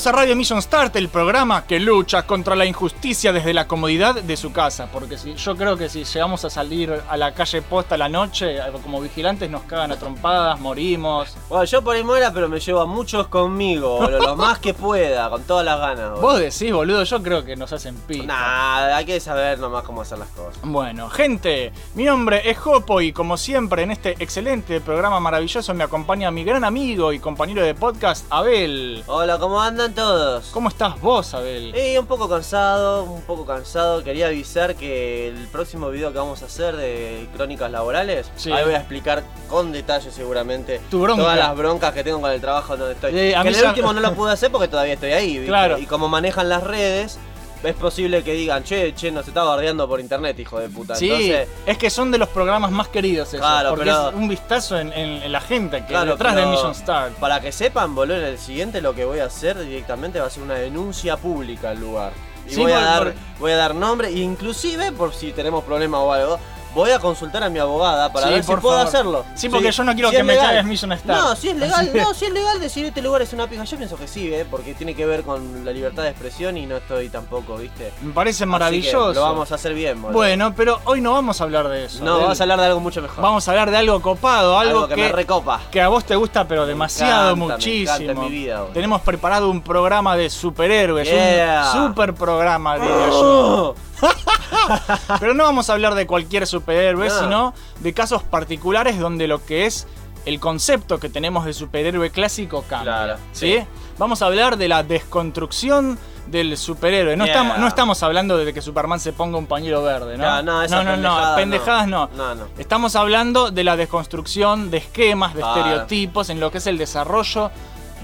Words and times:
Bienvenidos 0.00 0.18
a 0.18 0.22
Radio 0.22 0.36
Mission 0.36 0.62
Start, 0.62 0.96
el 0.96 1.10
programa 1.10 1.66
que 1.66 1.78
lucha 1.78 2.22
contra 2.22 2.56
la 2.56 2.64
injusticia 2.64 3.34
desde 3.34 3.52
la 3.52 3.68
comodidad 3.68 4.14
de 4.14 4.34
su 4.38 4.50
casa. 4.50 4.88
Porque 4.90 5.18
si, 5.18 5.34
yo 5.34 5.54
creo 5.56 5.76
que 5.76 5.90
si 5.90 6.04
llegamos 6.04 6.42
a 6.46 6.48
salir 6.48 7.02
a 7.06 7.16
la 7.18 7.34
calle 7.34 7.60
posta 7.60 7.96
a 7.96 7.98
la 7.98 8.08
noche, 8.08 8.56
eh, 8.56 8.62
como 8.82 9.02
vigilantes 9.02 9.50
nos 9.50 9.64
cagan 9.64 9.92
a 9.92 9.96
trompadas, 9.96 10.58
morimos. 10.58 11.36
Bueno, 11.50 11.64
yo 11.64 11.82
por 11.82 11.96
ahí 11.96 12.02
muera, 12.02 12.32
pero 12.32 12.48
me 12.48 12.60
llevo 12.60 12.80
a 12.80 12.86
muchos 12.86 13.26
conmigo, 13.26 13.98
boludo, 13.98 14.20
lo 14.20 14.36
más 14.36 14.58
que 14.58 14.72
pueda, 14.72 15.28
con 15.28 15.42
todas 15.42 15.66
las 15.66 15.78
ganas. 15.78 16.12
boludo. 16.12 16.22
Vos 16.22 16.38
decís, 16.38 16.72
boludo, 16.72 17.04
yo 17.04 17.22
creo 17.22 17.44
que 17.44 17.54
nos 17.56 17.70
hacen 17.70 17.94
pico. 17.96 18.24
Nah, 18.24 18.96
hay 18.96 19.04
que 19.04 19.20
saber 19.20 19.58
nomás 19.58 19.84
cómo 19.84 20.00
hacer 20.00 20.16
las 20.16 20.28
cosas. 20.28 20.62
Bueno, 20.62 21.10
gente, 21.10 21.74
mi 21.94 22.04
nombre 22.04 22.48
es 22.48 22.56
Jopo 22.56 23.02
y 23.02 23.12
como 23.12 23.36
siempre 23.36 23.82
en 23.82 23.90
este 23.90 24.12
excelente 24.18 24.80
programa 24.80 25.20
maravilloso 25.20 25.74
me 25.74 25.84
acompaña 25.84 26.30
mi 26.30 26.42
gran 26.42 26.64
amigo 26.64 27.12
y 27.12 27.18
compañero 27.18 27.62
de 27.62 27.74
podcast, 27.74 28.24
Abel. 28.30 29.04
Hola, 29.06 29.38
¿cómo 29.38 29.60
andan 29.60 29.89
todos? 29.90 30.46
¿Cómo 30.52 30.68
estás 30.68 31.00
vos, 31.00 31.32
Abel? 31.34 31.72
Eh, 31.74 31.98
un 31.98 32.06
poco 32.06 32.28
cansado, 32.28 33.04
un 33.04 33.22
poco 33.22 33.44
cansado. 33.46 34.02
Quería 34.04 34.26
avisar 34.26 34.74
que 34.76 35.28
el 35.28 35.48
próximo 35.48 35.90
video 35.90 36.12
que 36.12 36.18
vamos 36.18 36.42
a 36.42 36.46
hacer 36.46 36.76
de 36.76 37.28
crónicas 37.34 37.70
laborales, 37.70 38.30
Sí. 38.36 38.52
ahí 38.52 38.64
voy 38.64 38.74
a 38.74 38.78
explicar 38.78 39.22
con 39.48 39.72
detalle 39.72 40.10
seguramente 40.10 40.80
Tu 40.90 41.04
todas 41.06 41.36
las 41.36 41.56
broncas 41.56 41.92
que 41.92 42.04
tengo 42.04 42.20
con 42.20 42.30
el 42.30 42.40
trabajo 42.40 42.76
donde 42.76 42.94
estoy. 42.94 43.18
Eh, 43.18 43.36
a 43.36 43.42
que 43.42 43.50
mí 43.50 43.54
el 43.56 43.62
ya- 43.62 43.68
último 43.70 43.92
no 43.92 44.00
lo 44.00 44.14
pude 44.14 44.32
hacer 44.32 44.50
porque 44.50 44.68
todavía 44.68 44.94
estoy 44.94 45.12
ahí. 45.12 45.44
Claro. 45.46 45.78
Y 45.78 45.86
como 45.86 46.08
manejan 46.08 46.48
las 46.48 46.62
redes, 46.62 47.18
es 47.62 47.74
posible 47.74 48.22
que 48.22 48.32
digan, 48.32 48.62
che, 48.64 48.94
che, 48.94 49.10
nos 49.10 49.26
está 49.28 49.42
bardeando 49.44 49.86
por 49.88 50.00
internet, 50.00 50.38
hijo 50.38 50.58
de 50.58 50.68
puta. 50.68 50.94
Sí, 50.94 51.10
Entonces, 51.10 51.48
es 51.66 51.78
que 51.78 51.90
son 51.90 52.10
de 52.10 52.18
los 52.18 52.28
programas 52.28 52.70
más 52.70 52.88
queridos 52.88 53.28
esos, 53.28 53.40
Claro, 53.40 53.70
porque 53.70 53.84
pero- 53.84 54.08
es 54.08 54.14
un 54.14 54.28
vistazo 54.28 54.78
en, 54.78 54.92
en- 54.92 55.22
en 55.22 55.32
la 55.32 55.40
gente 55.40 55.80
que 55.82 55.86
Claro, 55.88 56.12
detrás 56.12 56.36
de 56.36 56.46
Mission 56.46 56.74
Start. 56.74 57.14
Para 57.14 57.40
que 57.40 57.52
sepan, 57.52 57.94
boludo, 57.94 58.16
en 58.16 58.24
el 58.24 58.38
siguiente 58.38 58.80
lo 58.80 58.94
que 58.94 59.04
voy 59.04 59.18
a 59.18 59.26
hacer 59.26 59.58
directamente 59.58 60.20
va 60.20 60.26
a 60.26 60.30
ser 60.30 60.42
una 60.42 60.54
denuncia 60.54 61.16
pública 61.16 61.70
al 61.70 61.80
lugar. 61.80 62.12
Y 62.46 62.54
Sí, 62.54 62.60
voy, 62.62 62.72
a 62.72 62.80
dar, 62.80 63.02
por- 63.04 63.14
voy 63.40 63.52
a 63.52 63.56
dar 63.56 63.74
nombre, 63.74 64.10
inclusive, 64.10 64.92
por 64.92 65.12
si 65.12 65.32
tenemos 65.32 65.62
problemas 65.64 66.00
o 66.00 66.12
algo, 66.12 66.38
voy 66.74 66.90
a 66.90 66.98
consultar 66.98 67.42
a 67.44 67.48
mi 67.50 67.58
abogada 67.58 68.12
para 68.12 68.26
Sí, 68.28 68.32
ver 68.34 68.44
si 68.44 68.56
puedo 68.56 68.78
hacerlo. 68.78 69.24
Sí, 69.34 69.48
porque 69.48 69.70
yo 69.72 69.84
no 69.84 69.94
quiero 69.94 70.10
si 70.10 70.16
que 70.16 70.22
me 70.22 70.36
cagues 70.36 70.64
Mission 70.64 70.96
Start. 70.96 71.20
No, 71.20 71.36
si 71.36 71.48
es 71.48 71.56
legal, 71.56 71.90
no, 71.94 72.14
si 72.14 72.24
es 72.26 72.32
legal 72.32 72.60
decir 72.60 72.84
este 72.86 73.02
lugar 73.02 73.22
es 73.22 73.32
una 73.32 73.46
pija, 73.46 73.64
yo 73.64 73.76
pienso 73.76 73.96
que 73.96 74.06
sí, 74.08 74.32
¿eh? 74.32 74.46
porque 74.50 74.74
tiene 74.74 74.94
que 74.94 75.06
ver 75.06 75.22
con 75.22 75.64
la 75.64 75.72
libertad 75.72 76.02
de 76.04 76.10
expresión 76.10 76.56
y 76.56 76.66
no 76.66 76.76
estoy 76.76 77.08
tampoco, 77.08 77.56
¿viste? 77.56 77.92
Me 78.02 78.12
parece 78.12 78.46
maravilloso. 78.46 79.12
lo 79.12 79.22
vamos 79.22 79.50
a 79.52 79.54
hacer 79.56 79.74
bien, 79.74 80.00
boludo. 80.00 80.16
Bueno, 80.18 80.54
pero 80.54 80.80
hoy 80.84 81.00
no 81.00 81.12
vamos 81.12 81.40
a 81.40 81.44
hablar 81.44 81.68
de 81.68 81.84
eso. 81.86 82.04
no, 82.04 82.18
vamos 82.20 82.40
a 82.40 82.44
hablar 82.44 82.60
de 82.60 82.66
algo 82.66 82.80
mucho 82.80 83.02
mejor. 83.02 83.22
Vamos 83.22 83.46
a 83.46 83.50
hablar 83.50 83.70
de 83.70 83.76
algo 83.76 84.00
copado, 84.00 84.58
algo, 84.58 84.80
algo 84.82 84.88
que, 84.88 84.96
me 84.96 85.08
recopa. 85.12 85.60
que 85.70 85.80
a 85.80 85.88
vos 85.88 86.04
te 86.04 86.16
gusta, 86.16 86.46
pero 86.46 86.66
demasiado, 86.66 87.30
encanta, 87.30 87.46
me 87.46 87.52
muchísimo. 87.54 87.94
encanta 87.96 88.12
en 88.12 88.20
mi 88.20 88.28
vida, 88.30 88.58
boludo. 88.60 88.72
Tenemos 88.74 89.00
preparado 89.02 89.50
un 89.50 89.62
programa 89.62 90.16
de 90.16 90.30
superhéroes, 90.30 91.08
Yeah. 91.10 91.72
un 91.74 91.88
super 91.88 92.14
programa, 92.14 92.76
diría 92.78 93.08
yo. 93.10 93.74
Pero 95.20 95.34
no 95.34 95.44
vamos 95.44 95.70
a 95.70 95.72
hablar 95.74 95.94
de 95.94 96.06
cualquier 96.06 96.46
superhéroe, 96.46 97.08
No. 97.08 97.18
sino 97.20 97.54
de 97.80 97.92
casos 97.92 98.22
particulares 98.22 98.98
donde 98.98 99.26
lo 99.26 99.44
que 99.44 99.66
es 99.66 99.86
el 100.26 100.38
concepto 100.38 100.98
que 101.00 101.08
tenemos 101.08 101.44
de 101.46 101.52
superhéroe 101.52 102.10
clásico 102.10 102.62
cambia. 102.68 102.92
Claro, 102.92 103.16
¿sí? 103.32 103.54
sí. 103.58 103.64
Vamos 103.98 104.22
a 104.22 104.26
hablar 104.26 104.56
de 104.56 104.68
la 104.68 104.82
desconstrucción 104.82 105.98
del 106.26 106.56
superhéroe. 106.56 107.16
No, 107.16 107.24
Yeah. 107.24 107.34
estamos, 107.34 107.58
no 107.58 107.66
estamos 107.66 108.02
hablando 108.02 108.36
de 108.36 108.52
que 108.54 108.62
Superman 108.62 109.00
se 109.00 109.12
ponga 109.12 109.36
un 109.38 109.46
pañuelo 109.46 109.82
verde, 109.82 110.16
¿no? 110.16 110.24
No, 110.24 110.42
no, 110.42 110.62
esas 110.62 110.84
no, 110.84 110.96
no, 110.96 111.36
pendejadas 111.36 111.88
no. 111.88 112.08
No, 112.16 112.34
no. 112.34 112.44
Estamos 112.58 112.94
hablando 112.96 113.50
de 113.50 113.64
la 113.64 113.76
desconstrucción 113.76 114.70
de 114.70 114.78
esquemas, 114.78 115.34
de 115.34 115.40
Claro. 115.40 115.58
estereotipos 115.60 116.30
en 116.30 116.38
lo 116.38 116.50
que 116.52 116.58
es 116.58 116.66
el 116.66 116.78
desarrollo 116.78 117.50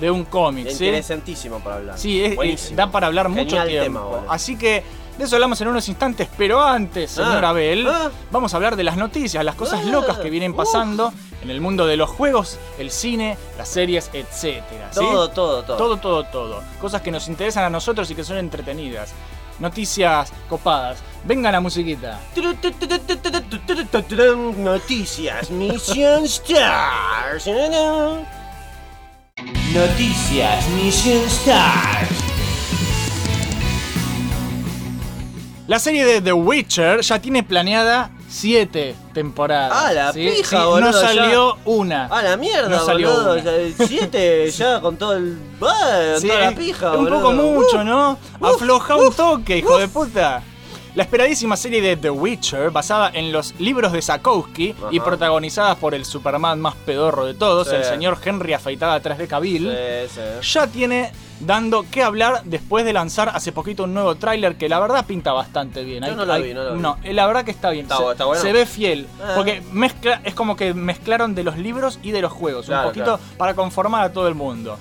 de 0.00 0.10
un 0.10 0.24
cómic, 0.24 0.68
¿sí? 0.68 0.86
Interesantísimo 0.86 1.60
para 1.60 1.76
hablar. 1.76 1.98
Sí, 1.98 2.22
es- 2.22 2.74
da 2.74 2.90
para 2.90 3.06
hablar 3.06 3.28
mucho 3.28 3.62
tiempo. 3.64 4.18
tema. 4.22 4.32
Así 4.34 4.56
que 4.58 4.82
de 5.18 5.24
eso 5.24 5.36
hablamos 5.36 5.60
en 5.60 5.68
unos 5.68 5.88
instantes, 5.88 6.28
pero 6.36 6.62
antes, 6.62 7.10
señor 7.12 7.44
Ah, 7.44 7.50
Abel, 7.50 7.86
ah. 7.88 8.10
vamos 8.30 8.52
a 8.52 8.56
hablar 8.56 8.76
de 8.76 8.84
las 8.84 8.96
noticias, 8.96 9.44
las 9.44 9.54
cosas 9.54 9.80
Ah, 9.84 9.88
locas 9.90 10.18
que 10.18 10.28
vienen 10.30 10.50
uf. 10.52 10.58
pasando 10.58 11.12
en 11.42 11.50
el 11.50 11.60
mundo 11.60 11.86
de 11.86 11.96
los 11.96 12.10
juegos, 12.10 12.58
el 12.78 12.90
cine, 12.90 13.36
las 13.56 13.68
series, 13.68 14.10
etcétera. 14.12 14.88
¿sí? 14.92 15.00
Todo, 15.00 15.28
todo, 15.30 15.62
todo. 15.62 15.76
todo, 15.76 15.96
todo, 15.96 16.24
todo. 16.24 16.62
Cosas 16.80 17.00
que 17.02 17.10
nos 17.10 17.28
interesan 17.28 17.64
a 17.64 17.70
nosotros 17.70 18.10
y 18.10 18.14
que 18.14 18.24
son 18.24 18.36
entretenidas. 18.38 19.12
Noticias 19.58 20.32
copadas. 20.50 20.98
Venga 21.24 21.50
la 21.50 21.60
musiquita. 21.60 22.20
Noticias, 24.58 25.50
Mission 25.50 26.24
Stars. 26.24 27.46
Noticias, 29.72 30.68
Mission 30.70 31.24
Stars. 31.26 32.35
La 35.68 35.78
serie 35.80 36.04
de 36.04 36.20
The 36.20 36.32
Witcher 36.32 37.00
ya 37.00 37.18
tiene 37.20 37.42
planeada 37.42 38.10
siete 38.28 38.94
temporadas. 39.12 39.72
Ah, 39.74 39.92
la 39.92 40.12
¿sí? 40.12 40.28
pija, 40.36 40.60
Sí, 40.60 40.64
boludo, 40.64 40.80
No 40.80 40.92
ya. 40.92 41.00
salió 41.00 41.56
una. 41.64 42.06
A 42.06 42.22
la 42.22 42.36
mierda, 42.36 42.68
No 42.68 42.84
salió 42.84 43.10
boludo. 43.10 43.32
una. 43.32 43.42
Ya, 43.42 43.86
Siete 43.86 44.50
ya 44.56 44.80
con 44.80 44.96
todo 44.96 45.14
el. 45.16 45.36
Ah, 45.60 46.14
Sí, 46.20 46.28
toda 46.28 46.40
la 46.40 46.52
pija, 46.52 46.92
un 46.92 47.04
boludo. 47.04 47.20
poco 47.20 47.32
mucho, 47.32 47.78
Uh, 47.78 47.84
¿no? 47.84 48.18
uf, 48.40 48.46
Afloja 48.54 48.94
un 48.96 49.08
uf, 49.08 49.16
toque, 49.16 49.58
hijo 49.58 49.76
de 49.78 49.88
puta. 49.88 50.42
La 50.96 51.02
esperadísima 51.02 51.56
serie 51.58 51.82
de 51.82 51.96
The 51.98 52.08
Witcher, 52.10 52.70
basada 52.70 53.10
en 53.12 53.30
los 53.30 53.54
libros 53.60 53.92
de 53.92 54.00
Sakowski 54.00 54.74
y 54.90 54.98
protagonizada 55.00 55.74
por 55.74 55.94
el 55.94 56.06
Superman 56.06 56.58
más 56.58 56.74
pedorro 56.74 57.26
de 57.26 57.34
todos, 57.34 57.68
Sí. 57.68 57.74
el 57.76 57.84
señor 57.84 58.16
Henry 58.24 58.54
afeitada 58.54 58.98
3D 59.02 59.28
Cavill, 59.28 59.70
Sí, 60.08 60.14
sí. 60.42 60.48
ya 60.54 60.66
tiene 60.66 61.12
dando 61.40 61.84
que 61.90 62.02
hablar 62.02 62.40
después 62.44 62.86
de 62.86 62.94
lanzar 62.94 63.28
hace 63.34 63.52
poquito 63.52 63.84
un 63.84 63.92
nuevo 63.92 64.14
tráiler 64.14 64.56
que 64.56 64.70
la 64.70 64.80
verdad 64.80 65.04
pinta 65.04 65.32
bastante 65.34 65.84
bien. 65.84 66.02
Yo 66.02 66.16
no 66.16 66.24
lo 66.24 66.40
vi, 66.42 66.54
no 66.54 66.64
lo 66.64 66.94
vi. 66.96 67.08
eh, 67.10 67.12
la 67.12 67.26
verdad 67.26 67.44
que 67.44 67.50
está 67.50 67.68
bien. 67.68 67.84
Está 67.84 67.98
se, 67.98 68.02
bu- 68.02 68.12
está 68.12 68.24
bueno. 68.24 68.40
se 68.40 68.52
ve 68.54 68.64
fiel. 68.64 69.06
Ah. 69.22 69.32
Porque 69.36 69.62
mezcla, 69.72 70.22
es 70.24 70.32
como 70.34 70.56
que 70.56 70.72
mezclaron 70.72 71.34
de 71.34 71.44
los 71.44 71.58
libros 71.58 71.98
y 72.02 72.12
de 72.12 72.22
los 72.22 72.32
juegos. 72.32 72.64
Claro, 72.66 72.88
un 72.88 72.94
poquito 72.94 73.20
para 73.36 73.52
conformar 73.52 74.02
a 74.02 74.12
todo 74.14 74.28
el 74.28 74.34
mundo. 74.34 74.78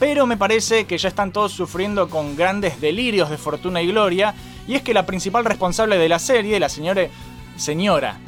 Pero 0.00 0.26
me 0.26 0.38
parece 0.38 0.86
que 0.86 0.96
ya 0.96 1.08
están 1.10 1.30
todos 1.30 1.52
sufriendo 1.52 2.08
con 2.08 2.36
grandes 2.36 2.80
delirios 2.80 3.28
de 3.28 3.36
fortuna 3.36 3.82
y 3.82 3.88
gloria. 3.88 4.34
Y 4.68 4.76
es 4.76 4.82
que 4.82 4.94
la 4.94 5.04
principal 5.06 5.44
responsable 5.44 5.98
de 5.98 6.08
la 6.08 6.18
serie, 6.20 6.60
la 6.60 6.68
señora. 6.68 7.08
Señora. 7.56 8.18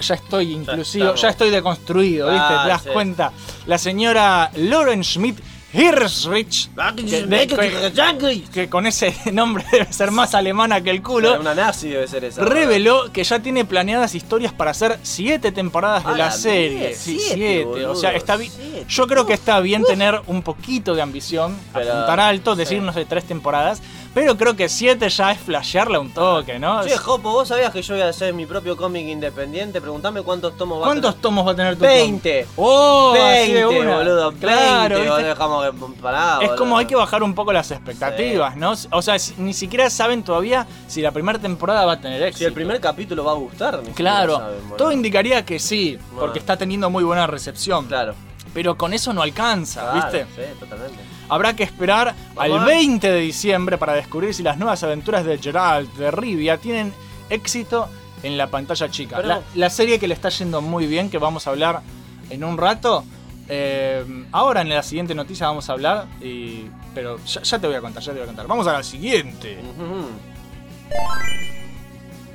Ya 0.00 0.14
estoy 0.14 0.52
inclusivo, 0.52 1.14
ya, 1.14 1.28
estoy 1.30 1.48
deconstruido, 1.50 2.28
¿viste? 2.28 2.44
Ah, 2.46 2.60
¿Te 2.64 2.68
das 2.68 2.82
sí. 2.82 2.88
cuenta? 2.92 3.32
La 3.66 3.78
señora 3.78 4.50
Lauren 4.56 5.02
Schmidt 5.04 5.38
Hirschrich, 5.72 6.68
que, 6.96 7.22
de- 7.26 7.46
que- 7.46 8.42
que 8.52 8.68
con 8.68 8.86
ese 8.86 9.14
nombre 9.32 9.64
debe 9.72 9.90
ser 9.92 10.10
más 10.10 10.34
alemana 10.34 10.82
que 10.82 10.90
el 10.90 11.00
culo, 11.02 11.40
Una 11.40 11.54
nazi 11.54 11.88
debe 11.90 12.06
ser 12.08 12.24
esa. 12.24 12.44
reveló 12.44 13.10
que 13.12 13.24
ya 13.24 13.38
tiene 13.38 13.64
planeadas 13.64 14.14
historias 14.14 14.52
para 14.52 14.72
hacer 14.72 14.98
siete 15.02 15.52
temporadas 15.52 16.04
de 16.04 16.10
la, 16.12 16.16
la 16.18 16.30
serie. 16.30 16.94
Sí, 16.94 17.18
siete, 17.18 17.34
siete. 17.34 17.64
boludo, 17.64 17.92
o 17.92 17.96
sea, 17.96 18.12
está 18.12 18.36
siete. 18.36 18.84
Yo 18.88 19.06
creo 19.06 19.24
que 19.24 19.32
está 19.34 19.60
bien 19.60 19.84
tener 19.84 20.20
un 20.26 20.42
poquito 20.42 20.94
de 20.94 21.02
ambición, 21.02 21.56
Pero, 21.72 21.92
apuntar 21.92 22.20
alto, 22.20 22.52
sí. 22.54 22.58
decir, 22.58 22.82
no 22.82 22.92
sé, 22.92 23.04
tres 23.06 23.24
temporadas. 23.24 23.80
Pero 24.12 24.36
creo 24.36 24.56
que 24.56 24.68
siete 24.68 25.08
ya 25.08 25.30
es 25.30 25.38
flashearla 25.38 26.00
un 26.00 26.10
toque, 26.10 26.58
¿no? 26.58 26.82
Che, 26.84 26.96
Jopo, 26.96 27.30
¿vos 27.30 27.46
sabías 27.46 27.70
que 27.72 27.80
yo 27.80 27.94
voy 27.94 28.02
a 28.02 28.08
hacer 28.08 28.34
mi 28.34 28.44
propio 28.44 28.76
cómic 28.76 29.06
independiente? 29.06 29.80
Preguntame 29.80 30.22
cuántos 30.22 30.56
tomos 30.56 30.80
va 30.80 30.86
¿Cuántos 30.86 31.10
a 31.10 31.12
tener. 31.12 31.22
tomos 31.22 31.46
va 31.46 31.52
a 31.52 31.54
tener 31.54 31.76
tu 31.76 31.82
20. 31.84 32.30
cómic? 32.46 32.48
¡Oh! 32.56 33.12
así 33.14 33.52
20, 33.52 33.54
de 33.54 33.66
una. 33.66 33.96
boludo. 33.98 34.32
Claro, 34.32 34.56
20, 34.80 34.94
¿viste? 34.96 35.10
boludo, 35.10 35.28
dejamos 35.28 35.64
que 35.94 36.02
pará, 36.02 36.32
Es 36.32 36.38
boludo. 36.40 36.56
como 36.56 36.78
hay 36.78 36.86
que 36.86 36.96
bajar 36.96 37.22
un 37.22 37.34
poco 37.36 37.52
las 37.52 37.70
expectativas, 37.70 38.56
¿no? 38.56 38.74
O 38.90 39.00
sea, 39.02 39.16
ni 39.38 39.54
siquiera 39.54 39.88
saben 39.90 40.24
todavía 40.24 40.66
si 40.88 41.02
la 41.02 41.12
primera 41.12 41.38
temporada 41.38 41.84
va 41.86 41.92
a 41.92 42.00
tener 42.00 42.20
éxito. 42.20 42.38
Si 42.38 42.44
el 42.46 42.52
primer 42.52 42.80
capítulo 42.80 43.22
va 43.24 43.30
a 43.30 43.36
gustar, 43.36 43.80
ni 43.80 43.90
Claro, 43.92 44.38
saben, 44.38 44.60
boludo. 44.62 44.76
todo 44.76 44.90
indicaría 44.92 45.44
que 45.44 45.60
sí, 45.60 45.96
Bueno. 46.10 46.20
porque 46.20 46.40
está 46.40 46.56
teniendo 46.56 46.90
muy 46.90 47.04
buena 47.04 47.28
recepción. 47.28 47.86
Claro. 47.86 48.14
Pero 48.52 48.76
con 48.76 48.92
eso 48.92 49.12
no 49.12 49.22
alcanza, 49.22 49.82
Claro, 49.92 49.94
¿viste? 50.10 50.26
Sí, 50.34 50.58
totalmente. 50.58 50.98
Habrá 51.30 51.54
que 51.56 51.62
esperar 51.62 52.14
al 52.36 52.52
a 52.52 52.64
ver. 52.64 52.74
20 52.76 53.10
de 53.10 53.20
diciembre 53.20 53.78
para 53.78 53.94
descubrir 53.94 54.34
si 54.34 54.42
las 54.42 54.58
nuevas 54.58 54.82
aventuras 54.82 55.24
de 55.24 55.38
Geralt 55.38 55.90
de 55.94 56.10
Rivia 56.10 56.58
tienen 56.58 56.92
éxito 57.30 57.88
en 58.22 58.36
la 58.36 58.48
pantalla 58.48 58.90
chica. 58.90 59.16
Pero- 59.16 59.28
La, 59.28 59.42
la 59.54 59.70
serie 59.70 59.98
que 59.98 60.06
le 60.08 60.14
está 60.14 60.28
yendo 60.28 60.60
muy 60.60 60.86
bien, 60.86 61.08
que 61.08 61.18
vamos 61.18 61.46
a 61.46 61.50
hablar 61.50 61.80
en 62.28 62.44
un 62.44 62.58
rato. 62.58 63.04
eh, 63.48 64.04
ahora 64.32 64.60
en 64.60 64.68
la 64.68 64.82
siguiente 64.82 65.14
noticia 65.14 65.46
vamos 65.46 65.68
a 65.70 65.72
hablar, 65.72 66.06
y, 66.20 66.66
pero 66.94 67.18
ya, 67.24 67.42
ya 67.42 67.58
te 67.58 67.66
voy 67.66 67.74
a 67.76 67.80
contar, 67.80 68.00
ya 68.02 68.12
te 68.12 68.18
voy 68.18 68.22
a 68.24 68.26
contar. 68.26 68.46
Vamos 68.46 68.66
a 68.66 68.72
la 68.74 68.82
siguiente. 68.82 69.58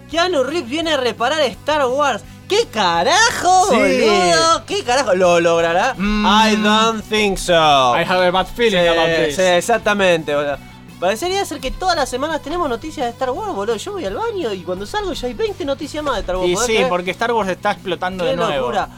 Keanu 0.09 0.43
Reeves 0.43 0.69
viene 0.69 0.93
a 0.93 0.97
reparar 0.97 1.41
Star 1.41 1.85
Wars. 1.87 2.23
¿Qué 2.47 2.67
carajo, 2.71 3.69
Sí. 3.71 3.75
boludo? 3.75 4.65
¿Qué 4.67 4.83
carajo? 4.83 5.15
¿Lo 5.15 5.39
logrará? 5.39 5.95
Mm. 5.97 6.25
I 6.25 6.55
don't 6.57 7.03
think 7.09 7.37
so. 7.39 7.53
I 7.53 8.03
have 8.07 8.23
a 8.27 8.31
bad 8.31 8.45
feeling 8.47 8.81
Sí, 8.81 8.87
about 8.87 9.07
this. 9.25 9.35
sí, 9.35 9.41
exactamente, 9.41 10.35
boludo. 10.35 10.57
Parecería 10.99 11.43
ser 11.43 11.59
que 11.59 11.71
todas 11.71 11.95
las 11.95 12.07
semanas 12.07 12.41
tenemos 12.41 12.69
noticias 12.69 13.05
de 13.07 13.11
Star 13.11 13.31
Wars, 13.31 13.53
boludo. 13.53 13.75
Yo 13.77 13.93
voy 13.93 14.05
al 14.05 14.15
baño 14.15 14.53
y 14.53 14.61
cuando 14.61 14.85
salgo 14.85 15.11
ya 15.13 15.27
hay 15.27 15.33
20 15.33 15.65
noticias 15.65 16.03
más 16.03 16.15
de 16.15 16.19
Star 16.21 16.37
Wars. 16.37 16.49
Y 16.49 16.53
¿podés 16.53 16.67
sí, 16.67 16.73
creer? 16.73 16.89
porque 16.89 17.11
Star 17.11 17.31
Wars 17.33 17.49
está 17.49 17.71
explotando 17.71 18.23
Qué 18.23 18.29
de 18.31 18.35
nuevo. 18.37 18.53
locura. 18.67 18.89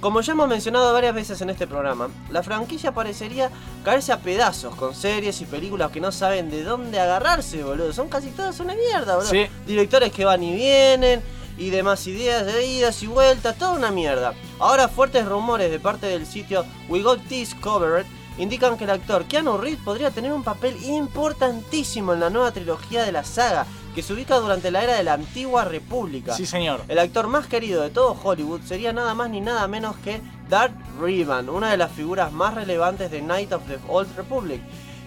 Como 0.00 0.20
ya 0.20 0.32
hemos 0.32 0.48
mencionado 0.48 0.92
varias 0.92 1.14
veces 1.14 1.40
en 1.40 1.50
este 1.50 1.66
programa, 1.66 2.08
la 2.30 2.42
franquicia 2.42 2.92
parecería 2.92 3.50
caerse 3.82 4.12
a 4.12 4.20
pedazos 4.20 4.74
con 4.74 4.94
series 4.94 5.40
y 5.40 5.46
películas 5.46 5.90
que 5.90 6.00
no 6.00 6.12
saben 6.12 6.50
de 6.50 6.62
dónde 6.62 7.00
agarrarse, 7.00 7.62
boludo. 7.62 7.92
Son 7.92 8.08
casi 8.08 8.28
todas 8.28 8.60
una 8.60 8.74
mierda, 8.74 9.16
boludo. 9.16 9.30
Sí. 9.30 9.46
Directores 9.66 10.12
que 10.12 10.26
van 10.26 10.42
y 10.42 10.54
vienen 10.54 11.22
y 11.56 11.70
demás 11.70 12.06
ideas 12.06 12.44
de 12.44 12.66
idas 12.66 13.02
y 13.02 13.06
vueltas, 13.06 13.56
toda 13.56 13.72
una 13.72 13.90
mierda. 13.90 14.34
Ahora 14.58 14.88
fuertes 14.88 15.26
rumores 15.26 15.70
de 15.70 15.80
parte 15.80 16.06
del 16.06 16.26
sitio 16.26 16.66
We 16.88 17.00
Got 17.02 17.26
This 17.28 17.54
Covered 17.54 18.04
indican 18.38 18.76
que 18.76 18.84
el 18.84 18.90
actor 18.90 19.24
Keanu 19.24 19.56
Reeves 19.56 19.80
podría 19.82 20.10
tener 20.10 20.32
un 20.32 20.44
papel 20.44 20.76
importantísimo 20.84 22.12
en 22.12 22.20
la 22.20 22.28
nueva 22.28 22.52
trilogía 22.52 23.02
de 23.02 23.12
la 23.12 23.24
saga, 23.24 23.66
que 23.96 24.02
se 24.02 24.12
ubica 24.12 24.36
durante 24.36 24.70
la 24.70 24.84
era 24.84 24.92
de 24.92 25.02
la 25.02 25.14
antigua 25.14 25.64
república. 25.64 26.34
Sí, 26.34 26.44
señor. 26.44 26.82
El 26.86 26.98
actor 26.98 27.28
más 27.28 27.46
querido 27.46 27.82
de 27.82 27.88
todo 27.88 28.14
Hollywood 28.22 28.60
sería 28.60 28.92
nada 28.92 29.14
más 29.14 29.30
ni 29.30 29.40
nada 29.40 29.66
menos 29.68 29.96
que 30.04 30.20
Darth 30.50 30.76
Revan, 31.00 31.48
una 31.48 31.70
de 31.70 31.78
las 31.78 31.92
figuras 31.92 32.30
más 32.30 32.52
relevantes 32.52 33.10
de 33.10 33.22
Night 33.22 33.54
of 33.54 33.62
the 33.66 33.78
Old 33.88 34.14
Republic. 34.14 34.60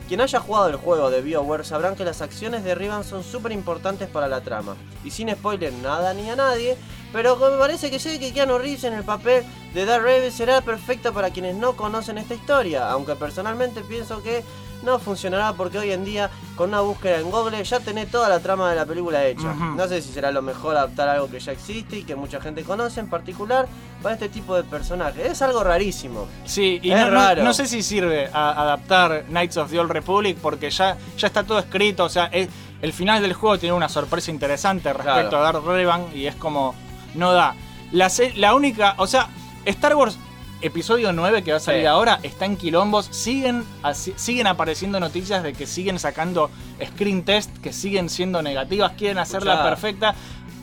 Quien 0.07 0.21
haya 0.21 0.39
jugado 0.39 0.69
el 0.69 0.77
juego 0.77 1.11
de 1.11 1.21
BioWare 1.21 1.63
sabrán 1.63 1.95
que 1.95 2.03
las 2.03 2.23
acciones 2.23 2.63
de 2.63 2.73
Revan 2.73 3.03
son 3.03 3.23
súper 3.23 3.51
importantes 3.51 4.09
para 4.09 4.27
la 4.27 4.41
trama. 4.41 4.75
Y 5.03 5.11
sin 5.11 5.29
spoiler 5.29 5.71
nada 5.71 6.15
ni 6.15 6.27
a 6.27 6.35
nadie, 6.35 6.75
pero 7.13 7.35
me 7.35 7.59
parece 7.59 7.91
que 7.91 7.99
sé 7.99 8.19
que 8.19 8.33
Keanu 8.33 8.57
Reeves 8.57 8.85
en 8.85 8.93
el 8.93 9.03
papel 9.03 9.43
de 9.75 9.85
Darth 9.85 10.01
Revan 10.01 10.31
será 10.31 10.61
perfecto 10.61 11.13
para 11.13 11.29
quienes 11.29 11.55
no 11.55 11.75
conocen 11.75 12.17
esta 12.17 12.33
historia, 12.33 12.89
aunque 12.89 13.15
personalmente 13.15 13.81
pienso 13.81 14.23
que 14.23 14.43
no 14.83 14.99
funcionará 14.99 15.53
porque 15.53 15.77
hoy 15.79 15.91
en 15.91 16.05
día 16.05 16.29
con 16.55 16.69
una 16.69 16.81
búsqueda 16.81 17.19
en 17.19 17.29
Google 17.29 17.63
ya 17.63 17.79
tenés 17.79 18.09
toda 18.09 18.29
la 18.29 18.39
trama 18.39 18.69
de 18.69 18.75
la 18.75 18.85
película 18.85 19.25
hecha. 19.25 19.53
No 19.53 19.87
sé 19.87 20.01
si 20.01 20.11
será 20.13 20.31
lo 20.31 20.41
mejor 20.41 20.75
adaptar 20.77 21.09
algo 21.09 21.29
que 21.29 21.39
ya 21.39 21.51
existe 21.51 21.97
y 21.99 22.03
que 22.03 22.15
mucha 22.15 22.39
gente 22.41 22.63
conoce 22.63 22.99
en 22.99 23.09
particular 23.09 23.67
para 24.01 24.15
este 24.15 24.29
tipo 24.29 24.55
de 24.55 24.63
personajes. 24.63 25.25
Es 25.31 25.41
algo 25.41 25.63
rarísimo. 25.63 26.27
Sí, 26.45 26.79
y 26.81 26.91
Es 26.91 26.99
no, 26.99 27.09
raro. 27.11 27.43
no 27.43 27.53
sé 27.53 27.65
si 27.67 27.83
sirve 27.83 28.29
a- 28.31 28.61
adaptar 28.61 29.25
Knights 29.27 29.57
of 29.57 29.69
the 29.69 29.79
Old 29.79 29.91
Republic 29.91 30.37
porque 30.41 30.69
ya, 30.71 30.97
ya 31.17 31.27
está 31.27 31.43
todo 31.43 31.59
escrito. 31.59 32.05
O 32.05 32.09
sea, 32.09 32.25
es- 32.27 32.49
el 32.81 32.93
final 32.93 33.21
del 33.21 33.33
juego 33.33 33.57
tiene 33.57 33.73
una 33.75 33.89
sorpresa 33.89 34.31
interesante 34.31 34.93
respecto 34.93 35.29
Claro. 35.31 35.37
a 35.39 35.51
Darth 35.51 35.65
Revan 35.65 36.05
y 36.15 36.27
es 36.27 36.35
como. 36.35 36.73
No 37.15 37.33
da. 37.33 37.55
La, 37.91 38.09
la 38.35 38.53
única. 38.53 38.93
O 38.97 39.07
sea, 39.07 39.27
Star 39.65 39.95
Wars 39.95 40.17
episodio 40.61 41.13
9 41.13 41.43
que 41.43 41.51
va 41.51 41.57
a 41.57 41.61
salir 41.61 41.81
Sí. 41.81 41.87
ahora 41.87 42.19
está 42.23 42.45
en 42.45 42.57
quilombos. 42.57 43.07
Siguen, 43.11 43.63
así- 43.83 44.13
siguen 44.17 44.47
apareciendo 44.47 44.99
noticias 44.99 45.41
de 45.43 45.53
que 45.53 45.65
siguen 45.65 45.99
sacando 45.99 46.49
screen 46.93 47.23
test 47.23 47.49
que 47.59 47.71
siguen 47.73 48.09
siendo 48.09 48.41
negativas. 48.41 48.93
Quieren 48.97 49.17
hacerla 49.19 49.53
Escuchá. 49.53 49.69
perfecta. 49.69 50.15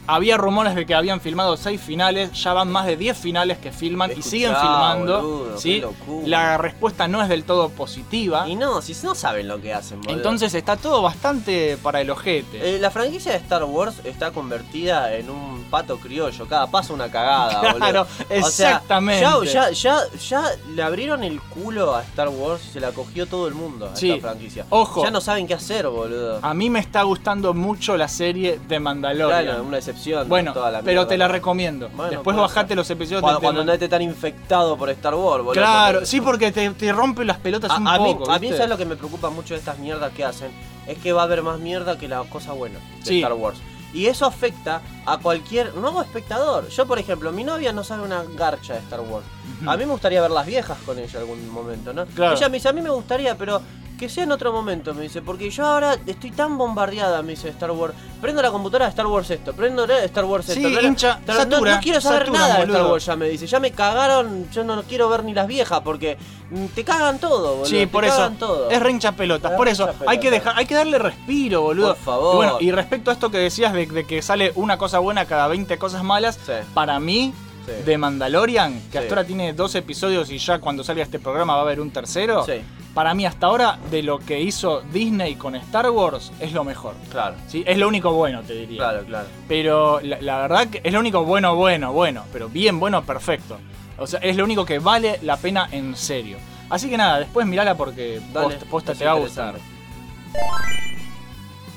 Había 0.06 0.36
rumores 0.36 0.74
de 0.74 0.86
que 0.86 0.94
habían 0.94 1.20
filmado 1.20 1.56
6 1.56 1.80
finales, 1.80 2.32
ya 2.32 2.52
van 2.52 2.70
más 2.70 2.86
de 2.86 2.96
10 2.96 3.16
finales 3.16 3.58
que 3.58 3.72
filman 3.72 4.12
y 4.16 4.22
siguen 4.22 4.54
filmando. 4.54 5.22
boludo, 5.22 5.58
¿sí? 5.58 5.82
La 6.26 6.58
respuesta 6.58 7.08
no 7.08 7.22
es 7.22 7.28
del 7.28 7.44
todo 7.44 7.68
positiva. 7.70 8.48
Y 8.48 8.54
no, 8.56 8.82
si 8.82 8.94
no 9.04 9.14
saben 9.14 9.48
lo 9.48 9.60
que 9.60 9.72
hacen, 9.74 10.00
boludo. 10.00 10.16
Entonces 10.16 10.54
está 10.54 10.76
todo 10.76 11.02
bastante 11.02 11.76
para 11.82 12.00
el 12.00 12.10
ojete. 12.10 12.76
Eh, 12.76 12.78
la 12.78 12.90
franquicia 12.90 13.32
de 13.32 13.38
Star 13.38 13.64
Wars 13.64 13.96
está 14.04 14.30
convertida 14.30 15.12
en 15.14 15.30
un 15.30 15.64
pato 15.70 15.98
criollo. 15.98 16.46
Cada 16.46 16.66
paso 16.70 16.94
una 16.94 17.10
cagada, 17.10 17.60
Claro, 17.76 18.06
boludo. 18.06 18.46
O 18.46 18.50
sea, 18.50 18.70
exactamente. 18.70 19.22
ya, 19.22 19.42
ya, 19.44 19.70
ya, 19.70 19.98
ya 20.28 20.50
le 20.74 20.82
abrieron 20.82 21.24
el 21.24 21.40
culo 21.40 21.94
a 21.94 22.02
Star 22.02 22.28
Wars 22.28 22.62
y 22.68 22.72
se 22.72 22.80
la 22.80 22.92
cogió 22.92 23.26
todo 23.26 23.48
el 23.48 23.54
mundo 23.54 23.86
a 23.92 23.96
Sí. 23.96 24.10
esta 24.12 24.28
franquicia. 24.28 24.66
Ojo. 24.70 25.02
Ya 25.02 25.10
no 25.10 25.20
saben 25.20 25.46
qué 25.46 25.54
hacer, 25.54 25.88
boludo. 25.88 26.38
A 26.42 26.54
mí 26.54 26.70
me 26.70 26.78
está 26.80 27.02
gustando 27.02 27.54
mucho 27.54 27.96
la 27.96 28.08
serie 28.08 28.60
de 28.68 28.78
Mandalorian. 28.80 29.44
Claro, 29.44 29.62
una 29.64 29.78
excepción. 29.78 29.95
Bueno, 30.26 30.52
toda 30.52 30.70
la 30.70 30.82
pero 30.82 31.06
te 31.06 31.16
la 31.16 31.28
recomiendo. 31.28 31.88
Bueno, 31.94 32.10
Después 32.12 32.36
bajate 32.36 32.68
ser. 32.68 32.76
los 32.76 32.90
episodios 32.90 33.22
Cuando, 33.22 33.40
cuando 33.40 33.64
no 33.64 33.72
esté 33.72 33.88
tan 33.88 34.02
infectado 34.02 34.76
por 34.76 34.90
Star 34.90 35.14
Wars, 35.14 35.42
boludo. 35.44 35.52
Claro, 35.52 35.98
porque- 35.98 36.06
sí, 36.06 36.20
porque 36.20 36.52
te, 36.52 36.70
te 36.70 36.92
rompe 36.92 37.24
las 37.24 37.38
pelotas 37.38 37.70
A, 37.70 37.76
un 37.78 37.88
a 37.88 37.98
mí, 37.98 38.14
poco. 38.14 38.30
a 38.30 38.38
mí. 38.38 38.48
¿sabes 38.50 38.68
lo 38.68 38.76
que 38.76 38.84
me 38.84 38.96
preocupa 38.96 39.30
mucho 39.30 39.54
de 39.54 39.60
estas 39.60 39.78
mierdas 39.78 40.12
que 40.12 40.24
hacen? 40.24 40.50
Es 40.86 40.98
que 40.98 41.12
va 41.12 41.22
a 41.22 41.24
haber 41.24 41.42
más 41.42 41.58
mierda 41.58 41.98
que 41.98 42.08
la 42.08 42.22
cosa 42.24 42.52
buena 42.52 42.78
de 42.78 43.04
Sí. 43.04 43.18
Star 43.20 43.32
Wars. 43.34 43.58
Y 43.94 44.06
eso 44.06 44.26
afecta 44.26 44.82
a 45.06 45.18
cualquier 45.18 45.74
nuevo 45.74 46.02
espectador. 46.02 46.68
Yo, 46.68 46.86
por 46.86 46.98
ejemplo, 46.98 47.32
mi 47.32 47.44
novia 47.44 47.72
no 47.72 47.82
sabe 47.82 48.02
una 48.02 48.22
garcha 48.36 48.74
de 48.74 48.80
Star 48.80 49.00
Wars. 49.00 49.24
A 49.66 49.76
mí 49.76 49.86
me 49.86 49.92
gustaría 49.92 50.20
ver 50.20 50.30
las 50.30 50.44
viejas 50.44 50.76
con 50.84 50.98
ella 50.98 51.18
algún 51.18 51.48
momento, 51.50 51.94
¿no? 51.94 52.04
Claro. 52.06 52.36
Ella 52.36 52.48
me 52.50 52.54
dice, 52.58 52.68
a 52.68 52.72
mí 52.72 52.82
me 52.82 52.90
gustaría, 52.90 53.36
pero 53.38 53.62
que 53.98 54.08
sea 54.08 54.24
en 54.24 54.32
otro 54.32 54.52
momento, 54.52 54.92
me 54.94 55.02
dice, 55.02 55.22
porque 55.22 55.50
yo 55.50 55.64
ahora 55.66 55.96
estoy 56.06 56.30
tan 56.30 56.58
bombardeada, 56.58 57.22
me 57.22 57.30
dice 57.32 57.48
Star 57.48 57.70
Wars. 57.70 57.94
Prendo 58.20 58.42
la 58.42 58.50
computadora, 58.50 58.88
Star 58.88 59.06
Wars 59.06 59.30
esto, 59.30 59.54
prendo 59.54 59.86
la- 59.86 60.04
Star 60.04 60.24
Wars 60.26 60.46
Sí, 60.46 60.52
esto. 60.52 60.68
prendo- 60.68 60.82
hincha, 60.88 61.18
Star- 61.20 61.36
no- 61.48 61.54
satura, 61.54 61.74
no, 61.76 61.80
quiero 61.80 62.00
saber 62.00 62.20
satura, 62.26 62.38
nada 62.40 62.56
de 62.58 62.64
Star. 62.72 62.86
Wars, 62.86 63.06
ya 63.06 63.16
me 63.16 63.28
dice. 63.28 63.46
Ya 63.46 63.60
me 63.60 63.70
cagaron, 63.72 64.50
yo 64.50 64.64
no 64.64 64.82
quiero 64.82 65.08
ver 65.08 65.24
ni 65.24 65.32
las 65.34 65.46
viejas, 65.46 65.80
porque 65.82 66.18
mm, 66.50 66.66
te 66.74 66.84
cagan 66.84 67.18
todo, 67.18 67.52
boludo. 67.52 67.66
Sí, 67.66 67.76
te 67.78 67.86
por 67.88 68.04
eso. 68.04 68.16
cagan 68.16 68.36
todo. 68.36 68.70
Es 68.70 68.82
rincha 68.82 69.12
pelotas. 69.12 69.52
Es 69.52 69.56
Por 69.56 69.68
eso, 69.68 69.88
hay 70.06 70.20
que 70.20 70.30
dejar, 70.30 70.54
hay 70.56 70.66
que 70.66 70.74
darle 70.74 70.98
respiro, 70.98 71.62
boludo. 71.62 71.94
Por 71.94 72.04
favor. 72.04 72.34
Y 72.34 72.36
bueno, 72.36 72.56
y 72.60 72.70
respecto 72.72 73.10
a 73.10 73.14
esto 73.14 73.30
que 73.30 73.38
decías 73.38 73.72
de, 73.72 73.86
de 73.86 74.04
que 74.06 74.20
sale 74.22 74.52
una 74.56 74.76
cosa 74.78 74.98
buena 74.98 75.24
cada 75.24 75.48
20 75.48 75.78
cosas 75.78 76.04
malas, 76.04 76.38
Sí. 76.44 76.52
para 76.74 77.00
mí, 77.00 77.32
Sí. 77.64 77.72
de 77.84 77.98
Mandalorian, 77.98 78.74
que 78.74 78.92
Sí. 78.92 78.98
hasta 78.98 79.08
ahora 79.10 79.24
tiene 79.24 79.52
dos 79.52 79.74
episodios 79.74 80.30
y 80.30 80.38
ya 80.38 80.60
cuando 80.60 80.84
salga 80.84 81.02
este 81.02 81.18
programa 81.18 81.54
va 81.54 81.60
a 81.60 81.62
haber 81.62 81.80
un 81.80 81.90
tercero. 81.90 82.44
Sí, 82.44 82.60
Para 82.96 83.12
mí, 83.12 83.26
hasta 83.26 83.48
ahora, 83.48 83.78
de 83.90 84.02
lo 84.02 84.18
que 84.18 84.40
hizo 84.40 84.80
Disney 84.90 85.34
con 85.34 85.54
Star 85.54 85.90
Wars, 85.90 86.32
es 86.40 86.54
lo 86.54 86.64
mejor. 86.64 86.94
claro. 87.12 87.36
¿sí? 87.46 87.62
Es 87.66 87.76
lo 87.76 87.88
único 87.88 88.10
bueno, 88.14 88.40
te 88.40 88.54
diría. 88.54 88.78
Claro, 88.78 89.04
claro. 89.04 89.28
Pero 89.46 90.00
la, 90.00 90.18
la 90.22 90.38
verdad 90.38 90.68
que 90.68 90.80
es 90.82 90.90
lo 90.94 91.00
único 91.00 91.22
bueno, 91.22 91.54
bueno, 91.56 91.92
bueno. 91.92 92.22
Pero 92.32 92.48
bien, 92.48 92.80
bueno, 92.80 93.02
perfecto. 93.04 93.58
O 93.98 94.06
sea, 94.06 94.20
es 94.20 94.34
lo 94.34 94.44
único 94.44 94.64
que 94.64 94.78
vale 94.78 95.18
la 95.20 95.36
pena 95.36 95.68
en 95.72 95.94
serio. 95.94 96.38
Así 96.70 96.88
que 96.88 96.96
nada, 96.96 97.18
después 97.18 97.46
mirala 97.46 97.76
porque 97.76 98.18
Dale, 98.32 98.56
posta 98.70 98.94
te 98.94 99.04
va 99.04 99.10
a 99.10 99.14
gustar. 99.16 99.56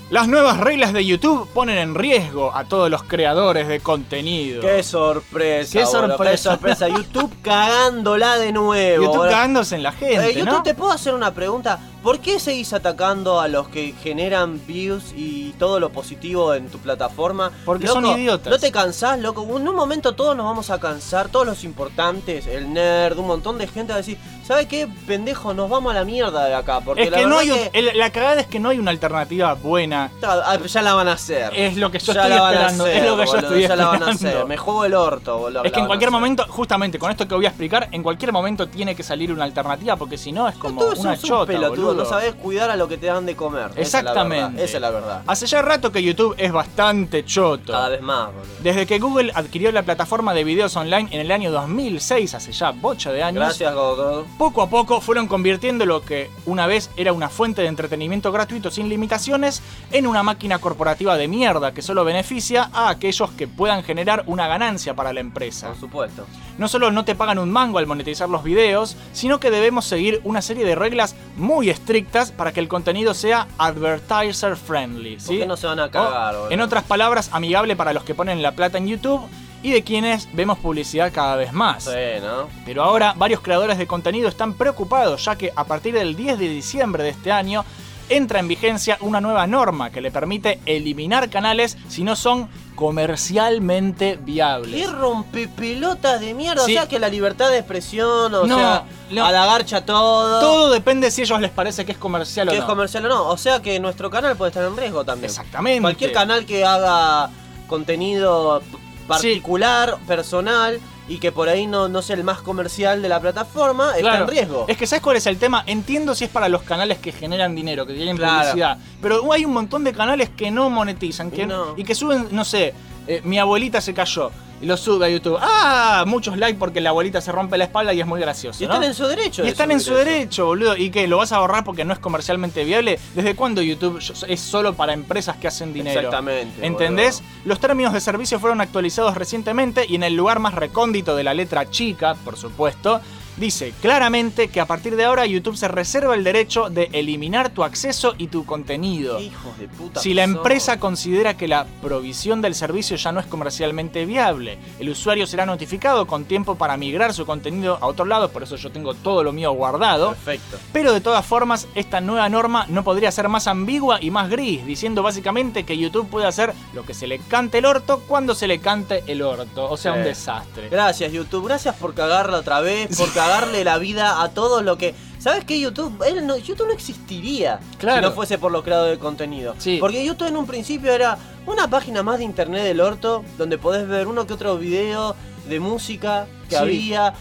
Las 0.09 0.27
nuevas 0.27 0.57
reglas 0.57 0.91
de 0.91 1.05
YouTube 1.05 1.47
ponen 1.53 1.77
en 1.77 1.93
riesgo 1.93 2.51
a 2.55 2.63
todos 2.65 2.89
los 2.89 3.03
creadores 3.03 3.67
de 3.67 3.79
contenido. 3.79 4.59
Qué 4.59 4.81
sorpresa. 4.81 5.77
Qué 5.77 5.85
sorpresa. 5.85 6.31
Qué 6.31 6.37
sorpresa. 6.37 6.87
YouTube 6.97 7.31
cagándola 7.43 8.37
de 8.37 8.51
nuevo. 8.51 9.03
YouTube 9.03 9.29
cagándose 9.29 9.75
en 9.75 9.83
la 9.83 9.91
gente, 9.91 10.29
Eh, 10.31 10.33
YouTube, 10.33 10.45
¿no? 10.51 10.63
¿te 10.63 10.73
puedo 10.73 10.91
hacer 10.91 11.13
una 11.13 11.31
pregunta? 11.31 11.79
¿Por 12.03 12.19
qué 12.19 12.39
seguís 12.39 12.71
atacando 12.71 13.41
a 13.41 13.47
los 13.49 13.67
que 13.67 13.93
generan 14.01 14.61
views 14.65 15.11
y 15.15 15.51
todo 15.59 15.81
lo 15.81 15.89
positivo 15.89 16.53
en 16.53 16.69
tu 16.69 16.77
plataforma? 16.79 17.51
Porque 17.65 17.87
son 17.87 18.05
idiotas. 18.05 18.49
¿No 18.51 18.57
te 18.57 18.71
cansás, 18.71 19.19
loco? 19.19 19.43
En 19.57 19.67
un 19.67 19.75
momento 19.75 20.13
todos 20.15 20.35
nos 20.35 20.45
vamos 20.45 20.69
a 20.69 20.79
cansar, 20.79 21.27
todos 21.27 21.45
los 21.45 21.63
importantes, 21.65 22.47
el 22.47 22.71
nerd, 22.73 23.17
un 23.19 23.27
montón 23.27 23.57
de 23.57 23.67
gente 23.67 23.91
va 23.91 23.95
a 23.95 23.97
decir, 23.97 24.17
¿sabe 24.47 24.65
qué, 24.67 24.87
pendejo? 25.05 25.53
Nos 25.53 25.69
vamos 25.69 25.91
a 25.91 25.95
la 25.95 26.05
mierda 26.05 26.45
de 26.45 26.55
acá. 26.55 26.79
Porque 26.79 27.03
Es 27.03 27.11
la 27.11 27.17
que 27.17 27.23
no 27.25 27.37
verdad 27.37 27.41
hay 27.41 27.51
un- 27.65 27.69
que- 27.71 27.79
el- 27.79 27.97
la 27.97 28.09
cagada 28.11 28.39
es 28.41 28.47
que 28.47 28.59
no 28.61 28.69
hay 28.69 28.79
una 28.79 28.91
alternativa 28.91 29.53
buena. 29.55 30.09
Ah, 30.23 30.57
Ya 30.65 30.81
la 30.81 30.93
van 30.93 31.07
a 31.09 31.13
hacer. 31.13 31.51
Es 31.53 31.75
lo 31.75 31.91
que 31.91 31.99
yo 31.99 32.13
Ya 32.13 32.21
estoy 32.21 32.29
la 32.29 32.41
van 32.41 32.53
a 32.53 32.55
esperando. 32.67 32.83
hacer, 32.85 32.95
es 32.97 33.03
lo 33.09 33.17
que 33.17 33.25
yo 33.25 33.31
boludo, 33.31 33.47
estoy 33.47 33.61
ya 33.63 33.75
la 33.75 33.85
van 33.87 34.03
a 34.03 34.11
esperando. 34.11 34.29
hacer. 34.39 34.45
Me 34.47 34.57
juego 34.57 34.85
el 34.85 34.93
orto, 34.93 35.37
boludo. 35.37 35.63
Es 35.65 35.71
que 35.73 35.79
en 35.79 35.83
a 35.83 35.87
cualquier 35.87 36.11
momento, 36.11 36.45
justamente 36.47 36.97
con 36.97 37.11
esto 37.11 37.27
que 37.27 37.35
voy 37.35 37.45
a 37.45 37.49
explicar, 37.49 37.89
en 37.91 38.01
cualquier 38.03 38.31
momento 38.31 38.67
tiene 38.69 38.95
que 38.95 39.03
salir 39.03 39.33
una 39.33 39.43
alternativa, 39.43 39.97
porque 39.97 40.17
si 40.17 40.31
no 40.31 40.47
es 40.47 40.55
como 40.55 40.79
una 40.81 41.11
un 41.11 41.17
chota, 41.17 41.45
pelotudo, 41.47 41.87
boludo. 41.87 41.88
No 41.93 42.05
sabés 42.05 42.33
cuidar 42.35 42.69
a 42.69 42.75
lo 42.75 42.87
que 42.87 42.97
te 42.97 43.07
dan 43.07 43.25
de 43.25 43.35
comer. 43.35 43.71
Exactamente. 43.75 44.63
Esa 44.63 44.77
es 44.77 44.81
la 44.81 44.89
verdad. 44.89 45.21
Hace 45.27 45.45
ya 45.47 45.61
rato 45.61 45.91
que 45.91 46.01
YouTube 46.03 46.35
es 46.37 46.51
bastante 46.51 47.25
choto. 47.25 47.73
Cada 47.73 47.89
vez 47.89 48.01
más, 48.01 48.27
boludo. 48.27 48.47
Desde 48.61 48.85
que 48.85 48.99
Google 48.99 49.31
adquirió 49.33 49.71
la 49.71 49.83
plataforma 49.83 50.33
de 50.33 50.43
videos 50.43 50.75
online 50.75 51.07
en 51.11 51.21
el 51.21 51.31
año 51.31 51.51
2006, 51.51 52.33
hace 52.33 52.51
ya 52.51 52.71
bocha 52.71 53.11
de 53.11 53.23
años, 53.23 53.43
Gracias, 53.43 53.73
Gogo. 53.73 54.25
poco 54.37 54.61
a 54.61 54.69
poco 54.69 55.01
fueron 55.01 55.27
convirtiendo 55.27 55.85
lo 55.85 56.01
que 56.01 56.29
una 56.45 56.67
vez 56.67 56.89
era 56.97 57.13
una 57.13 57.29
fuente 57.29 57.61
de 57.61 57.67
entretenimiento 57.67 58.31
gratuito 58.31 58.71
sin 58.71 58.89
limitaciones 58.89 59.61
en 59.91 60.07
una 60.07 60.23
máquina 60.23 60.59
corporativa 60.59 61.17
de 61.17 61.27
mierda 61.27 61.73
que 61.73 61.81
solo 61.81 62.03
beneficia 62.03 62.69
a 62.73 62.89
aquellos 62.89 63.31
que 63.31 63.47
puedan 63.47 63.83
generar 63.83 64.23
una 64.27 64.47
ganancia 64.47 64.93
para 64.93 65.13
la 65.13 65.19
empresa. 65.19 65.67
Por 65.67 65.79
supuesto. 65.79 66.25
No 66.57 66.67
solo 66.67 66.91
no 66.91 67.05
te 67.05 67.15
pagan 67.15 67.39
un 67.39 67.51
mango 67.51 67.79
al 67.79 67.87
monetizar 67.87 68.29
los 68.29 68.43
videos, 68.43 68.97
sino 69.13 69.39
que 69.39 69.51
debemos 69.51 69.85
seguir 69.85 70.19
una 70.23 70.41
serie 70.41 70.65
de 70.65 70.75
reglas 70.75 71.15
muy 71.37 71.69
estrictas 71.79 72.31
para 72.31 72.51
que 72.51 72.59
el 72.59 72.67
contenido 72.67 73.13
sea 73.13 73.47
advertiser 73.57 74.55
friendly. 74.55 75.15
¿Por 75.15 75.21
¿sí? 75.21 75.37
qué 75.39 75.47
no 75.47 75.57
se 75.57 75.67
van 75.67 75.79
a 75.79 75.89
cagar, 75.89 76.35
O, 76.35 76.37
boludo? 76.39 76.51
en 76.51 76.61
otras 76.61 76.83
palabras, 76.83 77.29
amigable 77.33 77.75
para 77.75 77.93
los 77.93 78.03
que 78.03 78.13
ponen 78.15 78.41
la 78.41 78.51
plata 78.51 78.77
en 78.77 78.87
YouTube 78.87 79.21
y 79.63 79.71
de 79.71 79.83
quienes 79.83 80.27
vemos 80.33 80.57
publicidad 80.59 81.11
cada 81.13 81.35
vez 81.35 81.51
más. 81.53 81.83
Sí, 81.85 82.21
¿no? 82.21 82.47
Pero 82.65 82.83
ahora 82.83 83.13
varios 83.17 83.41
creadores 83.41 83.77
de 83.77 83.87
contenido 83.87 84.29
están 84.29 84.53
preocupados 84.53 85.25
ya 85.25 85.35
que 85.35 85.51
a 85.55 85.63
partir 85.63 85.93
del 85.95 86.15
10 86.15 86.37
de 86.39 86.49
diciembre 86.49 87.03
de 87.03 87.09
este 87.09 87.31
año 87.31 87.65
entra 88.09 88.39
en 88.39 88.47
vigencia 88.47 88.97
una 89.01 89.21
nueva 89.21 89.45
norma 89.47 89.89
que 89.91 90.01
le 90.01 90.11
permite 90.11 90.59
eliminar 90.65 91.29
canales 91.29 91.77
si 91.89 92.03
no 92.03 92.15
son 92.15 92.49
comercialmente 92.79 94.17
viables. 94.21 94.73
¿Qué 94.73 94.87
rompepelotas 94.89 96.21
de 96.21 96.33
mierda? 96.33 96.63
Sí. 96.65 96.71
O 96.71 96.79
sea 96.79 96.87
que 96.87 96.97
la 96.97 97.09
libertad 97.09 97.49
de 97.49 97.57
expresión, 97.57 98.33
o 98.33 98.47
No, 98.47 98.57
sea, 98.57 98.85
no. 99.11 99.25
a 99.25 99.31
la 99.33 99.45
garcha 99.45 99.85
todo. 99.85 100.39
Todo 100.39 100.69
depende 100.71 101.11
si 101.11 101.19
a 101.21 101.23
ellos 101.25 101.41
les 101.41 101.51
parece 101.51 101.85
que 101.85 101.91
es 101.91 101.97
comercial 101.97 102.47
o 102.47 102.51
que 102.51 102.57
no. 102.57 102.63
es 102.63 102.69
comercial 102.69 103.05
o 103.07 103.09
no. 103.09 103.27
O 103.27 103.35
sea 103.37 103.61
que 103.61 103.77
nuestro 103.81 104.09
canal 104.09 104.37
puede 104.37 104.51
estar 104.51 104.63
en 104.63 104.77
riesgo 104.77 105.03
también. 105.03 105.25
Exactamente. 105.29 105.81
Cualquier 105.81 106.13
canal 106.13 106.45
que 106.45 106.63
haga 106.63 107.29
contenido 107.67 108.61
particular, 109.07 109.97
personal, 110.07 110.79
y 111.09 111.17
que 111.17 111.31
por 111.31 111.49
ahí 111.49 111.65
no, 111.67 111.89
no 111.89 112.01
sea 112.01 112.15
el 112.15 112.23
más 112.23 112.39
comercial 112.41 113.01
de 113.01 113.09
la 113.09 113.19
plataforma, 113.19 113.89
está 113.97 114.01
Claro. 114.01 114.23
en 114.25 114.29
riesgo. 114.29 114.65
Es 114.67 114.77
que 114.77 114.87
¿sabes 114.87 115.01
cuál 115.01 115.17
es 115.17 115.25
el 115.25 115.37
tema? 115.37 115.63
Entiendo 115.65 116.13
si 116.15 116.23
es 116.25 116.29
para 116.29 116.47
los 116.47 116.61
canales 116.61 116.99
que 116.99 117.11
generan 117.11 117.55
dinero, 117.55 117.85
que 117.85 117.93
tienen 117.93 118.15
Claro. 118.15 118.37
publicidad. 118.49 118.77
Pero 119.01 119.33
hay 119.33 119.43
un 119.43 119.51
montón 119.53 119.83
de 119.83 119.91
canales 119.91 120.29
que 120.29 120.51
no 120.51 120.69
monetizan 120.69 121.31
que, 121.31 121.41
Y 121.41 121.45
no. 121.47 121.73
y 121.75 121.83
que 121.83 121.95
suben, 121.95 122.27
no 122.31 122.45
sé, 122.45 122.73
eh, 123.07 123.21
mi 123.23 123.39
abuelita 123.39 123.81
se 123.81 123.93
cayó 123.93 124.31
y 124.61 124.65
lo 124.65 124.77
sube 124.77 125.05
a 125.05 125.09
YouTube. 125.09 125.37
¡Ah! 125.41 126.03
Muchos 126.07 126.37
likes 126.37 126.57
porque 126.59 126.81
la 126.81 126.89
abuelita 126.89 127.21
se 127.21 127.31
rompe 127.31 127.57
la 127.57 127.65
espalda 127.65 127.93
y 127.93 128.01
es 128.01 128.07
muy 128.07 128.19
gracioso. 128.19 128.61
y 128.61 128.65
están 128.65 128.83
en 128.83 128.93
su 128.93 129.05
derecho. 129.07 129.41
Y 129.41 129.45
de 129.45 129.51
están 129.51 129.71
en 129.71 129.79
su 129.79 129.91
eso. 129.91 129.99
derecho, 129.99 130.45
boludo. 130.45 130.75
¿Y 130.77 130.89
qué? 130.89 131.07
¿Lo 131.07 131.17
vas 131.17 131.31
a 131.31 131.37
ahorrar 131.37 131.63
porque 131.63 131.85
no 131.85 131.93
es 131.93 131.99
comercialmente 131.99 132.63
viable? 132.63 132.99
¿Desde 133.15 133.35
cuándo 133.35 133.61
YouTube 133.61 133.99
es 134.27 134.39
solo 134.39 134.73
para 134.73 134.93
empresas 134.93 135.37
que 135.37 135.47
hacen 135.47 135.73
dinero? 135.73 135.99
Exactamente, 135.99 136.65
¿Entendés? 136.65 137.23
Los 137.45 137.59
términos 137.59 137.93
de 137.93 138.01
servicio 138.01 138.39
fueron 138.39 138.61
actualizados 138.61 139.15
recientemente 139.15 139.85
y 139.87 139.95
en 139.95 140.03
el 140.03 140.15
lugar 140.15 140.39
más 140.39 140.53
recóndito 140.53 141.15
de 141.15 141.23
la 141.23 141.33
letra 141.33 141.69
chica, 141.69 142.15
por 142.25 142.37
supuesto, 142.37 143.01
dice 143.39 143.73
claramente 143.81 144.49
que 144.49 144.59
a 144.61 144.65
partir 144.65 144.95
de 144.95 145.05
ahora 145.05 145.25
YouTube 145.25 145.57
se 145.57 145.67
reserva 145.67 146.15
el 146.15 146.23
derecho 146.23 146.69
de 146.69 146.89
eliminar 146.93 147.49
tu 147.49 147.63
acceso 147.63 148.13
y 148.17 148.27
tu 148.27 148.45
contenido. 148.45 149.19
Hijos 149.19 149.57
de 149.57 149.67
puta. 149.67 149.99
Si 149.99 150.13
la 150.13 150.23
empresa 150.23 150.79
considera 150.79 151.37
que 151.37 151.47
la 151.47 151.65
provisión 151.81 152.41
del 152.41 152.55
servicio 152.55 152.97
ya 152.97 153.11
no 153.11 153.19
es 153.19 153.25
comercialmente 153.25 154.05
viable, 154.05 154.57
el 154.79 154.89
usuario 154.89 155.25
será 155.27 155.45
notificado 155.45 156.05
con 156.07 156.25
tiempo 156.25 156.55
para 156.55 156.77
migrar 156.77 157.13
su 157.13 157.25
contenido 157.25 157.77
a 157.81 157.87
otro 157.87 158.05
lado, 158.05 158.29
por 158.29 158.43
eso 158.43 158.55
yo 158.55 158.71
tengo 158.71 158.93
todo 158.93 159.23
lo 159.23 159.31
mío 159.31 159.51
guardado. 159.51 160.09
Perfecto. 160.09 160.57
Pero 160.73 160.93
de 160.93 161.01
todas 161.01 161.25
formas, 161.25 161.67
esta 161.75 162.01
nueva 162.01 162.27
norma 162.29 162.65
no 162.69 162.83
podría 162.83 163.11
ser 163.11 163.29
más 163.29 163.47
ambigua 163.47 163.99
y 164.01 164.11
más 164.11 164.29
gris, 164.29 164.65
diciendo 164.65 165.01
básicamente 165.03 165.63
que 165.65 165.77
YouTube 165.77 166.09
puede 166.09 166.27
hacer 166.27 166.53
lo 166.73 166.83
que 166.85 166.93
se 166.93 167.07
le 167.07 167.19
cante 167.19 167.59
el 167.59 167.65
orto 167.65 168.01
cuando 168.07 168.35
se 168.35 168.47
le 168.47 168.59
cante 168.59 169.03
el 169.07 169.21
orto. 169.21 169.69
O 169.69 169.77
sea, 169.77 169.93
Sí. 169.93 169.97
un 169.99 170.03
desastre. 170.03 170.69
Gracias, 170.69 171.11
YouTube. 171.11 171.47
Gracias 171.47 171.75
por 171.75 171.93
cagarla 171.93 172.37
otra 172.37 172.59
vez, 172.59 172.95
por 172.97 173.11
cagarle 173.29 173.63
la 173.63 173.77
vida 173.77 174.21
a 174.21 174.29
todo 174.29 174.61
lo 174.61 174.77
que. 174.77 174.93
¿Sabes 175.19 175.43
qué? 175.43 175.59
YouTube, 175.59 176.01
él 176.07 176.25
no, 176.25 176.37
YouTube 176.37 176.67
no 176.67 176.73
existiría 176.73 177.59
Claro. 177.77 177.97
si 178.01 178.09
no 178.09 178.11
fuese 178.15 178.37
por 178.37 178.51
los 178.53 178.63
creadores 178.63 178.97
de 178.97 178.99
contenido. 178.99 179.53
Sí. 179.57 179.77
Porque 179.79 180.05
YouTube 180.05 180.27
en 180.29 180.37
un 180.37 180.45
principio 180.47 180.93
era 180.93 181.17
una 181.45 181.69
página 181.69 182.03
más 182.03 182.19
de 182.19 182.23
internet 182.23 182.63
del 182.63 182.79
orto, 182.79 183.23
donde 183.37 183.57
podés 183.57 183.85
ver 183.87 184.07
uno 184.07 184.25
que 184.25 184.33
otro 184.33 184.57
video 184.57 185.15
de 185.49 185.59
música 185.59 186.25
que 186.47 186.55
Sí. 186.55 186.61
había. 186.61 187.13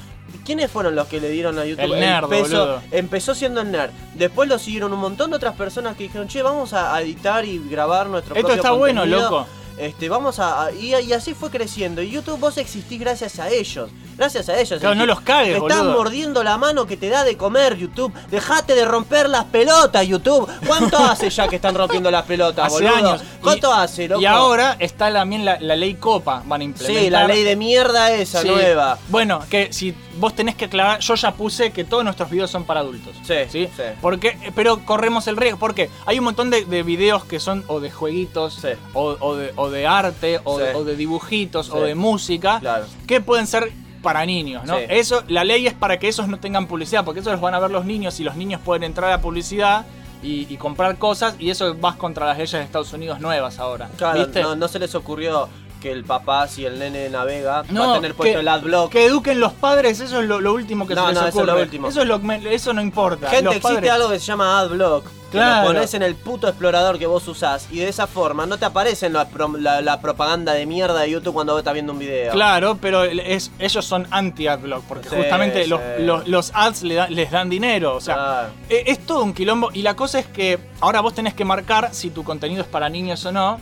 ¿Quiénes 0.45 0.71
fueron 0.71 0.95
los 0.95 1.09
que 1.09 1.21
le 1.21 1.31
dieron 1.31 1.59
a 1.59 1.65
YouTube 1.65 1.85
El 1.85 2.01
nerd, 2.01 2.29
peso? 2.29 2.81
Empezó 2.91 3.35
siendo 3.35 3.63
el 3.63 3.71
nerd. 3.73 3.91
Después 4.15 4.49
lo 4.49 4.59
siguieron 4.59 4.93
un 4.93 5.01
montón 5.01 5.31
de 5.31 5.37
otras 5.37 5.55
personas 5.55 5.97
que 5.97 6.05
dijeron, 6.05 6.29
che, 6.29 6.43
vamos 6.43 6.75
a 6.75 7.01
editar 7.01 7.45
y 7.47 7.59
grabar 7.69 8.07
nuestro 8.09 8.35
Esto 8.35 8.47
propio 8.47 8.63
está 8.63 8.73
bueno, 8.73 9.01
contenido". 9.03 9.31
loco. 9.31 9.47
Este, 9.79 10.09
vamos 10.09 10.39
a. 10.39 10.65
a- 10.67 10.73
y, 10.73 10.95
y 10.95 11.13
así 11.13 11.35
fue 11.35 11.51
creciendo. 11.51 12.03
Y 12.03 12.11
YouTube 12.11 12.39
vos 12.41 12.57
existís 12.59 12.99
gracias 13.01 13.39
a 13.39 13.49
ellos. 13.51 13.91
Gracias 14.17 14.49
a 14.49 14.59
ellos. 14.59 14.81
Claro, 14.81 14.97
no 14.97 15.07
los 15.07 15.21
cagues, 15.21 15.53
Me 15.61 15.69
están 15.69 15.79
boludo. 15.87 15.97
mordiendo 15.99 16.43
la 16.43 16.59
mano 16.59 16.87
que 16.89 16.97
te 16.97 17.09
da 17.09 17.23
de 17.23 17.37
comer, 17.37 17.77
YouTube. 17.77 18.13
Dejate 18.31 18.75
de 18.75 18.85
romper 18.85 19.29
las 19.29 19.45
pelotas, 19.45 20.05
YouTube. 20.09 20.51
¿Cuánto 20.67 20.99
hace 20.99 21.31
ya 21.31 21.47
que 21.47 21.55
están 21.57 21.77
rompiendo 21.77 22.11
las 22.11 22.25
pelotas, 22.25 22.67
Hace 22.67 22.83
boludo? 22.85 22.97
años. 22.97 23.23
¿Cuánto 23.41 23.69
Y- 23.71 23.73
hace, 23.77 24.09
loco? 24.09 24.21
Y 24.21 24.27
ahora 24.27 24.77
está 24.81 25.13
también 25.13 25.45
la, 25.45 25.61
la 25.61 25.77
ley 25.77 25.95
Copa, 25.95 26.43
van 26.45 26.63
a 26.63 26.65
implementar. 26.65 27.05
Sí, 27.05 27.11
la 27.11 27.29
ley 27.29 27.45
de 27.45 27.55
mierda 27.55 28.11
esa 28.13 28.43
Sí. 28.43 28.49
nueva. 28.49 28.99
Bueno, 29.09 29.41
que 29.49 29.73
si 29.73 29.95
vos 30.19 30.35
tenés 30.35 30.57
que 30.57 30.65
aclarar, 30.65 30.99
yo 30.99 31.15
ya 31.15 31.31
puse 31.35 31.71
que 31.71 31.85
todos 31.85 32.03
nuestros 32.03 32.29
videos 32.29 32.51
son 32.51 32.65
para 32.65 32.81
adultos. 32.81 33.15
Sí, 33.25 33.35
¿sí? 33.49 33.69
sí. 33.77 33.83
Porque, 34.01 34.37
pero 34.57 34.85
corremos 34.85 35.29
el 35.29 35.37
riesgo, 35.37 35.61
porque 35.61 35.91
hay 36.07 36.19
un 36.19 36.25
montón 36.25 36.51
de, 36.51 36.65
de 36.65 36.83
videos 36.83 37.25
que 37.25 37.39
son 37.39 37.63
o 37.69 37.79
de 37.79 37.93
jueguitos, 37.93 38.55
Sí. 38.61 38.71
o, 38.95 39.17
o 39.21 39.37
de, 39.37 39.53
o 39.55 39.68
de 39.71 39.87
arte, 39.87 40.41
o, 40.45 40.59
Sí. 40.59 40.65
de, 40.65 40.75
o 40.75 40.85
de 40.85 40.97
dibujitos, 40.97 41.67
Sí. 41.67 41.73
o 41.75 41.81
de 41.83 41.95
música, 41.95 42.59
Claro. 42.61 42.85
que 43.07 43.21
pueden 43.21 43.47
ser 43.47 43.73
para 44.03 44.25
niños, 44.27 44.65
¿no? 44.65 44.77
Sí. 44.77 44.85
Eso, 44.89 45.25
la 45.29 45.45
ley 45.45 45.67
es 45.67 45.75
para 45.75 45.99
que 45.99 46.09
esos 46.09 46.29
no 46.29 46.39
tengan 46.39 46.67
publicidad, 46.67 47.05
porque 47.05 47.21
eso 47.21 47.31
los 47.33 47.41
van 47.41 47.55
a 47.55 47.59
ver 47.59 47.71
los 47.71 47.85
niños 47.85 48.19
y 48.21 48.25
los 48.25 48.37
niños 48.37 48.61
pueden 48.65 48.85
entrar 48.85 49.11
a 49.13 49.21
publicidad 49.21 49.87
y, 50.23 50.47
y 50.53 50.57
comprar 50.57 50.97
cosas, 50.99 51.35
y 51.39 51.51
eso 51.51 51.75
vas 51.77 51.97
contra 51.97 52.27
las 52.27 52.37
leyes 52.39 52.53
de 52.53 52.63
Estados 52.63 52.93
Unidos 52.93 53.21
nuevas 53.21 53.59
ahora. 53.59 53.89
Claro, 53.97 54.21
¿Viste? 54.25 54.43
no, 54.43 54.57
no 54.57 54.69
se 54.69 54.79
les 54.79 54.95
ocurrió 54.95 55.49
que 55.81 55.91
el 55.93 56.05
papá, 56.05 56.47
si 56.49 56.65
el 56.65 56.79
nene 56.79 57.09
navega, 57.09 57.63
va 57.63 57.93
a 57.93 57.95
tener 57.95 58.15
puesto 58.15 58.35
que- 58.35 58.41
el 58.41 58.49
adblock. 58.49 58.91
Que 58.93 59.07
eduquen 59.07 59.41
los 59.41 59.53
padres, 59.53 60.01
eso 60.01 60.21
es 60.21 60.29
lo, 60.29 60.41
lo 60.41 60.53
último 60.55 60.87
que 60.87 60.95
No, 60.95 61.03
se 61.09 61.13
les 61.15 61.23
no, 61.23 61.29
eso 61.29 61.41
es 61.41 61.47
lo 61.47 61.61
último. 61.61 61.89
Eso, 61.89 62.03
es 62.03 62.09
lo 62.09 62.21
que 62.21 62.27
me- 62.27 62.55
eso 62.55 62.73
no 62.73 62.81
importa. 62.83 63.29
Gente, 63.31 63.45
los 63.45 63.57
existe 63.57 63.75
padres- 63.77 63.91
algo 63.93 64.09
que 64.11 64.19
se 64.19 64.27
llama 64.27 64.59
AdBlock. 64.61 65.05
Que 65.29 65.37
Claro. 65.37 65.69
lo 65.69 65.75
pones 65.75 65.93
en 65.93 66.03
el 66.03 66.15
puto 66.15 66.49
explorador 66.49 66.99
que 66.99 67.07
vos 67.07 67.29
usás 67.29 67.69
y 67.71 67.77
de 67.81 67.89
esa 67.89 68.07
forma 68.07 68.47
no 68.47 68.57
te 68.57 68.65
aparece 68.65 69.11
la, 69.11 69.29
la- 69.59 69.83
la 69.83 70.01
propaganda 70.01 70.55
de 70.55 70.65
mierda 70.65 71.01
de 71.01 71.11
YouTube 71.11 71.35
cuando 71.35 71.53
vos 71.53 71.61
estás 71.61 71.75
viendo 71.75 71.93
un 71.93 71.99
video. 71.99 72.33
Claro, 72.33 72.79
pero 72.81 73.05
es, 73.05 73.51
ellos 73.59 73.85
son 73.85 74.07
anti-adblock, 74.11 74.85
porque 74.85 75.11
Sí, 75.11 75.17
justamente 75.17 75.65
sí. 75.65 75.69
los, 75.69 75.81
los- 75.99 76.27
los 76.29 76.51
ads 76.55 76.83
le 76.83 76.95
da- 76.95 77.09
les 77.11 77.31
dan 77.31 77.51
dinero. 77.51 77.95
O 77.97 78.01
sea, 78.01 78.15
Claro. 78.15 78.49
e- 78.71 78.85
es 78.87 79.01
todo 79.05 79.23
un 79.23 79.35
quilombo. 79.35 79.69
Y 79.75 79.83
la 79.83 79.95
cosa 79.97 80.19
es 80.19 80.27
que 80.27 80.59
ahora 80.81 81.03
vos 81.03 81.13
tenés 81.15 81.35
que 81.35 81.45
marcar 81.45 81.91
si 81.93 82.09
tu 82.09 82.25
contenido 82.25 82.63
es 82.63 82.69
para 82.69 82.89
niños 82.89 83.23
o 83.27 83.31
no, 83.33 83.61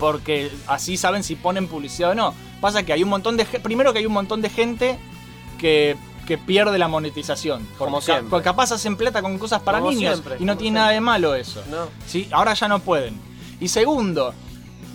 porque 0.00 0.50
así 0.66 0.96
saben 0.96 1.22
si 1.22 1.36
ponen 1.36 1.68
publicidad 1.68 2.10
o 2.10 2.14
no. 2.16 2.34
Pasa 2.60 2.82
que 2.82 2.92
hay 2.92 3.02
un 3.04 3.08
montón 3.10 3.36
de. 3.36 3.44
Primero 3.44 3.92
que 3.92 4.00
hay 4.00 4.06
un 4.06 4.12
montón 4.12 4.42
de 4.42 4.48
gente 4.50 4.98
que. 5.58 5.96
que 6.26 6.38
pierde 6.38 6.78
la 6.78 6.88
monetización. 6.88 7.66
Como 7.78 7.92
Porque 7.92 8.06
ca- 8.06 8.12
siempre. 8.14 8.30
Porque 8.30 8.44
capaz 8.44 8.72
hacen 8.72 8.96
plata 8.96 9.20
con 9.22 9.38
cosas 9.38 9.60
para 9.62 9.78
Como 9.78 9.92
niños. 9.92 10.14
siempre, 10.18 10.36
y 10.40 10.44
no 10.44 10.56
tiene 10.56 10.76
nada 10.80 10.90
de 10.90 11.00
malo 11.00 11.34
eso. 11.34 11.62
No. 11.70 11.86
¿sí? 12.06 12.28
Ahora 12.32 12.54
ya 12.54 12.68
no 12.68 12.78
pueden. 12.80 13.14
Y 13.60 13.68
segundo, 13.68 14.32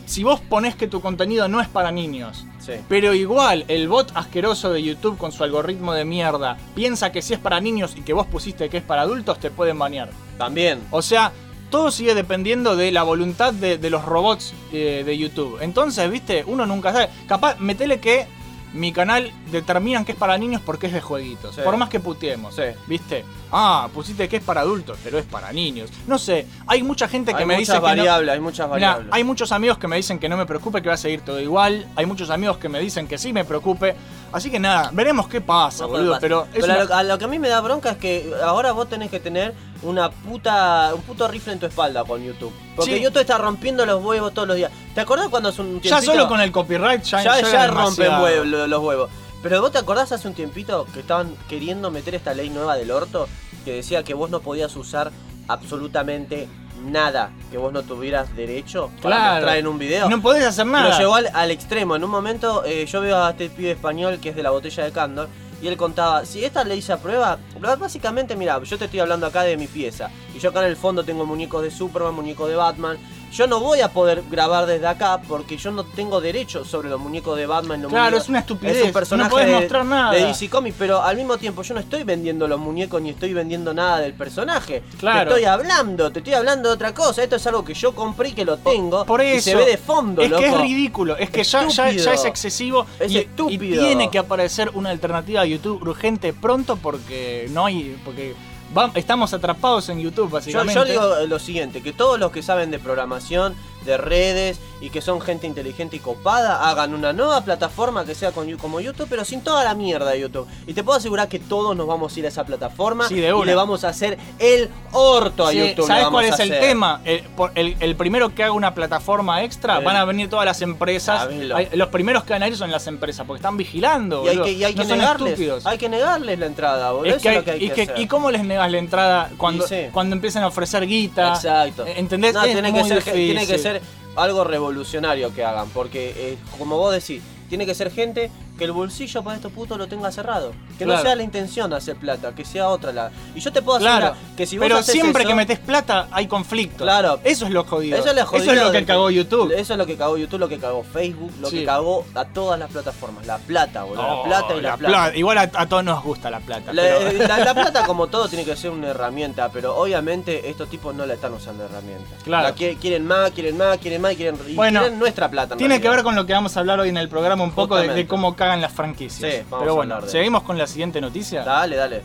si 0.05 0.23
vos 0.23 0.39
ponés 0.39 0.75
que 0.75 0.87
tu 0.87 1.01
contenido 1.01 1.47
no 1.47 1.59
es 1.61 1.67
para 1.67 1.91
niños, 1.91 2.45
Sí. 2.59 2.73
pero 2.87 3.13
igual 3.13 3.65
el 3.67 3.87
bot 3.87 4.11
asqueroso 4.15 4.71
de 4.71 4.81
YouTube 4.81 5.17
con 5.17 5.31
su 5.31 5.43
algoritmo 5.43 5.93
de 5.93 6.03
mierda 6.05 6.57
piensa 6.73 7.11
que 7.11 7.21
si 7.21 7.33
es 7.33 7.39
para 7.39 7.59
niños 7.59 7.93
y 7.97 8.01
que 8.01 8.13
vos 8.13 8.25
pusiste 8.27 8.69
que 8.69 8.77
es 8.77 8.83
para 8.83 9.01
adultos, 9.01 9.39
te 9.39 9.51
pueden 9.51 9.77
banear. 9.77 10.09
También. 10.37 10.81
O 10.91 11.01
sea, 11.01 11.31
todo 11.69 11.91
sigue 11.91 12.15
dependiendo 12.15 12.75
de 12.75 12.91
la 12.91 13.03
voluntad 13.03 13.53
de, 13.53 13.89
los 13.89 14.05
robots 14.05 14.53
eh, 14.71 15.03
de 15.05 15.17
YouTube. 15.17 15.57
Entonces, 15.61 16.09
viste, 16.09 16.43
uno 16.47 16.65
nunca 16.65 16.91
sabe. 16.93 17.09
Capaz, 17.27 17.59
metele 17.59 17.99
que 17.99 18.27
mi 18.73 18.91
canal 18.91 19.31
determinan 19.55 20.05
que 20.05 20.11
es 20.13 20.17
para 20.17 20.37
niños 20.37 20.61
porque 20.65 20.87
es 20.87 20.93
de 20.93 21.01
jueguitos. 21.01 21.55
Sí. 21.55 21.61
Por 21.63 21.75
más 21.77 21.89
que 21.89 21.99
puteemos. 21.99 22.55
Sí. 22.55 22.63
¿Viste? 22.87 23.25
Ah, 23.51 23.87
pusiste 23.93 24.27
que 24.27 24.37
es 24.37 24.43
para 24.43 24.61
adultos, 24.61 24.97
pero 25.03 25.17
es 25.17 25.25
para 25.25 25.51
niños. 25.53 25.89
No 26.07 26.17
sé, 26.17 26.45
hay 26.67 26.83
mucha 26.83 27.07
gente 27.07 27.31
que 27.33 27.39
hay 27.39 27.45
me 27.45 27.55
muchas 27.55 27.59
dice 27.67 27.73
que 27.73 27.79
no- 27.79 27.87
variables, 27.87 28.33
hay 28.33 28.39
muchas 28.39 28.67
Mirá, 28.67 28.69
variables. 28.69 29.07
hay 29.13 29.23
muchos 29.23 29.51
amigos 29.51 29.77
que 29.77 29.87
me 29.87 29.95
dicen 29.95 30.19
que 30.19 30.27
no 30.29 30.35
me 30.37 30.45
preocupe, 30.45 30.81
que 30.81 30.89
va 30.89 30.95
a 30.95 30.97
seguir 30.97 31.21
todo 31.21 31.39
igual. 31.39 31.85
Hay 31.95 32.05
muchos 32.05 32.29
amigos 32.29 32.57
que 32.57 32.67
me 32.69 32.79
dicen 32.79 33.07
que 33.07 33.17
sí 33.17 33.31
me 33.33 33.45
preocupe. 33.45 33.95
Así 34.33 34.51
que 34.51 34.59
nada, 34.59 34.89
veremos 34.91 35.27
qué 35.29 35.39
pasa, 35.39 35.83
No, 35.83 35.89
boludo. 35.89 36.09
pasa. 36.11 36.21
Pero, 36.21 36.47
es 36.53 36.59
Pero 36.61 36.73
a, 36.73 36.75
una- 36.75 36.83
lo, 36.85 36.95
a 36.95 37.03
lo 37.03 37.17
que 37.17 37.25
a 37.25 37.27
mí 37.29 37.39
me 37.39 37.47
da 37.47 37.61
bronca 37.61 37.91
es 37.91 37.97
que 37.97 38.29
ahora 38.43 38.73
vos 38.73 38.89
tenés 38.89 39.09
que 39.09 39.19
tener 39.21 39.53
una 39.83 40.09
puta, 40.09 40.91
un 40.93 41.01
puto 41.03 41.27
rifle 41.27 41.53
en 41.53 41.59
tu 41.59 41.65
espalda 41.67 42.03
con 42.03 42.21
YouTube. 42.23 42.51
Porque 42.75 42.97
Sí. 42.97 43.01
YouTube 43.03 43.21
está 43.21 43.37
rompiendo 43.37 43.85
los 43.85 44.03
huevos 44.03 44.33
todos 44.33 44.47
los 44.49 44.57
días. 44.57 44.71
¿Te 44.93 45.01
acordás 45.01 45.29
cuando 45.29 45.49
hace 45.49 45.61
un 45.61 45.75
ya 45.75 45.81
tiempito? 45.81 46.11
solo 46.11 46.27
con 46.27 46.41
el 46.41 46.51
copyright 46.51 47.03
ya, 47.03 47.23
ya, 47.23 47.39
ya 47.41 47.51
ya 47.51 47.67
rompen 47.67 48.11
huevo- 48.11 48.67
los 48.67 48.83
huevos. 48.83 49.09
Pero 49.45 49.61
vos 49.61 49.71
te 49.71 49.77
acordás 49.77 50.11
hace 50.11 50.27
un 50.27 50.33
tiempito 50.33 50.87
que 50.91 51.01
estaban 51.01 51.35
queriendo 51.47 51.91
meter 51.91 52.15
esta 52.15 52.33
ley 52.33 52.49
nueva 52.49 52.75
del 52.77 52.89
orto 52.89 53.27
que 53.63 53.73
decía 53.73 54.01
que 54.01 54.15
vos 54.15 54.31
no 54.31 54.39
podías 54.39 54.75
usar 54.75 55.11
absolutamente 55.47 56.47
nada 56.83 57.29
que 57.51 57.59
vos 57.59 57.71
no 57.71 57.83
tuvieras 57.83 58.35
derecho 58.35 58.89
para 59.03 59.39
Claro. 59.39 59.51
en 59.51 59.67
un 59.67 59.77
video. 59.77 60.09
No 60.09 60.19
podés 60.19 60.45
hacer 60.45 60.65
nada. 60.65 60.89
Lo 60.89 60.97
llevó 60.97 61.13
al, 61.13 61.29
al 61.31 61.51
extremo. 61.51 61.95
En 61.95 62.03
un 62.03 62.09
momento 62.09 62.63
eh, 62.65 62.87
yo 62.87 63.01
veo 63.01 63.23
a 63.23 63.29
este 63.29 63.49
pibe 63.51 63.69
español 63.69 64.17
que 64.19 64.29
es 64.29 64.35
de 64.35 64.41
la 64.41 64.49
botella 64.49 64.83
de 64.83 64.91
Candor 64.91 65.29
y 65.65 65.67
él 65.67 65.77
contaba, 65.77 66.23
si 66.25 66.45
esta 66.45 66.63
ley 66.63 66.79
se 66.79 66.93
aprueba, 66.93 67.39
básicamente 67.79 68.35
mira, 68.35 68.61
yo 68.63 68.77
te 68.77 68.85
estoy 68.85 68.99
hablando 68.99 69.25
acá 69.25 69.41
de 69.43 69.57
mi 69.57 69.65
pieza 69.67 70.09
y 70.35 70.39
yo 70.39 70.49
acá 70.49 70.59
en 70.61 70.67
el 70.67 70.75
fondo 70.77 71.03
tengo 71.03 71.25
muñecos 71.25 71.63
de 71.63 71.71
Superman, 71.71 72.13
muñecos 72.13 72.47
de 72.49 72.55
Batman. 72.55 72.97
Yo 73.33 73.47
no 73.47 73.59
voy 73.59 73.81
a 73.81 73.89
poder 73.89 74.23
grabar 74.31 74.65
desde 74.65 74.87
acá 74.87 75.19
porque 75.27 75.57
yo 75.57 75.69
no 75.69 75.83
tengo 75.83 76.21
derecho 76.21 76.63
sobre 76.63 76.87
los 76.87 77.01
muñecos 77.01 77.35
de 77.35 77.45
Batman. 77.45 77.81
Los 77.81 77.91
Claro, 77.91 78.11
muñecos- 78.11 78.23
es 78.23 78.29
una 78.29 78.39
estupidez, 78.39 78.75
Es 78.77 78.81
un 78.83 78.87
no 78.89 78.93
personaje 78.93 79.29
podés 79.29 79.47
de, 79.47 79.53
mostrar 79.53 79.85
nada. 79.85 80.11
de 80.13 80.25
DC 80.25 80.49
Comics, 80.49 80.75
pero 80.79 81.01
al 81.01 81.17
mismo 81.17 81.35
tiempo 81.37 81.61
yo 81.61 81.73
no 81.73 81.81
estoy 81.81 82.03
vendiendo 82.03 82.47
los 82.47 82.59
muñecos 82.59 83.01
ni 83.01 83.09
estoy 83.09 83.33
vendiendo 83.33 83.73
nada 83.73 83.99
del 83.99 84.13
personaje. 84.13 84.83
Claro. 84.99 85.31
Te 85.31 85.39
estoy 85.41 85.45
hablando, 85.45 86.11
te 86.13 86.19
estoy 86.19 86.33
hablando 86.33 86.69
de 86.69 86.75
otra 86.75 86.93
cosa. 86.93 87.23
Esto 87.23 87.35
es 87.35 87.45
algo 87.47 87.65
que 87.65 87.73
yo 87.73 87.93
compré 87.93 88.29
y 88.29 88.31
que 88.33 88.45
lo 88.45 88.55
tengo. 88.57 89.03
Por 89.05 89.21
y 89.21 89.27
eso. 89.27 89.49
se 89.49 89.55
ve 89.55 89.65
de 89.65 89.77
fondo, 89.77 90.21
Es 90.21 90.31
que 90.31 90.45
es 90.47 90.57
ridículo, 90.61 91.17
es 91.17 91.29
que 91.29 91.43
ya, 91.43 91.67
ya, 91.67 91.89
Estúpido. 91.89 92.05
ya 92.05 92.13
es 92.13 92.23
excesivo 92.25 92.85
Es 93.01 93.11
y, 93.11 93.15
y 93.15 93.17
estúpido. 93.17 93.85
tiene 93.85 94.09
que 94.09 94.19
aparecer 94.19 94.71
una 94.75 94.91
alternativa 94.91 95.41
a 95.41 95.45
YouTube 95.57 95.81
urgente 95.87 96.33
pronto 96.33 96.75
porque 96.77 97.47
no 97.51 97.65
hay. 97.65 97.97
porque 98.05 98.35
va- 98.75 98.91
estamos 98.95 99.33
atrapados 99.33 99.89
en 99.89 99.99
YouTube 99.99 100.27
Yo, 100.27 100.33
básicamente. 100.35 100.73
yo 100.73 100.85
digo 100.85 101.17
eh, 101.17 101.27
lo 101.27 101.39
siguiente, 101.39 101.81
que 101.81 101.93
todos 101.93 102.19
los 102.19 102.31
que 102.31 102.41
saben 102.43 102.71
de 102.71 102.79
programación, 102.79 103.55
de 103.85 103.97
redes 103.97 104.59
y 104.81 104.89
que 104.89 105.01
son 105.01 105.21
gente 105.21 105.47
inteligente 105.47 105.95
y 105.95 105.99
copada, 105.99 106.69
hagan 106.69 106.93
una 106.93 107.13
nueva 107.13 107.41
plataforma 107.41 108.05
que 108.05 108.13
sea 108.15 108.31
con, 108.31 108.51
como 108.57 108.81
YouTube, 108.81 109.07
pero 109.09 109.23
sin 109.25 109.41
toda 109.41 109.63
la 109.63 109.73
mierda 109.73 110.11
de 110.11 110.19
YouTube. 110.19 110.47
Y 110.67 110.73
te 110.73 110.83
puedo 110.83 110.97
asegurar 110.97 111.27
que 111.29 111.39
todos 111.39 111.75
nos 111.75 111.87
vamos 111.87 112.15
a 112.15 112.19
ir 112.19 112.25
a 112.25 112.29
esa 112.29 112.43
plataforma 112.43 113.07
Sí, 113.07 113.15
de 113.15 113.29
y 113.35 113.45
le 113.45 113.55
vamos 113.55 113.83
a 113.83 113.89
hacer 113.89 114.17
el 114.39 114.69
orto 114.91 115.45
a 115.47 115.51
Sí, 115.51 115.57
YouTube. 115.59 115.87
¿Sabes 115.87 116.07
cuál 116.07 116.25
es 116.25 116.39
el 116.39 116.49
tema? 116.49 117.01
El, 117.05 117.23
por- 117.23 117.51
el- 117.55 117.75
el 117.79 117.95
primero 117.95 118.33
que 118.35 118.43
haga 118.43 118.51
una 118.53 118.73
plataforma 118.73 119.43
extra, 119.43 119.79
van 119.79 119.95
a 119.95 120.05
venir 120.05 120.29
todas 120.29 120.45
las 120.45 120.61
empresas. 120.61 121.27
Hay- 121.53 121.69
los 121.73 121.87
primeros 121.89 122.23
que 122.23 122.33
van 122.33 122.43
a 122.43 122.47
ir 122.47 122.57
son 122.57 122.71
las 122.71 122.87
empresas, 122.87 123.25
porque 123.25 123.39
están 123.39 123.57
vigilando. 123.57 124.25
Y 124.25 124.29
hay 124.29 124.37
que, 124.39 124.51
y 124.51 124.63
hay 124.63 124.75
no 124.75 124.83
que 124.83 124.95
negarles. 124.95 125.65
Hay 125.65 125.77
que 125.77 125.89
negarles 125.89 126.39
la 126.39 126.45
entrada, 126.45 126.91
boludo. 126.91 127.09
Es 127.09 127.15
Eso 127.15 127.23
que 127.23 127.29
hay- 127.29 127.35
es 127.35 127.39
lo 127.39 127.45
que 127.45 127.51
hay 127.51 127.63
y, 127.65 127.69
que 127.69 127.81
hacer. 127.83 127.99
¿Y 127.99 128.07
cómo 128.07 128.31
les 128.31 128.43
negas 128.43 128.71
la 128.71 128.77
entrada 128.77 129.29
cuando, 129.37 129.65
cuando 129.91 130.15
empiezan 130.15 130.43
a 130.43 130.47
ofrecer 130.47 130.85
guita? 130.87 131.29
Exacto. 131.35 131.85
¿Entendés? 131.87 132.33
No, 132.33 132.43
Es 132.43 132.51
tiene, 132.51 132.73
que 132.73 132.83
ser, 132.83 133.03
tiene 133.03 133.45
que 133.47 133.53
difícil. 133.53 133.74
Algo 134.15 134.43
revolucionario 134.43 135.33
que 135.33 135.43
hagan, 135.43 135.69
porque 135.69 136.13
eh, 136.15 136.37
como 136.57 136.77
vos 136.77 136.93
decís, 136.93 137.21
tiene 137.49 137.65
que 137.65 137.75
ser 137.75 137.91
gente 137.91 138.31
que 138.57 138.63
el 138.65 138.71
bolsillo 138.71 139.23
para 139.23 139.35
estos 139.35 139.51
putos 139.51 139.77
lo 139.77 139.87
tenga 139.87 140.11
cerrado. 140.11 140.53
Que 140.77 140.85
no 140.85 140.99
sea 141.01 141.15
la 141.15 141.23
intención 141.23 141.69
de 141.69 141.77
hacer 141.77 141.95
plata, 141.95 142.33
que 142.35 142.43
sea 142.45 142.67
otra 142.69 142.91
la. 142.91 143.11
Y 143.33 143.39
yo 143.39 143.51
te 143.51 143.61
puedo 143.61 143.77
asegurar 143.77 143.99
Claro, 144.13 144.15
que 144.35 144.45
si 144.45 144.57
vos 144.57 144.65
pero 144.65 144.77
haces 144.77 144.93
siempre 144.93 145.23
eso- 145.23 145.29
que 145.29 145.35
metes 145.35 145.59
plata 145.59 146.07
hay 146.11 146.27
conflicto. 146.27 146.83
Claro. 146.83 147.19
Eso 147.23 147.45
es 147.45 147.51
lo 147.51 147.63
jodido. 147.63 147.97
Eso 147.97 148.09
es, 148.09 148.15
lo 148.15 148.25
jodido 148.25 148.43
Eso 148.43 148.53
es 148.53 148.59
lo 148.65 148.71
de 148.71 148.79
que 148.79 148.85
cagó 148.85 149.09
YouTube. 149.09 149.51
Eso 149.51 149.73
es 149.73 149.77
lo 149.79 149.85
que 149.85 149.95
cagó 149.97 150.17
YouTube, 150.17 150.39
lo 150.39 150.49
que 150.49 150.57
cagó 150.59 150.83
Facebook, 150.83 151.31
lo 151.39 151.49
Sí. 151.49 151.59
que 151.59 151.65
cagó 151.65 152.05
a 152.13 152.25
todas 152.25 152.59
las 152.59 152.69
plataformas. 152.71 153.25
La 153.25 153.37
plata, 153.37 153.83
boludo. 153.83 154.01
Oh, 154.05 154.17
la 154.17 154.23
plata 154.23 154.55
y 154.55 154.61
la, 154.61 154.77
plata. 154.77 154.93
plata. 154.93 155.17
Igual 155.17 155.37
a, 155.37 155.41
a 155.53 155.65
todos 155.67 155.83
nos 155.83 156.03
gusta 156.03 156.29
la 156.29 156.39
plata. 156.39 156.73
La, 156.73 156.81
pero- 156.81 157.11
la- 157.27 157.37
la 157.39 157.53
plata, 157.53 157.85
como 157.85 158.07
todo, 158.07 158.27
tiene 158.27 158.43
que 158.45 158.55
ser 158.55 158.71
una 158.71 158.89
herramienta, 158.89 159.49
pero 159.51 159.75
obviamente 159.77 160.49
estos 160.49 160.69
tipos 160.69 160.93
no 160.95 161.05
la 161.05 161.13
están 161.13 161.33
usando 161.33 161.63
de 161.63 161.69
herramienta. 161.69 162.15
Claro. 162.23 162.49
La 162.49 162.55
qui- 162.55 162.77
quieren 162.77 163.05
más, 163.05 163.31
quieren 163.31 163.57
más, 163.57 163.77
quieren 163.77 164.01
más, 164.01 164.13
y 164.13 164.15
quieren, 164.17 164.37
Bueno, 164.55 164.79
quieren 164.81 164.99
nuestra 164.99 165.29
plata. 165.29 165.53
en 165.53 165.57
Tiene 165.57 165.79
que 165.81 165.89
ver 165.89 166.03
con 166.03 166.15
lo 166.15 166.25
que 166.25 166.33
vamos 166.33 166.55
a 166.57 166.59
hablar 166.59 166.79
hoy 166.79 166.89
en 166.89 166.97
el 166.97 167.09
programa 167.09 167.43
un 167.43 167.51
poco 167.51 167.75
de, 167.77 167.87
de 167.87 168.07
cómo 168.07 168.35
cagan 168.45 168.61
las 168.61 168.71
franquicias. 168.71 169.33
Sí, 169.33 169.39
vamos 169.49 169.59
Pero 169.63 169.71
a 169.71 169.75
bueno, 169.75 169.95
hablar 169.95 170.05
de- 170.05 170.11
seguimos 170.11 170.43
con 170.43 170.57
la 170.57 170.67
siguiente 170.67 171.01
noticia. 171.01 171.43
Dale, 171.43 171.75
dale. 171.75 172.03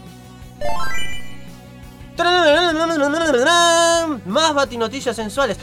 Más 4.27 4.55
batinoticias 4.55 5.17
sensuales. 5.17 5.59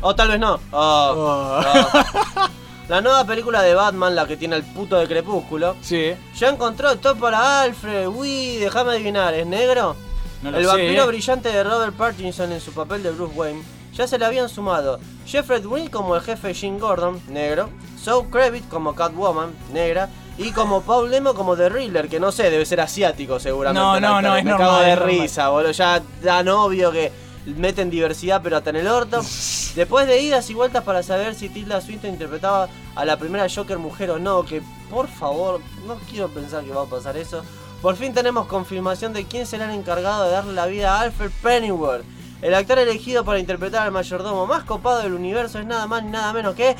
O 0.00 0.14
tal 0.14 0.28
vez 0.28 0.38
no. 0.40 0.54
Oh, 0.70 1.14
Oh. 1.16 1.60
oh. 1.64 2.48
La 2.88 3.00
nueva 3.00 3.24
película 3.24 3.62
de 3.62 3.74
Batman, 3.74 4.14
la 4.14 4.26
que 4.26 4.36
tiene 4.36 4.56
el 4.56 4.64
puto 4.64 4.96
de 4.98 5.06
Crepúsculo, 5.06 5.76
Sí, 5.80 6.12
ya 6.36 6.48
encontró 6.48 6.90
el 6.90 6.98
top 6.98 7.18
para 7.20 7.62
Alfred. 7.62 8.06
Uy, 8.08 8.56
déjame 8.56 8.90
adivinar, 8.92 9.32
¿es 9.34 9.46
negro? 9.46 9.96
no 10.42 10.50
lo 10.50 10.58
el 10.58 10.64
sé. 10.64 10.68
vampiro 10.68 11.04
eh. 11.04 11.06
brillante 11.06 11.48
de 11.50 11.62
Robert 11.64 11.94
Pattinson 11.94 12.50
en 12.52 12.60
su 12.60 12.72
papel 12.72 13.02
de 13.02 13.12
Bruce 13.12 13.32
Wayne. 13.34 13.62
Ya 13.92 14.06
se 14.06 14.18
le 14.18 14.24
habían 14.24 14.48
sumado 14.48 14.98
Jeffrey 15.26 15.64
Will 15.66 15.90
como 15.90 16.16
el 16.16 16.22
jefe 16.22 16.54
Jim 16.54 16.78
Gordon, 16.78 17.20
negro. 17.28 17.68
Zoe 18.02 18.28
Kravitz 18.30 18.66
como 18.68 18.94
Catwoman, 18.94 19.50
negra. 19.72 20.08
Y 20.38 20.52
como 20.52 20.80
Paul 20.80 21.10
Lemo 21.10 21.34
como 21.34 21.56
The 21.56 21.68
Riddler, 21.68 22.08
que 22.08 22.18
no 22.18 22.32
sé, 22.32 22.50
debe 22.50 22.64
ser 22.64 22.80
asiático 22.80 23.38
seguramente. 23.38 23.82
No, 23.82 24.00
no, 24.00 24.22
no, 24.22 24.36
es 24.36 24.44
Me 24.44 24.50
normal, 24.50 24.66
cago 24.68 24.80
de 24.82 24.96
normal. 24.96 25.08
risa, 25.08 25.48
boludo. 25.50 25.72
Ya 25.72 26.02
tan 26.22 26.48
obvio 26.48 26.90
que 26.90 27.12
meten 27.44 27.90
diversidad, 27.90 28.40
pero 28.42 28.56
hasta 28.56 28.70
en 28.70 28.76
el 28.76 28.88
orto. 28.88 29.20
Después 29.74 30.06
de 30.06 30.20
idas 30.22 30.48
y 30.48 30.54
vueltas 30.54 30.84
para 30.84 31.02
saber 31.02 31.34
si 31.34 31.50
Tilda 31.50 31.80
Swinton 31.82 32.10
interpretaba 32.10 32.68
a 32.94 33.04
la 33.04 33.18
primera 33.18 33.46
Joker 33.54 33.78
mujer 33.78 34.10
o 34.10 34.18
no, 34.18 34.42
que 34.44 34.62
por 34.90 35.06
favor, 35.08 35.60
no 35.86 35.96
quiero 36.10 36.28
pensar 36.28 36.64
que 36.64 36.72
va 36.72 36.82
a 36.82 36.86
pasar 36.86 37.16
eso. 37.16 37.42
Por 37.82 37.96
fin 37.96 38.14
tenemos 38.14 38.46
confirmación 38.46 39.12
de 39.12 39.26
quién 39.26 39.44
será 39.46 39.66
el 39.66 39.78
encargado 39.78 40.24
de 40.24 40.30
darle 40.30 40.54
la 40.54 40.66
vida 40.66 40.96
a 40.96 41.00
Alfred 41.02 41.30
Pennyworth. 41.42 42.04
El 42.42 42.54
actor 42.54 42.78
elegido 42.80 43.24
para 43.24 43.38
interpretar 43.38 43.86
al 43.86 43.92
mayordomo 43.92 44.46
más 44.46 44.64
copado 44.64 45.00
del 45.00 45.14
universo 45.14 45.60
es 45.60 45.66
nada 45.66 45.86
más 45.86 46.02
ni 46.02 46.10
nada 46.10 46.32
menos 46.32 46.56
que. 46.56 46.74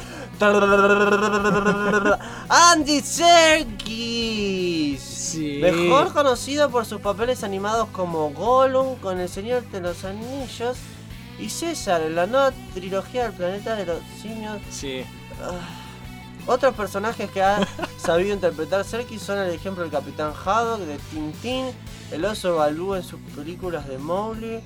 Andy 2.48 3.00
Serkis. 3.00 5.00
Sí. 5.00 5.60
Mejor 5.62 6.12
conocido 6.12 6.68
por 6.68 6.84
sus 6.84 7.00
papeles 7.00 7.44
animados 7.44 7.88
como 7.90 8.30
Gollum 8.30 8.96
con 8.96 9.20
El 9.20 9.28
Señor 9.28 9.62
de 9.70 9.80
los 9.80 10.04
Anillos 10.04 10.78
y 11.38 11.48
César 11.48 12.02
en 12.02 12.16
la 12.16 12.26
nueva 12.26 12.50
trilogía 12.74 13.22
del 13.22 13.32
planeta 13.32 13.76
de 13.76 13.86
los 13.86 14.00
simios. 14.20 14.60
Sí. 14.68 15.04
Otros 16.46 16.74
personajes 16.74 17.30
que 17.30 17.40
ha 17.40 17.64
sabido 17.98 18.34
interpretar 18.34 18.84
Serkis 18.84 19.22
son 19.22 19.38
el 19.38 19.50
ejemplo 19.50 19.84
del 19.84 19.92
Capitán 19.92 20.32
Haddock 20.44 20.80
de 20.80 20.98
Tintín, 21.12 21.66
el 22.10 22.24
oso 22.24 22.56
Balú 22.56 22.96
en 22.96 23.04
sus 23.04 23.20
películas 23.36 23.86
de 23.86 23.98
Mowgli, 23.98 24.60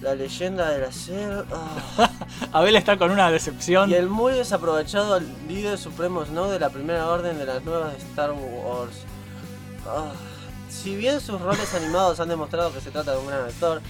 la 0.00 0.14
leyenda 0.14 0.70
de 0.70 0.80
la 0.80 0.92
selva. 0.92 1.44
ah. 1.52 2.10
Abel 2.52 2.76
está 2.76 2.96
con 2.96 3.10
una 3.10 3.30
decepción. 3.30 3.90
Y 3.90 3.94
el 3.94 4.08
muy 4.08 4.32
desaprovechado 4.32 5.20
líder 5.48 5.78
supremo 5.78 6.24
Snow 6.24 6.48
de 6.50 6.60
la 6.60 6.70
primera 6.70 7.06
orden 7.08 7.38
de 7.38 7.44
las 7.46 7.64
nuevas 7.64 7.92
de 7.92 7.98
Star 7.98 8.32
Wars. 8.32 8.94
Ah, 9.86 10.12
Si 10.70 10.94
bien 10.96 11.20
sus 11.20 11.40
roles 11.40 11.74
animados 11.74 12.20
han 12.20 12.28
demostrado 12.28 12.72
que 12.72 12.80
se 12.80 12.90
trata 12.90 13.12
de 13.12 13.18
un 13.18 13.26
gran 13.26 13.44
actor, 13.44 13.80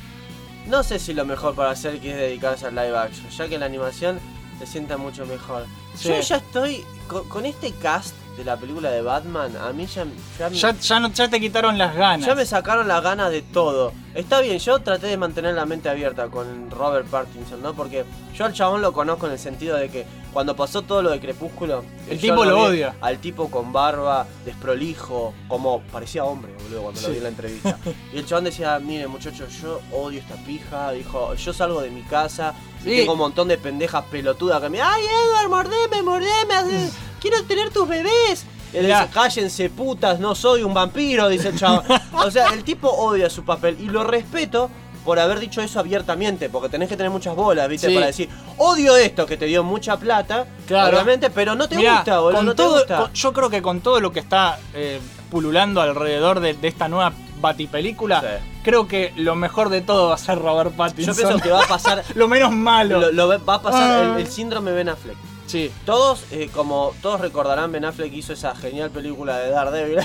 no 0.67 0.83
sé 0.83 0.99
si 0.99 1.13
lo 1.15 1.25
mejor 1.25 1.55
para 1.55 1.71
hacer 1.71 1.99
que 2.01 2.11
es 2.13 2.17
dedicarse 2.17 2.67
al 2.67 2.75
live 2.75 2.97
action, 2.97 3.29
ya 3.31 3.49
que 3.49 3.59
la 3.59 3.67
animación 3.67 4.19
se 4.59 4.67
sienta 4.67 4.97
mucho 4.97 5.25
mejor. 5.27 5.65
Sí. 5.95 6.09
Yo 6.09 6.21
ya 6.21 6.37
estoy 6.37 6.85
con, 7.09 7.29
con 7.29 7.47
este 7.47 7.73
cast 7.73 8.15
de 8.39 8.45
la 8.45 8.57
película 8.57 8.91
de 8.91 9.03
Batman, 9.03 9.55
a 9.57 9.73
mí 9.73 9.85
ya, 9.87 10.07
ya 10.39 10.49
me- 10.49 10.57
Ya, 10.57 10.73
ya, 10.79 11.01
no, 11.01 11.13
ya 11.13 11.29
te 11.29 11.41
quitaron 11.41 11.77
las 11.77 11.95
ganas. 11.95 12.25
ya 12.27 12.35
me 12.37 12.47
sacaron 12.47 12.87
las 12.87 13.03
ganas 13.03 13.31
de 13.33 13.43
todo. 13.43 13.93
Está 14.15 14.41
bien, 14.41 14.59
yo 14.59 14.79
traté 14.81 15.09
de 15.09 15.17
mantener 15.17 15.55
la 15.55 15.67
mente 15.67 15.89
abierta 15.89 16.29
con 16.29 16.71
Robert 16.71 17.07
Pattinson, 17.09 17.61
¿no? 17.63 17.75
Porque 17.75 18.05
yo 18.37 18.45
al 18.45 18.53
chabón 18.53 18.81
lo 18.81 18.93
conozco 18.93 19.27
en 19.27 19.33
el 19.33 19.39
sentido 19.39 19.77
de 19.77 19.89
que 19.91 20.07
cuando 20.33 20.55
pasó 20.57 20.83
todo 20.83 21.03
lo 21.03 21.11
de 21.11 21.21
Crepúsculo, 21.21 21.85
El 22.09 22.19
tipo 22.21 22.45
lo 22.45 22.63
odia. 22.63 22.95
Al 23.01 23.19
tipo 23.19 23.51
con 23.51 23.73
barba, 23.73 24.27
desprolijo, 24.45 25.35
como 25.49 25.81
parecía 25.93 26.25
hombre, 26.25 26.53
boludo, 26.63 26.83
cuando 26.83 27.01
lo 27.01 27.09
vi 27.11 27.17
en 27.17 27.23
la 27.25 27.29
entrevista. 27.31 27.79
y 28.13 28.19
el 28.19 28.27
chabón 28.27 28.45
decía, 28.45 28.79
mire 28.79 29.07
muchachos, 29.09 29.49
yo 29.61 29.81
odio 29.93 30.21
esta 30.21 30.35
pija, 30.45 30.93
dijo, 30.93 31.35
yo 31.35 31.53
salgo 31.53 31.81
de 31.81 31.91
mi 31.91 32.03
casa, 32.03 32.55
y 32.81 32.85
Sí. 32.85 32.97
tengo 32.99 33.13
un 33.15 33.19
montón 33.19 33.49
de 33.49 33.59
pendejas 33.59 34.05
pelotudas 34.11 34.61
que 34.61 34.69
me, 34.69 34.81
ay 34.81 35.03
Edward, 35.05 35.49
mordeme, 35.49 36.03
mordeme, 36.03 36.91
quiero 37.21 37.43
tener 37.45 37.71
tus 37.71 37.89
bebés. 37.89 38.45
Él 38.73 38.87
dice, 38.87 39.07
cállense 39.13 39.71
putas, 39.71 40.21
no 40.21 40.35
soy 40.35 40.63
un 40.63 40.75
vampiro, 40.75 41.29
dice 41.29 41.49
el 41.49 41.59
chavo. 41.59 41.83
o 42.13 42.31
sea, 42.31 42.49
el 42.53 42.65
tipo 42.65 42.89
odia 42.91 43.31
su 43.31 43.45
papel 43.45 43.77
y 43.81 43.87
lo 43.87 44.05
respeto 44.05 44.71
por 45.05 45.19
haber 45.19 45.39
dicho 45.41 45.63
eso 45.63 45.81
abiertamente, 45.81 46.51
porque 46.51 46.69
tenés 46.69 46.89
que 46.91 46.97
tener 46.97 47.11
muchas 47.11 47.35
bolas, 47.35 47.67
¿viste? 47.67 47.89
Sí. 47.89 47.95
Para 47.95 48.07
decir, 48.09 48.29
odio 48.59 48.95
esto 48.97 49.25
que 49.25 49.39
te 49.39 49.47
dio 49.47 49.65
mucha 49.65 49.97
plata, 49.97 50.45
Claro. 50.67 50.97
obviamente, 50.99 51.31
pero 51.31 51.55
no 51.55 51.67
te 51.67 51.77
Mirá, 51.77 51.95
gusta, 51.97 52.19
boludo, 52.21 52.51
te 52.51 52.55
todo, 52.63 52.79
gusta. 52.81 52.97
con- 52.99 53.13
yo 53.15 53.33
creo 53.33 53.49
que 53.49 53.63
con 53.63 53.81
todo 53.81 54.01
lo 54.01 54.13
que 54.13 54.21
está 54.21 54.59
eh, 54.75 55.01
pululando 55.31 55.81
alrededor 55.81 56.41
de, 56.41 56.53
de 56.53 56.69
esta 56.69 56.89
nueva 56.89 57.15
batipelícula, 57.41 58.21
Sí. 58.21 58.27
creo 58.65 58.87
que 58.87 59.15
lo 59.17 59.35
mejor 59.35 59.71
de 59.71 59.81
todo 59.81 60.09
va 60.09 60.15
a 60.17 60.19
ser 60.19 60.39
Robert 60.41 60.73
Yo 60.73 60.77
Pattinson. 60.77 61.17
pienso 61.17 61.39
que 61.39 61.51
va 61.51 61.65
a 61.65 61.69
pasar, 61.69 62.05
lo 62.15 62.29
menos 62.29 62.53
malo. 62.53 63.01
lo, 63.01 63.13
lo 63.13 63.29
va 63.47 63.55
a 63.55 63.63
pasar 63.63 63.91
Ah. 64.05 64.15
el, 64.17 64.21
el 64.21 64.29
síndrome 64.31 64.73
Ben 64.73 64.91
Affleck. 64.91 65.17
Sí. 65.49 65.73
Todos, 65.85 66.25
eh, 66.31 66.49
como 66.55 66.95
todos 67.03 67.21
recordarán, 67.21 67.73
Ben 67.73 67.85
Affleck 67.85 68.13
hizo 68.13 68.33
esa 68.35 68.55
genial 68.55 68.91
película 68.91 69.39
de 69.39 69.51
Daredevil. 69.51 69.99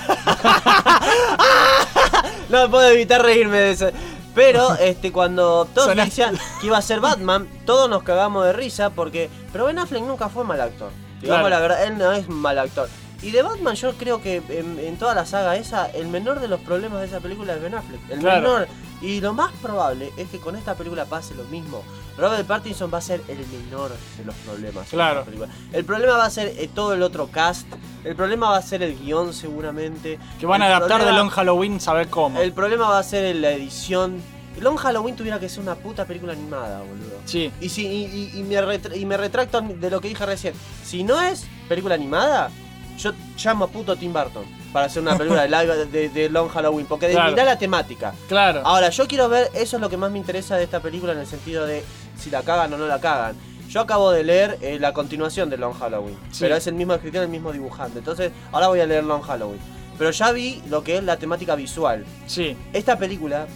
no 2.50 2.70
puedo 2.72 2.90
evitar 2.90 3.22
reírme 3.22 3.58
de 3.58 3.72
eso. 3.72 3.90
Pero 4.36 4.74
este, 4.76 5.12
cuando 5.12 5.68
todos 5.76 5.90
Sonaste- 5.90 6.06
decían 6.06 6.40
que 6.60 6.68
iba 6.68 6.78
a 6.78 6.82
ser 6.82 7.00
Batman, 7.00 7.48
todos 7.66 7.90
nos 7.90 8.04
cagamos 8.04 8.46
de 8.46 8.54
risa 8.54 8.90
porque. 8.90 9.30
Pero 9.52 9.66
Ben 9.66 9.78
Affleck 9.80 10.04
nunca 10.04 10.30
fue 10.30 10.44
mal 10.44 10.60
actor. 10.60 10.92
Digamos 11.22 11.48
Claro. 11.48 11.50
la 11.50 11.60
verdad, 11.60 11.84
él 11.86 11.98
no 11.98 12.12
es 12.12 12.28
mal 12.30 12.58
actor. 12.58 12.90
Y 13.22 13.32
de 13.32 13.42
Batman 13.42 13.76
yo 13.76 13.94
creo 13.94 14.22
que 14.22 14.42
en, 14.50 14.80
en 14.80 14.98
toda 14.98 15.16
la 15.16 15.26
saga 15.26 15.56
esa, 15.56 15.86
el 15.92 16.08
menor 16.08 16.42
de 16.42 16.50
los 16.50 16.60
problemas 16.60 17.00
de 17.00 17.06
esa 17.08 17.20
película 17.22 17.54
es 17.54 17.62
Ben 17.62 17.76
Affleck. 17.76 18.02
El 18.10 18.20
Claro. 18.20 18.42
menor. 18.42 18.68
Y 19.02 19.22
lo 19.22 19.34
más 19.34 19.52
probable 19.62 20.12
es 20.18 20.30
que 20.30 20.40
con 20.40 20.56
esta 20.56 20.76
película 20.76 21.06
pase 21.06 21.34
lo 21.36 21.44
mismo. 21.46 21.84
Robert 22.18 22.46
Pattinson 22.46 22.92
va 22.94 23.00
a 23.00 23.02
ser 23.02 23.22
el 23.28 23.40
menor 23.48 23.92
de 24.18 24.26
los 24.26 24.36
problemas. 24.36 24.88
Claro. 24.90 25.26
El 25.72 25.84
problema 25.86 26.18
va 26.18 26.26
a 26.26 26.30
ser 26.30 26.50
eh, 26.58 26.70
todo 26.74 26.94
el 26.94 27.02
otro 27.02 27.28
cast. 27.28 27.68
El 28.04 28.16
problema 28.16 28.50
va 28.52 28.58
a 28.58 28.62
ser 28.62 28.84
el 28.84 28.98
guion 29.00 29.34
seguramente. 29.34 30.20
Que 30.40 30.46
van 30.46 30.62
a 30.62 30.68
adaptar 30.68 31.04
de 31.04 31.12
Long 31.12 31.30
Halloween, 31.30 31.80
saber 31.80 32.10
cómo. 32.10 32.40
El 32.40 32.54
problema 32.54 32.88
va 32.90 33.00
a 33.00 33.04
ser 33.04 33.36
la 33.36 33.52
edición. 33.52 34.22
Long 34.60 34.78
Halloween 34.78 35.16
tuviera 35.16 35.40
que 35.40 35.50
ser 35.50 35.62
una 35.62 35.74
puta 35.76 36.06
película 36.06 36.34
animada, 36.34 36.80
boludo. 36.80 37.20
Sí. 37.26 37.52
Y, 37.60 37.70
si, 37.70 37.88
y, 37.88 38.06
y- 38.36 38.40
y 38.40 38.44
me 38.44 38.62
retra- 38.62 38.96
y 38.96 39.06
me 39.06 39.18
retracto 39.18 39.62
de 39.62 39.90
lo 39.90 40.00
que 40.00 40.10
dije 40.10 40.26
recién. 40.26 40.54
Si 40.86 41.04
no 41.04 41.20
es 41.20 41.46
película 41.68 41.96
animada, 41.96 42.52
yo 43.00 43.12
llamo 43.44 43.66
a 43.66 43.68
puto 43.70 43.96
Tim 43.96 44.14
Burton 44.14 44.46
para 44.72 44.86
hacer 44.86 45.02
una 45.02 45.18
película 45.18 45.42
de, 45.42 45.50
live 45.66 45.86
de, 45.88 46.10
de 46.10 46.30
Long 46.30 46.50
Halloween. 46.50 46.86
Porque 46.86 47.10
Claro. 47.10 47.32
mirá 47.32 47.46
la 47.46 47.58
temática. 47.58 48.14
Claro. 48.28 48.62
Ahora, 48.64 48.90
yo 48.90 49.08
quiero 49.08 49.28
ver, 49.28 49.50
eso 49.56 49.78
es 49.78 49.82
lo 49.82 49.90
que 49.90 49.98
más 49.98 50.12
me 50.12 50.20
interesa 50.20 50.56
de 50.56 50.66
esta 50.66 50.80
película 50.80 51.14
en 51.14 51.20
el 51.20 51.28
sentido 51.28 51.66
de 51.66 51.84
si 52.24 52.30
la 52.30 52.42
cagan 52.42 52.74
o 52.74 52.78
no 52.78 52.88
la 52.88 53.00
cagan. 53.00 53.36
Yo 53.70 53.82
acabo 53.82 54.12
de 54.12 54.24
leer 54.24 54.58
eh, 54.62 54.78
la 54.80 54.94
continuación 54.94 55.50
de 55.50 55.58
Long 55.58 55.74
Halloween, 55.74 56.16
Sí. 56.32 56.40
pero 56.42 56.56
es 56.56 56.68
el 56.68 56.76
mismo 56.76 56.94
escritor, 56.94 57.24
el 57.24 57.30
mismo 57.30 57.52
dibujante. 57.52 58.00
Entonces, 58.00 58.32
ahora 58.52 58.68
voy 58.68 58.80
a 58.80 58.86
leer 58.86 59.04
Long 59.04 59.22
Halloween. 59.22 59.60
Pero 59.98 60.12
ya 60.12 60.32
vi 60.32 60.62
lo 60.70 60.84
que 60.84 60.98
es 60.98 61.04
la 61.04 61.18
temática 61.18 61.56
visual. 61.56 62.06
Sí. 62.28 62.56
Esta 62.72 62.98
película, 62.98 63.48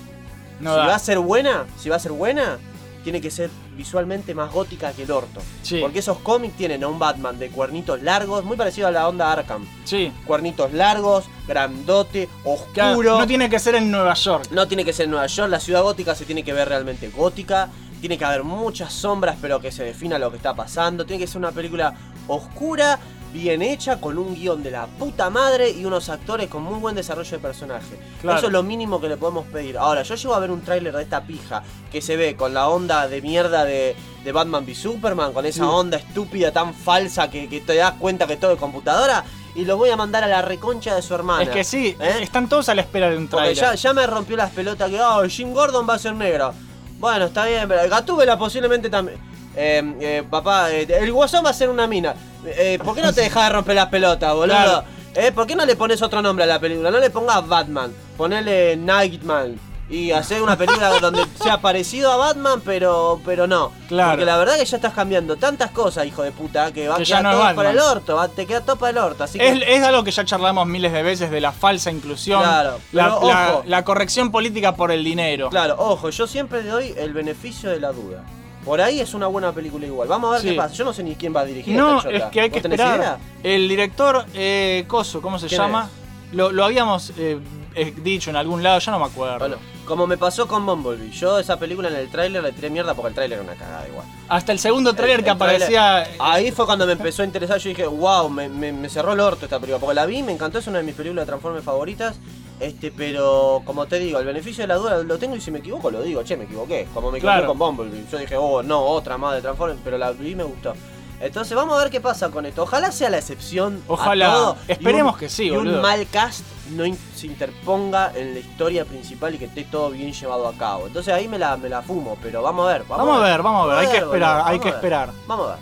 No 0.60 0.72
si 0.74 0.78
da. 0.80 0.88
va 0.88 0.96
a 0.96 1.00
ser 1.00 1.20
buena, 1.20 1.66
si 1.78 1.90
va 1.90 1.98
a 1.98 2.00
ser 2.00 2.12
buena, 2.14 2.58
tiene 3.04 3.22
que 3.22 3.30
ser 3.32 3.50
visualmente 3.78 4.34
más 4.34 4.52
gótica 4.52 4.92
que 4.92 5.04
el 5.04 5.12
orto. 5.12 5.40
Sí. 5.62 5.80
Porque 5.82 6.00
esos 6.00 6.18
cómics 6.20 6.58
tienen 6.58 6.84
a 6.84 6.88
un 6.88 6.98
Batman 7.00 7.38
de 7.40 7.50
cuernitos 7.50 8.02
largos, 8.02 8.44
muy 8.44 8.58
parecido 8.58 8.88
a 8.88 8.92
la 8.92 9.08
onda 9.08 9.32
Arkham. 9.32 9.66
Sí. 9.86 10.12
Cuernitos 10.26 10.74
largos, 10.74 11.26
grandote, 11.48 12.28
Claro, 12.74 12.92
oscuro. 12.92 13.18
no 13.20 13.28
tiene 13.28 13.50
que 13.50 13.60
ser 13.60 13.76
en 13.76 13.92
Nueva 13.92 14.14
York. 14.16 14.48
No 14.52 14.68
tiene 14.68 14.84
que 14.84 14.94
ser 14.94 15.08
Nueva 15.10 15.28
York, 15.28 15.50
la 15.50 15.60
ciudad 15.60 15.84
gótica 15.84 16.16
se 16.16 16.26
tiene 16.26 16.44
que 16.44 16.54
ver 16.54 16.68
realmente 16.70 17.10
gótica. 17.10 17.70
Tiene 18.00 18.18
que 18.18 18.26
haber 18.26 18.44
muchas 18.44 18.94
sombras, 18.94 19.38
pero 19.42 19.60
que 19.60 19.72
se 19.72 19.84
defina 19.84 20.20
lo 20.20 20.30
que 20.32 20.38
está 20.38 20.54
pasando. 20.56 21.06
Tiene 21.06 21.22
que 21.24 21.28
ser 21.28 21.38
una 21.40 21.52
película 21.52 21.94
oscura, 22.28 23.00
bien 23.34 23.62
hecha, 23.62 24.00
con 24.00 24.18
un 24.18 24.36
guion 24.36 24.64
de 24.64 24.72
la 24.72 24.86
puta 24.86 25.30
madre 25.30 25.70
y 25.72 25.84
unos 25.86 26.10
actores 26.10 26.48
con 26.48 26.64
muy 26.64 26.80
buen 26.80 26.96
desarrollo 26.96 27.32
de 27.32 27.40
personaje. 27.40 28.00
Claro. 28.22 28.38
Eso 28.38 28.48
es 28.48 28.54
lo 28.54 28.64
mínimo 28.64 29.02
que 29.02 29.10
le 29.10 29.18
podemos 29.18 29.46
pedir. 29.48 29.78
Ahora, 29.78 30.04
yo 30.04 30.16
llego 30.16 30.36
a 30.36 30.40
ver 30.40 30.52
un 30.52 30.62
tráiler 30.62 30.96
de 30.96 31.04
esta 31.04 31.22
pija 31.24 31.64
que 31.92 32.02
se 32.02 32.16
ve 32.18 32.36
con 32.36 32.54
la 32.54 32.68
onda 32.68 33.08
de 33.08 33.22
mierda 33.22 33.66
de, 33.66 33.96
de 34.24 34.32
Batman 34.32 34.64
v 34.66 34.76
Superman, 34.76 35.34
con 35.34 35.46
esa 35.46 35.64
Sí. 35.64 35.70
onda 35.70 35.98
estúpida 35.98 36.52
tan 36.52 36.74
falsa 36.74 37.30
que, 37.30 37.50
que 37.50 37.62
te 37.62 37.76
das 37.76 37.94
cuenta 37.94 38.28
que 38.28 38.38
todo 38.38 38.54
es 38.54 38.60
computadora. 38.60 39.24
Y 39.56 39.66
lo 39.66 39.76
voy 39.76 39.90
a 39.90 39.96
mandar 39.98 40.24
a 40.24 40.28
la 40.28 40.44
reconcha 40.44 40.94
de 40.96 41.02
su 41.02 41.16
hermana. 41.16 41.42
Es 41.44 41.50
que 41.50 41.64
sí, 41.64 41.98
¿Eh? 42.00 42.20
están 42.22 42.48
todos 42.48 42.70
a 42.70 42.76
la 42.76 42.82
espera 42.82 43.10
de 43.10 43.18
un 43.18 43.28
Porque 43.28 43.56
trailer. 43.56 43.64
ya, 43.72 43.76
ya 43.76 43.94
me 43.94 44.06
rompió 44.06 44.38
las 44.38 44.52
pelotas 44.52 44.88
que 44.90 45.02
oh, 45.02 45.28
Jim 45.28 45.52
Gordon 45.52 45.88
va 45.90 45.96
a 45.96 46.00
ser 46.00 46.14
negro. 46.14 46.54
Bueno, 47.00 47.26
está 47.26 47.46
bien, 47.46 47.68
pero 47.68 47.88
Gatúbela 47.90 48.38
posiblemente 48.38 48.90
también. 48.90 49.18
Eh, 49.56 49.96
eh, 50.00 50.24
papá, 50.30 50.72
eh, 50.72 50.88
el 51.00 51.12
guasón 51.12 51.44
va 51.46 51.50
a 51.50 51.54
ser 51.54 51.70
una 51.70 51.88
mina. 51.88 52.16
Eh, 52.46 52.80
¿Por 52.84 52.96
qué 52.96 53.02
no 53.02 53.14
te 53.14 53.22
dejas 53.22 53.48
de 53.48 53.54
romper 53.56 53.76
las 53.76 53.88
pelotas, 53.88 54.34
boludo? 54.34 54.56
Claro. 54.56 54.84
Eh, 55.16 55.32
¿Por 55.32 55.48
qué 55.48 55.56
no 55.56 55.66
le 55.66 55.76
pones 55.76 56.02
otro 56.02 56.22
nombre 56.22 56.44
a 56.44 56.48
la 56.48 56.60
película? 56.60 56.92
No 56.92 57.00
le 57.00 57.10
pongas 57.10 57.48
Batman, 57.48 57.92
ponele 58.16 58.76
Nightman. 58.78 59.60
Y 59.90 60.12
hacer 60.12 60.42
una 60.42 60.58
película 60.58 60.90
donde 61.02 61.26
sea 61.42 61.62
parecido 61.62 62.12
a 62.12 62.18
Batman, 62.18 62.62
pero 62.66 63.22
pero 63.24 63.48
no. 63.48 63.72
Claro. 63.88 64.12
Porque 64.12 64.26
la 64.26 64.36
verdad 64.38 64.58
que 64.58 64.66
ya 64.66 64.76
estás 64.76 64.94
cambiando 64.94 65.38
tantas 65.38 65.72
cosas, 65.72 66.06
hijo 66.06 66.24
de 66.24 66.32
puta, 66.34 66.74
que 66.74 66.90
va 66.90 66.96
a 66.96 66.98
Que 66.98 67.06
quedar 67.06 67.24
no 67.24 67.32
todo 67.32 67.56
para 67.56 67.70
el 67.72 67.80
orto, 67.80 68.16
va- 68.18 68.28
te 68.28 68.46
queda 68.46 68.60
todo 68.62 68.76
para 68.76 68.90
el 68.90 68.98
orto. 68.98 69.24
Así 69.24 69.40
que 69.40 69.48
Es, 69.48 69.62
es 69.66 69.84
algo 69.84 70.04
que 70.04 70.12
ya 70.12 70.26
charlamos 70.26 70.68
miles 70.68 70.92
de 70.92 71.04
veces 71.04 71.32
de 71.32 71.40
la 71.40 71.54
falsa 71.54 71.90
inclusión, 71.90 72.42
Claro, 72.42 72.80
la, 72.92 73.04
pero 73.20 73.28
la- 73.30 73.54
ojo. 73.54 73.64
la 73.66 73.84
corrección 73.86 74.30
política 74.30 74.76
por 74.76 74.92
el 74.92 75.04
dinero. 75.06 75.50
Claro, 75.50 75.76
ojo, 75.80 76.10
yo 76.10 76.28
siempre 76.28 76.64
le 76.64 76.70
doy 76.70 76.94
el 76.98 77.14
beneficio 77.14 77.70
de 77.70 77.80
la 77.80 77.94
duda. 77.94 78.24
Por 78.66 78.82
ahí 78.82 79.00
es 79.00 79.14
una 79.14 79.28
buena 79.28 79.54
película 79.54 79.86
igual. 79.86 80.10
Vamos 80.10 80.28
a 80.30 80.34
ver 80.34 80.42
Sí. 80.42 80.50
qué 80.50 80.56
pasa. 80.56 80.74
Yo 80.74 80.84
no 80.84 80.92
sé 80.92 81.02
ni 81.02 81.16
quién 81.16 81.34
va 81.34 81.40
a 81.40 81.46
dirigir 81.46 81.74
No, 81.78 82.00
esta 82.00 82.10
chota. 82.12 82.26
es 82.26 82.32
que 82.32 82.42
hay 82.42 82.50
que 82.50 82.56
¿Vos 82.56 82.62
tenés 82.64 82.80
esperar. 82.82 83.00
idea? 83.00 83.18
El 83.42 83.70
director, 83.70 84.26
eh, 84.34 84.84
Coso, 84.86 85.22
¿cómo 85.22 85.40
se 85.40 85.48
¿Quién 85.48 85.62
llama? 85.62 85.90
Lo, 86.34 86.52
lo 86.52 86.66
habíamos 86.66 87.14
eh, 87.18 87.40
eh, 87.74 87.94
dicho 87.96 88.30
en 88.30 88.36
algún 88.36 88.62
lado, 88.62 88.80
ya 88.80 88.92
no 88.92 89.00
me 89.00 89.06
acuerdo. 89.06 89.40
Bueno, 89.40 89.56
como 89.88 90.06
me 90.06 90.18
pasó 90.18 90.48
con 90.48 90.66
Bumblebee. 90.66 91.10
Yo 91.12 91.40
esa 91.40 91.58
película 91.58 91.88
en 91.90 91.96
el 91.96 92.10
tráiler 92.10 92.44
le 92.44 92.52
tiré 92.52 92.70
mierda 92.70 92.94
porque 92.94 93.10
el 93.10 93.14
tráiler 93.16 93.40
era 93.40 93.48
una 93.52 93.56
cagada 93.58 93.88
igual. 93.88 94.06
Hasta 94.28 94.52
el 94.52 94.60
segundo 94.60 94.94
trailer 94.94 95.20
El- 95.20 95.24
que 95.26 95.32
el 95.32 95.38
tráiler- 95.38 95.56
aparecía. 95.78 96.08
Ahí 96.20 96.52
fue 96.52 96.66
cuando 96.66 96.86
me 96.86 96.92
empezó 96.92 97.22
a 97.22 97.26
interesar. 97.26 97.58
Yo 97.60 97.70
dije, 97.70 97.88
wow, 97.88 98.30
me, 98.30 98.50
me- 98.50 98.74
me 98.74 98.90
cerró 98.90 99.14
el 99.14 99.20
orto 99.20 99.46
esta 99.46 99.58
película. 99.60 99.80
Porque 99.80 99.96
la 99.96 100.06
vi, 100.06 100.22
me 100.22 100.34
encantó, 100.34 100.60
es 100.60 100.68
una 100.68 100.78
de 100.80 100.84
mis 100.84 100.94
películas 100.96 101.24
de 101.26 101.28
Transformers 101.32 101.64
favoritas. 101.66 102.18
Este, 102.60 102.92
pero 102.92 103.62
como 103.66 103.86
te 103.86 104.00
digo, 104.00 104.20
el 104.20 104.26
beneficio 104.26 104.64
de 104.64 104.68
la 104.68 104.76
duda 104.76 105.04
lo 105.04 105.18
tengo 105.20 105.36
y 105.36 105.42
si 105.42 105.52
me 105.52 105.60
equivoco 105.60 105.92
lo 105.92 106.02
digo, 106.02 106.24
che, 106.24 106.36
me 106.36 106.46
equivoqué. 106.46 106.88
Como 106.94 107.12
me 107.12 107.20
equivoqué 107.20 107.38
Claro. 107.38 107.48
con 107.48 107.58
Bumblebee. 107.60 108.04
Yo 108.12 108.18
dije, 108.18 108.36
oh, 108.36 108.64
no, 108.64 108.82
otra 108.84 109.18
más 109.18 109.36
de 109.36 109.42
Transformers, 109.42 109.80
pero 109.84 109.98
la 109.98 110.12
vi 110.12 110.32
y 110.32 110.36
me 110.36 110.44
gustó. 110.44 110.74
Entonces 111.20 111.56
vamos 111.56 111.76
a 111.78 111.82
ver 111.84 111.90
qué 111.92 112.00
pasa 112.00 112.30
con 112.30 112.46
esto. 112.46 112.64
Ojalá 112.64 112.92
sea 112.92 113.10
la 113.10 113.18
excepción. 113.18 113.82
a 113.90 113.94
Ojalá. 113.94 114.32
todo, 114.34 114.58
Esperemos 114.68 115.14
un- 115.14 115.20
que 115.20 115.30
sí, 115.30 115.46
Y 115.46 115.50
un 115.52 115.58
boludo. 115.66 115.82
mal 115.82 116.06
cast 116.12 116.42
no 116.72 116.86
in- 116.86 116.98
se 117.16 117.26
interponga 117.28 118.12
en 118.16 118.34
la 118.34 118.40
historia 118.40 118.86
principal 118.86 119.34
y 119.34 119.38
que 119.40 119.46
esté 119.46 119.64
todo 119.64 119.90
bien 119.90 120.14
llevado 120.14 120.48
a 120.48 120.54
cabo. 120.54 120.86
Entonces 120.88 121.14
ahí 121.14 121.28
me 121.28 121.40
la, 121.40 121.58
me 121.58 121.70
la 121.70 121.82
fumo, 121.82 122.18
pero 122.22 122.42
vamos 122.44 122.68
a 122.70 122.74
ver. 122.74 122.84
Vamos 122.88 123.18
a 123.18 123.24
ver, 123.24 123.42
vamos 123.42 123.64
a 123.64 123.68
ver, 123.68 123.78
hay 123.80 123.88
que 123.92 123.98
esperar, 123.98 124.30
boludo, 124.36 124.48
hay 124.48 124.58
vamos 124.58 124.62
que 124.62 124.70
esperar. 124.70 125.10
Vamos 125.28 125.48
a 125.48 125.56
ver 125.56 125.60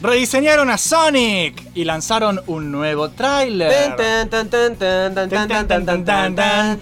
rediseñaron 0.00 0.70
a 0.70 0.78
Sonic 0.78 1.70
y 1.74 1.84
lanzaron 1.84 2.40
un 2.46 2.70
nuevo 2.70 3.10
tráiler. 3.10 3.96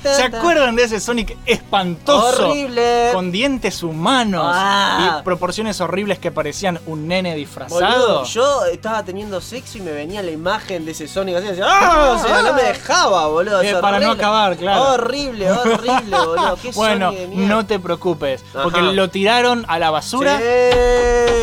¿Se 0.02 0.22
acuerdan 0.22 0.76
de 0.76 0.84
ese 0.84 1.00
Sonic 1.00 1.36
espantoso? 1.46 2.48
Horrible. 2.48 3.10
Con 3.12 3.32
dientes 3.32 3.82
humanos 3.82 4.54
y 5.00 5.22
proporciones 5.22 5.80
horribles 5.80 6.18
que 6.18 6.30
parecían 6.30 6.80
un 6.86 7.08
nene 7.08 7.34
disfrazado. 7.34 8.24
Yo 8.24 8.64
estaba 8.66 9.02
teniendo 9.04 9.40
sexo 9.40 9.78
y 9.78 9.80
me 9.80 9.92
venía 9.92 10.22
la 10.22 10.30
imagen 10.30 10.84
de 10.84 10.92
ese 10.92 11.08
Sonic 11.08 11.36
así, 11.36 11.48
así 11.48 11.60
¡Ah! 11.64 12.18
no 12.44 12.52
me 12.52 12.62
ah. 12.62 12.64
dejaba, 12.66 13.26
boludo. 13.28 13.62
Eh, 13.62 13.74
para 13.80 13.98
no 13.98 14.10
acabar, 14.10 14.56
claro. 14.56 14.94
Horrible, 14.94 15.50
horrible, 15.50 16.16
boludo. 16.26 16.58
¿Qué 16.60 16.70
bueno, 16.72 17.12
Sonic 17.12 17.30
de 17.30 17.36
no 17.36 17.66
te 17.66 17.78
preocupes, 17.78 18.44
porque 18.52 18.80
lo 18.80 19.10
tiraron 19.10 19.64
a 19.68 19.78
la 19.78 19.90
basura 19.90 20.40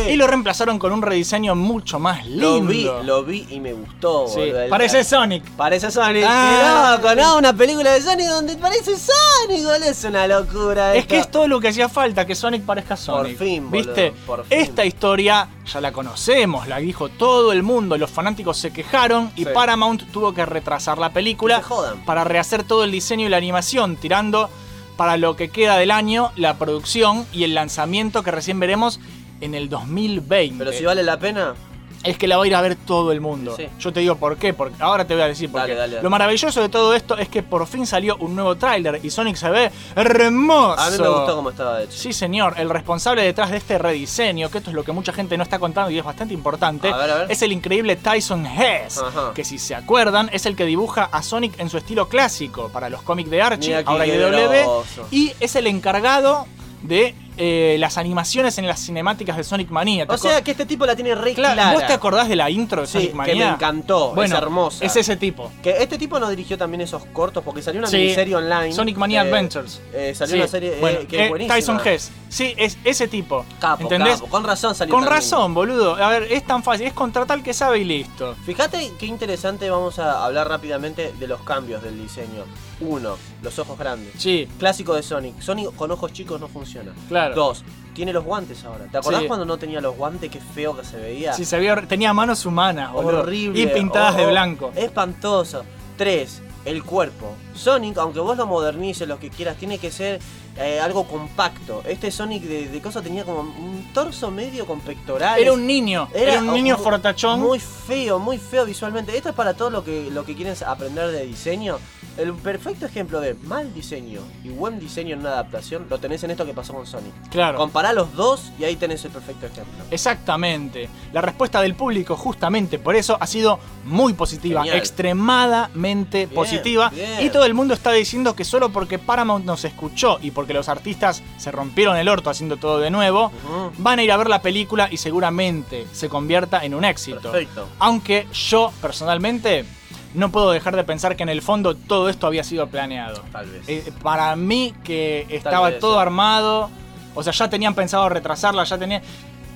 y 0.08 0.16
lo 0.16 0.26
reemplazaron 0.26 0.78
con 0.78 0.92
un 0.92 1.02
rediseño 1.02 1.54
mucho 1.64 1.98
más 1.98 2.24
lindo. 2.26 2.60
Lo 2.60 2.62
vi, 2.62 2.88
lo 3.04 3.24
vi 3.24 3.46
y 3.50 3.58
me 3.58 3.72
gustó, 3.72 4.28
Sí, 4.28 4.40
boludo. 4.40 4.62
El- 4.62 4.70
parece 4.70 5.02
Sonic. 5.02 5.44
Parece 5.56 5.90
Sonic. 5.90 6.24
Ah. 6.26 6.96
Loco, 7.00 7.14
¿no? 7.14 7.38
Una 7.38 7.52
película 7.52 7.92
de 7.92 8.02
Sonic 8.02 8.28
donde 8.28 8.56
parece 8.56 8.92
Sonic, 8.96 9.64
boludo. 9.64 9.84
Es 9.90 10.04
una 10.04 10.26
locura. 10.28 10.92
Es 10.94 11.00
esto. 11.00 11.08
que 11.08 11.18
es 11.20 11.30
todo 11.30 11.48
lo 11.48 11.58
que 11.60 11.68
hacía 11.68 11.88
falta, 11.88 12.24
que 12.26 12.34
Sonic 12.34 12.62
parezca 12.64 12.96
Sonic. 12.96 13.36
fin, 13.38 13.70
boludo, 13.70 13.86
¿Viste? 13.94 14.12
por 14.26 14.44
fin. 14.44 14.58
Esta 14.60 14.84
historia 14.84 15.48
ya 15.72 15.80
la 15.80 15.92
conocemos, 15.92 16.68
la 16.68 16.76
dijo 16.78 17.08
todo 17.08 17.50
el 17.52 17.62
mundo, 17.62 17.96
los 17.98 18.10
fanáticos 18.10 18.58
se 18.58 18.72
quejaron 18.72 19.32
y 19.34 19.44
Sí. 19.44 19.50
Paramount 19.52 20.02
tuvo 20.12 20.32
que 20.34 20.44
retrasar 20.46 20.98
la 20.98 21.10
película 21.12 21.62
para 22.04 22.22
rehacer 22.24 22.64
todo 22.64 22.84
el 22.84 22.90
diseño 22.92 23.26
y 23.26 23.30
la 23.30 23.38
animación, 23.38 23.96
tirando 23.96 24.50
para 24.96 25.16
lo 25.16 25.34
que 25.34 25.48
queda 25.50 25.76
del 25.76 25.90
año 25.90 26.30
la 26.36 26.54
producción 26.56 27.26
y 27.32 27.42
el 27.44 27.54
lanzamiento 27.54 28.22
que 28.22 28.30
recién 28.30 28.60
veremos 28.60 29.00
en 29.40 29.54
el 29.54 29.68
2020. 29.68 30.56
Pero 30.58 30.72
si 30.76 30.84
vale 30.84 31.02
la 31.02 31.18
pena. 31.18 31.54
es 32.02 32.18
que 32.18 32.28
la 32.28 32.36
va 32.36 32.44
a 32.44 32.46
ir 32.46 32.54
a 32.54 32.60
ver 32.60 32.76
todo 32.76 33.12
el 33.12 33.20
mundo. 33.22 33.54
Sí. 33.56 33.66
Yo 33.80 33.90
te 33.90 34.00
digo 34.00 34.16
por 34.16 34.36
qué, 34.36 34.52
porque 34.52 34.76
ahora 34.82 35.06
te 35.06 35.14
voy 35.14 35.22
a 35.22 35.26
decir 35.28 35.50
por 35.50 35.62
Dale, 35.62 35.72
qué. 35.72 35.78
dale, 35.78 35.92
dale. 35.94 36.02
Lo 36.02 36.10
maravilloso 36.10 36.60
de 36.60 36.68
todo 36.68 36.92
esto 36.94 37.16
es 37.16 37.30
que 37.30 37.42
por 37.42 37.66
fin 37.66 37.86
salió 37.86 38.16
un 38.18 38.34
nuevo 38.34 38.56
tráiler 38.56 39.00
y 39.02 39.08
Sonic 39.08 39.36
se 39.36 39.48
ve 39.48 39.70
hermoso. 39.96 40.78
A 40.78 40.90
mí 40.90 40.98
me 40.98 41.08
gustó 41.08 41.34
cómo 41.36 41.48
estaba 41.50 41.82
hecho. 41.82 41.92
Sí, 41.92 42.12
señor, 42.12 42.54
el 42.58 42.68
responsable 42.68 43.22
detrás 43.22 43.50
de 43.50 43.56
este 43.56 43.78
rediseño, 43.78 44.50
que 44.50 44.58
esto 44.58 44.68
es 44.68 44.76
lo 44.76 44.84
que 44.84 44.92
mucha 44.92 45.14
gente 45.14 45.36
no 45.38 45.42
está 45.44 45.58
contando 45.58 45.90
y 45.90 45.98
es 45.98 46.04
bastante 46.04 46.34
importante, 46.34 46.88
A 46.88 46.96
ver, 46.98 47.10
a 47.10 47.14
ver. 47.20 47.32
es 47.32 47.40
el 47.40 47.52
increíble 47.52 47.96
Tyson 47.96 48.44
Hess, 48.46 48.98
Ajá. 48.98 49.32
que 49.34 49.42
si 49.44 49.58
se 49.58 49.74
acuerdan 49.74 50.28
es 50.32 50.44
el 50.44 50.56
que 50.56 50.66
dibuja 50.66 51.08
a 51.10 51.22
Sonic 51.22 51.58
en 51.58 51.70
su 51.70 51.78
estilo 51.78 52.08
clásico 52.10 52.68
para 52.68 52.90
los 52.90 53.00
cómics 53.00 53.30
de 53.30 53.40
Archie, 53.40 53.82
ahora 53.86 54.06
IDW, 54.06 54.82
y 55.10 55.32
es 55.40 55.56
el 55.56 55.66
encargado 55.68 56.46
de 56.82 57.14
eh, 57.36 57.76
las 57.78 57.98
animaciones 57.98 58.56
en 58.58 58.66
las 58.66 58.80
cinemáticas 58.80 59.36
de 59.36 59.44
Sonic 59.44 59.70
Mania. 59.70 60.06
¿Te 60.06 60.14
O 60.14 60.18
sea 60.18 60.42
que 60.42 60.52
este 60.52 60.66
tipo 60.66 60.86
la 60.86 60.94
tiene 60.94 61.14
re 61.14 61.34
clara. 61.34 61.72
¿Vos 61.72 61.86
te 61.86 61.92
acordás 61.92 62.28
de 62.28 62.36
la 62.36 62.50
intro 62.50 62.82
de 62.82 62.86
Sí, 62.86 62.92
Sonic 62.92 63.10
que 63.10 63.14
Mania? 63.16 63.34
me 63.48 63.54
encantó, 63.54 64.22
es 64.22 64.30
hermosa. 64.30 64.84
Es 64.84 64.96
ese 64.96 65.16
tipo. 65.16 65.50
Que 65.62 65.82
este 65.82 65.98
tipo 65.98 66.18
no 66.20 66.28
dirigió 66.30 66.56
también 66.58 66.80
esos 66.82 67.04
cortos 67.06 67.42
porque 67.44 67.62
salió 67.62 67.80
una 67.80 67.88
Sí, 67.88 67.96
miniserie 67.96 68.36
online. 68.36 68.72
Sonic 68.72 68.96
Mania 68.96 69.22
eh, 69.24 69.28
Adventures. 69.28 69.80
eh, 69.92 70.12
salió 70.14 70.34
Sí, 70.34 70.38
una 70.40 70.48
serie 70.48 70.74
eh, 70.74 70.80
bueno, 70.80 70.98
que 71.08 71.24
es 71.24 71.28
buenísima. 71.30 71.54
Tyson 71.56 71.80
Hess. 71.84 72.10
Sí, 72.28 72.54
es 72.56 72.78
ese 72.84 73.08
tipo. 73.08 73.44
Capo, 73.60 73.82
¿Entendés? 73.82 74.14
capo. 74.16 74.26
Con 74.28 74.44
razón 74.44 74.74
salió 74.74 74.94
Con 74.94 75.04
razón, 75.06 75.54
boludo. 75.54 75.94
A 75.96 76.08
ver, 76.08 76.24
es 76.32 76.44
tan 76.46 76.62
fácil. 76.62 76.86
Es 76.86 76.92
contratar 76.92 77.42
que 77.42 77.54
sabe 77.54 77.78
y 77.78 77.84
listo. 77.84 78.34
Fíjate 78.44 78.92
qué 78.98 79.06
interesante, 79.06 79.70
vamos 79.70 79.98
a 79.98 80.24
hablar 80.24 80.48
rápidamente 80.48 81.12
de 81.18 81.26
los 81.28 81.40
cambios 81.42 81.82
del 81.82 82.00
diseño. 82.00 82.44
Uno, 82.80 83.16
los 83.42 83.58
ojos 83.60 83.78
grandes. 83.78 84.12
Sí, 84.18 84.48
Clásico 84.58 84.94
de 84.94 85.02
Sonic. 85.02 85.40
Sonic 85.40 85.74
con 85.76 85.90
ojos 85.92 86.12
chicos 86.12 86.40
no 86.40 86.48
funciona. 86.48 86.92
claro. 87.08 87.23
Dos, 87.30 87.64
tiene 87.94 88.12
los 88.12 88.24
guantes 88.24 88.64
ahora. 88.64 88.86
¿Te 88.90 88.98
acordás 88.98 89.22
Sí. 89.22 89.26
cuando 89.28 89.44
no 89.46 89.56
tenía 89.56 89.80
los 89.80 89.96
guantes? 89.96 90.30
Qué 90.30 90.40
feo 90.40 90.76
que 90.76 90.84
se 90.84 90.96
veía. 90.96 91.32
Sí, 91.32 91.44
se 91.44 91.58
vio, 91.58 91.86
tenía 91.86 92.12
manos 92.12 92.44
humanas, 92.44 92.92
boludo. 92.92 93.20
Horrible. 93.20 93.60
Y 93.60 93.66
pintadas 93.68 94.14
Oh, 94.14 94.18
de 94.18 94.26
oh, 94.26 94.30
blanco. 94.30 94.72
Espantoso. 94.74 95.64
Tres, 95.96 96.42
el 96.64 96.82
cuerpo. 96.82 97.34
Sonic, 97.54 97.96
aunque 97.98 98.18
vos 98.20 98.36
lo 98.36 98.46
modernices, 98.46 99.06
lo 99.06 99.18
que 99.18 99.30
quieras, 99.30 99.56
tiene 99.56 99.78
que 99.78 99.90
ser 99.92 100.20
eh, 100.56 100.80
algo 100.80 101.04
compacto. 101.06 101.82
Este 101.86 102.10
Sonic 102.10 102.42
de, 102.44 102.68
de 102.68 102.80
cosa 102.82 103.02
tenía 103.02 103.24
como 103.24 103.40
un 103.40 103.90
torso 103.92 104.30
medio 104.30 104.66
con 104.66 104.80
pectorales. 104.80 105.42
Era 105.42 105.52
un 105.52 105.66
niño. 105.66 106.08
Era, 106.14 106.38
un 106.40 106.52
niño 106.52 106.76
fortachón. 106.78 107.40
Muy 107.40 107.58
feo, 107.58 108.18
muy 108.18 108.38
feo 108.38 108.64
visualmente. 108.64 109.16
Esto 109.16 109.30
es 109.30 109.34
para 109.34 109.54
todo 109.54 109.70
lo 109.70 109.84
que, 109.84 110.10
lo 110.10 110.24
que 110.24 110.34
quieren 110.34 110.54
aprender 110.66 111.10
de 111.10 111.26
diseño. 111.26 111.78
El 112.16 112.32
perfecto 112.34 112.86
ejemplo 112.86 113.20
de 113.20 113.34
mal 113.34 113.74
diseño 113.74 114.20
y 114.44 114.50
buen 114.50 114.78
diseño 114.78 115.14
en 115.14 115.20
una 115.20 115.30
adaptación 115.30 115.88
lo 115.90 115.98
tenés 115.98 116.22
en 116.22 116.30
esto 116.30 116.46
que 116.46 116.54
pasó 116.54 116.72
con 116.72 116.86
Sonic. 116.86 117.12
Claro. 117.30 117.58
Compará 117.58 117.92
los 117.92 118.14
dos 118.14 118.52
y 118.56 118.62
ahí 118.62 118.76
tenés 118.76 119.04
el 119.04 119.10
perfecto 119.10 119.46
ejemplo. 119.46 119.74
Exactamente. 119.90 120.88
La 121.12 121.20
respuesta 121.22 121.60
del 121.60 121.74
público, 121.74 122.14
justamente 122.16 122.78
por 122.78 122.94
eso, 122.94 123.16
ha 123.20 123.26
sido 123.26 123.58
muy 123.84 124.12
positiva, 124.12 124.60
Genial. 124.62 124.78
extremadamente 124.78 126.26
Bien, 126.26 126.34
positiva. 126.34 126.90
bien. 126.90 127.26
Y 127.26 127.30
todo 127.30 127.44
el 127.46 127.54
mundo 127.54 127.74
está 127.74 127.90
diciendo 127.90 128.36
que 128.36 128.44
solo 128.44 128.70
porque 128.70 129.00
Paramount 129.00 129.44
nos 129.44 129.64
escuchó 129.64 130.18
y 130.22 130.30
porque 130.44 130.52
los 130.52 130.68
artistas 130.68 131.22
se 131.38 131.50
rompieron 131.50 131.96
el 131.96 132.06
orto 132.06 132.28
haciendo 132.28 132.58
todo 132.58 132.78
de 132.78 132.90
nuevo, 132.90 133.32
van 133.78 133.98
a 133.98 134.02
ir 134.02 134.12
a 134.12 134.18
ver 134.18 134.28
la 134.28 134.42
película 134.42 134.88
y 134.90 134.98
seguramente 134.98 135.86
se 135.92 136.10
convierta 136.10 136.62
en 136.66 136.74
un 136.74 136.84
éxito. 136.84 137.32
Perfecto. 137.32 137.66
Aunque 137.78 138.26
yo, 138.30 138.70
personalmente, 138.82 139.64
no 140.12 140.30
puedo 140.30 140.50
dejar 140.50 140.76
de 140.76 140.84
pensar 140.84 141.16
que 141.16 141.22
en 141.22 141.30
el 141.30 141.40
fondo 141.40 141.74
todo 141.74 142.10
esto 142.10 142.26
había 142.26 142.44
sido 142.44 142.66
planeado. 142.66 143.22
Tal 143.32 143.46
vez. 143.48 143.66
Eh, 143.66 143.90
para 144.02 144.36
mí 144.36 144.74
que 144.84 145.26
estaba 145.30 145.70
vez, 145.70 145.78
todo 145.78 145.94
sí. 145.94 146.02
armado, 146.02 146.68
O 147.14 147.22
sea, 147.22 147.32
ya 147.32 147.48
tenían 147.48 147.74
pensado 147.74 148.06
retrasarla, 148.10 148.64
ya 148.64 148.76
tenían. 148.76 149.00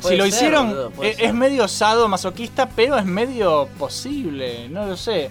Puede 0.00 0.14
si 0.14 0.18
lo 0.18 0.24
ser, 0.24 0.32
hicieron, 0.32 0.68
boludo, 0.70 0.92
eh, 1.02 1.16
ser. 1.16 1.24
es 1.26 1.34
medio 1.34 1.68
sado 1.68 2.08
masoquista, 2.08 2.66
pero 2.74 2.96
es 2.96 3.04
medio 3.04 3.68
posible, 3.78 4.70
no 4.70 4.86
lo 4.86 4.96
sé. 4.96 5.30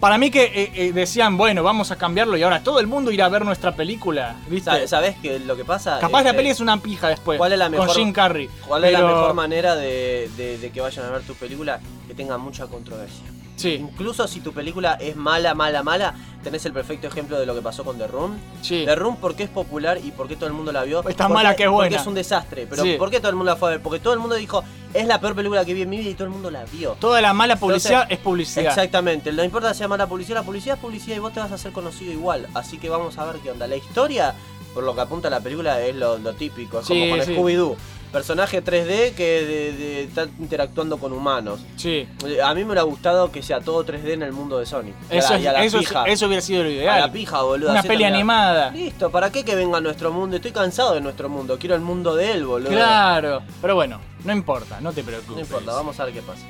Para 0.00 0.18
mí 0.18 0.30
que 0.30 0.44
eh, 0.44 0.72
eh, 0.74 0.92
decían, 0.92 1.36
bueno, 1.36 1.62
vamos 1.62 1.90
a 1.90 1.96
cambiarlo 1.96 2.36
y 2.36 2.42
ahora 2.42 2.62
todo 2.62 2.80
el 2.80 2.86
mundo 2.86 3.10
irá 3.10 3.26
a 3.26 3.28
ver 3.28 3.44
nuestra 3.44 3.74
película, 3.74 4.36
¿viste? 4.48 4.70
Sa- 4.70 4.88
¿Sabés 4.88 5.16
que 5.18 5.38
lo 5.40 5.56
que 5.56 5.64
pasa? 5.64 5.98
Capaz 6.00 6.22
la 6.22 6.30
Este, 6.30 6.36
peli 6.38 6.50
es 6.50 6.60
una 6.60 6.78
pija 6.80 7.08
después. 7.08 7.38
¿Cuál 7.38 7.52
es 7.52 7.58
la 7.58 7.68
mejor- 7.68 7.86
Con 7.88 7.96
Jim 7.96 8.12
Carrey. 8.12 8.48
¿Cuál 8.66 8.84
es 8.84 8.92
la 8.92 9.02
mejor 9.02 9.34
manera 9.34 9.74
de, 9.76 10.30
de- 10.36 10.58
de 10.58 10.70
que 10.70 10.80
vayan 10.80 11.06
a 11.06 11.10
ver 11.10 11.22
tu 11.22 11.34
película? 11.34 11.80
Que 12.08 12.14
tenga 12.14 12.36
mucha 12.38 12.66
controversia. 12.66 13.24
Sí, 13.56 13.74
Incluso 13.74 14.26
si 14.26 14.40
tu 14.40 14.52
película 14.52 14.94
es 14.94 15.14
mala, 15.16 15.54
mala, 15.54 15.82
mala, 15.84 16.14
tenés 16.42 16.66
el 16.66 16.72
perfecto 16.72 17.06
ejemplo 17.06 17.38
de 17.38 17.46
lo 17.46 17.54
que 17.54 17.62
pasó 17.62 17.84
con 17.84 17.96
The 17.98 18.06
Room. 18.08 18.36
sí. 18.62 18.82
The 18.84 18.94
Room, 18.96 19.16
¿por 19.16 19.34
qué 19.36 19.44
es 19.44 19.48
popular 19.48 19.98
y 20.02 20.10
por 20.10 20.26
qué 20.28 20.34
todo 20.36 20.46
el 20.48 20.52
mundo 20.52 20.72
la 20.72 20.82
vio? 20.82 20.98
Es 21.08 21.16
tan 21.16 21.28
Porque- 21.28 21.34
mala 21.34 21.56
que 21.56 21.62
es 21.64 21.70
buena. 21.70 21.88
Porque 21.90 22.00
es 22.02 22.06
un 22.08 22.14
desastre. 22.14 22.66
Pero 22.68 22.82
Sí. 22.82 22.96
¿por 22.98 23.10
qué 23.10 23.18
todo 23.20 23.30
el 23.30 23.36
mundo 23.36 23.52
la 23.52 23.56
fue 23.56 23.68
a 23.68 23.72
ver? 23.72 23.80
Porque 23.80 24.00
todo 24.00 24.12
el 24.12 24.18
mundo 24.18 24.34
dijo, 24.34 24.64
es 24.92 25.06
la 25.06 25.20
peor 25.20 25.34
película 25.36 25.64
que 25.64 25.72
vi 25.72 25.82
en 25.82 25.88
mi 25.90 25.98
vida 25.98 26.10
y 26.10 26.14
todo 26.14 26.24
el 26.24 26.30
mundo 26.30 26.50
la 26.50 26.64
vio. 26.64 26.96
Toda 27.00 27.20
la 27.20 27.32
mala 27.32 27.56
publicidad 27.56 28.02
Entonces, 28.02 28.18
es 28.18 28.24
publicidad. 28.24 28.66
Exactamente, 28.66 29.32
no 29.32 29.44
importa 29.44 29.72
si 29.72 29.78
sea 29.78 29.88
mala 29.88 30.06
publicidad, 30.08 30.38
la 30.40 30.42
publicidad 30.44 30.76
es 30.76 30.82
publicidad 30.82 31.16
y 31.16 31.20
vos 31.20 31.32
te 31.32 31.40
vas 31.40 31.52
a 31.52 31.54
hacer 31.54 31.70
conocido 31.72 32.12
igual. 32.12 32.48
Así 32.54 32.78
que 32.78 32.88
vamos 32.90 33.16
a 33.18 33.24
ver 33.24 33.36
qué 33.36 33.50
onda. 33.52 33.66
La 33.68 33.76
historia, 33.76 34.34
por 34.74 34.82
lo 34.82 34.94
que 34.96 35.00
apunta 35.00 35.30
la 35.30 35.40
película, 35.40 35.80
es 35.80 35.94
lo, 35.94 36.18
lo 36.18 36.32
típico. 36.34 36.80
Es 36.80 36.86
Sí, 36.86 36.94
como 36.98 37.16
con 37.16 37.24
sí. 37.24 37.32
Scooby-Doo. 37.32 37.76
Personaje 38.14 38.62
3D 38.62 39.12
que 39.16 39.42
de- 39.42 39.72
de- 39.72 40.02
está 40.04 40.28
interactuando 40.38 40.98
con 40.98 41.12
humanos. 41.12 41.58
Sí. 41.74 42.06
A 42.44 42.54
mí 42.54 42.60
me 42.60 42.66
hubiera 42.66 42.82
gustado 42.82 43.32
que 43.32 43.42
sea 43.42 43.60
todo 43.60 43.84
3D 43.84 44.12
en 44.12 44.22
el 44.22 44.30
mundo 44.32 44.56
de 44.58 44.62
a 44.62 44.66
Eso, 44.66 44.80
la- 44.80 44.86
es- 45.18 45.46
a 45.48 45.52
la 45.52 45.64
eso, 45.64 45.78
pija. 45.80 46.04
eso 46.04 46.26
hubiera 46.26 46.40
sido 46.40 46.62
lo 46.62 46.68
A 46.68 46.72
ideal. 46.72 47.00
la 47.00 47.10
pija, 47.12 47.42
boludo. 47.42 47.72
Una 47.72 47.82
peli 47.82 48.04
animada. 48.04 48.70
Listo, 48.70 49.10
¿para 49.10 49.32
qué 49.32 49.44
que 49.44 49.56
venga 49.56 49.78
a 49.78 49.80
nuestro 49.80 50.12
mundo? 50.12 50.36
Estoy 50.36 50.52
cansado 50.52 50.94
de 50.94 51.00
nuestro 51.00 51.28
mundo. 51.28 51.58
Quiero 51.58 51.74
el 51.74 51.80
mundo 51.80 52.14
de 52.14 52.30
él, 52.30 52.46
boludo. 52.46 52.70
Claro. 52.70 53.42
Pero 53.60 53.74
bueno, 53.74 54.00
no 54.24 54.32
importa, 54.32 54.80
no 54.80 54.92
te 54.92 55.02
preocupes. 55.02 55.34
No 55.34 55.40
importa, 55.40 55.72
vamos 55.72 55.98
a 55.98 56.04
ver 56.04 56.14
qué 56.14 56.22
pasa. 56.22 56.46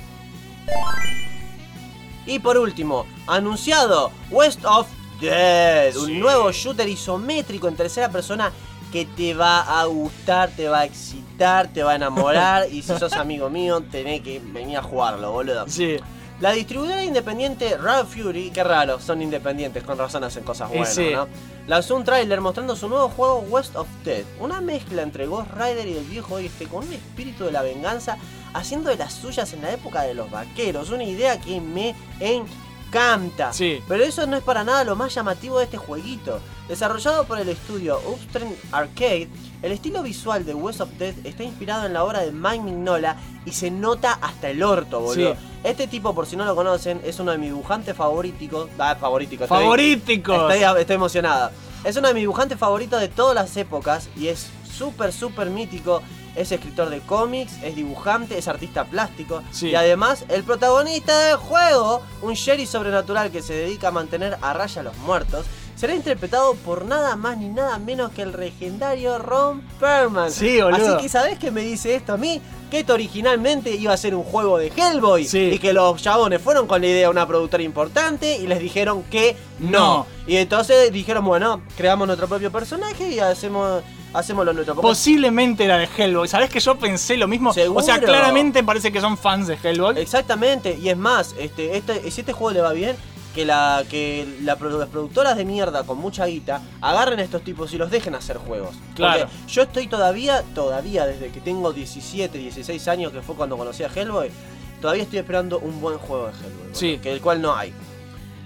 Y 2.26 2.40
por 2.40 2.58
último, 2.58 3.06
anunciado 3.26 4.10
West 4.30 4.62
of 4.66 4.86
Dead, 5.18 5.92
Sí. 5.92 5.98
un 5.98 6.20
nuevo 6.20 6.52
shooter 6.52 6.88
isométrico 6.88 7.68
en 7.68 7.76
tercera 7.76 8.10
persona 8.10 8.52
que 8.92 9.06
te 9.06 9.34
va 9.34 9.80
a 9.80 9.84
gustar, 9.86 10.50
te 10.50 10.68
va 10.68 10.80
a 10.80 10.84
excitar, 10.84 11.23
te 11.36 11.82
va 11.82 11.92
a 11.92 11.94
enamorar 11.96 12.68
y 12.70 12.82
si 12.82 12.96
sos 12.98 13.12
amigo 13.14 13.50
mío 13.50 13.82
tenés 13.90 14.22
que 14.22 14.40
venir 14.40 14.78
a 14.78 14.82
jugarlo, 14.82 15.32
boludo. 15.32 15.68
Sí. 15.68 15.96
La 16.40 16.50
distribuidora 16.52 17.04
independiente 17.04 17.76
Raw 17.76 18.04
Fury, 18.04 18.50
qué 18.50 18.64
raro, 18.64 18.98
son 19.00 19.22
independientes, 19.22 19.84
con 19.84 19.96
razón 19.96 20.24
hacen 20.24 20.42
cosas 20.42 20.68
buenas, 20.68 20.94
sí. 20.94 21.10
¿no? 21.12 21.28
Lanzó 21.68 21.96
un 21.96 22.04
tráiler 22.04 22.40
mostrando 22.40 22.74
su 22.76 22.88
nuevo 22.88 23.08
juego 23.08 23.38
West 23.48 23.76
of 23.76 23.86
Dead, 24.04 24.24
una 24.40 24.60
mezcla 24.60 25.02
entre 25.02 25.26
Ghost 25.26 25.50
Rider 25.52 25.86
y 25.86 25.96
el 25.96 26.04
viejo 26.04 26.34
oeste 26.34 26.66
con 26.66 26.86
un 26.86 26.92
espíritu 26.92 27.44
de 27.44 27.52
la 27.52 27.62
venganza, 27.62 28.18
haciendo 28.52 28.90
de 28.90 28.96
las 28.96 29.12
suyas 29.12 29.52
en 29.52 29.62
la 29.62 29.72
época 29.72 30.02
de 30.02 30.14
los 30.14 30.30
vaqueros, 30.30 30.90
una 30.90 31.04
idea 31.04 31.40
que 31.40 31.60
me 31.60 31.94
encanta. 32.20 32.63
Sí. 33.52 33.82
Pero 33.88 34.04
eso 34.04 34.26
no 34.26 34.36
es 34.36 34.42
para 34.42 34.64
nada 34.64 34.84
lo 34.84 34.96
más 34.96 35.14
llamativo 35.14 35.58
de 35.58 35.64
este 35.64 35.76
jueguito. 35.76 36.40
Desarrollado 36.68 37.24
por 37.24 37.38
el 37.38 37.48
estudio 37.48 38.00
Upstream 38.06 38.52
Arcade, 38.72 39.28
el 39.62 39.72
estilo 39.72 40.02
visual 40.02 40.46
de 40.46 40.54
West 40.54 40.80
of 40.80 40.88
Dead 40.98 41.14
está 41.24 41.42
inspirado 41.44 41.86
en 41.86 41.92
la 41.92 42.04
obra 42.04 42.20
de 42.20 42.32
Mike 42.32 42.60
Mignola 42.62 43.16
y 43.44 43.52
se 43.52 43.70
nota 43.70 44.18
hasta 44.22 44.48
el 44.48 44.62
orto, 44.62 45.00
boludo. 45.00 45.34
Sí. 45.34 45.40
Este 45.62 45.86
tipo, 45.86 46.14
por 46.14 46.26
si 46.26 46.36
no 46.36 46.44
lo 46.44 46.54
conocen, 46.56 47.00
es 47.04 47.18
uno 47.20 47.32
de 47.32 47.38
mis 47.38 47.50
dibujantes 47.50 47.94
favoritos. 47.96 48.68
Ah, 48.78 48.96
favorito. 48.98 49.32
estoy- 49.34 49.48
Favoríticos. 49.48 50.52
Estoy, 50.54 50.80
estoy 50.80 50.96
emocionada. 50.96 51.52
Es 51.84 51.96
uno 51.96 52.08
de 52.08 52.14
mis 52.14 52.22
dibujantes 52.22 52.58
favoritos 52.58 53.00
de 53.00 53.08
todas 53.08 53.34
las 53.34 53.54
épocas 53.58 54.08
y 54.16 54.28
es 54.28 54.46
súper, 54.76 55.12
súper 55.12 55.50
mítico. 55.50 56.02
Es 56.36 56.50
escritor 56.52 56.90
de 56.90 57.00
cómics, 57.00 57.52
es 57.62 57.76
dibujante, 57.76 58.36
es 58.38 58.48
artista 58.48 58.84
plástico 58.84 59.42
Sí. 59.52 59.68
y 59.68 59.74
además 59.74 60.24
el 60.28 60.42
protagonista 60.44 61.18
del 61.28 61.36
juego, 61.36 62.02
un 62.22 62.34
sheriff 62.34 62.68
sobrenatural 62.70 63.30
que 63.30 63.42
se 63.42 63.54
dedica 63.54 63.88
a 63.88 63.92
mantener 63.92 64.36
a 64.40 64.52
raya 64.52 64.80
a 64.80 64.84
los 64.84 64.96
muertos, 64.98 65.46
será 65.76 65.94
interpretado 65.94 66.54
por 66.54 66.84
nada 66.84 67.16
más 67.16 67.36
ni 67.38 67.48
nada 67.48 67.78
menos 67.78 68.12
que 68.12 68.22
el 68.22 68.32
legendario 68.32 69.18
Ron 69.18 69.60
Perlman. 69.80 70.30
Sí, 70.30 70.60
boludo. 70.60 70.94
Así 70.96 71.02
que 71.02 71.08
¿sabés 71.08 71.38
qué 71.38 71.50
me 71.50 71.62
dice 71.62 71.94
esto 71.96 72.12
a 72.12 72.16
mí? 72.16 72.40
Que 72.70 72.80
esto 72.80 72.94
originalmente 72.94 73.70
iba 73.74 73.92
a 73.92 73.96
ser 73.96 74.14
un 74.14 74.22
juego 74.24 74.58
de 74.58 74.72
Hellboy 74.74 75.24
Sí. 75.24 75.50
y 75.54 75.58
que 75.58 75.72
los 75.72 76.00
chabones 76.02 76.40
fueron 76.40 76.66
con 76.66 76.80
la 76.80 76.86
idea 76.88 77.02
de 77.02 77.08
una 77.08 77.26
productora 77.26 77.62
importante 77.62 78.38
y 78.38 78.46
les 78.46 78.58
dijeron 78.60 79.02
que 79.04 79.36
no. 79.58 79.70
No. 79.70 80.06
Y 80.26 80.36
entonces 80.36 80.90
dijeron, 80.92 81.24
bueno, 81.24 81.62
creamos 81.76 82.06
nuestro 82.06 82.26
propio 82.28 82.50
personaje 82.50 83.08
y 83.10 83.18
hacemos, 83.18 83.82
hacemos 84.14 84.46
lo 84.46 84.52
nuestro. 84.52 84.74
Porque- 84.74 84.88
Posiblemente 84.88 85.64
era 85.64 85.76
de 85.78 85.88
Hellboy. 85.96 86.28
¿Sabés 86.28 86.48
que 86.50 86.60
yo 86.60 86.76
pensé 86.76 87.16
lo 87.16 87.28
mismo? 87.28 87.50
O 87.50 87.52
sea, 87.52 87.64
Seguro. 87.64 87.84
claramente 88.06 88.62
parece 88.62 88.90
que 88.92 89.00
son 89.00 89.18
fans 89.18 89.46
de 89.48 89.58
Hellboy. 89.62 89.98
Exactamente, 89.98 90.78
y 90.80 90.88
es 90.88 90.96
más, 90.96 91.34
este, 91.38 91.76
este, 91.76 92.10
si 92.10 92.20
este 92.22 92.32
juego 92.32 92.52
le 92.54 92.60
va 92.60 92.72
bien, 92.72 92.96
que, 93.34 93.44
la, 93.44 93.82
que 93.90 94.26
la 94.42 94.56
las 94.60 94.88
productoras 94.88 95.36
de 95.36 95.44
mierda 95.44 95.82
con 95.82 95.98
mucha 95.98 96.24
guita 96.26 96.62
agarren 96.80 97.18
a 97.18 97.22
estos 97.24 97.42
tipos 97.42 97.72
y 97.72 97.78
los 97.78 97.90
dejen 97.90 98.14
hacer 98.14 98.36
juegos. 98.38 98.76
Claro. 98.94 99.26
Porque 99.26 99.52
yo 99.52 99.62
estoy 99.62 99.88
todavía, 99.88 100.42
todavía 100.54 101.04
desde 101.04 101.30
que 101.30 101.40
tengo 101.40 101.72
17, 101.72 102.38
16 102.38 102.86
años, 102.88 103.10
que 103.12 103.22
fue 103.22 103.34
cuando 103.34 103.56
conocí 103.58 103.82
a 103.82 103.88
Hellboy, 103.92 104.30
todavía 104.80 105.02
estoy 105.02 105.18
esperando 105.18 105.58
un 105.58 105.80
buen 105.80 105.98
juego 105.98 106.26
de 106.28 106.32
Hellboy. 106.32 106.68
Sí. 106.74 106.98
Que 107.02 107.12
el 107.12 107.20
cual 107.20 107.42
no 107.42 107.56
hay. 107.56 107.72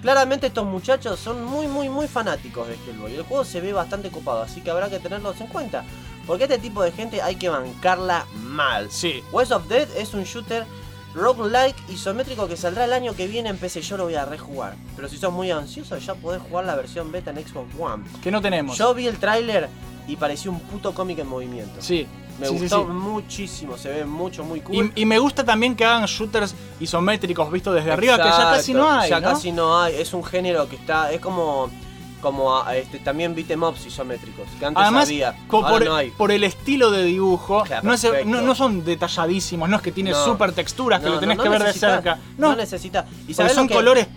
Claramente 0.03 0.47
estos 0.47 0.65
muchachos 0.65 1.19
son 1.19 1.45
muy, 1.45 1.67
muy, 1.67 1.89
muy 1.89 2.07
fanáticos 2.07 2.69
de 2.69 2.75
Hellboy. 2.75 3.15
El 3.15 3.23
juego 3.23 3.45
se 3.45 3.61
ve 3.61 3.73
bastante 3.73 4.11
copado, 4.11 4.43
así 4.43 4.61
que 4.61 4.71
habrá 4.71 4.89
que 4.89 5.01
tenerlos 5.01 5.41
en 5.41 5.49
cuenta. 5.49 5.85
Porque 6.27 6.45
este 6.45 6.59
tipo 6.59 6.83
de 6.83 6.93
gente 6.93 7.21
hay 7.23 7.37
que 7.37 7.49
bancarla 7.49 8.27
mal. 8.43 8.91
Sí. 8.91 9.23
West 9.33 9.51
of 9.51 9.67
Dead 9.67 9.89
es 9.97 10.15
un 10.15 10.25
shooter 10.25 10.67
roguelike 11.15 11.77
isométrico 11.89 12.47
que 12.47 12.57
saldrá 12.57 12.85
el 12.85 12.93
año 12.93 13.15
que 13.15 13.27
viene 13.27 13.49
en 13.49 13.57
PC. 13.57 13.81
Yo 13.81 13.97
lo 13.97 14.05
voy 14.05 14.15
a 14.15 14.25
rejugar. 14.25 14.77
Pero 14.95 15.09
si 15.09 15.17
sos 15.17 15.33
muy 15.33 15.51
ansioso, 15.51 15.97
ya 15.99 16.15
podés 16.15 16.43
jugar 16.43 16.67
la 16.67 16.77
versión 16.77 17.11
beta 17.11 17.31
en 17.31 17.45
Xbox 17.45 17.69
One. 17.79 18.05
Que 18.23 18.31
no 18.31 18.41
tenemos. 18.41 18.79
Yo 18.79 18.95
vi 18.95 19.07
el 19.07 19.19
tráiler 19.19 19.69
y 20.07 20.17
pareció 20.17 20.51
un 20.53 20.61
puto 20.61 20.95
cómic 20.95 21.19
en 21.19 21.27
movimiento. 21.27 21.81
Sí. 21.81 22.07
Me 22.39 22.47
sí, 22.49 22.59
gustó 22.59 22.87
sí. 22.87 22.93
muchísimo, 22.93 23.77
se 23.77 23.89
ve 23.89 24.05
mucho, 24.05 24.45
muy 24.45 24.61
cool. 24.61 24.93
Y, 24.95 25.03
y 25.03 25.07
me 25.07 25.19
gusta 25.19 25.45
también 25.45 25.75
que 25.75 25.85
hagan 25.85 26.07
shooters 26.07 26.55
isométricos 26.81 27.51
vistos 27.51 27.75
desde 27.75 27.91
arriba, 27.93 28.17
que 28.17 28.25
ya 28.25 28.53
casi 28.53 28.75
no 28.75 28.91
hay. 28.91 29.11
Ya 29.11 29.21
¿no? 29.21 29.29
casi 29.31 29.53
no 29.53 29.79
hay. 29.81 29.95
Es 29.97 30.13
un 30.15 30.25
género 30.25 30.69
que 30.69 30.77
está. 30.77 31.13
Es 31.13 31.21
como. 31.21 31.71
Como 32.21 32.53
ah, 32.53 32.75
este, 32.77 32.99
también 32.99 33.33
beat'em 33.33 33.63
ups 33.63 33.87
isométricos. 33.87 34.49
Que 34.59 34.67
antes 34.67 34.83
Además, 34.83 35.05
había. 35.07 35.37
ahora 35.49 35.69
por, 35.69 35.85
no 35.85 35.95
hay. 35.95 36.11
por 36.11 36.33
el 36.33 36.43
estilo 36.43 36.91
de 36.91 37.05
dibujo, 37.05 37.63
Claro, 37.63 37.87
no, 37.87 37.95
es- 37.95 38.01
perfecto. 38.01 38.29
no- 38.29 38.43
no 38.43 38.57
son 38.57 38.85
detalladísimos, 38.85 39.69
no 39.69 39.77
es 39.77 39.83
que 39.83 39.93
tiene 39.93 40.13
super 40.15 40.51
texturas, 40.51 41.01
que 41.01 41.11
lo 41.11 41.21
tenés 41.21 41.39
que 41.39 41.49
ver 41.49 41.63
de 41.63 41.73
cerca. 41.73 42.19
No, 42.37 42.57
necesita. 42.57 43.07
Y 43.29 43.35
son 43.35 43.69
que- 43.69 43.75
colores 43.75 44.09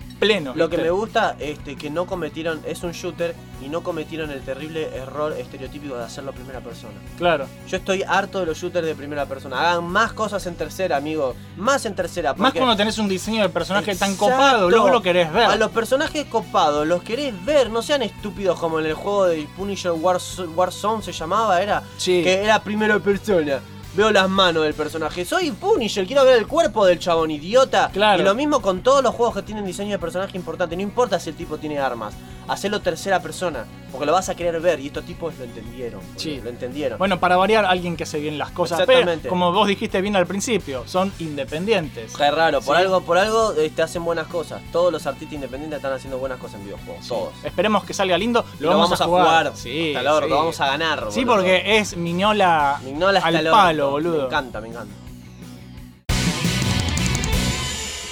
Lo 0.56 0.70
que 0.70 0.78
me 0.78 0.92
gusta 0.92 1.36
este 1.40 1.76
que 1.76 1.90
no 1.90 2.06
cometieron 2.06 2.62
es 2.68 2.84
un 2.84 2.92
shooter 2.92 3.36
y 3.60 3.70
no 3.70 3.82
cometieron 3.82 4.30
el 4.30 4.42
terrible 4.42 4.96
error 4.96 5.34
estereotípico 5.34 5.98
de 5.98 6.04
hacerlo 6.04 6.32
primera 6.32 6.60
persona. 6.62 6.94
Claro. 7.18 7.48
Yo 7.68 7.78
estoy 7.78 8.04
harto 8.04 8.40
de 8.40 8.46
los 8.46 8.58
shooters 8.60 8.86
de 8.86 8.94
primera 8.94 9.26
persona. 9.26 9.60
Hagan 9.60 9.84
más 9.86 10.14
cosas 10.14 10.46
en 10.46 10.54
tercera, 10.56 10.98
amigo. 10.98 11.36
Más 11.58 11.86
en 11.88 11.96
tercera. 11.96 12.36
Más 12.36 12.54
cuando 12.54 12.76
tenés 12.76 13.00
un 13.00 13.08
diseño 13.10 13.42
de 13.42 13.50
personaje 13.50 13.96
tan 13.96 14.16
copado, 14.16 14.70
luego 14.70 14.90
lo 14.90 15.02
querés 15.02 15.34
ver. 15.34 15.46
A 15.46 15.56
los 15.56 15.72
personajes 15.72 16.26
copados, 16.26 16.86
los 16.86 17.02
querés 17.02 17.34
ver, 17.44 17.72
no 17.72 17.82
sean 17.82 18.04
estúpidos 18.04 18.60
como 18.60 18.80
en 18.80 18.86
el 18.86 18.94
juego 18.94 19.26
de 19.26 19.48
Punisher 19.58 19.92
Wars- 19.92 20.40
Warzone 20.56 21.02
se 21.02 21.14
llamaba, 21.14 21.62
era 21.64 21.82
Sí. 21.98 22.22
que 22.24 22.44
era 22.44 22.62
primera 22.64 23.00
persona. 23.00 23.60
Veo 23.94 24.10
las 24.10 24.30
manos 24.30 24.64
del 24.64 24.74
personaje. 24.74 25.26
Soy 25.26 25.52
Punisher, 25.52 26.08
quiero 26.08 26.24
ver 26.24 26.38
el 26.38 26.48
cuerpo 26.48 26.86
del 26.86 26.98
chabón, 26.98 27.30
idiota. 27.30 27.90
Claro. 27.92 28.22
Y 28.22 28.26
lo 28.26 28.34
mismo 28.34 28.62
con 28.62 28.82
todos 28.82 29.04
los 29.04 29.14
juegos 29.14 29.36
que 29.36 29.42
tienen 29.42 29.66
diseño 29.66 29.92
de 29.92 30.00
personaje 30.00 30.38
importante. 30.38 30.78
No 30.78 30.82
importa 30.82 31.20
si 31.20 31.30
el 31.30 31.36
tipo 31.36 31.58
tiene 31.58 31.78
armas. 31.78 32.14
Hacelo 32.52 32.82
tercera 32.82 33.22
persona. 33.22 33.66
Porque 33.94 34.06
lo 34.06 34.12
vas 34.12 34.28
a 34.28 34.36
querer 34.36 34.60
ver. 34.60 34.82
Y 34.82 34.88
estos 34.88 35.06
tipos 35.06 35.34
lo 35.38 35.46
entendieron. 35.46 36.02
Sí. 36.18 36.42
Lo 36.44 36.50
entendieron. 36.50 36.98
Bueno, 36.98 37.18
para 37.18 37.38
variar, 37.38 37.64
alguien 37.64 37.96
que 37.96 38.04
hace 38.04 38.20
bien 38.20 38.38
las 38.38 38.52
cosas. 38.52 38.82
Pero, 38.86 39.10
como 39.30 39.54
vos 39.54 39.70
dijiste 39.70 40.02
bien 40.02 40.18
al 40.18 40.28
principio, 40.28 40.84
son 40.86 41.14
independientes. 41.20 42.14
Qué 42.14 42.30
raro, 42.30 42.60
por 42.60 42.76
Sí. 42.76 42.82
algo, 42.82 43.02
por 43.02 43.18
algo 43.18 43.54
eh, 43.54 43.72
te 43.74 43.82
hacen 43.82 44.04
buenas 44.04 44.28
cosas. 44.28 44.62
Todos 44.74 44.92
los 44.92 45.08
artistas 45.08 45.36
independientes 45.36 45.78
están 45.78 45.94
haciendo 45.94 46.18
buenas 46.18 46.40
cosas 46.40 46.60
en 46.60 46.66
videojuegos. 46.66 47.08
Todos. 47.08 47.34
Esperemos 47.42 47.86
que 47.86 47.94
salga 47.94 48.18
lindo. 48.18 48.44
Lo, 48.60 48.70
vamos, 48.78 49.00
a 49.00 49.06
jugar. 49.06 49.54
Sí, 49.56 49.96
hasta 49.96 50.18
el 50.18 50.24
sí. 50.24 50.30
lo 50.30 50.36
vamos 50.36 50.60
a 50.60 50.68
ganar. 50.68 51.08
Sí, 51.10 51.24
boludo. 51.24 51.36
porque 51.38 51.78
es 51.78 51.96
Miñola, 51.96 52.82
hasta 52.82 53.28
al 53.28 53.36
el 53.38 53.50
palo, 53.50 53.92
boludo. 53.92 54.18
Me 54.18 54.26
encanta, 54.26 54.60
me 54.60 54.68
encanta. 54.68 55.01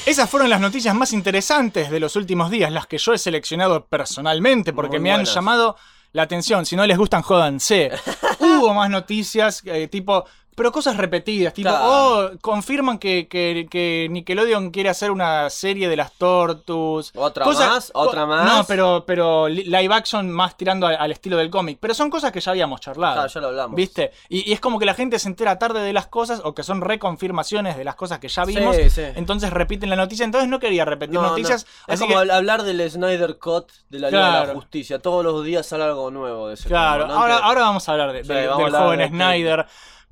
Esas 0.09 0.27
fueron 0.27 0.49
las 0.49 0.59
noticias 0.59 0.95
más 0.95 1.13
interesantes 1.13 1.91
de 1.91 1.99
los 1.99 2.15
últimos 2.15 2.49
días, 2.49 2.71
las 2.71 2.87
que 2.87 2.97
yo 2.97 3.13
he 3.13 3.19
seleccionado 3.19 3.85
personalmente, 3.85 4.73
porque 4.73 4.97
me 4.97 5.11
han 5.11 5.23
llamado 5.23 5.75
la 6.13 6.23
atención. 6.23 6.65
Si 6.65 6.75
no 6.75 6.83
les 6.87 6.97
gustan, 6.97 7.21
jódanse. 7.21 7.91
Hubo 8.39 8.73
más 8.73 8.89
noticias, 8.89 9.61
eh, 9.65 9.87
tipo 9.87 10.25
pero 10.59 10.71
cosas 10.73 10.97
repetidas, 10.97 11.53
tipo, 11.53 11.69
Claro. 11.69 11.85
oh, 11.87 12.29
confirman 12.41 12.99
que, 12.99 13.27
que- 13.29 13.67
que 13.71 14.07
Nickelodeon 14.11 14.71
quiere 14.71 14.89
hacer 14.89 15.09
una 15.09 15.49
serie 15.49 15.87
de 15.87 15.95
las 15.95 16.11
Tortus. 16.13 17.11
¿Otra 17.15 17.45
Cosas- 17.45 17.69
más? 17.69 17.91
¿Otra 17.93 18.25
más? 18.25 18.45
No, 18.45 18.63
pero, 18.65 19.03
pero 19.07 19.47
li- 19.47 19.63
live 19.63 19.93
action 19.93 20.29
más 20.29 20.57
tirando 20.57 20.85
al, 20.87 20.97
al 20.97 21.11
estilo 21.11 21.37
del 21.37 21.49
cómic. 21.49 21.77
Pero 21.79 21.93
son 21.93 22.09
cosas 22.09 22.31
que 22.33 22.41
ya 22.41 22.51
habíamos 22.51 22.81
charlado. 22.81 23.21
Ah, 23.21 23.27
ya 23.27 23.39
lo 23.39 23.47
hablamos. 23.47 23.75
¿Viste? 23.75 24.11
Y, 24.27 24.49
y 24.49 24.53
es 24.53 24.59
como 24.59 24.77
que 24.79 24.85
la 24.85 24.93
gente 24.93 25.17
se 25.19 25.29
entera 25.29 25.57
tarde 25.57 25.79
de 25.81 25.93
las 25.93 26.07
cosas 26.07 26.41
o 26.43 26.53
que 26.53 26.63
son 26.63 26.81
reconfirmaciones 26.81 27.77
de 27.77 27.83
las 27.85 27.95
cosas 27.95 28.19
que 28.19 28.27
ya 28.27 28.45
Sí, 28.45 28.55
vimos. 28.55 28.75
sí. 28.75 29.01
Entonces 29.15 29.51
repiten 29.51 29.89
la 29.89 29.95
noticia. 29.95 30.25
Entonces 30.25 30.49
no 30.49 30.59
quería 30.59 30.83
repetir 30.83 31.15
No, 31.15 31.21
no. 31.21 31.29
noticias. 31.29 31.65
Es 31.87 31.93
así 31.95 32.03
como 32.05 32.19
que, 32.19 32.27
hab- 32.27 32.33
hablar 32.33 32.63
del 32.63 32.89
Snyder 32.91 33.37
Cut 33.39 33.69
de 33.89 33.99
la 33.99 34.09
Liga 34.09 34.25
de 34.25 34.31
la 34.31 34.43
Claro. 34.43 34.59
Justicia. 34.59 34.99
Todos 34.99 35.23
los 35.23 35.43
días 35.45 35.65
sale 35.65 35.85
algo 35.85 36.11
nuevo 36.11 36.49
de 36.49 36.55
ese 36.55 36.67
claro, 36.67 37.05
ahora, 37.05 37.37
ahora 37.37 37.61
vamos 37.61 37.87
a 37.87 37.91
hablar 37.93 38.11
de- 38.11 38.23
Sí, 38.23 38.29
de- 38.29 38.41
del 38.41 38.49
joven 38.49 38.97
de 38.99 39.03
este- 39.05 39.15
Snyder. 39.15 39.65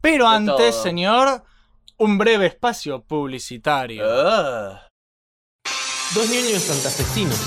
Pero 0.10 0.30
de 0.30 0.36
antes, 0.38 0.72
todo. 0.72 0.84
señor, 0.84 1.44
un 1.98 2.18
breve 2.18 2.46
espacio 2.48 3.02
publicitario. 3.04 4.06
Ah. 4.08 4.88
Dos 6.16 6.30
niños 6.30 6.62
santafesinos. 6.62 7.38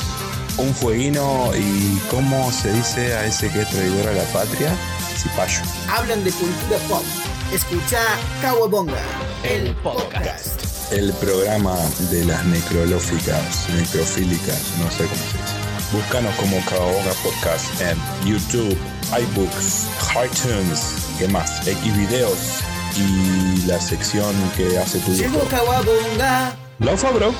Un 0.58 0.74
fueguino 0.74 1.50
y 1.56 1.98
cómo 2.10 2.52
se 2.52 2.70
dice 2.72 3.14
a 3.14 3.24
ese 3.24 3.50
que 3.50 3.62
es 3.62 3.70
traidor 3.70 4.08
a 4.08 4.12
la 4.12 4.24
patria, 4.24 4.70
cipayo. 5.16 5.62
hablan 5.88 6.22
de 6.22 6.32
cultura 6.32 6.76
pop. 6.86 7.02
Escucha 7.50 8.02
Kawabonga, 8.42 9.00
el 9.42 9.74
podcast. 9.76 10.92
El 10.92 11.14
programa 11.14 11.76
de 12.10 12.26
las 12.26 12.44
necrolóficas, 12.44 13.70
necrofílicas, 13.70 14.74
no 14.78 14.90
sé 14.90 15.04
cómo 15.04 15.22
se 15.22 15.38
dice. 15.38 15.69
Búscanos 15.92 16.32
como 16.36 16.64
Caoga 16.66 17.12
Podcast 17.20 17.80
en 17.80 17.98
YouTube, 18.24 18.78
iBooks, 19.10 19.88
iTunes, 20.24 21.08
¿qué 21.18 21.26
más? 21.26 21.64
Xvideos 21.64 22.62
y 22.96 23.66
la 23.66 23.80
sección 23.80 24.32
que 24.56 24.78
hace 24.78 25.00
tu 25.00 25.10
Llegó 25.12 25.38
hijo. 25.38 25.48
Kawabonga. 25.48 26.54
Laufa, 26.78 27.10
bro. 27.10 27.34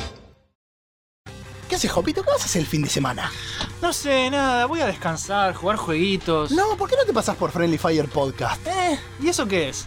¿Qué 1.68 1.76
haces, 1.76 1.92
Jopito? 1.92 2.24
¿Qué 2.24 2.30
vas 2.32 2.42
a 2.42 2.46
hacer 2.46 2.62
el 2.62 2.66
fin 2.66 2.82
de 2.82 2.88
semana? 2.88 3.30
No 3.80 3.92
sé, 3.92 4.28
nada, 4.30 4.66
voy 4.66 4.80
a 4.80 4.86
descansar, 4.86 5.54
jugar 5.54 5.76
jueguitos. 5.76 6.50
No, 6.50 6.76
¿por 6.76 6.90
qué 6.90 6.96
no 6.96 7.04
te 7.04 7.12
pasas 7.12 7.36
por 7.36 7.52
Friendly 7.52 7.78
Fire 7.78 8.08
Podcast? 8.08 8.66
Eh, 8.66 8.98
¿y 9.22 9.28
eso 9.28 9.46
qué 9.46 9.68
es? 9.68 9.86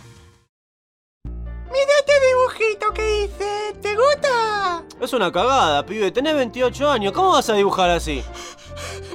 ¡Mira 1.71 1.91
este 1.99 2.13
dibujito 2.27 2.93
que 2.93 3.23
hice! 3.23 3.73
¿Te 3.81 3.95
gusta? 3.95 4.83
Es 4.99 5.13
una 5.13 5.31
cagada, 5.31 5.85
pibe. 5.85 6.11
Tenés 6.11 6.35
28 6.35 6.89
años. 6.89 7.13
¿Cómo 7.13 7.31
vas 7.31 7.49
a 7.49 7.53
dibujar 7.53 7.89
así? 7.89 8.23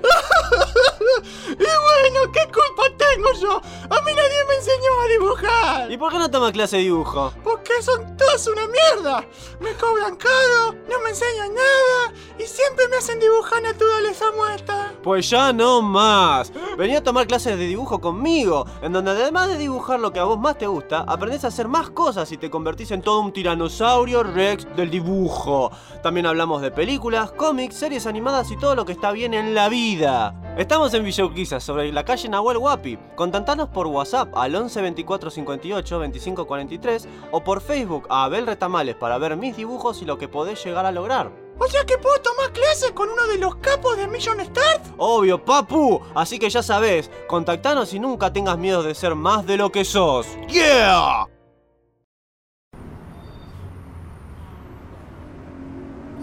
Y 1.49 1.55
bueno, 1.55 2.33
¿qué 2.33 2.45
culpa 2.47 2.85
tengo 2.99 3.33
yo? 3.41 3.61
A 3.89 4.03
mí 4.03 4.13
nadie 4.15 4.45
me 4.49 4.55
enseñó 4.57 5.01
a 5.01 5.09
dibujar. 5.09 5.91
¿Y 5.91 5.97
por 5.97 6.13
qué 6.13 6.19
no 6.19 6.31
tomas 6.31 6.53
clase 6.53 6.77
de 6.77 6.83
dibujo? 6.83 7.33
Porque 7.43 7.83
son 7.83 8.17
todos 8.17 8.47
una 8.49 8.67
mierda. 8.67 9.25
Me 9.61 9.73
cobran 9.75 10.17
caro, 10.17 10.75
no 10.89 11.01
me 11.03 11.11
enseñan 11.11 11.55
nada 11.55 12.13
y 12.39 12.43
siempre 12.43 12.89
me 12.89 12.97
hacen 12.97 13.19
dibujar 13.19 13.63
naturaleza 13.63 14.27
muerta. 14.33 14.93
Pues 15.03 15.31
ya 15.31 15.53
no 15.53 15.81
más. 15.81 16.53
Vení 16.77 16.97
a 16.97 17.03
tomar 17.03 17.27
clases 17.27 17.57
de 17.57 17.67
dibujo 17.67 18.01
conmigo, 18.01 18.67
en 18.83 18.93
donde 18.93 19.13
además 19.13 19.49
de 19.49 19.57
dibujar 19.57 20.01
lo 20.01 20.13
que 20.13 20.21
a 20.21 20.25
vos 20.25 20.39
más 20.39 20.59
te 20.59 20.67
gusta, 20.67 21.05
aprendés 21.07 21.45
a 21.45 21.49
hacer 21.49 21.69
más 21.69 21.91
cosas 21.91 22.31
y 22.33 22.37
te 22.37 22.51
convertís 22.51 22.91
en 22.91 23.03
todo 23.03 23.21
un 23.21 23.33
tiranosaurio 23.33 24.23
rex 24.23 24.67
del 24.77 24.91
dibujo. 24.91 25.71
También 26.03 26.27
hablamos 26.27 26.61
de 26.61 26.71
películas, 26.71 27.33
cómics, 27.33 27.77
series 27.77 28.07
animadas 28.07 28.51
y 28.51 28.57
todo 28.59 28.75
lo 28.75 28.85
que 28.85 28.93
está 28.93 29.13
bien 29.13 29.33
en 29.33 29.55
la 29.57 29.69
vida. 29.71 30.35
Estamos 30.59 30.93
en 30.93 31.03
Villa 31.03 31.25
Urquiza, 31.25 31.61
sobre 31.61 31.91
la 31.91 32.05
calle 32.05 32.29
Nahuel 32.29 32.59
Huapi. 32.59 32.99
Contactanos 33.15 33.71
por 33.71 33.87
WhatsApp 33.87 34.29
al 34.37 34.55
11 34.55 34.83
24 34.83 35.31
58 35.31 35.99
25 35.99 36.47
43 36.47 37.09
o 37.33 37.43
por 37.43 37.63
Facebook 37.63 38.07
a 38.11 38.25
Abel 38.25 38.47
Retamales 38.47 38.97
para 38.97 39.17
ver 39.17 39.35
mis 39.39 39.57
dibujos 39.57 40.03
y 40.03 40.05
lo 40.05 40.19
que 40.19 40.29
podés 40.29 40.63
llegar 40.63 40.85
a 40.85 40.93
lograr. 40.93 41.33
O 41.59 41.67
sea 41.69 41.85
que 41.87 41.97
puedo 41.97 42.21
tomar 42.21 42.53
clases 42.53 42.93
con 42.93 43.09
uno 43.09 43.27
de 43.29 43.39
los 43.39 43.57
capos 43.57 43.97
de 43.97 44.07
Million 44.07 44.41
Stars. 44.41 44.93
Obvio, 44.99 45.43
papu. 45.43 46.03
Así 46.15 46.39
que 46.39 46.51
ya 46.51 46.63
sabes, 46.63 47.11
contactanos 47.27 47.95
y 47.95 47.99
nunca 47.99 48.31
tengas 48.31 48.59
miedo 48.59 48.83
de 48.83 48.95
ser 48.95 49.15
más 49.15 49.47
de 49.47 49.57
lo 49.57 49.73
que 49.73 49.87
sos. 49.87 50.27
¡Yeah! 50.49 51.27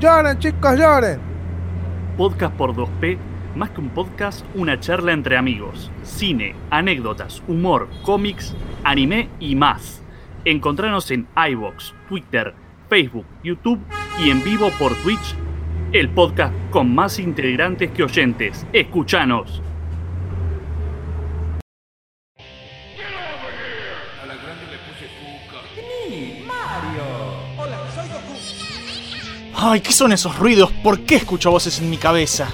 Lloren, 0.00 0.38
chicos, 0.38 0.78
lloren. 0.78 1.20
Podcast 2.16 2.56
por 2.56 2.74
2P, 2.74 3.18
más 3.54 3.68
que 3.68 3.82
un 3.82 3.90
podcast, 3.90 4.46
una 4.54 4.80
charla 4.80 5.12
entre 5.12 5.36
amigos. 5.36 5.90
Cine, 6.04 6.54
anécdotas, 6.70 7.42
humor, 7.46 7.86
cómics, 8.02 8.56
anime 8.82 9.28
y 9.40 9.54
más. 9.56 10.02
Encontranos 10.46 11.10
en 11.10 11.28
iBox, 11.50 11.92
Twitter, 12.08 12.54
Facebook, 12.88 13.26
YouTube 13.44 13.78
y 14.18 14.30
en 14.30 14.42
vivo 14.42 14.70
por 14.78 14.94
Twitch. 15.02 15.36
El 15.92 16.08
podcast 16.08 16.54
con 16.70 16.94
más 16.94 17.18
integrantes 17.18 17.90
que 17.90 18.02
oyentes. 18.02 18.64
Escuchanos. 18.72 19.60
Ay, 29.62 29.82
¿qué 29.82 29.92
son 29.92 30.10
esos 30.10 30.38
ruidos? 30.38 30.70
¿Por 30.82 31.00
qué 31.00 31.16
escucho 31.16 31.50
voces 31.50 31.80
en 31.80 31.90
mi 31.90 31.98
cabeza? 31.98 32.48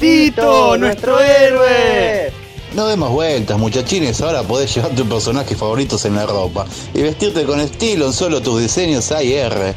¡Tito, 0.00 0.76
nuestro 0.76 1.20
héroe! 1.20 2.32
No 2.74 2.88
demos 2.88 3.10
vueltas, 3.10 3.56
muchachines. 3.58 4.20
Ahora 4.20 4.42
podés 4.42 4.74
llevar 4.74 4.90
tus 4.90 5.06
personajes 5.06 5.56
favoritos 5.56 6.04
en 6.04 6.16
la 6.16 6.26
ropa 6.26 6.66
y 6.94 7.02
vestirte 7.02 7.44
con 7.44 7.60
estilo 7.60 8.06
en 8.06 8.12
solo 8.12 8.42
tus 8.42 8.60
diseños 8.60 9.12
AR. 9.12 9.72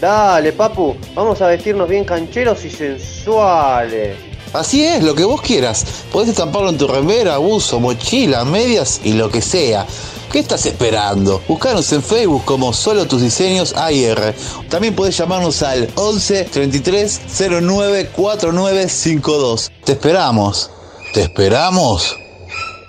Dale, 0.00 0.52
papu, 0.52 0.96
vamos 1.14 1.42
a 1.42 1.48
vestirnos 1.48 1.86
bien 1.86 2.06
cancheros 2.06 2.64
y 2.64 2.70
sensuales. 2.70 4.16
Así 4.52 4.84
es, 4.84 5.02
lo 5.02 5.14
que 5.14 5.24
vos 5.24 5.40
quieras. 5.42 5.84
Podés 6.12 6.30
estamparlo 6.30 6.70
en 6.70 6.78
tu 6.78 6.86
remera, 6.86 7.38
buzo, 7.38 7.80
mochila, 7.80 8.44
medias 8.44 9.00
y 9.04 9.12
lo 9.12 9.30
que 9.30 9.42
sea. 9.42 9.86
¿Qué 10.32 10.40
estás 10.40 10.66
esperando? 10.66 11.40
Buscanos 11.46 11.92
en 11.92 12.02
Facebook 12.02 12.44
como 12.44 12.72
Solo 12.72 13.06
Tus 13.06 13.22
Diseños 13.22 13.74
AR. 13.74 14.34
También 14.68 14.94
podés 14.94 15.16
llamarnos 15.16 15.62
al 15.62 15.88
11 15.94 16.44
33 16.44 17.20
09 17.62 18.10
4952. 18.14 19.72
Te 19.84 19.92
esperamos. 19.92 20.70
¿Te 21.14 21.22
esperamos? 21.22 22.16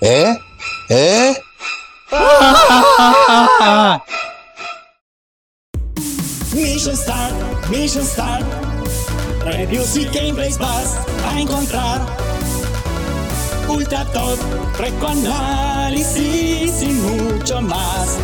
¿Eh? 0.02 0.36
¿Eh? 0.90 1.36
Reviews 9.46 9.96
y 9.96 10.06
gameplays 10.06 10.58
vas 10.58 10.98
a 11.26 11.40
encontrar. 11.40 12.02
Ultra 13.68 14.06
top, 14.06 14.38
análisis 15.08 16.82
y 16.82 16.94
mucho 16.94 17.62
más. 17.62 18.18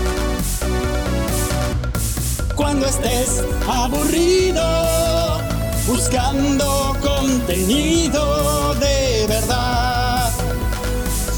Cuando 2.55 2.85
estés 2.85 3.43
aburrido, 3.67 5.41
buscando 5.87 6.95
contenido 7.01 8.75
de 8.75 9.25
verdad. 9.27 10.31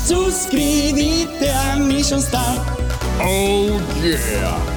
Suscríbete 0.05 1.51
a 1.51 1.75
Mission 1.77 2.21
Start. 2.21 2.59
Oh 3.21 3.79
yeah, 4.03 4.74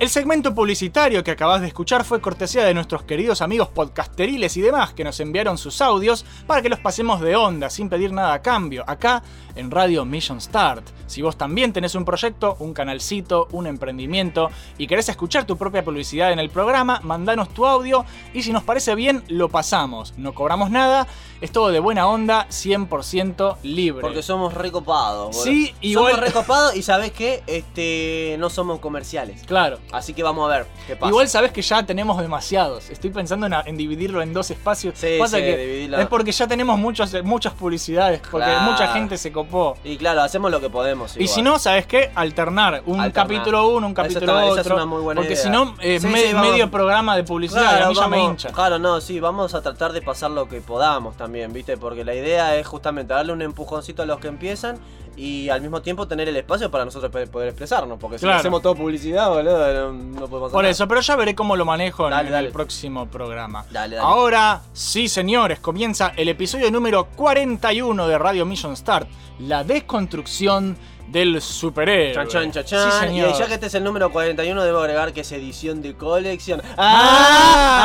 El 0.00 0.10
segmento 0.10 0.52
publicitario 0.54 1.22
que 1.22 1.30
acabas 1.30 1.60
de 1.60 1.68
escuchar 1.68 2.04
fue 2.04 2.20
cortesía 2.20 2.64
de 2.64 2.74
nuestros 2.74 3.04
queridos 3.04 3.40
amigos 3.40 3.68
podcasteriles 3.68 4.56
y 4.56 4.60
demás 4.60 4.92
que 4.92 5.04
nos 5.04 5.20
enviaron 5.20 5.56
sus 5.56 5.80
audios 5.80 6.26
para 6.48 6.60
que 6.60 6.68
los 6.68 6.80
pasemos 6.80 7.20
de 7.20 7.36
onda 7.36 7.70
sin 7.70 7.88
pedir 7.88 8.12
nada 8.12 8.34
a 8.34 8.42
cambio, 8.42 8.82
acá 8.88 9.22
en 9.54 9.70
Radio 9.70 10.04
Mission 10.04 10.40
Start. 10.40 10.84
Si 11.06 11.22
vos 11.22 11.38
también 11.38 11.72
tenés 11.72 11.94
un 11.94 12.04
proyecto, 12.04 12.56
un 12.58 12.74
canalcito, 12.74 13.46
un 13.52 13.68
emprendimiento 13.68 14.50
y 14.78 14.88
querés 14.88 15.08
escuchar 15.08 15.44
tu 15.46 15.56
propia 15.56 15.84
publicidad 15.84 16.32
en 16.32 16.40
el 16.40 16.50
programa, 16.50 16.98
mandanos 17.04 17.50
tu 17.50 17.64
audio 17.64 18.04
y 18.34 18.42
si 18.42 18.52
nos 18.52 18.64
parece 18.64 18.96
bien, 18.96 19.22
lo 19.28 19.48
pasamos. 19.48 20.12
No 20.18 20.34
cobramos 20.34 20.70
nada, 20.70 21.06
es 21.40 21.52
todo 21.52 21.68
de 21.70 21.78
buena 21.78 22.08
onda, 22.08 22.48
100% 22.50 23.58
libre. 23.62 24.00
Porque 24.02 24.22
somos 24.24 24.54
recopados. 24.54 25.40
Sí, 25.44 25.72
igual- 25.80 26.14
Somos 26.14 26.26
recopados 26.26 26.74
y 26.76 26.82
sabés 26.82 27.12
que 27.12 27.44
este, 27.46 28.34
no 28.40 28.50
somos 28.50 28.80
comerciales. 28.80 29.44
Claro. 29.44 29.78
Así 29.92 30.12
que 30.12 30.22
vamos 30.24 30.50
a 30.50 30.56
ver 30.56 30.66
qué 30.88 30.96
pasa. 30.96 31.08
Igual 31.10 31.28
sabes 31.28 31.52
que 31.52 31.62
ya 31.62 31.84
tenemos 31.86 32.18
demasiados. 32.20 32.90
Estoy 32.90 33.10
pensando 33.10 33.46
en, 33.46 33.54
en 33.64 33.76
dividirlo 33.76 34.22
en 34.22 34.32
dos 34.32 34.50
espacios. 34.50 34.94
Sí, 34.98 35.16
Pasa 35.20 35.36
sí, 35.36 35.42
que 35.44 35.56
dividirlo. 35.56 35.98
es 36.00 36.06
porque 36.08 36.32
ya 36.32 36.48
tenemos 36.48 36.78
muchos, 36.78 37.14
muchas 37.22 37.52
publicidades, 37.52 38.20
porque 38.28 38.46
Claro. 38.46 38.72
mucha 38.72 38.88
gente 38.88 39.16
se 39.16 39.30
copó. 39.30 39.76
Y 39.84 39.96
claro, 39.96 40.22
hacemos 40.22 40.50
lo 40.50 40.60
que 40.60 40.68
podemos. 40.68 41.16
Y 41.16 41.28
si 41.28 41.42
no, 41.42 41.58
¿sabes 41.60 41.86
qué? 41.86 42.10
Alternar 42.14 42.82
un 42.86 43.00
Alternar. 43.00 43.12
capítulo 43.12 43.68
uno, 43.68 43.86
un 43.86 43.94
capítulo 43.94 44.20
está- 44.38 44.46
esa 44.50 44.60
es 44.60 44.66
otro. 44.66 44.76
una 44.76 44.86
muy 44.86 45.00
buena 45.02 45.20
porque 45.20 45.36
si 45.36 45.48
no, 45.48 45.76
eh, 45.80 46.00
Sí, 46.00 46.08
me- 46.08 46.34
medio 46.34 46.70
programa 46.70 47.14
de 47.14 47.22
publicidad 47.22 47.62
y 47.62 47.64
a 47.66 47.68
Claro, 47.76 47.88
mí 47.90 47.94
ya 47.96 48.08
me 48.08 48.24
hincha. 48.24 48.48
Claro, 48.50 48.78
no, 48.80 49.00
sí, 49.00 49.20
vamos 49.20 49.54
a 49.54 49.62
tratar 49.62 49.92
de 49.92 50.02
pasar 50.02 50.32
lo 50.32 50.48
que 50.48 50.60
podamos 50.60 51.16
también, 51.16 51.52
¿viste? 51.52 51.76
Porque 51.76 52.04
la 52.04 52.14
idea 52.14 52.56
es 52.56 52.66
justamente 52.66 53.14
darle 53.14 53.32
un 53.32 53.42
empujoncito 53.42 54.02
a 54.02 54.06
los 54.06 54.18
que 54.18 54.26
empiezan 54.28 54.78
y 55.16 55.48
al 55.48 55.60
mismo 55.60 55.80
tiempo 55.82 56.06
tener 56.08 56.28
el 56.28 56.36
espacio 56.36 56.70
para 56.70 56.84
nosotros 56.84 57.10
poder 57.30 57.48
expresarnos. 57.48 57.98
Porque 58.00 58.18
si 58.18 58.24
Claro. 58.24 58.38
hacemos 58.40 58.62
todo 58.62 58.74
publicidad, 58.74 59.28
boludo, 59.28 59.92
no, 59.92 59.92
no 59.92 60.26
podemos 60.28 60.48
hacer 60.48 60.52
Por 60.52 60.62
nada. 60.62 60.70
eso, 60.70 60.88
pero 60.88 61.00
ya 61.00 61.16
veré 61.16 61.34
cómo 61.34 61.56
lo 61.56 61.64
manejo 61.64 62.04
en- 62.06 62.10
Dale, 62.10 62.26
en 62.28 62.32
dale. 62.32 62.46
el 62.48 62.52
próximo 62.52 63.06
programa. 63.06 63.64
Dale, 63.70 63.96
dale. 63.96 64.06
Ahora, 64.08 64.62
sí 64.72 65.08
señores, 65.08 65.60
comienza 65.60 66.12
el 66.16 66.28
episodio 66.28 66.70
número 66.70 67.04
41 67.16 68.06
de 68.08 68.18
Radio 68.18 68.44
Mission 68.46 68.76
Start, 68.76 69.08
la 69.40 69.62
desconstrucción 69.64 70.76
del 71.08 71.40
superhéroe. 71.42 72.14
Chan, 72.14 72.28
chan, 72.28 72.50
chan, 72.52 72.64
chan. 72.64 72.90
Sí, 72.90 72.96
y 72.96 73.00
señor. 73.08 73.38
ya 73.38 73.46
que 73.46 73.54
este 73.54 73.66
es 73.66 73.74
el 73.74 73.84
número 73.84 74.10
41, 74.10 74.64
debo 74.64 74.78
agregar 74.80 75.12
que 75.12 75.20
es 75.20 75.30
edición 75.32 75.82
de 75.82 75.94
colección. 75.94 76.60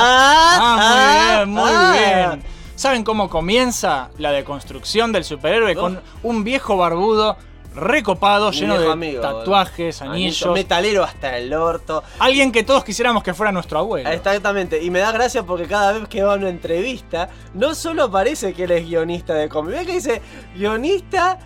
Ah, 0.02 1.44
muy 1.46 1.70
bien, 1.70 1.70
muy 1.70 1.72
ah. 1.74 2.30
bien. 2.38 2.59
¿Saben 2.80 3.04
cómo 3.04 3.30
comienza 3.30 4.10
la 4.20 4.32
deconstrucción 4.32 5.12
del 5.12 5.26
superhéroe? 5.26 5.76
Con 5.76 6.00
un 6.24 6.46
viejo 6.46 6.78
barbudo 6.78 7.36
recopado, 7.76 8.52
lleno 8.52 8.80
de 8.80 8.90
amigo, 8.90 9.22
tatuajes, 9.22 10.02
Anillo, 10.02 10.14
anillos. 10.16 10.54
Metalero 10.54 11.04
hasta 11.04 11.38
el 11.38 11.54
orto. 11.54 12.02
Alguien 12.20 12.54
que 12.54 12.64
todos 12.64 12.86
quisiéramos 12.86 13.22
que 13.22 13.34
fuera 13.34 13.52
nuestro 13.52 13.80
abuelo. 13.80 14.10
Exactamente, 14.10 14.82
y 14.82 14.92
me 14.92 15.00
da 15.00 15.12
gracia 15.12 15.44
porque 15.44 15.68
cada 15.68 15.92
vez 15.92 16.08
que 16.08 16.24
va 16.24 16.36
a 16.36 16.38
una 16.38 16.48
entrevista, 16.48 17.28
no 17.54 17.76
solo 17.76 18.04
aparece 18.04 18.54
que 18.54 18.64
él 18.64 18.72
es 18.72 18.86
guionista 18.86 19.34
de 19.34 19.50
cómic, 19.50 19.76
ve 19.76 19.86
que 19.86 19.94
dice 19.96 20.22
guionista, 20.56 21.38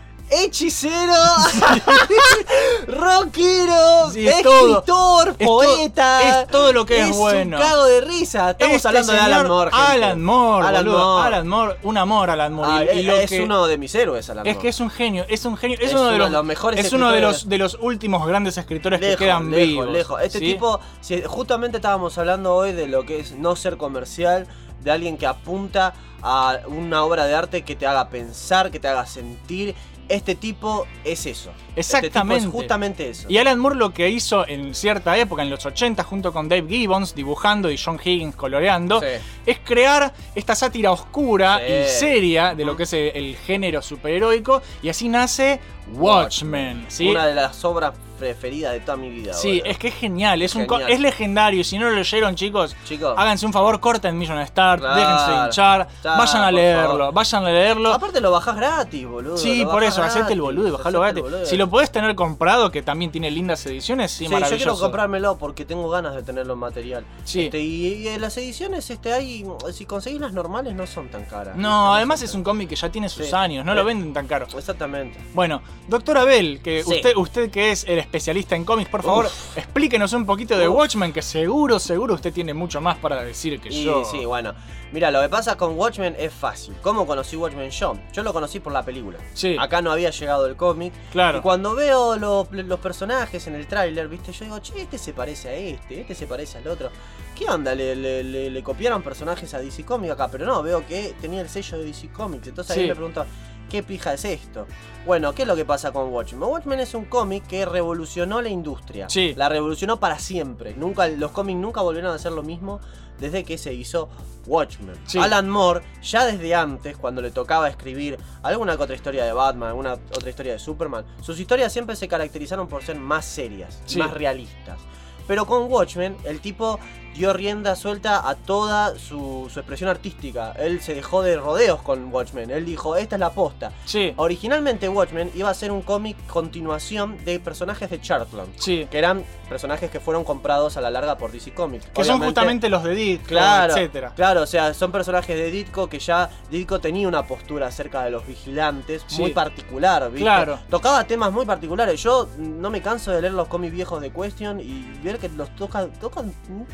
hechicero, 0.44 1.14
rockero, 2.88 4.10
Sí, 4.12 4.28
es 4.28 4.36
escritor, 4.38 5.30
Es 5.30 5.38
to- 5.38 5.46
poeta. 5.46 6.42
es 6.42 6.48
todo 6.48 6.74
lo 6.74 6.86
que 6.86 7.02
es 7.02 7.16
bueno. 7.18 7.58
un 7.58 7.64
cago 7.64 7.86
de 7.86 8.02
risa. 8.02 8.52
Estamos 8.52 8.76
Este 8.76 8.88
hablando 8.88 9.14
de 9.14 9.20
Alan 9.20 9.48
Moore. 9.48 9.72
gente. 9.72 9.92
Alan 9.92 10.24
Moore, 10.24 10.68
Alan 10.68 10.86
boludo. 10.86 10.98
Moore. 11.04 11.28
Alan 11.28 11.48
Moore, 11.48 11.78
un 11.84 11.98
amor 11.98 12.30
Alan 12.30 12.54
Moore. 12.54 12.72
Ah, 12.90 12.94
Y- 12.94 12.98
y 12.98 13.00
es 13.02 13.06
lo 13.06 13.16
es 13.18 13.30
que- 13.30 13.42
uno 13.42 13.68
de 13.68 13.78
mis 13.78 13.96
héroes, 13.96 14.30
Alan 14.30 14.46
Es 14.48 14.54
Moore. 14.56 14.62
que 14.62 14.70
es 14.70 14.80
un 14.80 14.90
genio, 14.90 15.26
es 15.30 15.46
un 15.46 15.58
genio, 15.58 15.78
es, 15.80 15.88
Es 15.90 15.94
uno, 15.94 16.06
de 16.06 16.18
los, 16.18 16.28
de 16.30 16.34
los 16.38 16.46
mejores 16.46 16.86
es 16.86 16.94
uno 16.94 17.12
de 17.12 17.22
los, 17.22 17.48
de 17.50 17.58
los 17.58 17.78
últimos 17.82 18.26
grandes 18.28 18.58
escritores 18.58 19.00
Lejos, 19.00 19.18
que 19.18 19.26
quedan 19.26 19.50
lejos, 19.52 19.68
vivos. 19.68 19.88
lejos. 19.90 20.22
Este 20.22 20.40
¿sí? 20.40 20.46
tipo, 20.54 20.80
si 21.02 21.22
justamente 21.24 21.78
estábamos 21.78 22.18
hablando 22.18 22.54
hoy 22.56 22.74
de 22.74 22.88
lo 22.88 23.06
que 23.06 23.20
es 23.20 23.32
no 23.34 23.56
ser 23.56 23.78
comercial, 23.78 24.48
de 24.82 24.92
alguien 24.92 25.18
que 25.18 25.26
apunta 25.26 25.94
a 26.22 26.60
una 26.68 27.04
obra 27.04 27.26
de 27.26 27.36
arte 27.36 27.64
que 27.64 27.76
te 27.76 27.86
haga 27.88 28.10
pensar, 28.10 28.70
que 28.72 28.80
te 28.80 28.88
haga 28.88 29.06
sentir. 29.06 29.76
Este 30.10 30.36
tipo 30.36 30.86
es 31.04 31.26
eso. 31.26 31.50
Este 31.76 31.96
tipo 31.98 32.06
Exactamente. 32.08 32.46
es 32.46 32.52
justamente 32.52 33.10
eso. 33.10 33.26
Y 33.30 33.38
Alan 33.38 33.58
Moore 33.60 33.76
lo 33.78 33.94
que 33.94 34.10
hizo 34.10 34.48
en 34.48 34.76
cierta 34.76 35.18
época, 35.18 35.42
en 35.42 35.50
los 35.50 35.66
80, 35.66 36.04
junto 36.04 36.34
con 36.34 36.50
Dave 36.50 36.68
Gibbons 36.68 37.16
dibujando 37.16 37.72
y 37.72 37.78
John 37.78 38.00
Higgins 38.04 38.36
coloreando, 38.36 39.00
Sí. 39.00 39.08
es 39.46 39.60
crear 39.64 40.14
esta 40.36 40.56
sátira 40.56 40.92
oscura 40.92 41.60
Sí. 41.66 41.74
y 41.74 41.90
seria 41.90 42.54
de 42.54 42.66
lo 42.66 42.76
que 42.78 42.84
es 42.84 42.94
el, 42.94 43.12
el 43.16 43.38
género 43.38 43.82
superheroico, 43.82 44.62
y 44.82 44.90
así 44.90 45.08
nace 45.10 45.60
Watchmen. 45.94 46.86
¿sí? 46.90 47.10
Una 47.10 47.26
de 47.28 47.36
las 47.36 47.64
obras 47.66 47.94
preferidas 48.24 48.72
de 48.72 48.80
toda 48.80 48.96
mi 48.96 49.10
vida. 49.10 49.34
Sí, 49.34 49.60
boludo. 49.60 49.66
es 49.72 49.78
que 49.78 49.88
es 49.90 49.96
genial, 49.96 50.42
es, 50.42 50.56
un 50.56 50.62
Genial. 50.68 50.90
es 50.92 51.00
legendario. 51.02 51.60
y 51.60 51.64
Si 51.66 51.78
no 51.78 51.90
lo 51.90 51.96
leyeron, 51.96 52.36
chicos, 52.36 52.74
Chicos. 52.86 53.14
háganse 53.18 53.46
un 53.46 53.52
favor, 53.52 53.80
corten 53.82 54.18
Million 54.18 54.46
Start, 54.48 54.80
Claro. 54.82 54.96
déjense 54.96 55.44
hinchar, 55.46 55.88
Ya, 56.04 56.16
vayan 56.18 56.44
a 56.44 56.52
leerlo, 56.52 56.98
favor. 57.00 57.14
vayan 57.14 57.46
a 57.46 57.50
leerlo. 57.50 57.94
Aparte 57.94 58.22
lo 58.22 58.32
bajás 58.32 58.56
gratis, 58.56 59.06
boludo. 59.06 59.36
Sí, 59.38 59.66
por 59.66 59.84
eso, 59.84 60.02
hacete 60.02 60.20
el 60.20 60.26
gratis, 60.26 60.42
boludo 60.42 60.68
y 60.68 60.72
bajalo 60.72 61.00
gratis. 61.02 61.24
boludo. 61.24 61.46
Si 61.46 61.58
lo 61.58 61.70
podés 61.70 61.92
tener 61.92 62.16
comprado, 62.16 62.72
que 62.72 62.82
también 62.82 63.12
tiene 63.12 63.30
lindas 63.30 63.66
ediciones, 63.66 64.12
sí, 64.12 64.20
Sí, 64.20 64.24
yo 64.26 64.32
maravilloso. 64.32 64.64
quiero 64.64 64.80
comprármelo 64.80 65.38
porque 65.38 65.66
tengo 65.66 65.90
ganas 65.90 66.16
de 66.16 66.24
tenerlo 66.24 66.54
en 66.54 66.60
material. 66.60 67.06
Sí. 67.26 67.42
Este, 67.46 67.60
y, 67.60 67.88
y 68.04 68.08
en 68.08 68.22
las 68.22 68.38
ediciones, 68.38 68.90
este, 68.90 69.12
hay, 69.12 69.46
si 69.74 69.86
conseguís 69.86 70.22
las 70.22 70.32
normales, 70.32 70.74
no 70.76 70.88
son 70.88 71.10
tan 71.10 71.26
caras. 71.26 71.58
No, 71.58 71.94
además 71.94 72.22
es 72.22 72.34
un 72.34 72.44
cómic 72.44 72.70
que 72.70 72.76
ya 72.78 72.90
tiene 72.90 73.10
sus 73.10 73.28
Sí. 73.28 73.36
años, 73.36 73.66
no 73.66 73.74
lo 73.74 73.82
Eh, 73.82 73.84
venden 73.84 74.14
tan 74.14 74.28
caro. 74.28 74.48
Exactamente. 74.58 75.20
Bueno, 75.34 75.62
doctor 75.88 76.18
Abel, 76.18 76.62
que 76.64 76.84
usted, 76.86 77.16
usted 77.18 77.50
que 77.52 77.72
es 77.72 77.84
el 77.88 78.00
especialista 78.18 78.56
en 78.56 78.64
cómics, 78.64 78.92
por 78.92 79.02
favor, 79.02 79.26
explíquenos 79.56 80.14
un 80.14 80.24
poquito 80.28 80.56
de 80.56 80.68
Uf. 80.70 80.78
Watchmen, 80.78 81.12
que 81.12 81.24
seguro, 81.24 81.80
seguro 81.80 82.14
usted 82.14 82.32
tiene 82.32 82.54
mucho 82.54 82.80
más 82.80 82.96
para 83.00 83.24
decir 83.24 83.60
que 83.60 83.70
Y 83.70 83.84
yo. 83.86 84.06
sí, 84.06 84.24
bueno. 84.24 84.54
Mira, 84.92 85.10
lo 85.10 85.20
que 85.20 85.30
pasa 85.30 85.58
con 85.58 85.76
Watchmen 85.76 86.16
es 86.20 86.32
fácil. 86.32 86.76
¿Cómo 86.84 87.08
conocí 87.08 87.36
Watchmen 87.36 87.72
yo? 87.72 87.96
Yo 88.14 88.22
lo 88.22 88.32
conocí 88.32 88.60
por 88.60 88.72
la 88.72 88.84
película. 88.84 89.18
Sí. 89.34 89.56
Acá 89.60 89.82
no 89.82 89.92
había 89.92 90.12
llegado 90.12 90.46
el 90.46 90.56
cómic. 90.56 90.94
Claro. 91.12 91.40
Y 91.40 91.42
cuando 91.42 91.74
veo 91.74 92.16
los, 92.18 92.52
los 92.52 92.80
personajes 92.80 93.48
en 93.48 93.56
el 93.56 93.66
tráiler, 93.66 94.08
¿viste? 94.08 94.32
Yo 94.32 94.46
digo, 94.46 94.60
che, 94.60 94.80
este 94.84 95.00
se 95.00 95.14
parece 95.14 95.50
a 95.50 95.54
este, 95.56 96.02
este 96.02 96.14
se 96.14 96.28
parece 96.28 96.60
al 96.60 96.68
otro. 96.68 96.92
¿Qué 97.36 97.46
onda? 97.50 97.74
¿Le, 97.74 97.96
le, 97.96 98.24
le- 98.24 98.52
le 98.52 98.64
copiaron 98.64 99.02
personajes 99.02 99.52
a 99.56 99.60
DC 99.60 99.84
Comics 99.84 100.14
acá? 100.14 100.28
Pero 100.28 100.46
no, 100.46 100.62
veo 100.62 100.86
que 100.86 101.16
tenía 101.20 101.42
el 101.42 101.50
sello 101.50 101.80
de 101.80 101.86
DC 101.86 102.10
Comics. 102.10 102.46
Entonces 102.50 102.78
ahí 102.78 102.84
Sí. 102.84 102.90
me 102.90 102.94
pregunto, 102.96 103.26
¿qué 103.70 103.84
pija 103.84 104.14
es 104.14 104.26
esto? 104.26 104.68
Bueno, 105.06 105.34
¿qué 105.34 105.42
es 105.42 105.48
lo 105.48 105.56
que 105.56 105.66
pasa 105.66 105.92
con 105.92 106.12
Watchmen? 106.14 106.44
Watchmen 106.44 106.80
es 106.80 106.94
un 106.94 107.06
cómic 107.06 107.46
que 107.48 107.66
revolucionó 107.66 108.42
la 108.42 108.50
industria. 108.50 109.10
Sí. 109.10 109.34
La 109.36 109.50
revolucionó 109.50 110.00
para 110.00 110.20
siempre. 110.20 110.74
Nunca, 110.76 111.08
los 111.08 111.32
cómics 111.32 111.60
nunca 111.60 111.82
volvieron 111.82 112.12
a 112.12 112.16
hacer 112.16 112.32
lo 112.32 112.44
mismo 112.44 112.80
desde 113.20 113.44
que 113.44 113.58
se 113.58 113.74
hizo 113.74 114.10
Watchmen. 114.46 114.96
Sí. 115.06 115.18
Alan 115.20 115.50
Moore, 115.50 115.82
ya 116.02 116.26
desde 116.26 116.56
antes, 116.56 116.98
cuando 116.98 117.22
le 117.22 117.32
tocaba 117.32 117.68
escribir 117.70 118.18
alguna 118.42 118.74
otra 118.74 118.96
historia 118.96 119.24
de 119.26 119.34
Batman, 119.34 119.70
alguna 119.70 119.94
otra 119.94 120.30
historia 120.30 120.54
de 120.54 120.60
Superman, 120.60 121.06
sus 121.22 121.40
historias 121.40 121.72
siempre 121.72 121.96
se 121.96 122.08
caracterizaron 122.08 122.68
por 122.68 122.84
ser 122.84 122.98
más 122.98 123.26
serias, 123.26 123.82
Sí. 123.86 124.00
más 124.00 124.12
realistas. 124.12 124.80
Pero 125.28 125.46
con 125.46 125.72
Watchmen, 125.72 126.18
el 126.26 126.42
tipo 126.42 126.80
dio 127.16 127.34
rienda 127.34 127.76
suelta 127.76 128.28
a 128.28 128.36
toda 128.36 128.98
su, 128.98 129.50
su 129.52 129.60
expresión 129.60 129.90
artística. 129.90 130.52
Él 130.54 130.82
se 130.82 130.96
dejó 130.96 131.22
de 131.22 131.38
rodeos 131.38 131.82
con 131.82 132.12
Watchmen. 132.14 132.52
Él 132.52 132.66
dijo, 132.66 132.96
esta 132.96 133.16
es 133.16 133.20
la 133.20 133.32
posta. 133.32 133.72
Sí, 133.86 134.14
Originalmente 134.18 134.90
Watchmen 134.90 135.32
iba 135.36 135.50
a 135.50 135.54
ser 135.54 135.72
un 135.72 135.82
cómic 135.82 136.18
continuación 136.28 137.18
de 137.26 137.40
personajes 137.40 137.90
de 137.90 138.00
Chartland. 138.02 138.50
sí. 138.58 138.88
Que 138.90 138.98
eran 138.98 139.24
personajes 139.50 139.92
que 139.92 140.00
fueron 140.00 140.24
comprados 140.24 140.78
a 140.78 140.82
la 140.82 140.90
larga 140.90 141.18
por 141.18 141.32
DC 141.32 141.54
Comics. 141.54 141.86
Que 141.94 142.04
son 142.04 142.20
justamente 142.22 142.70
los 142.70 142.84
de 142.84 142.96
Ditko, 142.96 143.28
Claro, 143.28 143.74
etcétera. 143.74 144.12
claro, 144.16 144.42
o 144.42 144.46
sea, 144.48 144.74
son 144.74 144.92
personajes 144.92 145.36
de 145.38 145.52
Ditko 145.52 145.88
que 145.90 146.00
ya 146.00 146.30
Ditko 146.50 146.80
tenía 146.80 147.08
una 147.08 147.28
postura 147.28 147.68
acerca 147.68 148.04
de 148.04 148.10
los 148.10 148.26
vigilantes 148.26 149.04
Sí. 149.08 149.22
muy 149.22 149.32
particular, 149.32 150.04
¿viste? 150.10 150.22
Claro. 150.24 150.60
Tocaba 150.70 151.04
temas 151.06 151.32
muy 151.32 151.46
particulares. 151.46 152.02
Yo 152.02 152.28
no 152.38 152.70
me 152.70 152.82
canso 152.82 153.12
de 153.12 153.22
leer 153.22 153.34
los 153.34 153.48
cómics 153.48 153.74
viejos 153.74 154.02
de 154.02 154.12
Question 154.12 154.60
y 154.60 154.84
ver 155.04 155.20
que 155.20 155.30
los 155.30 155.54
tocan, 155.56 155.92
tocan 156.00 156.34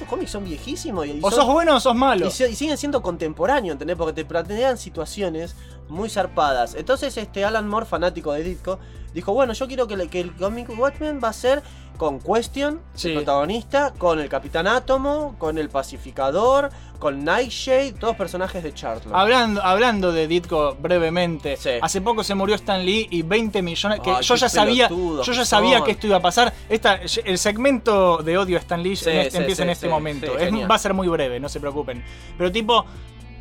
cómics 0.10 0.29
son 0.30 0.44
viejísimos 0.46 1.06
y, 1.08 1.12
y 1.12 1.20
O 1.22 1.30
son- 1.30 1.40
sos 1.42 1.46
bueno 1.48 1.76
o 1.76 1.80
sos 1.80 1.96
malo. 1.96 2.26
y, 2.28 2.30
y 2.44 2.56
siguen 2.56 2.78
siendo 2.78 3.02
contemporáneos, 3.02 3.74
¿entendés? 3.74 3.98
Porque 3.98 4.14
te 4.14 4.26
plantean 4.26 4.78
situaciones 4.78 5.56
muy 5.90 6.10
zarpadas. 6.10 6.76
Entonces, 6.76 7.18
este 7.18 7.44
Alan 7.46 7.68
Moore, 7.68 7.86
fanático 7.86 8.32
de 8.34 8.44
Ditko, 8.44 8.80
dijo, 9.14 9.34
bueno, 9.34 9.54
yo 9.54 9.68
quiero 9.68 9.88
que, 9.88 9.98
le- 9.98 10.08
que 10.08 10.20
el 10.22 10.34
cómic 10.36 10.70
Watchmen 10.78 11.20
va 11.24 11.30
a 11.30 11.34
ser 11.34 11.62
con 11.98 12.20
Question, 12.20 12.80
Sí. 12.94 13.10
el 13.10 13.16
protagonista, 13.16 13.94
con 13.98 14.20
el 14.22 14.30
Capitán 14.30 14.68
Átomo, 14.68 15.36
con 15.38 15.58
el 15.58 15.70
Pacificador, 15.70 16.70
con 16.98 17.26
Nightshade, 17.26 17.94
todos 17.94 18.16
personajes 18.16 18.64
de 18.64 18.74
Charlton. 18.74 19.14
Hablando, 19.14 19.62
hablando 19.62 20.12
de 20.14 20.28
Ditko 20.28 20.76
brevemente, 20.80 21.58
Sí. 21.58 21.72
hace 21.82 22.00
poco 22.02 22.24
se 22.24 22.36
murió 22.36 22.56
Stan 22.56 22.86
Lee 22.86 23.08
y 23.12 23.22
20 23.24 23.62
millones. 23.62 24.00
Que 24.00 24.12
Ay, 24.12 24.24
yo 24.24 24.36
ya 24.36 24.48
sabía, 24.48 24.88
yo 24.90 25.22
ya 25.24 25.34
que 25.34 25.46
sabía 25.46 25.78
son. 25.80 25.86
que 25.86 25.92
esto 25.92 26.08
iba 26.08 26.18
a 26.18 26.22
pasar. 26.22 26.54
Esta, 26.70 27.00
el 27.26 27.38
segmento 27.38 28.18
de 28.18 28.38
odio 28.38 28.56
a 28.58 28.60
Stan 28.62 28.82
Lee 28.82 28.96
Sí, 28.96 29.10
en 29.10 29.18
este- 29.18 29.38
empieza 29.40 29.64
en 29.64 29.70
este 29.72 29.90
momento. 29.90 30.38
Es- 30.38 30.54
va 30.54 30.76
a 30.76 30.80
ser 30.80 30.94
muy 30.94 31.08
breve, 31.10 31.40
no 31.42 31.50
se 31.50 31.60
preocupen. 31.60 32.02
Pero 32.38 32.50
tipo, 32.52 32.86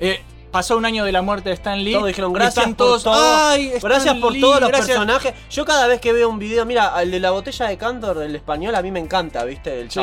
eh, 0.01 0.21
pasó 0.51 0.77
un 0.77 0.85
año 0.85 1.05
de 1.05 1.13
la 1.13 1.23
muerte 1.23 1.49
de 1.51 1.55
Stan 1.55 1.83
Lee. 1.83 1.93
Todos 1.93 2.07
dijeron 2.07 2.33
gracias 2.33 2.57
están 2.59 2.75
por 2.75 2.87
todos, 2.87 3.03
todo. 3.05 3.15
"Ay, 3.17 3.67
Stan 3.75 3.91
gracias 3.91 4.15
por 4.17 4.33
Lee, 4.33 4.41
todos 4.41 4.61
los 4.61 4.69
gracias". 4.69 4.89
personajes. 4.89 5.35
Yo 5.51 5.65
cada 5.65 5.87
vez 5.87 6.01
que 6.01 6.13
veo 6.13 6.29
un 6.29 6.39
video, 6.39 6.65
mira, 6.65 6.93
el 7.03 7.11
de 7.11 7.21
la 7.21 7.31
botella 7.31 7.67
de 7.67 7.77
Candor 7.77 8.19
del 8.19 8.35
español 8.37 8.75
a 8.75 8.83
mí 8.83 8.91
me 8.91 9.01
encanta, 9.01 9.45
¿viste? 9.45 9.81
El 9.81 9.91
Sí. 9.91 10.01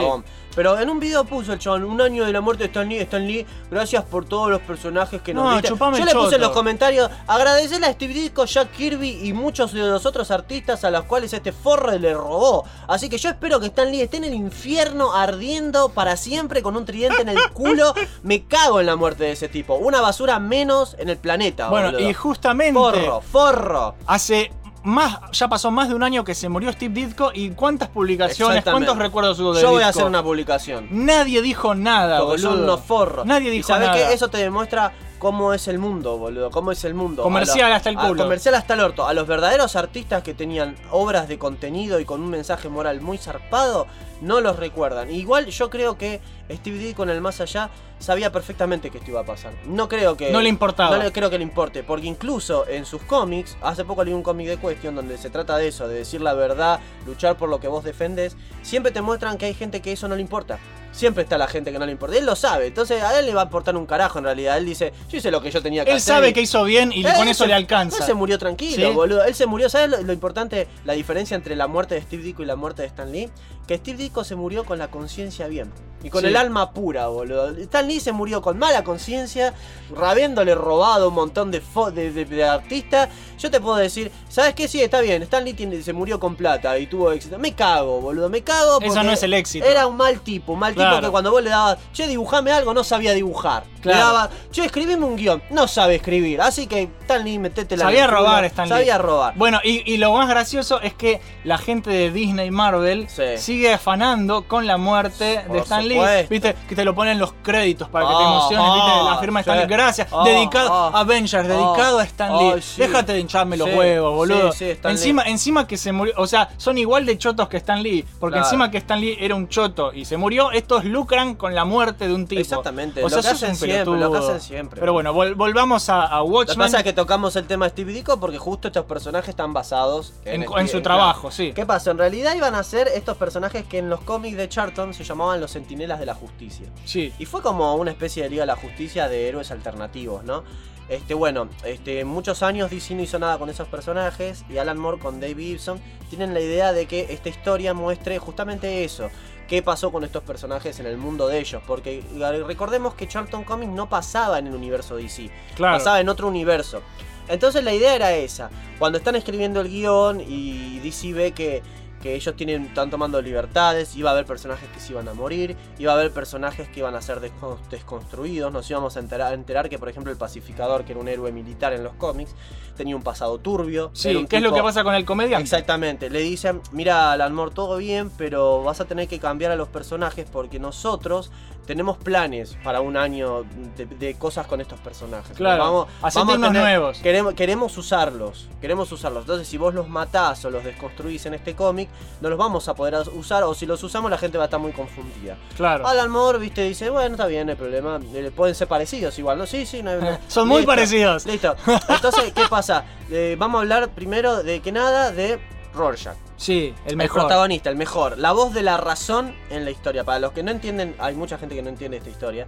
Pero 0.55 0.79
en 0.79 0.89
un 0.89 0.99
video 0.99 1.25
puso 1.25 1.53
el 1.53 1.59
chabón, 1.59 1.83
un 1.83 1.99
año 2.01 2.25
de 2.25 2.31
la 2.31 2.39
muerte 2.41 2.63
de 2.63 2.67
Stan 2.67 2.87
Lee, 2.87 2.99
Stan 2.99 3.27
Lee, 3.27 3.45
gracias 3.69 4.03
por 4.03 4.25
todos 4.25 4.49
los 4.49 4.61
personajes 4.61 5.21
que 5.21 5.33
nos 5.33 5.43
No, 5.43 5.51
diste. 5.61 5.67
Yo 5.77 6.05
le 6.05 6.13
puse 6.13 6.35
en 6.35 6.41
los 6.41 6.51
comentarios, 6.51 7.09
agradecerle 7.27 7.87
a 7.87 7.93
Steve 7.93 8.13
Ditko, 8.13 8.45
Jack 8.45 8.71
Kirby 8.71 9.27
y 9.27 9.33
muchos 9.33 9.73
de 9.73 9.81
los 9.81 10.05
otros 10.05 10.31
artistas 10.31 10.83
a 10.85 10.89
los 10.91 11.03
cuales 11.03 11.33
este 11.33 11.51
forro 11.51 11.91
le 11.97 12.13
robó. 12.13 12.63
Así 12.87 13.09
que 13.09 13.17
yo 13.17 13.29
espero 13.29 13.59
que 13.59 13.67
Stan 13.67 13.91
Lee 13.91 14.01
esté 14.01 14.17
en 14.17 14.23
el 14.23 14.33
infierno 14.33 15.13
ardiendo 15.13 15.89
para 15.89 16.15
siempre 16.15 16.61
con 16.63 16.77
un 16.77 16.85
tridente 16.85 17.21
en 17.21 17.29
el 17.29 17.37
culo. 17.53 17.93
Me 18.23 18.43
cago 18.45 18.79
en 18.79 18.85
la 18.85 18.95
muerte 18.95 19.25
de 19.25 19.31
ese 19.33 19.49
tipo. 19.49 19.75
Una 19.75 19.99
basura 20.01 20.39
menos 20.39 20.95
en 20.99 21.09
el 21.09 21.17
planeta. 21.17 21.69
Bueno, 21.69 21.91
boludo. 21.91 22.09
y 22.09 22.13
justamente 22.13 22.79
Forro, 22.79 23.21
forro. 23.21 23.95
hace 24.07 24.51
más, 24.85 25.19
ya 25.31 25.47
pasó 25.47 25.71
más 25.71 25.89
de 25.89 25.95
un 25.95 26.03
año 26.03 26.23
que 26.23 26.33
se 26.35 26.47
murió 26.47 26.71
Steve 26.71 26.93
Ditko 26.93 27.31
y 27.33 27.49
cuántas 27.51 27.89
publicaciones, 27.89 28.63
cuántos 28.63 28.97
recuerdos 28.97 29.39
hubo 29.39 29.53
de 29.53 29.61
Yo 29.61 29.71
voy 29.71 29.83
a 29.83 29.89
hacer 29.89 30.05
una 30.05 30.23
publicación. 30.23 30.87
Nadie 30.91 31.41
dijo 31.41 31.75
nada, 31.75 32.19
Porque 32.19 32.37
son 32.39 32.51
boludo. 32.51 32.63
unos 32.65 32.81
forros. 32.85 33.25
Nadie 33.25 33.49
y 33.49 33.57
dijo 33.57 33.67
sabes 33.67 33.87
nada. 33.89 34.07
que 34.07 34.13
eso 34.13 34.27
te 34.29 34.37
demuestra 34.37 34.93
cómo 35.25 35.55
es 35.55 35.67
el 35.67 35.79
mundo, 35.79 36.19
boludo. 36.19 36.51
Cómo 36.51 36.71
es 36.71 36.83
el 36.83 36.93
mundo. 36.93 37.23
Comercial 37.23 37.73
hasta 37.73 37.89
el 37.89 37.95
culo. 37.95 38.21
comercial 38.21 38.53
hasta 38.53 38.75
el 38.75 38.81
orto. 38.81 39.07
A 39.07 39.13
los 39.15 39.25
verdaderos 39.25 39.75
artistas 39.75 40.21
que 40.21 40.35
tenían 40.35 40.75
obras 40.91 41.27
de 41.27 41.39
contenido 41.39 41.99
y 41.99 42.05
con 42.05 42.21
un 42.21 42.29
mensaje 42.29 42.69
moral 42.69 43.01
muy 43.01 43.17
zarpado, 43.17 43.87
no 44.21 44.39
los 44.39 44.57
recuerdan. 44.57 45.09
Igual 45.09 45.47
yo 45.47 45.71
creo 45.71 45.97
que 45.97 46.21
Steve 46.51 46.77
D 46.77 46.93
con 46.93 47.09
el 47.09 47.21
más 47.21 47.41
allá 47.41 47.71
sabía 47.97 48.31
perfectamente 48.31 48.91
que 48.91 48.99
esto 48.99 49.09
iba 49.09 49.21
a 49.21 49.25
pasar. 49.25 49.53
No 49.65 49.89
creo 49.89 50.15
que. 50.15 50.31
No 50.31 50.41
le 50.41 50.49
importaba. 50.49 50.95
No 50.95 51.01
le 51.01 51.11
creo 51.11 51.31
que 51.31 51.39
le 51.39 51.43
importe. 51.43 51.81
Porque 51.81 52.05
incluso 52.05 52.67
en 52.67 52.85
sus 52.85 53.01
cómics, 53.01 53.57
hace 53.63 53.83
poco 53.83 54.03
leí 54.03 54.13
un 54.13 54.21
cómic 54.21 54.47
de 54.47 54.57
Question 54.57 54.93
donde 54.93 55.17
se 55.17 55.31
trata 55.31 55.57
de 55.57 55.69
eso, 55.69 55.87
de 55.87 55.95
decir 55.95 56.21
la 56.21 56.35
verdad, 56.35 56.79
luchar 57.07 57.35
por 57.35 57.49
lo 57.49 57.59
que 57.59 57.67
vos 57.67 57.83
defendes. 57.83 58.37
Siempre 58.61 58.91
te 58.91 59.01
muestran 59.01 59.39
que 59.39 59.47
hay 59.47 59.55
gente 59.55 59.81
que 59.81 59.91
eso 59.91 60.07
no 60.07 60.15
le 60.15 60.21
importa. 60.21 60.59
Siempre 60.95 61.23
está 61.23 61.37
la 61.37 61.47
gente 61.47 61.73
que 61.73 61.77
no 61.79 61.85
le 61.85 61.91
importa. 61.91 62.17
Él 62.17 62.25
lo 62.25 62.35
sabe. 62.37 62.67
Entonces 62.67 63.03
a 63.03 63.19
él 63.19 63.25
le 63.25 63.33
va 63.33 63.41
a 63.41 63.43
importar 63.45 63.75
un 63.75 63.85
carajo 63.85 64.17
en 64.19 64.23
realidad. 64.25 64.57
Él 64.57 64.65
dice, 64.65 64.93
yo 65.09 65.17
hice 65.17 65.29
lo 65.29 65.41
que 65.41 65.51
yo 65.51 65.61
tenía 65.61 65.83
que 65.83 65.91
Él 65.91 65.97
hacer. 65.97 66.13
sabe 66.15 66.29
y- 66.29 66.33
que 66.33 66.41
hizo 66.41 66.63
bien 66.63 66.91
y 66.93 67.05
Él 67.05 67.13
con 67.15 67.27
eso 67.27 67.43
se- 67.43 67.47
le 67.49 67.53
alcanza. 67.53 67.97
Él 67.97 68.03
se 68.03 68.13
murió 68.13 68.39
tranquilo, 68.39 68.87
¿Sí? 68.89 68.93
boludo. 68.95 69.23
Él 69.25 69.35
se 69.35 69.45
murió. 69.45 69.67
¿Sabes 69.69 69.89
lo, 69.89 70.01
lo 70.01 70.13
importante, 70.13 70.67
la 70.85 70.93
diferencia 70.93 71.35
entre 71.35 71.55
la 71.57 71.67
muerte 71.67 71.95
de 71.95 72.01
Steve 72.01 72.23
Ditko 72.23 72.43
y 72.43 72.45
la 72.45 72.55
muerte 72.55 72.83
de 72.83 72.87
Stan 72.87 73.11
Lee? 73.11 73.29
Que 73.67 73.75
Steve 73.77 73.97
Ditko 73.97 74.23
se 74.23 74.35
murió 74.35 74.63
con 74.63 74.77
la 74.79 74.87
conciencia 74.89 75.47
bien. 75.47 75.69
Y 76.05 76.09
con 76.11 76.21
Sí. 76.21 76.27
el 76.27 76.35
alma 76.37 76.71
pura, 76.71 77.07
boludo. 77.07 77.49
Stan 77.57 77.87
Lee 77.87 77.99
se 77.99 78.11
murió 78.11 78.41
con 78.41 78.59
mala 78.59 78.83
conciencia, 78.83 79.53
habiéndole 80.01 80.53
robado 80.55 81.09
un 81.09 81.15
montón 81.15 81.51
de, 81.51 81.61
de, 81.93 82.11
de- 82.11 82.25
de 82.25 82.43
artistas. 82.47 83.09
Yo 83.37 83.51
te 83.51 83.59
puedo 83.59 83.75
decir, 83.75 84.11
¿sabes 84.29 84.53
qué? 84.53 84.67
Sí, 84.67 84.81
está 84.81 85.01
bien. 85.01 85.21
Stan 85.23 85.43
Lee 85.43 85.53
tiene- 85.53 85.81
se 85.81 85.93
murió 85.93 86.19
con 86.19 86.35
plata 86.35 86.77
y 86.77 86.87
tuvo 86.87 87.11
éxito. 87.11 87.37
Me 87.37 87.53
cago, 87.53 87.99
boludo. 88.01 88.29
Me 88.29 88.41
cago 88.43 88.75
porque 88.75 88.87
Eso 88.87 89.03
no 89.03 89.11
es 89.11 89.23
el 89.23 89.33
éxito. 89.33 89.65
Era 89.65 89.87
un 89.87 89.97
mal 89.97 90.19
tipo. 90.21 90.53
Un 90.53 90.59
mal 90.59 90.73
Claro. 90.73 90.95
tipo 90.97 91.07
que 91.07 91.11
cuando 91.11 91.31
vos 91.31 91.43
le 91.43 91.49
dabas, 91.49 91.77
che, 91.91 92.07
dibujame 92.07 92.51
algo, 92.51 92.73
no 92.73 92.83
sabía 92.83 93.13
dibujar. 93.13 93.63
Claro. 93.81 93.97
Le 93.99 94.03
daba, 94.05 94.29
che, 94.51 94.65
escribime 94.65 95.05
un 95.05 95.15
guion. 95.15 95.43
No 95.49 95.67
sabe 95.67 95.95
escribir. 95.95 96.41
Así 96.41 96.65
que 96.67 96.89
Stan 97.01 97.23
Lee, 97.23 97.37
metete 97.39 97.77
la 97.77 97.85
Sabía 97.85 98.07
robar 98.07 98.45
Stan 98.45 98.65
Lee. 98.65 98.69
Sabía 98.75 98.97
robar. 98.97 99.33
Bueno, 99.35 99.59
y, 99.63 99.91
y 99.91 99.97
lo 99.97 100.11
más 100.13 100.27
gracioso 100.29 100.81
es 100.81 100.93
que 100.93 101.19
la 101.43 101.57
gente 101.57 101.89
de 101.89 102.11
Disney 102.11 102.49
Marvel 102.51 103.07
Sí. 103.09 103.37
sigue 103.37 103.73
afanando 103.73 104.47
con 104.47 104.65
la 104.65 104.77
muerte 104.77 105.43
de 105.51 105.59
Stan 105.59 105.87
Lee. 105.87 105.94
Supuesto. 105.99 106.29
Viste, 106.29 106.55
que 106.67 106.75
te 106.75 106.85
lo 106.85 106.95
ponen 106.95 107.19
los 107.19 107.33
créditos 107.43 107.89
para 107.89 108.05
que 108.07 108.11
te 108.13 108.17
Ah, 108.17 108.27
emociones, 108.27 108.73
viste, 108.73 108.91
ah, 108.91 109.09
la 109.13 109.17
firma 109.19 109.39
de. 109.39 109.41
Stan 109.41 109.59
Lee. 109.59 109.65
Gracias, 109.75 110.07
Ah, 110.11 110.23
dedicado 110.25 110.73
ah, 110.73 110.99
Avengers, 110.99 111.47
dedicado 111.47 111.99
a 111.99 112.03
Stan 112.03 112.37
Lee. 112.37 112.61
Déjate 112.77 113.13
de 113.13 113.19
hincharme 113.19 113.57
los 113.57 113.67
huevos, 113.73 114.15
boludo. 114.15 114.51
encima, 114.85 115.23
encima 115.23 115.67
que 115.67 115.77
se 115.77 115.91
murió, 115.91 116.13
o 116.17 116.27
sea, 116.27 116.49
son 116.57 116.77
igual 116.77 117.05
de 117.05 117.17
chotos 117.17 117.47
que 117.49 117.57
Stan 117.57 117.81
Lee, 117.81 118.05
porque 118.19 118.33
Claro. 118.35 118.47
encima 118.47 118.71
que 118.71 118.77
Stan 118.77 118.99
Lee 118.99 119.17
era 119.19 119.35
un 119.35 119.47
choto 119.49 119.91
y 119.93 120.05
se 120.05 120.17
murió, 120.17 120.51
estos 120.51 120.85
lucran 120.85 121.35
con 121.35 121.53
la 121.55 121.65
muerte 121.65 122.07
de 122.07 122.13
un 122.13 122.27
tipo. 122.27 122.41
Exactamente, 122.41 123.03
O 123.03 123.09
sea, 123.09 123.17
lo 123.17 123.21
que 123.23 123.29
hacen 123.29 123.55
siempre, 123.55 123.85
lo 123.99 124.11
que 124.11 124.17
hacen 124.17 124.41
siempre. 124.41 124.79
Pero 124.79 124.93
bueno, 124.93 125.13
vol- 125.13 125.35
volvamos 125.35 125.89
a, 125.89 126.03
a 126.05 126.19
Lo 126.19 126.25
que 126.25 126.31
Watchmen. 126.31 126.57
pasa 126.57 126.77
es 126.79 126.83
que 126.83 126.93
tocamos 126.93 127.35
el 127.35 127.45
tema 127.47 127.65
de 127.65 127.71
Steve 127.71 127.93
Ditko 127.93 128.19
porque 128.19 128.37
justo 128.37 128.67
estos 128.67 128.85
personajes 128.85 129.29
están 129.29 129.53
basados 129.53 130.13
En- 130.25 130.43
su 130.45 130.51
claro. 130.53 130.81
trabajo, 130.81 131.31
sí. 131.31 131.51
¿Qué 131.53 131.65
pasa? 131.65 131.91
En 131.91 131.97
realidad 131.97 132.33
iban 132.35 132.55
a 132.55 132.63
ser 132.63 132.87
estos 132.87 133.17
personajes 133.17 133.65
que 133.65 133.77
en 133.79 133.89
los 133.89 134.01
cómics 134.01 134.37
de 134.37 134.49
Charlton 134.49 134.93
se 134.93 135.03
llamaban 135.03 135.39
los 135.41 135.55
Centinelas 135.85 135.99
de 135.99 136.05
la 136.05 136.13
Justicia. 136.15 136.67
Sí. 136.85 137.13
Y 137.19 137.25
fue 137.25 137.41
como 137.41 137.75
una 137.75 137.91
especie 137.91 138.23
de 138.23 138.29
Liga 138.29 138.43
de 138.43 138.47
la 138.47 138.55
Justicia 138.55 139.07
de 139.07 139.27
héroes 139.27 139.51
alternativos, 139.51 140.23
¿no? 140.23 140.43
Este, 140.87 141.13
bueno, 141.15 141.49
este, 141.63 142.05
muchos 142.05 142.43
años 142.43 142.69
DC 142.69 142.93
no 142.93 143.01
hizo 143.01 143.17
nada 143.17 143.39
con 143.39 143.49
esos 143.49 143.67
personajes 143.67 144.45
y 144.49 144.57
Alan 144.59 144.77
Moore 144.77 144.99
con 144.99 145.19
Dave 145.19 145.33
Gibson 145.41 145.79
tienen 146.09 146.33
la 146.35 146.39
idea 146.41 146.73
de 146.73 146.85
que 146.85 147.07
esta 147.09 147.29
historia 147.29 147.73
muestre 147.73 148.19
justamente 148.19 148.83
eso. 148.83 149.09
¿Qué 149.47 149.61
pasó 149.63 149.91
con 149.91 150.03
estos 150.03 150.23
personajes 150.23 150.79
en 150.79 150.85
el 150.87 150.97
mundo 150.97 151.27
de 151.27 151.39
ellos? 151.39 151.61
Porque 151.65 151.99
eh, 151.99 152.43
recordemos 152.45 152.93
que 152.95 153.07
Charlton 153.07 153.43
Comics 153.43 153.71
no 153.71 153.89
pasaba 153.89 154.37
en 154.39 154.47
el 154.47 154.55
universo 154.55 154.95
DC, 154.95 155.29
Claro. 155.55 155.77
pasaba 155.77 155.99
en 155.99 156.09
otro 156.09 156.27
universo. 156.27 156.81
Entonces 157.27 157.63
la 157.63 157.73
idea 157.73 157.95
era 157.95 158.13
esa. 158.13 158.49
Cuando 158.77 158.99
están 158.99 159.15
escribiendo 159.15 159.61
el 159.61 159.69
guion 159.69 160.21
y 160.21 160.79
DC 160.79 161.13
ve 161.13 161.31
que, 161.31 161.63
que 162.05 162.13
ellos 162.13 162.35
tienen, 162.35 162.65
están 162.67 162.91
tomando 162.91 163.19
libertades, 163.19 163.95
iba 163.95 164.11
a 164.11 164.13
haber 164.13 164.27
personajes 164.27 164.69
que 164.69 164.79
se 164.79 164.91
iban 164.93 165.07
a 165.07 165.15
morir, 165.15 165.57
iba 165.79 165.91
a 165.91 165.95
haber 165.95 166.11
personajes 166.11 166.67
que 166.69 166.81
iban 166.81 166.93
a 166.93 167.01
ser 167.01 167.19
descon- 167.19 167.57
desconstruidos, 167.71 168.53
nos 168.53 168.69
íbamos 168.69 168.95
a 168.95 168.99
enterar, 168.99 169.33
enterar 169.33 169.69
que 169.69 169.79
por 169.79 169.89
ejemplo 169.89 170.11
el 170.11 170.17
pacificador, 170.19 170.85
que 170.85 170.91
era 170.91 171.01
un 171.01 171.07
héroe 171.07 171.31
militar 171.31 171.73
en 171.73 171.83
los 171.83 171.93
cómics, 171.95 172.35
tenía 172.77 172.95
un 172.95 173.01
pasado 173.01 173.39
turbio. 173.39 173.89
Sí, 173.93 174.23
¿qué 174.29 174.37
es 174.37 174.43
lo 174.43 174.53
que 174.53 174.61
pasa 174.61 174.83
con 174.83 174.93
el 174.93 175.03
comediante? 175.03 175.41
Exactamente, 175.41 176.11
le 176.11 176.19
dicen, 176.19 176.61
mira 176.71 177.11
Alan 177.11 177.33
Moore, 177.33 177.51
todo 177.55 177.77
bien, 177.77 178.11
pero 178.15 178.61
vas 178.61 178.81
a 178.81 178.85
tener 178.85 179.07
que 179.07 179.17
cambiar 179.17 179.51
a 179.51 179.55
los 179.55 179.69
personajes 179.69 180.27
porque 180.31 180.59
nosotros 180.59 181.31
tenemos 181.65 181.97
planes 181.97 182.57
para 182.63 182.81
un 182.81 182.95
año 182.97 183.43
de, 183.75 183.85
de 183.85 184.15
cosas 184.15 184.47
con 184.47 184.61
estos 184.61 184.79
personajes. 184.79 185.35
Claro, 185.35 185.63
vamos, 185.63 185.87
hacete 186.01 186.19
vamos 186.19 186.33
a 186.33 186.37
unos 186.37 186.49
tener- 186.49 186.61
nuevos. 186.61 186.97
Queremos, 186.99 187.33
queremos 187.33 187.77
usarlos, 187.77 188.47
queremos 188.61 188.91
usarlos. 188.91 189.21
Entonces 189.23 189.47
si 189.47 189.57
vos 189.57 189.73
los 189.73 189.87
matás 189.89 190.43
o 190.45 190.49
los 190.49 190.63
desconstruís 190.63 191.25
en 191.25 191.33
este 191.33 191.55
cómic, 191.55 191.89
no 192.21 192.29
los 192.29 192.37
vamos 192.37 192.67
a 192.67 192.75
poder 192.75 192.95
usar 193.13 193.43
o 193.43 193.53
si 193.53 193.65
los 193.65 193.81
usamos 193.83 194.09
la 194.11 194.17
gente 194.17 194.37
va 194.37 194.43
a 194.43 194.47
estar 194.47 194.59
muy 194.59 194.71
confundida. 194.71 195.37
Claro. 195.57 195.87
Alan 195.87 196.09
Moore, 196.09 196.37
viste, 196.39 196.61
dice, 196.63 196.89
bueno, 196.89 197.15
está 197.15 197.25
bien, 197.27 197.47
no 197.47 197.51
hay 197.51 197.57
problema, 197.57 197.99
eh, 198.13 198.31
pueden 198.35 198.55
ser 198.55 198.67
parecidos 198.67 199.17
igual, 199.19 199.37
¿no? 199.37 199.45
Sí, 199.45 199.65
sí, 199.65 199.81
no 199.83 199.91
problema. 199.91 200.19
Son 200.27 200.47
muy 200.47 200.57
Listo. 200.57 200.71
parecidos. 200.71 201.25
Listo. 201.25 201.55
Entonces, 201.89 202.31
¿qué 202.33 202.43
pasa? 202.49 202.85
Eh, 203.09 203.35
vamos 203.39 203.59
a 203.59 203.61
hablar 203.61 203.89
primero 203.89 204.43
de 204.43 204.59
que 204.61 204.71
nada 204.71 205.11
de 205.11 205.39
Rorschach. 205.73 206.15
Sí, 206.37 206.73
el 206.85 206.91
El, 206.91 206.97
mejor. 206.97 207.21
protagonista, 207.21 207.69
el 207.69 207.75
mejor. 207.77 208.17
La 208.17 208.31
voz 208.33 208.53
de 208.53 208.61
la 208.61 208.77
razón 208.77 209.35
en 209.49 209.63
la 209.65 209.71
historia. 209.71 210.03
Para 210.03 210.19
los 210.19 210.33
que 210.33 210.43
no 210.43 210.51
entienden, 210.51 210.95
hay 210.99 211.15
mucha 211.15 211.37
gente 211.37 211.55
que 211.55 211.61
no 211.61 211.69
entiende 211.69 211.97
esta 211.97 212.09
historia. 212.09 212.45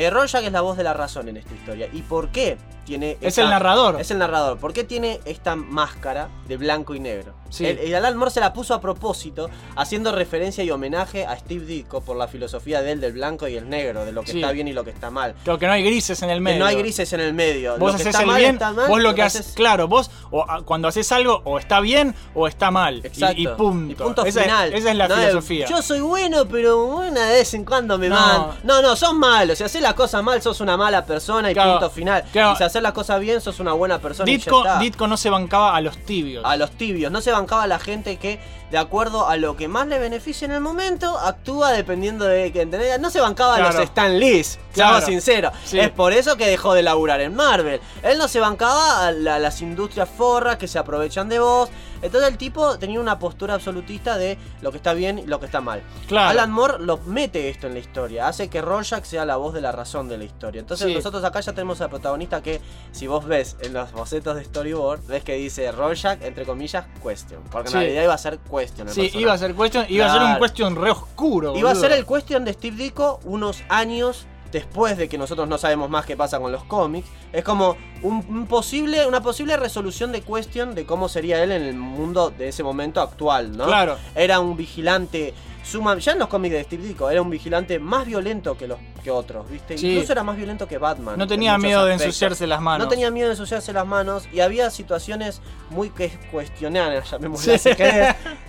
Eh, 0.00 0.10
Rorschach 0.10 0.44
es 0.44 0.52
la 0.52 0.60
voz 0.62 0.76
de 0.76 0.84
la 0.84 0.94
razón 0.94 1.28
en 1.28 1.36
esta 1.36 1.54
historia. 1.54 1.88
¿Y 1.92 2.02
por 2.02 2.28
qué 2.30 2.56
tiene 2.86 3.18
Es 3.20 3.38
el 3.38 3.48
narrador. 3.50 4.00
Es 4.00 4.10
el 4.10 4.18
narrador. 4.18 4.58
¿Por 4.58 4.72
qué 4.72 4.82
tiene 4.84 5.20
esta 5.24 5.54
máscara 5.56 6.28
de 6.48 6.56
blanco 6.56 6.94
y 6.94 7.00
negro? 7.00 7.34
Sí. 7.50 7.66
El, 7.66 7.78
el 7.78 7.94
Alan 7.96 8.16
Moore 8.16 8.30
se 8.30 8.40
la 8.40 8.52
puso 8.52 8.74
a 8.74 8.80
propósito, 8.80 9.50
haciendo 9.76 10.12
referencia 10.12 10.62
y 10.64 10.70
homenaje 10.70 11.26
a 11.26 11.36
Steve 11.36 11.64
Ditko 11.66 12.00
por 12.00 12.16
la 12.16 12.28
filosofía 12.28 12.80
de 12.80 12.92
él 12.92 13.00
del 13.00 13.12
blanco 13.12 13.48
y 13.48 13.56
el 13.56 13.68
negro, 13.68 14.04
de 14.04 14.12
lo 14.12 14.22
que 14.22 14.32
Sí. 14.32 14.40
está 14.40 14.52
bien 14.52 14.68
y 14.68 14.72
lo 14.72 14.84
que 14.84 14.90
está 14.90 15.10
mal. 15.10 15.34
Creo 15.44 15.58
que 15.58 15.66
no 15.66 15.72
hay 15.72 15.82
grises 15.82 16.22
en 16.22 16.30
el 16.30 16.36
Que 16.38 16.42
medio. 16.42 16.58
no 16.60 16.66
hay 16.66 16.76
grises 16.76 17.12
en 17.12 17.20
el 17.20 17.34
medio. 17.34 17.76
Vos 17.76 17.80
lo 17.80 17.86
que 17.88 17.94
haces 17.96 18.06
está 18.06 18.20
el 18.20 18.26
mal 18.28 18.40
bien, 18.40 18.52
está 18.54 18.72
mal, 18.72 18.88
vos 18.88 19.00
lo 19.02 19.14
que 19.14 19.22
haces, 19.22 19.52
claro, 19.54 19.88
vos 19.88 20.10
o, 20.30 20.48
a- 20.48 20.62
cuando 20.64 20.86
haces 20.88 21.10
algo 21.12 21.42
o 21.44 21.58
está 21.58 21.80
bien 21.80 22.14
o 22.34 22.46
está 22.46 22.70
mal. 22.70 23.00
Y- 23.02 23.06
Exacto. 23.08 23.40
Y, 23.40 23.46
punto. 23.48 23.92
Y 23.92 23.94
punto 23.96 24.24
esa, 24.24 24.40
es- 24.40 24.46
final. 24.46 24.72
esa 24.74 24.90
es 24.90 24.96
la 24.96 25.08
No, 25.08 25.16
filosofía. 25.16 25.66
Yo 25.68 25.82
soy 25.82 26.00
bueno, 26.00 26.46
pero 26.48 26.84
una 26.84 27.26
de 27.26 27.32
vez 27.34 27.52
en 27.54 27.64
cuando 27.64 27.98
me 27.98 28.08
No. 28.08 28.54
No, 28.62 28.80
no, 28.80 28.94
sos 28.96 29.12
malos. 29.14 29.58
Si 29.58 29.64
haces 29.64 29.82
las 29.90 29.96
cosas 29.96 30.22
mal, 30.22 30.40
sos 30.42 30.60
una 30.60 30.76
mala 30.76 31.04
persona 31.04 31.50
y 31.50 31.54
Claro, 31.54 31.72
punto 31.72 31.90
final. 31.90 32.24
claro. 32.32 32.52
Y 32.52 32.56
si 32.56 32.64
hacer 32.64 32.82
las 32.82 32.92
cosas 32.92 33.20
bien, 33.20 33.40
sos 33.40 33.60
una 33.60 33.72
buena 33.72 33.98
persona 33.98 34.30
y 34.30 34.34
ya 34.38 34.44
Ditko, 34.44 34.58
está. 34.64 34.78
Ditko 34.78 35.06
no 35.06 35.16
se 35.16 35.30
bancaba 35.30 35.76
a 35.76 35.80
los 35.80 35.98
tibios. 35.98 36.44
a 36.44 36.56
los 36.56 36.70
tibios. 36.72 37.10
No 37.12 37.20
se 37.20 37.32
bancaba 37.32 37.64
a 37.64 37.66
la 37.66 37.78
gente 37.78 38.16
que, 38.16 38.40
de 38.70 38.78
acuerdo 38.78 39.28
a 39.28 39.36
lo 39.36 39.56
que 39.56 39.68
más 39.68 39.86
le 39.88 39.98
beneficia 39.98 40.44
en 40.44 40.52
el 40.52 40.60
momento, 40.60 41.18
actúa 41.18 41.72
dependiendo 41.72 42.24
de 42.24 42.52
que 42.52 42.62
¿entendés? 42.62 42.98
No 43.00 43.10
se 43.10 43.20
bancaba 43.20 43.56
a 43.56 43.58
los 43.60 43.74
Stan 43.74 44.18
Claro. 44.18 44.54
seamos 44.72 45.04
sinceros. 45.04 45.52
Sí. 45.64 45.78
Es 45.80 45.90
por 45.90 46.12
eso 46.12 46.36
que 46.36 46.46
dejó 46.46 46.74
de 46.74 46.82
laburar 46.82 47.20
en 47.20 47.34
Marvel. 47.34 47.80
Él 48.02 48.18
no 48.18 48.28
se 48.28 48.38
bancaba 48.40 49.06
a 49.06 49.12
la- 49.12 49.38
las 49.38 49.60
industrias 49.60 50.08
forras 50.08 50.56
que 50.56 50.68
se 50.68 50.78
aprovechan 50.78 51.28
de 51.28 51.40
vos. 51.40 51.68
Entonces 52.02 52.30
el 52.30 52.38
tipo 52.38 52.78
tenía 52.78 53.00
una 53.00 53.18
postura 53.18 53.54
absolutista 53.54 54.16
de 54.16 54.38
lo 54.62 54.70
que 54.70 54.76
está 54.78 54.94
bien 54.94 55.18
y 55.18 55.26
lo 55.26 55.38
que 55.40 55.46
está 55.46 55.60
mal. 55.60 55.82
Claro. 56.08 56.30
Alan 56.30 56.50
Moore 56.50 56.78
lo 56.80 56.98
mete 56.98 57.48
esto 57.48 57.66
en 57.66 57.74
la 57.74 57.80
historia, 57.80 58.28
hace 58.28 58.48
que 58.48 58.60
Rorschach 58.62 59.04
sea 59.04 59.24
la 59.24 59.36
voz 59.36 59.54
de 59.54 59.60
la 59.60 59.72
razón 59.72 60.08
de 60.08 60.18
la 60.18 60.24
historia. 60.24 60.60
Entonces 60.60 60.86
Sí. 60.88 60.94
nosotros 60.94 61.22
acá 61.24 61.40
ya 61.40 61.52
tenemos 61.52 61.80
al 61.80 61.90
protagonista 61.90 62.42
que, 62.42 62.60
si 62.92 63.06
vos 63.06 63.26
ves 63.26 63.56
en 63.60 63.72
los 63.72 63.92
bocetos 63.92 64.36
de 64.36 64.44
storyboard, 64.44 65.06
ves 65.06 65.24
que 65.24 65.34
dice 65.34 65.70
Rorschach, 65.72 66.22
entre 66.22 66.44
comillas, 66.44 66.86
question. 67.02 67.40
Porque 67.50 67.68
en 67.68 67.72
Sí. 67.72 67.78
realidad 67.78 68.02
iba 68.04 68.14
a 68.14 68.18
ser 68.18 68.38
question. 68.38 68.88
el 68.88 68.94
Sí, 68.94 69.00
personaje. 69.02 69.18
iba 69.22 69.32
a 69.32 69.38
ser 69.38 69.54
question, 69.54 69.86
iba 69.88 70.06
a 70.06 70.12
ser 70.12 70.22
un 70.22 70.38
question 70.38 70.76
re 70.76 70.90
oscuro. 70.90 71.56
Iba 71.56 71.70
a 71.70 71.74
ser 71.74 71.92
el 71.92 72.06
question 72.06 72.44
de 72.44 72.52
Steve 72.52 72.76
Ditko 72.76 73.20
unos 73.24 73.62
años 73.68 74.26
después 74.52 74.96
de 74.96 75.08
que 75.08 75.18
nosotros 75.18 75.48
no 75.48 75.58
sabemos 75.58 75.90
más 75.90 76.06
qué 76.06 76.16
pasa 76.16 76.38
con 76.40 76.52
los 76.52 76.64
cómics. 76.64 77.08
Es 77.32 77.44
como 77.44 77.76
un, 78.02 78.24
un 78.28 78.46
posible, 78.46 79.06
una 79.06 79.22
posible 79.22 79.56
resolución 79.56 80.12
de 80.12 80.22
question 80.22 80.74
de 80.74 80.84
cómo 80.86 81.08
sería 81.08 81.42
él 81.42 81.52
en 81.52 81.62
el 81.62 81.74
mundo 81.74 82.30
de 82.30 82.48
ese 82.48 82.62
momento 82.62 83.00
actual, 83.00 83.56
¿no? 83.56 83.66
Claro. 83.66 83.96
Era 84.14 84.40
un 84.40 84.56
vigilante 84.56 85.34
suma- 85.70 85.98
ya 85.98 86.12
en 86.12 86.18
los 86.18 86.28
cómics 86.28 86.52
de 86.54 86.64
Steve 86.64 86.82
Ditko 86.88 87.10
era 87.10 87.22
un 87.22 87.30
vigilante 87.30 87.78
más 87.78 88.06
violento 88.06 88.56
que 88.56 88.66
los 88.66 88.78
que 89.02 89.10
otros, 89.10 89.48
¿viste? 89.48 89.78
Sí. 89.78 89.92
Incluso 89.92 90.12
era 90.12 90.22
más 90.22 90.36
violento 90.36 90.66
que 90.68 90.76
Batman. 90.78 91.16
No 91.16 91.24
en 91.24 91.28
tenía 91.28 91.56
miedo 91.58 91.84
de 91.86 91.94
ensuciarse 91.94 92.46
las 92.46 92.60
manos. 92.60 92.84
No 92.86 92.88
tenía 92.90 93.10
miedo 93.10 93.28
de 93.28 93.32
ensuciarse 93.34 93.72
las 93.72 93.86
manos 93.86 94.28
y 94.32 94.40
había 94.40 94.68
situaciones 94.70 95.40
muy 95.70 95.90
que 95.90 96.10
cuestionadas, 96.30 97.10
llamémoslas 97.12 97.60
Sí. 97.62 97.70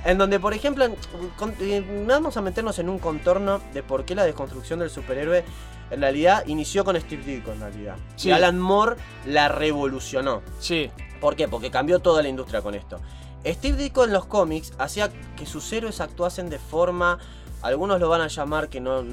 en 0.05 0.17
donde, 0.17 0.39
por 0.39 0.53
ejemplo, 0.53 0.85
con- 1.37 1.53
eh, 1.61 2.03
vamos 2.07 2.35
a 2.37 2.41
meternos 2.41 2.79
en 2.79 2.89
un 2.89 2.99
contorno 2.99 3.61
de 3.73 3.83
por 3.83 4.03
qué 4.05 4.15
la 4.15 4.23
desconstrucción 4.25 4.79
del 4.79 4.89
superhéroe 4.89 5.43
en 5.91 5.99
realidad 6.01 6.43
inició 6.47 6.83
con 6.85 6.99
Steve 6.99 7.23
Ditko 7.23 7.51
en 7.51 7.59
realidad. 7.61 7.95
Sí. 8.15 8.29
Y 8.29 8.31
Alan 8.31 8.57
Moore 8.59 8.95
la 9.25 9.47
revolucionó. 9.49 10.41
Sí. 10.59 10.89
¿Por 11.19 11.35
qué? 11.35 11.47
Porque 11.47 11.69
cambió 11.69 11.99
toda 11.99 12.21
la 12.23 12.29
industria 12.29 12.61
con 12.61 12.75
esto. 12.75 12.99
Steve 13.45 13.77
Ditko 13.77 14.03
en 14.05 14.13
los 14.13 14.25
cómics 14.25 14.73
hacía 14.77 15.09
que 15.35 15.45
sus 15.45 15.71
héroes 15.73 15.99
actuasen 16.01 16.49
de 16.49 16.59
forma. 16.59 17.17
Algunos 17.63 17.99
lo 17.99 18.09
van 18.09 18.21
a 18.21 18.27
llamar 18.27 18.69
que 18.69 18.79
no. 18.81 19.03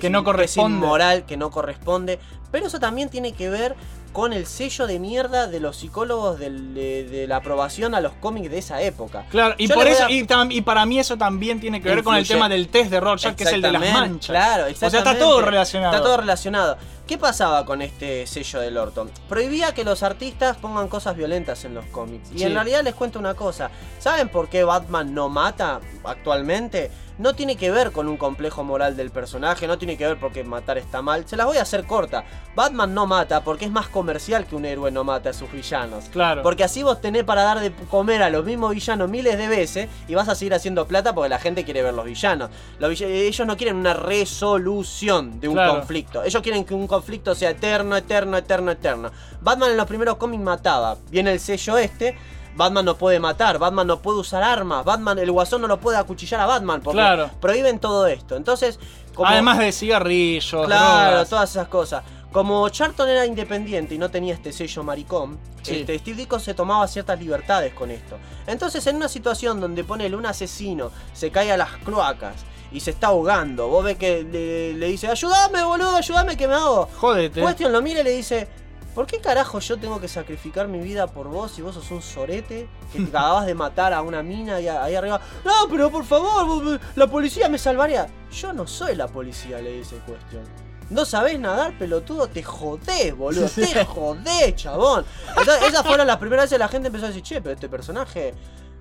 Que 0.00 0.10
no 0.10 0.22
corresponde. 0.24 0.76
Es 0.78 0.82
inmoral, 0.82 1.24
que 1.26 1.36
no 1.36 1.50
corresponde. 1.50 2.18
Pero 2.52 2.66
eso 2.66 2.78
también 2.78 3.08
tiene 3.08 3.32
que 3.32 3.48
ver 3.48 3.74
con 4.12 4.32
el 4.32 4.46
sello 4.46 4.86
de 4.86 4.98
mierda 4.98 5.46
de 5.46 5.60
los 5.60 5.76
psicólogos 5.76 6.38
del- 6.38 6.72
de, 6.74 7.04
de 7.04 7.26
la 7.26 7.36
aprobación 7.36 7.94
a 7.94 8.00
los 8.00 8.12
cómics 8.14 8.50
de 8.50 8.58
esa 8.58 8.80
época. 8.80 9.26
Claro, 9.30 9.54
y 9.58 9.66
Yo 9.66 9.74
por 9.74 9.86
eso, 9.86 10.04
a- 10.04 10.10
y, 10.10 10.22
tam- 10.24 10.50
y 10.50 10.62
para 10.62 10.86
mí 10.86 10.98
eso 10.98 11.18
también 11.18 11.60
tiene 11.60 11.82
que 11.82 11.88
ver 11.90 12.02
con 12.02 12.14
el 12.16 12.26
tema 12.26 12.48
del 12.48 12.68
test 12.68 12.90
de 12.90 12.98
Rorschach, 13.00 13.34
que 13.34 13.44
es 13.44 13.52
el 13.52 13.60
de 13.60 13.72
las 13.72 13.82
Exactamente, 13.82 14.10
manchas. 14.14 14.30
Claro, 14.34 14.62
O 14.62 14.66
sea, 14.66 14.72
está 14.72 14.86
exactamente. 14.86 15.20
todo 15.24 15.40
relacionado. 15.42 15.94
Está 15.94 16.04
todo 16.06 16.16
relacionado. 16.16 16.78
¿Qué 17.06 17.18
pasaba 17.18 17.64
con 17.64 17.82
este 17.82 18.26
sello 18.26 18.60
del 18.60 18.76
Orton? 18.76 19.08
Prohibía 19.28 19.72
que 19.72 19.84
los 19.84 20.02
artistas 20.02 20.56
pongan 20.56 20.88
cosas 20.88 21.16
violentas 21.16 21.64
en 21.64 21.72
los 21.74 21.84
cómics. 21.86 22.30
Y 22.34 22.38
Sí. 22.38 22.44
en 22.44 22.54
realidad 22.54 22.82
les 22.82 22.96
cuento 22.96 23.20
una 23.20 23.34
cosa. 23.34 23.70
¿Saben 24.00 24.28
por 24.28 24.48
qué 24.48 24.64
Batman 24.64 25.14
no 25.14 25.28
mata 25.28 25.80
actualmente? 26.02 26.90
No 27.18 27.34
tiene 27.34 27.56
que 27.56 27.70
ver 27.70 27.92
con 27.92 28.08
un 28.08 28.18
complejo 28.18 28.62
moral 28.62 28.94
del 28.94 29.10
personaje, 29.10 29.66
no 29.66 29.78
tiene 29.78 29.96
que 29.96 30.06
ver 30.06 30.18
porque 30.20 30.44
matar 30.44 30.76
está 30.76 31.00
mal. 31.00 31.26
Se 31.26 31.34
las 31.34 31.46
voy 31.46 31.56
a 31.56 31.62
hacer 31.62 31.86
corta. 31.86 32.24
Batman 32.54 32.92
no 32.92 33.06
mata 33.06 33.42
porque 33.42 33.64
es 33.64 33.70
más 33.70 33.88
comercial 33.88 34.44
que 34.44 34.54
un 34.54 34.66
héroe 34.66 34.90
no 34.90 35.02
mate 35.02 35.30
a 35.30 35.32
sus 35.32 35.50
villanos. 35.50 36.04
Claro. 36.12 36.42
Porque 36.42 36.62
así 36.64 36.82
vos 36.82 37.00
tenés 37.00 37.24
para 37.24 37.42
dar 37.42 37.60
de 37.60 37.72
comer 37.90 38.22
a 38.22 38.28
los 38.28 38.44
mismos 38.44 38.74
villanos 38.74 39.08
miles 39.08 39.38
de 39.38 39.48
veces 39.48 39.88
y 40.08 40.14
vas 40.14 40.28
a 40.28 40.34
seguir 40.34 40.52
haciendo 40.52 40.86
plata 40.86 41.14
porque 41.14 41.30
la 41.30 41.38
gente 41.38 41.64
quiere 41.64 41.80
ver 41.82 41.94
los 41.94 42.04
villanos. 42.04 42.50
Los 42.78 42.90
vill- 42.90 43.04
ellos 43.08 43.46
no 43.46 43.56
quieren 43.56 43.76
una 43.76 43.94
resolución 43.94 45.40
de 45.40 45.48
un 45.48 45.54
Claro. 45.54 45.76
conflicto. 45.76 46.22
Ellos 46.22 46.42
quieren 46.42 46.64
que 46.64 46.74
un 46.74 46.80
conflicto 46.80 46.95
sea 47.34 47.50
eterno, 47.50 47.96
eterno, 47.96 48.36
eterno, 48.36 48.70
eterno. 48.70 49.10
Batman 49.40 49.70
en 49.72 49.76
los 49.76 49.86
primeros 49.86 50.16
cómics 50.16 50.42
mataba. 50.42 50.96
Viene 51.10 51.32
el 51.32 51.40
sello 51.40 51.78
este. 51.78 52.16
Batman 52.56 52.86
no 52.86 52.96
puede 52.96 53.20
matar, 53.20 53.58
Batman 53.58 53.86
no 53.86 53.98
puede 54.00 54.18
usar 54.18 54.42
armas, 54.42 54.82
Batman, 54.82 55.18
el 55.18 55.30
guasón 55.30 55.60
no 55.60 55.68
lo 55.68 55.78
puede 55.78 55.98
acuchillar 55.98 56.40
a 56.40 56.46
Batman 56.46 56.80
porque 56.80 56.96
Claro. 56.96 57.30
prohíben 57.38 57.78
todo 57.78 58.06
esto. 58.06 58.34
Entonces, 58.34 58.78
como 59.14 59.28
Además 59.28 59.58
de 59.58 59.72
cigarrillos, 59.72 60.64
Claro, 60.66 61.08
drogas. 61.10 61.28
todas 61.28 61.50
esas 61.50 61.68
cosas. 61.68 62.02
Como 62.32 62.66
Charlton 62.70 63.08
era 63.10 63.26
independiente 63.26 63.94
y 63.94 63.98
no 63.98 64.10
tenía 64.10 64.32
este 64.32 64.52
sello 64.52 64.82
maricón, 64.82 65.38
Sí. 65.62 65.80
este, 65.80 65.98
Steve 65.98 66.16
Ditko 66.16 66.38
se 66.38 66.54
tomaba 66.54 66.88
ciertas 66.88 67.18
libertades 67.20 67.74
con 67.74 67.90
esto. 67.90 68.16
Entonces, 68.46 68.86
en 68.86 68.96
una 68.96 69.08
situación 69.08 69.60
donde 69.60 69.84
ponele 69.84 70.16
un 70.16 70.24
asesino, 70.24 70.90
se 71.12 71.30
cae 71.30 71.52
a 71.52 71.58
las 71.58 71.72
cloacas 71.84 72.36
y 72.72 72.80
se 72.80 72.90
está 72.90 73.08
ahogando, 73.08 73.68
vos 73.68 73.84
ves 73.84 73.96
que 73.96 74.22
le, 74.24 74.74
le 74.74 74.86
dice, 74.88 75.06
ayúdame, 75.08 75.62
boludo, 75.62 75.96
ayúdame 75.96 76.36
que 76.36 76.48
me 76.48 76.54
hago. 76.54 76.88
Jódete. 76.96 77.40
Question 77.42 77.72
lo 77.72 77.80
mira 77.82 78.00
y 78.00 78.04
le 78.04 78.10
dice, 78.10 78.48
¿por 78.94 79.06
qué 79.06 79.18
carajo 79.20 79.58
yo 79.60 79.76
tengo 79.78 80.00
que 80.00 80.08
sacrificar 80.08 80.68
mi 80.68 80.78
vida 80.80 81.06
por 81.06 81.28
vos 81.28 81.52
si 81.52 81.62
vos 81.62 81.74
sos 81.74 81.90
un 81.90 82.02
sorete 82.02 82.68
que 82.92 82.98
te 83.00 83.08
acabas 83.08 83.46
de 83.46 83.54
matar 83.54 83.92
a 83.92 84.02
una 84.02 84.22
mina 84.22 84.60
y 84.60 84.68
ahí 84.68 84.94
arriba? 84.94 85.20
No, 85.44 85.52
pero 85.70 85.90
por 85.90 86.04
favor, 86.04 86.46
vos- 86.46 86.80
la 86.96 87.06
policía 87.06 87.48
me 87.48 87.58
salvaría. 87.58 88.06
Yo 88.32 88.52
no 88.52 88.66
soy 88.66 88.94
la 88.96 89.06
policía, 89.06 89.58
le 89.60 89.72
dice 89.72 89.96
Question. 90.06 90.44
No 90.88 91.04
sabés 91.04 91.38
nadar, 91.40 91.76
pelotudo, 91.78 92.28
te 92.28 92.44
jodés, 92.44 93.16
boludo, 93.16 93.48
te 93.54 93.84
jodés, 93.84 94.54
chabón. 94.54 95.04
Entonces, 95.30 95.68
esas 95.68 95.84
fueron 95.84 96.06
las 96.06 96.16
primeras 96.18 96.44
veces 96.44 96.54
que 96.56 96.58
la 96.60 96.68
gente 96.68 96.86
empezó 96.88 97.06
a 97.06 97.08
decir, 97.08 97.22
che, 97.22 97.40
pero 97.40 97.54
este 97.54 97.68
personaje. 97.68 98.34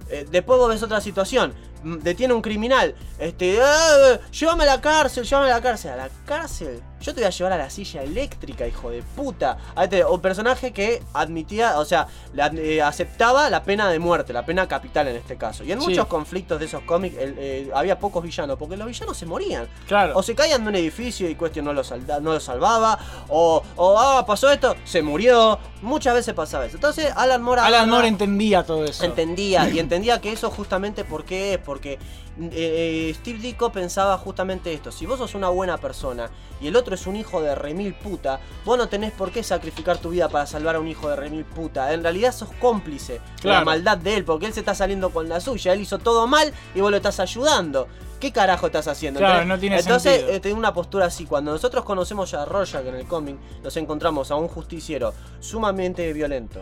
eh, 0.10 0.24
después 0.30 0.60
vos 0.60 0.70
ves 0.70 0.84
otra 0.84 1.02
situación. 1.02 1.52
Detiene 1.86 2.34
a 2.34 2.36
un 2.36 2.42
criminal. 2.42 2.96
Este. 3.20 3.60
"Ah, 3.62 4.20
llévame 4.32 4.64
a 4.64 4.68
la 4.68 4.82
cárcel, 4.82 5.24
llévame 5.24 5.52
a 5.52 5.56
la 5.56 5.62
cárcel. 5.62 5.92
¿A 5.92 5.96
la 5.96 6.10
cárcel? 6.26 6.82
Yo 7.00 7.14
te 7.14 7.22
voy 7.22 7.28
a 7.28 7.30
llevar 7.30 7.54
a 7.54 7.58
la 7.58 7.70
silla 7.70 8.02
eléctrica, 8.02 8.68
hijo 8.68 8.90
de 8.90 9.04
puta. 9.04 9.58
Ahí 9.76 9.88
te- 9.88 10.04
un 10.04 10.20
personaje 10.22 10.74
que 10.74 11.04
admitía, 11.14 11.78
o 11.78 11.86
sea, 11.86 12.08
la- 12.34 12.48
eh, 12.48 12.82
aceptaba 12.82 13.48
la 13.52 13.62
pena 13.64 13.88
de 13.90 14.00
muerte, 14.00 14.34
la 14.34 14.44
pena 14.44 14.68
capital 14.68 15.08
en 15.10 15.18
este 15.18 15.38
caso. 15.38 15.64
Y 15.64 15.72
en 15.72 15.80
Sí. 15.82 15.90
muchos 15.90 16.08
conflictos 16.08 16.60
de 16.60 16.66
esos 16.66 16.82
cómics 16.82 17.16
el- 17.20 17.36
eh, 17.38 17.72
había 17.76 18.00
pocos 18.00 18.24
villanos, 18.24 18.58
porque 18.58 18.76
los 18.76 18.88
villanos 18.88 19.16
se 19.16 19.28
morían. 19.28 19.68
Claro. 19.88 20.14
O 20.18 20.24
se 20.24 20.34
caían 20.34 20.64
de 20.64 20.70
un 20.70 20.76
edificio 20.78 21.30
y 21.30 21.36
Question 21.36 21.66
no 21.66 21.74
lo, 21.74 21.84
salda- 21.84 22.20
no 22.20 22.34
lo 22.34 22.40
salvaba. 22.40 22.98
O, 23.30 23.62
o, 23.76 24.00
ah, 24.00 24.26
pasó 24.26 24.50
esto, 24.52 24.76
se 24.86 25.04
murió. 25.04 25.60
Muchas 25.84 26.16
veces 26.16 26.34
pasaba 26.34 26.66
eso. 26.66 26.78
Entonces, 26.78 27.14
Alan 27.16 27.44
Moore. 27.44 27.62
Alan 27.62 27.88
Moore 27.88 28.08
entendía 28.08 28.64
todo 28.64 28.84
eso. 28.86 29.04
Entendía, 29.06 29.70
y 29.70 29.78
entendía 29.80 30.20
que 30.22 30.32
eso 30.32 30.50
justamente 30.50 31.04
por 31.06 31.24
qué 31.24 31.54
es, 31.54 31.60
porque 31.76 32.00
eh, 32.40 33.14
Steve 33.20 33.38
Ditko 33.40 33.70
pensaba 33.70 34.18
justamente 34.18 34.72
esto, 34.72 34.94
si 34.94 35.06
vos 35.06 35.18
sos 35.20 35.36
una 35.36 35.50
buena 35.50 35.78
persona 35.78 36.30
y 36.62 36.68
el 36.68 36.76
otro 36.78 36.96
es 36.96 37.06
un 37.06 37.18
hijo 37.18 37.42
de 37.42 37.54
remil 37.54 37.94
puta, 37.96 38.40
vos 38.64 38.78
no 38.78 38.88
tenés 38.88 39.12
por 39.12 39.30
qué 39.32 39.44
sacrificar 39.44 39.98
tu 39.98 40.12
vida 40.12 40.30
para 40.30 40.46
salvar 40.46 40.76
a 40.78 40.80
un 40.80 40.88
hijo 40.88 41.10
de 41.10 41.18
remil 41.18 41.44
puta, 41.44 41.92
en 41.92 42.02
realidad 42.02 42.34
sos 42.34 42.48
cómplice 42.62 43.20
de 43.44 43.50
la 43.50 43.66
maldad 43.66 43.98
de 43.98 44.16
él, 44.16 44.24
porque 44.24 44.46
él 44.46 44.54
se 44.54 44.62
está 44.62 44.74
saliendo 44.74 45.10
con 45.10 45.28
la 45.28 45.42
suya, 45.42 45.74
él 45.74 45.82
hizo 45.82 46.00
todo 46.00 46.28
mal 46.28 46.54
y 46.74 46.80
vos 46.80 46.92
lo 46.92 46.96
estás 46.98 47.20
ayudando. 47.20 47.90
¿Qué 48.22 48.32
carajo 48.32 48.68
estás 48.68 48.88
haciendo? 48.88 49.20
Claro, 49.20 49.42
Entonces- 49.42 49.50
no 49.58 49.60
tiene 49.60 49.78
Entonces, 49.80 50.12
sentido. 50.14 50.38
eh, 50.38 50.40
tiene 50.40 50.58
una 50.58 50.74
postura 50.74 51.08
así. 51.08 51.26
Cuando 51.26 51.52
nosotros 51.52 51.84
conocemos 51.84 52.34
a 52.34 52.46
Rorschach 52.46 52.86
en 52.86 52.96
el 52.96 53.06
cómic, 53.06 53.36
nos 53.62 53.76
encontramos 53.76 54.32
a 54.32 54.36
un 54.36 54.48
justiciero 54.48 55.14
sumamente 55.42 56.12
violento. 56.14 56.62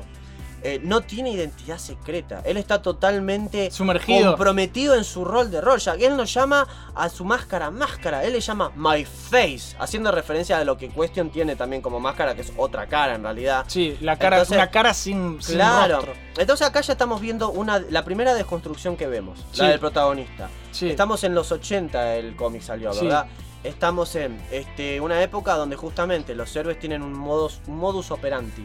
Eh, 0.66 0.80
no 0.82 1.02
tiene 1.02 1.32
identidad 1.32 1.78
secreta. 1.78 2.42
Él 2.46 2.56
está 2.56 2.82
totalmente 2.82 3.70
Sumergido. 3.70 4.30
comprometido 4.32 4.96
en 4.96 5.04
su 5.04 5.26
rol 5.26 5.52
de 5.52 5.60
Rorschach. 5.60 6.00
Él 6.02 6.16
no 6.16 6.24
llama 6.24 6.66
a 6.96 7.10
su 7.10 7.26
máscara 7.26 7.70
máscara. 7.70 8.24
Él 8.24 8.32
le 8.34 8.40
llama 8.40 8.72
My 8.76 9.04
Face. 9.04 9.76
Haciendo 9.78 10.10
referencia 10.12 10.58
a 10.58 10.64
lo 10.64 10.78
que 10.78 10.90
Question 10.90 11.30
tiene 11.32 11.58
también 11.58 11.82
como 11.82 12.00
máscara, 12.00 12.34
que 12.34 12.42
es 12.42 12.54
otra 12.56 12.88
cara 12.88 13.16
en 13.16 13.24
realidad. 13.24 13.66
Sí, 13.68 13.98
la 14.00 14.18
cara, 14.18 14.38
Entonces- 14.38 14.58
una 14.58 14.72
cara 14.72 14.94
sin, 14.94 15.42
sin 15.42 15.56
Claro. 15.56 15.98
rostro. 15.98 16.14
Entonces 16.38 16.66
acá 16.66 16.80
ya 16.80 16.94
estamos 16.94 17.20
viendo 17.20 17.50
una, 17.52 17.80
la 17.90 18.06
primera 18.06 18.34
desconstrucción 18.34 18.96
que 18.96 19.08
vemos, 19.08 19.40
Sí. 19.52 19.62
la 19.62 19.68
del 19.70 19.80
protagonista. 19.80 20.50
Sí. 20.72 20.90
Estamos 20.90 21.24
en 21.26 21.36
los 21.36 21.52
80 21.52 22.16
el 22.16 22.36
cómic 22.38 22.62
salió, 22.62 22.94
Sí. 22.94 23.06
¿verdad? 23.06 23.28
Estamos 23.66 24.16
en 24.16 24.42
este, 24.52 25.00
una 25.00 25.22
época 25.22 25.56
donde 25.56 25.76
justamente 25.76 26.36
los 26.36 26.54
héroes 26.56 26.80
tienen 26.80 27.02
un 27.02 27.14
modus, 27.14 27.60
un 27.68 27.78
modus 27.78 28.12
operandi. 28.12 28.64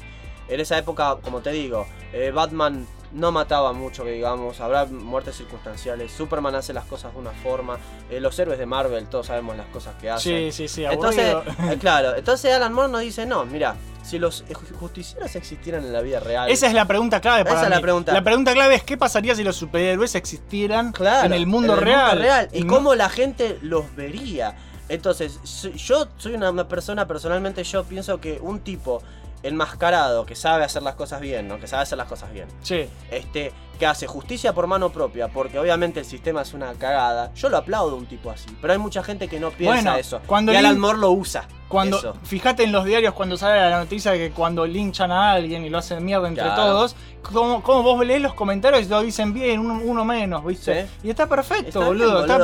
En 0.48 0.60
esa 0.60 0.78
época, 0.78 1.16
como 1.22 1.40
te 1.40 1.50
digo, 1.50 1.86
eh, 2.12 2.30
Batman 2.34 2.86
no 3.12 3.32
mataba 3.32 3.72
mucho, 3.72 4.04
que 4.04 4.10
digamos, 4.12 4.60
habrá 4.60 4.84
muertes 4.84 5.36
circunstanciales, 5.36 6.12
Superman 6.12 6.54
hace 6.54 6.74
las 6.74 6.84
cosas 6.84 7.12
de 7.14 7.18
una 7.18 7.30
forma, 7.30 7.78
eh, 8.10 8.20
los 8.20 8.38
héroes 8.38 8.58
de 8.58 8.66
Marvel, 8.66 9.06
todos 9.06 9.26
sabemos 9.28 9.56
las 9.56 9.66
cosas 9.68 9.94
que 10.00 10.10
hacen. 10.10 10.52
Sí, 10.52 10.68
sí, 10.68 10.68
sí, 10.68 10.84
Entonces, 10.84 11.34
eh, 11.70 11.78
claro, 11.80 12.14
entonces 12.16 12.52
Alan 12.52 12.72
Moore 12.72 12.92
nos 12.92 13.00
dice, 13.00 13.24
no, 13.24 13.46
mira, 13.46 13.76
si 14.02 14.18
los 14.18 14.44
justicieros 14.78 15.34
existieran 15.36 15.84
en 15.84 15.92
la 15.94 16.02
vida 16.02 16.20
real... 16.20 16.50
Esa 16.50 16.66
es 16.66 16.74
la 16.74 16.84
pregunta 16.86 17.20
clave 17.22 17.44
para 17.44 17.56
Esa 17.56 17.64
es 17.64 17.70
la 17.70 17.80
pregunta. 17.80 18.12
La 18.12 18.22
pregunta 18.24 18.52
clave 18.52 18.74
es 18.74 18.82
qué 18.84 18.96
pasaría 18.98 19.34
si 19.34 19.42
los 19.42 19.56
superhéroes 19.56 20.14
existieran 20.14 20.92
Claro, 20.92 21.26
en 21.26 21.32
el 21.32 21.46
mundo 21.46 21.72
en 21.74 21.78
el 21.78 21.84
real. 21.86 22.06
mundo 22.10 22.22
real. 22.22 22.48
Y 22.52 22.62
no- 22.64 22.74
cómo 22.74 22.94
la 22.94 23.08
gente 23.08 23.58
los 23.62 23.94
vería. 23.96 24.54
Entonces, 24.90 25.38
yo 25.76 26.08
soy 26.16 26.34
una 26.34 26.68
persona, 26.68 27.06
personalmente 27.06 27.62
yo 27.64 27.84
pienso 27.84 28.20
que 28.20 28.38
un 28.40 28.60
tipo 28.60 29.02
enmascarado, 29.42 30.26
que 30.26 30.34
sabe 30.34 30.64
hacer 30.64 30.82
las 30.82 30.94
cosas 30.94 31.20
bien, 31.20 31.48
¿no? 31.48 31.58
Que 31.58 31.66
sabe 31.66 31.82
hacer 31.82 31.98
las 31.98 32.08
cosas 32.08 32.32
bien. 32.32 32.48
Sí. 32.62 32.88
Este, 33.10 33.52
que 33.78 33.86
hace 33.86 34.06
justicia 34.06 34.52
por 34.52 34.66
mano 34.66 34.90
propia, 34.90 35.28
porque 35.28 35.58
obviamente 35.58 36.00
el 36.00 36.06
sistema 36.06 36.42
es 36.42 36.52
una 36.52 36.72
cagada. 36.74 37.32
Yo 37.34 37.48
lo 37.48 37.56
aplaudo 37.58 37.92
a 37.94 37.98
un 37.98 38.06
tipo 38.06 38.30
así, 38.30 38.48
pero 38.60 38.72
hay 38.72 38.78
mucha 38.78 39.02
gente 39.04 39.28
que 39.28 39.38
no 39.38 39.50
piensa 39.50 39.74
Bueno, 39.82 39.96
eso. 39.96 40.20
cuando 40.26 40.52
y 40.52 40.56
Alan 40.56 40.74
Lin- 40.74 40.80
Moore 40.80 40.98
lo 40.98 41.12
usa. 41.12 41.46
Cuando, 41.68 41.98
eso. 41.98 42.14
fíjate 42.24 42.64
en 42.64 42.72
los 42.72 42.86
diarios 42.86 43.12
cuando 43.12 43.36
sale 43.36 43.60
la 43.70 43.78
noticia 43.78 44.10
de 44.12 44.18
que 44.18 44.30
cuando 44.30 44.66
linchan 44.66 45.12
a 45.12 45.32
alguien 45.32 45.64
y 45.66 45.68
lo 45.68 45.76
hacen 45.78 46.02
mierda 46.02 46.26
entre 46.26 46.42
Claro. 46.44 46.62
todos, 46.62 46.96
como, 47.22 47.62
como 47.62 47.82
vos 47.82 48.06
lees 48.06 48.22
los 48.22 48.32
comentarios 48.32 48.86
y 48.86 48.88
lo 48.88 49.02
dicen 49.02 49.34
bien, 49.34 49.60
uno, 49.60 49.78
uno 49.84 50.02
menos, 50.04 50.44
¿viste? 50.46 50.86
Sí. 50.86 50.90
Y 51.04 51.10
está 51.10 51.26
perfecto, 51.26 51.66
Está 51.68 51.78
bien, 51.80 51.88
boludo. 51.88 52.20
está. 52.22 52.38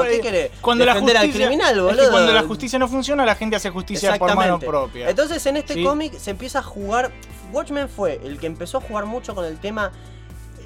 Cuando 0.61 0.85
la 0.85 0.93
al 0.93 0.99
justicia, 1.01 1.47
criminal, 1.47 1.71
es 1.71 1.75
que 1.75 1.81
boludo. 1.81 2.11
cuando 2.11 2.33
la 2.35 2.43
justicia 2.43 2.79
no 2.79 2.87
funciona, 2.87 3.25
la 3.25 3.35
gente 3.35 3.57
hace 3.57 3.71
justicia 3.71 4.15
por 4.19 4.35
mano 4.37 4.59
propia. 4.59 5.09
Entonces 5.09 5.45
en 5.47 5.57
este 5.57 5.75
Sí. 5.75 5.83
cómic 5.85 6.13
se 6.19 6.31
empieza 6.31 6.59
a 6.59 6.63
jugar. 6.63 7.11
Watchmen 7.53 7.89
fue 7.89 8.21
el 8.25 8.39
que 8.39 8.47
empezó 8.47 8.79
a 8.79 8.81
jugar 8.83 9.07
mucho 9.07 9.35
con 9.35 9.45
el 9.47 9.59
tema. 9.59 9.91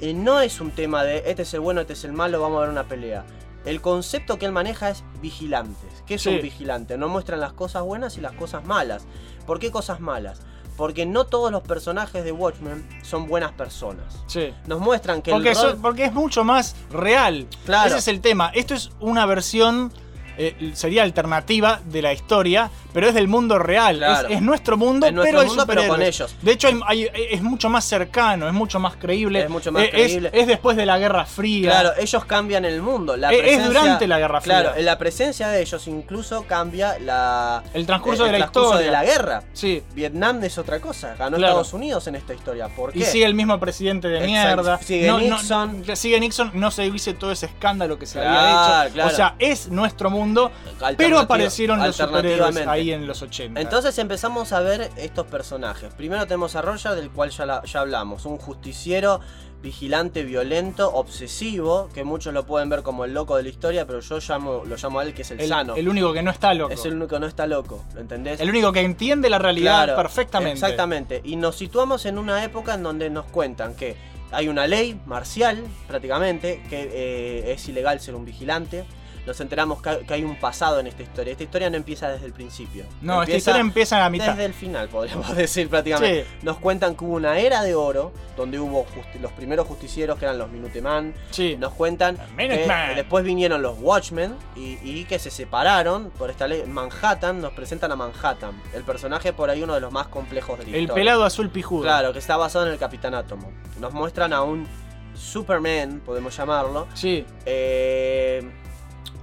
Eh, 0.01 0.13
no 0.13 0.39
es 0.41 0.59
un 0.61 0.71
tema 0.71 1.03
de 1.03 1.23
este 1.25 1.43
es 1.43 1.53
el 1.53 1.59
bueno, 1.59 1.81
este 1.81 1.93
es 1.93 2.03
el 2.03 2.13
malo, 2.13 2.41
vamos 2.41 2.57
a 2.57 2.61
ver 2.61 2.69
una 2.69 2.83
pelea. 2.87 3.25
El 3.65 3.81
concepto 3.81 4.37
que 4.39 4.45
él 4.45 4.51
maneja 4.51 4.89
es 4.89 5.03
vigilantes. 5.21 6.03
¿Qué 6.05 6.15
es 6.15 6.21
Sí. 6.21 6.29
un 6.29 6.41
vigilante? 6.41 6.97
No 6.97 7.09
muestran 7.09 7.39
las 7.39 7.53
cosas 7.53 7.83
buenas 7.83 8.17
y 8.17 8.21
las 8.21 8.31
cosas 8.33 8.63
malas. 8.65 9.03
¿Por 9.45 9.59
qué 9.59 9.69
cosas 9.71 9.99
malas? 9.99 10.39
Porque 10.77 11.05
no 11.05 11.25
todos 11.25 11.51
los 11.51 11.61
personajes 11.61 12.23
de 12.23 12.31
Watchmen 12.31 12.87
son 13.03 13.27
buenas 13.27 13.51
personas. 13.51 14.23
Sí. 14.27 14.53
Nos 14.65 14.79
muestran 14.79 15.21
que 15.21 15.31
Porque, 15.31 15.49
el 15.51 15.57
rol- 15.57 15.77
porque 15.81 16.05
es 16.05 16.13
mucho 16.13 16.45
más 16.45 16.75
real. 16.89 17.47
Claro. 17.65 17.89
Ese 17.89 17.97
es 17.97 18.07
el 18.07 18.21
tema. 18.21 18.49
Esto 18.55 18.73
es 18.75 18.91
una 19.01 19.25
versión, 19.25 19.91
eh, 20.37 20.71
sería 20.73 21.03
alternativa 21.03 21.81
de 21.83 22.01
la 22.01 22.13
historia, 22.13 22.71
pero 22.93 23.07
es 23.07 23.13
del 23.13 23.27
mundo 23.27 23.59
real. 23.59 23.97
Claro. 23.97 24.27
Es, 24.27 24.35
es 24.35 24.41
nuestro 24.41 24.77
mundo, 24.77 25.07
Es 25.07 25.13
nuestro 25.13 25.31
pero 25.31 25.41
hay 25.41 25.47
mundo, 25.47 25.65
pero 25.67 25.87
con 25.87 26.01
ellos. 26.01 26.35
De 26.41 26.51
hecho, 26.51 26.67
hay- 26.67 26.79
hay- 26.85 27.07
es 27.31 27.41
mucho 27.41 27.69
más 27.69 27.85
cercano, 27.85 28.47
es 28.47 28.53
mucho 28.53 28.79
más 28.79 28.95
creíble. 28.95 29.41
Es 29.43 29.49
mucho 29.49 29.71
más 29.71 29.83
Eh, 29.83 29.89
creíble. 29.91 30.29
Es, 30.33 30.47
después 30.47 30.75
de 30.77 30.85
la 30.85 30.97
Guerra 30.97 31.25
Fría. 31.25 31.69
Claro, 31.71 31.91
ellos 31.97 32.25
cambian 32.25 32.65
el 32.65 32.81
mundo. 32.81 33.15
La 33.17 33.31
Es- 33.31 33.65
durante 33.65 34.07
la 34.07 34.19
Guerra 34.19 34.41
Fría. 34.41 34.61
Claro, 34.61 34.75
en 34.77 34.85
la 34.85 34.97
presencia 34.97 35.47
de 35.49 35.61
ellos 35.61 35.87
incluso 35.87 36.43
cambia 36.47 36.97
la, 36.99 37.63
El 37.73 37.85
transcurso 37.85 38.25
el 38.25 38.31
de 38.31 38.39
la 38.39 38.45
transcurso 38.45 38.69
historia. 38.81 38.85
de 38.85 38.91
la 38.91 39.03
guerra. 39.03 39.43
Sí. 39.53 39.83
Vietnam 39.93 40.43
es 40.43 40.57
otra 40.57 40.79
cosa. 40.79 41.15
Ganó 41.17 41.37
Claro. 41.37 41.53
Estados 41.53 41.73
Unidos 41.73 42.07
en 42.07 42.15
esta 42.15 42.33
historia. 42.33 42.67
¿Por 42.69 42.91
qué? 42.91 42.99
Y 42.99 43.03
sigue 43.03 43.25
el 43.25 43.33
mismo 43.33 43.59
presidente 43.59 44.07
de 44.07 44.17
Exacto. 44.25 44.31
mierda. 44.63 44.77
Sigue 44.79 45.07
No- 45.07 45.19
no- 45.19 45.37
Nixon. 45.37 45.81
que 45.83 45.95
sigue 45.95 46.19
Nixon, 46.19 46.51
no 46.53 46.71
se 46.71 46.89
dice 46.89 47.13
todo 47.13 47.31
ese 47.31 47.45
escándalo 47.47 47.97
que 47.99 48.05
se 48.05 48.19
Claro, 48.19 48.29
había 48.39 48.83
hecho. 48.85 48.93
claro. 48.93 49.09
O 49.09 49.15
sea, 49.15 49.35
es 49.39 49.67
nuestro 49.69 50.09
mundo, 50.09 50.51
pero 50.97 51.19
aparecieron 51.19 51.79
los 51.79 51.95
superhéroes 51.95 52.41
alternativamente. 52.57 52.78
Ahí 52.79 52.91
en 52.91 53.07
los 53.07 53.21
80. 53.21 53.59
Entonces 53.59 53.97
empezamos 53.97 54.51
a 54.53 54.59
ver 54.61 54.89
estos 54.97 55.25
personajes. 55.27 55.93
Primero 55.93 56.23
tenemos 56.25 56.55
a 56.55 56.61
Roger, 56.61 56.95
del 56.95 57.09
cual 57.11 57.29
ya, 57.29 57.45
la- 57.45 57.63
ya 57.63 57.81
hablamos. 57.81 58.25
Un 58.25 58.37
justiciero, 58.37 59.19
vigilante, 59.61 60.23
violento, 60.23 60.89
obsesivo, 60.93 61.89
que 61.93 62.03
muchos 62.03 62.33
lo 62.33 62.45
pueden 62.45 62.69
ver 62.69 62.81
como 62.81 63.03
el 63.05 63.13
loco 63.13 63.35
de 63.35 63.43
la 63.43 63.49
historia, 63.49 63.85
pero 63.85 63.99
yo 63.99 64.19
llamo, 64.19 64.63
lo 64.65 64.75
llamo 64.77 64.99
a 64.99 65.03
él 65.03 65.13
que 65.13 65.23
es 65.23 65.31
el, 65.31 65.41
el, 65.41 65.49
sano. 65.49 65.75
el 65.75 65.87
único 65.89 66.13
que 66.13 66.21
no 66.23 66.31
está 66.31 66.53
loco. 66.53 66.73
Es 66.73 66.85
el 66.85 66.93
único 66.93 67.15
que 67.15 67.19
no 67.19 67.27
está 67.27 67.45
loco, 67.45 67.83
¿entendés? 67.97 68.39
El 68.39 68.49
único 68.49 68.71
que 68.71 68.79
entiende 68.81 69.29
la 69.29 69.37
realidad 69.39 69.83
Claro, 69.83 69.95
perfectamente. 70.01 70.53
Exactamente. 70.53 71.21
Y 71.25 71.35
nos 71.35 71.57
situamos 71.57 72.05
en 72.05 72.17
una 72.17 72.43
época 72.43 72.73
en 72.75 72.83
donde 72.83 73.09
nos 73.09 73.25
cuentan 73.25 73.75
que 73.75 73.95
hay 74.31 74.47
una 74.47 74.65
ley 74.67 74.99
marcial, 75.05 75.63
prácticamente, 75.87 76.63
que 76.69 76.89
eh, 76.93 77.51
es 77.51 77.67
ilegal 77.67 77.99
ser 77.99 78.15
un 78.15 78.23
vigilante. 78.25 78.85
Nos 79.29 79.39
enteramos 79.41 79.79
que 79.79 80.11
hay, 80.11 80.23
un 80.23 80.35
pasado 80.39 80.79
en 80.79 80.87
esta 80.87 81.03
historia. 81.03 81.31
Esta 81.33 81.43
historia 81.43 81.69
no 81.69 81.77
empieza 81.77 82.09
desde 82.09 82.25
el 82.25 82.33
principio. 82.33 82.83
No, 82.99 83.21
esta 83.21 83.35
historia 83.35 83.61
empieza 83.61 83.97
a 83.97 83.99
la 83.99 84.09
mitad. 84.09 84.29
Desde 84.29 84.45
el 84.45 84.55
final, 84.55 84.89
podríamos 84.89 85.35
decir 85.35 85.69
prácticamente. 85.69 86.25
Nos 86.41 86.57
cuentan 86.57 86.95
que 86.95 87.05
hubo 87.05 87.13
una 87.13 87.37
era 87.37 87.61
de 87.61 87.75
oro, 87.75 88.11
donde 88.35 88.59
hubo 88.59 88.87
los 89.21 89.31
primeros 89.33 89.67
justicieros 89.67 90.17
que 90.17 90.25
eran 90.25 90.39
los 90.39 90.49
Minuteman. 90.49 91.13
Sí. 91.29 91.55
Nos 91.57 91.73
cuentan 91.73 92.17
que 92.35 92.93
después 92.95 93.23
vinieron 93.23 93.61
los 93.61 93.77
Watchmen 93.79 94.35
y, 94.55 94.79
y 94.81 95.05
que 95.05 95.19
se 95.19 95.29
separaron 95.29 96.09
por 96.17 96.31
esta 96.31 96.47
ley. 96.47 96.63
Manhattan, 96.65 97.39
nos 97.39 97.53
presentan 97.53 97.91
a 97.91 97.95
Manhattan. 97.95 98.59
El 98.73 98.83
personaje 98.83 99.31
por 99.31 99.51
ahí 99.51 99.61
uno 99.61 99.75
de 99.75 99.81
los 99.81 99.91
más 99.91 100.07
complejos 100.07 100.57
de 100.57 100.65
la 100.65 100.69
El 100.75 100.81
historia. 100.85 101.01
pelado 101.01 101.23
azul 101.23 101.49
pijudo. 101.51 101.83
Claro, 101.83 102.13
que 102.13 102.19
está 102.19 102.35
basado 102.35 102.65
en 102.65 102.71
el 102.73 102.79
Capitán 102.79 103.13
Átomo. 103.13 103.51
Nos 103.79 103.93
muestran 103.93 104.33
a 104.33 104.41
un 104.41 104.67
Superman, 105.13 106.01
podemos 106.05 106.35
llamarlo. 106.35 106.87
Sí. 106.95 107.25
eh, 107.45 108.49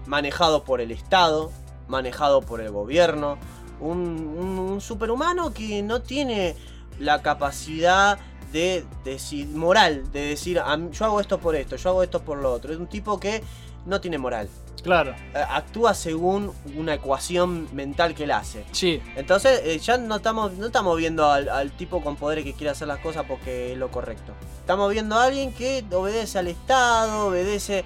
manejado 0.07 0.64
por 0.64 0.80
el 0.80 0.90
Estado, 0.90 1.50
manejado 1.88 2.40
por 2.42 2.61
el 2.61 2.70
gobierno. 2.70 3.38
Un, 3.80 3.98
un- 4.38 4.59
un 4.59 4.80
superhumano 4.80 5.52
que 5.52 5.82
no 5.82 6.00
tiene 6.02 6.54
la 6.98 7.20
capacidad 7.22 8.18
de 8.52 8.84
decir, 9.04 9.48
moral, 9.48 10.11
de 10.12 10.20
decir, 10.28 10.59
"A 10.61 10.76
mí- 10.76 10.88
yo 10.92 11.04
hago 11.04 11.20
esto 11.20 11.38
por 11.38 11.54
esto, 11.57 11.76
yo 11.76 11.90
hago 11.90 12.02
esto 12.02 12.22
por 12.22 12.38
lo 12.38 12.52
otro. 12.52 12.72
Es 12.72 12.78
un 12.78 12.86
tipo 12.86 13.20
que 13.20 13.42
no 13.84 14.00
tiene 14.00 14.18
moral. 14.18 14.48
Claro. 14.82 15.14
Eh, 15.34 15.44
Actúa 15.48 15.94
según 15.94 16.52
una 16.76 16.94
ecuación 16.94 17.68
mental 17.74 18.14
que 18.14 18.24
él 18.24 18.30
hace. 18.30 18.64
Sí. 18.72 19.02
Entonces 19.16 19.61
eh, 19.64 19.78
ya 19.80 19.98
no 19.98 20.16
estamos, 20.16 20.52
no 20.54 20.66
estamos 20.66 20.96
viendo 20.96 21.30
al, 21.30 21.48
al 21.48 21.72
tipo 21.72 22.02
con 22.02 22.14
poderes 22.16 22.44
que 22.44 22.52
quiere 22.54 22.70
hacer 22.70 22.86
las 22.86 22.98
cosas 23.00 23.24
porque 23.28 23.72
es 23.72 23.78
lo 23.78 23.90
correcto. 23.90 24.32
Estamos 24.61 24.90
viendo 24.92 25.16
a 25.16 25.24
alguien 25.24 25.52
que 25.52 25.84
obedece 25.92 26.38
al 26.38 26.46
Estado, 26.46 27.26
obedece 27.28 27.84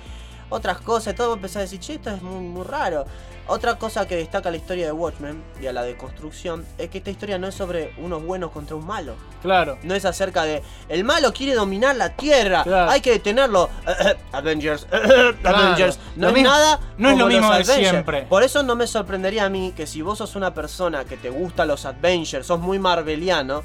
otras 0.51 0.79
cosas. 0.81 1.15
Todo 1.15 1.35
empezar 1.35 1.61
a 1.61 1.63
decir, 1.63 1.81
che, 1.81 1.95
esto 1.95 2.11
es 2.11 2.21
muy, 2.23 2.41
muy 2.45 2.65
raro. 2.65 3.07
Otra 3.47 3.77
cosa 3.79 4.07
que 4.07 4.15
destaca 4.15 4.49
la 4.51 4.59
historia 4.59 4.87
de 4.87 4.93
Watchmen 4.93 5.43
y 5.61 5.67
a 5.67 5.73
la 5.73 5.83
de 5.83 5.97
construcción 5.97 6.65
es 6.79 6.89
que 6.89 6.99
esta 6.99 7.11
historia 7.11 7.37
no 7.37 7.49
es 7.49 7.55
sobre 7.57 7.93
unos 7.99 8.23
buenos 8.23 8.53
contra 8.53 8.77
un 8.77 8.87
malo. 8.87 9.15
Claro. 9.43 9.77
No 9.83 9.95
es 9.97 10.05
acerca 10.05 10.45
de 10.45 10.63
el 10.89 11.03
malo 11.03 11.33
quiere 11.33 11.55
dominar 11.55 11.97
la 11.97 12.11
tierra, 12.11 12.63
Claro. 12.63 12.91
hay 12.93 13.01
que 13.01 13.11
detenerlo. 13.11 13.69
Avengers, 14.33 14.87
Avengers. 15.45 15.99
No 16.15 16.23
Lo 16.23 16.29
es 16.29 16.35
mismo- 16.35 16.49
nada. 16.51 16.81
no 16.99 17.11
es 17.11 17.19
lo 17.19 17.27
mismo 17.27 17.53
de 17.53 17.65
siempre. 17.65 18.23
Por 18.23 18.43
eso 18.45 18.63
no 18.63 18.77
me 18.77 18.87
sorprendería 18.87 19.47
a 19.47 19.49
mí 19.49 19.73
que 19.77 19.87
si 19.87 20.01
vos 20.03 20.19
sos 20.19 20.37
una 20.37 20.55
persona 20.55 21.05
que 21.05 21.17
te 21.17 21.31
gusta 21.31 21.65
los 21.65 21.85
Avengers, 21.87 22.47
sos 22.47 22.61
muy 22.61 22.79
marveliano. 22.79 23.63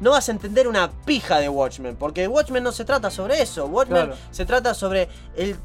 No 0.00 0.10
vas 0.10 0.28
a 0.28 0.32
entender 0.32 0.66
una 0.68 0.90
pija 0.90 1.38
de 1.38 1.48
Watchmen, 1.48 1.96
porque 1.96 2.26
Watchmen 2.28 2.62
no 2.64 2.72
se 2.72 2.84
trata 2.84 3.10
sobre 3.10 3.40
eso. 3.40 3.66
Watchmen 3.66 4.06
Claro. 4.06 4.20
se 4.32 4.44
trata 4.44 4.74
sobre 4.74 5.08
el 5.36 5.56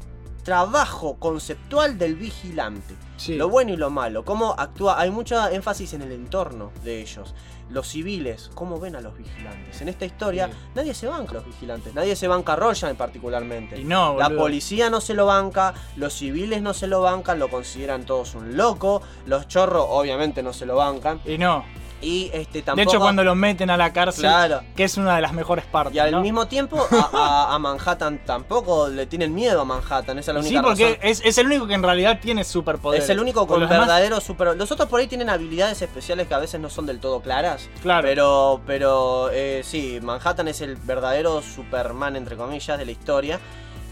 trabajo 0.42 1.16
conceptual 1.18 1.98
del 1.98 2.14
vigilante. 2.16 2.94
Sí. 3.16 3.34
Lo 3.36 3.48
bueno 3.48 3.72
y 3.72 3.76
lo 3.76 3.90
malo, 3.90 4.24
cómo 4.24 4.54
actúa. 4.58 4.98
Hay 5.00 5.10
mucho 5.10 5.48
énfasis 5.48 5.92
en 5.94 6.02
el 6.02 6.12
entorno 6.12 6.72
de 6.84 7.00
ellos. 7.00 7.34
Los 7.68 7.86
civiles, 7.86 8.50
cómo 8.54 8.80
ven 8.80 8.96
a 8.96 9.00
los 9.00 9.16
vigilantes. 9.16 9.80
En 9.80 9.88
esta 9.88 10.04
historia, 10.04 10.48
Sí. 10.48 10.54
nadie 10.74 10.92
se 10.94 11.06
banca 11.06 11.30
a 11.32 11.34
los 11.34 11.46
vigilantes. 11.46 11.94
Nadie 11.94 12.16
se 12.16 12.26
banca 12.26 12.54
a 12.54 12.56
Royan 12.56 12.96
particularmente. 12.96 13.78
Y 13.78 13.84
no, 13.84 14.16
La 14.18 14.28
policía 14.30 14.90
no 14.90 15.00
se 15.00 15.14
lo 15.14 15.26
banca, 15.26 15.74
los 15.96 16.14
civiles 16.14 16.62
no 16.62 16.74
se 16.74 16.88
lo 16.88 17.02
bancan, 17.02 17.38
lo 17.38 17.48
consideran 17.48 18.04
todos 18.04 18.34
un 18.34 18.56
loco. 18.56 19.02
Los 19.26 19.46
chorros, 19.46 19.86
obviamente, 19.88 20.42
no 20.42 20.52
se 20.52 20.66
lo 20.66 20.76
bancan. 20.76 21.20
Y 21.24 21.38
no. 21.38 21.64
Y 22.02 22.30
este 22.32 22.58
De 22.58 22.62
tampoco. 22.62 22.88
hecho, 22.90 22.98
cuando 23.00 23.22
lo 23.22 23.34
meten 23.34 23.68
a 23.70 23.76
la 23.76 23.92
cárcel, 23.92 24.22
Claro. 24.22 24.62
que 24.74 24.84
es 24.84 24.96
una 24.96 25.16
de 25.16 25.20
las 25.22 25.32
mejores 25.34 25.64
partes. 25.66 25.94
Y 25.94 25.98
al 25.98 26.10
¿no? 26.12 26.20
mismo 26.22 26.46
tiempo, 26.46 26.78
a, 26.90 27.10
a- 27.12 27.54
a 27.54 27.58
Manhattan 27.58 28.24
tampoco 28.24 28.88
le 28.88 29.06
tienen 29.06 29.34
miedo 29.34 29.60
a 29.60 29.64
Manhattan. 29.64 30.18
Esa 30.18 30.30
es 30.30 30.34
la 30.36 30.42
Sí, 30.42 30.48
única 30.48 30.62
porque 30.62 30.84
razón. 30.94 30.98
es, 31.02 31.20
es 31.24 31.38
el 31.38 31.46
único 31.46 31.66
que 31.66 31.74
en 31.74 31.82
realidad 31.82 32.18
tiene 32.20 32.42
superpoderes. 32.44 33.04
Es 33.04 33.10
el 33.10 33.20
único 33.20 33.46
con 33.46 33.60
demás- 33.60 33.80
verdadero 33.80 34.20
super. 34.20 34.56
Los 34.56 34.72
otros 34.72 34.88
por 34.88 35.00
ahí 35.00 35.06
tienen 35.08 35.28
habilidades 35.30 35.82
especiales 35.82 36.26
que 36.26 36.34
a 36.34 36.38
veces 36.38 36.58
no 36.60 36.70
son 36.70 36.86
del 36.86 37.00
todo 37.00 37.20
claras. 37.20 37.68
Claro. 37.82 38.02
Pero, 38.08 38.60
pero 38.66 39.28
eh, 39.32 39.60
sí, 39.64 39.98
Manhattan 40.02 40.48
es 40.48 40.60
el 40.62 40.76
verdadero 40.76 41.42
Superman, 41.42 42.16
entre 42.16 42.36
comillas, 42.36 42.78
de 42.78 42.84
la 42.86 42.90
historia. 42.92 43.38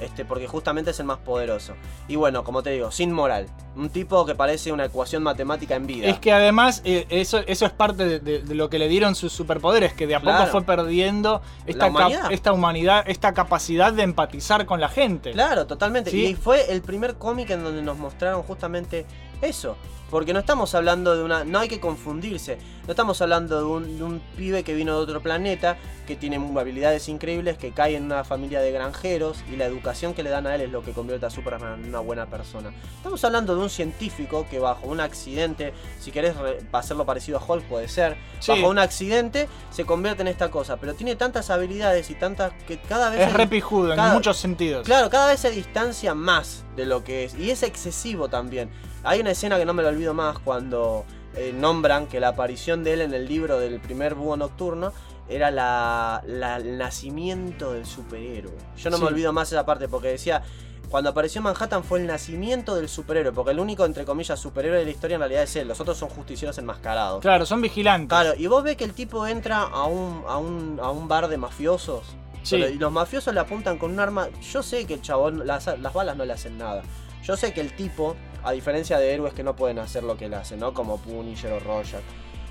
Este, 0.00 0.24
porque 0.24 0.46
justamente 0.46 0.92
es 0.92 1.00
el 1.00 1.06
más 1.06 1.18
poderoso. 1.18 1.74
Y 2.06 2.14
bueno, 2.16 2.44
como 2.44 2.62
te 2.62 2.70
digo, 2.70 2.90
sin 2.92 3.12
moral. 3.12 3.46
Un 3.74 3.90
tipo 3.90 4.24
que 4.24 4.34
parece 4.36 4.70
una 4.70 4.84
ecuación 4.84 5.22
matemática 5.24 5.74
en 5.74 5.86
vida. 5.88 6.06
Es 6.08 6.18
que 6.20 6.32
además 6.32 6.82
eh, 6.84 7.06
eso, 7.10 7.38
eso 7.46 7.66
es 7.66 7.72
parte 7.72 8.04
de, 8.04 8.20
de- 8.20 8.42
de 8.42 8.54
lo 8.54 8.70
que 8.70 8.78
le 8.78 8.86
dieron 8.88 9.14
sus 9.16 9.32
superpoderes, 9.32 9.92
que 9.94 10.06
de 10.06 10.14
a 10.14 10.20
poco 10.20 10.46
fue 10.46 10.62
perdiendo 10.62 11.42
esta, 11.66 11.86
humanidad. 11.86 12.32
esta 12.32 12.52
humanidad, 12.52 13.04
esta 13.08 13.34
capacidad 13.34 13.92
de 13.92 14.02
empatizar 14.04 14.66
con 14.66 14.80
la 14.80 14.88
gente. 14.88 15.32
Claro, 15.32 15.66
totalmente. 15.66 16.10
Sí. 16.12 16.26
Y 16.26 16.34
fue 16.34 16.72
el 16.72 16.80
primer 16.82 17.16
cómic 17.16 17.50
en 17.50 17.64
donde 17.64 17.82
nos 17.82 17.98
mostraron 17.98 18.42
justamente 18.44 19.04
eso. 19.42 19.76
Porque 20.10 20.32
no 20.32 20.38
estamos 20.38 20.74
hablando 20.74 21.14
de 21.16 21.22
una. 21.22 21.44
No 21.44 21.58
hay 21.58 21.68
que 21.68 21.80
confundirse. 21.80 22.56
No 22.86 22.92
estamos 22.92 23.20
hablando 23.20 23.58
de 23.58 23.64
un, 23.64 23.98
de 23.98 24.02
un 24.04 24.20
pibe 24.36 24.64
que 24.64 24.74
vino 24.74 24.94
de 24.96 25.02
otro 25.02 25.20
planeta, 25.20 25.76
que 26.06 26.16
tiene 26.16 26.36
habilidades 26.58 27.06
increíbles, 27.10 27.58
que 27.58 27.72
cae 27.72 27.96
en 27.96 28.04
una 28.04 28.24
familia 28.24 28.60
de 28.60 28.72
granjeros 28.72 29.38
y 29.52 29.56
la 29.56 29.66
educación 29.66 30.14
que 30.14 30.22
le 30.22 30.30
dan 30.30 30.46
a 30.46 30.54
él 30.54 30.62
es 30.62 30.70
lo 30.70 30.82
que 30.82 30.92
convierte 30.92 31.26
a 31.26 31.30
Superman 31.30 31.82
en 31.82 31.90
una 31.90 31.98
buena 32.00 32.24
persona. 32.24 32.72
Estamos 32.96 33.22
hablando 33.24 33.54
de 33.54 33.60
un 33.62 33.68
científico 33.68 34.46
que 34.50 34.58
bajo 34.58 34.86
un 34.86 35.00
accidente, 35.00 35.74
si 36.00 36.10
querés 36.10 36.34
hacerlo 36.72 37.04
parecido 37.04 37.36
a 37.38 37.44
Hulk, 37.46 37.64
puede 37.64 37.88
ser, 37.88 38.16
Sí. 38.40 38.52
bajo 38.52 38.68
un 38.70 38.78
accidente 38.78 39.48
se 39.70 39.84
convierte 39.84 40.22
en 40.22 40.28
esta 40.28 40.50
cosa. 40.50 40.78
Pero 40.78 40.94
tiene 40.94 41.14
tantas 41.16 41.50
habilidades 41.50 42.08
y 42.08 42.14
tantas 42.14 42.52
que 42.66 42.78
cada 42.78 43.10
vez. 43.10 43.20
Es 43.20 43.30
se- 43.32 43.36
re 43.36 43.46
pijudo 43.46 43.92
en 43.92 44.00
muchos 44.14 44.38
sentidos. 44.38 44.86
Claro, 44.86 45.10
cada 45.10 45.26
vez 45.28 45.40
se 45.40 45.50
distancia 45.50 46.14
más 46.14 46.64
de 46.76 46.86
lo 46.86 47.04
que 47.04 47.24
es. 47.24 47.34
Y 47.34 47.50
es 47.50 47.62
excesivo 47.62 48.28
también. 48.28 48.70
Hay 49.04 49.20
una 49.20 49.30
escena 49.30 49.58
que 49.58 49.64
no 49.64 49.74
me 49.74 49.82
la 49.82 49.90
olvido 49.98 50.14
más 50.14 50.38
cuando 50.38 51.04
eh, 51.34 51.52
nombran 51.54 52.06
que 52.06 52.20
la 52.20 52.28
aparición 52.28 52.84
de 52.84 52.94
él 52.94 53.00
en 53.02 53.12
el 53.14 53.26
libro 53.28 53.58
del 53.58 53.80
primer 53.80 54.14
búho 54.14 54.36
nocturno 54.36 54.92
era 55.28 55.50
la, 55.50 56.22
la- 56.26 56.56
el 56.56 56.78
nacimiento 56.78 57.72
del 57.72 57.84
superhéroe. 57.84 58.54
Yo 58.76 58.90
no 58.90 58.96
Sí. 58.96 59.02
me 59.02 59.08
olvido 59.08 59.32
más 59.32 59.52
esa 59.52 59.66
parte 59.66 59.88
porque 59.88 60.08
decía, 60.08 60.42
cuando 60.88 61.10
apareció 61.10 61.42
Manhattan 61.42 61.84
fue 61.84 61.98
el 62.00 62.06
nacimiento 62.06 62.74
del 62.74 62.88
superhéroe, 62.88 63.32
porque 63.32 63.50
el 63.50 63.60
único, 63.60 63.84
entre 63.84 64.04
comillas, 64.06 64.40
superhéroe 64.40 64.78
de 64.78 64.84
la 64.86 64.90
historia 64.90 65.16
en 65.16 65.20
realidad 65.20 65.42
es 65.42 65.54
él, 65.56 65.68
los 65.68 65.80
otros 65.80 65.98
son 65.98 66.08
justicieros 66.08 66.56
enmascarados. 66.58 67.20
Claro, 67.20 67.44
son 67.44 67.60
vigilantes. 67.60 68.08
Claro, 68.08 68.32
y 68.38 68.46
vos 68.46 68.62
ves 68.64 68.76
que 68.76 68.84
el 68.84 68.94
tipo 68.94 69.26
entra 69.26 69.62
a 69.62 69.84
un, 69.84 70.22
a 70.26 70.38
un, 70.38 70.78
a 70.82 70.90
un 70.90 71.08
bar 71.08 71.28
de 71.28 71.36
mafiosos. 71.36 72.04
Sí. 72.44 72.56
y 72.56 72.74
los 72.78 72.90
mafiosos 72.90 73.34
le 73.34 73.40
apuntan 73.40 73.76
con 73.76 73.90
un 73.90 74.00
arma. 74.00 74.28
Yo 74.52 74.62
sé 74.62 74.86
que 74.86 74.94
el 74.94 75.02
chabón, 75.02 75.46
las, 75.46 75.66
las 75.78 75.92
balas 75.92 76.16
no 76.16 76.24
le 76.24 76.32
hacen 76.32 76.56
nada. 76.56 76.82
Yo 77.22 77.36
sé 77.36 77.52
que 77.52 77.60
el 77.60 77.74
tipo, 77.76 78.16
a 78.44 78.52
diferencia 78.52 78.98
de 78.98 79.12
héroes 79.14 79.34
que 79.34 79.42
no 79.42 79.54
pueden 79.56 79.78
hacer 79.78 80.02
lo 80.04 80.16
que 80.16 80.26
él 80.26 80.34
hace, 80.34 80.56
¿no? 80.56 80.74
Como 80.74 80.98
Punisher 80.98 81.52
o 81.52 81.58
Rorschach. 81.60 82.02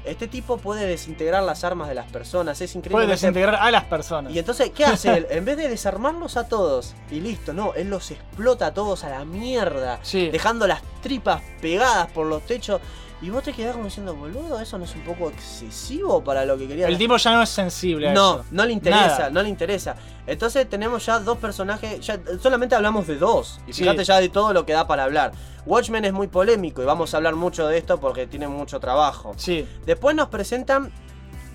Este 0.05 0.27
tipo 0.29 0.57
puede 0.57 0.85
desintegrar 0.87 1.43
las 1.43 1.65
armas 1.65 1.89
de 1.89 1.95
las 1.95 2.09
personas. 2.09 2.61
Es 2.61 2.73
increíble. 2.75 2.95
Puede 2.95 3.07
desintegrar 3.07 3.55
a 3.55 3.69
las 3.71 3.83
personas. 3.85 4.31
Y 4.33 4.39
entonces, 4.39 4.69
¿qué 4.69 4.85
hace 4.85 5.17
él? 5.17 5.27
En 5.31 5.43
vez 5.43 5.57
de 5.57 5.67
desarmarlos 5.67 6.37
a 6.37 6.47
todos 6.47 6.95
y 7.11 7.19
listo, 7.19 7.51
no, 7.53 7.73
él 7.73 7.89
los 7.89 8.11
explota 8.11 8.67
a 8.67 8.73
todos 8.73 9.03
a 9.03 9.09
la 9.09 9.25
mierda, 9.25 9.99
Sí. 10.03 10.29
dejando 10.29 10.65
las 10.65 10.81
tripas 11.01 11.41
pegadas 11.61 12.07
por 12.11 12.25
los 12.27 12.41
techos. 12.45 12.79
Y 13.19 13.31
vos 13.31 13.41
te 13.43 13.51
quedás 13.51 13.71
como 13.73 13.85
diciendo, 13.85 14.13
boludo, 14.15 14.59
¿eso 14.59 14.77
no 14.77 14.85
es 14.85 14.93
un 14.93 15.01
poco 15.01 15.29
excesivo 15.29 16.23
para 16.23 16.45
lo 16.45 16.55
que 16.55 16.67
quería 16.67 16.87
El 16.87 16.99
tipo 16.99 17.17
ya 17.17 17.31
no 17.33 17.41
es 17.41 17.49
sensible 17.49 18.09
a 18.09 18.13
no, 18.13 18.35
eso. 18.41 18.45
no 18.51 18.63
le 18.65 18.73
interesa, 18.73 19.07
Nada. 19.17 19.29
no 19.31 19.41
le 19.41 19.49
interesa. 19.49 19.95
Entonces 20.27 20.69
tenemos 20.69 21.03
ya 21.03 21.19
dos 21.19 21.39
personajes, 21.39 21.99
ya 22.05 22.19
solamente 22.41 22.75
hablamos 22.75 23.07
de 23.07 23.15
dos. 23.17 23.59
Y 23.67 23.73
Sí. 23.73 23.81
fíjate 23.83 24.03
ya 24.03 24.19
de 24.19 24.29
todo 24.29 24.53
lo 24.53 24.67
que 24.67 24.73
da 24.73 24.85
para 24.85 25.03
hablar. 25.03 25.31
Watchmen 25.65 26.05
es 26.05 26.13
muy 26.13 26.27
polémico 26.27 26.83
y 26.83 26.85
vamos 26.85 27.13
a 27.13 27.17
hablar 27.17 27.35
mucho 27.35 27.67
de 27.67 27.79
esto 27.79 27.99
porque 27.99 28.27
tiene 28.27 28.47
mucho 28.47 28.79
trabajo. 28.79 29.33
Sí. 29.35 29.67
Después 29.87 30.15
nos 30.15 30.27
presentan 30.27 30.91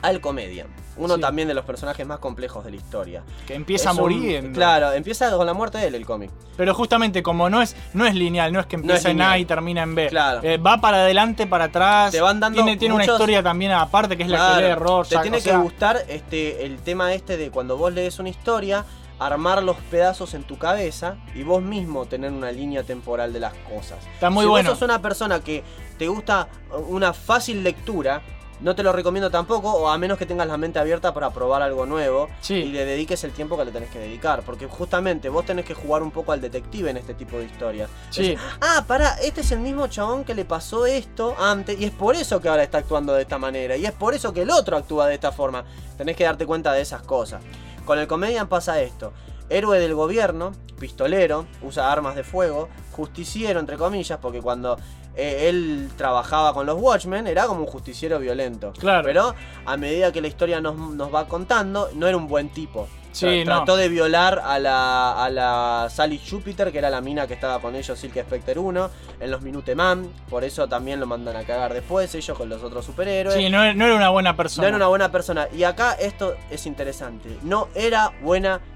al 0.02 0.20
Comedian, 0.20 0.66
uno 0.96 1.14
Sí. 1.14 1.20
también 1.20 1.46
de 1.48 1.54
los 1.54 1.64
personajes 1.64 2.04
más 2.06 2.18
complejos 2.18 2.64
de 2.64 2.70
la 2.72 2.76
historia. 2.76 3.22
Que 3.46 3.54
empieza 3.54 3.90
a 3.90 3.92
Es 3.92 3.98
un- 3.98 4.02
morir. 4.02 4.36
en- 4.36 4.52
Claro, 4.52 4.92
empieza 4.92 5.30
con 5.36 5.46
la 5.46 5.54
muerte 5.54 5.78
de 5.78 5.86
él 5.86 5.94
el 5.94 6.04
cómic. 6.04 6.30
Pero 6.56 6.74
justamente 6.74 7.22
como 7.22 7.48
no 7.48 7.62
es, 7.62 7.76
no 7.94 8.04
es 8.04 8.14
lineal, 8.14 8.52
no 8.52 8.60
es 8.60 8.66
que 8.66 8.76
No 8.76 8.82
es 8.82 8.88
empieza 8.90 9.10
en 9.10 9.22
A 9.22 9.38
y 9.38 9.44
termina 9.44 9.82
en 9.82 9.94
B. 9.94 10.08
Claro. 10.08 10.40
Eh, 10.42 10.58
va 10.58 10.78
para 10.80 10.98
adelante, 10.98 11.46
para 11.46 11.64
atrás. 11.64 12.10
Te 12.12 12.20
van 12.20 12.40
dando 12.40 12.56
tiene 12.62 12.76
tiene 12.76 12.94
una 12.94 13.04
historia 13.04 13.42
también 13.42 13.72
aparte 13.72 14.16
que 14.16 14.24
es 14.24 14.28
la 14.28 14.56
que 14.56 14.62
lee 14.68 14.74
Rorschach. 14.74 15.18
Te 15.18 15.22
tiene 15.22 15.38
o 15.38 15.40
sea, 15.40 15.52
que 15.54 15.58
gustar 15.58 16.02
este, 16.08 16.66
el 16.66 16.78
tema 16.78 17.14
este 17.14 17.36
de 17.36 17.50
cuando 17.50 17.76
vos 17.76 17.92
lees 17.92 18.18
una 18.18 18.28
historia, 18.28 18.84
armar 19.20 19.62
los 19.62 19.76
pedazos 19.88 20.34
en 20.34 20.42
tu 20.42 20.58
cabeza 20.58 21.14
y 21.32 21.44
vos 21.44 21.62
mismo 21.62 22.06
tener 22.06 22.32
una 22.32 22.50
línea 22.50 22.82
temporal 22.82 23.32
de 23.32 23.38
las 23.38 23.54
cosas. 23.54 23.98
Está 24.14 24.30
muy 24.30 24.42
si 24.44 24.48
bueno. 24.48 24.70
vos 24.70 24.78
sos 24.80 24.88
una 24.88 25.00
persona 25.00 25.38
que 25.40 25.62
te 25.96 26.08
gusta 26.08 26.48
una 26.88 27.12
fácil 27.12 27.62
lectura, 27.62 28.20
no 28.62 28.74
te 28.74 28.82
lo 28.82 28.92
recomiendo 28.92 29.30
tampoco, 29.30 29.72
o 29.72 29.88
a 29.88 29.98
menos 29.98 30.18
que 30.18 30.26
tengas 30.26 30.46
la 30.46 30.56
mente 30.56 30.78
abierta 30.78 31.12
para 31.12 31.30
probar 31.30 31.62
algo 31.62 31.84
nuevo 31.86 32.28
Sí. 32.40 32.54
y 32.54 32.68
le 32.72 32.84
dediques 32.84 33.22
el 33.24 33.32
tiempo 33.32 33.56
que 33.56 33.64
le 33.64 33.72
tenés 33.72 33.90
que 33.90 33.98
dedicar. 33.98 34.42
Porque 34.42 34.66
justamente 34.66 35.28
vos 35.28 35.44
tenés 35.44 35.64
que 35.64 35.74
jugar 35.74 36.02
un 36.02 36.10
poco 36.10 36.32
al 36.32 36.40
detective 36.40 36.90
en 36.90 36.96
este 36.96 37.14
tipo 37.14 37.38
de 37.38 37.44
historias. 37.44 37.90
Sí. 38.10 38.36
Ah, 38.60 38.84
pará, 38.86 39.16
este 39.22 39.40
es 39.42 39.52
el 39.52 39.58
mismo 39.60 39.86
chabón 39.88 40.24
que 40.24 40.34
le 40.34 40.44
pasó 40.44 40.86
esto 40.86 41.34
antes, 41.38 41.78
y 41.80 41.84
es 41.84 41.90
por 41.90 42.14
eso 42.14 42.40
que 42.40 42.48
ahora 42.48 42.62
está 42.62 42.78
actuando 42.78 43.12
de 43.12 43.22
esta 43.22 43.38
manera, 43.38 43.76
y 43.76 43.84
es 43.84 43.92
por 43.92 44.14
eso 44.14 44.32
que 44.32 44.42
el 44.42 44.50
otro 44.50 44.76
actúa 44.76 45.06
de 45.08 45.14
esta 45.14 45.32
forma. 45.32 45.64
Tenés 45.98 46.16
que 46.16 46.24
darte 46.24 46.46
cuenta 46.46 46.72
de 46.72 46.80
esas 46.80 47.02
cosas. 47.02 47.42
Con 47.84 47.98
el 47.98 48.06
comedian 48.06 48.48
pasa 48.48 48.80
esto. 48.80 49.12
Héroe 49.52 49.78
del 49.78 49.94
gobierno, 49.94 50.52
pistolero, 50.78 51.46
usa 51.62 51.92
armas 51.92 52.16
de 52.16 52.24
fuego, 52.24 52.68
justiciero 52.92 53.60
entre 53.60 53.76
comillas, 53.76 54.18
porque 54.20 54.40
cuando 54.40 54.78
eh, 55.14 55.48
él 55.48 55.90
trabajaba 55.96 56.54
con 56.54 56.66
los 56.66 56.80
Watchmen 56.80 57.26
era 57.26 57.46
como 57.46 57.60
un 57.60 57.66
justiciero 57.66 58.18
violento. 58.18 58.72
Claro. 58.78 59.04
Pero 59.04 59.34
a 59.64 59.76
medida 59.76 60.10
que 60.10 60.20
la 60.20 60.28
historia 60.28 60.60
nos, 60.60 60.76
nos 60.76 61.14
va 61.14 61.26
contando, 61.28 61.90
no 61.94 62.06
era 62.08 62.16
un 62.16 62.26
buen 62.26 62.48
tipo. 62.48 62.88
Sí, 63.12 63.44
no. 63.44 63.56
Trató 63.56 63.76
de 63.76 63.90
violar 63.90 64.40
a 64.42 64.58
la, 64.58 65.22
a 65.22 65.28
la 65.28 65.88
Sally 65.90 66.18
Jupiter, 66.18 66.72
que 66.72 66.78
era 66.78 66.88
la 66.88 67.02
mina 67.02 67.26
que 67.26 67.34
estaba 67.34 67.60
con 67.60 67.76
ellos, 67.76 67.98
Silk 67.98 68.22
Spectre 68.22 68.58
1, 68.58 68.90
en 69.20 69.30
los 69.30 69.42
Minuteman. 69.42 70.10
Por 70.30 70.44
eso 70.44 70.66
también 70.66 70.98
lo 70.98 71.06
mandan 71.06 71.36
a 71.36 71.44
cagar 71.44 71.74
después, 71.74 72.14
ellos 72.14 72.36
con 72.36 72.48
los 72.48 72.62
otros 72.62 72.86
superhéroes. 72.86 73.36
Sí, 73.36 73.50
no, 73.50 73.58
no 73.74 73.84
era 73.84 73.94
una 73.94 74.08
buena 74.08 74.34
persona. 74.34 74.62
No 74.62 74.68
era 74.68 74.76
una 74.78 74.86
buena 74.88 75.12
persona. 75.12 75.46
Y 75.54 75.64
acá 75.64 75.92
esto 75.92 76.34
es 76.50 76.64
interesante. 76.64 77.36
No 77.42 77.68
era 77.74 78.12
buena 78.22 78.58
persona. 78.58 78.71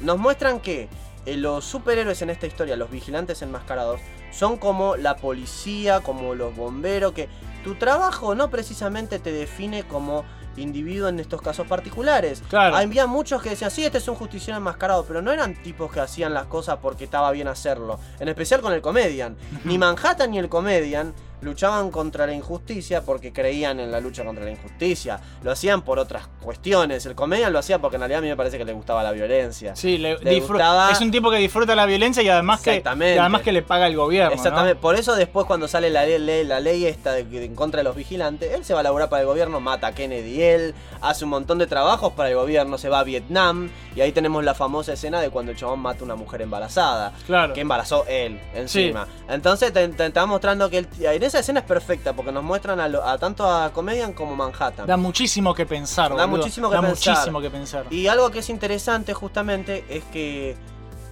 Nos 0.00 0.18
muestran 0.18 0.60
que 0.60 0.88
eh, 1.24 1.36
los 1.36 1.64
superhéroes 1.64 2.22
en 2.22 2.30
esta 2.30 2.46
historia, 2.46 2.76
los 2.76 2.90
vigilantes 2.90 3.42
enmascarados, 3.42 4.00
son 4.30 4.58
como 4.58 4.96
la 4.96 5.16
policía, 5.16 6.00
como 6.00 6.34
los 6.34 6.54
bomberos, 6.54 7.12
que 7.12 7.28
tu 7.64 7.74
trabajo 7.74 8.34
no 8.34 8.50
precisamente 8.50 9.18
te 9.18 9.32
define 9.32 9.84
como 9.84 10.24
individuo 10.56 11.08
en 11.08 11.20
estos 11.20 11.42
casos 11.42 11.66
particulares. 11.66 12.42
Claro. 12.48 12.76
Había 12.76 13.06
muchos 13.06 13.42
que 13.42 13.50
decían, 13.50 13.70
sí, 13.70 13.84
este 13.84 13.98
es 13.98 14.08
un 14.08 14.14
justiciero 14.14 14.56
enmascarado, 14.56 15.04
pero 15.04 15.22
no 15.22 15.32
eran 15.32 15.54
tipos 15.62 15.90
que 15.92 16.00
hacían 16.00 16.34
las 16.34 16.46
cosas 16.46 16.78
porque 16.80 17.04
estaba 17.04 17.30
bien 17.32 17.48
hacerlo. 17.48 17.98
En 18.20 18.28
especial 18.28 18.60
con 18.60 18.72
el 18.72 18.80
Comedian. 18.80 19.36
Ni 19.64 19.78
Manhattan 19.78 20.30
ni 20.30 20.38
el 20.38 20.48
Comedian 20.48 21.14
luchaban 21.40 21.90
contra 21.90 22.26
la 22.26 22.32
injusticia 22.32 23.02
porque 23.02 23.32
creían 23.32 23.78
en 23.80 23.90
la 23.92 24.00
lucha 24.00 24.24
contra 24.24 24.44
la 24.44 24.50
injusticia. 24.50 25.20
Lo 25.42 25.50
hacían 25.50 25.82
por 25.82 25.98
otras 25.98 26.26
cuestiones. 26.40 27.04
El 27.06 27.14
Comedian 27.14 27.52
lo 27.52 27.58
hacía 27.58 27.78
porque 27.78 27.96
en 27.96 28.00
realidad 28.00 28.18
a 28.18 28.22
mí 28.22 28.28
me 28.28 28.36
parece 28.36 28.58
que 28.58 28.64
le 28.64 28.72
gustaba 28.72 29.02
la 29.02 29.12
violencia. 29.12 29.76
Sí, 29.76 29.98
le, 29.98 30.16
gustaba- 30.40 30.90
es 30.90 31.00
un 31.00 31.10
tipo 31.10 31.30
que 31.30 31.36
disfruta 31.38 31.74
la 31.74 31.86
violencia 31.86 32.22
y 32.22 32.28
además 32.28 32.60
que, 32.60 32.82
y 32.84 33.18
además 33.18 33.42
que 33.42 33.52
le 33.52 33.62
paga 33.62 33.86
el 33.86 33.96
gobierno. 33.96 34.30
¿no? 34.30 34.36
Exactamente, 34.36 34.76
por 34.80 34.94
eso 34.96 35.14
después 35.14 35.46
cuando 35.46 35.68
sale 35.68 35.90
la 35.90 36.04
ley, 36.06 36.44
la 36.44 36.60
ley 36.60 36.86
esta 36.86 37.12
de, 37.12 37.44
en 37.44 37.54
contra 37.54 37.78
de 37.78 37.84
los 37.84 37.96
vigilantes, 37.96 38.52
él 38.52 38.64
se 38.64 38.74
va 38.74 38.80
a 38.80 38.82
laburar 38.82 39.08
para 39.08 39.20
el 39.22 39.26
gobierno, 39.28 39.60
mata 39.60 39.88
a 39.88 39.92
Kennedy 39.94 40.42
él, 40.42 40.74
hace 41.00 41.24
un 41.24 41.30
montón 41.30 41.58
de 41.58 41.66
trabajos 41.66 42.12
para 42.14 42.28
el 42.30 42.34
gobierno, 42.36 42.78
se 42.78 42.88
va 42.88 43.00
a 43.00 43.04
Vietnam 43.04 43.70
y 43.94 44.00
ahí 44.00 44.12
tenemos 44.12 44.44
la 44.44 44.54
famosa 44.54 44.92
escena 44.92 45.20
de 45.20 45.30
cuando 45.30 45.52
el 45.52 45.58
chabón 45.58 45.80
mata 45.80 46.00
a 46.00 46.04
una 46.04 46.16
mujer 46.16 46.42
embarazada, 46.42 47.12
Claro. 47.26 47.54
que 47.54 47.60
embarazó 47.60 48.04
él 48.08 48.40
encima. 48.54 49.06
Entonces 49.28 49.72
te, 49.72 49.88
te- 49.88 50.10
te 50.10 50.20
va 50.20 50.26
mostrando 50.26 50.68
que 50.70 50.78
él- 50.78 50.88
esa 51.26 51.40
escena 51.40 51.60
es 51.60 51.66
perfecta 51.66 52.12
porque 52.14 52.32
nos 52.32 52.42
muestran 52.44 52.80
a, 52.80 52.88
lo- 52.88 53.04
a 53.06 53.18
tanto 53.18 53.48
a 53.50 53.72
Comedian 53.72 54.12
como 54.12 54.34
Manhattan. 54.36 54.86
Da 54.86 54.96
muchísimo 54.96 55.54
que 55.54 55.66
pensar, 55.66 56.10
Da 56.16 56.24
boludo. 56.26 56.38
muchísimo 56.38 56.68
que 56.70 56.76
Da 56.76 56.82
pensar. 56.82 57.14
muchísimo 57.14 57.40
que 57.40 57.50
pensar. 57.50 57.86
Y 57.92 58.06
algo 58.06 58.30
que 58.30 58.38
es 58.40 58.48
interesante 58.50 59.12
justamente 59.14 59.84
es 59.88 60.04
que, 60.04 60.56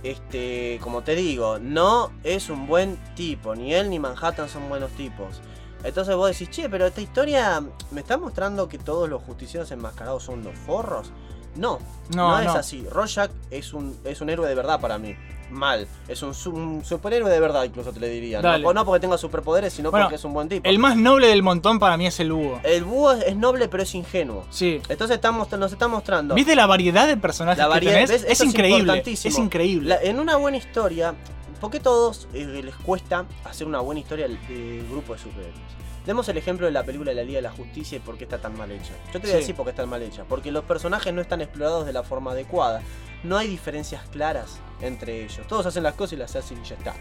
este, 0.03 0.79
como 0.83 1.03
te 1.03 1.15
digo, 1.15 1.59
no 1.59 2.11
es 2.25 2.51
un 2.51 2.67
buen 2.67 2.97
tipo. 3.15 3.55
Ni 3.55 3.75
él 3.75 3.91
ni 3.91 3.99
Manhattan 3.99 4.49
son 4.49 4.69
buenos 4.69 4.91
tipos. 4.93 5.41
Entonces 5.83 6.17
vos 6.17 6.29
decís, 6.31 6.49
che, 6.51 6.69
pero 6.69 6.87
esta 6.87 7.01
historia 7.01 7.63
me 7.91 8.01
está 8.01 8.17
mostrando 8.17 8.69
que 8.69 8.79
todos 8.79 9.09
los 9.09 9.23
justicieros 9.23 9.71
enmascarados 9.71 10.23
son 10.25 10.41
unos 10.41 10.59
forros. 10.59 11.11
No, 11.57 11.79
no, 12.15 12.31
No, 12.31 12.39
es 12.41 12.47
no. 12.47 12.53
así. 12.55 12.87
Rorschach 12.91 13.31
es 13.51 13.73
un, 13.75 13.97
es 14.05 14.21
un 14.21 14.29
héroe 14.31 14.49
de 14.49 14.55
verdad 14.55 14.81
para 14.81 14.99
mí. 14.99 15.15
Mal. 15.51 15.87
Es 16.09 16.23
un, 16.23 16.33
un 16.53 16.85
superhéroe 16.85 17.31
de 17.31 17.41
verdad, 17.41 17.65
incluso 17.65 17.93
te 17.93 18.01
le 18.01 18.09
diría. 18.09 18.41
No, 18.41 18.49
Dale. 18.49 18.65
no 18.75 18.85
porque 18.85 19.01
tenga 19.01 19.19
superpoderes, 19.19 19.73
sino 19.73 19.91
Bueno, 19.91 20.07
porque 20.07 20.17
es 20.17 20.25
un 20.25 20.33
buen 20.33 20.49
tipo. 20.49 20.69
El 20.69 20.79
más 20.79 20.97
noble 20.97 21.29
del 21.29 21.43
montón 21.43 21.79
para 21.79 21.97
mí 21.97 22.07
es 22.07 22.19
el 22.21 22.33
búho. 22.33 22.61
El 22.63 22.85
búho 22.85 23.13
es, 23.13 23.37
noble, 23.37 23.69
pero 23.69 23.83
es 23.83 23.95
ingenuo. 23.95 24.45
Sí. 24.51 24.81
Entonces 24.89 25.17
estamos, 25.17 25.51
nos 25.53 25.73
está 25.73 25.89
mostrando. 25.89 26.35
¿Viste 26.35 26.57
la 26.57 26.67
variedad 26.67 27.07
de 27.07 27.17
personajes 27.17 27.59
La 27.59 27.65
que 27.65 27.71
variedad 27.71 27.95
tenés? 27.95 28.11
¿ves? 28.11 28.25
Es 28.29 28.41
increíble. 28.41 29.03
Es 29.07 29.39
increíble. 29.39 29.89
La- 29.89 30.03
en 30.03 30.19
una 30.19 30.37
buena 30.37 30.57
historia, 30.57 31.15
¿por 31.61 31.71
qué 31.71 31.81
todos 31.81 32.29
eh, 32.35 32.61
les 32.65 32.75
cuesta 32.77 33.25
hacer 33.45 33.67
una 33.67 33.81
buena 33.81 34.01
historia 34.01 34.29
de 34.29 34.85
grupo 34.91 35.13
de 35.15 35.19
superhéroes? 35.19 35.55
Demos 36.07 36.29
el 36.29 36.37
ejemplo 36.37 36.67
de 36.67 36.73
la 36.73 36.85
película 36.85 37.11
de 37.13 37.15
la 37.15 37.25
Liga 37.25 37.39
de 37.39 37.43
la 37.43 37.51
Justicia 37.51 37.97
y 37.97 38.01
por 38.01 38.19
qué 38.19 38.25
está 38.25 38.39
tan 38.39 38.57
mal 38.59 38.71
hecha. 38.71 38.93
Yo 39.07 39.21
te 39.21 39.27
voy 39.27 39.31
a 39.31 39.37
decir 39.37 39.55
por 39.55 39.65
qué 39.65 39.71
está 39.71 39.87
mal 39.87 40.03
hecha. 40.03 40.25
Porque 40.25 40.53
los 40.53 40.65
personajes 40.65 41.15
no 41.15 41.23
están 41.23 41.41
explorados 41.41 41.87
de 41.87 41.95
la 41.95 42.03
forma 42.03 42.33
adecuada. 42.33 42.83
No 43.23 43.39
hay 43.39 43.49
diferencias 43.49 44.03
claras 44.11 44.59
entre 44.83 45.25
ellos. 45.25 45.47
Todos 45.47 45.65
hacen 45.65 45.83
las 45.83 45.95
cosas 45.95 46.13
y 46.13 46.17
las 46.17 46.37
hacen 46.37 46.61
y 46.63 46.69
ya 46.69 46.77
está. 46.77 46.95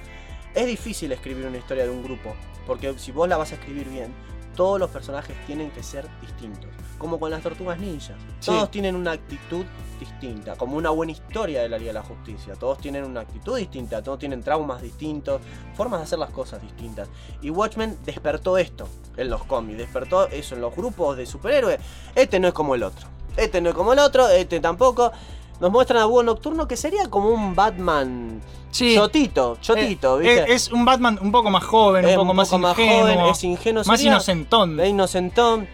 Es 0.56 0.68
difícil 0.68 1.12
escribir 1.12 1.46
una 1.46 1.58
historia 1.58 1.84
de 1.84 1.90
un 1.90 2.02
grupo. 2.02 2.34
Porque 2.66 2.98
si 2.98 3.12
vos 3.12 3.28
la 3.28 3.36
vas 3.36 3.52
a 3.52 3.56
escribir 3.56 3.90
bien, 3.90 4.14
todos 4.56 4.80
los 4.80 4.90
personajes 4.90 5.36
tienen 5.46 5.70
que 5.72 5.84
ser 5.84 6.08
distintos. 6.22 6.70
Como 7.04 7.20
con 7.20 7.32
las 7.32 7.42
tortugas 7.44 7.78
ninjas. 7.80 8.16
Sí. 8.40 8.46
Todos 8.46 8.72
tienen 8.72 8.96
una 8.96 9.12
actitud 9.12 9.66
distinta. 10.00 10.56
Como 10.56 10.78
una 10.78 10.90
buena 10.90 11.12
historia 11.12 11.62
de 11.62 11.68
la 11.68 11.78
Liga 11.78 11.90
de 11.90 12.00
la 12.00 12.02
Justicia. 12.02 12.54
Todos 12.56 12.78
tienen 12.78 13.04
una 13.04 13.20
actitud 13.20 13.58
distinta. 13.58 14.02
Todos 14.02 14.20
tienen 14.20 14.42
traumas 14.42 14.82
distintos. 14.82 15.42
Formas 15.76 16.00
de 16.00 16.04
hacer 16.06 16.20
las 16.20 16.30
cosas 16.30 16.62
distintas. 16.62 17.10
Y 17.42 17.50
Watchmen 17.50 17.98
despertó 18.06 18.58
esto 18.58 18.88
en 19.18 19.30
los 19.30 19.44
cómics. 19.44 19.80
Despertó 19.80 20.28
eso 20.30 20.56
en 20.56 20.62
los 20.62 20.74
grupos 20.74 21.18
de 21.18 21.26
superhéroes. 21.26 21.78
Este 22.16 22.40
no 22.40 22.48
es 22.48 22.54
como 22.54 22.74
el 22.74 22.84
otro. 22.84 23.06
Este 23.36 23.60
no 23.60 23.72
es 23.72 23.76
como 23.76 23.92
el 23.92 24.00
otro. 24.00 24.30
Este 24.30 24.62
tampoco. 24.62 25.12
Nos 25.60 25.72
muestran 25.72 26.02
a 26.02 26.06
Búho 26.06 26.24
Nocturno 26.24 26.70
que 26.70 26.78
sería 26.78 27.10
como 27.10 27.30
un 27.30 27.54
Batman 27.54 28.42
Sí. 28.72 28.96
chotito, 28.96 29.58
chotito, 29.62 30.20
Eh, 30.20 30.24
¿viste? 30.24 30.54
es, 30.54 30.72
un 30.72 30.84
Batman 30.84 31.20
un 31.22 31.32
poco 31.32 31.50
más 31.52 31.64
joven, 31.64 32.06
Es 32.06 32.12
un 32.18 32.24
poco 32.24 32.34
más 32.34 32.52
ingenuo. 32.52 32.74
joven, 32.74 33.20
es 33.20 33.44
ingenuo. 33.44 33.84
más 33.86 34.02
inocentón. 34.02 34.80
Es 34.80 34.90
inocentón. 34.90 35.68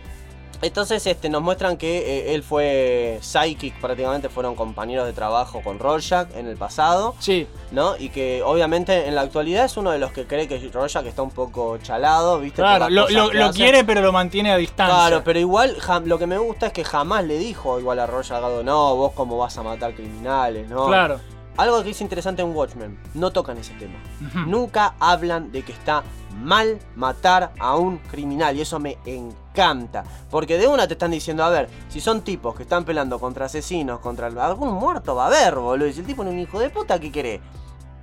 Entonces 0.62 1.06
este, 1.08 1.30
nos 1.30 1.42
muestran 1.42 1.78
que 1.78 2.00
eh, 2.00 2.36
él 2.36 2.44
fue 2.44 3.20
Psychic, 3.22 3.80
prácticamente 3.80 4.28
fueron 4.28 4.56
compañeros 4.56 5.06
de 5.06 5.14
trabajo 5.14 5.62
con 5.64 5.80
Rorschach 5.80 6.28
en 6.36 6.48
el 6.48 6.58
pasado. 6.58 7.16
Sí. 7.20 7.48
¿No? 7.72 7.96
Y 7.98 8.10
que 8.10 8.44
obviamente 8.44 9.08
en 9.08 9.16
la 9.16 9.22
actualidad 9.22 9.66
es 9.66 9.78
uno 9.78 9.92
de 9.92 10.00
los 10.00 10.12
que 10.12 10.26
cree 10.26 10.48
que 10.48 10.58
Rorschach 10.70 11.06
está 11.06 11.22
un 11.22 11.32
poco 11.32 11.78
chalado, 11.78 12.40
¿viste? 12.40 12.62
Claro, 12.62 12.90
lo, 12.90 13.08
quiere 13.54 13.84
pero 13.84 14.02
lo 14.02 14.12
mantiene 14.12 14.52
a 14.52 14.58
distancia. 14.58 14.96
Claro, 14.96 15.22
pero 15.24 15.40
igual 15.40 15.78
lo 16.06 16.20
que 16.20 16.28
me 16.28 16.38
gusta 16.38 16.68
es 16.68 16.74
que 16.74 16.84
jamás 16.84 17.24
le 17.24 17.38
dijo 17.38 17.80
igual 17.80 18.00
a 18.00 18.06
Rorschach, 18.06 18.42
no, 18.64 18.96
vos 18.96 19.14
cómo 19.14 19.38
vas 19.38 19.58
a 19.58 19.64
matar 19.64 19.94
criminales, 19.94 20.70
¿no? 20.70 20.88
Claro. 20.88 21.20
Algo 21.58 21.84
que 21.84 21.90
es 21.90 22.02
interesante 22.02 22.42
en 22.42 22.56
Watchmen, 22.56 22.98
no 23.16 23.32
tocan 23.32 23.58
ese 23.58 23.74
tema. 23.74 24.00
Nunca 24.46 24.96
hablan 25.00 25.52
de 25.52 25.64
que 25.64 25.74
está 25.74 26.04
mal 26.36 26.80
matar 26.96 27.52
a 27.60 27.76
un 27.76 27.98
criminal 27.98 28.56
y 28.58 28.62
eso 28.62 28.80
me 28.80 28.98
encanta. 29.06 30.04
Porque 30.30 30.58
de 30.58 30.68
una 30.68 30.88
te 30.88 30.94
están 30.94 31.12
diciendo, 31.12 31.44
a 31.44 31.50
ver, 31.50 31.70
si 31.90 32.00
son 32.00 32.22
tipos 32.22 32.56
que 32.56 32.64
están 32.64 32.86
peleando 32.86 33.20
contra 33.20 33.46
asesinos, 33.46 34.00
contra 34.00 34.28
algún 34.28 34.74
muerto 34.74 35.16
va 35.16 35.26
a 35.26 35.28
haber, 35.28 35.56
boludo. 35.56 35.88
Y 35.88 35.94
si 35.94 36.02
el 36.02 36.06
tipo 36.06 36.24
es 36.24 36.30
un 36.30 36.40
hijo 36.40 36.60
de 36.60 36.70
puta, 36.70 37.00
¿qué 37.00 37.12
querés? 37.12 37.42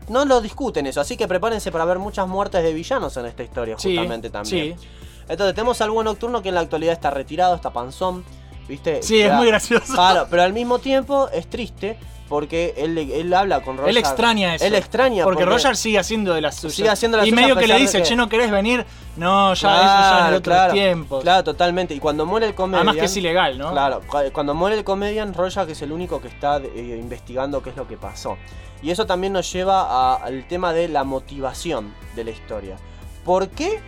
No 0.08 0.24
lo 0.24 0.40
discuten 0.40 0.86
eso, 0.86 1.00
así 1.00 1.16
que 1.16 1.26
prepárense 1.26 1.72
para 1.72 1.84
ver 1.84 1.98
muchas 1.98 2.28
muertes 2.28 2.62
de 2.62 2.72
villanos 2.72 3.16
en 3.16 3.26
esta 3.26 3.42
historia, 3.42 3.76
Sí, 3.78 3.88
justamente 3.96 4.30
también. 4.30 4.78
sí. 4.78 4.88
Entonces 5.28 5.56
tenemos 5.56 5.80
al 5.80 5.90
buen 5.90 6.04
nocturno 6.04 6.40
que 6.42 6.50
en 6.50 6.54
la 6.54 6.60
actualidad 6.60 6.92
está 6.92 7.10
retirado, 7.10 7.56
está 7.56 7.72
panzón, 7.72 8.24
¿viste? 8.68 9.02
Sí, 9.02 9.20
es 9.20 9.32
muy 9.32 9.46
gracioso. 9.48 9.94
Claro, 9.94 10.26
pero 10.30 10.42
al 10.42 10.52
mismo 10.52 10.78
tiempo 10.78 11.28
es 11.32 11.48
triste 11.48 11.98
porque 12.28 12.74
él, 12.76 12.98
él 12.98 13.32
habla 13.34 13.62
con 13.62 13.76
Roger. 13.76 13.90
Él 13.90 13.96
extraña 13.98 14.56
eso. 14.56 14.64
Él 14.64 14.74
extraña 14.74 15.22
Porque, 15.22 15.44
Roger 15.44 15.76
sigue 15.76 15.98
haciendo 16.00 16.34
de 16.34 16.40
las 16.40 16.56
suyas. 16.56 16.74
Sigue 16.74 16.88
haciendo 16.88 17.18
las 17.18 17.28
y 17.28 17.30
medio 17.32 17.54
que 17.54 17.68
le 17.68 17.78
dice, 17.78 18.02
che, 18.02 18.16
¿no 18.16 18.28
querés 18.28 18.50
venir? 18.50 18.84
No, 19.16 19.54
ya 19.54 19.76
eso 19.76 19.84
ya 20.18 20.28
en 20.28 20.34
otro 20.34 20.52
claro, 20.52 20.72
tiempo. 20.72 21.20
Claro, 21.20 21.44
totalmente. 21.44 21.94
Y 21.94 22.00
cuando 22.00 22.26
muere 22.26 22.46
el 22.46 22.54
comedian. 22.56 22.88
Además 22.88 22.96
que 23.00 23.04
es 23.06 23.16
ilegal, 23.16 23.56
¿no? 23.56 23.70
Claro, 23.70 24.00
cu- 24.08 24.32
cuando 24.32 24.54
muere 24.54 24.76
el 24.76 24.82
comedian, 24.82 25.34
Rorschach 25.34 25.68
es 25.68 25.80
el 25.82 25.92
único 25.92 26.20
que 26.20 26.26
está 26.26 26.56
eh, 26.58 26.98
investigando 27.00 27.62
qué 27.62 27.70
es 27.70 27.76
lo 27.76 27.86
que 27.86 27.96
pasó. 27.96 28.36
Y 28.82 28.90
eso 28.90 29.06
también 29.06 29.32
nos 29.32 29.50
lleva 29.52 30.16
al 30.16 30.48
tema 30.48 30.72
de 30.72 30.88
la 30.88 31.04
motivación 31.04 31.94
de 32.16 32.24
la 32.24 32.30
historia. 32.32 32.76
¿Por 33.24 33.50
qué? 33.50 33.80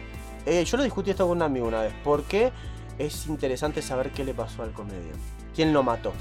eh, 0.46 0.64
yo 0.64 0.76
lo 0.76 0.82
discutí 0.84 1.10
esto 1.10 1.26
con 1.26 1.36
un 1.38 1.42
amigo 1.42 1.66
una 1.66 1.82
vez. 1.82 1.92
¿Por 2.04 2.22
qué 2.22 2.52
es 2.98 3.26
interesante 3.26 3.82
saber 3.82 4.10
qué 4.10 4.24
le 4.24 4.34
pasó 4.34 4.62
al 4.62 4.72
comedian? 4.72 5.16
¿Quién 5.54 5.72
lo 5.72 5.82
mató? 5.82 6.12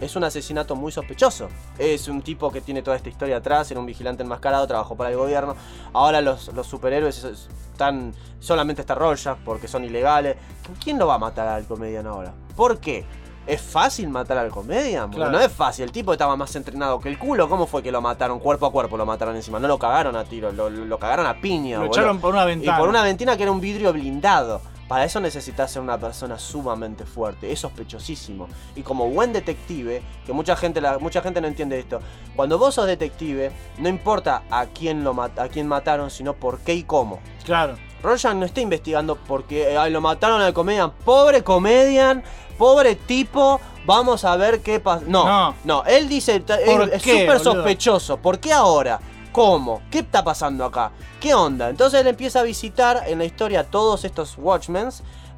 Es 0.00 0.16
un 0.16 0.24
asesinato 0.24 0.74
muy 0.74 0.90
sospechoso. 0.90 1.48
Es 1.78 2.08
un 2.08 2.20
tipo 2.22 2.50
que 2.50 2.60
tiene 2.60 2.82
toda 2.82 2.96
esta 2.96 3.08
historia 3.08 3.36
atrás, 3.36 3.70
era 3.70 3.78
un 3.80 3.86
vigilante 3.86 4.22
enmascarado, 4.24 4.66
trabajó 4.66 4.96
para 4.96 5.10
el 5.10 5.16
gobierno. 5.16 5.54
Ahora 5.92 6.20
los, 6.20 6.52
los 6.52 6.66
superhéroes 6.66 7.22
es- 7.24 7.48
están. 7.72 8.12
solamente 8.40 8.80
está 8.82 8.94
Rorschach 8.94 9.38
porque 9.44 9.68
son 9.68 9.84
ilegales. 9.84 10.36
¿Quién 10.82 10.98
lo 10.98 11.06
va 11.06 11.14
a 11.14 11.18
matar 11.18 11.46
al 11.48 11.64
comedian 11.66 12.06
ahora? 12.06 12.34
¿Por 12.56 12.78
qué? 12.78 13.04
¿Es 13.46 13.60
fácil 13.60 14.08
matar 14.08 14.38
al 14.38 14.50
comedian? 14.50 15.10
Claro. 15.10 15.30
no 15.30 15.38
es 15.38 15.52
fácil. 15.52 15.84
El 15.84 15.92
tipo 15.92 16.12
estaba 16.12 16.34
más 16.34 16.54
entrenado 16.56 16.98
que 16.98 17.08
el 17.08 17.18
culo. 17.18 17.48
¿Cómo 17.48 17.66
fue 17.66 17.82
que 17.82 17.92
lo 17.92 18.00
mataron? 18.00 18.40
Cuerpo 18.40 18.66
a 18.66 18.72
cuerpo 18.72 18.96
lo 18.96 19.06
mataron 19.06 19.36
encima. 19.36 19.60
No 19.60 19.68
lo 19.68 19.78
cagaron 19.78 20.16
a 20.16 20.24
tiro, 20.24 20.50
lo, 20.50 20.70
lo 20.70 20.98
cagaron 20.98 21.26
a 21.26 21.40
piña. 21.40 21.76
Lo 21.76 21.82
boludo. 21.86 22.00
echaron 22.00 22.20
por 22.20 22.34
una 22.34 22.44
ventana. 22.44 22.76
Y 22.76 22.80
por 22.80 22.88
una 22.88 23.02
ventana 23.02 23.36
que 23.36 23.42
era 23.44 23.52
un 23.52 23.60
vidrio 23.60 23.92
blindado. 23.92 24.60
Para 24.88 25.04
eso 25.04 25.18
necesitas 25.18 25.70
ser 25.70 25.80
una 25.80 25.98
persona 25.98 26.38
sumamente 26.38 27.04
fuerte, 27.06 27.50
es 27.50 27.58
sospechosísimo. 27.60 28.48
Y 28.76 28.82
como 28.82 29.08
buen 29.08 29.32
detective, 29.32 30.02
que 30.26 30.32
mucha 30.32 30.56
gente, 30.56 30.80
la, 30.80 30.98
mucha 30.98 31.22
gente 31.22 31.40
no 31.40 31.46
entiende 31.46 31.78
esto, 31.78 32.00
cuando 32.36 32.58
vos 32.58 32.74
sos 32.74 32.86
detective, 32.86 33.50
no 33.78 33.88
importa 33.88 34.42
a 34.50 34.66
quién, 34.66 35.02
lo 35.02 35.14
mat- 35.14 35.38
a 35.38 35.48
quién 35.48 35.66
mataron, 35.66 36.10
sino 36.10 36.34
por 36.34 36.58
qué 36.60 36.74
y 36.74 36.82
cómo. 36.82 37.20
Claro. 37.44 37.76
Rorschach 38.02 38.34
no 38.34 38.44
está 38.44 38.60
investigando 38.60 39.16
porque 39.16 39.72
eh, 39.72 39.78
ay, 39.78 39.90
lo 39.90 40.02
mataron 40.02 40.42
al 40.42 40.52
comedian. 40.52 40.92
Pobre 41.06 41.42
comedian, 41.42 42.22
pobre 42.58 42.94
tipo, 42.96 43.58
vamos 43.86 44.26
a 44.26 44.36
ver 44.36 44.60
qué 44.60 44.80
pasa. 44.80 45.04
No, 45.08 45.24
No. 45.26 45.54
no, 45.64 45.84
él 45.86 46.06
dice, 46.10 46.40
ta- 46.40 46.58
¿Por 46.66 46.90
es 46.92 47.02
súper 47.02 47.40
sospechoso. 47.40 48.18
¿Por 48.18 48.38
qué 48.38 48.52
ahora? 48.52 49.00
¿Cómo? 49.34 49.82
¿Qué 49.90 49.98
está 49.98 50.22
pasando 50.22 50.64
acá? 50.64 50.92
¿Qué 51.20 51.34
onda? 51.34 51.68
Entonces 51.68 52.00
él 52.00 52.06
empieza 52.06 52.38
a 52.38 52.42
visitar 52.44 53.02
en 53.08 53.18
la 53.18 53.24
historia 53.24 53.60
a 53.60 53.64
todos 53.64 54.04
estos 54.04 54.38
Watchmen 54.38 54.90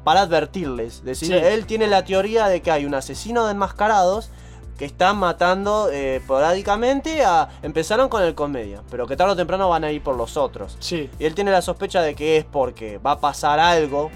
para 0.03 0.21
advertirles. 0.21 1.03
Decir, 1.03 1.29
Sí. 1.29 1.33
él 1.33 1.65
tiene 1.65 1.87
la 1.87 2.05
teoría 2.05 2.47
de 2.47 2.61
que 2.61 2.69
hay 2.69 2.85
un 2.85 2.93
asesino 2.93 3.47
de 3.47 3.53
enmascarados 3.53 4.29
que 4.77 4.85
están 4.85 5.17
matando 5.17 5.89
eh, 5.91 6.21
a... 7.25 7.49
Empezaron 7.63 8.07
con 8.07 8.21
el 8.21 8.35
comedia, 8.35 8.83
pero 8.91 9.07
que 9.07 9.15
tarde 9.17 9.31
o 9.33 9.35
temprano 9.35 9.67
van 9.67 9.83
a 9.83 9.91
ir 9.91 10.03
por 10.03 10.15
los 10.15 10.37
otros. 10.37 10.77
Sí. 10.79 11.09
Y 11.17 11.25
él 11.25 11.33
tiene 11.33 11.49
la 11.49 11.63
sospecha 11.63 12.03
de 12.03 12.13
que 12.13 12.37
es 12.37 12.45
porque 12.45 12.99
va 12.99 13.13
a 13.13 13.19
pasar 13.19 13.59
algo, 13.59 14.11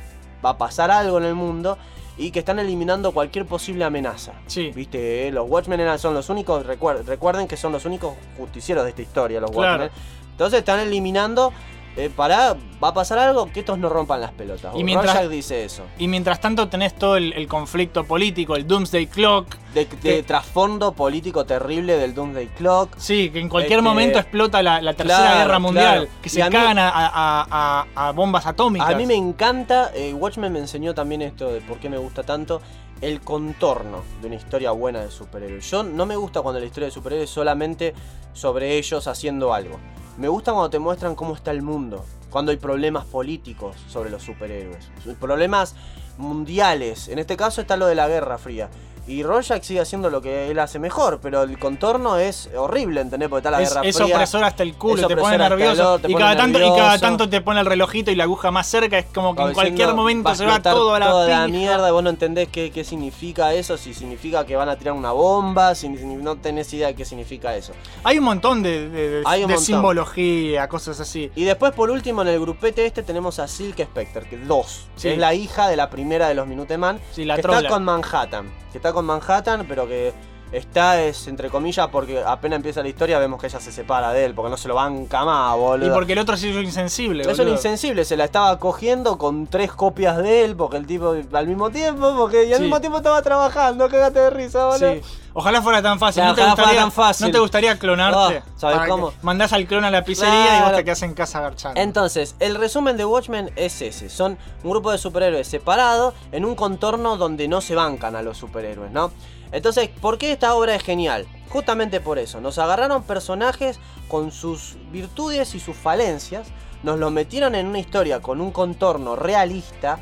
va 0.46 0.52
a 0.52 0.58
pasar 0.60 0.92
algo 0.92 1.18
en 1.18 1.24
el 1.24 1.34
mundo 1.34 1.80
y 2.18 2.32
que 2.32 2.39
están 2.39 2.59
eliminando 2.59 3.12
cualquier 3.14 3.45
posible 3.45 3.84
amenaza. 3.86 4.34
Sí. 4.47 4.72
Viste, 4.76 5.28
Eh, 5.28 5.32
los 5.32 5.49
Watchmen 5.49 5.97
son 5.99 6.14
los 6.14 6.30
únicos, 6.30 6.66
recuer- 6.66 7.03
recuerden 7.05 7.47
que 7.47 7.57
son 7.57 7.72
los 7.72 7.86
únicos 7.86 8.14
justicieros 8.38 8.84
de 8.84 8.89
esta 8.91 9.01
historia, 9.01 9.39
los 9.39 9.51
Claro. 9.51 9.84
Watchmen. 9.84 10.01
Entonces 10.32 10.59
están 10.59 10.80
eliminando 10.80 11.53
eh, 11.98 12.10
para, 12.16 12.56
va 12.84 12.88
a 12.89 12.94
pasar 12.94 13.20
algo 13.20 13.52
que 13.52 13.60
estos 13.62 13.78
no 13.78 13.89
rompan 13.89 14.22
las 14.22 14.32
pelotas. 14.32 14.74
Y 14.76 14.84
mientras- 14.84 15.14
Rorschach 15.14 15.30
dice 15.32 15.66
eso. 15.66 15.84
Y 15.98 16.08
mientras 16.08 16.39
tanto 16.39 16.70
tenés 16.70 16.96
todo 16.96 17.18
el, 17.18 17.34
el 17.34 17.48
conflicto 17.48 18.06
político, 18.06 18.56
el 18.56 18.66
Doomsday 18.66 19.08
Clock. 19.08 19.56
De, 19.74 19.86
de 19.86 19.98
Que- 19.98 20.24
trasfondo 20.24 20.94
político 20.94 21.46
terrible 21.46 21.98
del 21.98 22.14
Doomsday 22.14 22.48
Clock. 22.48 22.96
Sí, 22.98 23.30
que 23.30 23.39
en 23.39 23.50
cualquier 23.50 23.80
Este, 23.80 23.89
momento 23.89 24.20
explota 24.20 24.62
la, 24.64 24.82
la 24.82 24.94
Tercera 24.94 25.20
claro, 25.20 25.39
Guerra 25.39 25.60
Mundial. 25.60 25.98
claro. 26.04 26.12
Que 26.22 26.30
se 26.30 26.39
cagan 26.50 26.80
a, 26.80 26.89
a- 26.89 27.86
a- 27.96 28.08
a 28.08 28.12
bombas 28.12 28.46
atómicas. 28.46 28.89
A 28.89 28.96
mí 28.96 29.06
me 29.06 29.16
encanta, 29.16 29.92
eh, 29.94 30.14
Watchmen 30.14 30.54
me 30.54 30.60
enseñó 30.60 30.94
también 30.94 31.22
esto 31.22 31.52
de 31.52 31.62
por 31.62 31.78
qué 31.80 31.89
me 31.89 31.98
gusta 31.98 32.24
tanto, 32.24 32.62
el 33.02 33.20
contorno 33.22 34.04
de 34.22 34.28
una 34.28 34.36
historia 34.36 34.72
buena 34.72 35.02
de 35.02 35.10
superhéroes. 35.12 35.70
Yo 35.72 35.84
no 35.84 36.06
me 36.06 36.16
gusta 36.16 36.42
cuando 36.42 36.60
la 36.60 36.66
historia 36.68 36.86
de 36.88 36.92
superhéroes 36.94 37.30
es 37.30 37.34
solamente 37.34 37.94
sobre 38.34 38.78
ellos 38.78 39.08
haciendo 39.08 39.54
algo. 39.54 39.80
Me 40.22 40.28
gusta 40.28 40.51
cuando 40.51 40.69
te 40.69 40.78
muestran 40.78 41.15
cómo 41.15 41.34
está 41.34 41.49
el 41.49 41.63
mundo, 41.63 42.05
cuando 42.30 42.51
hay 42.51 42.57
problemas 42.57 43.05
políticos 43.05 43.76
sobre 43.89 44.11
los 44.11 44.22
superhéroes, 44.22 44.91
problemas 45.19 45.76
mundiales. 46.19 47.07
En 47.07 47.17
este 47.17 47.36
caso 47.36 47.59
está 47.59 47.76
lo 47.76 47.88
de 47.88 47.95
la 47.95 48.07
Guerra 48.07 48.38
Fría. 48.38 48.69
Y 49.12 49.24
Rorschach 49.24 49.62
sigue 49.64 49.82
haciendo 49.82 50.09
lo 50.09 50.22
que 50.22 50.49
él 50.49 50.57
hace 50.59 50.80
mejor, 50.80 51.20
pero 51.22 51.43
el 51.43 51.59
contorno 51.59 52.16
es 52.18 52.49
horrible, 52.55 53.01
¿entendés? 53.01 53.28
Porque 53.28 53.39
está 53.39 53.51
la 53.51 53.62
es, 53.62 53.70
Guerra 53.70 53.82
es 53.88 53.97
Fría. 53.97 54.16
opresor 54.16 54.43
hasta 54.45 54.64
el 54.64 54.76
culo, 54.76 55.01
es 55.01 55.07
te 55.07 55.18
pone 55.18 55.38
nervioso. 55.38 55.99
te 55.99 56.09
y, 56.09 56.14
pone 56.14 56.24
cada 56.24 56.38
tanto, 56.38 56.57
y 56.59 56.62
cada 56.62 56.76
nervioso. 56.76 56.99
tanto 57.01 57.30
te 57.30 57.41
pone 57.41 57.59
el 57.59 57.66
relojito 57.66 58.09
y 58.12 58.16
la 58.16 58.24
aguja 58.24 58.51
más 58.51 58.68
cerca. 58.68 58.97
Es 58.97 59.05
como 59.14 59.36
que 59.36 59.41
en 59.43 59.53
cualquier 59.53 59.93
momento 59.93 60.30
va 60.30 60.36
se 60.36 60.45
va 60.45 60.62
todo 60.62 60.95
a 60.95 60.99
la, 60.99 61.07
toda 61.07 61.28
la 61.28 61.47
mierda 61.47 61.89
y 61.89 61.91
vos 61.91 62.03
no 62.03 62.09
entendés 62.09 62.47
qué, 62.49 62.72
qué 62.72 62.84
significa 62.86 63.53
eso, 63.53 63.76
si 63.78 63.93
significa 63.93 64.45
que 64.45 64.55
van 64.55 64.70
a 64.70 64.78
tirar 64.78 64.93
una 64.93 65.12
bomba, 65.12 65.76
si, 65.76 65.89
no 65.89 66.38
tenés 66.38 66.74
idea 66.74 66.88
de 66.88 66.95
qué 66.95 67.03
significa 67.03 67.53
eso. 67.55 67.74
Hay 68.03 68.18
un 68.18 68.24
montón 68.24 68.64
de, 68.64 68.89
de- 68.89 69.09
de- 69.09 69.24
Hay 69.26 69.41
un 69.43 69.47
de 69.49 69.55
montón. 69.55 69.66
simbología, 69.66 70.68
cosas 70.70 70.99
así. 70.99 71.32
Y 71.36 71.43
después, 71.43 71.74
por 71.74 71.89
último, 71.89 72.22
en 72.22 72.30
el 72.30 72.39
grupete 72.39 72.86
este 72.86 73.03
tenemos 73.03 73.39
a 73.39 73.47
Silk 73.47 73.84
Spectre, 73.84 74.28
que 74.30 74.36
es 74.36 74.47
dos. 74.47 74.88
Sí. 74.95 75.07
que 75.09 75.14
es 75.14 75.20
la 75.20 75.34
hija 75.34 75.68
de 75.68 75.76
la 75.76 75.89
primera 75.89 76.28
de 76.28 76.36
los 76.36 76.47
Minuteman. 76.47 76.99
Sí, 77.12 77.26
la 77.26 77.36
que 77.36 77.41
trola. 77.41 77.57
está 77.59 77.70
con 77.70 77.84
Manhattan. 77.84 78.49
Que 78.72 78.78
está 78.78 78.93
con 78.93 79.05
Manhattan, 79.05 79.65
pero 79.67 79.88
que 79.88 80.13
está, 80.52 81.02
es 81.02 81.28
entre 81.28 81.49
comillas, 81.49 81.88
porque 81.91 82.22
apenas 82.26 82.58
empieza 82.58 82.82
la 82.82 82.89
historia 82.89 83.20
vemos 83.20 83.39
que 83.39 83.47
ella 83.47 83.60
se 83.60 83.72
separa 83.72 84.12
de 84.12 84.26
él, 84.26 84.34
porque 84.34 84.49
no 84.52 84.58
se 84.58 84.68
lo 84.68 84.76
banca 84.76 85.24
más, 85.26 85.56
boludo. 85.58 85.88
Y 85.88 85.91
porque 85.91 86.14
el 86.14 86.20
otro 86.20 86.36
es 86.36 86.43
un 86.43 86.64
insensible. 86.64 87.24
Es 87.24 87.30
un 87.30 87.38
boludo. 87.38 87.54
insensible, 87.54 88.06
se 88.06 88.18
la 88.18 88.26
estaba 88.26 88.58
cogiendo 88.60 89.18
con 89.18 89.47
tres 89.47 89.72
copias 89.72 90.18
de 90.18 90.43
él, 90.45 90.56
porque 90.56 90.78
el 90.78 90.86
tipo 90.88 91.16
al 91.34 91.47
mismo 91.47 91.70
tiempo, 91.70 92.14
porque 92.18 92.45
y 92.45 92.52
al 92.54 92.58
Sí. 92.58 92.64
mismo 92.64 92.80
tiempo 92.82 92.97
estaba 92.97 93.22
trabajando, 93.22 93.88
cagate 93.89 94.20
de 94.20 94.30
risa, 94.30 94.66
boludo. 94.68 94.93
Sí. 94.95 95.02
Ojalá 95.34 95.62
fuera 95.62 95.82
tan 95.82 95.97
fácil. 95.97 96.24
Claro, 96.24 96.32
¿No, 96.32 96.36
te 96.36 96.41
ojalá 96.41 96.56
fuera 96.56 96.64
gustaría, 96.68 96.82
tan 96.82 96.91
fácil. 96.91 97.28
¿No 97.28 97.32
te 97.32 97.39
gustaría 97.39 97.80
clonarte? 97.80 98.38
Ah, 98.45 98.52
¿sabes 98.58 98.89
cómo? 98.89 99.14
Mandás 99.22 99.54
al 99.54 99.66
clon 99.66 99.86
a 99.86 99.89
la 99.89 100.04
pizzería 100.04 100.60
y 100.60 100.62
vos 100.64 100.76
te 100.76 100.84
quedás 100.84 101.04
en 101.04 101.14
casa 101.14 101.39
garchando. 101.39 101.80
Entonces, 101.80 102.36
el 102.39 102.56
resumen 102.56 102.97
de 102.97 103.06
Watchmen 103.06 103.49
es 103.56 103.82
ese. 103.82 104.10
Son 104.10 104.38
un 104.62 104.70
grupo 104.70 104.91
de 104.91 104.97
superhéroes 104.97 105.47
separados 105.47 106.14
en 106.34 106.43
un 106.43 106.56
contorno 106.56 107.16
donde 107.16 107.47
no 107.47 107.62
se 107.62 107.76
bancan 107.76 108.18
a 108.18 108.22
los 108.22 108.38
superhéroes, 108.38 108.91
¿no? 108.91 109.12
Entonces, 109.52 109.89
¿por 109.89 110.18
qué 110.18 110.32
esta 110.32 110.54
obra 110.56 110.76
es 110.76 110.84
genial? 110.84 111.28
Justamente 111.49 111.99
por 111.99 112.18
eso. 112.20 112.39
Nos 112.41 112.58
agarraron 112.58 113.04
personajes 113.04 113.80
con 114.08 114.32
sus 114.32 114.76
virtudes 114.91 115.54
y 115.56 115.60
sus 115.60 115.76
falencias, 115.76 116.47
nos 116.84 116.97
los 116.99 117.12
metieron 117.12 117.56
en 117.56 117.68
una 117.68 117.80
historia 117.80 118.22
con 118.22 118.41
un 118.41 118.52
contorno 118.52 119.16
realista, 119.16 119.99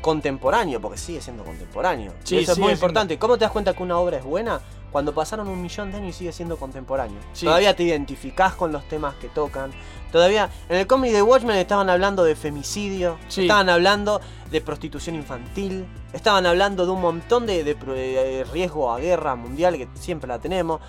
contemporáneo, 0.00 0.80
porque 0.80 0.98
sigue 0.98 1.20
siendo 1.20 1.44
contemporáneo. 1.44 2.12
Sí, 2.24 2.36
Y 2.36 2.38
eso 2.40 2.52
es 2.52 2.58
muy 2.58 2.68
siendo. 2.68 2.74
importante. 2.78 3.18
¿Cómo 3.18 3.36
te 3.36 3.44
das 3.44 3.52
cuenta 3.52 3.74
que 3.74 3.82
una 3.82 3.98
obra 3.98 4.18
es 4.18 4.24
buena? 4.24 4.60
Cuando 4.90 5.14
pasaron 5.14 5.48
un 5.48 5.60
millón 5.62 5.90
de 5.90 5.98
años 5.98 6.10
y 6.10 6.18
sigue 6.18 6.32
siendo 6.32 6.56
contemporáneo. 6.56 7.18
Sí. 7.32 7.46
Todavía 7.46 7.74
te 7.76 7.84
identificás 7.84 8.54
con 8.54 8.72
los 8.72 8.84
temas 8.88 9.14
que 9.16 9.28
tocan. 9.28 9.70
Todavía 10.10 10.50
en 10.68 10.76
el 10.76 10.86
cómic 10.86 11.12
de 11.12 11.22
Watchmen 11.22 11.56
estaban 11.56 11.88
hablando 11.88 12.24
de 12.24 12.34
femicidio, 12.34 13.16
Sí. 13.28 13.42
estaban 13.42 13.68
hablando 13.68 14.20
de 14.50 14.60
prostitución 14.60 15.14
infantil, 15.14 15.86
Estaban 16.12 16.44
hablando 16.44 16.86
de 16.86 16.90
un 16.90 17.00
montón 17.00 17.46
de, 17.46 17.62
de 17.62 17.74
de 17.74 18.44
riesgo 18.52 18.92
a 18.92 18.98
guerra 18.98 19.36
mundial, 19.36 19.76
que 19.76 19.88
siempre 19.94 20.26
la 20.26 20.40
tenemos. 20.40 20.80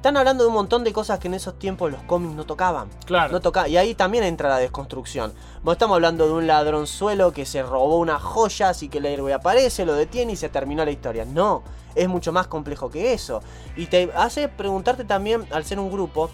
Están 0.00 0.16
hablando 0.16 0.44
de 0.44 0.48
un 0.48 0.54
montón 0.54 0.82
de 0.82 0.94
cosas 0.94 1.18
que 1.18 1.28
en 1.28 1.34
esos 1.34 1.58
tiempos 1.58 1.92
los 1.92 2.02
cómics 2.04 2.32
no 2.34 2.46
tocaban. 2.46 2.88
Claro. 3.04 3.32
No 3.32 3.40
toca 3.42 3.68
y 3.68 3.76
ahí 3.76 3.94
también 3.94 4.24
entra 4.24 4.48
la 4.48 4.56
desconstrucción. 4.56 5.34
Bueno, 5.56 5.72
estamos 5.72 5.94
hablando 5.96 6.26
de 6.26 6.32
un 6.32 6.46
ladronzuelo 6.46 7.34
que 7.34 7.44
se 7.44 7.62
robó 7.62 7.98
una 7.98 8.18
joya, 8.18 8.70
así 8.70 8.88
que 8.88 8.96
el 8.96 9.04
héroe 9.04 9.34
aparece, 9.34 9.84
lo 9.84 9.92
detiene 9.92 10.32
y 10.32 10.36
se 10.36 10.48
terminó 10.48 10.86
la 10.86 10.90
historia. 10.90 11.26
No, 11.26 11.62
es 11.94 12.08
mucho 12.08 12.32
más 12.32 12.46
complejo 12.46 12.88
que 12.88 13.12
eso. 13.12 13.42
Y 13.76 13.88
te 13.88 14.10
hace 14.16 14.48
preguntarte 14.48 15.04
también, 15.04 15.46
al 15.50 15.66
ser 15.66 15.78
un 15.78 15.92
grupo, 15.92 16.30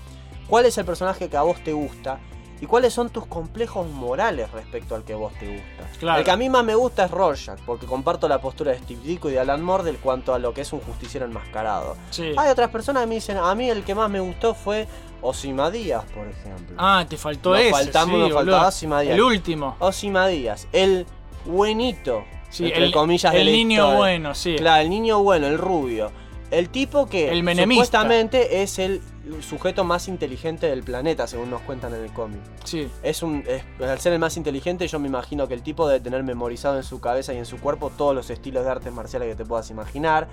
cuál 0.46 0.66
es 0.66 0.78
el 0.78 0.84
personaje 0.84 1.28
que 1.28 1.36
a 1.36 1.42
vos 1.42 1.56
te 1.64 1.72
gusta 1.72 2.20
y 2.60 2.66
cuáles 2.66 2.92
son 2.94 3.10
tus 3.10 3.26
complejos 3.26 3.86
morales 3.88 4.50
respecto 4.52 4.94
al 4.94 5.04
que 5.04 5.14
vos 5.14 5.32
te 5.38 5.46
gusta. 5.46 5.98
Claro. 5.98 6.18
El 6.20 6.24
que 6.24 6.30
a 6.30 6.36
mí 6.36 6.48
más 6.48 6.64
me 6.64 6.74
gusta 6.74 7.04
es 7.04 7.10
Rorschach, 7.10 7.58
porque 7.66 7.86
comparto 7.86 8.28
la 8.28 8.40
postura 8.40 8.72
de 8.72 8.78
Steve 8.78 9.00
Ditko 9.04 9.28
y 9.28 9.32
de 9.32 9.40
Alan 9.40 9.62
Moore 9.62 9.84
del 9.84 9.98
cuanto 9.98 10.32
a 10.34 10.38
lo 10.38 10.54
que 10.54 10.62
es 10.62 10.72
un 10.72 10.80
justiciero 10.80 11.26
enmascarado. 11.26 11.96
Sí. 12.10 12.32
Hay 12.36 12.48
otras 12.50 12.70
personas 12.70 13.02
que 13.02 13.06
me 13.08 13.14
dicen, 13.16 13.36
a 13.36 13.54
mí 13.54 13.68
el 13.68 13.84
que 13.84 13.94
más 13.94 14.08
me 14.10 14.20
gustó 14.20 14.54
fue 14.54 14.86
Ozymandias, 15.22 16.04
por 16.14 16.26
ejemplo. 16.28 16.76
Ah, 16.78 17.04
te 17.08 17.16
faltó 17.16 17.50
Nos 17.50 17.60
ese. 17.60 17.70
faltamos- 17.72 18.14
sí, 18.16 18.20
nos 18.22 18.32
faltaba 18.32 18.68
Ozymandias. 18.68 19.14
El 19.14 19.22
último. 19.22 19.76
Ozymandias, 19.80 20.68
el 20.72 21.06
buenito, 21.44 22.24
Sí, 22.50 22.66
entre 22.66 22.84
el, 22.86 22.92
comillas, 22.92 23.34
el 23.34 23.46
niño 23.46 23.80
historia. 23.82 23.96
bueno, 23.98 24.34
sí. 24.34 24.56
Claro, 24.56 24.82
el 24.82 24.90
niño 24.90 25.22
bueno, 25.22 25.46
el 25.46 25.58
rubio. 25.58 26.10
El 26.50 26.68
tipo 26.70 27.06
que 27.06 27.30
El 27.30 27.42
menemista. 27.42 27.84
supuestamente 27.84 28.62
es 28.62 28.78
el 28.78 29.02
sujeto 29.42 29.84
más 29.84 30.08
inteligente 30.08 30.66
del 30.68 30.82
planeta, 30.82 31.26
según 31.26 31.50
nos 31.50 31.60
cuentan 31.62 31.94
en 31.94 32.02
el 32.04 32.12
cómic. 32.12 32.40
Sí. 32.64 32.88
Es 33.02 33.22
un, 33.22 33.44
es- 33.46 33.64
al 33.80 33.98
ser 34.00 34.12
el 34.12 34.18
más 34.18 34.36
inteligente, 34.36 34.86
yo 34.88 34.98
me 34.98 35.08
imagino 35.08 35.48
que 35.48 35.54
el 35.54 35.62
tipo 35.62 35.86
debe 35.88 36.00
tener 36.00 36.22
memorizado 36.22 36.76
en 36.76 36.82
su 36.84 37.00
cabeza 37.00 37.34
y 37.34 37.38
en 37.38 37.46
su 37.46 37.58
cuerpo 37.58 37.90
todos 37.90 38.14
los 38.14 38.30
estilos 38.30 38.64
de 38.64 38.70
artes 38.70 38.92
marciales 38.92 39.28
que 39.28 39.34
te 39.34 39.44
puedas 39.44 39.70
imaginar. 39.70 40.28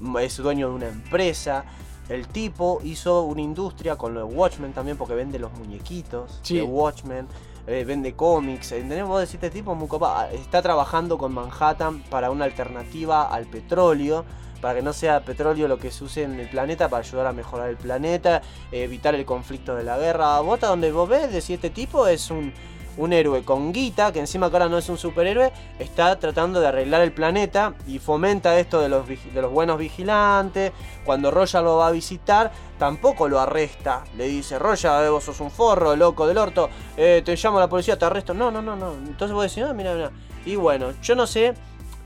M- 0.00 0.24
Es 0.24 0.36
dueño 0.38 0.68
de 0.70 0.74
una 0.74 0.88
empresa. 0.88 1.64
El 2.08 2.28
tipo 2.28 2.80
hizo 2.84 3.22
una 3.22 3.40
industria 3.40 3.96
con 3.96 4.12
lo 4.14 4.26
de 4.26 4.34
Watchmen 4.34 4.72
también, 4.74 4.96
porque 4.98 5.14
vende 5.14 5.38
los 5.38 5.52
muñequitos 5.52 6.38
Sí. 6.42 6.56
de 6.56 6.62
Watchmen. 6.62 7.26
eh, 7.66 7.82
vende 7.82 8.12
cómics, 8.14 8.72
¿entendés? 8.72 9.06
Vos 9.06 9.20
decís, 9.20 9.36
este 9.36 9.48
tipo 9.48 9.74
muy 9.74 9.88
copado. 9.88 10.28
Está 10.32 10.60
trabajando 10.60 11.16
con 11.16 11.32
Manhattan 11.32 12.02
para 12.10 12.30
una 12.30 12.44
alternativa 12.44 13.22
al 13.32 13.46
petróleo, 13.46 14.26
para 14.64 14.76
que 14.76 14.82
no 14.82 14.94
sea 14.94 15.20
petróleo 15.20 15.68
lo 15.68 15.76
que 15.76 15.90
se 15.90 16.04
use 16.04 16.22
en 16.22 16.40
el 16.40 16.48
planeta, 16.48 16.88
para 16.88 17.04
ayudar 17.04 17.26
a 17.26 17.34
mejorar 17.34 17.68
el 17.68 17.76
planeta, 17.76 18.40
eh, 18.72 18.84
evitar 18.84 19.14
el 19.14 19.26
conflicto 19.26 19.74
de 19.76 19.84
la 19.84 19.98
guerra. 19.98 20.38
Hasta 20.38 20.68
donde 20.68 20.90
vos 20.90 21.06
ves, 21.06 21.30
decís, 21.30 21.50
este 21.50 21.68
tipo 21.68 22.06
es 22.06 22.30
un, 22.30 22.50
un 22.96 23.12
héroe 23.12 23.44
con 23.44 23.74
guita, 23.74 24.10
que 24.10 24.20
encima 24.20 24.48
que 24.48 24.56
ahora 24.56 24.70
no 24.70 24.78
es 24.78 24.88
un 24.88 24.96
superhéroe, 24.96 25.52
está 25.78 26.18
tratando 26.18 26.62
de 26.62 26.68
arreglar 26.68 27.02
el 27.02 27.12
planeta 27.12 27.74
y 27.86 27.98
fomenta 27.98 28.58
esto 28.58 28.80
de 28.80 28.88
los, 28.88 29.06
de 29.06 29.42
los 29.42 29.52
buenos 29.52 29.76
vigilantes. 29.76 30.72
Cuando 31.04 31.30
Roya 31.30 31.60
lo 31.60 31.76
va 31.76 31.88
a 31.88 31.90
visitar, 31.90 32.50
tampoco 32.78 33.28
lo 33.28 33.40
arresta. 33.40 34.04
Le 34.16 34.28
dice, 34.28 34.58
Roya, 34.58 35.04
eh, 35.04 35.10
vos 35.10 35.24
sos 35.24 35.40
un 35.40 35.50
forro, 35.50 35.94
loco 35.94 36.26
del 36.26 36.38
orto, 36.38 36.70
eh, 36.96 37.20
te 37.22 37.36
llamo 37.36 37.58
a 37.58 37.60
la 37.60 37.68
policía, 37.68 37.98
te 37.98 38.06
arresto. 38.06 38.32
No, 38.32 38.50
no, 38.50 38.62
no, 38.62 38.74
no. 38.76 38.94
Entonces 38.94 39.34
vos 39.34 39.42
decís, 39.42 39.62
ah, 39.62 39.74
mira, 39.74 39.92
mira. 39.92 40.10
Y 40.46 40.56
bueno, 40.56 40.94
yo 41.02 41.14
no 41.14 41.26
sé 41.26 41.52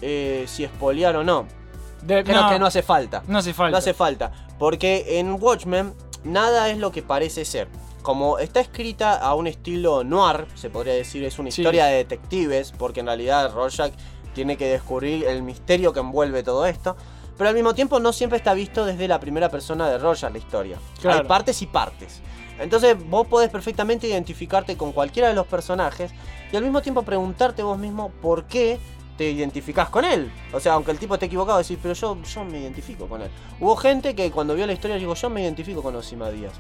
si 0.01 0.65
espolear 0.65 1.15
o 1.15 1.23
no. 1.23 1.58
De- 2.03 2.24
Creo 2.24 2.49
que 2.49 2.59
no 2.59 2.66
hace 2.66 2.82
falta. 2.82 3.22
No 3.26 3.38
hace 3.38 3.53
falta. 3.55 3.70
No 3.72 3.76
hace 3.78 3.94
falta. 3.94 4.32
Porque 4.59 5.18
en 5.18 5.36
Watchmen 5.42 5.94
nada 6.24 6.68
es 6.70 6.78
lo 6.78 6.92
que 6.92 7.03
parece 7.03 7.44
ser. 7.44 7.68
Como 8.03 8.38
está 8.38 8.61
escrita 8.61 9.16
a 9.16 9.34
un 9.34 9.46
estilo 9.46 10.05
noir, 10.05 10.46
se 10.55 10.70
podría 10.70 10.94
decir, 10.94 11.24
es 11.24 11.38
una 11.38 11.51
Sí. 11.51 11.61
historia 11.62 11.86
de 11.86 11.96
detectives, 11.96 12.72
porque 12.76 13.01
en 13.01 13.07
realidad 13.07 13.53
Rorschach 13.53 13.92
tiene 14.34 14.57
que 14.57 14.66
descubrir 14.68 15.24
el 15.26 15.42
misterio 15.42 15.92
que 15.92 16.01
envuelve 16.01 16.42
todo 16.42 16.64
esto. 16.66 16.96
Pero 17.36 17.49
al 17.51 17.55
mismo 17.55 17.74
tiempo 17.74 18.01
no 18.01 18.12
siempre 18.12 18.38
está 18.38 18.55
visto 18.55 18.84
desde 18.84 19.07
la 19.09 19.20
primera 19.20 19.49
persona 19.49 19.88
de 19.88 19.99
Rorschach 19.99 20.32
la 20.32 20.38
historia. 20.38 20.78
Claro. 21.01 21.20
Hay 21.22 21.26
partes 21.26 21.61
y 21.62 21.66
partes. 21.66 22.20
Entonces 22.59 22.96
vos 23.09 23.26
podés 23.28 23.51
perfectamente 23.51 24.09
identificarte 24.09 24.76
con 24.76 24.90
cualquiera 24.92 25.28
de 25.28 25.34
los 25.34 25.46
personajes 25.46 26.11
y 26.51 26.57
al 26.57 26.64
mismo 26.64 26.82
tiempo 26.82 27.03
preguntarte 27.03 27.62
vos 27.62 27.78
mismo 27.78 28.11
por 28.20 28.46
qué 28.46 28.80
te 29.19 29.31
identificás 29.31 29.91
con 29.91 30.05
él. 30.07 30.33
O 30.55 30.61
sea, 30.61 30.73
aunque 30.75 30.93
el 30.93 30.99
tipo 30.99 31.12
esté 31.14 31.27
equivocado, 31.27 31.59
decís, 31.59 31.77
pero 31.83 31.93
yo, 31.93 32.16
yo 32.23 32.45
me 32.45 32.61
identifico 32.61 33.07
con 33.07 33.21
él. 33.21 33.29
Hubo 33.61 33.77
gente 33.77 34.14
que 34.14 34.31
cuando 34.31 34.55
vio 34.55 34.66
la 34.66 34.73
historia 34.73 34.97
digo, 34.97 35.12
yo 35.14 35.29
me 35.29 35.43
identifico 35.43 35.83
con 35.83 35.95
Ozymandias. 35.97 36.55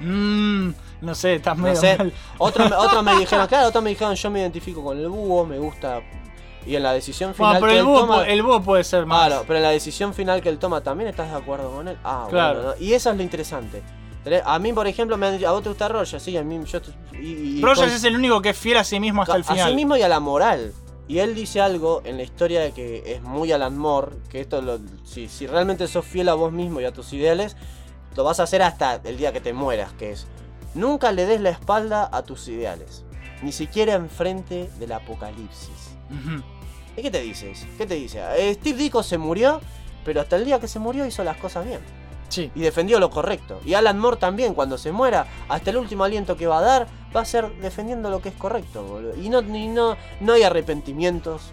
Mmm, 0.00 0.70
no 1.00 1.14
sé, 1.14 1.34
estás 1.36 1.56
No 1.56 1.64
medio 1.64 1.76
sé. 1.80 1.96
mal. 1.98 2.12
Otros 2.38 2.70
me- 2.70 2.76
otros 2.76 3.02
me 3.02 3.14
dijeron, 3.18 3.46
claro, 3.46 3.68
otros 3.68 3.82
me 3.82 3.90
dijeron, 3.90 4.14
yo 4.14 4.30
me 4.30 4.40
identifico 4.40 4.82
con 4.84 4.96
el 4.98 5.08
búho, 5.08 5.44
me 5.46 5.58
gusta. 5.58 6.00
Y 6.66 6.74
en 6.76 6.82
la 6.82 6.92
decisión 6.92 7.32
final 7.34 7.60
Bueno, 7.60 7.66
pero 7.66 7.72
que 7.72 7.74
el 7.74 7.78
él 7.80 7.84
búho, 7.86 8.00
toma. 8.00 8.26
el 8.26 8.42
búho 8.42 8.60
puede 8.62 8.84
ser 8.84 9.06
más. 9.06 9.26
Claro, 9.28 9.44
pero 9.46 9.58
en 9.58 9.62
la 9.62 9.70
decisión 9.70 10.14
final 10.14 10.40
que 10.42 10.48
él 10.48 10.58
toma, 10.58 10.80
¿también 10.80 11.08
estás 11.08 11.30
de 11.30 11.36
acuerdo 11.36 11.70
con 11.70 11.88
él? 11.88 11.96
Ah, 12.04 12.26
Claro. 12.28 12.54
bueno. 12.62 12.74
¿no? 12.78 12.82
Y 12.84 12.92
eso 12.92 13.10
es 13.10 13.16
lo 13.16 13.22
interesante. 13.22 13.82
A 14.44 14.58
mí, 14.58 14.72
por 14.72 14.88
ejemplo, 14.88 15.16
me 15.16 15.26
han 15.28 15.34
dicho, 15.38 15.48
¿a 15.48 15.52
vos 15.52 15.62
te 15.62 15.68
gusta 15.68 15.86
Roger? 15.86 16.20
Sí, 16.20 16.36
a 16.36 16.42
mí 16.42 16.60
yo... 16.64 16.80
Y, 17.12 17.58
y 17.58 17.62
Rogers 17.62 17.86
con- 17.86 17.96
es 17.96 18.02
el 18.02 18.16
único 18.16 18.42
que 18.42 18.50
es 18.50 18.58
fiel 18.58 18.76
a 18.78 18.82
sí 18.84 18.98
mismo 18.98 19.22
hasta 19.22 19.36
el 19.36 19.42
a 19.42 19.44
final. 19.44 19.68
sí 19.70 19.74
mismo 19.76 19.96
y 19.96 20.02
a 20.02 20.08
la 20.08 20.18
moral. 20.18 20.72
Y 21.08 21.20
él 21.20 21.34
dice 21.34 21.60
algo 21.60 22.02
en 22.04 22.16
la 22.16 22.24
historia 22.24 22.60
de 22.60 22.72
que 22.72 23.14
es 23.14 23.22
muy 23.22 23.52
Alan 23.52 23.78
Moore, 23.78 24.16
que 24.28 24.40
esto, 24.40 24.60
lo, 24.60 24.80
si, 25.04 25.28
si 25.28 25.46
realmente 25.46 25.86
sos 25.86 26.04
fiel 26.04 26.28
a 26.28 26.34
vos 26.34 26.52
mismo 26.52 26.80
y 26.80 26.84
a 26.84 26.92
tus 26.92 27.12
ideales, 27.12 27.56
lo 28.16 28.24
vas 28.24 28.40
a 28.40 28.44
hacer 28.44 28.62
hasta 28.62 29.00
el 29.04 29.16
día 29.16 29.32
que 29.32 29.40
te 29.40 29.52
mueras, 29.52 29.92
que 29.92 30.10
es, 30.12 30.26
nunca 30.74 31.12
le 31.12 31.26
des 31.26 31.40
la 31.40 31.50
espalda 31.50 32.08
a 32.10 32.22
tus 32.22 32.48
ideales, 32.48 33.04
ni 33.42 33.52
siquiera 33.52 33.94
enfrente 33.94 34.68
del 34.78 34.92
apocalipsis. 34.92 35.96
¿Y 36.96 37.02
qué 37.02 37.10
te 37.10 37.20
dices? 37.20 37.66
¿Qué 37.76 37.86
te 37.86 37.94
dice? 37.94 38.20
Eh, 38.38 38.54
Steve 38.54 38.78
Ditko 38.78 39.02
se 39.02 39.18
murió, 39.18 39.60
pero 40.04 40.20
hasta 40.20 40.36
el 40.36 40.44
día 40.44 40.58
que 40.58 40.66
se 40.66 40.78
murió 40.78 41.06
hizo 41.06 41.22
las 41.22 41.36
cosas 41.36 41.66
bien. 41.66 41.80
Sí. 42.28 42.50
Y 42.54 42.60
defendió 42.60 42.98
lo 43.00 43.10
correcto. 43.10 43.60
Y 43.64 43.74
Alan 43.74 43.98
Moore 43.98 44.16
también, 44.16 44.54
cuando 44.54 44.78
se 44.78 44.92
muera, 44.92 45.26
hasta 45.48 45.70
el 45.70 45.76
último 45.76 46.04
aliento 46.04 46.36
que 46.36 46.46
va 46.46 46.58
a 46.58 46.62
dar, 46.62 46.86
va 47.14 47.20
a 47.20 47.24
ser 47.24 47.50
defendiendo 47.60 48.10
lo 48.10 48.20
que 48.20 48.30
es 48.30 48.34
correcto, 48.34 48.82
boludo. 48.84 49.14
Y 49.16 49.28
no, 49.28 49.42
ni- 49.42 49.68
no, 49.68 49.96
no 50.20 50.32
hay 50.32 50.42
arrepentimientos, 50.42 51.52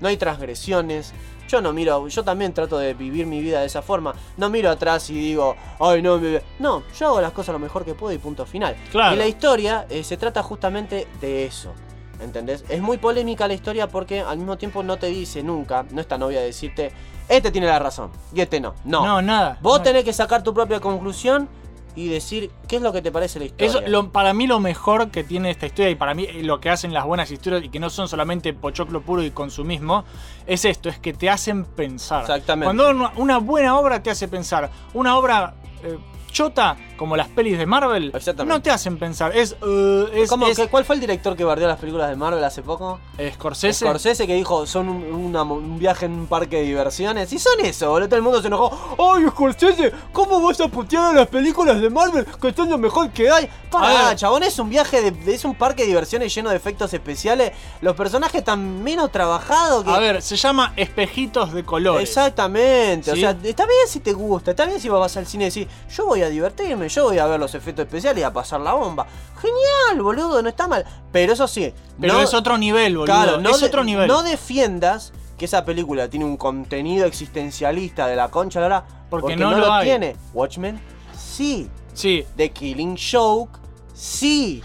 no 0.00 0.08
hay 0.08 0.16
transgresiones. 0.16 1.12
Yo 1.48 1.62
no 1.62 1.72
miro, 1.72 2.06
yo 2.08 2.22
también 2.24 2.52
trato 2.52 2.76
de 2.78 2.92
vivir 2.92 3.24
mi 3.24 3.40
vida 3.40 3.60
de 3.60 3.66
esa 3.66 3.80
forma. 3.80 4.14
No 4.36 4.50
miro 4.50 4.68
atrás 4.70 5.08
y 5.08 5.14
digo, 5.14 5.56
ay 5.80 6.02
no, 6.02 6.18
me-". 6.18 6.42
no, 6.58 6.82
yo 6.98 7.06
hago 7.06 7.20
las 7.22 7.32
cosas 7.32 7.54
lo 7.54 7.58
mejor 7.58 7.84
que 7.86 7.94
puedo 7.94 8.12
y 8.12 8.18
punto 8.18 8.44
final. 8.44 8.76
Claro. 8.90 9.14
Y 9.14 9.18
la 9.18 9.26
historia 9.26 9.86
eh, 9.88 10.04
se 10.04 10.16
trata 10.18 10.42
justamente 10.42 11.06
de 11.20 11.46
eso. 11.46 11.72
¿Entendés? 12.20 12.64
Es 12.68 12.80
muy 12.82 12.98
polémica 12.98 13.46
la 13.48 13.54
historia 13.54 13.86
porque 13.88 14.20
al 14.20 14.36
mismo 14.38 14.58
tiempo 14.58 14.82
no 14.82 14.96
te 14.98 15.06
dice 15.06 15.42
nunca, 15.42 15.86
no 15.90 16.00
es 16.00 16.08
tan 16.08 16.20
obvia 16.22 16.40
decirte, 16.40 16.90
este 17.28 17.50
tiene 17.50 17.66
la 17.66 17.78
razón 17.78 18.10
y 18.34 18.40
este 18.40 18.60
no. 18.60 18.74
No. 18.84 19.04
No, 19.04 19.22
nada. 19.22 19.58
Vos 19.60 19.78
No. 19.78 19.84
tenés 19.84 20.04
que 20.04 20.12
sacar 20.12 20.42
tu 20.42 20.52
propia 20.54 20.80
conclusión 20.80 21.48
y 21.96 22.08
decir 22.08 22.50
qué 22.68 22.76
es 22.76 22.82
lo 22.82 22.92
que 22.92 23.02
te 23.02 23.10
parece 23.10 23.38
la 23.40 23.46
historia. 23.46 23.66
Eso, 23.66 23.80
lo- 23.88 24.10
para 24.12 24.32
mí 24.32 24.46
lo 24.46 24.60
mejor 24.60 25.10
que 25.10 25.24
tiene 25.24 25.50
esta 25.50 25.66
historia 25.66 25.90
y 25.90 25.96
para 25.96 26.14
mí 26.14 26.28
lo 26.42 26.60
que 26.60 26.70
hacen 26.70 26.92
las 26.94 27.04
buenas 27.04 27.30
historias 27.30 27.64
y 27.64 27.70
que 27.70 27.80
no 27.80 27.90
son 27.90 28.06
solamente 28.08 28.52
pochoclo 28.54 29.00
puro 29.02 29.22
y 29.24 29.32
consumismo, 29.32 30.04
es 30.46 30.64
esto, 30.64 30.88
es 30.88 30.98
que 31.00 31.12
te 31.12 31.28
hacen 31.28 31.64
pensar. 31.64 32.20
Exactamente. 32.20 32.66
Cuando 32.66 32.90
una, 32.90 33.12
una 33.16 33.38
buena 33.38 33.76
obra 33.78 34.00
te 34.02 34.10
hace 34.10 34.28
pensar, 34.28 34.70
una 34.94 35.16
obra 35.18 35.54
eh, 35.82 35.98
chota 36.30 36.76
como 36.98 37.16
las 37.16 37.28
pelis 37.28 37.56
de 37.56 37.64
Marvel, 37.64 38.12
no 38.44 38.60
te 38.60 38.70
hacen 38.70 38.98
pensar. 38.98 39.34
Es, 39.34 39.56
eh, 39.66 40.06
es, 40.14 40.28
¿Cómo- 40.28 40.46
es- 40.48 40.56
qué- 40.58 40.68
¿Cuál 40.68 40.84
fue 40.84 40.96
el 40.96 41.00
director 41.00 41.34
que 41.36 41.44
bardeó 41.44 41.66
las 41.68 41.78
películas 41.78 42.10
de 42.10 42.16
Marvel 42.16 42.44
hace 42.44 42.60
poco? 42.62 43.00
Scorsese. 43.34 43.86
Scorsese 43.86 44.26
que 44.26 44.34
dijo 44.34 44.66
son 44.66 44.88
un, 44.88 45.02
una- 45.14 45.42
un 45.44 45.78
viaje 45.78 46.04
en 46.06 46.12
un 46.12 46.26
parque 46.26 46.56
de 46.56 46.62
diversiones. 46.64 47.32
Y 47.32 47.38
son 47.38 47.60
eso, 47.64 47.88
boludo. 47.90 48.08
Todo 48.08 48.16
el 48.16 48.22
mundo 48.22 48.40
se 48.42 48.48
enojó. 48.48 48.96
¡Ay, 49.14 49.24
Scorsese! 49.30 49.92
¿Cómo 50.12 50.40
vas 50.42 50.60
a 50.60 50.68
putear 50.68 51.04
a 51.04 51.12
las 51.12 51.28
películas 51.28 51.80
de 51.80 51.88
Marvel 51.88 52.26
que 52.40 52.52
son 52.52 52.68
lo 52.68 52.76
mejor 52.78 53.10
que 53.10 53.30
hay? 53.30 53.48
Para, 53.70 54.16
chabón, 54.16 54.42
es 54.42 54.58
un 54.58 54.68
viaje 54.68 55.00
de, 55.00 55.10
de- 55.12 55.34
es 55.34 55.44
un 55.44 55.54
parque 55.54 55.82
de 55.82 55.88
diversiones 55.88 56.34
lleno 56.34 56.50
de 56.50 56.56
efectos 56.56 56.92
especiales. 56.92 57.52
Los 57.80 57.94
personajes 57.96 58.36
están 58.40 58.82
menos 58.82 59.12
trabajados 59.12 59.84
que. 59.84 59.90
A 59.90 59.98
ver, 59.98 60.20
se 60.22 60.36
llama 60.36 60.72
Espejitos 60.76 61.52
de 61.52 61.64
Colores. 61.64 62.08
Exactamente, 62.08 63.12
o 63.12 63.16
sea, 63.16 63.30
está 63.42 63.64
bien 63.66 63.78
si 63.86 64.00
te 64.00 64.12
gusta, 64.12 64.50
está 64.52 64.64
bien 64.66 64.80
si 64.80 64.88
vas 64.88 65.16
al 65.16 65.26
cine 65.26 65.44
y 65.46 65.50
decís, 65.50 65.68
yo 65.94 66.06
voy 66.06 66.22
a 66.22 66.28
divertirme, 66.28 66.87
yo 66.88 67.04
voy 67.04 67.18
a 67.18 67.26
ver 67.26 67.38
los 67.40 67.54
efectos 67.54 67.84
especiales 67.84 68.20
y 68.20 68.24
a 68.24 68.32
pasar 68.32 68.60
la 68.60 68.72
bomba. 68.74 69.06
Genial, 69.40 70.02
boludo, 70.02 70.42
no 70.42 70.48
está 70.48 70.66
mal. 70.68 70.84
Pero 71.12 71.32
eso 71.32 71.46
sí, 71.48 71.72
Pero 72.00 72.14
no- 72.14 72.20
es 72.22 72.34
otro 72.34 72.58
nivel, 72.58 72.94
boludo. 72.96 73.06
Claro, 73.14 73.38
no 73.40 73.50
es 73.50 73.62
otro 73.62 73.84
nivel. 73.84 74.08
No 74.08 74.22
defiendas 74.22 75.12
que 75.36 75.44
esa 75.44 75.64
película 75.64 76.08
tiene 76.08 76.24
un 76.24 76.36
contenido 76.36 77.06
existencialista 77.06 78.06
de 78.08 78.16
la 78.16 78.28
concha, 78.28 78.60
la 78.60 78.66
verdad, 78.68 78.84
Porque 79.08 79.36
no 79.36 79.52
lo 79.56 79.72
hay. 79.72 79.86
tiene. 79.86 80.16
Watchmen, 80.34 80.80
sí. 81.16 81.70
Sí. 81.94 82.24
The 82.36 82.50
Killing 82.50 82.96
Joke, 82.96 83.58
sí. 83.94 84.62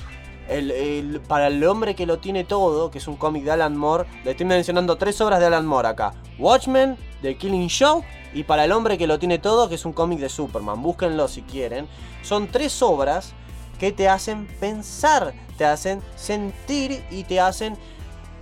El- 0.49 1.21
para 1.27 1.47
el 1.47 1.63
hombre 1.65 1.95
que 1.95 2.05
lo 2.05 2.19
tiene 2.19 2.43
todo, 2.43 2.91
que 2.91 2.97
es 2.97 3.07
un 3.07 3.15
cómic 3.15 3.43
de 3.43 3.51
Alan 3.51 3.77
Moore, 3.77 4.05
le 4.23 4.31
estoy 4.31 4.45
mencionando 4.45 4.97
tres 4.97 5.19
obras 5.21 5.39
de 5.39 5.45
Alan 5.45 5.65
Moore 5.65 5.87
acá. 5.87 6.13
Watchmen, 6.37 6.97
The 7.21 7.37
Killing 7.37 7.69
Joke 7.69 8.05
y 8.33 8.43
para 8.43 8.65
el 8.65 8.71
hombre 8.71 8.97
que 8.97 9.07
lo 9.07 9.19
tiene 9.19 9.39
todo, 9.39 9.69
que 9.69 9.75
es 9.75 9.85
un 9.85 9.93
cómic 9.93 10.19
de 10.19 10.29
Superman. 10.29 10.81
Búsquenlo 10.81 11.27
si 11.27 11.43
quieren. 11.43 11.87
Son 12.23 12.47
tres 12.47 12.81
obras 12.81 13.33
que 13.79 13.91
te 13.91 14.09
hacen 14.09 14.47
pensar, 14.59 15.33
te 15.57 15.65
hacen 15.65 16.01
sentir 16.15 17.03
y 17.09 17.23
te 17.23 17.39
hacen 17.39 17.77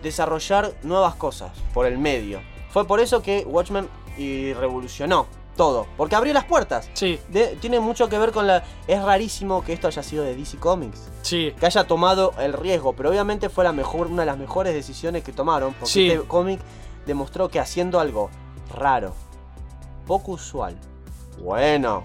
desarrollar 0.01 0.73
nuevas 0.83 1.15
cosas 1.15 1.51
por 1.73 1.85
el 1.85 1.97
medio. 1.97 2.41
Fue 2.69 2.87
por 2.87 2.99
eso 2.99 3.21
que 3.21 3.45
Watchmen 3.45 3.87
y 4.17 4.53
revolucionó 4.53 5.27
todo, 5.61 5.85
porque 5.95 6.15
abrió 6.15 6.33
las 6.33 6.45
puertas. 6.45 6.89
Sí, 6.93 7.19
De- 7.27 7.55
tiene 7.57 7.79
mucho 7.79 8.09
que 8.09 8.17
ver 8.17 8.31
con 8.31 8.47
la... 8.47 8.63
Es 8.87 8.99
rarísimo 9.03 9.63
que 9.63 9.73
esto 9.73 9.87
haya 9.87 10.01
sido 10.01 10.23
de 10.23 10.35
DC 10.35 10.57
Comics. 10.57 11.07
sí. 11.21 11.53
Que 11.59 11.67
haya 11.67 11.83
tomado 11.83 12.33
el 12.39 12.53
riesgo, 12.53 12.93
pero 12.93 13.11
obviamente 13.11 13.47
fue 13.47 13.63
la 13.63 13.71
mejor, 13.71 14.07
una 14.07 14.23
de 14.23 14.25
las 14.25 14.39
mejores 14.39 14.73
decisiones 14.73 15.23
que 15.23 15.31
tomaron, 15.33 15.73
porque 15.75 15.91
Sí. 15.93 16.09
este 16.09 16.27
cómic 16.27 16.59
demostró 17.05 17.47
que 17.49 17.59
haciendo 17.59 17.99
algo 17.99 18.31
raro, 18.73 19.13
poco 20.07 20.31
usual, 20.31 20.75
bueno, 21.39 22.03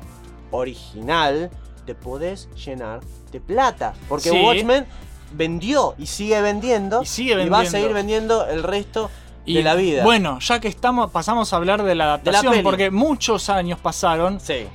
original, 0.51 1.51
te 1.87 1.95
podés 1.95 2.49
llenar 2.62 3.01
de 3.33 3.41
plata. 3.41 3.95
Porque 4.07 4.28
Sí. 4.31 4.43
Watchmen 4.45 4.85
vendió 5.33 5.95
y 5.97 6.07
sigue 6.07 6.41
vendiendo 6.43 7.03
Y 7.03 7.07
sigue 7.07 7.35
va 7.37 7.41
a 7.41 7.45
vendiendo. 7.45 7.70
seguir 7.70 7.93
vendiendo 7.95 8.47
el 8.49 8.62
resto 8.62 9.09
Y, 9.47 9.55
de 9.55 9.62
la 9.62 9.74
vida. 9.74 10.02
Bueno, 10.02 10.39
ya 10.40 10.60
que 10.60 10.68
estamos, 10.68 11.10
pasamos 11.10 11.52
a 11.52 11.56
hablar 11.56 11.82
de 11.85 11.94
la 11.94 12.05
adaptación, 12.05 12.62
porque 12.62 12.90
muchos 12.90 13.48
años 13.48 13.78
pasaron 13.78 14.40
sí. 14.40 14.66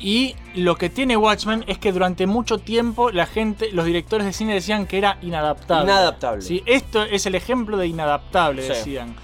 y 0.00 0.34
lo 0.54 0.76
que 0.76 0.90
tiene 0.90 1.16
Watchmen 1.16 1.64
es 1.68 1.78
que 1.78 1.92
durante 1.92 2.26
mucho 2.26 2.58
tiempo 2.58 3.10
la 3.10 3.26
gente, 3.26 3.70
los 3.72 3.86
directores 3.86 4.26
de 4.26 4.32
cine 4.32 4.54
decían 4.54 4.86
que 4.86 4.98
era 4.98 5.18
inadaptable. 5.22 5.84
Inadaptable. 5.84 6.42
Sí, 6.42 6.62
esto 6.66 7.04
es 7.04 7.24
el 7.26 7.36
ejemplo 7.36 7.76
de 7.76 7.86
inadaptable, 7.86 8.62
Sí. 8.62 8.68
decían. 8.68 9.14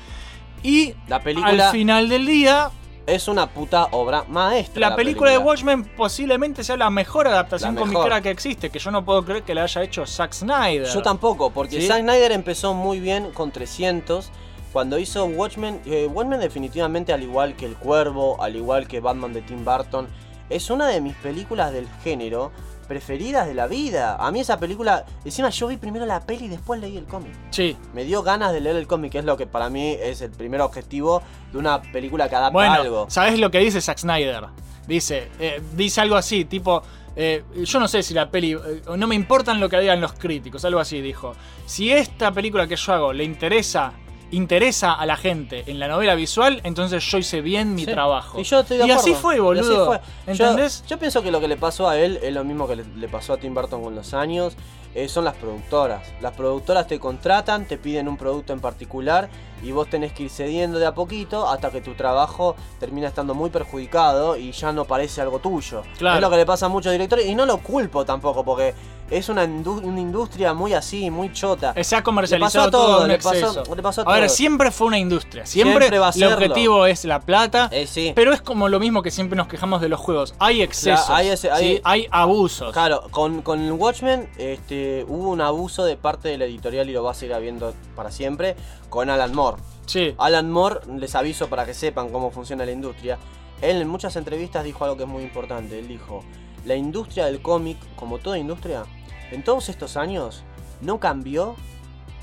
Y 0.63 0.95
La 1.09 1.21
película 1.21 1.69
al 1.69 1.73
final 1.73 2.09
del 2.09 2.25
día, 2.25 2.71
es 3.07 3.29
una 3.29 3.49
puta 3.49 3.89
obra 3.93 4.25
maestra. 4.29 4.91
la, 4.91 4.97
película, 4.97 5.31
de 5.31 5.39
Watchmen 5.39 5.85
posiblemente 5.85 6.63
sea 6.63 6.77
la 6.77 6.91
mejor 6.91 7.27
adaptación 7.27 7.75
comiquera 7.75 8.21
que 8.21 8.31
existe, 8.31 8.71
que 8.71 8.79
yo 8.79 8.91
no 8.91 9.05
puedo 9.05 9.25
creer 9.25 9.43
que 9.43 9.55
la 9.55 9.65
haya 9.65 9.83
hecho 9.83 10.07
Zack 10.07 10.33
Snyder. 10.33 10.87
Yo 10.87 11.03
tampoco, 11.03 11.51
porque 11.51 11.81
¿Sí? 11.81 11.87
Zack 11.87 12.03
Snyder 12.03 12.33
empezó 12.33 12.75
muy 12.75 13.01
bien 13.01 13.33
con 13.33 13.51
300. 13.51 14.31
Cuando 14.73 14.99
hizo 14.99 15.27
Watchmen, 15.27 15.83
eh, 15.85 16.07
Watchmen 16.07 16.41
definitivamente 16.41 17.13
al 17.13 17.23
igual 17.23 17.55
que 17.57 17.67
El 17.67 17.77
Cuervo, 17.77 18.43
al 18.43 18.57
igual 18.57 18.89
que 18.89 19.01
Batman 19.01 19.33
de 19.35 19.43
Tim 19.43 19.65
Burton, 19.65 20.09
es 20.49 20.71
una 20.71 20.89
de 20.89 21.01
mis 21.01 21.15
películas 21.17 21.73
del 21.73 21.87
género 22.03 22.53
preferidas 22.89 23.47
de 23.47 23.55
la 23.55 23.67
vida. 23.67 24.17
A 24.17 24.31
mí 24.31 24.41
esa 24.41 24.59
película, 24.59 25.05
encima 25.25 25.51
yo 25.51 25.69
vi 25.69 25.77
primero 25.77 26.07
la 26.07 26.21
peli 26.21 26.47
y 26.47 26.49
después 26.49 26.81
leí 26.81 26.97
el 26.97 27.05
cómic. 27.05 27.33
Sí. 27.51 27.77
Me 27.95 28.05
dio 28.05 28.23
ganas 28.23 28.53
de 28.53 28.61
leer 28.61 28.77
el 28.77 28.87
cómic, 28.87 29.13
que 29.13 29.19
es 29.19 29.25
lo 29.25 29.37
que 29.37 29.47
para 29.47 29.69
mí 29.69 29.97
es 30.01 30.21
el 30.23 30.31
primer 30.31 30.61
objetivo 30.63 31.23
de 31.53 31.59
una 31.59 31.81
película 31.81 32.29
que 32.29 32.37
adapta 32.37 32.53
Bueno, 32.53 32.73
algo. 32.75 33.07
¿sabes 33.09 33.39
lo 33.39 33.51
que 33.51 33.59
dice 33.59 33.81
Zack 33.81 33.99
Snyder? 33.99 34.47
Dice, 34.87 35.31
eh, 35.39 35.63
dice 35.75 36.01
algo 36.01 36.17
así, 36.17 36.45
tipo, 36.45 36.83
eh, 37.15 37.45
yo 37.63 37.79
no 37.79 37.89
sé 37.89 38.03
si 38.03 38.15
la 38.15 38.31
peli, 38.31 38.53
eh, 38.53 38.83
no 38.97 39.07
me 39.07 39.15
importan 39.15 39.61
lo 39.61 39.69
que 39.69 39.79
digan 39.79 40.01
los 40.01 40.15
críticos, 40.15 40.65
algo 40.65 40.81
así 40.81 41.01
dijo. 41.01 41.35
Si 41.67 41.93
esta 41.93 42.33
película 42.33 42.67
que 42.67 42.77
yo 42.77 42.93
hago 42.93 43.13
le 43.13 43.25
interesa, 43.25 43.93
interesa 44.33 44.93
a 44.93 45.07
la 45.07 45.17
gente 45.17 45.63
en 45.67 45.79
la 45.79 45.87
novela 45.89 46.15
visual, 46.15 46.61
entonces 46.65 47.03
yo 47.05 47.19
hice 47.19 47.41
bien 47.41 47.75
mi 47.75 47.85
Sí. 47.85 47.93
trabajo. 47.93 48.41
Y 48.41 48.43
yo 48.45 48.61
estoy 48.61 48.79
de 48.79 48.87
Y 48.87 48.91
así 48.91 49.15
fue, 49.15 49.35
así 49.35 49.41
boludo. 49.43 49.87
fue. 49.87 50.01
¿Entendés? 50.27 50.83
Yo, 50.83 50.89
yo 50.97 50.99
pienso 50.99 51.23
que 51.23 51.31
lo 51.31 51.41
que 51.41 51.49
le 51.49 51.57
pasó 51.57 51.89
a 51.89 51.99
él 51.99 52.19
es 52.23 52.33
lo 52.35 52.43
mismo 52.43 52.67
que 52.67 52.77
le, 52.77 52.85
le 52.97 53.09
pasó 53.09 53.35
a 53.35 53.37
Tim 53.37 53.55
Burton 53.55 53.83
con 53.83 53.95
los 53.95 54.13
años. 54.15 54.55
Eh, 54.95 55.09
son 55.09 55.25
las 55.25 55.35
productoras. 55.35 56.03
Las 56.21 56.33
productoras 56.33 56.87
te 56.87 56.99
contratan, 56.99 57.67
te 57.67 57.79
piden 57.79 58.09
un 58.09 58.17
producto 58.17 58.53
en 58.53 58.61
particular 58.61 59.29
y 59.63 59.71
vos 59.73 59.89
tenés 59.89 60.13
que 60.13 60.25
ir 60.25 60.31
cediendo 60.31 60.79
de 60.79 60.87
a 60.87 60.95
poquito 60.95 61.49
hasta 61.49 61.71
que 61.71 61.81
tu 61.81 61.95
trabajo 61.95 62.57
termina 62.81 63.09
estando 63.09 63.33
muy 63.35 63.49
perjudicado 63.51 64.37
y 64.37 64.51
ya 64.53 64.73
no 64.73 64.85
parece 64.85 65.21
algo 65.21 65.39
tuyo. 65.39 65.83
Claro. 65.99 66.17
Es 66.17 66.21
lo 66.23 66.31
que 66.31 66.37
le 66.37 66.47
pasa 66.47 66.67
a 66.67 66.69
muchos 66.69 66.91
directores 66.93 67.27
y 67.27 67.35
no 67.35 67.47
lo 67.47 67.59
culpo 67.59 68.05
tampoco 68.05 68.45
porque 68.45 68.75
es 69.09 69.29
una, 69.29 69.45
una 69.45 70.01
industria 70.01 70.53
muy 70.55 70.73
así, 70.75 71.11
muy 71.11 71.33
chota. 71.33 71.75
Se 71.85 71.95
ha 71.95 71.99
Le 71.99 72.03
comercializado 72.05 72.65
pasó 72.65 72.69
a 72.69 72.71
todo 72.71 72.87
todo, 72.97 73.03
en 73.03 73.09
le 73.13 73.19
pasó- 73.19 73.75
le 73.77 73.83
pasó 73.83 74.09
a 74.09 74.15
ver, 74.21 74.29
siempre 74.31 74.71
fue 74.71 74.87
una 74.89 74.99
industria. 74.99 75.45
Siempre, 75.47 75.73
Siempre 75.81 75.99
va 75.99 76.07
a 76.07 76.11
el 76.11 76.15
serlo. 76.15 76.35
objetivo 76.37 76.87
es 76.87 77.05
la 77.05 77.21
plata. 77.21 77.69
Eh, 77.73 77.87
sí. 77.87 78.13
Pero 78.17 78.33
es 78.33 78.41
como 78.43 78.69
lo 78.69 78.81
mismo 78.81 79.03
que 79.03 79.11
siempre 79.11 79.37
nos 79.37 79.47
quejamos 79.49 79.81
de 79.81 79.89
los 79.91 80.01
juegos. 80.01 80.35
Hay 80.39 80.61
excesos. 80.63 81.09
hay 81.11 81.29
ese- 81.29 81.51
hay- 81.51 81.77
¿sí? 81.77 81.81
hay 81.85 82.07
abusos. 82.11 82.73
Claro, 82.73 83.05
con, 83.11 83.43
con 83.43 83.71
Watchmen 83.73 84.29
este, 84.39 84.82
hubo 85.09 85.31
un 85.31 85.41
abuso 85.41 85.85
de 85.85 85.97
parte 85.97 86.29
de 86.29 86.39
la 86.39 86.45
editorial 86.45 86.89
y 86.89 86.93
lo 86.93 87.03
va 87.03 87.13
a 87.13 87.15
seguir 87.15 87.35
habiendo 87.35 87.75
para 87.97 88.11
siempre 88.11 88.57
con 88.89 89.11
Alan 89.11 89.35
Moore. 89.35 89.63
Sí. 89.87 90.15
Alan 90.19 90.51
Moore, 90.51 90.81
les 90.99 91.15
aviso 91.15 91.49
para 91.49 91.67
que 91.67 91.75
sepan 91.75 92.11
cómo 92.11 92.31
funciona 92.31 92.65
la 92.65 92.73
industria. 92.73 93.19
Él 93.61 93.81
en 93.81 93.89
muchas 93.89 94.17
entrevistas 94.17 94.65
dijo 94.65 94.85
algo 94.85 94.97
que 94.97 95.05
es 95.05 95.09
muy 95.09 95.23
importante. 95.23 95.79
Él 95.79 95.89
dijo, 95.89 96.23
la 96.65 96.77
industria 96.77 97.27
del 97.27 97.43
cómic, 97.43 97.79
como 97.97 98.19
toda 98.19 98.39
industria, 98.39 98.85
en 99.31 99.43
todos 99.43 99.69
estos 99.69 99.97
años 99.97 100.43
no 100.81 101.01
cambió 101.01 101.57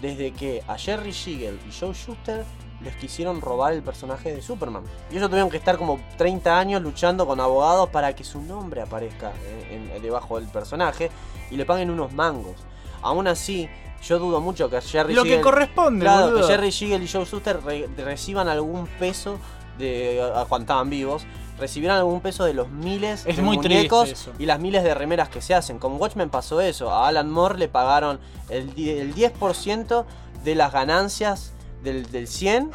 desde 0.01 0.31
que 0.31 0.63
a 0.67 0.77
Jerry 0.77 1.13
Siegel 1.13 1.59
y 1.67 1.77
Joe 1.77 1.93
Shuster 1.93 2.45
les 2.81 2.95
quisieron 2.95 3.41
robar 3.41 3.73
el 3.73 3.81
personaje 3.83 4.33
de 4.33 4.41
Superman. 4.41 4.83
Y 5.11 5.17
ellos 5.17 5.29
tuvieron 5.29 5.49
que 5.49 5.57
estar 5.57 5.77
como 5.77 5.99
30 6.17 6.57
años 6.57 6.81
luchando 6.81 7.27
con 7.27 7.39
abogados 7.39 7.89
para 7.89 8.15
que 8.15 8.23
su 8.23 8.41
nombre 8.41 8.81
aparezca 8.81 9.31
en- 9.71 9.91
en- 9.91 10.01
debajo 10.01 10.39
del 10.39 10.47
personaje 10.49 11.11
y 11.51 11.57
le 11.57 11.65
paguen 11.65 11.89
unos 11.89 12.13
mangos. 12.13 12.55
Aún 13.01 13.27
así, 13.27 13.69
yo 14.03 14.17
dudo 14.19 14.39
mucho 14.41 14.69
que 14.69 14.79
Jerry 14.81 15.13
Lo 15.13 15.23
que 15.23 15.29
Siegel- 15.31 15.41
corresponde, 15.43 16.05
Claro, 16.05 16.27
boludo. 16.27 16.41
que 16.47 16.53
Jerry 16.53 16.71
Siegel 16.71 17.03
y 17.03 17.07
Joe 17.07 17.25
Shuster 17.25 17.61
re- 17.63 17.89
reciban 17.97 18.47
algún 18.47 18.87
peso 18.99 19.37
de 19.77 20.21
cuando 20.47 20.63
estaban 20.63 20.89
vivos. 20.89 21.23
Recibieran 21.57 21.97
algún 21.97 22.21
peso 22.21 22.45
de 22.45 22.53
los 22.53 22.69
miles 22.69 23.25
Es 23.25 23.35
de 23.35 23.41
muy 23.41 23.57
muñecos 23.57 24.29
y 24.39 24.45
las 24.45 24.59
miles 24.61 24.81
de 24.85 24.93
remeras 24.93 25.27
que 25.27 25.41
se 25.41 25.53
hacen. 25.53 25.77
Con 25.79 25.99
Watchmen 25.99 26.29
pasó 26.29 26.61
eso. 26.61 26.89
A 26.89 27.09
Alan 27.09 27.29
Moore 27.29 27.57
le 27.57 27.67
pagaron 27.67 28.19
el, 28.47 28.69
el 28.77 29.13
10% 29.13 30.05
de 30.45 30.55
las 30.55 30.71
ganancias 30.71 31.51
del, 31.83 32.11
del 32.11 32.27
100 32.27 32.71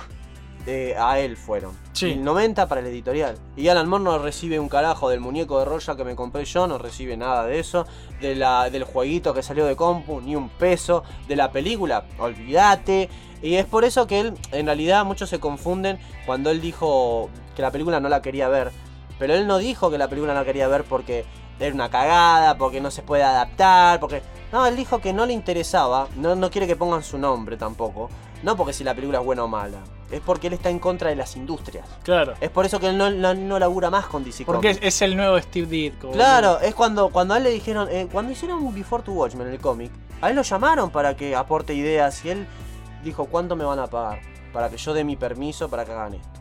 eh, 0.66 0.94
a 0.98 1.18
él 1.18 1.36
fueron. 1.36 1.76
Sí. 1.92 2.06
Y 2.06 2.12
el 2.12 2.24
90 2.24 2.68
para 2.68 2.80
el 2.80 2.86
editorial. 2.86 3.36
Y 3.54 3.68
Alan 3.68 3.86
Moore 3.86 4.04
no 4.04 4.18
recibe 4.18 4.58
un 4.58 4.70
carajo 4.70 5.10
del 5.10 5.20
muñeco 5.20 5.58
de 5.58 5.66
Roya 5.66 5.94
que 5.94 6.04
me 6.04 6.16
compré 6.16 6.46
yo, 6.46 6.66
no 6.66 6.78
recibe 6.78 7.18
nada 7.18 7.44
de 7.44 7.58
eso. 7.58 7.86
De 8.20 8.34
la, 8.34 8.70
del 8.70 8.84
jueguito 8.84 9.34
que 9.34 9.42
salió 9.42 9.66
de 9.66 9.76
compu, 9.76 10.22
ni 10.22 10.36
un 10.36 10.48
peso. 10.48 11.04
De 11.28 11.36
la 11.36 11.52
película, 11.52 12.06
olvídate. 12.18 13.10
Y 13.42 13.56
es 13.56 13.66
por 13.66 13.84
eso 13.84 14.06
que 14.06 14.20
él, 14.20 14.34
en 14.52 14.64
realidad, 14.64 15.04
muchos 15.04 15.28
se 15.28 15.38
confunden 15.38 15.98
cuando 16.24 16.50
él 16.50 16.62
dijo 16.62 17.28
que 17.54 17.60
la 17.60 17.70
película 17.70 18.00
no 18.00 18.08
la 18.08 18.22
quería 18.22 18.48
ver. 18.48 18.72
Pero 19.18 19.34
él 19.34 19.46
no 19.46 19.58
dijo 19.58 19.90
que 19.90 19.98
la 19.98 20.08
película 20.08 20.32
no 20.32 20.40
la 20.40 20.46
quería 20.46 20.66
ver 20.66 20.84
porque 20.84 21.26
era 21.58 21.74
una 21.74 21.90
cagada, 21.90 22.56
porque 22.58 22.80
no 22.80 22.90
se 22.90 23.02
puede 23.02 23.22
adaptar, 23.22 24.00
porque... 24.00 24.22
No, 24.52 24.66
él 24.66 24.76
dijo 24.76 25.00
que 25.00 25.12
no 25.12 25.26
le 25.26 25.32
interesaba, 25.32 26.06
no, 26.16 26.36
no 26.36 26.50
quiere 26.50 26.66
que 26.66 26.76
pongan 26.76 27.02
su 27.02 27.18
nombre 27.18 27.56
tampoco. 27.56 28.08
No 28.44 28.56
porque 28.56 28.72
si 28.72 28.84
la 28.84 28.94
película 28.94 29.18
es 29.18 29.24
buena 29.24 29.42
o 29.44 29.48
mala, 29.48 29.78
es 30.10 30.20
porque 30.20 30.48
él 30.48 30.52
está 30.52 30.70
en 30.70 30.78
contra 30.78 31.10
de 31.10 31.16
las 31.16 31.34
industrias. 31.34 31.88
Claro. 32.02 32.34
Es 32.40 32.50
por 32.50 32.66
eso 32.66 32.78
que 32.78 32.88
él 32.88 32.98
no, 32.98 33.10
no, 33.10 33.34
no 33.34 33.58
labura 33.58 33.90
más 33.90 34.06
con 34.06 34.22
DC 34.22 34.44
Porque 34.44 34.78
es, 34.80 35.02
el 35.02 35.16
nuevo 35.16 35.40
Steve 35.40 35.66
Ditko. 35.66 36.10
Claro, 36.10 36.60
es 36.60 36.74
cuando, 36.74 37.08
cuando 37.08 37.34
a 37.34 37.38
él 37.38 37.44
le 37.44 37.50
dijeron, 37.50 37.88
eh, 37.90 38.06
cuando 38.12 38.32
hicieron 38.32 38.72
Before 38.74 39.02
to 39.02 39.12
Watchmen 39.12 39.48
el 39.48 39.58
cómic, 39.58 39.90
a 40.20 40.30
él 40.30 40.36
lo 40.36 40.42
llamaron 40.42 40.90
para 40.90 41.16
que 41.16 41.34
aporte 41.34 41.74
ideas 41.74 42.24
y 42.24 42.30
él 42.30 42.46
dijo, 43.02 43.26
¿cuánto 43.26 43.56
me 43.56 43.64
van 43.64 43.78
a 43.78 43.86
pagar? 43.86 44.20
Para 44.52 44.68
que 44.68 44.76
yo 44.76 44.94
dé 44.94 45.04
mi 45.04 45.16
permiso 45.16 45.68
para 45.68 45.84
que 45.84 45.92
hagan 45.92 46.14
esto. 46.14 46.40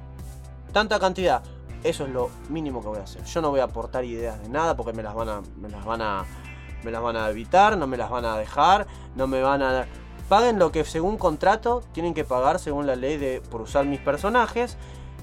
Tanta 0.71 0.99
cantidad, 0.99 1.41
eso 1.83 2.05
es 2.05 2.09
lo 2.11 2.29
mínimo 2.49 2.81
que 2.81 2.87
voy 2.87 2.99
a 2.99 3.03
hacer. 3.03 3.23
Yo 3.25 3.41
no 3.41 3.49
voy 3.49 3.59
a 3.59 3.65
aportar 3.65 4.03
ideas 4.05 4.41
de 4.41 4.49
nada 4.49 4.75
porque 4.75 4.93
me 4.93 5.03
las 5.03 5.13
van 5.15 5.29
a, 5.29 5.41
me 5.59 5.69
las 5.69 5.83
van 5.85 6.01
a, 6.01 6.25
me 6.83 6.91
las 6.91 7.01
van 7.01 7.15
a 7.17 7.29
evitar, 7.29 7.77
no 7.77 7.87
me 7.87 7.97
las 7.97 8.09
van 8.09 8.25
a 8.25 8.37
dejar, 8.37 8.87
no 9.15 9.27
me 9.27 9.41
van 9.41 9.61
a... 9.61 9.85
Paguen 10.29 10.57
lo 10.57 10.71
que 10.71 10.85
según 10.85 11.17
contrato 11.17 11.83
tienen 11.91 12.13
que 12.13 12.23
pagar 12.23 12.57
según 12.59 12.87
la 12.87 12.95
ley 12.95 13.17
de 13.17 13.41
por 13.51 13.61
usar 13.61 13.85
mis 13.85 13.99
personajes. 13.99 14.77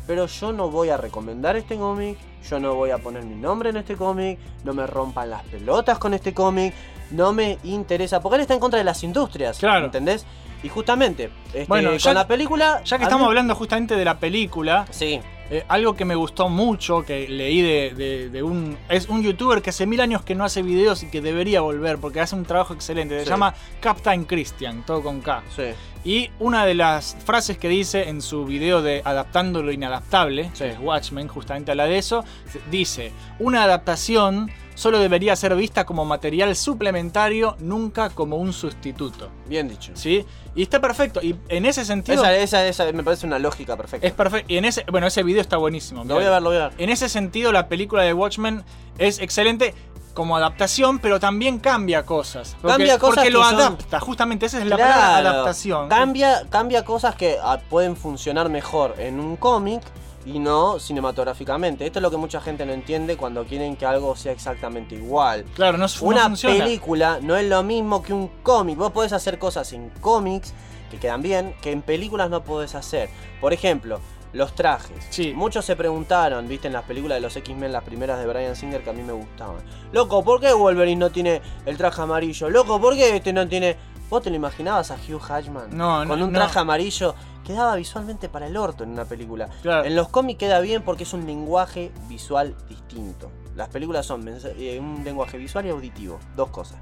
Pero 0.06 0.26
yo 0.26 0.52
no 0.52 0.70
voy 0.70 0.88
a 0.88 0.96
recomendar 0.96 1.56
este 1.56 1.76
cómic, 1.76 2.18
yo 2.48 2.58
no 2.58 2.74
voy 2.74 2.90
a 2.90 2.98
poner 2.98 3.22
mi 3.24 3.36
nombre 3.36 3.70
en 3.70 3.76
este 3.76 3.94
cómic, 3.96 4.40
no 4.64 4.74
me 4.74 4.84
rompan 4.86 5.30
las 5.30 5.42
pelotas 5.44 5.98
con 5.98 6.14
este 6.14 6.34
cómic, 6.34 6.74
no 7.12 7.32
me 7.32 7.58
interesa, 7.62 8.20
porque 8.20 8.36
él 8.36 8.40
está 8.40 8.54
en 8.54 8.60
contra 8.60 8.78
de 8.78 8.84
las 8.84 9.04
industrias, 9.04 9.58
Claro. 9.58 9.84
¿entendés? 9.84 10.26
Y 10.64 10.68
justamente, 10.68 11.30
este, 11.48 11.66
Bueno, 11.66 11.90
con 11.90 11.98
ya- 11.98 12.14
la 12.14 12.26
película... 12.26 12.82
Ya 12.84 12.98
que 12.98 13.04
estamos 13.04 13.24
mí- 13.26 13.28
hablando 13.28 13.54
justamente 13.54 13.94
de 13.94 14.04
la 14.04 14.18
película, 14.18 14.84
Sí, 14.90 15.20
eh, 15.50 15.64
algo 15.68 15.94
que 15.94 16.04
me 16.04 16.14
gustó 16.14 16.48
mucho, 16.48 17.04
que 17.04 17.28
leí 17.28 17.60
de, 17.60 17.92
de- 17.96 18.28
de 18.30 18.42
un... 18.42 18.76
Es 18.88 19.08
un 19.08 19.22
youtuber 19.22 19.60
que 19.62 19.70
hace 19.70 19.84
mil 19.86 20.00
años 20.00 20.22
que 20.22 20.34
no 20.34 20.44
hace 20.44 20.62
videos 20.62 21.02
y 21.02 21.10
que 21.10 21.20
debería 21.20 21.60
volver 21.60 21.98
porque 21.98 22.20
hace 22.20 22.36
un 22.36 22.44
trabajo 22.44 22.72
excelente. 22.74 23.18
Se 23.18 23.24
Sí. 23.24 23.30
llama 23.30 23.54
Captain 23.80 24.24
Christian, 24.24 24.84
todo 24.86 25.02
con 25.02 25.20
K. 25.20 25.42
sí, 25.54 25.64
Y 26.04 26.30
una 26.38 26.64
de 26.64 26.74
las 26.74 27.16
frases 27.24 27.58
que 27.58 27.68
dice 27.68 28.08
en 28.08 28.22
su 28.22 28.44
video 28.44 28.80
de 28.80 29.02
Adaptando 29.04 29.62
lo 29.62 29.70
Inadaptable, 29.70 30.50
que 30.56 30.70
es 30.70 30.78
Watchmen, 30.78 31.28
justamente 31.28 31.70
habla 31.72 31.84
de 31.84 31.98
eso, 31.98 32.24
dice, 32.70 33.12
una 33.38 33.64
adaptación 33.64 34.50
solo 34.74 34.98
debería 34.98 35.36
ser 35.36 35.54
vista 35.56 35.84
como 35.84 36.06
material 36.06 36.56
suplementario, 36.56 37.54
nunca 37.60 38.08
como 38.08 38.36
un 38.36 38.54
sustituto. 38.54 39.28
bien 39.46 39.68
dicho. 39.68 39.92
¿Sí? 39.94 40.24
Y 40.54 40.62
está 40.62 40.80
perfecto. 40.80 41.20
Y 41.22 41.36
en 41.48 41.66
ese 41.66 41.84
sentido... 41.84 42.22
Esa, 42.24 42.34
esa, 42.36 42.66
esa 42.66 42.92
me 42.92 43.04
parece 43.04 43.26
una 43.26 43.38
lógica 43.38 43.76
perfecta. 43.76 44.06
Es 44.06 44.14
perfecto. 44.14 44.50
Y 44.50 44.56
en 44.56 44.64
ese, 44.64 44.86
bueno, 44.90 45.06
ese 45.06 45.22
video 45.22 45.42
está 45.42 45.58
buenísimo. 45.58 46.02
lo 46.04 46.14
voy 46.14 46.24
a 46.24 46.30
ver, 46.30 46.42
lo 46.42 46.48
voy 46.48 46.58
a 46.58 46.68
ver. 46.68 46.72
En 46.78 46.88
ese 46.88 47.10
sentido, 47.10 47.52
la 47.52 47.68
película 47.68 48.02
de 48.04 48.14
Watchmen 48.14 48.64
es 48.96 49.20
excelente. 49.20 49.74
Como 50.14 50.36
adaptación, 50.36 50.98
pero 50.98 51.18
también 51.20 51.58
cambia 51.58 52.04
cosas. 52.04 52.56
Porque, 52.60 52.76
Cambia 52.76 52.98
cosas 52.98 53.14
porque 53.16 53.28
que 53.28 53.32
lo 53.34 53.44
son- 53.44 53.54
adapta, 53.54 54.00
justamente 54.00 54.46
esa 54.46 54.58
es 54.58 54.66
la 54.66 54.76
Claro, 54.76 54.92
palabra 54.92 55.30
adaptación. 55.30 55.88
Cambia, 55.88 56.42
cambia 56.50 56.84
cosas 56.84 57.14
que 57.14 57.36
ah, 57.42 57.58
pueden 57.70 57.96
funcionar 57.96 58.48
mejor 58.48 58.94
en 58.98 59.20
un 59.20 59.36
cómic 59.36 59.82
y 60.26 60.38
no 60.38 60.78
cinematográficamente. 60.78 61.86
Esto 61.86 61.98
es 61.98 62.02
lo 62.02 62.10
que 62.10 62.16
mucha 62.16 62.40
gente 62.40 62.66
no 62.66 62.72
entiende 62.72 63.16
cuando 63.16 63.44
quieren 63.44 63.76
que 63.76 63.86
algo 63.86 64.14
sea 64.16 64.32
exactamente 64.32 64.94
igual. 64.94 65.44
Claro, 65.54 65.78
no, 65.78 65.86
no 65.86 66.06
Una 66.06 66.34
película 66.34 67.18
no 67.22 67.36
es 67.36 67.48
lo 67.48 67.62
mismo 67.62 68.02
que 68.02 68.12
un 68.12 68.28
cómic. 68.42 68.76
Vos 68.76 68.92
podés 68.92 69.12
hacer 69.12 69.38
cosas 69.38 69.72
en 69.72 69.88
cómics 70.00 70.52
que 70.90 70.98
quedan 70.98 71.22
bien, 71.22 71.54
que 71.62 71.70
en 71.72 71.82
películas 71.82 72.28
no 72.30 72.42
podés 72.42 72.74
hacer. 72.74 73.08
Por 73.40 73.52
ejemplo, 73.52 74.00
los 74.32 74.54
trajes. 74.54 75.06
Sí. 75.10 75.32
Muchos 75.34 75.64
se 75.64 75.76
preguntaron, 75.76 76.46
viste, 76.48 76.68
en 76.68 76.72
las 76.72 76.84
películas 76.84 77.16
de 77.16 77.20
los 77.20 77.36
X-Men, 77.36 77.72
las 77.72 77.82
primeras 77.84 78.18
de 78.20 78.26
Brian 78.26 78.54
Singer, 78.56 78.82
que 78.82 78.90
a 78.90 78.92
mí 78.92 79.02
me 79.02 79.12
gustaban. 79.12 79.56
Loco, 79.92 80.22
¿por 80.22 80.40
qué 80.40 80.52
Wolverine 80.52 80.98
no 81.00 81.10
tiene 81.10 81.40
el 81.66 81.76
traje 81.76 82.02
amarillo? 82.02 82.48
Loco, 82.50 82.80
¿por 82.80 82.94
qué 82.94 83.16
este 83.16 83.32
no 83.32 83.46
tiene... 83.48 83.76
¿Vos 84.08 84.22
te 84.22 84.30
lo 84.30 84.36
imaginabas 84.36 84.90
a 84.90 84.94
Hugh 84.96 85.20
Jackman? 85.26 85.76
No, 85.76 85.98
Con 86.06 86.18
no, 86.18 86.26
un 86.26 86.32
no. 86.32 86.38
traje 86.38 86.58
amarillo. 86.58 87.14
Quedaba 87.44 87.76
visualmente 87.76 88.28
para 88.28 88.46
el 88.48 88.56
orto 88.56 88.82
en 88.84 88.90
una 88.90 89.04
película. 89.04 89.48
Claro. 89.62 89.84
En 89.84 89.94
los 89.94 90.08
cómics 90.08 90.38
queda 90.40 90.60
bien 90.60 90.82
porque 90.82 91.04
es 91.04 91.12
un 91.12 91.26
lenguaje 91.26 91.92
visual 92.08 92.56
distinto. 92.68 93.30
Las 93.54 93.68
películas 93.68 94.06
son 94.06 94.26
eh, 94.28 94.78
un 94.80 95.02
lenguaje 95.04 95.38
visual 95.38 95.66
y 95.66 95.70
auditivo, 95.70 96.18
dos 96.34 96.50
cosas. 96.50 96.78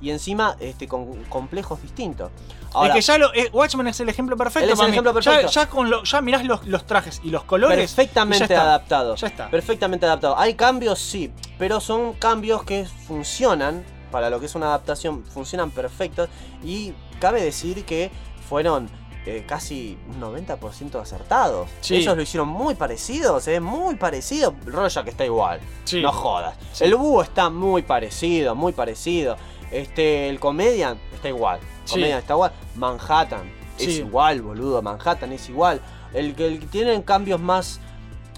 Y 0.00 0.10
encima 0.10 0.56
este, 0.60 0.86
con 0.86 1.24
complejos 1.24 1.80
distintos. 1.82 2.30
Ahora, 2.74 2.88
es 2.88 2.94
que 2.96 3.00
ya 3.00 3.16
lo, 3.18 3.32
eh, 3.32 3.48
Watchmen 3.52 3.86
es 3.86 3.98
el 4.00 4.08
ejemplo 4.10 4.36
perfecto. 4.36 4.72
Es 4.72 4.78
el 4.78 4.90
ejemplo 4.90 5.12
Ya- 5.12 5.14
perfecto. 5.32 5.50
Ya, 5.52 5.68
con 5.68 5.88
lo, 5.90 6.04
ya 6.04 6.20
mirás 6.20 6.44
los, 6.44 6.66
los 6.66 6.84
trajes 6.86 7.20
y 7.24 7.30
los 7.30 7.44
colores. 7.44 7.78
ya 7.78 7.96
perfectamente 7.96 8.44
está. 8.44 8.62
adaptado. 8.62 9.14
Ya 9.16 9.26
está. 9.28 9.50
Perfectamente 9.50 10.04
adaptado. 10.06 10.38
Hay 10.38 10.54
cambios, 10.54 10.98
sí, 10.98 11.32
pero 11.58 11.80
son 11.80 12.12
cambios 12.14 12.62
que 12.64 12.84
funcionan 13.06 13.84
para 14.10 14.28
lo 14.30 14.38
que 14.40 14.46
es 14.46 14.54
una 14.54 14.66
adaptación, 14.66 15.24
funcionan 15.24 15.70
perfectos. 15.70 16.28
Y 16.62 16.92
cabe 17.18 17.42
decir 17.42 17.84
que 17.86 18.10
fueron 18.48 18.88
eh, 19.24 19.44
casi 19.46 19.98
un 20.08 20.20
90% 20.20 21.00
acertados. 21.00 21.68
Sí. 21.80 21.96
Ellos 21.96 22.14
lo 22.16 22.22
hicieron 22.22 22.46
muy 22.48 22.74
parecido, 22.76 23.40
se 23.40 23.52
ve 23.52 23.60
muy 23.60 23.96
parecido. 23.96 24.54
Rorschach 24.66 25.08
está 25.08 25.24
igual. 25.24 25.58
Sí. 25.84 26.00
No 26.00 26.12
jodas. 26.12 26.56
Sí. 26.72 26.84
El 26.84 26.94
búho 26.94 27.22
está 27.22 27.50
muy 27.50 27.82
parecido, 27.82 28.54
muy 28.54 28.72
parecido. 28.72 29.36
Este, 29.70 30.28
el 30.28 30.38
comedian 30.38 30.98
está 31.14 31.28
igual. 31.28 31.60
Sí. 31.84 31.94
Comedian 31.94 32.18
está 32.18 32.34
igual. 32.34 32.52
Manhattan 32.74 33.50
es 33.78 33.98
igual, 33.98 34.42
boludo. 34.42 34.82
Manhattan 34.82 35.32
es 35.32 35.48
igual. 35.48 35.80
El 36.12 36.34
que 36.34 36.46
el 36.46 36.60
que 36.60 36.66
tiene 36.66 37.02
cambios 37.04 37.40
más. 37.40 37.80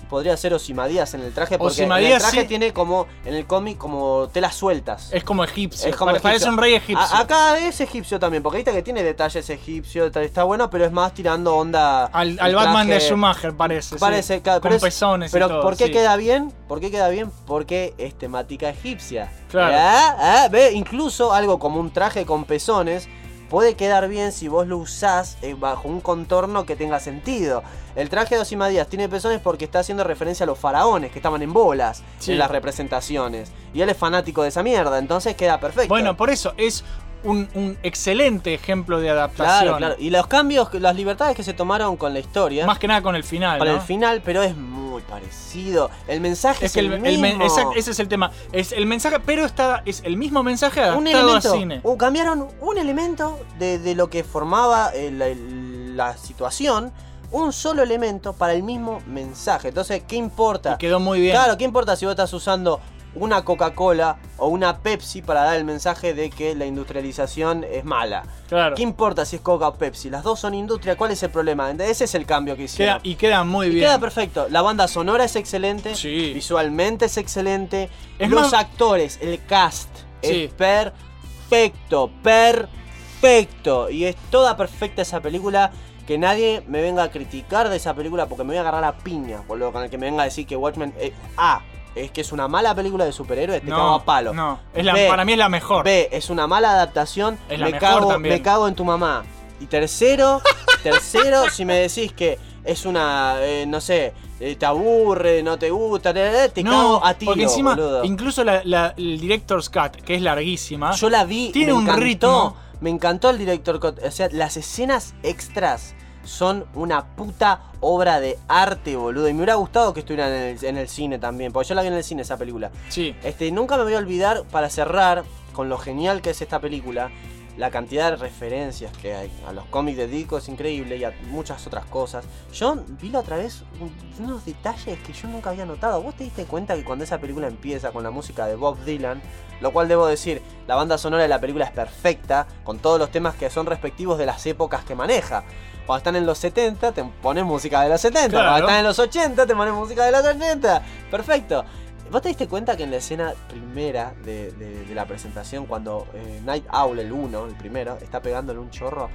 Podría 0.08 0.36
ser 0.36 0.54
Osimadías 0.54 1.12
en 1.14 1.20
el 1.20 1.32
traje, 1.32 1.58
porque 1.58 1.74
en 1.82 1.84
el 1.84 1.92
Ozymandias 1.92 2.22
traje 2.22 2.40
sí. 2.42 2.46
tiene 2.48 2.72
como. 2.72 3.06
En 3.24 3.34
el 3.34 3.46
cómic, 3.46 3.76
como 3.78 4.28
telas 4.32 4.54
sueltas. 4.54 5.10
Es 5.12 5.22
como 5.24 5.44
egipcio. 5.44 5.88
Es 5.88 5.96
como 5.96 6.12
Parece 6.12 6.28
egipcio. 6.28 6.50
un 6.50 6.58
rey 6.58 6.74
egipcio. 6.74 6.98
A- 7.16 7.20
acá 7.20 7.58
es 7.58 7.80
egipcio 7.80 8.18
también, 8.18 8.42
porque 8.42 8.58
viste 8.58 8.72
que 8.72 8.82
tiene 8.82 9.02
detalles 9.02 9.48
egipcios, 9.50 10.14
está- 10.16 10.44
bueno, 10.44 10.70
pero 10.70 10.84
es 10.86 10.92
más 10.92 11.12
tirando 11.14 11.54
onda. 11.56 12.06
al 12.06 12.38
al 12.40 12.54
Batman 12.54 12.88
de 12.88 13.00
Schumacher 13.00 13.54
parece. 13.54 13.90
sí. 13.90 14.00
Parece, 14.00 14.40
claro, 14.42 14.60
Con 14.60 14.68
pero 14.70 14.76
es- 14.76 14.82
pezones 14.82 15.30
Pero 15.32 15.46
y 15.46 15.48
todo. 15.48 15.62
¿por 15.62 15.76
qué 15.76 15.86
sí. 15.86 15.92
queda 15.92 16.16
bien? 16.16 16.52
¿Por 16.66 16.80
qué 16.80 16.90
queda 16.90 17.08
bien? 17.08 17.30
Porque 17.46 17.94
es 17.98 18.16
temática 18.16 18.68
egipcia. 18.70 19.30
Claro. 19.50 19.74
Ah, 19.78 20.16
ah, 20.44 20.48
ve, 20.50 20.72
incluso 20.72 21.32
algo 21.32 21.58
como 21.58 21.80
un 21.80 21.90
traje 21.92 22.24
con 22.26 22.44
pezones 22.44 23.08
puede 23.48 23.74
quedar 23.74 24.08
bien 24.08 24.32
si 24.32 24.48
vos 24.48 24.66
lo 24.66 24.76
usás 24.78 25.38
eh, 25.42 25.54
bajo 25.58 25.88
un 25.88 26.00
contorno 26.00 26.66
que 26.66 26.76
tenga 26.76 27.00
sentido. 27.00 27.62
El 27.96 28.08
traje 28.10 28.34
de 28.36 28.42
Ozymandias 28.42 28.88
tiene 28.88 29.08
pezones 29.08 29.40
porque 29.40 29.64
está 29.64 29.80
haciendo 29.80 30.04
referencia 30.04 30.44
a 30.44 30.46
los 30.46 30.58
faraones 30.58 31.10
que 31.10 31.18
estaban 31.18 31.42
en 31.42 31.52
bolas 31.52 32.02
Sí. 32.18 32.32
en 32.32 32.38
las 32.38 32.50
representaciones. 32.50 33.50
Y 33.74 33.80
él 33.80 33.88
es 33.90 33.96
fanático 33.96 34.42
de 34.42 34.48
esa 34.48 34.62
mierda, 34.62 34.98
entonces 34.98 35.34
queda 35.36 35.60
perfecto. 35.60 35.88
Bueno, 35.88 36.16
por 36.16 36.30
eso 36.30 36.52
es 36.56 36.84
un, 37.24 37.48
un 37.54 37.76
excelente 37.82 38.54
ejemplo 38.54 39.00
de 39.00 39.10
adaptación. 39.10 39.60
claro, 39.62 39.76
claro. 39.78 39.96
Y 39.98 40.10
los 40.10 40.26
cambios, 40.26 40.72
las 40.74 40.94
libertades 40.94 41.36
que 41.36 41.42
se 41.42 41.52
tomaron 41.54 41.96
con 41.96 42.12
la 42.12 42.20
historia. 42.20 42.66
Más 42.66 42.78
que 42.78 42.88
nada 42.88 43.02
con 43.02 43.16
el 43.16 43.24
final. 43.24 43.58
¿no? 43.58 43.64
el 43.64 43.80
final, 43.80 44.22
pero 44.24 44.42
es 44.42 44.56
muy 44.56 45.02
parecido. 45.02 45.90
El 46.06 46.20
mensaje 46.20 46.66
es, 46.66 46.70
Es 46.70 46.72
que 46.74 46.80
el, 46.80 46.86
el, 46.86 47.06
el 47.06 47.18
men- 47.18 47.38
mismo. 47.38 47.72
ese 47.76 47.90
es 47.90 47.98
el 48.00 48.08
tema. 48.08 48.30
Es 48.52 48.72
el 48.72 48.86
mensaje, 48.86 49.18
pero 49.20 49.44
está, 49.44 49.82
es 49.84 50.02
el 50.04 50.16
mismo 50.16 50.42
mensaje 50.42 50.80
adaptado 50.80 50.98
un 51.00 51.06
a 51.08 51.10
elemento. 51.10 51.52
cine. 51.52 51.80
uh, 51.82 51.96
cambiaron 51.96 52.48
un 52.60 52.78
elemento 52.78 53.38
de, 53.58 53.78
de 53.78 53.94
lo 53.94 54.08
que 54.10 54.24
formaba 54.24 54.90
la 54.92 56.16
situación. 56.16 56.92
Un 57.30 57.52
solo 57.52 57.82
elemento 57.82 58.32
para 58.32 58.54
el 58.54 58.62
mismo 58.62 59.02
mensaje. 59.06 59.68
Entonces, 59.68 60.02
¿qué 60.08 60.16
importa? 60.16 60.74
Y 60.76 60.78
quedó 60.78 60.98
muy 60.98 61.20
bien. 61.20 61.32
Claro, 61.34 61.58
¿qué 61.58 61.64
importa 61.64 61.94
si 61.94 62.06
vos 62.06 62.12
estás 62.12 62.32
usando 62.32 62.80
una 63.14 63.44
Coca-Cola 63.44 64.18
o 64.36 64.48
una 64.48 64.78
Pepsi 64.78 65.22
para 65.22 65.42
dar 65.42 65.56
el 65.56 65.64
mensaje 65.64 66.14
de 66.14 66.30
que 66.30 66.54
la 66.54 66.66
industrialización 66.66 67.64
es 67.64 67.84
mala? 67.84 68.24
Claro. 68.48 68.76
¿Qué 68.76 68.82
importa 68.82 69.24
si 69.24 69.36
es 69.36 69.42
Coca 69.42 69.68
o 69.68 69.74
Pepsi? 69.74 70.10
Las 70.10 70.22
dos 70.22 70.38
son 70.40 70.54
industria, 70.54 70.96
¿cuál 70.96 71.10
es 71.12 71.22
el 71.22 71.30
problema? 71.30 71.70
Ese 71.70 72.04
es 72.04 72.14
el 72.14 72.26
cambio 72.26 72.56
que 72.56 72.64
hicieron. 72.64 72.98
Queda- 73.00 73.08
y 73.10 73.14
queda 73.16 73.44
muy 73.44 73.66
Y 73.66 73.70
bien. 73.70 73.84
queda 73.86 73.98
perfecto. 73.98 74.46
La 74.50 74.62
banda 74.62 74.86
sonora 74.88 75.24
es 75.24 75.36
excelente. 75.36 75.94
Sí. 75.94 76.32
Visualmente 76.34 77.06
es 77.06 77.16
excelente. 77.16 77.88
Es 78.18 78.28
Los 78.30 78.42
más- 78.42 78.54
actores, 78.54 79.18
el 79.22 79.44
cast 79.46 79.88
Sí. 80.22 80.44
es 80.44 80.52
perfecto. 80.52 82.10
Perfecto. 82.22 83.90
Y 83.90 84.04
es 84.04 84.16
toda 84.30 84.56
perfecta 84.56 85.02
esa 85.02 85.20
película. 85.20 85.70
Que 86.06 86.16
nadie 86.16 86.62
me 86.66 86.80
venga 86.80 87.02
a 87.02 87.10
criticar 87.10 87.68
de 87.68 87.76
esa 87.76 87.92
película 87.92 88.24
porque 88.26 88.42
me 88.42 88.48
voy 88.48 88.56
a 88.56 88.60
agarrar 88.62 88.82
a 88.84 88.96
piña, 88.96 89.42
boludo. 89.46 89.72
Con 89.72 89.82
el 89.84 89.90
que 89.90 89.98
me 89.98 90.06
venga 90.06 90.22
a 90.22 90.24
decir 90.24 90.46
que 90.46 90.56
Watchmen. 90.56 90.94
eh, 90.98 91.12
A. 91.36 91.60
Es 91.94 92.10
que 92.10 92.20
es 92.20 92.30
una 92.32 92.46
mala 92.48 92.74
película 92.74 93.04
de 93.04 93.12
superhéroes, 93.12 93.60
te 93.62 93.68
No, 93.70 93.76
cago 93.76 93.94
a 93.94 94.04
palo. 94.04 94.32
no, 94.32 94.60
es 94.74 94.84
la- 94.84 94.92
B, 94.94 95.08
para 95.08 95.24
mí 95.24 95.32
es 95.32 95.38
la 95.38 95.48
mejor. 95.48 95.84
B, 95.84 96.08
es 96.12 96.30
una 96.30 96.46
mala 96.46 96.70
adaptación. 96.72 97.38
Es 97.48 97.58
la 97.58 97.66
me, 97.66 97.72
mejor 97.72 97.88
cago, 97.88 98.08
también. 98.08 98.34
me 98.34 98.42
cago 98.42 98.68
en 98.68 98.74
tu 98.74 98.84
mamá. 98.84 99.24
Y 99.60 99.66
tercero, 99.66 100.40
tercero, 100.82 101.50
si 101.50 101.64
me 101.64 101.74
decís 101.74 102.12
que 102.12 102.38
es 102.64 102.86
una, 102.86 103.36
eh, 103.40 103.64
no 103.66 103.80
sé, 103.80 104.12
eh, 104.40 104.54
te 104.56 104.66
aburre, 104.66 105.42
no 105.42 105.58
te 105.58 105.70
gusta, 105.70 106.14
te, 106.14 106.62
no, 106.62 106.70
cago 106.70 107.04
a 107.04 107.14
ti, 107.14 107.24
porque 107.26 107.42
encima, 107.44 107.74
boludo. 107.74 108.04
incluso 108.04 108.44
la, 108.44 108.60
la- 108.64 108.94
el 108.96 109.18
Director's 109.18 109.68
Cut, 109.68 109.96
que 110.04 110.14
es 110.14 110.22
larguísima, 110.22 110.92
Yo 110.92 111.10
la 111.10 111.24
vi, 111.24 111.50
tiene 111.50 111.72
me 111.72 111.78
un 111.78 111.82
encantó, 111.84 112.00
ritmo. 112.02 112.56
Me 112.80 112.90
encantó 112.90 113.30
el 113.30 113.38
director 113.38 113.80
cut. 113.80 113.98
O 114.04 114.10
sea, 114.12 114.28
las 114.30 114.56
escenas 114.56 115.14
extras 115.24 115.96
son 116.28 116.66
una 116.74 117.04
puta 117.16 117.62
obra 117.80 118.20
de 118.20 118.38
arte, 118.48 118.96
boludo. 118.96 119.28
Y 119.28 119.32
me 119.32 119.38
hubiera 119.38 119.54
gustado 119.54 119.94
que 119.94 120.00
estuvieran 120.00 120.32
en 120.32 120.42
el, 120.58 120.64
en 120.64 120.76
el 120.76 120.88
cine 120.88 121.18
también, 121.18 121.52
porque 121.52 121.68
yo 121.70 121.74
la 121.74 121.82
vi 121.82 121.88
en 121.88 121.94
el 121.94 122.04
cine 122.04 122.22
esa 122.22 122.36
película. 122.36 122.70
Sí. 122.90 123.16
Este, 123.22 123.50
nunca 123.50 123.76
me 123.76 123.84
voy 123.84 123.94
a 123.94 123.98
olvidar, 123.98 124.44
para 124.50 124.68
cerrar, 124.68 125.24
con 125.54 125.68
lo 125.68 125.78
genial 125.78 126.20
que 126.20 126.30
es 126.30 126.42
esta 126.42 126.60
película, 126.60 127.10
la 127.56 127.70
cantidad 127.70 128.10
de 128.10 128.16
referencias 128.16 128.96
que 128.98 129.14
hay 129.14 129.32
a 129.48 129.52
los 129.52 129.64
cómics 129.64 129.96
de 129.98 130.06
Dico 130.06 130.38
es 130.38 130.48
increíble 130.48 130.96
y 130.96 131.02
a 131.02 131.12
muchas 131.30 131.66
otras 131.66 131.86
cosas. 131.86 132.24
Yo 132.52 132.76
vi 133.00 133.08
la 133.08 133.18
otra 133.18 133.36
vez 133.38 133.64
un- 133.80 133.92
unos 134.24 134.44
detalles 134.44 134.96
que 135.00 135.12
yo 135.12 135.26
nunca 135.26 135.50
había 135.50 135.66
notado. 135.66 136.00
¿Vos 136.00 136.14
te 136.14 136.22
diste 136.22 136.44
cuenta 136.44 136.76
que 136.76 136.84
cuando 136.84 137.02
esa 137.04 137.18
película 137.18 137.48
empieza 137.48 137.90
con 137.90 138.04
la 138.04 138.10
música 138.12 138.46
de 138.46 138.54
Bob 138.54 138.78
Dylan, 138.84 139.20
lo 139.60 139.72
cual 139.72 139.88
debo 139.88 140.06
decir, 140.06 140.40
la 140.68 140.76
banda 140.76 140.98
sonora 140.98 141.24
de 141.24 141.28
la 141.28 141.40
película 141.40 141.64
es 141.64 141.72
perfecta, 141.72 142.46
con 142.62 142.78
todos 142.78 143.00
los 143.00 143.10
temas 143.10 143.34
que 143.34 143.50
son 143.50 143.66
respectivos 143.66 144.18
de 144.18 144.26
las 144.26 144.46
épocas 144.46 144.84
que 144.84 144.94
maneja? 144.94 145.42
Cuando 145.88 145.96
están 145.96 146.16
en 146.16 146.26
los 146.26 146.36
70, 146.36 146.92
te 146.92 147.02
pones 147.02 147.44
música 147.46 147.80
de 147.80 147.88
los 147.88 147.98
70. 148.02 148.28
Claro. 148.28 148.46
Cuando 148.50 148.66
están 148.66 148.78
en 148.80 148.84
los 148.84 148.98
80, 148.98 149.46
te 149.46 149.56
pones 149.56 149.72
música 149.72 150.04
de 150.04 150.12
los 150.12 150.22
80. 150.22 150.82
Perfecto. 151.10 151.64
¿Vos 152.12 152.20
te 152.20 152.28
diste 152.28 152.46
cuenta 152.46 152.76
que 152.76 152.82
en 152.82 152.90
la 152.90 152.98
escena 152.98 153.32
primera 153.48 154.12
de, 154.22 154.52
de- 154.52 154.84
de 154.84 154.94
la 154.94 155.06
presentación, 155.06 155.64
cuando 155.64 156.06
eh, 156.12 156.42
Night 156.44 156.66
Owl, 156.72 156.98
el 156.98 157.10
1, 157.10 157.46
el 157.46 157.54
primero, 157.54 157.96
está 158.02 158.20
pegándole 158.20 158.58
un 158.58 158.68
chorro, 158.68 159.08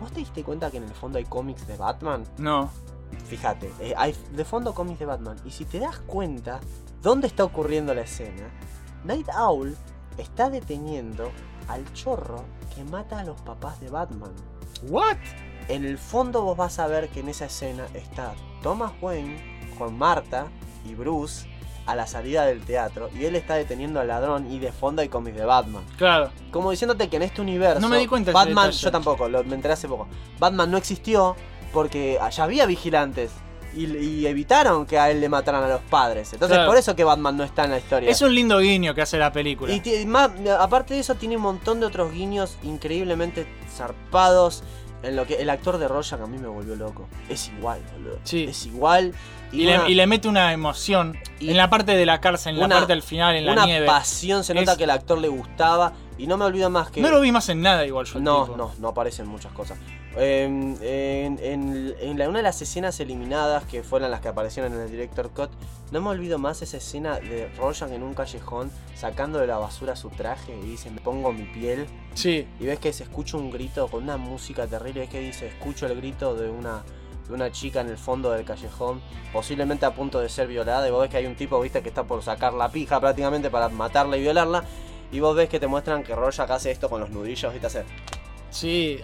¿vos 0.00 0.10
te 0.10 0.18
diste 0.18 0.42
cuenta 0.42 0.68
que 0.72 0.78
en 0.78 0.82
el 0.82 0.94
fondo 0.94 1.18
hay 1.18 1.24
cómics 1.26 1.64
de 1.68 1.76
Batman? 1.76 2.24
No. 2.38 2.70
Fíjate, 3.28 3.72
eh, 3.78 3.94
hay 3.96 4.12
de 4.32 4.44
fondo 4.44 4.74
cómics 4.74 4.98
de 4.98 5.06
Batman. 5.06 5.36
Y 5.44 5.52
si 5.52 5.64
te 5.64 5.78
das 5.78 6.00
cuenta 6.00 6.58
dónde 7.02 7.28
está 7.28 7.44
ocurriendo 7.44 7.94
la 7.94 8.00
escena, 8.02 8.48
Night 9.04 9.28
Owl 9.38 9.76
está 10.18 10.50
deteniendo 10.50 11.30
al 11.68 11.84
chorro 11.92 12.42
que 12.74 12.82
mata 12.82 13.20
a 13.20 13.24
los 13.24 13.40
papás 13.42 13.78
de 13.80 13.90
Batman. 13.90 14.32
¿What? 14.88 15.16
En 15.68 15.84
el 15.84 15.98
fondo 15.98 16.42
vos 16.42 16.56
vas 16.56 16.78
a 16.78 16.86
ver 16.86 17.08
que 17.08 17.20
en 17.20 17.28
esa 17.28 17.46
escena 17.46 17.86
está 17.94 18.34
Thomas 18.62 18.92
Wayne 19.00 19.72
con 19.78 19.96
Marta 19.98 20.46
y 20.88 20.94
Bruce 20.94 21.48
a 21.86 21.94
la 21.94 22.06
salida 22.06 22.44
del 22.46 22.60
teatro 22.62 23.10
y 23.14 23.24
él 23.26 23.36
está 23.36 23.54
deteniendo 23.54 24.00
al 24.00 24.08
ladrón 24.08 24.50
y 24.50 24.58
de 24.58 24.72
fondo 24.72 25.02
hay 25.02 25.08
cómics 25.08 25.36
de 25.36 25.44
Batman. 25.44 25.84
Claro. 25.96 26.30
Como 26.50 26.70
diciéndote 26.70 27.08
que 27.08 27.16
en 27.16 27.22
este 27.22 27.40
universo 27.40 27.80
No 27.80 27.88
me 27.88 27.98
di 27.98 28.06
cuenta 28.06 28.32
Batman, 28.32 28.70
yo 28.72 28.90
tampoco, 28.90 29.28
lo, 29.28 29.44
me 29.44 29.54
enteré 29.54 29.74
hace 29.74 29.86
poco. 29.88 30.08
Batman 30.38 30.70
no 30.70 30.76
existió 30.78 31.36
porque 31.72 32.18
allá 32.20 32.44
había 32.44 32.66
vigilantes 32.66 33.30
y, 33.74 33.84
y 33.86 34.26
evitaron 34.26 34.86
que 34.86 34.98
a 34.98 35.10
él 35.10 35.20
le 35.20 35.28
mataran 35.28 35.62
a 35.62 35.68
los 35.68 35.82
padres. 35.82 36.32
Entonces 36.32 36.56
Claro. 36.56 36.70
por 36.70 36.78
eso 36.78 36.96
que 36.96 37.04
Batman 37.04 37.36
no 37.36 37.44
está 37.44 37.64
en 37.64 37.72
la 37.72 37.78
historia. 37.78 38.10
Es 38.10 38.20
un 38.22 38.34
lindo 38.34 38.58
guiño 38.58 38.94
que 38.94 39.02
hace 39.02 39.18
la 39.18 39.30
película. 39.32 39.72
Y 39.72 40.06
más, 40.06 40.30
aparte 40.58 40.94
de 40.94 41.00
eso, 41.00 41.14
tiene 41.16 41.36
un 41.36 41.42
montón 41.42 41.78
de 41.80 41.86
otros 41.86 42.10
guiños 42.12 42.56
increíblemente 42.62 43.46
zarpados. 43.70 44.62
En 45.02 45.16
lo 45.16 45.26
que 45.26 45.34
el 45.40 45.50
actor 45.50 45.78
de 45.78 45.88
Rorschach 45.88 46.20
a 46.20 46.26
mí 46.26 46.38
me 46.38 46.48
volvió 46.48 46.74
loco. 46.76 47.08
Es 47.28 47.48
igual, 47.48 47.80
boludo. 47.92 48.18
Sí. 48.24 48.44
Es 48.44 48.66
igual. 48.66 49.14
Y, 49.52 49.66
una- 49.66 49.84
le, 49.84 49.90
y 49.92 49.94
le 49.94 50.06
mete 50.06 50.28
una 50.28 50.52
emoción 50.52 51.16
Y- 51.38 51.50
en 51.50 51.56
la 51.56 51.70
parte 51.70 51.92
de 51.96 52.04
la 52.04 52.20
cárcel, 52.20 52.54
en 52.54 52.60
la 52.60 52.66
una- 52.66 52.76
parte 52.76 52.92
del 52.92 53.02
final, 53.02 53.36
en 53.36 53.46
la 53.46 53.52
una 53.52 53.66
nieve. 53.66 53.86
pasión, 53.86 54.42
se 54.42 54.54
nota 54.54 54.72
Es- 54.72 54.78
que 54.78 54.84
el 54.84 54.90
actor 54.90 55.18
le 55.18 55.28
gustaba. 55.28 55.92
Y 56.18 56.26
no 56.26 56.38
me 56.38 56.46
olvido 56.46 56.70
más 56.70 56.90
que. 56.90 57.02
No 57.02 57.10
lo 57.10 57.20
vi 57.20 57.30
más 57.30 57.46
en 57.50 57.60
nada 57.60 57.84
igual 57.86 58.06
yo. 58.06 58.18
No, 58.20 58.56
no, 58.56 58.72
no 58.78 58.88
aparecen 58.88 59.26
muchas 59.28 59.52
cosas. 59.52 59.76
En, 60.16 60.78
en- 60.80 61.38
en- 61.42 61.94
en 62.00 62.18
la- 62.18 62.28
una 62.28 62.38
de 62.38 62.42
las 62.42 62.62
escenas 62.62 62.98
eliminadas 63.00 63.64
que 63.64 63.82
fueron 63.82 64.10
las 64.10 64.20
que 64.22 64.28
aparecieron 64.28 64.72
en 64.72 64.80
el 64.80 64.90
Director 64.90 65.30
Cut, 65.30 65.50
no 65.92 66.00
me 66.00 66.08
olvido 66.08 66.38
más 66.38 66.62
esa 66.62 66.78
escena 66.78 67.20
de 67.20 67.48
Rorschach 67.58 67.90
en 67.92 68.02
un 68.02 68.14
callejón 68.14 68.70
sacando 68.94 69.38
de 69.38 69.46
la 69.46 69.58
basura 69.58 69.94
su 69.94 70.08
traje 70.08 70.56
y 70.56 70.62
dice, 70.70 70.90
me 70.90 71.00
pongo 71.02 71.32
mi 71.32 71.44
piel. 71.44 71.86
Sí, 72.14 72.48
Y 72.58 72.64
ves 72.64 72.78
que 72.78 72.92
se 72.94 73.02
escucha 73.02 73.36
un 73.36 73.50
grito 73.50 73.88
con 73.88 74.04
una 74.04 74.16
música 74.16 74.66
terrible. 74.66 75.04
Es 75.04 75.10
que 75.10 75.20
dice, 75.20 75.48
escucho 75.48 75.86
el 75.86 75.94
grito 75.96 76.34
de 76.34 76.48
una, 76.48 76.82
de 77.28 77.34
una 77.34 77.52
chica 77.52 77.82
en 77.82 77.88
el 77.88 77.98
fondo 77.98 78.30
del 78.30 78.46
callejón, 78.46 79.02
posiblemente 79.34 79.84
a 79.84 79.94
punto 79.94 80.18
de 80.20 80.30
ser 80.30 80.48
violada. 80.48 80.88
Y 80.88 80.90
vos 80.92 81.02
ves 81.02 81.10
que 81.10 81.18
hay 81.18 81.26
un 81.26 81.36
tipo, 81.36 81.60
viste, 81.60 81.82
que 81.82 81.90
está 81.90 82.04
por 82.04 82.22
sacar 82.22 82.54
la 82.54 82.70
pija 82.70 82.98
prácticamente 83.00 83.50
para 83.50 83.68
matarla 83.68 84.16
y 84.16 84.22
violarla. 84.22 84.64
Y 85.12 85.20
vos 85.20 85.36
ves 85.36 85.50
que 85.50 85.60
te 85.60 85.66
muestran 85.66 86.02
que 86.02 86.14
Rorschach 86.14 86.50
hace 86.50 86.70
esto 86.70 86.88
con 86.88 87.00
los 87.02 87.10
nudillos, 87.10 87.52
viste, 87.52 87.68
sí. 87.68 87.78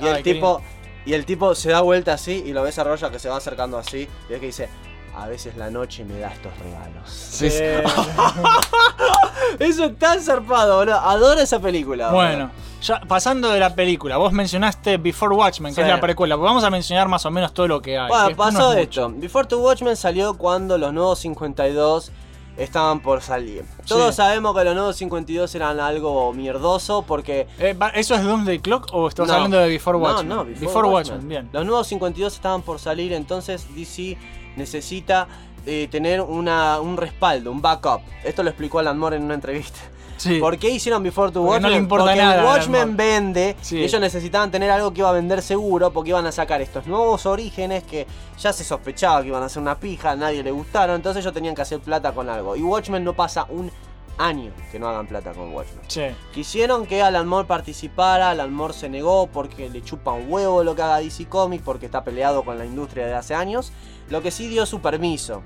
Y 0.00 0.06
el 0.06 0.14
ay, 0.14 0.22
qué 0.22 0.34
tipo. 0.34 0.62
Y 1.04 1.14
el 1.14 1.24
tipo 1.26 1.54
se 1.54 1.70
da 1.70 1.80
vuelta 1.80 2.12
así 2.14 2.42
y 2.46 2.52
lo 2.52 2.62
ves 2.62 2.78
a 2.78 2.84
Rorschach 2.84 3.10
que 3.10 3.18
se 3.18 3.28
va 3.28 3.36
acercando 3.36 3.76
así. 3.78 4.08
Y 4.28 4.32
ves 4.32 4.40
que 4.40 4.46
dice. 4.46 4.68
A 5.14 5.26
veces 5.28 5.54
la 5.58 5.70
noche 5.70 6.06
me 6.06 6.18
da 6.20 6.28
estos 6.28 6.50
regalos. 6.58 7.38
lindo. 7.42 7.56
Eh, 7.60 7.84
Eso 9.58 9.84
es 9.84 9.98
tan 9.98 10.20
zarpado, 10.22 10.78
boludo. 10.78 10.98
Adoro 10.98 11.40
esa 11.40 11.60
película. 11.60 12.10
bueno, 12.10 12.50
ya 12.80 12.98
pasando 13.00 13.50
de 13.50 13.60
la 13.60 13.74
película, 13.74 14.16
vos 14.16 14.32
mencionaste 14.32 14.96
Before 14.96 15.34
Watchmen, 15.34 15.72
que 15.74 15.82
Sí. 15.82 15.86
es 15.86 15.88
la 15.94 16.00
precuela. 16.00 16.36
pues 16.36 16.46
Vamos 16.48 16.64
a 16.64 16.70
mencionar 16.70 17.08
más 17.08 17.26
o 17.26 17.30
menos 17.30 17.52
todo 17.52 17.68
lo 17.68 17.82
que 17.82 17.98
hay. 17.98 18.08
Bueno, 18.08 18.36
pasó 18.36 18.58
no 18.58 18.72
es 18.72 18.78
esto. 18.88 19.12
Before 19.14 19.46
to 19.46 19.58
Watchmen 19.60 19.96
salió 19.96 20.34
cuando 20.38 20.78
los 20.78 20.92
nuevos 20.94 21.18
52 21.18 22.10
estaban 22.56 23.00
por 23.00 23.22
salir. 23.22 23.64
Todos 23.86 24.14
Sí. 24.14 24.16
sabemos 24.18 24.56
que 24.56 24.64
los 24.64 24.74
nuevos 24.74 24.96
52 24.96 25.54
eran 25.54 25.80
algo 25.80 26.32
mierdoso 26.32 27.02
porque. 27.02 27.46
Eh, 27.58 27.76
¿Eso 27.94 28.14
es 28.14 28.22
Doomsday 28.24 28.58
Clock 28.60 28.88
o 28.92 29.08
estás 29.08 29.28
No. 29.28 29.34
hablando 29.34 29.58
de 29.58 29.68
Before 29.68 29.98
No, 29.98 30.04
Watchmen? 30.04 30.28
no, 30.28 30.44
Before, 30.44 30.88
Watchmen, 30.88 31.28
bien. 31.28 31.48
Los 31.52 31.64
nuevos 31.66 31.86
52 31.86 32.34
estaban 32.34 32.62
por 32.62 32.78
salir, 32.78 33.12
entonces 33.12 33.66
DC 33.74 34.16
necesita 34.56 35.26
eh, 35.64 35.86
tener 35.92 36.20
una, 36.20 36.80
un 36.80 36.96
respaldo, 36.96 37.52
un 37.52 37.62
backup. 37.62 38.00
Esto 38.24 38.42
lo 38.42 38.48
explicó 38.50 38.80
Alan 38.80 38.98
Moore 38.98 39.16
en 39.16 39.22
una 39.22 39.34
entrevista. 39.34 39.78
Sí. 40.22 40.38
¿Por 40.38 40.56
qué 40.58 40.70
hicieron 40.70 41.02
Before 41.02 41.32
to 41.32 41.40
Porque 41.40 41.44
no 41.44 41.50
Watchmen? 41.50 41.70
le 41.72 41.78
importa 41.78 42.04
porque 42.04 42.18
nada 42.22 42.44
Watchmen 42.44 42.96
vende 42.96 43.56
Sí. 43.60 43.78
y 43.78 43.82
ellos 43.84 44.00
necesitaban 44.00 44.50
tener 44.50 44.70
algo 44.70 44.92
que 44.92 45.00
iba 45.00 45.08
a 45.08 45.12
vender 45.12 45.42
seguro 45.42 45.92
porque 45.92 46.10
iban 46.10 46.26
a 46.26 46.32
sacar 46.32 46.60
estos 46.62 46.86
nuevos 46.86 47.26
orígenes 47.26 47.82
que 47.84 48.06
ya 48.38 48.52
se 48.52 48.62
sospechaba 48.62 49.22
que 49.22 49.28
iban 49.28 49.42
a 49.42 49.48
ser 49.48 49.62
una 49.62 49.78
pija, 49.78 50.12
a 50.12 50.16
nadie 50.16 50.42
le 50.42 50.50
gustaron, 50.52 50.96
entonces 50.96 51.22
ellos 51.24 51.34
tenían 51.34 51.54
que 51.54 51.62
hacer 51.62 51.80
plata 51.80 52.12
con 52.12 52.28
algo. 52.28 52.54
Y 52.54 52.62
Watchmen 52.62 53.02
no 53.02 53.14
pasa 53.14 53.46
un 53.48 53.70
año 54.18 54.52
que 54.70 54.78
no 54.78 54.86
hagan 54.88 55.06
plata 55.08 55.32
con 55.32 55.52
Watchmen. 55.54 55.84
Sí. 55.88 56.02
Quisieron 56.32 56.86
que 56.86 57.02
Alan 57.02 57.26
Moore 57.26 57.48
participara, 57.48 58.30
Alan 58.30 58.52
Moore 58.52 58.74
se 58.74 58.88
negó 58.88 59.26
porque 59.26 59.70
le 59.70 59.82
chupa 59.82 60.12
un 60.12 60.30
huevo 60.30 60.62
lo 60.62 60.76
que 60.76 60.82
haga 60.82 60.98
DC 60.98 61.26
Comics, 61.28 61.64
porque 61.64 61.86
está 61.86 62.04
peleado 62.04 62.44
con 62.44 62.58
la 62.58 62.64
industria 62.66 63.06
de 63.06 63.14
hace 63.14 63.34
años. 63.34 63.72
Lo 64.10 64.22
que 64.22 64.30
sí 64.30 64.46
dio 64.48 64.66
su 64.66 64.80
permiso. 64.80 65.42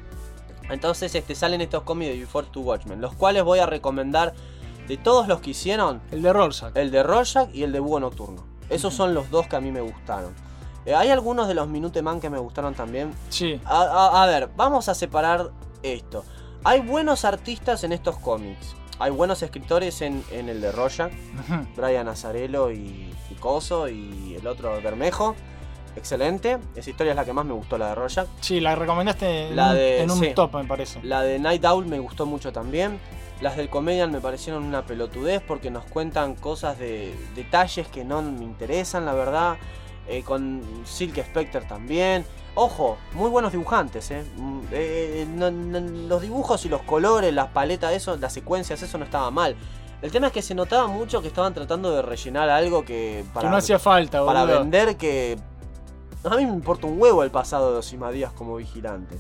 Entonces 0.69 1.15
este, 1.15 1.35
salen 1.37 1.61
estos 1.61 1.85
cómics 1.85 2.11
de 2.13 2.19
Before 2.19 2.49
to 2.51 2.61
Watchmen, 2.61 3.01
los 3.01 3.15
cuales 3.15 3.45
voy 3.45 3.61
a 3.61 3.67
recomendar 3.67 4.35
de 4.87 4.97
todos 4.97 5.29
los 5.29 5.41
que 5.41 5.51
hicieron, 5.51 6.01
El 6.11 6.23
de 6.23 6.33
Rorschach. 6.33 6.77
el 6.77 6.91
de 6.91 7.03
Rorschach 7.03 7.49
y 7.55 7.63
el 7.63 7.73
de 7.73 7.81
Búho 7.81 8.01
Nocturno. 8.01 8.45
Esos 8.69 8.95
son 8.95 9.15
los 9.15 9.31
dos 9.31 9.47
que 9.47 9.57
a 9.57 9.61
mí 9.61 9.71
me 9.71 9.81
gustaron. 9.81 10.35
Eh, 10.85 10.95
hay 10.95 11.11
algunos 11.11 11.49
de 11.49 11.55
los 11.55 11.69
Minuteman 11.69 12.21
que 12.21 12.31
me 12.31 12.39
gustaron 12.39 12.75
también. 12.75 13.13
Sí. 13.29 13.61
A, 13.65 13.83
a- 13.83 14.23
a 14.23 14.27
ver, 14.27 14.49
vamos 14.57 14.89
a 14.89 14.95
separar 14.95 15.51
esto. 15.83 16.25
Hay 16.65 16.81
buenos 16.81 17.25
artistas 17.25 17.83
en 17.85 17.93
estos 17.93 18.17
cómics. 18.19 18.75
Hay 18.99 19.11
buenos 19.11 19.43
escritores 19.43 20.01
en, 20.03 20.25
en 20.31 20.49
el 20.49 20.61
de 20.61 20.73
Rorschach. 20.73 21.13
Ujú. 21.13 21.67
Brian 21.77 22.09
Azarello 22.09 22.71
y, 22.71 23.13
y 23.31 23.35
Coso 23.39 23.89
y 23.89 24.37
el 24.41 24.47
otro 24.47 24.81
Bermejo. 24.83 25.35
Excelente. 25.97 26.59
Esa 26.75 26.91
historia 26.91 27.11
es 27.13 27.17
la 27.17 27.25
que 27.25 27.33
más 27.33 27.45
me 27.45 27.53
gustó, 27.55 27.79
la 27.79 27.89
de 27.89 27.95
Rorschach. 27.95 28.27
Sí, 28.41 28.61
la 28.61 28.75
recomendaste 28.75 29.49
en 29.49 29.57
La 29.57 29.73
de- 29.75 30.03
en 30.03 30.11
un 30.11 30.19
sí. 30.19 30.33
top, 30.35 30.55
me 30.55 30.65
parece. 30.65 31.01
La 31.03 31.23
de 31.23 31.39
Night 31.39 31.65
Owl 31.65 31.87
me 31.87 31.99
gustó 31.99 32.27
mucho 32.27 32.53
también. 32.53 32.99
Las 33.41 33.57
del 33.57 33.69
Comedian 33.69 34.11
me 34.11 34.21
parecieron 34.21 34.65
una 34.65 34.87
pelotudez 34.87 35.43
porque 35.47 35.71
nos 35.71 35.85
cuentan 35.85 36.35
cosas 36.37 36.79
de 36.79 37.15
detalles 37.35 37.87
que 37.89 38.05
no 38.05 38.23
me 38.23 38.45
interesan, 38.45 39.05
la 39.05 39.13
verdad. 39.15 39.57
Eh, 40.09 40.23
con 40.23 40.63
Silk 40.85 41.17
Spectre 41.25 41.63
también. 41.63 42.25
Ojo, 42.55 42.97
muy 43.13 43.29
buenos 43.29 43.53
dibujantes, 43.53 44.11
¿eh? 44.13 44.25
Mm, 44.37 44.61
eh, 44.71 45.27
no- 45.29 45.51
no- 45.51 45.81
los 45.81 46.23
dibujos 46.23 46.65
y 46.65 46.69
los 46.69 46.81
colores, 46.83 47.35
las 47.35 47.49
paletas, 47.49 47.93
eso, 47.93 48.17
las 48.17 48.33
secuencias, 48.33 48.81
eso 48.81 48.97
no 48.99 49.05
estaba 49.05 49.31
mal. 49.31 49.57
El 50.01 50.11
tema 50.13 50.29
es 50.29 50.33
que 50.33 50.43
se 50.43 50.55
notaba 50.55 50.87
mucho 50.87 51.21
que 51.23 51.29
estaban 51.29 51.53
tratando 51.55 51.91
de 51.91 52.03
rellenar 52.03 52.49
algo 52.49 52.85
que 52.85 53.25
que 53.41 53.47
no 53.49 53.57
hacía 53.57 53.79
falta, 53.79 54.25
para 54.25 54.43
boludo. 54.43 54.61
vender 54.61 54.97
que... 54.97 55.37
A 56.25 56.31
mí 56.37 56.47
me 56.47 56.53
importa 56.53 56.87
un 56.87 57.01
huevo 57.01 57.23
el 57.23 57.31
pasado 57.31 57.73
de 57.73 57.79
Osimadías 57.79 58.33
como 58.33 58.57
vigilante. 58.57 59.17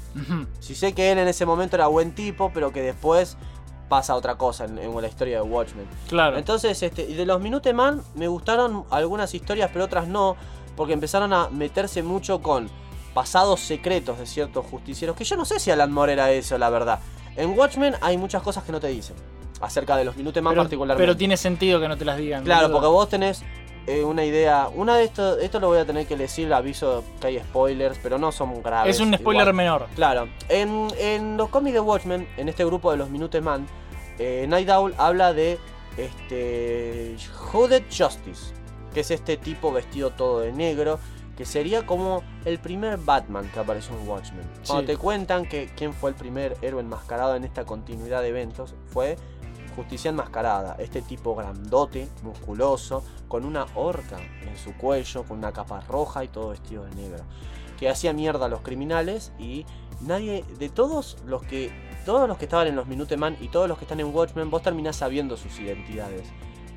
Si 0.60 0.74
sé 0.74 0.92
que 0.92 1.12
él 1.12 1.18
en 1.18 1.28
ese 1.28 1.46
momento 1.46 1.76
era 1.76 1.86
buen 1.88 2.14
tipo, 2.14 2.50
pero 2.54 2.72
que 2.72 2.82
después 2.82 3.36
pasa 3.88 4.14
otra 4.14 4.36
cosa 4.36 4.64
en, 4.64 4.78
en 4.78 5.00
la 5.00 5.08
historia 5.08 5.36
de 5.36 5.42
Watchmen. 5.42 5.86
Claro. 6.08 6.38
Entonces, 6.38 6.82
este, 6.82 7.06
de 7.06 7.26
los 7.26 7.40
Minuteman 7.40 8.02
me 8.14 8.28
gustaron 8.28 8.84
algunas 8.90 9.34
historias, 9.34 9.70
pero 9.72 9.84
otras 9.84 10.08
no, 10.08 10.36
porque 10.76 10.92
empezaron 10.92 11.32
a 11.32 11.48
meterse 11.50 12.02
mucho 12.02 12.40
con 12.40 12.68
pasados 13.14 13.60
secretos 13.60 14.18
de 14.18 14.26
ciertos 14.26 14.66
justicieros, 14.66 15.16
que 15.16 15.24
yo 15.24 15.36
no 15.36 15.44
sé 15.44 15.58
si 15.58 15.70
Alan 15.70 15.90
Moore 15.90 16.12
era 16.12 16.30
eso, 16.32 16.58
la 16.58 16.68
verdad. 16.68 17.00
En 17.36 17.58
Watchmen 17.58 17.94
hay 18.00 18.18
muchas 18.18 18.42
cosas 18.42 18.64
que 18.64 18.72
no 18.72 18.80
te 18.80 18.88
dicen, 18.88 19.16
acerca 19.60 19.96
de 19.96 20.04
los 20.04 20.16
Minuteman 20.16 20.54
particularmente. 20.54 21.02
pero 21.02 21.16
tiene 21.16 21.36
sentido 21.36 21.80
que 21.80 21.88
no 21.88 21.96
te 21.96 22.04
las 22.04 22.18
digan. 22.18 22.44
Claro, 22.44 22.70
porque 22.70 22.88
vos 22.88 23.08
tenés 23.08 23.42
eh, 23.86 24.02
una 24.04 24.24
idea. 24.24 24.68
Una 24.74 24.96
de 24.96 25.04
estos, 25.04 25.40
esto 25.42 25.60
lo 25.60 25.68
voy 25.68 25.78
a 25.78 25.84
tener 25.84 26.06
que 26.06 26.16
decir, 26.16 26.52
aviso 26.52 27.04
que 27.20 27.28
hay 27.28 27.38
spoilers, 27.40 27.98
pero 28.02 28.18
no 28.18 28.32
son 28.32 28.62
graves. 28.62 28.94
Es 28.96 29.00
un 29.00 29.14
spoiler 29.14 29.42
igual. 29.42 29.54
menor. 29.54 29.86
Claro, 29.94 30.28
en, 30.48 30.88
en 30.98 31.36
los 31.36 31.48
cómics 31.50 31.74
de 31.74 31.80
Watchmen, 31.80 32.28
en 32.36 32.48
este 32.48 32.64
grupo 32.64 32.90
de 32.90 32.96
los 32.96 33.10
Minuteman, 33.10 33.66
eh, 34.18 34.46
Night 34.48 34.68
Owl 34.70 34.94
habla 34.98 35.32
de 35.32 35.58
este 35.96 37.16
Hooded 37.52 37.82
Justice, 37.90 38.52
que 38.94 39.00
es 39.00 39.10
este 39.10 39.36
tipo 39.36 39.72
vestido 39.72 40.10
todo 40.10 40.40
de 40.40 40.52
negro, 40.52 40.98
que 41.36 41.44
sería 41.44 41.84
como 41.84 42.22
el 42.46 42.58
primer 42.58 42.96
Batman 42.96 43.50
que 43.52 43.60
apareció 43.60 43.94
en 43.98 44.08
Watchmen. 44.08 44.42
Cuando 44.66 44.80
Sí. 44.82 44.86
te 44.86 44.96
cuentan 44.96 45.46
que 45.46 45.68
quién 45.76 45.92
fue 45.92 46.10
el 46.10 46.16
primer 46.16 46.56
héroe 46.62 46.80
enmascarado 46.80 47.36
en 47.36 47.44
esta 47.44 47.64
continuidad 47.66 48.22
de 48.22 48.28
eventos, 48.28 48.74
fue 48.86 49.16
Justicia 49.76 50.08
Enmascarada, 50.08 50.76
este 50.78 51.02
tipo 51.02 51.34
grandote, 51.36 52.08
musculoso, 52.22 53.04
con 53.28 53.44
una 53.44 53.66
horca 53.74 54.16
en 54.40 54.56
su 54.56 54.74
cuello, 54.74 55.24
con 55.24 55.38
una 55.38 55.52
capa 55.52 55.80
roja 55.82 56.24
y 56.24 56.28
todo 56.28 56.48
vestido 56.48 56.84
de 56.84 56.94
negro, 56.94 57.24
que 57.78 57.90
hacía 57.90 58.14
mierda 58.14 58.46
a 58.46 58.48
los 58.48 58.62
criminales 58.62 59.32
y 59.38 59.66
nadie, 60.00 60.44
de 60.58 60.70
todos 60.70 61.18
los 61.26 61.42
que, 61.42 61.70
todos 62.06 62.26
los 62.26 62.38
que 62.38 62.46
estaban 62.46 62.66
en 62.68 62.76
los 62.76 62.86
Minuteman 62.86 63.36
y 63.40 63.48
todos 63.48 63.68
los 63.68 63.76
que 63.76 63.84
están 63.84 64.00
en 64.00 64.14
Watchmen, 64.14 64.50
vos 64.50 64.62
terminás 64.62 64.96
sabiendo 64.96 65.36
sus 65.36 65.60
identidades. 65.60 66.26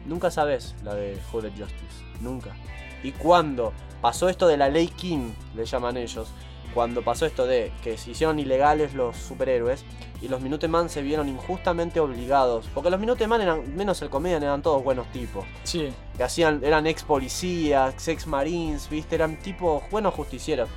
Nunca 0.06 0.30
sabes 0.30 0.76
la 0.84 0.94
de 0.94 1.18
Hooded 1.32 1.52
Justice, 1.52 2.04
nunca. 2.20 2.54
Y 3.02 3.14
cuando 3.14 3.72
pasó 4.02 4.28
esto 4.28 4.48
de 4.48 4.58
la 4.58 4.68
ley 4.68 4.88
King, 4.88 5.32
le 5.56 5.66
llaman 5.66 5.96
ellos, 5.96 6.30
cuando 6.74 7.02
pasó 7.02 7.26
esto 7.26 7.46
de 7.46 7.72
que 7.82 7.98
se 7.98 8.12
hicieron 8.12 8.40
ilegales 8.40 8.94
los 8.94 9.16
superhéroes 9.16 9.86
y 10.22 10.28
los 10.28 10.42
Minuteman 10.42 10.90
se 10.90 11.02
vieron 11.02 11.30
injustamente 11.30 12.00
obligados, 12.00 12.70
porque 12.74 12.90
los 12.90 13.00
Minuteman 13.00 13.42
eran, 13.42 13.76
menos 13.76 14.02
el 14.02 14.10
comedian, 14.10 14.44
eran 14.44 14.62
todos 14.62 14.84
buenos 14.84 15.08
tipos, 15.12 15.46
Sí. 15.64 15.94
que 16.18 16.24
hacían, 16.24 16.62
eran 16.64 16.88
ex 16.88 17.04
policías, 17.04 18.08
ex 18.08 18.28
marines, 18.28 18.90
viste, 18.90 19.16
eran 19.16 19.38
tipos 19.40 19.82
buenos 19.90 20.14
justicieros. 20.14 20.68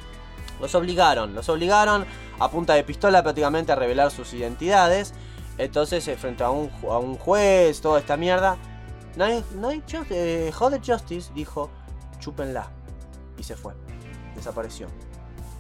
Los 0.61 0.75
obligaron, 0.77 1.35
los 1.35 1.49
obligaron 1.49 2.05
a 2.39 2.49
punta 2.51 2.75
de 2.75 2.85
pistola 2.85 3.23
prácticamente 3.23 3.73
a 3.73 3.75
revelar 3.75 4.11
sus 4.13 4.33
identidades. 4.33 5.13
Entonces, 5.59 6.07
eh, 6.09 6.17
frente 6.17 6.45
a 6.45 6.51
un, 6.51 6.71
a 6.89 6.99
un 6.99 7.17
juez, 7.19 7.81
toda 7.81 7.99
esta 7.99 8.17
mierda, 8.17 8.57
Night, 9.17 9.45
Night 9.57 9.85
Ju- 9.87 10.07
eh, 10.11 10.53
Hooded 10.59 10.81
Justice 10.87 11.33
dijo, 11.35 11.69
chúpenla. 12.21 12.69
Y 13.39 13.43
se 13.43 13.57
fue. 13.57 13.75
Desapareció. 14.37 14.87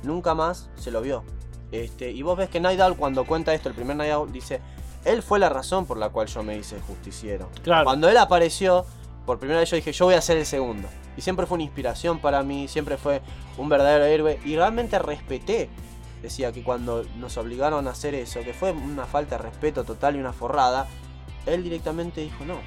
Nunca 0.02 0.34
más 0.34 0.70
se 0.76 0.90
lo 0.90 1.00
vio. 1.02 1.24
Este, 1.72 2.10
y 2.10 2.22
vos 2.22 2.36
ves 2.36 2.50
que 2.50 2.60
Night 2.60 2.80
Owl 2.80 2.96
cuando 2.96 3.24
cuenta 3.24 3.54
esto, 3.54 3.68
el 3.68 3.74
primer 3.74 3.96
Night 3.96 4.12
Owl, 4.12 4.30
dice, 4.30 4.60
él 5.04 5.22
fue 5.22 5.38
la 5.38 5.48
razón 5.48 5.86
por 5.86 5.96
la 5.96 6.10
cual 6.10 6.28
yo 6.28 6.42
me 6.42 6.56
hice 6.56 6.78
justiciero. 6.80 7.48
Claro. 7.64 7.84
Cuando 7.84 8.08
él 8.08 8.16
apareció, 8.18 8.84
por 9.26 9.38
primera 9.38 9.60
vez 9.60 9.70
yo 9.70 9.76
dije, 9.76 9.92
yo 9.92 10.04
voy 10.04 10.14
a 10.14 10.20
ser 10.20 10.36
el 10.36 10.46
segundo. 10.46 10.88
Y 11.16 11.22
siempre 11.22 11.46
fue 11.46 11.56
una 11.56 11.64
inspiración 11.64 12.18
para 12.18 12.42
mí, 12.42 12.68
siempre 12.68 12.96
fue 12.96 13.22
un 13.56 13.68
verdadero 13.68 14.04
héroe. 14.04 14.38
Y 14.44 14.56
realmente 14.56 14.98
respeté, 14.98 15.70
decía 16.22 16.52
que 16.52 16.62
cuando 16.62 17.04
nos 17.16 17.36
obligaron 17.36 17.86
a 17.88 17.90
hacer 17.90 18.14
eso, 18.14 18.40
que 18.40 18.52
fue 18.52 18.72
una 18.72 19.06
falta 19.06 19.36
de 19.36 19.42
respeto 19.42 19.84
total 19.84 20.16
y 20.16 20.20
una 20.20 20.32
forrada, 20.32 20.86
él 21.46 21.64
directamente 21.64 22.20
dijo 22.20 22.44
no. 22.44 22.60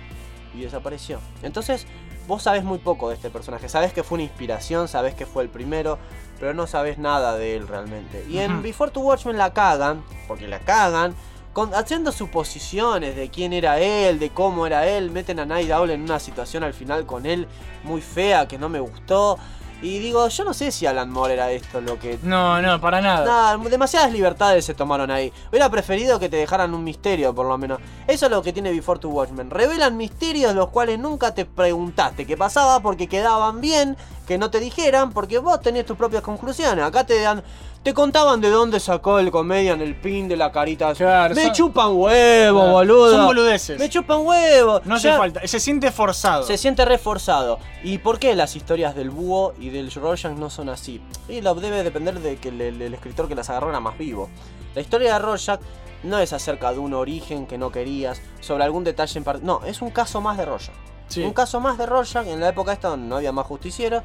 Y 0.53 0.61
desapareció. 0.61 1.19
Entonces, 1.43 1.85
vos 2.27 2.43
sabés 2.43 2.63
muy 2.63 2.77
poco 2.77 3.09
de 3.09 3.15
este 3.15 3.29
personaje. 3.29 3.69
Sabés 3.69 3.93
que 3.93 4.03
fue 4.03 4.17
una 4.17 4.23
inspiración, 4.23 4.87
sabés 4.87 5.13
que 5.13 5.25
fue 5.25 5.43
el 5.43 5.49
primero, 5.49 5.97
pero 6.39 6.53
no 6.53 6.67
sabés 6.67 6.97
nada 6.97 7.37
de 7.37 7.55
él 7.55 7.67
realmente. 7.67 8.25
Y 8.29 8.39
en. 8.39 8.61
Before 8.61 8.91
to 8.91 8.99
Watchmen 9.01 9.37
la 9.37 9.53
cagan, 9.53 10.03
porque 10.27 10.47
la 10.47 10.59
cagan, 10.59 11.15
con, 11.53 11.73
haciendo 11.73 12.11
suposiciones 12.11 13.15
de 13.15 13.29
quién 13.29 13.53
era 13.53 13.79
él, 13.79 14.19
de 14.19 14.29
cómo 14.29 14.67
era 14.67 14.87
él. 14.87 15.11
Meten 15.11 15.39
a 15.39 15.45
Night 15.45 15.71
Owl 15.71 15.89
en 15.91 16.01
una 16.01 16.19
situación 16.19 16.63
al 16.63 16.73
final 16.73 17.05
con 17.05 17.25
él 17.25 17.47
muy 17.83 18.01
fea 18.01 18.47
que 18.47 18.57
no 18.57 18.69
me 18.69 18.79
gustó. 18.79 19.37
Y 19.81 19.99
digo, 19.99 20.27
yo 20.27 20.43
no 20.43 20.53
sé 20.53 20.71
si 20.71 20.85
Alan 20.85 21.11
Moore 21.11 21.33
era 21.33 21.51
esto 21.51 21.81
lo 21.81 21.99
que 21.99 22.17
No, 22.23 22.61
no, 22.61 22.79
para 22.79 23.01
nada. 23.01 23.25
Nada, 23.25 23.69
demasiadas 23.69 24.11
libertades 24.11 24.65
se 24.65 24.73
tomaron 24.73 25.11
ahí. 25.11 25.31
Hubiera 25.49 25.69
preferido 25.69 26.19
que 26.19 26.29
te 26.29 26.37
dejaran 26.37 26.73
un 26.73 26.83
misterio, 26.83 27.35
por 27.35 27.45
lo 27.45 27.57
menos. 27.57 27.79
Eso 28.07 28.25
es 28.25 28.31
lo 28.31 28.41
que 28.41 28.53
tiene 28.53 28.71
Before 28.71 28.99
to 28.99 29.09
Watchmen. 29.09 29.49
Revelan 29.49 29.97
misterios 29.97 30.55
los 30.55 30.69
cuales 30.69 30.99
nunca 30.99 31.33
te 31.33 31.45
preguntaste 31.45 32.25
qué 32.25 32.37
pasaba 32.37 32.79
porque 32.81 33.07
quedaban 33.07 33.61
bien 33.61 33.97
que 34.25 34.37
no 34.37 34.49
te 34.49 34.59
dijeran 34.59 35.11
porque 35.11 35.37
vos 35.39 35.61
tenías 35.61 35.85
tus 35.85 35.95
propias 35.97 36.21
conclusiones. 36.23 36.83
Acá 36.83 37.05
te 37.05 37.19
dan. 37.21 37.43
Te 37.83 37.93
contaban 37.93 38.41
de 38.41 38.49
dónde 38.49 38.79
sacó 38.79 39.19
el 39.19 39.29
comedian 39.29 39.79
el 39.79 39.95
pin 39.95 40.27
de 40.27 40.35
la 40.35 40.51
carita. 40.51 40.91
Claro, 40.95 41.35
Me 41.35 41.43
son- 41.43 41.51
chupan 41.53 41.89
huevo, 41.95 42.57
Claro, 42.59 42.71
boludo. 42.73 43.11
son 43.11 43.25
boludeces. 43.27 43.77
Me 43.79 43.89
chupan 43.89 44.25
huevo. 44.25 44.81
No 44.85 44.95
hace 44.95 45.13
falta. 45.13 45.45
Se 45.47 45.59
siente 45.59 45.91
forzado. 45.91 46.43
se 46.43 46.57
siente 46.57 46.83
reforzado. 46.83 47.59
¿Y 47.83 47.99
por 47.99 48.17
qué 48.17 48.33
las 48.35 48.55
historias 48.55 48.95
del 48.95 49.11
búho 49.11 49.53
y 49.59 49.69
del 49.69 49.91
Rorschach 49.91 50.33
no 50.35 50.49
son 50.49 50.69
así? 50.69 50.99
Y 51.29 51.41
lo 51.41 51.53
debe 51.53 51.83
depender 51.83 52.19
de 52.19 52.37
que 52.37 52.49
el, 52.49 52.59
el- 52.59 52.81
el 52.81 52.93
escritor 52.95 53.27
que 53.27 53.35
las 53.35 53.51
agarró 53.51 53.69
era 53.69 53.79
más 53.79 53.97
vivo. 53.99 54.29
La 54.73 54.81
historia 54.81 55.13
de 55.13 55.19
Rorschach 55.19 55.59
no 56.01 56.17
es 56.19 56.33
acerca 56.33 56.71
de 56.71 56.79
un 56.79 56.93
origen 56.95 57.45
que 57.45 57.57
no 57.59 57.71
querías, 57.71 58.19
sobre 58.39 58.63
algún 58.63 58.83
detalle 58.83 59.17
en 59.19 59.23
particular. 59.23 59.61
No, 59.61 59.67
es 59.67 59.81
un 59.83 59.91
caso 59.91 60.21
más 60.21 60.37
de 60.37 60.45
Rorschach. 60.45 60.75
Un 61.17 61.33
caso 61.33 61.59
más 61.59 61.77
de 61.77 61.85
Rorschach 61.85 62.27
en 62.27 62.39
la 62.39 62.49
época 62.49 62.73
esta 62.73 62.89
donde 62.89 63.07
no 63.07 63.17
había 63.17 63.31
más 63.31 63.45
justiciero. 63.45 64.03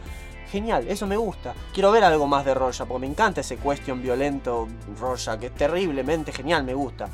Genial, 0.51 0.87
eso 0.89 1.07
me 1.07 1.17
gusta. 1.17 1.55
Quiero 1.73 1.93
ver 1.93 2.03
algo 2.05 2.27
más 2.27 2.45
de 2.45 2.55
Rorschach 2.55 2.87
porque 2.87 3.01
me 3.03 3.07
encanta 3.07 3.41
ese 3.41 3.57
question 3.57 4.03
violento 4.03 4.69
Rorschach, 4.99 5.39
que 5.39 5.47
es 5.47 5.55
terriblemente 5.55 6.33
genial, 6.33 6.65
me 6.65 6.75
gusta. 6.75 7.09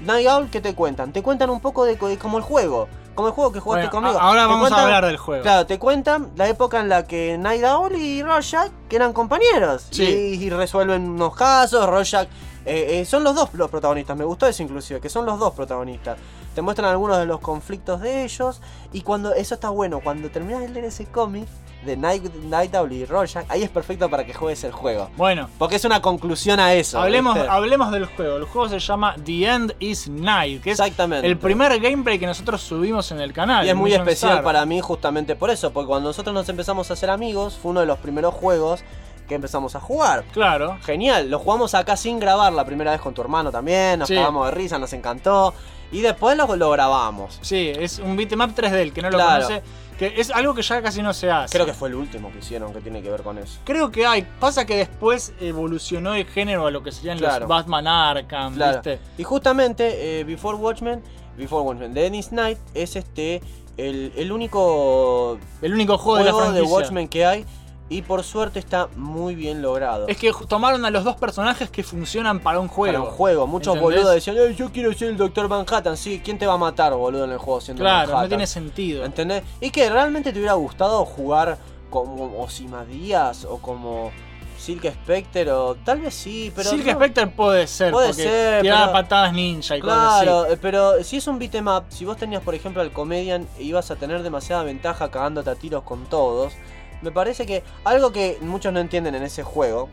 Night 0.00 0.26
Owl, 0.28 0.50
¿qué 0.50 0.60
te 0.60 0.74
cuentan? 0.74 1.12
Te 1.12 1.22
cuentan 1.22 1.50
un 1.50 1.60
poco 1.60 1.84
de, 1.84 1.96
de 1.96 2.12
el 2.12 2.42
juego. 2.42 2.88
Como 3.16 3.26
el 3.28 3.34
juego 3.34 3.50
que 3.50 3.58
jugaste 3.60 3.88
Bueno, 3.88 3.90
conmigo. 4.08 4.20
ahora 4.20 4.46
vamos 4.46 4.70
a 4.70 4.82
hablar 4.82 5.04
del 5.06 5.16
juego. 5.16 5.42
Claro, 5.42 5.66
te 5.66 5.78
cuentan 5.80 6.30
la 6.36 6.46
época 6.48 6.78
en 6.78 6.88
la 6.88 7.04
que 7.06 7.36
Night 7.38 7.64
Owl 7.64 7.96
y 7.96 8.22
Rorschach 8.22 8.70
que 8.88 8.94
eran 8.96 9.12
compañeros. 9.12 9.88
Sí. 9.90 10.04
Y, 10.38 10.44
y 10.44 10.50
resuelven 10.50 11.08
unos 11.10 11.34
casos. 11.34 11.84
Rorschach. 11.88 12.28
eh, 12.64 13.00
eh, 13.00 13.04
son 13.04 13.24
los 13.24 13.34
dos 13.34 13.48
los 13.54 13.70
protagonistas. 13.70 14.16
Me 14.16 14.24
gustó 14.24 14.46
eso 14.46 14.62
inclusive, 14.62 15.00
que 15.00 15.08
son 15.08 15.26
los 15.26 15.38
dos 15.40 15.52
protagonistas. 15.54 16.18
Te 16.54 16.62
muestran 16.62 16.90
algunos 16.90 17.18
de 17.18 17.26
los 17.26 17.40
conflictos 17.40 18.00
de 18.00 18.22
ellos. 18.24 18.60
Y 18.92 19.00
cuando. 19.00 19.32
Eso 19.34 19.54
está 19.54 19.70
bueno. 19.70 20.00
Cuando 20.00 20.28
terminas 20.30 20.60
de 20.60 20.68
leer 20.68 20.84
ese 20.84 21.06
cómic 21.06 21.48
de 21.84 21.96
Night, 21.96 22.24
Night 22.48 22.74
Owl 22.74 22.90
y 22.92 23.04
Rorschach, 23.04 23.44
ahí 23.48 23.62
es 23.62 23.68
perfecto 23.70 24.08
para 24.10 24.24
que 24.26 24.34
juegues 24.34 24.64
el 24.64 24.72
juego. 24.72 25.08
Bueno, 25.16 25.48
Porque 25.58 25.76
es 25.76 25.84
una 25.84 26.02
conclusión 26.02 26.58
a 26.58 26.74
eso. 26.74 27.00
hablemos, 27.00 27.34
¿viste? 27.34 27.48
hablemos 27.48 27.92
del 27.92 28.06
juego. 28.06 28.38
El 28.38 28.44
juego 28.44 28.68
se 28.68 28.78
llama 28.80 29.14
The 29.24 29.46
End 29.46 29.74
is 29.78 30.08
Night, 30.08 30.62
que 30.62 30.72
es 30.72 30.80
Exactamente. 30.80 31.26
el 31.28 31.38
primer 31.38 31.78
gameplay 31.78 32.18
que 32.18 32.26
nosotros 32.26 32.60
subimos 32.60 33.10
en 33.12 33.20
el 33.20 33.32
canal. 33.32 33.64
Y 33.64 33.68
es 33.70 33.76
muy 33.76 33.92
especial 33.92 34.32
Star. 34.32 34.44
para 34.44 34.66
mí 34.66 34.80
justamente 34.80 35.36
por 35.36 35.50
eso, 35.50 35.72
porque 35.72 35.86
cuando 35.86 36.08
nosotros 36.08 36.34
nos 36.34 36.48
empezamos 36.48 36.90
a 36.90 36.94
hacer 36.94 37.08
amigos, 37.10 37.56
fue 37.60 37.70
uno 37.70 37.80
de 37.80 37.86
los 37.86 37.98
primeros 37.98 38.34
juegos 38.34 38.82
que 39.28 39.34
empezamos 39.36 39.74
a 39.76 39.80
jugar. 39.80 40.24
Claro. 40.32 40.78
Genial, 40.84 41.30
lo 41.30 41.38
jugamos 41.38 41.74
acá 41.74 41.96
sin 41.96 42.18
grabar 42.18 42.52
la 42.52 42.64
primera 42.64 42.92
vez 42.92 43.00
con 43.00 43.12
tu 43.14 43.20
hermano 43.22 43.50
también, 43.52 43.98
nos 44.00 44.08
Sí. 44.08 44.14
cagamos 44.14 44.46
de 44.46 44.52
risa, 44.52 44.78
nos 44.78 44.92
encantó. 44.92 45.52
Y 45.92 46.00
después 46.00 46.36
lo, 46.36 46.56
lo 46.56 46.70
grabamos. 46.70 47.38
Sí, 47.42 47.72
es 47.76 48.00
un 48.00 48.16
beatmap 48.16 48.50
3D, 48.56 48.82
el 48.82 48.92
que 48.92 49.02
no 49.02 49.10
lo 49.10 49.18
Claro. 49.18 49.44
conoce, 49.46 49.62
que 49.98 50.14
es 50.20 50.30
algo 50.30 50.54
que 50.54 50.62
ya 50.62 50.82
casi 50.82 51.00
no 51.02 51.14
se 51.14 51.30
hace. 51.30 51.52
Creo 51.56 51.64
que 51.66 51.72
fue 51.72 51.88
el 51.88 51.94
último 51.94 52.30
que 52.30 52.38
hicieron 52.38 52.72
que 52.72 52.80
tiene 52.80 53.02
que 53.02 53.10
ver 53.10 53.22
con 53.22 53.38
eso. 53.38 53.58
Creo 53.64 53.90
que 53.90 54.06
hay. 54.06 54.26
Pasa 54.38 54.66
que 54.66 54.76
después 54.76 55.32
evolucionó 55.40 56.14
el 56.14 56.26
género 56.26 56.66
a 56.66 56.70
lo 56.70 56.82
que 56.82 56.92
serían 56.92 57.18
Claro. 57.18 57.40
los 57.40 57.48
Batman 57.48 57.86
Arkham, 57.86 58.54
Claro. 58.54 58.74
¿viste? 58.82 59.00
Y 59.18 59.24
justamente 59.24 60.20
eh, 60.20 60.24
Before 60.24 60.56
Watchmen, 60.58 61.02
Before 61.36 61.62
Watchmen, 61.62 61.94
Dennis 61.94 62.28
Knight 62.28 62.58
es 62.74 62.96
este 62.96 63.40
el, 63.76 64.12
el 64.16 64.32
único 64.32 65.38
El 65.62 65.74
único 65.74 65.98
juego, 65.98 66.24
de 66.24 66.32
la 66.32 66.52
de. 66.52 66.62
Watchmen 66.62 67.08
que 67.08 67.24
hay 67.26 67.44
y 67.88 68.02
por 68.02 68.24
suerte 68.24 68.58
está 68.58 68.88
muy 68.96 69.34
bien 69.36 69.62
logrado. 69.62 70.08
Es 70.08 70.16
que 70.16 70.32
tomaron 70.48 70.84
a 70.84 70.90
los 70.90 71.04
dos 71.04 71.16
personajes 71.16 71.70
que 71.70 71.82
funcionan 71.84 72.40
para 72.40 72.58
un 72.58 72.66
juego. 72.68 72.92
Para 72.98 73.10
un 73.10 73.16
juego. 73.16 73.46
Muchos 73.46 73.76
¿Entendés? 73.76 73.96
boludos 73.98 74.14
decían, 74.14 74.36
"Ey, 74.38 74.54
yo 74.56 74.72
quiero 74.72 74.92
ser 74.92 75.08
el 75.10 75.16
Doctor 75.16 75.48
Manhattan. 75.48 75.96
Sí, 75.96 76.20
¿quién 76.24 76.36
te 76.38 76.46
va 76.46 76.54
a 76.54 76.58
matar, 76.58 76.94
boludo, 76.94 77.24
en 77.24 77.30
el 77.32 77.38
juego 77.38 77.60
siendo 77.60 77.82
Claro, 77.82 78.08
Manhattan? 78.08 78.22
no 78.22 78.28
tiene 78.28 78.46
sentido. 78.48 79.04
¿Entendés? 79.04 79.44
Y 79.60 79.70
que 79.70 79.88
realmente 79.88 80.32
te 80.32 80.38
hubiera 80.38 80.54
gustado 80.54 81.04
jugar 81.04 81.58
como 81.88 82.42
Ozymandias 82.42 83.44
o 83.44 83.58
como 83.58 84.10
Silk 84.58 84.90
Spectre 84.90 85.52
o 85.52 85.76
tal 85.76 86.00
vez 86.00 86.14
sí, 86.14 86.50
pero 86.56 86.70
Silk 86.70 86.86
no. 86.86 86.92
Spectre 86.94 87.26
puede 87.28 87.66
ser, 87.66 87.92
Puede 87.92 88.08
porque 88.08 88.22
ser, 88.24 88.62
tiraba 88.62 88.86
pero- 88.86 88.92
patadas 88.94 89.32
ninja 89.32 89.76
y 89.76 89.80
cosas 89.80 89.96
Claro, 90.22 90.40
así. 90.44 90.52
eh, 90.54 90.58
pero 90.60 91.04
si 91.04 91.16
es 91.18 91.26
un 91.28 91.38
beat'em 91.38 91.68
up, 91.68 91.84
si 91.90 92.04
vos 92.04 92.16
tenías 92.16 92.42
por 92.42 92.54
ejemplo 92.54 92.82
al 92.82 92.90
comedian 92.90 93.46
ibas 93.60 93.90
a 93.90 93.96
tener 93.96 94.22
demasiada 94.22 94.62
ventaja 94.64 95.10
cagándote 95.10 95.50
a 95.50 95.54
tiros 95.54 95.84
con 95.84 96.06
todos, 96.06 96.54
me 97.02 97.10
parece 97.12 97.46
que 97.46 97.62
algo 97.84 98.12
que 98.12 98.38
muchos 98.40 98.72
no 98.72 98.80
entienden 98.80 99.14
en 99.14 99.22
ese 99.22 99.42
juego, 99.42 99.88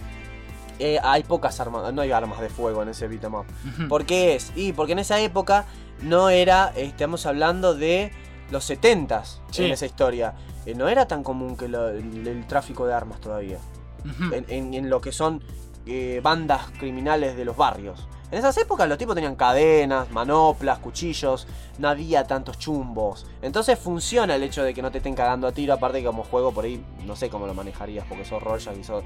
eh, 0.80 1.00
hay 1.04 1.24
pocas 1.24 1.60
armas, 1.60 1.94
no 1.94 2.02
hay 2.02 2.12
armas 2.12 2.40
de 2.42 2.50
fuego 2.50 2.82
en 2.82 2.90
ese 2.90 3.08
beat'em 3.08 3.36
up. 3.36 3.46
Ujú. 3.78 3.88
¿Por 3.88 4.06
qué 4.06 4.36
es? 4.36 4.52
Y 4.56 4.74
porque 4.74 4.94
en 4.94 5.00
esa 5.00 5.20
época 5.20 5.66
no 6.02 6.30
era, 6.30 6.74
estamos 6.76 7.26
hablando 7.26 7.76
de 7.76 8.12
los 8.52 8.70
70s 8.70 9.40
Sí. 9.52 9.66
en 9.66 9.72
esa 9.72 9.86
historia. 9.86 10.34
Eh, 10.66 10.74
no 10.76 10.88
era 10.88 11.08
tan 11.08 11.24
común 11.24 11.56
que 11.58 11.68
lo- 11.68 11.90
el, 11.90 12.28
el 12.28 12.48
tráfico 12.48 12.86
de 12.86 12.94
armas 12.94 13.20
todavía. 13.22 13.58
Ujú. 14.06 14.34
En, 14.34 14.46
en- 14.50 14.74
en 14.74 14.90
lo 14.90 15.00
que 15.02 15.12
son 15.12 15.42
eh, 15.86 16.22
bandas 16.24 16.72
criminales 16.80 17.36
de 17.38 17.46
los 17.46 17.56
barrios. 17.58 18.08
En 18.34 18.40
esas 18.40 18.58
épocas 18.58 18.90
los 18.90 18.98
tipos 18.98 19.14
tenían 19.14 19.36
cadenas, 19.36 20.10
manoplas, 20.10 20.80
cuchillos, 20.80 21.46
no 21.78 21.88
había 21.88 22.24
tantos 22.26 22.58
chumbos. 22.58 23.28
Entonces 23.44 23.78
funciona 23.78 24.34
el 24.34 24.42
hecho 24.42 24.64
de 24.64 24.74
que 24.74 24.82
no 24.82 24.90
te 24.90 24.98
estén 24.98 25.14
cagando 25.14 25.46
a 25.46 25.52
tiro, 25.52 25.72
aparte 25.72 26.00
que 26.00 26.08
como 26.08 26.24
juego 26.24 26.52
por 26.52 26.66
ahí 26.66 26.84
no 27.06 27.16
sé 27.16 27.30
cómo 27.30 27.46
lo 27.46 27.54
manejarías 27.54 28.08
porque 28.10 28.26
sos 28.26 28.42
Rorschach 28.42 28.76
y 28.76 28.84
sos- 28.84 29.04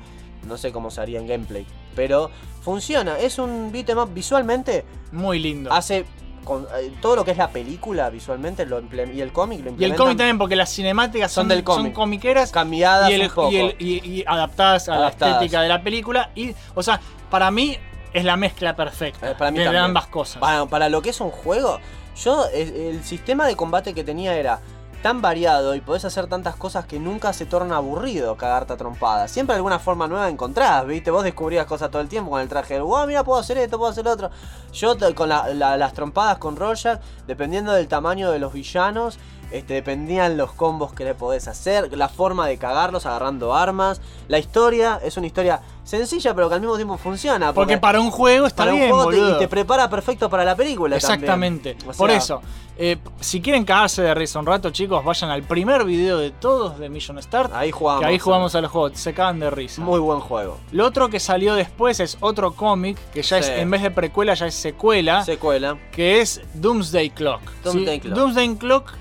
no 0.48 0.56
sé 0.56 0.72
cómo 0.72 0.90
se 0.92 1.02
haría 1.02 1.20
en 1.20 1.28
gameplay. 1.28 1.68
Pero 1.94 2.32
funciona, 2.62 3.20
es 3.20 3.38
un 3.38 3.70
beat'em 3.70 3.98
up 3.98 4.14
visualmente, 4.14 4.86
Muy 5.12 5.40
lindo. 5.40 5.74
hace 5.74 6.06
con, 6.46 6.64
eh, 6.80 6.94
todo 7.02 7.18
lo 7.18 7.26
que 7.26 7.32
es 7.32 7.38
la 7.38 7.50
película 7.50 8.10
visualmente 8.10 8.66
lo 8.66 8.80
y 8.80 9.20
el 9.20 9.34
cómic 9.34 9.60
lo 9.60 9.66
y 9.66 9.68
el 9.68 9.72
implementan 9.74 9.98
cómic 10.06 10.18
también, 10.20 10.38
porque 10.38 10.56
las 10.56 10.70
cinemáticas 10.74 11.30
Son 11.34 11.42
son, 11.42 11.48
del 11.50 11.58
son 11.58 11.66
cómic. 11.66 11.94
comiqueras 11.94 12.52
cambiadas 12.54 13.10
y, 13.10 13.14
el- 13.16 13.22
un 13.24 13.28
poco. 13.32 13.52
y 13.52 13.58
el- 13.58 13.76
y- 13.78 14.10
y 14.20 14.24
adaptadas 14.26 14.88
a 14.88 14.94
Adaptadas. 14.96 15.34
la 15.34 15.38
estética 15.40 15.62
de 15.64 15.68
la 15.68 15.84
película. 15.84 16.30
Y, 16.34 16.56
o 16.76 16.82
sea, 16.82 17.02
para 17.30 17.52
mí 17.52 17.76
es 18.18 18.26
la 18.26 18.38
mezcla 18.38 18.76
perfecta 18.76 19.32
Eh, 19.32 19.36
para 19.38 19.52
mí 19.52 19.60
de 19.60 19.66
también. 19.66 19.84
ambas 19.84 20.08
cosas. 20.08 20.40
Para, 20.40 20.66
para 20.66 20.90
lo 20.90 21.02
que 21.02 21.10
es 21.12 21.22
un 21.22 21.32
juego, 21.32 21.80
yo 22.16 22.46
el, 22.54 22.76
el 22.76 23.04
sistema 23.04 23.46
de 23.48 23.56
combate 23.56 23.94
que 23.94 24.04
tenía 24.04 24.36
era 24.36 24.60
tan 25.04 25.22
variado 25.22 25.76
y 25.76 25.80
podés 25.82 26.06
hacer 26.06 26.26
tantas 26.26 26.56
cosas 26.56 26.86
que 26.88 27.00
nunca 27.00 27.32
se 27.32 27.46
torna 27.46 27.78
aburrido 27.78 28.36
cagarte 28.36 28.74
a 28.74 28.78
trompadas. 28.78 29.30
Siempre 29.30 29.56
alguna 29.56 29.78
forma 29.78 30.08
nueva 30.08 30.28
encontrás, 30.28 30.88
¿viste? 30.88 31.12
Vos 31.12 31.24
descubrías 31.24 31.68
cosas 31.68 31.92
todo 31.92 32.02
el 32.02 32.08
tiempo 32.10 32.32
con 32.32 32.42
el 32.42 32.48
traje 32.50 32.74
del, 32.74 32.84
wow, 32.84 33.06
mira, 33.06 33.24
puedo 33.24 33.40
hacer 33.40 33.60
esto, 33.60 33.78
puedo 33.78 33.92
hacer 33.92 34.04
lo 34.06 34.12
otro. 34.12 34.32
Yo 34.74 34.96
con 35.14 35.30
la- 35.30 35.50
la- 35.54 35.78
las 35.78 35.94
trompadas 35.94 36.40
con 36.40 36.56
Rorschach, 36.56 37.00
dependiendo 37.28 37.74
del 37.74 37.88
tamaño 37.88 38.32
de 38.32 38.40
los 38.40 38.52
villanos, 38.54 39.20
este, 39.52 39.76
dependían 39.76 40.38
los 40.38 40.52
combos 40.54 40.94
que 40.94 41.04
le 41.04 41.14
podés 41.16 41.48
hacer, 41.48 41.96
la 41.98 42.10
forma 42.10 42.48
de 42.48 42.58
cagarlos 42.58 43.06
agarrando 43.06 43.54
armas. 43.56 44.02
La 44.28 44.40
historia 44.40 45.00
es 45.04 45.18
una 45.18 45.28
historia 45.28 45.62
sencilla, 45.84 46.34
pero 46.36 46.50
que 46.50 46.56
al 46.56 46.62
mismo 46.62 46.76
tiempo 46.76 46.98
funciona. 46.98 47.54
porque 47.54 47.78
para 47.78 48.00
un 48.02 48.12
juego 48.12 48.46
está 48.48 48.64
para 48.64 48.74
un 48.74 48.80
bien, 48.80 48.92
juego 48.92 49.10
te- 49.12 49.18
y 49.18 49.40
te 49.40 49.48
prepara 49.48 49.90
perfecto 49.90 50.30
para 50.30 50.44
la 50.44 50.56
película 50.56 50.98
también. 51.00 51.20
Exactamente. 51.22 51.78
O 51.88 51.94
sea, 51.94 51.98
Por 51.98 52.12
eso, 52.12 52.42
eh, 52.78 52.98
si 53.22 53.42
quieren 53.42 53.64
cagarse 53.64 54.02
de 54.02 54.14
risa 54.14 54.38
un 54.40 54.46
rato, 54.46 54.70
chicos, 54.72 55.04
vayan 55.06 55.30
al 55.30 55.44
primer 55.44 55.86
video 55.86 56.18
de 56.18 56.32
todos 56.32 56.78
de 56.78 56.90
Mission 56.90 57.22
Start. 57.24 57.54
Ahí 57.54 57.72
jugamos. 57.72 58.02
que 58.02 58.08
ahí 58.08 58.20
jugamos 58.20 58.54
al 58.56 58.68
juego, 58.68 58.94
se 58.96 59.14
cagan 59.14 59.40
de 59.40 59.50
risa. 59.50 59.82
Muy 59.82 60.00
buen 60.02 60.20
juego. 60.20 60.58
Lo 60.74 60.86
otro 60.86 61.10
que 61.10 61.22
salió 61.22 61.56
después 61.56 62.02
es 62.02 62.18
otro 62.20 62.54
cómic, 62.54 62.98
que 63.14 63.22
ya 63.22 63.42
Sí. 63.42 63.50
es, 63.50 63.58
en 63.60 63.72
vez 63.72 63.82
de 63.82 63.92
precuela, 63.92 64.34
ya 64.34 64.48
es 64.48 64.56
secuela, 64.56 65.24
Secuela. 65.24 65.78
que 65.94 66.20
es 66.20 66.42
Doomsday 66.54 67.12
Clock. 67.12 67.42
Doomsday 67.64 67.96
¿sí? 67.96 68.02
Clock. 68.02 68.16
Doomsday 68.18 68.56
Clock 68.58 68.94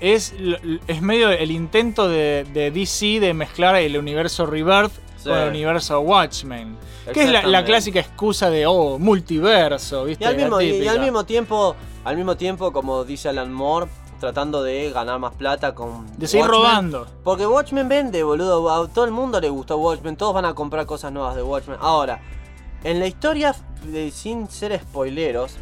es, 0.00 0.34
es 0.86 1.02
medio 1.02 1.30
el 1.30 1.50
intento 1.50 2.08
de, 2.08 2.44
de 2.52 2.70
DC 2.70 3.20
de 3.20 3.34
mezclar 3.34 3.76
el 3.76 3.96
universo 3.96 4.46
Rebirth 4.46 4.92
Sí. 5.16 5.30
con 5.30 5.38
el 5.38 5.48
universo 5.48 6.00
Watchmen. 6.00 6.76
Que 7.12 7.24
es 7.24 7.30
la, 7.46 7.64
clásica 7.64 7.98
excusa 8.00 8.48
de, 8.50 8.66
oh, 8.66 8.98
multiverso, 8.98 10.04
¿viste? 10.04 10.22
Y 10.24 10.26
al, 10.26 10.36
La 10.36 10.42
mismo, 10.42 10.60
y- 10.60 10.66
y 10.68 10.72
típica. 10.72 10.90
al 10.92 11.00
mismo 11.00 11.24
tiempo, 11.24 11.74
al 12.04 12.16
mismo 12.16 12.36
tiempo, 12.36 12.72
como 12.72 13.04
dice 13.04 13.28
Alan 13.30 13.52
Moore, 13.52 13.86
tratando 14.20 14.62
de 14.62 14.90
ganar 14.90 15.18
más 15.18 15.34
plata 15.34 15.74
con. 15.74 16.06
De 16.16 16.26
seguir 16.28 16.46
Watchmen. 16.46 16.62
robando. 16.62 17.06
Porque 17.24 17.46
Watchmen 17.46 17.88
vende, 17.88 18.22
boludo. 18.22 18.70
A 18.70 18.86
todo 18.88 19.04
el 19.04 19.10
mundo 19.10 19.40
le 19.40 19.48
gustó 19.48 19.78
Watchmen. 19.78 20.16
Todos 20.16 20.32
van 20.34 20.44
a 20.44 20.54
comprar 20.54 20.86
cosas 20.86 21.10
nuevas 21.12 21.34
de 21.34 21.42
Watchmen. 21.42 21.78
Ahora, 21.80 22.20
en 22.84 23.00
la 23.00 23.06
historia, 23.08 23.54
de- 23.84 24.10
sin 24.12 24.48
ser 24.48 24.78
spoileros, 24.80 25.56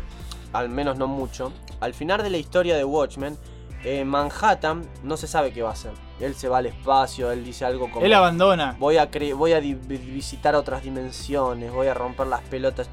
al 0.53 0.69
menos 0.69 0.99
no 0.99 1.07
mucho, 1.07 1.53
al 1.81 1.95
final 1.95 2.23
de 2.23 2.29
la 2.31 2.37
historia 2.39 2.77
de 2.77 2.85
Watchmen, 2.85 3.39
eh, 3.85 4.05
Manhattan 4.05 4.89
no 5.03 5.17
se 5.17 5.27
sabe 5.27 5.53
qué 5.53 5.63
va 5.63 5.71
a 5.71 5.73
hacer. 5.73 5.93
Él 6.21 6.35
se 6.35 6.49
va 6.49 6.59
al 6.59 6.67
espacio, 6.67 7.31
él 7.33 7.45
dice 7.45 7.65
algo 7.65 7.91
como... 7.91 8.05
Él 8.07 8.13
abandona. 8.13 8.77
Voy 8.79 8.97
a, 8.99 9.11
cre- 9.11 9.35
voy 9.37 9.53
a 9.53 9.61
visitar 9.61 10.55
otras 10.55 10.83
dimensiones, 10.83 11.73
voy 11.73 11.89
a 11.89 11.95
romper 11.95 12.27
las 12.29 12.41
pelotas. 12.43 12.89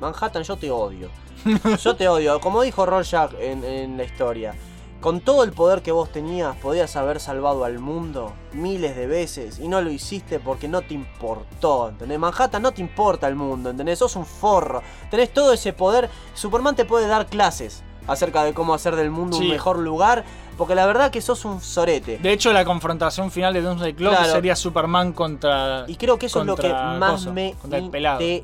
Manhattan, 0.00 0.42
yo 0.42 0.56
te 0.56 0.70
odio. 0.70 1.08
Yo 1.82 1.94
te 1.94 2.08
odio. 2.08 2.40
Como 2.40 2.62
dijo 2.62 2.86
Rorschach 2.86 3.32
en, 3.38 3.62
en 3.62 3.96
la 3.96 4.02
historia, 4.04 4.54
con 5.00 5.20
todo 5.20 5.44
el 5.44 5.52
poder 5.52 5.80
que 5.82 5.92
vos 5.92 6.10
tenías, 6.10 6.56
podías 6.56 6.96
haber 6.96 7.20
salvado 7.20 7.64
al 7.64 7.78
mundo 7.78 8.32
miles 8.52 8.96
de 8.96 9.06
veces 9.06 9.58
y 9.60 9.68
no 9.68 9.80
lo 9.80 9.90
hiciste 9.90 10.40
porque 10.40 10.66
no 10.66 10.82
te 10.82 10.94
importó. 10.94 11.88
¿Entendés? 11.90 12.18
Manhattan 12.18 12.62
no 12.62 12.72
te 12.72 12.80
importa 12.80 13.28
el 13.28 13.36
mundo, 13.36 13.70
¿entendés? 13.70 13.98
Sos 14.00 14.16
un 14.16 14.26
forro. 14.26 14.82
Tenés 15.10 15.32
todo 15.32 15.52
ese 15.52 15.72
poder. 15.72 16.10
Superman 16.34 16.74
te 16.74 16.84
puede 16.84 17.06
dar 17.06 17.26
clases 17.26 17.84
acerca 18.06 18.44
de 18.44 18.54
cómo 18.54 18.74
hacer 18.74 18.96
del 18.96 19.10
mundo 19.10 19.36
Sí. 19.36 19.44
un 19.44 19.50
mejor 19.50 19.78
lugar. 19.78 20.24
Porque 20.56 20.74
la 20.74 20.86
verdad 20.86 21.10
que 21.10 21.20
sos 21.20 21.44
un 21.44 21.60
sorete. 21.60 22.16
De 22.18 22.32
hecho, 22.32 22.50
la 22.52 22.64
confrontación 22.64 23.30
final 23.30 23.52
de 23.52 23.60
Doomsday 23.60 23.92
Clock 23.92 24.14
Claro. 24.16 24.32
sería 24.32 24.56
Superman 24.56 25.12
contra. 25.12 25.84
Y 25.86 25.96
creo 25.96 26.18
que 26.18 26.26
eso 26.26 26.40
es 26.40 26.46
lo 26.46 26.56
que 26.56 26.68
más 26.72 27.26
me 27.26 27.54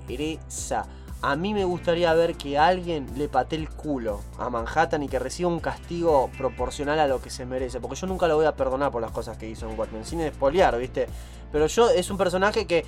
interesa. 0.06 0.86
A 1.24 1.36
mí 1.36 1.54
me 1.54 1.64
gustaría 1.64 2.12
ver 2.14 2.34
que 2.34 2.58
alguien 2.58 3.06
le 3.16 3.28
patee 3.28 3.60
el 3.60 3.68
culo 3.70 4.20
a 4.38 4.50
Manhattan 4.50 5.04
y 5.04 5.08
que 5.08 5.20
reciba 5.20 5.48
un 5.48 5.60
castigo 5.60 6.28
proporcional 6.36 6.98
a 6.98 7.06
lo 7.06 7.22
que 7.22 7.30
se 7.30 7.46
merece. 7.46 7.80
Porque 7.80 7.96
yo 7.96 8.08
nunca 8.08 8.26
lo 8.26 8.34
voy 8.36 8.44
a 8.46 8.56
perdonar 8.56 8.90
por 8.90 9.00
las 9.00 9.12
cosas 9.12 9.38
que 9.38 9.48
hizo 9.48 9.70
en 9.70 9.78
Watchmen. 9.78 10.04
Sin 10.04 10.18
despolear, 10.18 10.76
¿viste? 10.78 11.06
Pero 11.52 11.66
yo 11.68 11.88
es 11.90 12.10
un 12.10 12.16
personaje 12.18 12.66
que 12.66 12.84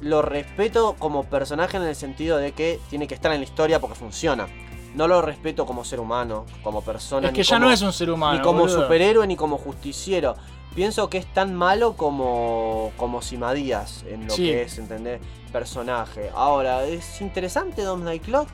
lo 0.00 0.20
respeto 0.20 0.96
como 0.98 1.24
personaje 1.24 1.76
en 1.76 1.84
el 1.84 1.94
sentido 1.94 2.38
de 2.38 2.52
que 2.52 2.80
tiene 2.90 3.06
que 3.06 3.14
estar 3.14 3.30
en 3.32 3.38
la 3.38 3.44
historia 3.44 3.80
porque 3.80 3.94
funciona. 3.94 4.48
No 4.96 5.06
lo 5.06 5.22
respeto 5.22 5.64
como 5.66 5.84
ser 5.84 6.00
humano, 6.00 6.44
como 6.64 6.80
persona. 6.82 7.28
Es 7.28 7.32
que 7.34 7.40
ni 7.40 7.44
ya 7.44 7.56
como- 7.56 7.66
no 7.68 7.72
es 7.72 7.82
un 7.82 7.92
ser 7.92 8.10
humano. 8.10 8.38
ni 8.38 8.42
como 8.44 8.60
boludo. 8.60 8.82
superhéroe 8.82 9.26
ni 9.26 9.36
como 9.36 9.58
justiciero. 9.58 10.34
Pienso 10.74 11.08
que 11.08 11.18
es 11.18 11.32
tan 11.32 11.54
malo 11.54 11.94
como, 11.96 12.92
como 12.96 13.22
Simadías 13.22 14.04
en 14.08 14.26
lo 14.26 14.34
Sí. 14.34 14.44
que 14.46 14.62
es, 14.62 14.78
¿entendés? 14.78 15.20
Personaje. 15.52 16.30
Ahora, 16.34 16.84
¿es 16.84 17.20
interesante 17.20 17.82
Night 18.04 18.24
Clock? 18.24 18.48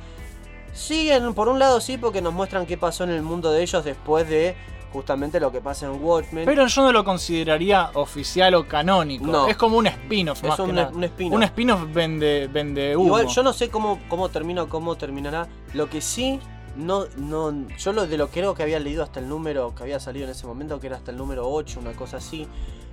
Sí, 0.73 1.11
en- 1.11 1.35
por 1.35 1.49
un 1.49 1.59
lado 1.59 1.81
sí, 1.81 1.97
porque 1.99 2.21
nos 2.23 2.33
muestran 2.33 2.67
qué 2.67 2.77
pasó 2.77 3.05
en 3.05 3.11
el 3.11 3.23
mundo 3.23 3.51
de 3.53 3.63
ellos 3.63 3.85
después 3.85 4.29
de 4.29 4.55
justamente 4.93 5.41
lo 5.41 5.51
que 5.51 5.61
pasa 5.61 5.87
en 5.87 6.03
Watchmen. 6.03 6.45
Pero 6.45 6.67
yo 6.67 6.83
no 6.83 6.93
lo 6.93 7.05
consideraría 7.05 7.91
oficial 7.95 8.55
o 8.55 8.67
canónico. 8.69 9.27
No. 9.27 9.47
Es 9.49 9.57
como 9.57 9.79
un 9.79 9.87
spin-off 9.87 10.39
es 10.43 10.49
más 10.49 10.57
que 10.57 10.63
un, 10.63 10.75
nada. 10.75 10.91
un 10.95 11.05
spin-off. 11.05 11.37
Un 11.37 11.43
spin-off 11.45 11.81
vende, 11.93 12.49
vende 12.53 12.97
humo. 12.97 13.07
Igual 13.07 13.27
yo 13.29 13.43
no 13.43 13.53
sé 13.53 13.69
cómo, 13.71 13.99
cómo 14.09 14.29
termina 14.29 14.63
o 14.65 14.69
cómo 14.69 14.97
terminará. 14.97 15.49
Lo 15.75 15.89
que 15.89 16.01
sí, 16.01 16.39
no, 16.77 17.07
no, 17.17 17.67
yo 17.79 17.93
lo 17.93 18.07
de 18.07 18.17
lo 18.19 18.29
creo 18.29 18.55
que 18.55 18.63
había 18.63 18.79
leído 18.79 19.03
hasta 19.03 19.21
el 19.21 19.29
número 19.29 19.75
que 19.75 19.83
había 19.83 19.99
salido 20.01 20.25
en 20.27 20.31
ese 20.33 20.47
momento, 20.47 20.79
que 20.81 20.87
era 20.89 20.97
hasta 20.97 21.11
el 21.11 21.17
número 21.17 21.49
8, 21.49 21.81
una 21.81 21.93
cosa 21.93 22.19
así. 22.19 22.47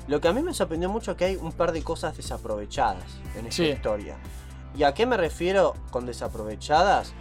Lo 0.07 0.19
que 0.21 0.27
a 0.27 0.33
mí 0.33 0.41
me 0.41 0.53
sorprendió 0.53 0.89
mucho 0.89 1.11
es 1.11 1.17
que 1.17 1.25
hay 1.25 1.35
un 1.35 1.51
par 1.51 1.71
de 1.71 1.83
cosas 1.83 2.17
desaprovechadas 2.17 3.03
en 3.35 3.45
esta 3.45 3.63
Sí. 3.63 3.69
historia. 3.69 4.17
¿Y 4.77 4.83
a 4.83 4.93
qué 4.93 5.05
me 5.05 5.17
refiero 5.17 5.75
con 5.91 6.05
desaprovechadas? 6.05 7.13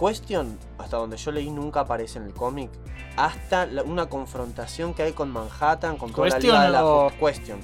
Question, 0.00 0.58
hasta 0.78 0.96
donde 0.96 1.16
yo 1.18 1.30
leí, 1.30 1.50
nunca 1.50 1.80
aparece 1.80 2.18
en 2.18 2.24
el 2.24 2.32
cómic. 2.32 2.70
Hasta 3.16 3.66
la- 3.66 3.82
una 3.82 4.08
confrontación 4.08 4.94
que 4.94 5.02
hay 5.02 5.12
con 5.12 5.30
Manhattan, 5.30 5.96
con 5.98 6.10
toda 6.12 6.28
la 6.28 6.34
¿Question 6.36 6.52
Liga 6.54 6.64
de 6.64 6.70
la 6.70 7.12
Question. 7.20 7.60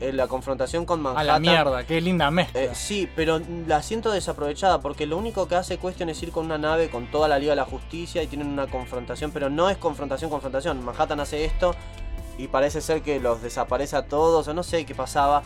Eh, 0.00 0.12
la 0.12 0.26
confrontación 0.26 0.84
con 0.84 1.00
a 1.00 1.02
Manhattan. 1.02 1.26
la 1.26 1.38
mierda, 1.38 1.84
qué 1.86 2.00
linda 2.00 2.30
mezcla. 2.30 2.60
Eh, 2.60 2.70
sí, 2.74 3.08
pero 3.14 3.40
la 3.66 3.82
siento 3.82 4.10
desaprovechada 4.10 4.80
porque 4.80 5.06
lo 5.06 5.16
único 5.16 5.46
que 5.48 5.54
hace 5.56 5.78
Question 5.78 6.08
es 6.08 6.22
ir 6.22 6.32
con 6.32 6.44
una 6.46 6.58
nave 6.58 6.88
con 6.90 7.10
toda 7.10 7.28
la 7.28 7.38
Liga 7.38 7.52
de 7.52 7.56
la 7.56 7.64
Justicia 7.64 8.22
y 8.22 8.26
tienen 8.26 8.48
una 8.48 8.66
confrontación, 8.66 9.30
pero 9.30 9.48
no 9.50 9.68
es 9.70 9.76
confrontación, 9.76 10.28
confrontación. 10.30 10.84
Manhattan 10.84 11.20
hace 11.20 11.44
esto 11.44 11.74
y 12.38 12.48
parece 12.48 12.80
ser 12.80 13.02
que 13.02 13.20
los 13.20 13.42
desaparece 13.42 13.94
a 13.96 14.06
todos 14.06 14.46
o 14.48 14.54
no 14.54 14.62
sé 14.62 14.84
qué 14.86 14.94
pasaba. 14.94 15.42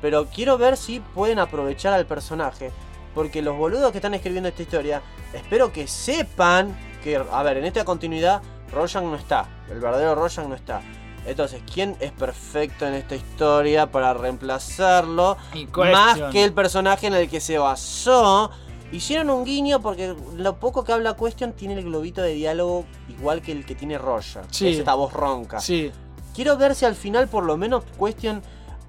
Pero 0.00 0.26
quiero 0.26 0.58
ver 0.58 0.76
si 0.76 0.98
pueden 0.98 1.38
aprovechar 1.38 1.92
al 1.92 2.06
personaje. 2.06 2.72
Porque 3.14 3.42
los 3.42 3.56
boludos 3.56 3.92
que 3.92 3.98
están 3.98 4.14
escribiendo 4.14 4.48
esta 4.48 4.62
historia, 4.62 5.02
espero 5.32 5.72
que 5.72 5.86
sepan 5.86 6.76
que, 7.02 7.16
a 7.16 7.42
ver, 7.42 7.58
en 7.58 7.64
esta 7.64 7.84
continuidad, 7.84 8.42
Rorschach 8.72 9.02
no 9.02 9.16
está. 9.16 9.46
El 9.70 9.80
verdadero 9.80 10.14
Rorschach 10.14 10.46
no 10.46 10.54
está. 10.54 10.80
Entonces, 11.26 11.62
¿quién 11.72 11.96
es 12.00 12.10
perfecto 12.10 12.86
en 12.86 12.94
esta 12.94 13.14
historia 13.14 13.90
para 13.90 14.12
reemplazarlo? 14.14 15.36
Más 15.76 16.20
que 16.32 16.42
el 16.42 16.52
personaje 16.52 17.06
en 17.06 17.14
el 17.14 17.28
que 17.28 17.40
se 17.40 17.58
basó. 17.58 18.50
Hicieron 18.90 19.30
un 19.30 19.44
guiño 19.44 19.80
porque 19.80 20.14
lo 20.36 20.56
poco 20.56 20.84
que 20.84 20.92
habla 20.92 21.16
Question 21.16 21.52
tiene 21.52 21.74
el 21.74 21.84
globito 21.84 22.20
de 22.20 22.34
diálogo 22.34 22.84
igual 23.08 23.40
que 23.40 23.52
el 23.52 23.64
que 23.64 23.74
tiene 23.74 23.96
Rorschach. 23.96 24.44
Sí. 24.50 24.68
Es 24.68 24.78
esta 24.78 24.94
voz 24.94 25.12
ronca. 25.12 25.60
Sí, 25.60 25.90
Quiero 26.34 26.56
ver 26.56 26.74
si 26.74 26.84
al 26.84 26.94
final 26.94 27.28
por 27.28 27.44
lo 27.44 27.56
menos 27.56 27.84
Question 27.98 28.42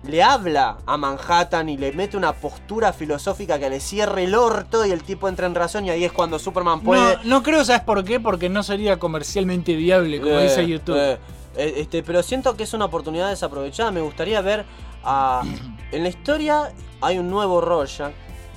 le 0.03 0.21
habla 0.21 0.77
a 0.85 0.97
Manhattan 0.97 1.69
y 1.69 1.77
le 1.77 1.91
mete 1.93 2.17
una 2.17 2.33
postura 2.33 2.91
filosófica 2.93 3.57
que 3.57 3.69
le 3.69 3.79
cierre 3.79 4.25
el 4.25 4.35
orto 4.35 4.85
y 4.85 4.91
el 4.91 5.03
tipo 5.03 5.27
entra 5.29 5.47
en 5.47 5.55
razón 5.55 5.85
y 5.85 5.89
ahí 5.91 6.03
es 6.03 6.11
cuando 6.11 6.39
Superman 6.39 6.81
puede... 6.81 7.17
No, 7.17 7.23
no 7.23 7.43
creo, 7.43 7.63
¿sabes 7.63 7.83
por 7.83 8.03
qué? 8.03 8.19
Porque 8.19 8.49
no 8.49 8.63
sería 8.63 8.99
comercialmente 8.99 9.75
viable, 9.75 10.19
como 10.19 10.33
Eh, 10.33 10.43
dice 10.43 10.67
YouTube. 10.67 10.97
eh, 10.97 11.17
eh, 11.55 11.73
este, 11.77 12.03
pero 12.03 12.21
siento 12.23 12.55
que 12.57 12.63
es 12.63 12.73
una 12.73 12.85
oportunidad 12.85 13.29
desaprovechada. 13.29 13.91
Me 13.91 14.01
gustaría 14.01 14.41
ver 14.41 14.65
a... 15.05 15.43
En 15.91 16.03
la 16.03 16.09
historia 16.09 16.73
hay 16.99 17.17
un 17.19 17.29
nuevo 17.29 17.61
Rorschach 17.61 18.11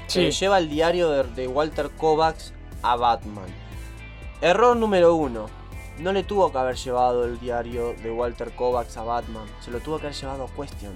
Sí. 0.09 0.21
que 0.21 0.31
lleva 0.31 0.59
el 0.59 0.69
diario 0.69 1.11
de, 1.11 1.25
de 1.25 1.49
Walter 1.49 1.91
Kovacs 1.91 2.53
a 2.83 2.95
Batman. 2.97 3.45
Error 4.41 4.77
número 4.77 5.15
uno. 5.15 5.47
No 5.99 6.13
le 6.13 6.23
tuvo 6.23 6.53
que 6.53 6.59
haber 6.59 6.77
llevado 6.77 7.25
el 7.25 7.41
diario 7.41 7.95
de 8.03 8.11
Walter 8.11 8.53
Kovacs 8.55 8.97
a 8.99 9.03
Batman. 9.03 9.47
Se 9.61 9.71
lo 9.71 9.81
tuvo 9.81 9.99
que 9.99 10.07
haber 10.07 10.17
llevado 10.17 10.45
a 10.45 10.49
Question. 10.49 10.93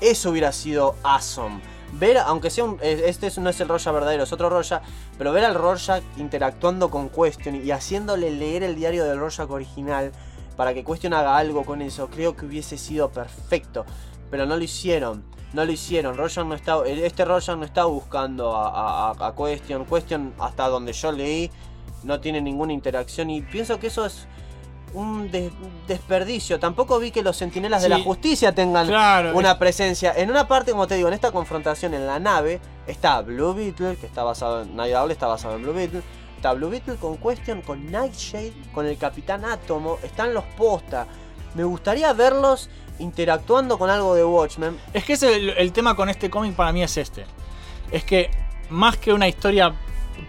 Eso 0.00 0.30
hubiera 0.30 0.52
sido 0.52 0.96
awesome. 1.02 1.60
Ver, 1.92 2.18
aunque 2.18 2.50
sea 2.50 2.64
un. 2.64 2.78
Este 2.82 3.26
es- 3.26 3.38
no 3.38 3.50
es 3.50 3.60
el 3.60 3.68
Rorschach 3.68 3.92
verdadero, 3.92 4.22
es 4.24 4.32
otro 4.32 4.48
Rorschach. 4.48 4.82
Pero 5.18 5.32
ver 5.32 5.44
al 5.44 5.54
Rorschach 5.54 6.02
interactuando 6.16 6.90
con 6.90 7.08
Question 7.10 7.64
y 7.64 7.70
haciéndole 7.70 8.30
leer 8.30 8.62
el 8.62 8.74
diario 8.74 9.04
del 9.04 9.18
Rorschach 9.18 9.50
original 9.50 10.10
para 10.56 10.72
que 10.74 10.84
Question 10.84 11.12
haga 11.12 11.36
algo 11.36 11.64
con 11.64 11.82
eso, 11.82 12.08
creo 12.08 12.34
que 12.34 12.46
hubiese 12.46 12.78
sido 12.78 13.10
perfecto. 13.10 13.84
Pero 14.30 14.46
no 14.46 14.56
lo 14.56 14.62
hicieron. 14.64 15.22
No 15.52 15.66
lo 15.66 15.70
hicieron. 15.72 16.16
Rorschach 16.16 16.46
no 16.46 16.54
está, 16.54 16.78
este 16.86 17.26
Rorschach 17.26 17.58
no 17.58 17.64
está 17.66 17.84
buscando 17.84 18.56
a- 18.56 19.10
a- 19.10 19.26
a 19.28 19.34
Question. 19.36 19.84
Question, 19.84 20.32
hasta 20.38 20.66
donde 20.68 20.94
yo 20.94 21.12
leí, 21.12 21.50
no 22.04 22.20
tiene 22.20 22.40
ninguna 22.40 22.72
interacción. 22.72 23.28
Y 23.28 23.42
pienso 23.42 23.78
que 23.78 23.88
eso 23.88 24.06
es 24.06 24.26
un 24.94 25.30
des- 25.30 25.52
desperdicio. 25.86 26.58
Tampoco 26.60 26.98
vi 26.98 27.10
que 27.10 27.22
los 27.22 27.36
sentinelas 27.36 27.82
de 27.82 27.88
la 27.88 28.00
justicia 28.00 28.54
tengan 28.54 28.86
Claro, 28.86 29.36
una 29.36 29.58
presencia. 29.58 30.12
En 30.16 30.30
una 30.30 30.46
parte, 30.48 30.72
como 30.72 30.86
te 30.86 30.96
digo, 30.96 31.08
en 31.08 31.14
esta 31.14 31.30
confrontación 31.32 31.94
en 31.94 32.06
la 32.06 32.18
nave, 32.18 32.60
está 32.86 33.20
Blue 33.22 33.54
Beetle, 33.54 33.96
que 33.96 34.06
está 34.06 34.22
basado 34.22 34.62
en 34.62 34.76
Night 34.76 34.94
Owl, 34.94 35.10
está 35.10 35.26
basado 35.26 35.56
en 35.56 35.62
Blue 35.62 35.72
Beetle. 35.72 36.02
Está 36.36 36.52
Blue 36.54 36.68
Beetle 36.70 36.96
con 36.96 37.16
Question, 37.18 37.62
con 37.62 37.90
Nightshade, 37.90 38.52
con 38.74 38.86
el 38.86 38.98
Capitán 38.98 39.44
Átomo. 39.44 39.98
Están 40.02 40.34
los 40.34 40.44
posta. 40.56 41.06
Me 41.54 41.62
gustaría 41.64 42.12
verlos 42.12 42.68
interactuando 42.98 43.78
con 43.78 43.90
algo 43.90 44.14
de 44.14 44.24
Watchmen. 44.24 44.78
Es 44.92 45.04
que 45.04 45.12
ese- 45.14 45.34
el, 45.36 45.50
el 45.50 45.72
tema 45.72 45.94
con 45.94 46.08
este 46.08 46.28
cómic 46.30 46.54
para 46.54 46.72
mí 46.72 46.82
es 46.82 46.96
este. 46.96 47.24
Es 47.90 48.04
que 48.04 48.30
más 48.70 48.96
que 48.96 49.12
una 49.12 49.28
historia 49.28 49.74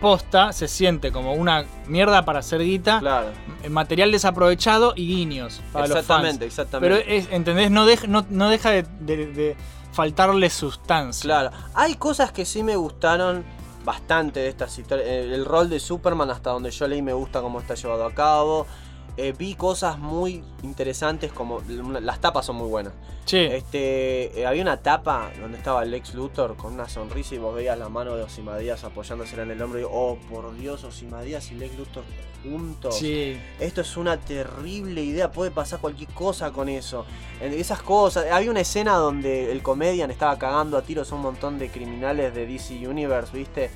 posta, 0.03 0.51
se 0.51 0.67
siente 0.67 1.11
como 1.13 1.33
una 1.33 1.63
mierda 1.87 2.25
para 2.25 2.39
hacer 2.39 2.61
guita, 2.61 2.99
Claro. 2.99 3.29
material 3.69 4.11
desaprovechado 4.11 4.93
y 4.97 5.07
guiños 5.07 5.61
para 5.71 5.87
los 5.87 5.95
fans. 5.95 6.03
Exactamente, 6.03 6.45
exactamente. 6.45 6.95
Pero 7.05 7.09
es, 7.17 7.27
¿entendés? 7.31 7.71
No, 7.71 7.85
deja- 7.85 8.07
no, 8.07 8.25
no 8.29 8.49
deja 8.49 8.69
de, 8.71 8.83
de- 8.99 9.27
de 9.27 9.55
faltarle 9.93 10.49
sustancia. 10.49 11.21
Claro, 11.23 11.51
hay 11.73 11.95
cosas 11.95 12.31
que 12.33 12.43
sí 12.45 12.63
me 12.63 12.75
gustaron 12.75 13.45
bastante 13.85 14.41
de 14.41 14.49
estas 14.49 14.77
historias. 14.77 15.07
Eh, 15.07 15.33
El 15.33 15.45
rol 15.45 15.69
de 15.69 15.79
Superman, 15.79 16.29
hasta 16.31 16.49
donde 16.49 16.69
yo 16.71 16.85
leí, 16.87 17.01
me 17.01 17.13
gusta 17.13 17.41
cómo 17.41 17.59
está 17.61 17.75
llevado 17.75 18.05
a 18.05 18.13
cabo. 18.13 18.67
Eh, 19.15 19.33
vi 19.37 19.53
cosas 19.53 19.99
muy 19.99 20.43
interesantes, 20.63 21.31
como 21.31 21.61
las 22.01 22.19
tapas 22.19 22.47
son 22.47 22.55
muy 22.55 22.67
buenas. 22.67 22.93
Sí. 23.25 23.37
Este, 23.37 24.39
eh, 24.39 24.45
había 24.45 24.63
una 24.63 24.77
tapa 24.77 25.31
donde 25.39 25.57
estaba 25.57 25.85
Lex 25.85 26.15
Luthor 26.15 26.57
con 26.57 26.73
una 26.73 26.89
sonrisa 26.89 27.35
y 27.35 27.37
vos 27.37 27.53
veías 27.53 27.77
la 27.77 27.89
mano 27.89 28.15
de 28.15 28.23
Osimadías 28.23 28.83
apoyándosela 28.83 29.43
en 29.43 29.51
el 29.51 29.61
hombro 29.61 29.79
y 29.79 29.85
oh 29.89 30.17
por 30.29 30.55
Dios, 30.57 30.83
Osimadías 30.83 31.51
y 31.51 31.55
Lex 31.55 31.77
Luthor 31.77 32.03
juntos. 32.43 32.97
Sí. 32.97 33.39
Esto 33.59 33.81
es 33.81 33.97
una 33.97 34.17
terrible 34.17 35.01
idea, 35.01 35.31
puede 35.31 35.51
pasar 35.51 35.79
cualquier 35.79 36.09
cosa 36.09 36.51
con 36.51 36.67
eso. 36.67 37.05
En 37.39 37.53
Esas 37.53 37.81
cosas. 37.81 38.25
Había 38.31 38.51
una 38.51 38.61
escena 38.61 38.95
donde 38.95 39.51
el 39.51 39.61
comedian 39.61 40.11
estaba 40.11 40.37
cagando 40.37 40.77
a 40.77 40.81
tiros 40.81 41.11
a 41.11 41.15
un 41.15 41.21
montón 41.21 41.59
de 41.59 41.69
criminales 41.69 42.33
de 42.33 42.45
DC 42.45 42.87
Universe, 42.87 43.35
¿viste? 43.35 43.69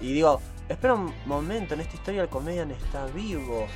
Y 0.00 0.12
digo, 0.12 0.40
espera 0.68 0.94
un 0.94 1.12
momento, 1.26 1.74
en 1.74 1.80
esta 1.80 1.96
historia 1.96 2.22
el 2.22 2.28
comedian 2.28 2.70
está 2.70 3.06
vivo. 3.06 3.66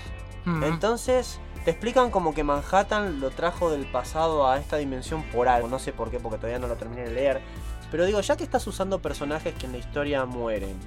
Mm. 0.58 0.64
Entonces, 0.64 1.38
te 1.64 1.70
explican 1.72 2.10
como 2.10 2.34
que 2.34 2.42
Manhattan 2.44 3.20
lo 3.20 3.30
trajo 3.30 3.70
del 3.70 3.86
pasado 3.86 4.48
a 4.48 4.58
esta 4.58 4.76
dimensión 4.78 5.22
por 5.30 5.48
algo. 5.48 5.68
No 5.68 5.78
sé 5.78 5.92
por 5.92 6.10
qué, 6.10 6.18
porque 6.20 6.38
todavía 6.38 6.58
no 6.58 6.66
lo 6.66 6.76
terminé 6.76 7.02
de 7.02 7.10
leer. 7.12 7.40
Pero 7.90 8.04
digo, 8.06 8.20
ya 8.20 8.36
que 8.36 8.44
estás 8.44 8.66
usando 8.66 9.00
personajes 9.00 9.54
que 9.54 9.66
en 9.66 9.72
la 9.72 9.78
historia 9.78 10.24
mueren, 10.24 10.78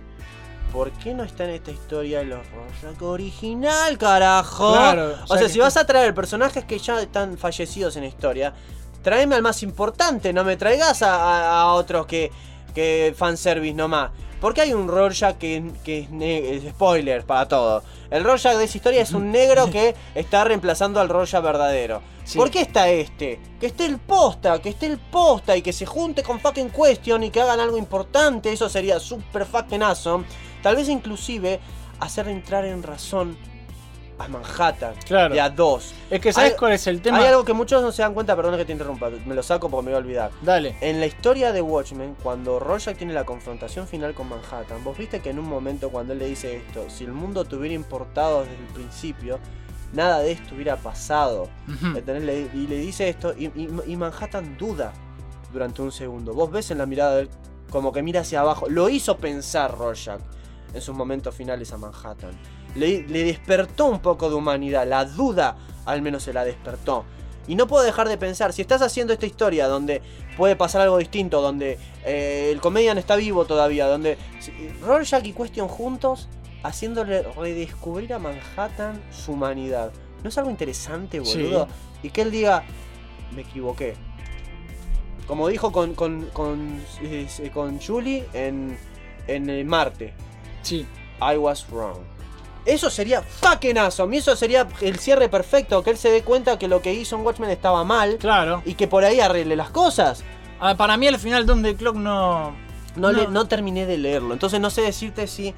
¿por 0.71 0.89
qué 0.91 1.13
no 1.13 1.23
está 1.23 1.43
en 1.43 1.51
esta 1.51 1.71
historia 1.71 2.23
los 2.23 2.39
Rorschach 2.51 3.01
original, 3.01 3.97
carajo? 3.97 4.71
Claro, 4.73 5.15
o 5.27 5.37
sea, 5.37 5.49
si 5.49 5.59
vas 5.59 5.77
a 5.77 5.85
traer 5.85 6.13
personajes 6.15 6.63
que 6.65 6.79
ya 6.79 6.99
están 7.01 7.37
fallecidos 7.37 7.95
en 7.97 8.03
la 8.03 8.07
historia, 8.07 8.53
tráeme 9.03 9.35
al 9.35 9.41
más 9.41 9.61
importante, 9.63 10.31
no 10.33 10.43
me 10.43 10.55
traigas 10.57 11.01
a, 11.03 11.13
a- 11.15 11.61
a 11.61 11.73
otros 11.73 12.05
que, 12.07 12.31
que 12.73 13.13
fanservice 13.17 13.73
nomás. 13.75 14.11
Porque 14.43 14.59
hay 14.59 14.73
un 14.73 14.89
Rorschach 14.89 15.37
que, 15.37 15.71
que 15.85 15.99
es, 15.99 16.65
es 16.65 16.69
spoiler 16.71 17.25
para 17.25 17.47
todo. 17.47 17.81
El 18.11 18.25
Rorschach 18.25 18.57
de 18.57 18.65
esa 18.65 18.77
historia 18.77 19.01
es 19.01 19.13
un 19.13 19.31
negro 19.31 19.69
que 19.71 19.95
está 20.15 20.43
reemplazando 20.43 20.99
al 20.99 21.07
Rorschach 21.07 21.41
verdadero. 21.41 22.01
Sí. 22.25 22.37
¿Por 22.37 22.51
qué 22.51 22.59
está 22.59 22.89
este? 22.89 23.39
Que 23.57 23.67
esté 23.67 23.85
el 23.85 23.99
posta, 23.99 24.61
que 24.61 24.67
esté 24.67 24.87
el 24.87 24.97
posta 24.97 25.55
y 25.55 25.61
que 25.61 25.71
se 25.71 25.85
junte 25.85 26.23
con 26.23 26.41
fucking 26.41 26.71
Question 26.71 27.23
y 27.23 27.29
que 27.29 27.39
hagan 27.39 27.61
algo 27.61 27.77
importante. 27.77 28.51
Eso 28.51 28.67
sería 28.67 28.99
super 28.99 29.45
fucking 29.45 29.81
awesome. 29.81 30.25
Tal 30.61 30.75
vez 30.75 30.89
inclusive 30.89 31.61
hacer 32.01 32.27
entrar 32.27 32.65
en 32.65 32.83
razón 32.83 33.37
a 34.23 34.27
Manhattan. 34.27 34.93
Claro. 35.05 35.33
De 35.33 35.41
a 35.41 35.49
dos. 35.49 35.93
Es 36.09 36.19
que 36.21 36.31
¿sabes 36.33 36.51
Hay- 36.51 36.57
cuál 36.57 36.73
es 36.73 36.85
el 36.87 37.01
tema? 37.01 37.17
Hay 37.17 37.25
algo 37.25 37.43
que 37.45 37.53
muchos 37.53 37.81
no 37.81 37.91
se 37.91 38.01
dan 38.01 38.13
cuenta, 38.13 38.35
perdón 38.35 38.57
que 38.57 38.65
te 38.65 38.71
interrumpa, 38.71 39.09
me 39.25 39.35
lo 39.35 39.43
saco 39.43 39.69
porque 39.69 39.85
me 39.85 39.91
voy 39.91 39.95
a 39.97 40.03
olvidar. 40.03 40.31
Dale. 40.41 40.75
En 40.81 40.99
la 40.99 41.05
historia 41.05 41.51
de 41.51 41.61
Watchmen, 41.61 42.15
cuando 42.21 42.59
Rorschach 42.59 42.97
tiene 42.97 43.13
la 43.13 43.25
confrontación 43.25 43.87
final 43.87 44.13
con 44.13 44.29
Manhattan, 44.29 44.83
vos 44.83 44.97
viste 44.97 45.19
que 45.21 45.29
en 45.31 45.39
un 45.39 45.47
momento 45.49 45.89
cuando 45.89 46.13
él 46.13 46.19
le 46.19 46.25
dice 46.27 46.57
esto, 46.57 46.89
si 46.89 47.03
el 47.03 47.11
mundo 47.13 47.45
te 47.45 47.55
hubiera 47.55 47.75
importado 47.75 48.41
desde 48.41 48.55
el 48.57 48.73
principio, 48.73 49.39
nada 49.93 50.19
de 50.19 50.31
esto 50.31 50.55
hubiera 50.55 50.75
pasado. 50.77 51.49
Y 52.53 52.67
le 52.67 52.75
dice 52.77 53.09
esto 53.09 53.33
y, 53.37 53.45
y- 53.55 53.69
y 53.87 53.95
Manhattan 53.95 54.57
duda 54.57 54.93
durante 55.51 55.81
un 55.81 55.91
segundo. 55.91 56.33
Vos 56.33 56.51
ves 56.51 56.71
en 56.71 56.79
la 56.79 56.85
mirada 56.85 57.15
de 57.15 57.21
él 57.23 57.29
como 57.69 57.91
que 57.91 58.01
mira 58.03 58.21
hacia 58.21 58.41
abajo. 58.41 58.67
Lo 58.69 58.89
hizo 58.89 59.17
pensar 59.17 59.75
Rorschach 59.77 60.19
en 60.73 60.81
sus 60.81 60.95
momentos 60.95 61.35
finales 61.35 61.71
a 61.73 61.77
Manhattan. 61.77 62.31
Le, 62.75 63.03
le 63.07 63.23
despertó 63.23 63.85
un 63.85 63.99
poco 63.99 64.29
de 64.29 64.35
humanidad. 64.35 64.87
La 64.87 65.05
duda 65.05 65.57
al 65.85 66.01
menos 66.01 66.23
se 66.23 66.33
la 66.33 66.45
despertó. 66.45 67.05
Y 67.47 67.55
no 67.55 67.67
puedo 67.67 67.83
dejar 67.83 68.07
de 68.07 68.17
pensar, 68.17 68.53
si 68.53 68.61
estás 68.61 68.81
haciendo 68.81 69.11
esta 69.11 69.25
historia 69.25 69.67
donde 69.67 70.01
puede 70.37 70.55
pasar 70.55 70.81
algo 70.81 70.97
distinto, 70.97 71.41
donde 71.41 71.77
eh, 72.05 72.49
el 72.53 72.61
comedian 72.61 72.97
está 72.97 73.17
vivo 73.17 73.43
todavía, 73.45 73.85
donde 73.87 74.17
Rorschach 74.81 75.25
y 75.25 75.33
Question 75.33 75.67
juntos, 75.67 76.29
haciéndole 76.63 77.23
redescubrir 77.35 78.13
a 78.13 78.19
Manhattan 78.19 79.01
su 79.11 79.33
humanidad. 79.33 79.91
¿No 80.23 80.29
es 80.29 80.37
algo 80.37 80.49
interesante, 80.49 81.19
Sí. 81.25 81.43
boludo? 81.43 81.67
Y 82.01 82.11
que 82.11 82.21
él 82.21 82.31
diga, 82.31 82.63
me 83.35 83.41
equivoqué. 83.41 83.95
Como 85.27 85.49
dijo 85.49 85.73
con, 85.73 85.95
con, 85.95 86.27
con, 86.31 86.81
eh, 87.01 87.27
con 87.53 87.77
Julie 87.81 88.25
en, 88.33 88.77
en 89.27 89.49
eh, 89.49 89.65
Marte. 89.65 90.13
Sí. 90.61 90.85
I 91.21 91.35
was 91.35 91.65
wrong. 91.69 91.99
Eso 92.65 92.89
sería 92.89 93.21
fucking 93.21 93.77
awesome. 93.77 94.15
Y 94.15 94.19
eso 94.19 94.35
sería 94.35 94.67
el 94.81 94.97
cierre 94.99 95.29
perfecto. 95.29 95.83
Que 95.83 95.89
él 95.91 95.97
se 95.97 96.09
dé 96.11 96.23
cuenta 96.23 96.57
que 96.57 96.67
lo 96.67 96.81
que 96.81 96.93
hizo 96.93 97.15
en 97.17 97.23
Watchmen 97.25 97.49
estaba 97.49 97.83
mal. 97.83 98.17
Claro. 98.17 98.61
Y 98.65 98.75
que 98.75 98.87
por 98.87 99.03
ahí 99.03 99.19
arregle 99.19 99.55
las 99.55 99.69
cosas. 99.69 100.23
Ah, 100.59 100.75
para 100.75 100.95
mí 100.97 101.07
al 101.07 101.19
final 101.19 101.45
Don 101.45 101.61
the 101.61 101.75
Clock 101.75 101.95
no... 101.95 102.55
No, 102.95 103.11
le- 103.11 103.27
no 103.27 103.47
terminé 103.47 103.85
de 103.87 103.97
leerlo. 103.97 104.33
Entonces 104.33 104.59
no 104.59 104.69
sé 104.69 104.81
decirte 104.81 105.25
si 105.27 105.53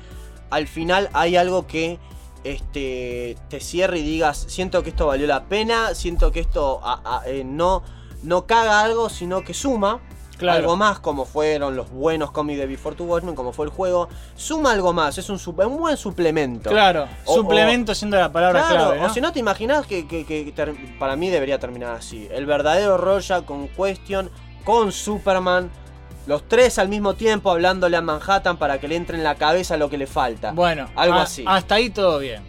al 0.49 0.67
final 0.67 1.09
hay 1.13 1.35
algo 1.35 1.67
que 1.67 1.99
este, 2.45 3.37
te 3.49 3.59
cierre 3.59 3.99
y 3.99 4.03
digas, 4.03 4.45
siento 4.47 4.83
que 4.83 4.89
esto 4.91 5.07
valió 5.07 5.27
la 5.27 5.43
pena, 5.45 5.93
siento 5.95 6.31
que 6.31 6.39
esto 6.39 6.79
a- 6.83 7.01
a- 7.19 7.27
eh, 7.29 7.43
no, 7.43 7.83
no 8.23 8.45
caga 8.45 8.81
algo, 8.81 9.09
sino 9.09 9.43
que 9.43 9.53
suma. 9.53 9.99
Claro. 10.37 10.59
Algo 10.59 10.75
más, 10.75 10.99
como 10.99 11.25
fueron 11.25 11.75
los 11.75 11.89
buenos 11.91 12.31
cómics 12.31 12.59
de 12.59 12.65
Before 12.67 12.95
Two 12.95 13.05
Watchmen, 13.05 13.35
como 13.35 13.53
fue 13.53 13.65
el 13.65 13.71
juego. 13.71 14.09
Suma 14.35 14.71
algo 14.73 14.91
más, 14.93 15.17
es 15.17 15.29
un, 15.29 15.39
un 15.45 15.77
buen 15.77 15.95
suplemento. 15.97 16.69
Claro. 16.69 17.07
O- 17.25 17.35
Suplemento 17.35 17.95
siendo 17.95 18.17
la 18.17 18.31
palabra 18.31 18.61
Claro, 18.67 18.75
clave, 18.85 18.99
¿no? 18.99 19.05
o 19.07 19.09
si 19.09 19.21
no 19.21 19.31
te 19.31 19.39
imaginas 19.39 19.85
que, 19.87 20.07
que- 20.07 20.25
que 20.25 20.51
ter- 20.55 20.75
para 20.99 21.15
mí 21.15 21.29
debería 21.29 21.57
terminar 21.59 21.93
así. 21.95 22.27
El 22.31 22.45
verdadero 22.45 22.97
Rorschach 22.97 23.45
con 23.45 23.67
Question, 23.69 24.29
con 24.63 24.91
Superman, 24.91 25.69
los 26.27 26.47
tres 26.47 26.79
al 26.79 26.89
mismo 26.89 27.13
tiempo 27.13 27.51
hablándole 27.51 27.95
a 27.97 28.01
Manhattan 28.01 28.57
para 28.57 28.79
que 28.79 28.87
le 28.87 28.95
entre 28.95 29.17
en 29.17 29.23
la 29.23 29.35
cabeza 29.35 29.77
lo 29.77 29.89
que 29.89 29.97
le 29.97 30.07
falta. 30.07 30.51
Bueno, 30.51 30.89
algo 30.95 31.15
a- 31.15 31.21
así. 31.23 31.43
Hasta 31.47 31.75
ahí 31.75 31.89
todo 31.91 32.19
bien. 32.19 32.43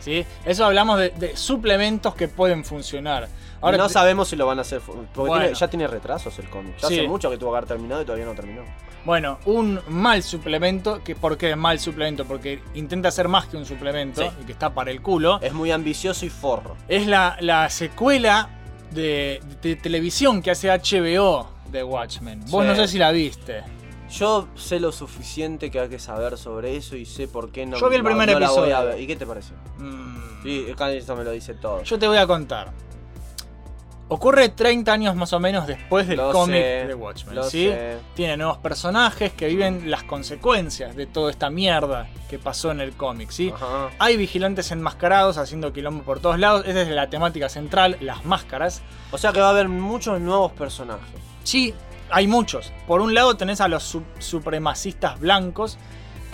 ¿sí? 0.00 0.24
Eso 0.44 0.64
hablamos 0.64 0.98
de, 0.98 1.10
de 1.10 1.36
suplementos 1.36 2.14
que 2.14 2.26
pueden 2.26 2.64
funcionar. 2.64 3.28
Ahora 3.60 3.76
no 3.76 3.86
te- 3.88 3.92
sabemos 3.92 4.28
si 4.28 4.36
lo 4.36 4.46
van 4.46 4.58
a 4.58 4.62
hacer, 4.62 4.80
porque 4.80 5.00
Bueno. 5.16 5.38
tiene- 5.44 5.54
ya 5.54 5.68
tiene 5.68 5.86
retrasos 5.86 6.38
el 6.38 6.48
cómic. 6.48 6.76
Ya 6.78 6.88
Sí. 6.88 6.98
hace 6.98 7.08
mucho 7.08 7.30
que 7.30 7.36
tuvo 7.38 7.50
que 7.52 7.58
haber 7.58 7.68
terminado 7.68 8.02
y 8.02 8.04
todavía 8.04 8.26
no 8.26 8.34
terminó. 8.34 8.62
Bueno, 9.04 9.38
un 9.46 9.80
mal 9.88 10.22
suplemento, 10.22 11.02
que 11.02 11.14
¿por 11.16 11.36
qué 11.38 11.56
mal 11.56 11.78
suplemento? 11.80 12.24
Porque 12.26 12.60
intenta 12.74 13.10
ser 13.10 13.28
más 13.28 13.46
que 13.46 13.56
un 13.56 13.64
suplemento 13.64 14.22
Sí. 14.22 14.28
y 14.42 14.44
que 14.44 14.52
está 14.52 14.74
para 14.74 14.90
el 14.90 15.00
culo. 15.00 15.38
Es 15.40 15.52
muy 15.54 15.70
ambicioso 15.72 16.26
y 16.26 16.30
forro. 16.30 16.76
Es 16.88 17.06
la, 17.06 17.36
la 17.40 17.68
secuela 17.70 18.48
de, 18.90 19.40
de 19.62 19.76
televisión 19.76 20.42
que 20.42 20.50
hace 20.50 20.68
HBO 20.70 21.48
de 21.70 21.82
Watchmen. 21.84 22.40
Vos 22.48 22.62
Sí. 22.62 22.68
no 22.68 22.74
sé 22.74 22.88
si 22.88 22.98
la 22.98 23.10
viste. 23.10 23.62
Yo 24.10 24.48
sé 24.56 24.80
lo 24.80 24.90
suficiente 24.90 25.70
que 25.70 25.78
hay 25.78 25.88
que 25.88 26.00
saber 26.00 26.36
sobre 26.36 26.76
eso 26.76 26.96
y 26.96 27.06
sé 27.06 27.28
por 27.28 27.52
qué 27.52 27.64
no, 27.64 27.76
Yo 27.78 27.88
vi 27.88 27.94
el 27.96 28.02
primer 28.02 28.28
no 28.28 28.36
episodio. 28.38 28.98
¿Y 28.98 29.06
qué 29.06 29.14
te 29.16 29.24
pareció? 29.24 29.54
Mm, 29.78 30.42
Sí, 30.42 30.66
eso 30.96 31.16
me 31.16 31.22
lo 31.24 31.30
dice 31.30 31.54
todo. 31.54 31.82
Yo 31.84 31.98
te 31.98 32.08
voy 32.08 32.16
a 32.16 32.26
contar. 32.26 32.72
Ocurre 34.12 34.48
30 34.48 34.92
años 34.92 35.14
más 35.14 35.32
o 35.32 35.38
menos 35.40 35.66
después 35.68 36.08
del 36.08 36.16
Lo 36.18 36.32
cómic 36.32 36.56
sé, 36.56 36.84
de 36.88 36.94
Watchmen, 36.94 37.44
¿sí? 37.44 37.68
sé. 37.68 37.96
Tiene 38.14 38.36
nuevos 38.36 38.58
personajes 38.58 39.32
que 39.32 39.46
viven 39.46 39.88
las 39.90 40.02
consecuencias 40.02 40.96
de 40.96 41.06
toda 41.06 41.30
esta 41.30 41.48
mierda 41.48 42.08
que 42.28 42.38
pasó 42.38 42.72
en 42.72 42.80
el 42.80 42.92
cómic, 42.92 43.30
¿sí? 43.30 43.52
Ajá. 43.54 43.90
Hay 44.00 44.16
vigilantes 44.16 44.70
enmascarados 44.72 45.38
haciendo 45.38 45.72
quilombo 45.72 46.02
por 46.02 46.18
todos 46.18 46.38
lados. 46.40 46.64
Esa 46.66 46.82
es 46.82 46.88
la 46.88 47.08
temática 47.08 47.48
central, 47.48 47.96
las 48.00 48.24
máscaras. 48.24 48.82
O 49.12 49.18
sea 49.18 49.32
que 49.32 49.40
va 49.40 49.46
a 49.46 49.50
haber 49.50 49.68
muchos 49.68 50.20
nuevos 50.20 50.50
personajes. 50.52 51.06
Sí, 51.44 51.72
hay 52.10 52.26
muchos. 52.26 52.72
Por 52.88 53.00
un 53.02 53.14
lado 53.14 53.36
tenés 53.36 53.60
a 53.60 53.68
los 53.68 53.84
su- 53.84 54.02
supremacistas 54.18 55.20
blancos 55.20 55.78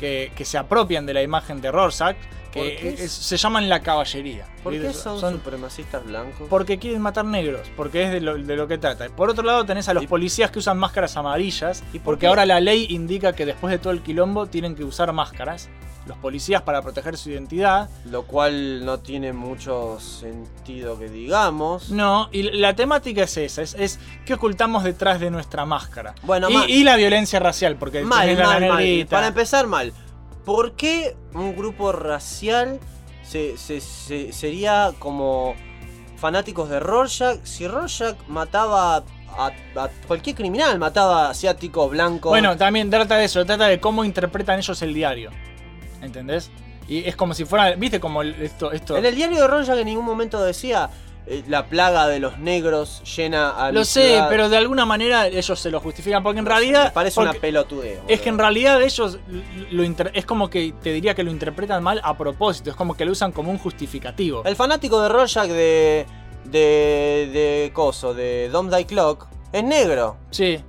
que, 0.01 0.33
que 0.35 0.45
se 0.47 0.57
apropian 0.57 1.05
de 1.05 1.13
la 1.13 1.23
imagen 1.23 1.61
de 1.61 1.71
Rorschach, 1.71 2.17
¿Por 2.17 2.46
que 2.46 2.46
qué? 2.63 2.95
es- 2.99 3.13
se 3.13 3.37
llaman 3.37 3.69
la 3.69 3.81
caballería. 3.81 4.47
¿Por 4.63 4.73
qué 4.73 4.93
son, 4.93 5.33
supremacistas 5.33 6.05
blancos? 6.05 6.47
Porque 6.49 6.79
quieren 6.79 7.01
matar 7.03 7.25
negros, 7.25 7.69
porque 7.77 8.05
es 8.05 8.11
de 8.13 8.21
lo, 8.21 8.37
de 8.37 8.57
lo 8.57 8.67
que 8.69 8.79
trata. 8.79 9.09
Por 9.09 9.31
otro 9.31 9.45
lado 9.45 9.65
tenés 9.65 9.89
a 9.89 9.95
los 9.95 10.07
policías 10.07 10.51
que 10.51 10.59
usan 10.59 10.79
máscaras 10.79 11.17
amarillas, 11.17 11.83
¿Y 11.93 11.99
por 11.99 12.15
porque 12.15 12.21
qué? 12.23 12.27
ahora 12.29 12.47
la 12.47 12.61
ley 12.61 12.87
indica 12.91 13.33
que 13.33 13.47
después 13.47 13.71
de 13.71 13.79
todo 13.79 13.93
el 13.93 14.03
quilombo 14.03 14.47
tienen 14.47 14.75
que 14.75 14.85
usar 14.85 15.13
máscaras. 15.13 15.69
Los 16.07 16.17
policías 16.19 16.63
para 16.63 16.83
proteger 16.83 17.17
su 17.17 17.31
identidad. 17.31 17.91
Lo 18.05 18.23
cual 18.27 18.85
no 18.85 19.01
tiene 19.01 19.33
mucho 19.33 19.99
sentido 19.99 20.97
que 21.01 21.09
digamos. 21.09 21.91
No, 21.91 22.29
y 22.31 22.45
la 22.45 22.77
temática 22.77 23.25
es 23.25 23.37
esa, 23.37 23.63
es, 23.63 23.75
es 23.75 23.99
qué 24.25 24.35
ocultamos 24.35 24.85
detrás 24.85 25.19
de 25.19 25.33
nuestra 25.33 25.65
máscara. 25.67 26.15
Bueno, 26.23 26.49
y, 26.49 26.55
mal. 26.55 26.71
y 26.71 26.85
la 26.85 26.95
violencia 26.95 27.41
racial, 27.41 27.75
porque 27.77 28.03
Mal, 28.03 28.37
la 28.37 28.45
mal, 28.47 28.61
negrita. 28.61 29.17
Para 29.17 29.27
empezar 29.29 29.67
mal. 29.67 29.93
¿Por 30.47 30.73
qué 30.77 31.15
un 31.35 31.55
grupo 31.55 31.93
racial 31.93 32.81
se, 33.23 33.59
se- 33.59 33.81
se- 33.83 34.33
sería 34.33 34.93
como 34.99 35.55
fanáticos 36.17 36.71
de 36.71 36.81
Rorschach? 36.81 37.41
Si 37.45 37.67
Rorschach 37.69 38.17
mataba 38.29 38.97
a, 39.37 39.47
a 39.77 39.89
cualquier 40.07 40.37
criminal, 40.37 40.79
mataba 40.79 41.27
a 41.27 41.31
asiáticos, 41.31 41.91
blancos. 41.91 42.31
Bueno, 42.31 42.57
también 42.57 42.89
trata 42.89 43.17
de 43.19 43.25
eso, 43.27 43.45
trata 43.45 43.67
de 43.67 43.81
cómo 43.81 44.05
interpretan 44.05 44.59
ellos 44.59 44.81
el 44.83 44.95
diario. 44.95 45.31
¿Entendés? 46.01 46.51
Y 46.89 46.99
es 47.09 47.17
como 47.17 47.35
si 47.35 47.45
fuera, 47.45 47.75
¿viste? 47.75 47.99
Como 47.99 48.23
esto, 48.23 48.71
esto. 48.71 48.97
en 48.97 49.05
el 49.05 49.15
diario 49.17 49.41
de 49.41 49.47
Rorschach 49.49 49.77
en 49.79 49.87
ningún 49.87 50.05
momento 50.05 50.41
decía 50.43 50.89
la 51.49 51.67
plaga 51.67 52.07
de 52.07 52.21
los 52.21 52.39
negros 52.39 53.03
llena 53.17 53.51
a 53.51 53.73
Lo 53.73 53.81
mi 53.81 53.85
sé, 53.87 54.07
ciudad". 54.09 54.29
pero 54.29 54.49
de 54.49 54.57
alguna 54.57 54.85
manera 54.87 55.27
ellos 55.27 55.59
se 55.59 55.71
lo 55.71 55.81
justifican, 55.81 56.23
porque 56.23 56.39
en 56.39 56.45
No 56.45 56.51
sé, 56.51 56.55
realidad... 56.57 56.85
me 56.85 56.91
parece 56.93 57.19
una 57.21 57.33
pelotudeo. 57.33 58.03
Es 58.07 58.21
que 58.21 58.29
en 58.29 58.39
realidad 58.39 58.81
ellos 58.83 59.19
lo 59.73 59.83
es 59.83 60.25
como 60.27 60.49
que 60.49 60.73
te 60.83 60.93
diría 60.93 61.15
que 61.15 61.25
lo 61.25 61.31
interpretan 61.33 61.83
mal 61.83 62.01
a 62.05 62.17
propósito, 62.17 62.71
es 62.71 62.77
como 62.77 62.97
que 62.97 63.05
lo 63.05 63.13
usan 63.13 63.33
como 63.33 63.51
un 63.51 63.59
justificativo. 63.59 64.43
El 64.45 64.55
fanático 64.57 65.01
de 65.03 65.09
Rorschach 65.09 65.49
de. 65.49 66.07
de. 66.45 67.31
de. 67.33 67.71
coso, 67.73 68.15
de 68.15 68.49
Dom 68.51 68.71
Die 68.71 68.87
Clock, 68.87 69.27
es 69.53 69.65
negro. 69.65 70.17
Sí, 70.31 70.61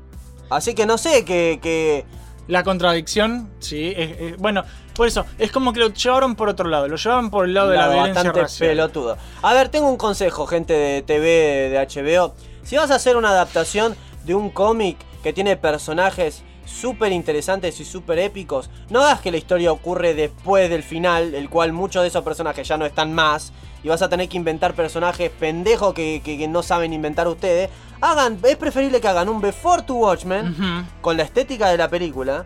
Así 0.50 0.74
que 0.74 0.86
no 0.86 0.98
sé 0.98 1.24
que. 1.26 1.60
que 1.62 2.06
la 2.48 2.64
contradicción, 2.64 3.50
sí, 3.60 3.94
es- 3.96 4.20
es- 4.22 4.38
bueno, 4.38 4.64
por 4.98 5.08
eso, 5.08 5.26
es 5.38 5.52
como 5.52 5.72
que 5.72 5.80
lo 5.80 5.90
llevaron 5.94 6.36
por 6.36 6.50
otro 6.50 6.68
lado, 6.68 6.88
lo 6.88 6.98
llevaban 6.98 7.30
por 7.30 7.46
el 7.46 7.54
lado 7.54 7.70
de 7.70 7.78
la 7.78 7.88
violencia 7.94 8.14
bastante 8.24 8.42
racial. 8.42 8.70
pelotudo. 8.72 9.18
A 9.42 9.54
ver, 9.54 9.70
tengo 9.70 9.88
un 9.90 9.98
consejo, 9.98 10.46
gente 10.48 10.74
de 10.74 11.02
TV, 11.04 11.70
de 11.70 11.78
HBO. 11.88 12.34
Si 12.64 12.76
vas 12.76 12.92
a 12.92 12.96
hacer 12.96 13.16
una 13.16 13.30
adaptación 13.30 13.96
de 14.26 14.36
un 14.36 14.50
cómic 14.50 14.98
que 15.24 15.32
tiene 15.32 15.56
personajes 15.56 16.44
súper 16.66 17.14
interesantes 17.14 17.80
y 17.80 17.86
súper 17.86 18.20
épicos, 18.20 18.70
no 18.90 19.02
hagas 19.02 19.22
que 19.22 19.32
la 19.32 19.38
historia 19.38 19.72
ocurre 19.72 20.14
después 20.14 20.70
del 20.70 20.84
final, 20.84 21.34
el 21.34 21.50
cual 21.50 21.72
muchos 21.72 22.02
de 22.02 22.10
esos 22.10 22.24
personajes 22.26 22.68
ya 22.68 22.78
no 22.78 22.86
están 22.86 23.14
más, 23.14 23.54
y 23.84 23.88
vas 23.90 24.02
a 24.02 24.10
tener 24.10 24.28
que 24.28 24.36
inventar 24.36 24.74
personajes 24.74 25.30
pendejos 25.30 25.94
que, 25.94 26.22
que- 26.26 26.38
que 26.38 26.48
no 26.50 26.64
saben 26.64 26.92
inventar 26.92 27.28
ustedes. 27.28 27.70
Hagan, 28.02 28.38
es 28.44 28.58
preferible 28.58 29.00
que 29.00 29.08
hagan 29.08 29.30
un 29.30 29.40
Before 29.40 29.84
to 29.84 29.94
Watchmen 29.96 30.86
con 31.02 31.16
la 31.16 31.24
estética 31.24 31.70
de 31.70 31.78
la 31.78 31.88
película 31.90 32.46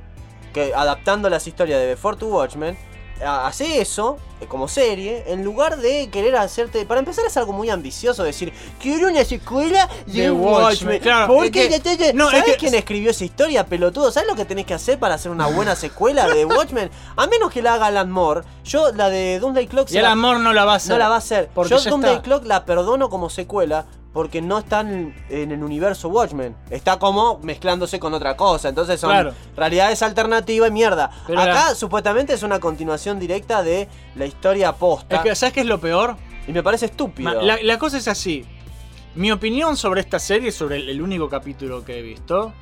que 0.54 0.74
adaptando 0.74 1.30
las 1.30 1.48
historias 1.48 1.80
de 1.80 1.88
Before 1.88 2.18
to 2.18 2.28
Watchmen, 2.28 2.78
hace 3.24 3.80
eso 3.80 4.18
eh, 4.40 4.48
como 4.48 4.68
serie 4.68 5.24
en 5.28 5.44
lugar 5.44 5.78
de 5.78 6.10
querer 6.10 6.36
hacerte 6.38 6.88
para 6.88 7.00
empezar 7.00 7.24
es 7.24 7.38
algo 7.38 7.54
muy 7.54 7.70
ambicioso 7.70 8.24
decir 8.24 8.52
quiero 8.80 9.10
una 9.10 9.24
secuela 9.24 9.88
de, 10.08 10.32
Watchmen, 10.32 10.64
Watchmen, 10.64 11.00
claro, 11.02 11.28
porque 11.36 11.66
es 11.68 11.82
que- 11.82 12.14
no, 12.14 12.32
es 12.32 12.40
¿sabes 12.40 12.54
que- 12.54 12.58
quién 12.58 12.74
escribió 12.74 13.12
esa 13.12 13.24
historia 13.24 13.64
pelotudo? 13.68 14.12
¿sabes 14.12 14.28
lo 14.28 14.36
que 14.36 14.46
tenés 14.46 14.66
que 14.66 14.74
hacer 14.74 14.98
para 14.98 15.14
hacer 15.16 15.30
una 15.32 15.46
buena 15.46 15.76
secuela 15.76 16.28
de 16.30 16.46
Watchmen? 16.46 16.90
a 17.16 17.28
menos 17.28 17.52
que 17.52 17.62
la 17.62 17.76
haga 17.76 17.86
Alan 17.86 18.10
Moore 18.10 18.42
yo 18.64 18.92
la 18.92 19.12
de 19.12 19.38
Doomsday 19.40 19.68
Clock 19.68 19.92
Y 19.92 20.00
la- 20.00 20.14
amor 20.14 20.40
no 20.40 20.52
la 20.52 20.66
va 20.66 20.74
a 20.74 20.76
hacer. 20.78 20.90
no 20.92 20.98
la 20.98 21.08
va 21.08 21.16
a 21.16 21.20
hacer. 21.20 21.52
Yo 21.56 21.80
Doomsday 21.80 22.14
está. 22.14 22.24
Clock 22.24 22.46
la 22.46 22.66
perdono 22.66 23.12
como 23.12 23.30
secuela 23.30 23.86
porque 24.14 24.42
no 24.42 24.58
está 24.60 24.82
en, 24.82 25.16
el 25.30 25.64
universo 25.64 26.10
Watchmen. 26.10 26.56
Está 26.70 27.00
como 27.00 27.40
mezclándose 27.40 28.00
con 28.00 28.14
otra 28.14 28.36
cosa. 28.36 28.70
Entonces 28.70 29.00
son 29.00 29.10
Claro. 29.12 29.34
realidades 29.56 30.02
alternativas 30.02 30.70
y 30.70 30.74
mierda. 30.74 31.12
Pero 31.28 31.40
Acá 31.42 31.70
la- 31.70 31.76
supuestamente 31.76 32.34
es 32.34 32.44
una 32.44 32.60
continuación 32.60 33.20
directa 33.20 33.64
de 33.64 33.88
la 34.16 34.26
historia 34.26 34.74
posta. 34.74 35.16
Es 35.18 35.22
que, 35.22 35.36
¿sabes 35.36 35.54
qué 35.54 35.62
es 35.62 35.66
lo 35.66 35.80
peor? 35.80 36.18
Y 36.48 36.52
me 36.52 36.62
parece 36.64 36.88
estúpido. 36.88 37.42
La, 37.42 37.58
la 37.62 37.80
cosa 37.80 37.98
es 37.98 38.08
así. 38.08 38.46
Mi 39.16 39.32
opinión 39.32 39.78
sobre 39.78 40.02
esta 40.02 40.20
serie, 40.20 40.52
sobre 40.52 40.78
el, 40.78 40.90
el 40.90 41.02
único 41.02 41.30
capítulo 41.30 41.84
que 41.86 42.00
he 42.00 42.02
visto, 42.02 42.54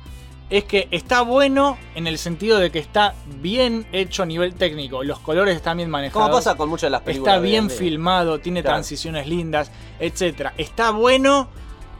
es 0.50 0.64
que 0.64 0.88
está 0.90 1.22
bueno 1.22 1.78
en 1.94 2.06
el 2.08 2.18
sentido 2.18 2.58
de 2.58 2.70
que 2.70 2.80
está 2.80 3.14
bien 3.40 3.86
hecho 3.92 4.24
a 4.24 4.26
nivel 4.26 4.54
técnico. 4.54 5.04
Los 5.04 5.20
colores 5.20 5.54
están 5.56 5.76
bien 5.76 5.88
manejados. 5.88 6.22
Como 6.28 6.36
pasa 6.36 6.56
con 6.56 6.68
muchas 6.68 6.88
de 6.88 6.90
las 6.90 7.02
películas. 7.02 7.34
Está 7.36 7.40
bien 7.42 7.70
filmado, 7.70 8.40
tiene 8.40 8.60
Claro. 8.62 8.74
transiciones 8.76 9.26
lindas, 9.28 9.70
etc. 10.00 10.48
Está 10.58 10.90
bueno, 10.90 11.48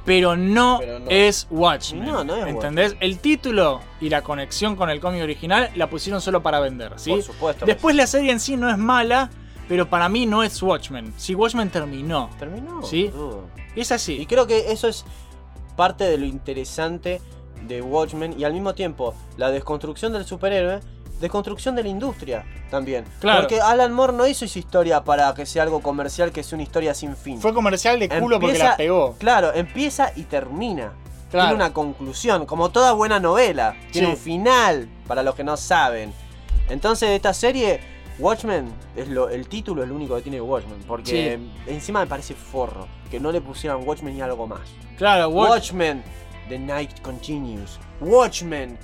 pero 0.04 0.36
no, 0.36 0.78
Pero 0.80 0.98
no. 0.98 1.06
es 1.08 1.46
Watchmen. 1.50 2.04
No, 2.04 2.24
no 2.24 2.34
es 2.36 2.46
¿Entendés? 2.48 2.96
El 2.98 3.18
título 3.20 3.80
y 4.00 4.08
la 4.08 4.22
conexión 4.22 4.74
con 4.74 4.90
el 4.90 4.98
cómic 5.00 5.22
original 5.22 5.70
la 5.76 5.88
pusieron 5.88 6.20
solo 6.20 6.42
para 6.42 6.58
vender, 6.58 6.94
¿sí? 6.96 7.10
Por 7.10 7.22
supuesto. 7.22 7.66
Después 7.66 7.94
la 7.94 8.06
serie 8.08 8.32
en 8.32 8.40
sí 8.40 8.56
no 8.56 8.68
es 8.68 8.78
mala, 8.78 9.30
pero 9.68 9.88
para 9.88 10.08
mí 10.08 10.26
no 10.26 10.42
es 10.42 10.60
Watchmen. 10.60 11.14
Si 11.16 11.36
Watchmen 11.36 11.70
terminó. 11.70 12.30
Terminó. 12.38 12.82
¿Sí? 12.82 13.12
Es 13.76 13.92
así. 13.92 14.16
Y 14.20 14.26
creo 14.26 14.48
que 14.48 14.72
eso 14.72 14.88
es 14.88 15.04
parte 15.76 16.02
de 16.04 16.18
lo 16.18 16.26
interesante 16.26 17.20
de 17.66 17.82
Watchmen 17.82 18.38
y 18.38 18.44
al 18.44 18.52
mismo 18.52 18.74
tiempo 18.74 19.14
la 19.36 19.50
desconstrucción 19.50 20.12
del 20.12 20.24
superhéroe, 20.24 20.80
desconstrucción 21.20 21.74
de 21.76 21.82
la 21.82 21.88
industria 21.90 22.44
también. 22.70 23.04
Claro. 23.20 23.40
Porque 23.42 23.60
Alan 23.60 23.92
Moore 23.92 24.12
no 24.14 24.26
hizo 24.26 24.44
esa 24.44 24.58
historia 24.58 25.04
para 25.04 25.32
que 25.34 25.44
sea 25.46 25.62
algo 25.64 25.80
comercial, 25.80 26.32
que 26.32 26.42
sea 26.42 26.56
una 26.56 26.62
historia 26.62 26.94
sin 26.94 27.14
fin. 27.16 27.40
Fue 27.40 27.52
comercial 27.52 27.98
de 28.00 28.08
culo 28.08 28.40
porque 28.40 28.58
la 28.58 28.76
pegó. 28.76 29.16
Claro, 29.18 29.52
empieza 29.54 30.12
y 30.16 30.22
termina. 30.22 30.92
Claro. 31.30 31.48
Tiene 31.50 31.54
una 31.64 31.72
conclusión, 31.72 32.44
como 32.46 32.70
toda 32.70 32.92
buena 32.92 33.20
novela. 33.20 33.76
Tiene 33.92 34.08
Sí. 34.08 34.12
un 34.14 34.18
final, 34.18 34.88
para 35.06 35.22
los 35.22 35.34
que 35.36 35.44
no 35.44 35.56
saben. 35.56 36.12
Entonces, 36.68 37.10
esta 37.10 37.32
serie, 37.32 37.80
Watchmen, 38.18 38.72
es 38.96 39.08
lo, 39.08 39.28
el 39.28 39.46
título 39.48 39.82
es 39.84 39.88
lo 39.88 39.94
único 39.94 40.16
que 40.16 40.22
tiene 40.22 40.40
Watchmen. 40.40 40.80
Porque 40.88 41.38
encima 41.68 42.00
me 42.00 42.06
parece 42.06 42.34
forro 42.34 42.88
que 43.10 43.20
no 43.20 43.30
le 43.30 43.40
pusieran 43.40 43.86
Watchmen 43.86 44.16
y 44.16 44.20
algo 44.22 44.46
más. 44.48 44.60
Claro, 44.96 45.28
Watch- 45.30 45.50
Watchmen, 45.50 46.02
The 46.50 46.58
Night 46.58 47.00
Continues. 47.00 47.78
Watchmen, 48.00 48.76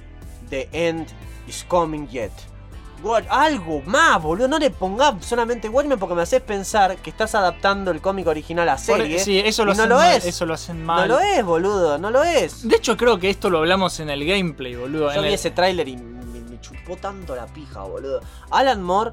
The 0.48 0.68
End 0.72 1.08
is 1.46 1.64
Coming 1.68 2.08
Yet. 2.08 2.32
Watch- 3.02 3.26
algo 3.28 3.82
más, 3.84 4.22
boludo. 4.22 4.48
No 4.48 4.58
le 4.58 4.70
pongas 4.70 5.22
solamente 5.24 5.68
Watchmen 5.68 5.98
porque 5.98 6.14
me 6.14 6.22
haces 6.22 6.40
pensar 6.40 6.96
que 6.96 7.10
estás 7.10 7.34
adaptando 7.34 7.90
el 7.90 8.00
cómic 8.00 8.26
original 8.26 8.66
a 8.70 8.78
serie. 8.78 9.18
sí, 9.18 9.38
eso 9.38 9.66
lo 9.66 9.74
y 9.74 9.76
no 9.76 9.86
lo 9.86 9.96
mal, 9.96 10.16
es. 10.16 10.24
Eso 10.24 10.46
lo 10.46 10.54
hacen 10.54 10.80
No 10.80 10.86
mal. 10.86 11.08
lo 11.08 11.20
es, 11.20 11.44
boludo. 11.44 11.98
No 11.98 12.10
lo 12.10 12.24
es. 12.24 12.66
De 12.66 12.76
hecho, 12.76 12.96
creo 12.96 13.18
que 13.18 13.28
esto 13.28 13.50
lo 13.50 13.58
hablamos 13.58 14.00
en 14.00 14.08
el 14.08 14.24
gameplay, 14.24 14.74
boludo. 14.74 15.10
Yo 15.10 15.16
En 15.16 15.22
vi 15.22 15.28
el- 15.28 15.34
ese 15.34 15.50
tráiler 15.50 15.86
y 15.88 15.96
me, 15.98 16.40
me 16.40 16.60
chupó 16.60 16.96
tanto 16.96 17.36
la 17.36 17.46
pija, 17.46 17.82
boludo. 17.82 18.22
Alan 18.50 18.82
Moore, 18.82 19.12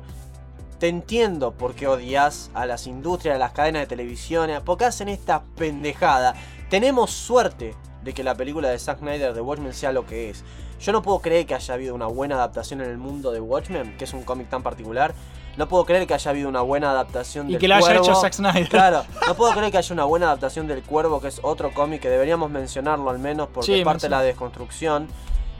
te 0.80 0.88
entiendo 0.88 1.52
por 1.52 1.76
qué 1.76 1.88
odias 1.88 2.52
a 2.54 2.66
las 2.66 2.88
industrias, 2.88 3.36
a 3.36 3.40
las 3.40 3.52
cadenas 3.52 3.82
de 3.82 3.88
televisión, 3.88 4.50
porque 4.64 4.86
hacen 4.86 5.10
esta 5.10 5.44
pendejada. 5.58 6.36
Tenemos 6.70 7.12
suerte 7.12 7.76
de 8.04 8.14
que 8.14 8.24
la 8.24 8.36
película 8.36 8.70
de 8.70 8.78
Zack 8.80 9.00
Snyder 9.00 9.34
de 9.34 9.42
Watchmen 9.42 9.74
sea 9.74 9.92
lo 9.92 10.06
que 10.06 10.30
es. 10.30 10.44
Yo 10.80 10.92
no 10.92 11.02
puedo 11.02 11.20
creer 11.20 11.46
que 11.46 11.56
haya 11.56 11.74
habido 11.74 11.96
una 11.96 12.08
buena 12.08 12.36
adaptación 12.36 12.82
en 12.82 12.90
el 12.90 12.98
mundo 12.98 13.32
de 13.32 13.40
Watchmen, 13.40 13.98
que 13.98 14.04
es 14.04 14.14
un 14.14 14.24
cómic 14.24 14.50
tan 14.50 14.62
particular. 14.64 15.14
No 15.56 15.68
puedo 15.68 15.86
creer 15.86 16.08
que 16.08 16.14
haya 16.16 16.32
habido 16.32 16.50
una 16.50 16.62
buena 16.62 16.90
adaptación 16.92 17.48
Y 17.48 17.54
del 17.54 17.62
que 17.62 17.68
la 17.68 17.78
haya 17.78 17.86
Cuervo. 17.86 18.04
hecho 18.04 18.16
Zack 18.16 18.34
Snyder. 18.34 18.68
Claro, 18.70 19.06
no 19.28 19.36
puedo 19.36 19.54
creer 19.54 19.72
que 19.72 19.78
haya 19.78 19.94
una 19.94 20.04
buena 20.04 20.26
adaptación 20.28 20.68
del 20.68 20.82
Cuervo, 20.84 21.22
que 21.22 21.28
es 21.28 21.40
otro 21.44 21.72
cómic 21.74 22.02
que 22.02 22.10
deberíamos 22.10 22.50
mencionarlo 22.50 23.10
al 23.10 23.20
menos 23.20 23.48
porque 23.54 23.78
Sí, 23.78 23.84
parte 23.86 24.08
de 24.08 24.10
la 24.10 24.22
desconstrucción. 24.22 25.08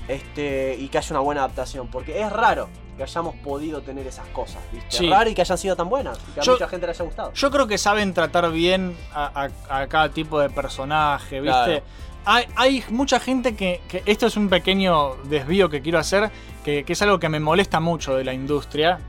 Este, 0.08 0.76
y 0.78 0.90
que 0.90 0.98
haya 0.98 1.08
una 1.12 1.22
buena 1.22 1.42
adaptación, 1.46 1.88
porque 1.88 2.22
es 2.22 2.30
raro 2.30 2.68
que 2.98 3.04
hayamos 3.04 3.36
podido 3.36 3.82
tener 3.82 4.06
esas 4.06 4.28
cosas, 4.28 4.62
¿viste? 4.72 4.88
Sí. 4.98 5.06
Es 5.06 5.12
raro 5.12 5.30
y 5.30 5.34
que 5.34 5.42
hayan 5.42 5.58
sido 5.58 5.78
tan 5.78 5.88
buenas, 5.90 6.20
y 6.30 6.32
que 6.34 6.40
a 6.42 6.44
Yo- 6.44 6.52
mucha 6.54 6.68
gente 6.68 6.86
le 6.88 6.92
haya 6.92 7.06
gustado. 7.06 7.32
Yo 7.34 7.50
creo 7.52 7.68
que 7.68 7.78
saben 7.78 8.14
tratar 8.14 8.52
bien 8.52 8.98
a, 9.14 9.48
a- 9.70 9.80
a 9.82 9.88
cada 9.88 10.10
tipo 10.10 10.40
de 10.42 10.50
personaje, 10.50 11.40
¿viste? 11.40 11.56
Claro. 11.58 11.84
Hay, 12.26 12.46
hay 12.56 12.84
mucha 12.90 13.20
gente 13.20 13.56
que, 13.56 13.82
que- 13.88 14.04
Esto 14.06 14.28
es 14.28 14.38
un 14.38 14.50
pequeño 14.50 15.16
desvío 15.26 15.70
que 15.70 15.82
quiero 15.82 16.00
hacer, 16.00 16.32
que, 16.64 16.84
que 16.84 16.94
es 16.94 17.02
algo 17.02 17.20
que 17.20 17.30
me 17.30 17.40
molesta 17.40 17.80
mucho 17.80 18.16
de 18.16 18.24
la 18.24 18.34
industria. 18.34 19.00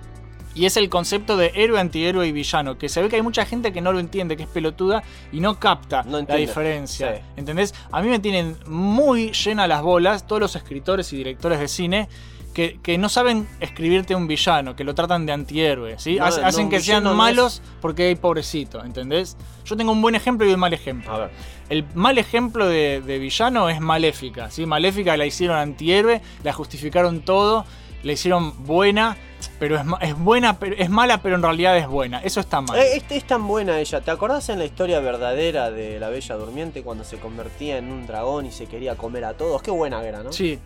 Y 0.56 0.66
es 0.66 0.76
el 0.76 0.88
concepto 0.88 1.36
de 1.36 1.50
héroe, 1.56 1.80
antihéroe 1.80 2.28
y 2.28 2.32
villano. 2.32 2.78
Que 2.78 2.88
se 2.88 3.02
ve 3.02 3.08
que 3.08 3.16
hay 3.16 3.22
mucha 3.22 3.44
gente 3.44 3.72
que 3.72 3.80
no 3.80 3.92
lo 3.92 3.98
entiende, 3.98 4.36
que 4.36 4.44
es 4.44 4.48
pelotuda 4.48 5.02
y 5.32 5.40
no 5.40 5.58
capta 5.58 6.04
No 6.04 6.20
la 6.22 6.36
diferencia. 6.36 7.12
Sí. 7.16 7.22
¿Entendés? 7.36 7.74
A 7.90 8.00
mí 8.00 8.08
me 8.08 8.20
tienen 8.20 8.56
muy 8.66 9.32
llena 9.32 9.66
las 9.66 9.82
bolas 9.82 10.28
todos 10.28 10.40
los 10.40 10.54
escritores 10.54 11.12
y 11.12 11.16
directores 11.16 11.58
de 11.58 11.66
cine 11.66 12.08
que, 12.54 12.78
que 12.84 12.98
no 12.98 13.08
saben 13.08 13.48
escribirte 13.58 14.14
un 14.14 14.28
villano, 14.28 14.76
que 14.76 14.84
lo 14.84 14.94
tratan 14.94 15.26
de 15.26 15.32
antihéroe. 15.32 15.98
¿sí? 15.98 16.18
No, 16.20 16.26
Hace- 16.26 16.40
no, 16.42 16.46
hacen 16.46 16.64
un 16.66 16.70
que 16.70 16.78
sean 16.78 17.02
no 17.02 17.14
malos 17.14 17.60
porque 17.80 18.04
hay 18.04 18.14
pobrecito, 18.14 18.84
¿entendés? 18.84 19.36
Yo 19.64 19.76
tengo 19.76 19.90
un 19.90 20.00
buen 20.00 20.14
ejemplo 20.14 20.48
y 20.48 20.54
un 20.54 20.60
mal 20.60 20.72
ejemplo. 20.72 21.12
A 21.12 21.18
ver. 21.18 21.30
El 21.68 21.84
mal 21.94 22.18
ejemplo 22.18 22.66
de, 22.66 23.00
de 23.00 23.18
villano 23.18 23.68
es 23.68 23.80
Maléfica. 23.80 24.50
¿sí? 24.50 24.66
Maléfica 24.66 25.16
la 25.16 25.26
hicieron 25.26 25.56
antihéroe, 25.56 26.20
la 26.42 26.52
justificaron 26.52 27.20
todo, 27.20 27.64
la 28.02 28.12
hicieron 28.12 28.64
buena, 28.66 29.16
pero 29.58 29.76
es, 29.76 29.82
es 30.00 30.18
buena, 30.18 30.58
pero 30.58 30.76
es 30.76 30.90
mala, 30.90 31.22
pero 31.22 31.36
en 31.36 31.42
realidad 31.42 31.76
es 31.76 31.86
buena. 31.86 32.20
Eso 32.22 32.40
está 32.40 32.60
mal. 32.60 32.78
Eh, 32.78 32.96
es, 32.96 33.04
es 33.08 33.24
tan 33.24 33.46
buena 33.46 33.78
ella. 33.80 34.00
¿Te 34.00 34.10
acordás 34.10 34.48
en 34.48 34.58
la 34.58 34.64
historia 34.64 35.00
verdadera 35.00 35.70
de 35.70 35.98
la 35.98 36.08
Bella 36.08 36.34
Durmiente 36.36 36.82
cuando 36.82 37.04
se 37.04 37.16
convertía 37.18 37.78
en 37.78 37.90
un 37.90 38.06
dragón 38.06 38.46
y 38.46 38.50
se 38.52 38.66
quería 38.66 38.96
comer 38.96 39.24
a 39.24 39.34
todos? 39.34 39.62
Qué 39.62 39.70
buena 39.70 40.00
que 40.00 40.08
era, 40.08 40.22
¿no? 40.22 40.32
Sí, 40.32 40.58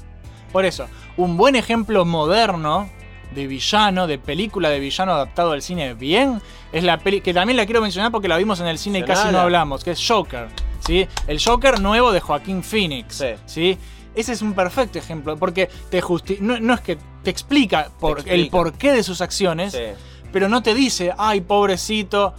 por 0.53 0.65
eso. 0.65 0.87
Un 1.17 1.37
buen 1.37 1.57
ejemplo 1.57 2.05
moderno 2.05 2.89
de 3.35 3.47
villano, 3.47 4.07
de 4.07 4.19
película 4.19 4.71
de 4.71 4.81
villano 4.81 5.13
adaptado 5.13 5.53
al 5.53 5.63
cine 5.63 5.95
bien, 5.95 6.41
es 6.73 6.83
la 6.83 6.99
peli 6.99 7.21
que 7.21 7.35
también 7.35 7.57
la 7.57 7.67
quiero 7.67 7.83
mencionar 7.83 8.11
porque 8.11 8.27
la 8.27 8.39
vimos 8.39 8.59
en 8.61 8.67
el 8.67 8.79
cine 8.79 9.01
y 9.01 9.03
casi 9.03 9.31
no 9.31 9.39
hablamos, 9.39 9.85
que 9.85 9.91
es 9.93 10.05
Joker. 10.07 10.49
¿Sí? 10.89 11.07
El 11.27 11.39
Joker 11.43 11.81
nuevo 11.81 12.13
de 12.13 12.21
Joaquín 12.21 12.63
Phoenix. 12.65 13.17
Sí. 13.17 13.27
¿sí? 13.45 13.79
Ese 14.15 14.33
es 14.33 14.41
un 14.43 14.55
perfecto 14.55 14.99
ejemplo 14.99 15.37
porque 15.37 15.69
te 15.91 16.01
justi 16.01 16.39
no, 16.41 16.59
no 16.59 16.73
es 16.75 16.81
que 16.81 16.97
te 17.23 17.31
explica, 17.31 17.91
por, 18.01 18.19
explica. 18.21 18.35
el 18.35 18.49
porqué 18.49 18.93
de 18.93 19.03
sus 19.03 19.21
acciones, 19.21 19.73
Sí. 19.75 19.81
pero 20.33 20.49
no 20.49 20.63
te 20.63 20.75
dice, 20.75 21.13
ay, 21.19 21.43
pobrecito. 21.43 22.35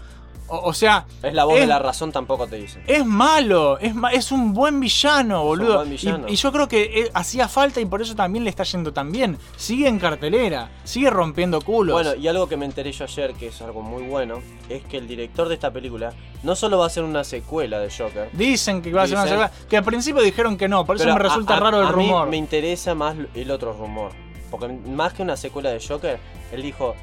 O, 0.50 0.70
o 0.70 0.74
sea, 0.74 1.06
Es 1.22 1.34
la 1.34 1.44
voz 1.46 1.56
Es- 1.56 1.62
de 1.62 1.68
la 1.68 1.80
razón, 1.80 2.12
tampoco 2.12 2.48
te 2.48 2.56
dice. 2.56 2.82
es 2.88 3.06
malo, 3.06 3.78
es, 3.80 3.94
ma- 3.94 4.12
es 4.12 4.32
un 4.32 4.54
buen 4.54 4.80
villano, 4.80 5.44
boludo. 5.44 5.76
buen 5.78 5.90
villano. 5.92 6.28
Y, 6.28 6.34
y 6.34 6.36
yo 6.36 6.52
creo 6.52 6.68
que 6.68 7.02
eh, 7.02 7.12
hacía 7.14 7.48
falta 7.48 7.80
y 7.82 7.86
por 7.86 8.02
eso 8.02 8.16
también 8.16 8.44
le 8.44 8.50
está 8.50 8.64
yendo 8.64 8.92
tan 8.92 9.12
bien. 9.12 9.38
Sigue 9.58 9.88
en 9.88 10.00
cartelera, 10.00 10.70
sigue 10.84 11.10
rompiendo 11.10 11.62
culos. 11.62 11.94
Bueno, 11.94 12.16
y 12.16 12.28
algo 12.28 12.48
que 12.50 12.58
me 12.58 12.66
enteré 12.66 12.92
yo 12.92 13.04
ayer, 13.06 13.34
que 13.36 13.48
es 13.48 13.62
algo 13.62 13.82
muy 13.82 14.04
bueno, 14.04 14.42
es 14.70 14.84
que 14.84 14.98
el 14.98 15.08
director 15.08 15.48
de 15.48 15.54
esta 15.56 15.72
película 15.72 16.14
no 16.44 16.56
solo 16.56 16.78
va 16.78 16.86
a 16.86 16.88
hacer 16.88 17.04
una 17.04 17.24
secuela 17.24 17.80
de 17.80 17.90
Joker. 17.96 18.30
Dicen 18.34 18.82
que 18.82 18.92
va 18.92 19.04
a 19.04 19.08
ser 19.08 19.16
una 19.18 19.26
Dicen. 19.26 19.40
secuela, 19.40 19.68
que 19.70 19.78
al 19.78 19.84
principio 19.84 20.22
dijeron 20.22 20.58
que 20.58 20.68
no, 20.68 20.86
por 20.86 20.96
eso 20.96 21.06
me 21.06 21.20
resulta 21.20 21.54
a- 21.54 21.58
a- 21.58 21.60
raro 21.60 21.82
el 21.82 21.88
a 21.88 21.92
mí 21.92 22.06
rumor. 22.08 22.28
me 22.28 22.38
interesa 22.38 22.96
más 22.96 23.16
el 23.36 23.52
otro 23.52 23.74
rumor. 23.74 24.12
Porque 24.50 24.68
más 24.68 25.14
que 25.14 25.22
una 25.22 25.38
secuela 25.38 25.70
de 25.70 25.80
Joker, 25.80 26.20
él 26.52 26.62
dijo, 26.64 26.96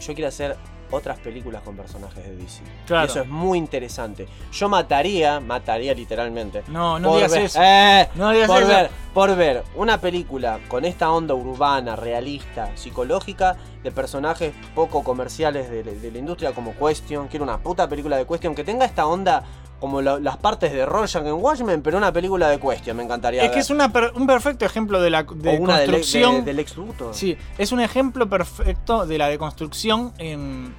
yo 0.00 0.14
quiero 0.14 0.28
hacer 0.28 0.56
otras 0.94 1.18
películas 1.18 1.62
con 1.62 1.76
personajes 1.76 2.24
de 2.24 2.36
DC. 2.36 2.62
Claro. 2.86 3.06
Y 3.06 3.10
eso 3.10 3.20
es 3.20 3.28
muy 3.28 3.58
interesante. 3.58 4.26
Yo 4.52 4.68
mataría, 4.68 5.40
mataría 5.40 5.92
literalmente. 5.94 6.62
No, 6.68 6.98
no 6.98 7.08
por 7.10 7.16
digas 7.18 7.32
ver- 7.32 7.42
eso. 7.44 7.58
Eh, 7.62 8.08
No 8.14 8.30
digas 8.30 8.48
por 8.48 8.62
eso. 8.62 8.68
ver, 8.68 8.90
por 9.12 9.36
ver 9.36 9.62
una 9.76 10.00
película 10.00 10.58
con 10.68 10.84
esta 10.84 11.10
onda 11.10 11.34
urbana, 11.34 11.96
realista, 11.96 12.70
psicológica, 12.76 13.56
de 13.82 13.92
personajes 13.92 14.54
poco 14.74 15.04
comerciales 15.04 15.68
de, 15.70 15.82
de 15.82 16.10
la 16.10 16.18
industria 16.18 16.52
como 16.52 16.74
Question. 16.74 17.28
Quiero 17.28 17.44
una 17.44 17.58
puta 17.58 17.88
película 17.88 18.16
de 18.16 18.26
Question 18.26 18.54
que 18.54 18.64
tenga 18.64 18.84
esta 18.86 19.06
onda 19.06 19.44
como 19.80 20.00
lo- 20.00 20.18
las 20.18 20.38
partes 20.38 20.72
de 20.72 20.86
Rorschach 20.86 21.26
en 21.26 21.34
Watchmen, 21.34 21.82
pero 21.82 21.98
una 21.98 22.10
película 22.10 22.48
de 22.48 22.58
Question, 22.58 22.96
me 22.96 23.02
encantaría. 23.02 23.44
Es 23.44 23.50
que 23.50 23.58
es 23.58 23.68
una 23.68 23.92
per- 23.92 24.12
un 24.14 24.26
perfecto 24.26 24.64
ejemplo 24.64 24.98
de 25.02 25.10
la 25.10 25.20
O 25.28 25.34
de 25.34 25.58
una 25.58 25.80
del- 25.80 25.90
de- 25.90 26.60
ex 26.62 26.76
Luthor. 26.78 27.14
Sí, 27.14 27.36
es 27.58 27.70
un 27.72 27.80
ejemplo 27.80 28.26
perfecto 28.26 29.04
de 29.04 29.18
la 29.18 29.28
deconstrucción 29.28 30.14
en, 30.16 30.74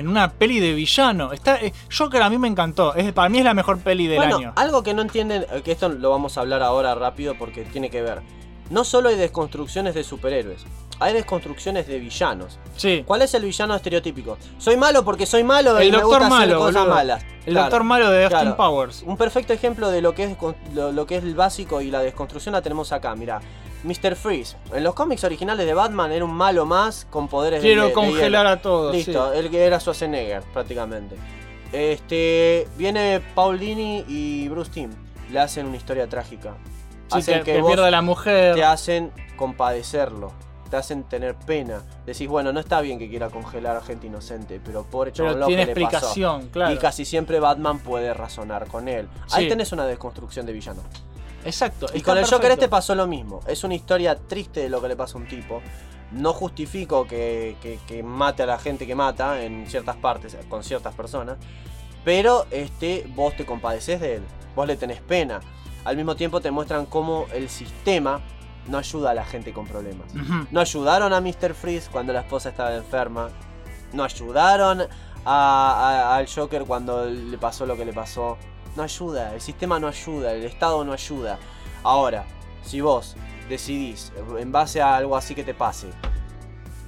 en 0.00 0.08
una 0.08 0.32
peli 0.32 0.60
de 0.60 0.74
villano. 0.74 1.32
Está, 1.32 1.56
eh, 1.60 1.72
Joker 1.96 2.22
a 2.22 2.30
mí 2.30 2.38
me 2.38 2.48
encantó. 2.48 2.94
Es, 2.94 3.12
para 3.12 3.28
mí 3.28 3.38
es 3.38 3.44
la 3.44 3.54
mejor 3.54 3.78
peli 3.78 4.06
del 4.06 4.16
bueno, 4.16 4.36
año. 4.38 4.52
algo 4.56 4.82
que 4.82 4.94
no 4.94 5.02
entienden, 5.02 5.46
eh, 5.52 5.62
que 5.62 5.72
esto 5.72 5.88
lo 5.88 6.10
vamos 6.10 6.36
a 6.36 6.40
hablar 6.40 6.62
ahora 6.62 6.94
rápido 6.94 7.34
porque 7.38 7.62
tiene 7.64 7.90
que 7.90 8.02
ver. 8.02 8.22
No 8.70 8.84
solo 8.84 9.08
hay 9.10 9.16
desconstrucciones 9.16 9.94
de 9.94 10.02
superhéroes, 10.04 10.62
hay 10.98 11.12
desconstrucciones 11.12 11.86
de 11.86 11.98
villanos. 11.98 12.58
Sí. 12.76 13.02
¿Cuál 13.06 13.22
es 13.22 13.34
el 13.34 13.44
villano 13.44 13.74
estereotípico? 13.74 14.38
Soy 14.58 14.76
malo 14.76 15.04
porque 15.04 15.26
soy 15.26 15.44
malo 15.44 15.78
y 15.82 15.86
El 15.86 15.92
me 15.92 15.98
doctor 16.00 16.20
gusta 16.20 16.36
hacer 16.36 16.48
malo, 16.48 16.58
cosas 16.58 16.74
boludo. 16.82 16.94
malas. 16.94 17.22
El 17.46 17.52
Claro, 17.54 17.60
doctor 17.66 17.84
malo 17.84 18.10
de 18.10 18.24
Austin 18.24 18.40
claro. 18.40 18.56
Powers. 18.56 19.02
Un 19.06 19.16
perfecto 19.16 19.52
ejemplo 19.52 19.90
de 19.90 20.02
lo 20.02 20.14
que 20.14 20.24
es 20.24 20.36
lo, 20.74 20.92
lo 20.92 21.06
que 21.06 21.16
es 21.16 21.24
el 21.24 21.34
básico 21.34 21.80
y 21.80 21.90
la 21.90 22.00
desconstrucción 22.00 22.52
la 22.52 22.62
tenemos 22.62 22.92
acá, 22.92 23.14
mira. 23.14 23.40
Mr. 23.82 24.14
Freeze. 24.14 24.56
En 24.74 24.84
los 24.84 24.92
cómics 24.94 25.24
originales 25.24 25.64
de 25.64 25.72
Batman 25.72 26.12
era 26.12 26.24
un 26.26 26.34
malo 26.34 26.66
más 26.66 27.06
con 27.08 27.28
poderes 27.28 27.62
de- 27.62 27.68
Quiero 27.68 27.86
de, 27.86 27.92
congelar 27.94 28.44
hielo. 28.44 28.48
a 28.50 28.56
todos. 28.60 28.94
Listo, 28.94 29.32
sí. 29.32 29.38
el 29.38 29.50
que 29.50 29.64
era 29.64 29.80
Schwarzenegger 29.80 30.42
prácticamente. 30.52 31.16
Este 31.72 32.68
viene 32.76 33.22
Paul 33.34 33.58
Dini 33.58 34.04
y 34.06 34.48
Bruce 34.48 34.70
Timm. 34.70 34.90
Le 35.32 35.38
hacen 35.40 35.66
una 35.66 35.76
historia 35.78 36.06
trágica. 36.08 36.54
Sí, 37.12 37.18
hacen 37.18 37.38
que, 37.40 37.44
que 37.44 37.52
que 37.54 37.60
vos 37.62 37.70
pierda 37.72 37.90
la 37.90 38.02
mujer. 38.02 38.54
te 38.54 38.64
hacen 38.64 39.12
compadecerlo. 39.36 40.32
Te 40.70 40.76
hacen 40.76 41.02
tener 41.02 41.34
pena. 41.34 41.82
Decís, 42.06 42.28
bueno, 42.28 42.52
no 42.52 42.60
está 42.60 42.80
bien 42.80 42.98
que 43.00 43.08
quiera 43.10 43.28
congelar 43.28 43.76
a 43.76 43.80
gente 43.80 44.06
inocente, 44.06 44.60
pero 44.64 44.84
pobre 44.84 45.10
Pero 45.16 45.34
lo 45.36 45.46
tiene 45.46 45.66
que 45.66 45.74
le 45.74 45.80
pasó. 45.86 45.96
explicación, 45.96 46.48
claro. 46.52 46.72
Y 46.72 46.78
casi 46.78 47.04
siempre 47.04 47.40
Batman 47.40 47.80
puede 47.80 48.14
razonar 48.14 48.68
con 48.68 48.86
él. 48.88 49.08
Ahí 49.32 49.48
tenés 49.48 49.72
una 49.72 49.84
desconstrucción 49.86 50.46
de 50.46 50.52
villano. 50.52 50.82
Exacto. 51.44 51.86
Y 51.94 52.02
con 52.02 52.16
el 52.18 52.24
Joker 52.24 52.52
este 52.52 52.68
pasó 52.68 52.94
lo 52.94 53.06
mismo. 53.08 53.40
Es 53.48 53.64
una 53.64 53.74
historia 53.74 54.14
triste 54.14 54.60
de 54.60 54.68
lo 54.68 54.80
que 54.80 54.86
le 54.88 54.94
pasa 54.96 55.18
a 55.18 55.20
un 55.20 55.26
tipo. 55.26 55.60
No 56.12 56.32
justifico 56.32 57.06
que, 57.06 57.56
que- 57.62 57.78
que 57.88 58.02
mate 58.04 58.42
a 58.44 58.46
la 58.46 58.58
gente 58.58 58.86
que 58.86 58.94
mata 58.94 59.42
en 59.42 59.66
ciertas 59.68 59.96
partes, 59.96 60.36
con 60.48 60.62
ciertas 60.62 60.94
personas. 60.94 61.36
Pero 62.04 62.46
este, 62.50 63.06
vos 63.14 63.34
te 63.36 63.44
compadeces 63.44 64.00
de 64.00 64.16
él. 64.16 64.22
Vos 64.54 64.66
le 64.66 64.76
tenés 64.76 65.00
pena. 65.00 65.40
Al 65.84 65.96
mismo 65.96 66.14
tiempo 66.16 66.40
te 66.40 66.50
muestran 66.50 66.86
cómo 66.86 67.26
el 67.32 67.48
sistema 67.48 68.20
no 68.68 68.78
ayuda 68.78 69.10
a 69.10 69.14
la 69.14 69.24
gente 69.24 69.52
con 69.52 69.66
problemas. 69.66 70.12
No 70.50 70.60
ayudaron 70.60 71.12
a 71.12 71.20
Mr. 71.20 71.54
Freeze 71.54 71.88
cuando 71.90 72.12
la 72.12 72.20
esposa 72.20 72.50
estaba 72.50 72.74
enferma. 72.74 73.30
No 73.92 74.04
ayudaron 74.04 74.82
a- 74.82 74.86
a- 75.24 76.16
al 76.16 76.26
Joker 76.28 76.64
cuando 76.64 77.06
le 77.06 77.38
pasó 77.38 77.66
lo 77.66 77.76
que 77.76 77.84
le 77.84 77.92
pasó. 77.92 78.36
No 78.76 78.82
ayuda, 78.82 79.34
el 79.34 79.40
sistema 79.40 79.80
no 79.80 79.88
ayuda, 79.88 80.32
el 80.32 80.44
Estado 80.44 80.84
no 80.84 80.92
ayuda. 80.92 81.38
Ahora, 81.82 82.24
si 82.62 82.80
vos 82.80 83.16
decidís, 83.48 84.12
en 84.38 84.52
base 84.52 84.80
a 84.80 84.94
algo 84.96 85.16
así 85.16 85.34
que 85.34 85.42
te 85.42 85.54
pase, 85.54 85.88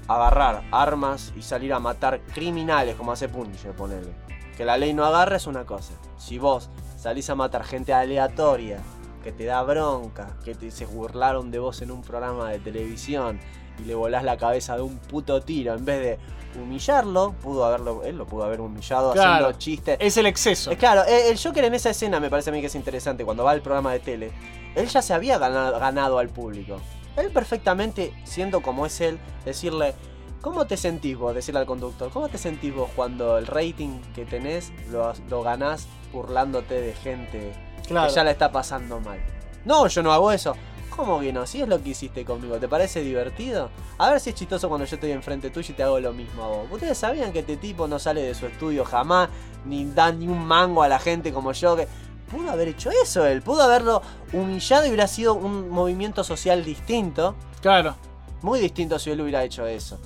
agarrar 0.09 0.63
armas 0.71 1.33
y 1.37 1.43
salir 1.43 1.73
a 1.73 1.79
matar 1.81 2.21
criminales 2.35 2.95
como 2.97 3.13
hace 3.13 3.29
Punisher, 3.29 3.73
ponele. 3.75 4.13
Que 4.57 4.65
la 4.65 4.77
ley 4.77 4.93
no 4.93 5.05
agarra 5.05 5.37
es 5.37 5.47
una 5.47 5.65
cosa. 5.65 5.95
Si 6.19 6.39
vos 6.39 6.69
salís 7.03 7.29
a 7.31 7.35
matar 7.35 7.65
gente 7.65 7.93
aleatoria, 7.93 8.79
que 9.25 9.33
te 9.33 9.45
da 9.45 9.61
bronca, 9.65 10.37
que 10.45 10.55
te, 10.55 10.71
se 10.71 10.87
burlaron 10.87 11.51
de 11.51 11.59
vos 11.59 11.83
en 11.83 11.91
un 11.91 12.01
programa 12.03 12.49
de 12.51 12.61
televisión 12.61 13.41
y 13.81 13.83
le 13.87 13.95
volás 13.97 14.23
la 14.23 14.37
cabeza 14.37 14.77
de 14.77 14.83
un 14.83 14.99
puto 14.99 15.41
tiro, 15.41 15.75
en 15.75 15.85
vez 15.85 16.01
de 16.01 16.61
humillarlo, 16.61 17.33
pudo 17.43 17.65
haberlo, 17.65 18.05
él 18.05 18.17
lo 18.19 18.27
pudo 18.27 18.45
haber 18.45 18.61
humillado 18.61 19.13
Claro. 19.15 19.33
haciendo 19.47 19.59
chistes. 19.59 19.97
Es 19.99 20.17
el 20.17 20.27
exceso. 20.27 20.71
Claro, 20.79 21.03
el 21.05 21.37
Joker 21.37 21.65
en 21.65 21.75
esa 21.75 21.91
escena 21.91 22.21
me 22.21 22.31
parece 22.31 22.51
a 22.51 22.53
mí 22.53 22.61
que 22.61 22.67
es 22.67 22.75
interesante. 22.77 23.25
Cuando 23.25 23.43
va 23.43 23.51
al 23.51 23.63
programa 23.63 23.93
de 23.93 23.99
tele, 24.01 24.31
él 24.77 24.87
ya 24.87 25.03
se 25.03 25.13
había 25.13 25.39
ganado, 25.39 25.79
ganado 25.81 26.19
al 26.19 26.29
público. 26.29 26.77
Él 27.17 27.31
perfectamente, 27.33 28.13
siendo 28.25 28.61
como 28.63 28.87
es 28.87 29.01
él, 29.01 29.19
decirle, 29.45 29.95
¿cómo 30.43 30.67
te 30.67 30.77
sentís 30.77 31.17
vos? 31.17 31.35
Decirle 31.35 31.61
al 31.61 31.67
conductor, 31.67 32.11
¿cómo 32.13 32.29
te 32.29 32.37
sentís 32.37 32.75
vos 32.75 32.91
cuando 32.95 33.39
el 33.39 33.47
rating 33.47 34.01
que 34.15 34.25
tenés 34.27 34.73
lo, 34.91 35.13
lo 35.31 35.43
ganás 35.43 35.87
burlándote 36.13 36.81
de 36.81 36.93
gente 36.93 37.53
Claro. 37.87 38.09
que 38.09 38.15
ya 38.15 38.25
la 38.25 38.33
está 38.33 38.53
pasando 38.53 39.01
mal? 39.01 39.19
No, 39.65 39.87
yo 39.87 40.03
no 40.03 40.13
hago 40.13 40.31
eso. 40.33 40.55
¿Cómo 40.95 41.21
que 41.21 41.33
no? 41.33 41.47
Si 41.47 41.63
es 41.63 41.69
lo 41.69 41.83
que 41.83 41.91
hiciste 41.91 42.23
conmigo, 42.25 42.57
¿te 42.59 42.69
parece 42.69 43.01
divertido? 43.03 43.71
A 43.97 44.11
ver 44.11 44.21
si 44.21 44.29
es 44.31 44.37
chistoso 44.37 44.69
cuando 44.69 44.85
yo 44.85 44.97
estoy 44.97 45.11
enfrente 45.13 45.49
tuyo 45.49 45.73
y 45.73 45.75
te 45.77 45.83
hago 45.83 45.99
lo 46.01 46.13
mismo 46.13 46.43
a 46.45 46.49
vos. 46.49 46.67
¿Ustedes 46.71 46.99
sabían 46.99 47.33
que 47.33 47.39
este 47.39 47.57
tipo 47.57 47.89
no 47.89 47.99
sale 47.99 48.21
de 48.23 48.35
su 48.35 48.45
estudio 48.47 48.85
jamás, 48.85 49.31
ni 49.65 49.87
da 49.87 50.13
ni 50.13 50.29
un 50.29 50.45
mango 50.45 50.83
a 50.83 50.89
la 50.89 50.99
gente 50.99 51.33
como 51.33 51.53
yo? 51.53 51.77
Que 51.77 51.89
pudo 52.31 52.51
haber 52.51 52.69
hecho 52.69 52.91
eso 52.91 53.25
él, 53.27 53.41
pudo 53.41 53.63
haberlo 53.63 54.03
humillado 54.35 54.85
y 54.85 54.89
hubiera 54.89 55.07
sido 55.07 55.33
un 55.35 55.71
movimiento 55.71 56.25
social 56.25 56.63
distinto, 56.63 57.37
Claro. 57.63 57.95
muy 58.43 58.61
distinto 58.61 58.99
si 58.99 59.11
él 59.11 59.21
hubiera 59.23 59.45
hecho 59.45 59.67
eso. 59.67 59.99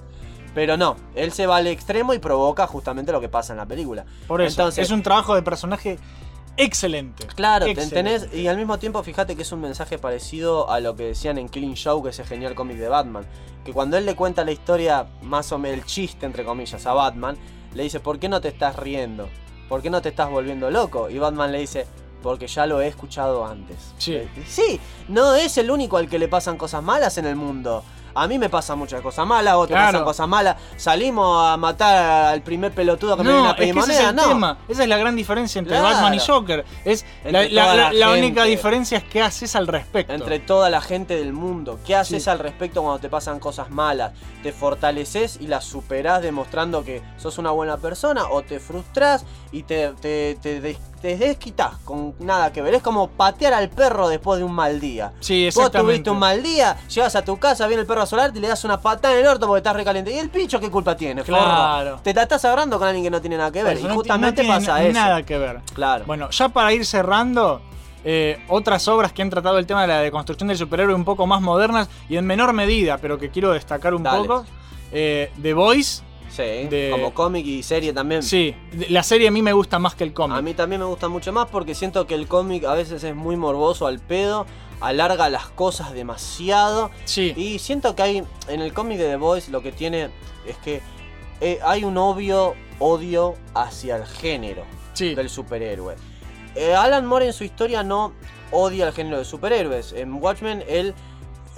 Pero 0.57 0.79
no, 0.79 0.97
él 1.15 1.33
se 1.33 1.47
va 1.47 1.59
al 1.59 1.67
extremo 1.67 2.15
y 2.15 2.19
provoca 2.19 2.67
justamente 2.67 3.13
lo 3.13 3.21
que 3.21 3.29
pasa 3.29 3.53
en 3.53 3.59
la 3.59 3.67
película. 3.67 4.07
Por 4.27 4.41
eso. 4.41 4.63
Entonces- 4.63 4.87
es 4.87 4.91
un 4.91 5.03
trabajo 5.03 5.35
de 5.35 5.43
personaje 5.43 5.99
excelente. 6.57 7.27
Claro, 7.27 7.67
te 7.67 7.73
Excelente. 7.73 7.95
tenés, 7.95 8.35
y 8.35 8.47
al 8.49 8.57
mismo 8.57 8.79
tiempo 8.79 9.03
fíjate 9.03 9.37
que 9.37 9.43
es 9.43 9.53
un 9.53 9.61
mensaje 9.61 9.99
parecido 9.99 10.71
a 10.71 10.81
lo 10.81 10.97
que 10.97 11.09
decían 11.09 11.37
en 11.37 11.51
Killing 11.51 11.75
Show, 11.75 12.03
que 12.03 12.09
es 12.09 12.19
el 12.21 12.25
genial 12.25 12.55
cómic 12.55 12.79
de 12.79 12.89
Batman. 12.89 13.27
Que 13.67 13.75
cuando 13.75 13.99
él 13.99 14.07
le 14.07 14.17
cuenta 14.17 14.45
la 14.47 14.53
historia, 14.53 15.07
más 15.21 15.53
o 15.53 15.59
menos 15.59 15.77
el 15.77 15.85
chiste 15.85 16.25
entre 16.25 16.43
comillas, 16.43 16.87
a 16.87 16.95
Batman, 16.95 17.37
le 17.75 17.83
dice, 17.83 18.01
¿por 18.01 18.19
qué 18.19 18.31
no 18.31 18.41
te 18.41 18.49
estás 18.49 18.77
riendo? 18.77 19.29
¿Por 19.69 19.83
qué 19.83 19.91
no 19.91 20.01
te 20.01 20.09
estás 20.09 20.31
volviendo 20.31 20.71
loco? 20.71 21.11
Y 21.11 21.19
Batman 21.19 21.53
le 21.53 21.59
dice, 21.59 21.87
porque 22.23 22.47
ya 22.47 22.65
lo 22.65 22.81
he 22.81 22.89
escuchado 22.89 23.45
antes. 23.45 23.93
Sí. 23.99 24.23
Sí, 24.47 24.81
no 25.09 25.35
es 25.35 25.59
el 25.59 25.71
único 25.71 25.99
al 25.99 26.09
que 26.09 26.19
le 26.19 26.29
pasan 26.29 26.57
cosas 26.57 26.83
malas 26.83 27.19
en 27.19 27.27
el 27.27 27.37
mundo. 27.37 27.85
A 28.17 28.27
mí 28.27 28.39
me 28.39 28.49
pasan 28.49 28.79
muchas 28.79 29.01
cosas 29.03 29.27
malas, 29.27 29.53
a 29.53 29.59
otros 29.59 29.77
Claro. 29.77 29.93
pasan 29.93 30.05
cosas 30.05 30.29
malas. 30.29 30.57
Salimos 30.77 31.47
a 31.47 31.57
matar 31.57 32.33
al 32.33 32.43
primer 32.43 32.73
pelotudo 32.73 33.17
que 33.17 33.23
me 33.23 33.29
viene 33.31 33.43
No, 33.43 33.49
a 33.49 33.53
es 33.53 33.57
pedir 33.59 33.75
que 33.75 33.81
ese 33.81 33.93
es 33.93 34.01
el 34.09 34.17
no. 34.17 34.29
tema. 34.29 34.59
Esa 34.69 34.83
es 34.83 34.89
la 34.89 34.97
gran 34.97 35.15
diferencia 35.17 35.59
entre 35.59 35.77
Claro. 35.79 35.95
Batman 35.95 36.15
y 36.15 36.19
Joker. 36.19 36.65
Es 36.85 37.05
la, 37.25 38.11
única 38.13 38.45
diferencia 38.45 38.99
es 38.99 39.05
qué 39.05 39.23
haces 39.23 39.55
al 39.55 39.67
respecto. 39.67 40.13
entre 40.13 40.39
toda 40.39 40.71
la 40.71 40.81
gente 40.81 41.17
del 41.17 41.33
mundo. 41.33 41.79
¿Qué 41.87 41.95
haces 41.95 42.25
Sí. 42.25 42.31
al 42.31 42.39
respecto 42.39 42.83
cuando 42.83 42.99
te 43.01 43.09
pasan 43.09 43.39
cosas 43.39 43.71
malas? 43.71 44.13
¿Te 44.43 44.53
fortaleces 44.53 45.39
y 45.41 45.47
las 45.49 45.65
superás 45.65 46.23
demostrando 46.23 46.85
que 46.85 47.03
sos 47.19 47.39
una 47.39 47.51
buena 47.51 47.77
persona? 47.77 48.25
¿O 48.31 48.43
te 48.43 48.61
frustrás 48.61 49.25
y 49.53 49.63
te, 49.65 49.91
te, 50.01 50.37
te 50.41 50.61
te 51.01 51.17
desquitas 51.17 51.77
con 51.85 52.15
nada 52.19 52.53
que 52.53 52.63
ver? 52.63 52.75
Es 52.75 52.83
como 52.83 53.09
patear 53.09 53.53
al 53.55 53.69
perro 53.69 54.09
después 54.09 54.39
de 54.39 54.45
un 54.45 54.53
mal 54.53 54.81
día. 54.81 55.13
Sí, 55.21 55.45
Vos 55.47 55.57
exactamente. 55.57 55.93
tuviste 55.93 56.11
un 56.11 56.19
mal 56.19 56.43
día, 56.43 56.77
llegas 56.89 57.15
a 57.17 57.23
tu 57.23 57.37
casa, 57.39 57.67
viene 57.67 57.83
el 57.83 57.87
perro 57.87 58.03
a 58.03 58.07
solarte 58.07 58.39
y 58.39 58.43
le 58.43 58.49
das 58.49 58.65
una 58.65 58.81
patada 58.81 59.15
en 59.15 59.21
el 59.21 59.27
orto 59.27 59.47
porque 59.47 59.59
estás 59.59 59.77
recaliente. 59.77 60.13
¿Y 60.13 60.19
el 60.19 60.31
picho 60.31 60.59
qué 60.59 60.71
culpa 60.71 60.97
tiene, 60.97 61.23
forro? 61.23 61.39
Claro. 61.39 62.01
Te 62.03 62.13
la 62.15 62.23
estás 62.23 62.45
agarrando 62.45 62.79
con 62.79 62.89
alguien 62.89 63.05
que 63.05 63.11
no 63.11 63.21
tiene 63.21 63.37
nada 63.37 63.51
que 63.53 63.63
ver. 63.63 63.77
Eso 63.77 63.89
y 63.89 63.95
justamente 63.95 64.43
no 64.43 64.49
tiene 64.51 64.67
pasa 64.67 64.83
eso. 64.85 64.93
nada 64.99 65.23
que 65.23 65.39
ver. 65.39 65.61
Claro. 65.75 66.05
Bueno, 66.07 66.31
ya 66.31 66.49
para 66.49 66.73
ir 66.73 66.85
cerrando, 66.87 67.61
eh, 68.05 68.39
otras 68.49 68.87
obras 68.89 69.13
que 69.13 69.23
han 69.23 69.31
tratado 69.31 69.59
el 69.59 69.67
tema 69.67 69.83
de 69.83 69.89
la 69.89 70.01
deconstrucción 70.01 70.49
del 70.49 70.57
superhéroe 70.59 70.95
un 70.95 71.05
poco 71.05 71.27
más 71.27 71.41
modernas 71.41 71.89
y 72.09 72.17
en 72.17 72.27
menor 72.27 72.53
medida, 72.53 72.99
pero 72.99 73.19
que 73.19 73.31
quiero 73.31 73.53
destacar 73.53 73.95
un 73.95 74.03
Dale. 74.03 74.27
poco. 74.27 74.45
eh, 74.93 75.31
The 75.43 75.53
Voice, 75.53 76.03
sí, 76.37 76.69
de- 76.69 76.89
como 76.93 77.15
cómic 77.15 77.47
y 77.47 77.63
serie 77.63 77.93
también. 77.93 78.23
sí, 78.23 78.55
la 78.89 79.03
serie 79.03 79.29
a 79.29 79.31
mí 79.31 79.43
me 79.43 79.53
gusta 79.53 79.79
más 79.79 79.95
que 79.95 80.05
el 80.05 80.11
A 80.11 80.15
cómic. 80.15 80.43
mí 80.43 80.55
también 80.55 80.81
me 80.81 80.87
gusta 80.87 81.09
mucho 81.09 81.33
más 81.33 81.47
porque 81.49 81.75
siento 81.75 82.07
que 82.07 82.15
el 82.15 82.27
cómic 82.29 82.65
a 82.65 82.75
veces 82.75 83.03
es 83.05 83.15
muy 83.15 83.37
morboso 83.37 83.87
al 83.87 83.99
pedo, 84.01 84.47
alarga 84.81 85.29
las 85.31 85.47
cosas 85.49 85.93
demasiado. 85.95 86.91
Sí, 87.05 87.33
Y 87.37 87.59
siento 87.59 87.95
que 87.97 88.03
hay 88.03 88.25
en 88.49 88.61
el 88.61 88.73
cómic 88.75 88.99
de 88.99 89.09
The 89.09 89.17
Voice 89.17 89.51
lo 89.51 89.63
que 89.63 89.73
tiene 89.73 90.11
es 90.47 90.57
que 90.59 90.81
eh, 91.41 91.59
hay 91.65 91.85
un 91.85 91.97
obvio 91.99 92.55
odio 92.79 93.35
hacia 93.55 93.97
el 93.97 94.07
género 94.07 94.65
sí. 94.93 95.15
del 95.15 95.31
superhéroe. 95.31 95.97
Eh, 96.55 96.75
Alan 96.75 97.07
Moore 97.07 97.27
en 97.27 97.33
su 97.33 97.45
historia 97.45 97.83
no 97.83 98.13
odia 98.51 98.87
el 98.87 98.93
género 98.95 99.19
de 99.19 99.25
superhéroes. 99.25 99.93
En 99.93 100.15
Watchmen 100.15 100.63
él, 100.69 100.95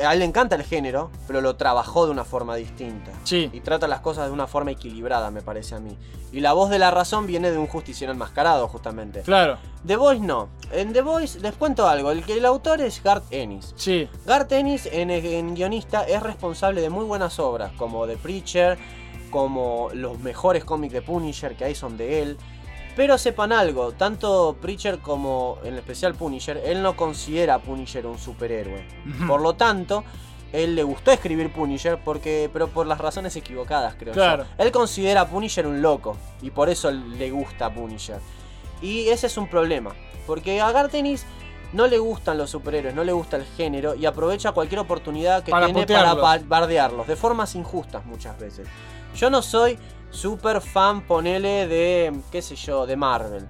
a 0.04 0.12
él 0.12 0.20
le 0.20 0.24
encanta 0.24 0.56
el 0.56 0.62
género, 0.62 1.10
pero 1.26 1.40
lo 1.40 1.56
trabajó 1.56 2.06
de 2.06 2.12
una 2.12 2.24
forma 2.24 2.54
distinta. 2.56 3.10
Sí. 3.24 3.50
Y 3.52 3.60
trata 3.60 3.86
las 3.88 4.00
cosas 4.00 4.26
de 4.26 4.32
una 4.32 4.46
forma 4.46 4.70
equilibrada, 4.70 5.30
me 5.30 5.42
parece 5.42 5.74
a 5.74 5.80
mí. 5.80 5.96
Y 6.32 6.40
la 6.40 6.52
voz 6.52 6.70
de 6.70 6.78
la 6.78 6.90
razón 6.90 7.26
viene 7.26 7.50
de 7.50 7.58
un 7.58 7.66
justiciero 7.66 8.12
enmascarado, 8.12 8.68
justamente. 8.68 9.22
Claro, 9.22 9.58
The 9.86 9.96
Voice 9.96 10.20
no. 10.24 10.48
En 10.72 10.92
The 10.92 11.02
Voice 11.02 11.40
les 11.40 11.54
cuento 11.54 11.88
algo. 11.88 12.10
El, 12.10 12.22
que 12.24 12.34
el 12.34 12.44
autor 12.44 12.80
es 12.80 13.02
Garth 13.02 13.24
Ennis. 13.32 13.72
sí. 13.76 14.08
Garth 14.26 14.52
Ennis, 14.52 14.86
en, 14.92 15.10
en 15.10 15.54
guionista, 15.54 16.04
es 16.04 16.22
responsable 16.22 16.80
de 16.80 16.90
muy 16.90 17.04
buenas 17.04 17.38
obras, 17.38 17.72
como 17.78 18.06
The 18.06 18.16
Preacher, 18.18 18.78
como 19.30 19.88
los 19.94 20.18
mejores 20.20 20.64
cómics 20.64 20.92
de 20.92 21.02
Punisher 21.02 21.56
que 21.56 21.64
hay 21.64 21.74
son 21.74 21.96
de 21.96 22.22
él. 22.22 22.38
Pero 22.98 23.16
sepan 23.16 23.52
algo, 23.52 23.92
tanto 23.92 24.56
Preacher 24.60 24.98
como 24.98 25.58
en 25.62 25.76
especial 25.76 26.16
Punisher, 26.16 26.60
él 26.64 26.82
no 26.82 26.96
considera 26.96 27.54
a 27.54 27.58
Punisher 27.60 28.04
un 28.08 28.18
superhéroe. 28.18 28.84
Por 29.28 29.40
lo 29.40 29.54
tanto, 29.54 30.02
él 30.52 30.74
le 30.74 30.82
gustó 30.82 31.12
escribir 31.12 31.52
Punisher, 31.52 32.00
porque, 32.04 32.50
pero 32.52 32.66
por 32.66 32.88
las 32.88 32.98
razones 32.98 33.36
equivocadas, 33.36 33.94
creo 33.96 34.12
Claro. 34.14 34.42
yo. 34.42 34.64
Él 34.64 34.72
considera 34.72 35.20
a 35.20 35.28
Punisher 35.28 35.64
un 35.68 35.80
loco, 35.80 36.16
y 36.42 36.50
por 36.50 36.68
eso 36.68 36.90
le 36.90 37.30
gusta 37.30 37.72
Punisher. 37.72 38.18
Y 38.82 39.06
ese 39.10 39.28
es 39.28 39.38
un 39.38 39.48
problema, 39.48 39.94
porque 40.26 40.60
a 40.60 40.72
Garth 40.72 40.92
Ennis 40.94 41.24
no 41.72 41.86
le 41.86 41.98
gustan 41.98 42.36
los 42.36 42.50
superhéroes, 42.50 42.96
no 42.96 43.04
le 43.04 43.12
gusta 43.12 43.36
el 43.36 43.44
género, 43.44 43.94
y 43.94 44.06
aprovecha 44.06 44.50
cualquier 44.50 44.80
oportunidad 44.80 45.44
que 45.44 45.52
Para 45.52 45.66
tiene 45.66 45.86
para 45.86 46.14
putearlos. 46.16 46.48
bardearlos, 46.48 47.06
de 47.06 47.14
formas 47.14 47.54
injustas 47.54 48.04
muchas 48.06 48.36
veces. 48.40 48.66
Yo 49.14 49.30
no 49.30 49.40
soy 49.40 49.78
super 50.10 50.60
fan, 50.60 51.06
ponele, 51.06 51.66
de, 51.66 52.12
qué 52.30 52.42
sé 52.42 52.56
yo, 52.56 52.86
de 52.86 52.96
Marvel. 52.96 53.48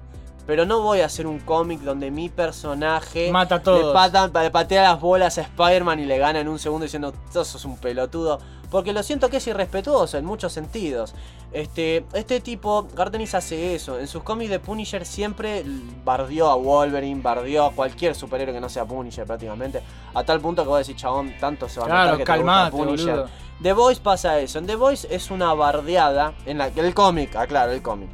Pero 0.48 0.64
no 0.64 0.80
voy 0.80 1.02
a 1.02 1.04
hacer 1.04 1.26
un 1.26 1.40
cómic 1.40 1.80
donde 1.82 2.10
mi 2.10 2.30
personaje 2.30 3.30
Mata 3.30 3.56
a 3.56 3.62
todos. 3.62 3.88
le, 3.88 3.92
patan- 3.92 4.32
le 4.42 4.50
patea 4.50 4.82
las 4.82 4.98
bolas 5.00 5.36
a 5.36 5.42
Spider-Man 5.42 6.00
y 6.00 6.06
le 6.06 6.16
gana 6.16 6.40
en 6.40 6.48
un 6.48 6.58
segundo 6.58 6.84
diciendo, 6.84 7.12
"Sos 7.30 7.48
sos 7.48 7.64
un 7.66 7.76
pelotudo. 7.76 8.40
Porque 8.70 8.92
lo 8.94 9.02
siento 9.02 9.28
que 9.28 9.36
es 9.38 9.46
irrespetuoso 9.46 10.16
en 10.18 10.24
muchos 10.24 10.52
sentidos. 10.54 11.14
Este, 11.52 12.04
este 12.14 12.40
tipo, 12.40 12.86
Gartenis 12.94 13.34
hace 13.34 13.74
eso. 13.74 13.98
En 13.98 14.06
sus 14.08 14.22
cómics 14.22 14.50
de 14.50 14.58
Punisher 14.58 15.04
siempre 15.06 15.64
bardeó 16.04 16.48
a 16.50 16.54
Wolverine, 16.56 17.20
bardeó 17.22 17.66
a 17.66 17.72
cualquier 17.72 18.14
superhéroe 18.14 18.54
que 18.54 18.60
no 18.60 18.68
sea 18.70 18.84
Punisher 18.86 19.26
prácticamente. 19.26 19.82
A 20.14 20.24
tal 20.24 20.40
punto 20.40 20.62
que 20.62 20.68
vos 20.68 20.78
decís, 20.86 21.00
chabón, 21.00 21.34
tanto 21.38 21.68
se 21.68 21.78
va 21.80 21.86
a 21.86 21.88
Claro, 21.88 22.04
notar 22.12 22.18
que 22.18 22.24
te 22.24 22.32
gusta 22.38 22.44
calmate, 22.54 22.76
Punisher. 22.76 23.10
boludo. 23.16 23.28
The 23.62 23.72
Voice 23.74 24.00
pasa 24.02 24.38
eso. 24.38 24.58
En 24.58 24.66
The 24.66 24.76
Voice 24.76 25.08
es 25.14 25.30
una 25.30 25.52
bardeada. 25.54 26.32
En 26.46 26.56
la, 26.58 26.66
el 26.68 26.94
cómic, 26.94 27.36
aclaro, 27.36 27.72
el 27.72 27.82
cómic. 27.82 28.08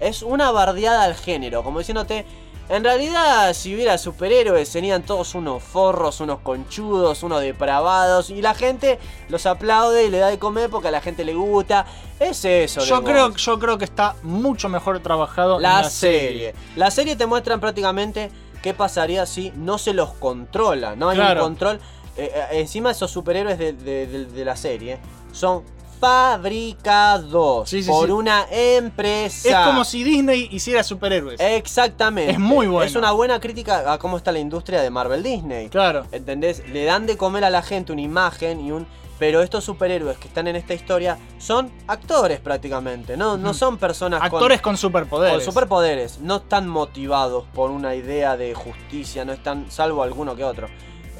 Es 0.00 0.22
una 0.22 0.50
bardeada 0.50 1.04
al 1.04 1.14
género. 1.14 1.62
Como 1.62 1.78
diciéndote. 1.78 2.24
En 2.70 2.84
realidad, 2.84 3.54
si 3.54 3.74
hubiera 3.74 3.96
superhéroes, 3.96 4.68
serían 4.68 5.02
todos 5.02 5.34
unos 5.34 5.62
forros, 5.62 6.20
unos 6.20 6.40
conchudos, 6.40 7.22
unos 7.22 7.40
depravados. 7.40 8.28
Y 8.28 8.42
la 8.42 8.52
gente 8.52 8.98
los 9.30 9.46
aplaude 9.46 10.04
y 10.04 10.10
le 10.10 10.18
da 10.18 10.26
de 10.28 10.38
comer 10.38 10.68
porque 10.68 10.88
a 10.88 10.90
la 10.90 11.00
gente 11.00 11.24
le 11.24 11.32
gusta. 11.32 11.86
Es 12.20 12.44
eso. 12.44 12.84
Yo 12.84 13.02
creo, 13.02 13.34
yo 13.34 13.58
creo 13.58 13.78
que 13.78 13.86
está 13.86 14.16
mucho 14.22 14.68
mejor 14.68 15.00
trabajado 15.00 15.58
La, 15.58 15.76
en 15.78 15.82
la 15.84 15.90
serie. 15.90 16.54
La 16.76 16.90
serie 16.90 17.16
te 17.16 17.24
muestran 17.24 17.58
prácticamente 17.58 18.30
qué 18.62 18.74
pasaría 18.74 19.24
si 19.24 19.50
no 19.56 19.78
se 19.78 19.94
los 19.94 20.10
controla. 20.12 20.94
No 20.94 21.08
hay 21.08 21.16
Claro. 21.16 21.40
un 21.40 21.46
control. 21.54 21.80
Eh, 22.18 22.30
eh, 22.34 22.46
encima 22.60 22.90
esos 22.90 23.10
superhéroes 23.10 23.56
de, 23.58 23.72
de- 23.72 24.06
de- 24.06 24.26
de 24.26 24.44
la 24.44 24.56
serie 24.56 24.98
son 25.32 25.62
fabricados 25.98 27.68
Sí, 27.68 27.82
sí, 27.82 27.90
por 27.90 28.06
sí. 28.06 28.12
una 28.12 28.46
empresa. 28.50 29.48
Es 29.48 29.66
como 29.66 29.84
si 29.84 30.04
Disney 30.04 30.48
hiciera 30.50 30.82
superhéroes. 30.82 31.40
Exactamente. 31.40 32.32
Es 32.32 32.38
muy 32.38 32.66
bueno. 32.66 32.86
Es 32.86 32.96
una 32.96 33.12
buena 33.12 33.40
crítica 33.40 33.92
a 33.92 33.98
cómo 33.98 34.16
está 34.16 34.32
la 34.32 34.38
industria 34.38 34.82
de 34.82 34.90
Marvel 34.90 35.22
Disney. 35.22 35.68
Claro. 35.68 36.06
¿Entendés? 36.12 36.62
Le 36.68 36.84
dan 36.84 37.06
de 37.06 37.16
comer 37.16 37.44
a 37.44 37.50
la 37.50 37.62
gente 37.62 37.92
una 37.92 38.02
imagen 38.02 38.60
y 38.64 38.72
un. 38.72 38.86
Pero 39.18 39.42
estos 39.42 39.64
superhéroes 39.64 40.16
que 40.16 40.28
están 40.28 40.46
en 40.46 40.54
esta 40.54 40.74
historia 40.74 41.18
son 41.38 41.72
actores 41.88 42.38
prácticamente, 42.38 43.16
no, 43.16 43.36
no 43.36 43.52
son 43.52 43.76
personas 43.76 44.20
con- 44.20 44.26
Actores 44.38 44.60
con 44.60 44.76
superpoderes. 44.76 45.34
con 45.34 45.44
superpoderes. 45.44 46.20
No 46.20 46.36
están 46.36 46.68
motivados 46.68 47.42
por 47.52 47.72
una 47.72 47.96
idea 47.96 48.36
de 48.36 48.54
justicia, 48.54 49.24
no 49.24 49.32
están, 49.32 49.72
salvo 49.72 50.04
alguno 50.04 50.36
que 50.36 50.44
otro. 50.44 50.68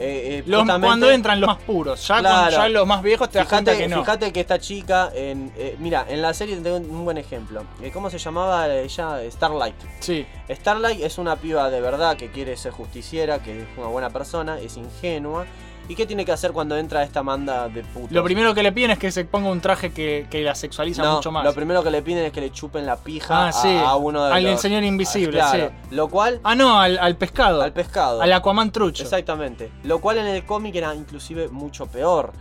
Eh, 0.01 0.39
eh, 0.39 0.43
Los- 0.47 0.65
cuando 0.81 1.11
entran 1.11 1.41
los 1.41 1.49
más 1.49 1.59
puros. 1.59 2.07
Ya, 2.07 2.21
Claro. 2.21 2.45
con, 2.57 2.63
ya 2.65 2.69
los 2.69 2.87
más 2.87 3.03
viejos 3.03 3.29
te 3.31 3.39
das 3.39 3.49
cuenta 3.49 3.77
que 3.77 3.89
no. 3.89 3.99
fíjate 4.01 4.33
que 4.33 4.41
esta 4.41 4.59
chica, 4.59 5.11
en, 5.15 5.53
eh, 5.57 5.77
mira, 5.81 6.07
en 6.09 6.23
la 6.23 6.33
serie 6.35 6.57
tengo 6.57 6.77
un 6.77 7.05
buen 7.05 7.19
ejemplo. 7.19 7.65
Eh, 7.83 7.91
¿Cómo 7.93 8.09
se 8.09 8.19
llamaba 8.19 8.69
ella? 8.73 9.19
Starlight. 9.31 9.75
Sí. 10.01 10.25
Starlight 10.49 11.03
es 11.03 11.19
una 11.19 11.37
piba 11.37 11.69
de 11.71 11.81
verdad 11.81 12.17
que 12.17 12.31
quiere 12.31 12.57
ser 12.57 12.73
justiciera, 12.73 13.43
que 13.43 13.63
es 13.63 13.67
una 13.77 13.89
buena 13.89 14.11
persona, 14.11 14.59
es 14.61 14.77
ingenua. 14.77 15.47
¿Y 15.89 15.95
qué 15.95 16.05
tiene 16.07 16.25
que 16.27 16.33
hacer 16.33 16.53
cuando 16.53 16.77
entra 16.77 17.03
esta 17.03 17.23
manda 17.23 17.67
de 17.69 17.83
putos? 17.83 18.13
Lo 18.13 18.23
primero 18.23 18.55
que 18.55 18.63
le 18.63 18.73
piden 18.73 18.91
es 18.91 18.99
que 18.99 19.11
se 19.11 19.25
ponga 19.25 19.49
un 19.49 19.61
traje 19.63 19.91
que, 19.91 20.27
que 20.31 20.43
la 20.43 20.55
sexualiza 20.55 21.03
No, 21.03 21.17
mucho 21.17 21.33
más. 21.33 21.45
Lo 21.45 21.55
primero 21.55 21.83
que 21.83 21.91
le 21.91 22.03
piden 22.03 22.27
es 22.27 22.33
que 22.33 22.43
le 22.43 22.53
chupen 22.53 22.85
la 22.85 22.97
pija 22.97 23.47
Ah, 23.47 23.49
a- 23.49 23.53
sí. 23.53 23.75
a, 23.75 23.97
uno 23.97 24.27
de 24.27 24.35
Al 24.35 24.45
los... 24.45 24.61
señor 24.61 24.85
invisible, 24.85 25.33
Claro, 25.39 25.69
sí. 25.69 25.95
Lo 25.97 26.09
cual... 26.09 26.41
Ah, 26.45 26.55
no, 26.55 26.79
al, 26.79 26.99
al 26.99 27.17
pescado. 27.17 27.63
Al 27.63 27.73
pescado. 27.73 28.21
Al 28.21 28.31
Aquaman 28.35 28.71
trucho. 28.71 29.03
Exactamente. 29.03 29.71
Lo 29.85 29.99
cual 30.01 30.19
en 30.19 30.27
el 30.27 30.45
cómic 30.45 30.75
era 30.75 30.95
inclusive 30.95 31.49
mucho 31.49 31.87
peor. 31.87 32.33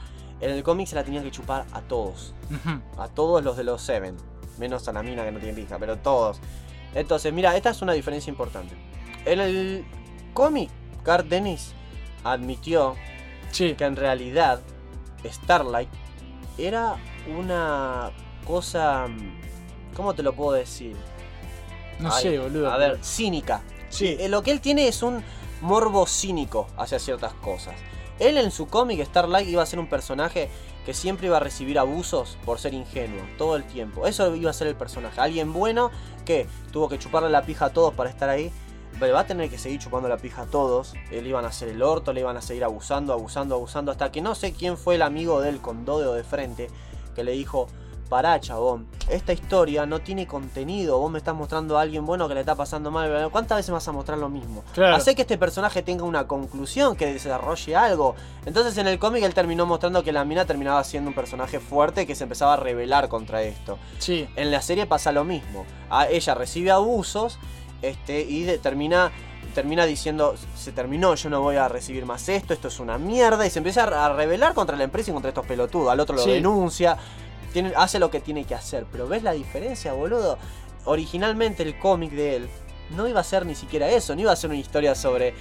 En 0.42 0.52
el 0.52 0.62
cómic 0.62 0.88
se 0.88 0.96
la 0.96 1.04
tenían 1.06 1.24
que 1.24 1.32
chupar 1.32 1.66
a 1.72 1.80
todos. 1.82 2.34
A 2.98 3.08
todos 3.08 3.44
los 3.46 3.56
de 3.56 3.64
los 3.64 3.82
Seven. 3.82 4.18
Menos 4.58 4.88
a 4.90 4.92
la 4.92 5.02
mina 5.04 5.24
que 5.24 5.32
no 5.32 5.40
tiene 5.40 5.54
pija, 5.54 5.78
pero 5.80 5.96
todos. 5.98 6.40
Entonces, 6.96 7.32
mira, 7.32 7.56
esta 7.56 7.70
es 7.70 7.82
una 7.82 7.94
diferencia 7.94 8.30
importante. 8.30 8.76
En 9.26 9.40
el 9.40 9.86
cómic, 10.34 10.70
Garth 11.06 11.28
Dennis 11.28 11.74
admitió 12.24 12.96
Sí. 13.52 13.74
que 13.76 13.86
en 13.86 13.96
realidad 13.96 14.62
Starlight 15.26 15.90
era 16.58 16.96
una 17.38 18.12
cosa... 18.46 19.08
¿Cómo 19.96 20.14
te 20.14 20.24
lo 20.24 20.34
puedo 20.34 20.52
decir? 20.54 20.96
No 22.00 22.14
Ay, 22.14 22.22
sé, 22.22 22.40
boludo. 22.40 22.72
A 22.72 22.78
ver, 22.78 23.00
cínica. 23.04 23.62
Sí. 23.90 24.16
Eh, 24.20 24.30
Lo 24.30 24.44
que 24.44 24.52
él 24.52 24.62
tiene 24.62 24.88
es 24.88 25.02
un 25.02 25.24
morbo 25.62 26.06
cínico 26.06 26.68
hacia 26.78 27.00
ciertas 27.00 27.34
cosas. 27.34 27.76
Él 28.20 28.38
en 28.38 28.52
su 28.52 28.68
cómic 28.68 29.04
Starlight 29.04 29.48
iba 29.48 29.64
a 29.64 29.66
ser 29.66 29.80
un 29.80 29.88
personaje 29.88 30.50
que 30.86 30.94
siempre 30.94 31.28
iba 31.28 31.38
a 31.38 31.40
recibir 31.40 31.78
abusos 31.80 32.38
por 32.46 32.60
ser 32.60 32.74
ingenuo, 32.74 33.22
todo 33.38 33.56
el 33.56 33.64
tiempo. 33.64 34.08
Eso 34.08 34.36
iba 34.36 34.50
a 34.50 34.54
ser 34.54 34.68
el 34.68 34.76
personaje. 34.76 35.20
Alguien 35.20 35.52
bueno 35.54 35.92
que 36.26 36.48
tuvo 36.72 36.90
que 36.90 36.98
chuparle 37.00 37.30
la 37.30 37.42
pija 37.44 37.66
a 37.66 37.70
todos 37.74 37.94
para 37.94 38.10
estar 38.10 38.30
ahí. 38.30 38.52
Va 39.02 39.20
a 39.20 39.28
tener 39.28 39.50
que 39.50 39.58
seguir 39.58 39.80
chupando 39.80 40.10
la 40.10 40.18
pija 40.18 40.44
a 40.44 40.46
todos. 40.46 40.94
Le 41.12 41.28
iban 41.28 41.46
a 41.46 41.50
hacer 41.50 41.70
el 41.70 41.84
orto, 41.84 42.14
le 42.14 42.22
iban 42.22 42.36
a 42.36 42.42
seguir 42.42 42.64
abusando, 42.64 43.14
abusando, 43.14 43.56
abusando. 43.56 43.92
Hasta 43.92 44.12
que 44.12 44.22
no 44.22 44.34
sé 44.34 44.54
quién 44.54 44.78
fue 44.78 44.96
el 44.96 45.04
amigo 45.04 45.40
de 45.42 45.50
él 45.50 45.60
con 45.60 45.86
dos 45.86 46.02
dedos 46.02 46.16
de 46.16 46.24
frente 46.24 46.68
que 47.16 47.24
le 47.24 47.34
dijo: 47.34 47.68
Pará, 48.10 48.40
chabón, 48.40 48.88
esta 49.10 49.34
historia 49.34 49.86
no 49.86 50.00
tiene 50.00 50.26
contenido. 50.26 50.98
Vos 50.98 51.12
me 51.12 51.18
estás 51.18 51.36
mostrando 51.36 51.78
a 51.78 51.82
alguien 51.82 52.06
bueno 52.06 52.28
que 52.30 52.36
le 52.36 52.40
está 52.40 52.56
pasando 52.56 52.90
mal. 52.90 53.30
¿Cuántas 53.32 53.58
veces 53.58 53.72
vas 53.72 53.88
a 53.88 53.92
mostrar 53.92 54.18
lo 54.18 54.30
mismo? 54.30 54.64
Claro. 54.74 54.96
Hacé 54.96 55.14
que 55.14 55.24
este 55.24 55.38
personaje 55.38 55.84
tenga 55.84 56.06
una 56.06 56.26
conclusión, 56.26 56.96
que 56.96 57.12
desarrolle 57.12 57.76
algo. 57.76 58.16
Entonces 58.46 58.78
en 58.78 58.88
el 58.88 58.98
cómic 58.98 59.24
él 59.24 59.34
terminó 59.34 59.66
mostrando 59.66 60.04
que 60.04 60.14
la 60.14 60.24
mina 60.24 60.46
terminaba 60.46 60.84
siendo 60.86 61.10
un 61.10 61.16
personaje 61.16 61.60
fuerte 61.60 62.08
que 62.08 62.16
se 62.16 62.24
empezaba 62.24 62.54
a 62.54 62.58
rebelar 62.58 63.10
contra 63.10 63.44
esto. 63.44 63.78
Sí. 64.00 64.28
En 64.38 64.52
la 64.52 64.62
serie 64.62 64.86
pasa 64.86 65.12
lo 65.12 65.26
mismo. 65.26 65.66
A 65.90 66.08
ella 66.08 66.34
recibe 66.34 66.72
abusos 66.72 67.38
este, 67.82 68.22
y 68.22 68.46
termina, 68.58 69.12
termina 69.56 69.86
diciendo, 69.86 70.36
se 70.56 70.72
terminó, 70.72 71.16
yo 71.16 71.30
no 71.30 71.42
voy 71.42 71.56
a 71.56 71.68
recibir 71.68 72.06
más 72.06 72.28
esto, 72.30 72.54
esto 72.54 72.68
es 72.68 72.80
una 72.80 72.98
mierda. 72.98 73.46
Y 73.46 73.50
se 73.50 73.60
empieza 73.60 73.84
a 73.84 74.14
rebelar 74.14 74.54
contra 74.54 74.76
la 74.78 74.84
empresa 74.84 75.12
y 75.12 75.14
contra 75.14 75.30
estos 75.30 75.46
pelotudos. 75.46 75.90
Al 75.92 76.00
otro 76.00 76.16
lo 76.16 76.24
Sí. 76.24 76.32
denuncia, 76.32 76.98
tiene- 77.54 77.74
hace 77.76 78.00
lo 78.00 78.10
que 78.12 78.20
tiene 78.20 78.44
que 78.46 78.56
hacer. 78.56 78.86
Pero 78.92 79.08
¿ves 79.08 79.24
la 79.24 79.32
diferencia, 79.32 79.94
boludo? 79.94 80.38
Originalmente 80.86 81.64
el 81.64 81.78
cómic 81.80 82.12
de 82.12 82.36
él 82.38 82.50
no 82.96 83.08
iba 83.08 83.20
a 83.20 83.24
ser 83.24 83.46
ni 83.46 83.56
siquiera 83.56 83.90
eso, 83.90 84.16
no 84.16 84.22
iba 84.22 84.32
a 84.32 84.36
ser 84.36 84.50
una 84.50 84.60
historia 84.60 84.96
sobre 84.96 85.34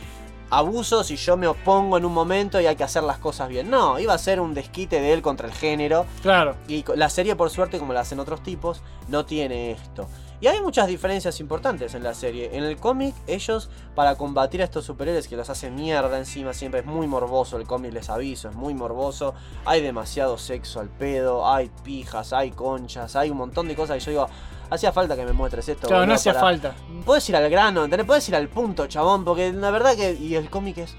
abusos 0.50 1.10
y 1.10 1.16
yo 1.16 1.36
me 1.36 1.46
opongo 1.48 1.96
en 1.98 2.04
un 2.04 2.12
momento 2.12 2.60
y 2.60 2.66
hay 2.66 2.76
que 2.76 2.84
hacer 2.84 3.02
las 3.02 3.18
cosas 3.18 3.48
bien. 3.48 3.68
No, 3.68 3.98
iba 3.98 4.14
a 4.14 4.18
ser 4.18 4.40
un 4.40 4.54
desquite 4.54 5.00
de 5.00 5.12
él 5.12 5.22
contra 5.22 5.48
el 5.48 5.54
género. 5.54 6.06
Claro. 6.22 6.56
Y 6.68 6.84
la 6.94 7.08
serie, 7.10 7.34
por 7.36 7.50
suerte, 7.50 7.78
como 7.78 7.92
la 7.92 8.00
hacen 8.00 8.20
otros 8.20 8.42
tipos, 8.42 8.80
no 9.08 9.24
tiene 9.26 9.72
esto. 9.72 10.08
Y 10.40 10.48
hay 10.48 10.60
muchas 10.60 10.86
diferencias 10.86 11.40
importantes 11.40 11.94
en 11.94 12.02
la 12.02 12.12
serie. 12.14 12.50
En 12.52 12.62
el 12.64 12.76
cómic, 12.76 13.14
ellos, 13.26 13.70
para 13.94 14.16
combatir 14.16 14.60
a 14.60 14.64
estos 14.64 14.84
superhéroes 14.84 15.28
que 15.28 15.36
los 15.36 15.48
hacen 15.48 15.74
mierda 15.74 16.18
encima, 16.18 16.52
siempre 16.52 16.80
es 16.80 16.86
muy 16.86 17.06
morboso. 17.06 17.56
El 17.56 17.66
cómic, 17.66 17.92
les 17.92 18.10
aviso, 18.10 18.50
es 18.50 18.54
muy 18.54 18.74
morboso. 18.74 19.34
Hay 19.64 19.80
demasiado 19.80 20.36
sexo 20.38 20.80
al 20.80 20.88
pedo, 20.90 21.48
hay 21.48 21.70
pijas, 21.84 22.32
hay 22.32 22.50
conchas, 22.50 23.16
hay 23.16 23.30
un 23.30 23.38
montón 23.38 23.66
de 23.68 23.74
cosas 23.74 23.96
que 23.98 24.04
yo 24.04 24.10
digo, 24.10 24.28
hacía 24.68 24.92
falta 24.92 25.16
que 25.16 25.24
me 25.24 25.32
muestres 25.32 25.68
esto. 25.70 25.88
Claro, 25.88 26.04
no 26.06 26.14
hacía 26.14 26.32
para- 26.34 26.44
falta. 26.44 26.74
Puedes 27.04 27.26
ir 27.30 27.36
al 27.36 27.48
grano, 27.48 27.84
¿entendés? 27.84 28.06
Puedes 28.06 28.28
ir 28.28 28.36
al 28.36 28.48
punto, 28.48 28.86
chabón, 28.86 29.24
porque 29.24 29.52
la 29.52 29.70
verdad 29.70 29.96
que. 29.96 30.12
Y 30.12 30.34
el 30.34 30.50
cómic 30.50 30.78
es 30.78 30.94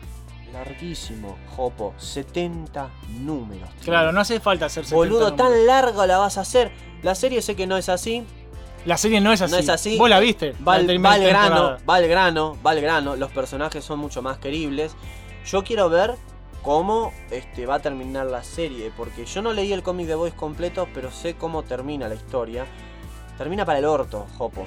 larguísimo, 0.51 1.37
Jopo. 1.55 1.93
70 1.97 2.89
números. 3.19 3.69
Claro, 3.83 4.11
no 4.11 4.21
hace 4.21 4.39
falta 4.39 4.65
hacer 4.65 4.85
70 4.85 4.95
Boludo, 4.95 5.29
números. 5.29 5.37
tan 5.51 5.65
largo 5.67 6.05
la 6.05 6.17
vas 6.17 6.37
a 6.37 6.41
hacer. 6.41 6.71
La 7.03 7.13
serie 7.15 7.41
sé 7.41 7.55
que 7.55 7.67
no 7.67 7.77
es 7.77 7.89
así. 7.89 8.25
La 8.85 8.97
serie 8.97 9.19
no 9.19 9.31
es 9.33 9.41
así. 9.41 9.51
No 9.51 9.57
es 9.57 9.69
así. 9.69 9.97
Vos 9.97 10.09
la 10.09 10.19
viste. 10.19 10.53
Va, 10.65 10.75
al- 10.75 10.85
grano, 10.87 11.77
va 11.89 11.95
al 11.95 12.07
grano, 12.07 12.57
va 12.65 12.71
al 12.71 12.81
grano. 12.81 13.15
Los 13.15 13.31
personajes 13.31 13.83
son 13.83 13.99
mucho 13.99 14.21
más 14.21 14.37
queribles. 14.37 14.95
Yo 15.45 15.63
quiero 15.63 15.89
ver 15.89 16.15
cómo 16.61 17.11
este, 17.31 17.65
va 17.65 17.75
a 17.75 17.79
terminar 17.79 18.27
la 18.27 18.43
serie. 18.43 18.91
Porque 18.95 19.25
yo 19.25 19.41
no 19.41 19.51
leí 19.53 19.73
el 19.73 19.83
cómic 19.83 20.07
de 20.07 20.15
Boys 20.15 20.33
completo, 20.33 20.87
pero 20.93 21.11
sé 21.11 21.35
cómo 21.35 21.63
termina 21.63 22.07
la 22.07 22.15
historia. 22.15 22.65
Termina 23.37 23.65
para 23.65 23.79
el 23.79 23.85
orto, 23.85 24.25
Jopo. 24.37 24.65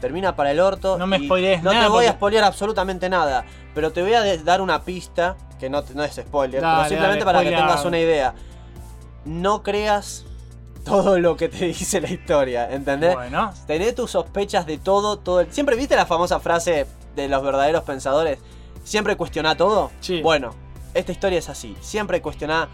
Termina 0.00 0.34
para 0.34 0.50
el 0.52 0.60
orto. 0.60 0.96
No 0.96 1.06
me 1.06 1.18
spoilees 1.18 1.62
No 1.62 1.72
nada 1.72 1.84
te 1.84 1.90
voy 1.90 2.04
a 2.04 2.08
porque- 2.08 2.16
spoilear 2.18 2.44
absolutamente 2.44 3.08
nada. 3.10 3.44
Pero 3.74 3.92
te 3.92 4.02
voy 4.02 4.14
a 4.14 4.36
dar 4.42 4.60
una 4.62 4.82
pista. 4.82 5.36
Que 5.58 5.68
no, 5.68 5.84
no 5.94 6.02
es 6.02 6.14
spoiler. 6.14 6.62
Dale, 6.62 6.76
pero 6.76 6.88
simplemente 6.88 7.24
dale, 7.26 7.38
para 7.38 7.44
que 7.50 7.54
tengas 7.54 7.84
una 7.84 7.98
idea. 7.98 8.34
No 9.26 9.62
creas 9.62 10.24
todo 10.84 11.18
lo 11.18 11.36
que 11.36 11.48
te 11.48 11.66
dice 11.66 12.00
la 12.00 12.10
historia. 12.10 12.70
¿Entendés? 12.70 13.14
Bueno. 13.14 13.52
Tené 13.66 13.92
tus 13.92 14.12
sospechas 14.12 14.66
de 14.66 14.78
todo, 14.78 15.18
todo 15.18 15.40
el... 15.40 15.52
Siempre 15.52 15.76
viste 15.76 15.96
la 15.96 16.06
famosa 16.06 16.40
frase 16.40 16.86
de 17.16 17.28
los 17.28 17.42
verdaderos 17.42 17.84
pensadores. 17.84 18.38
Siempre 18.84 19.16
cuestiona 19.16 19.56
todo. 19.56 19.90
Sí. 20.00 20.22
Bueno, 20.22 20.54
esta 20.94 21.12
historia 21.12 21.38
es 21.38 21.48
así. 21.48 21.76
Siempre 21.80 22.20
cuestiona 22.22 22.68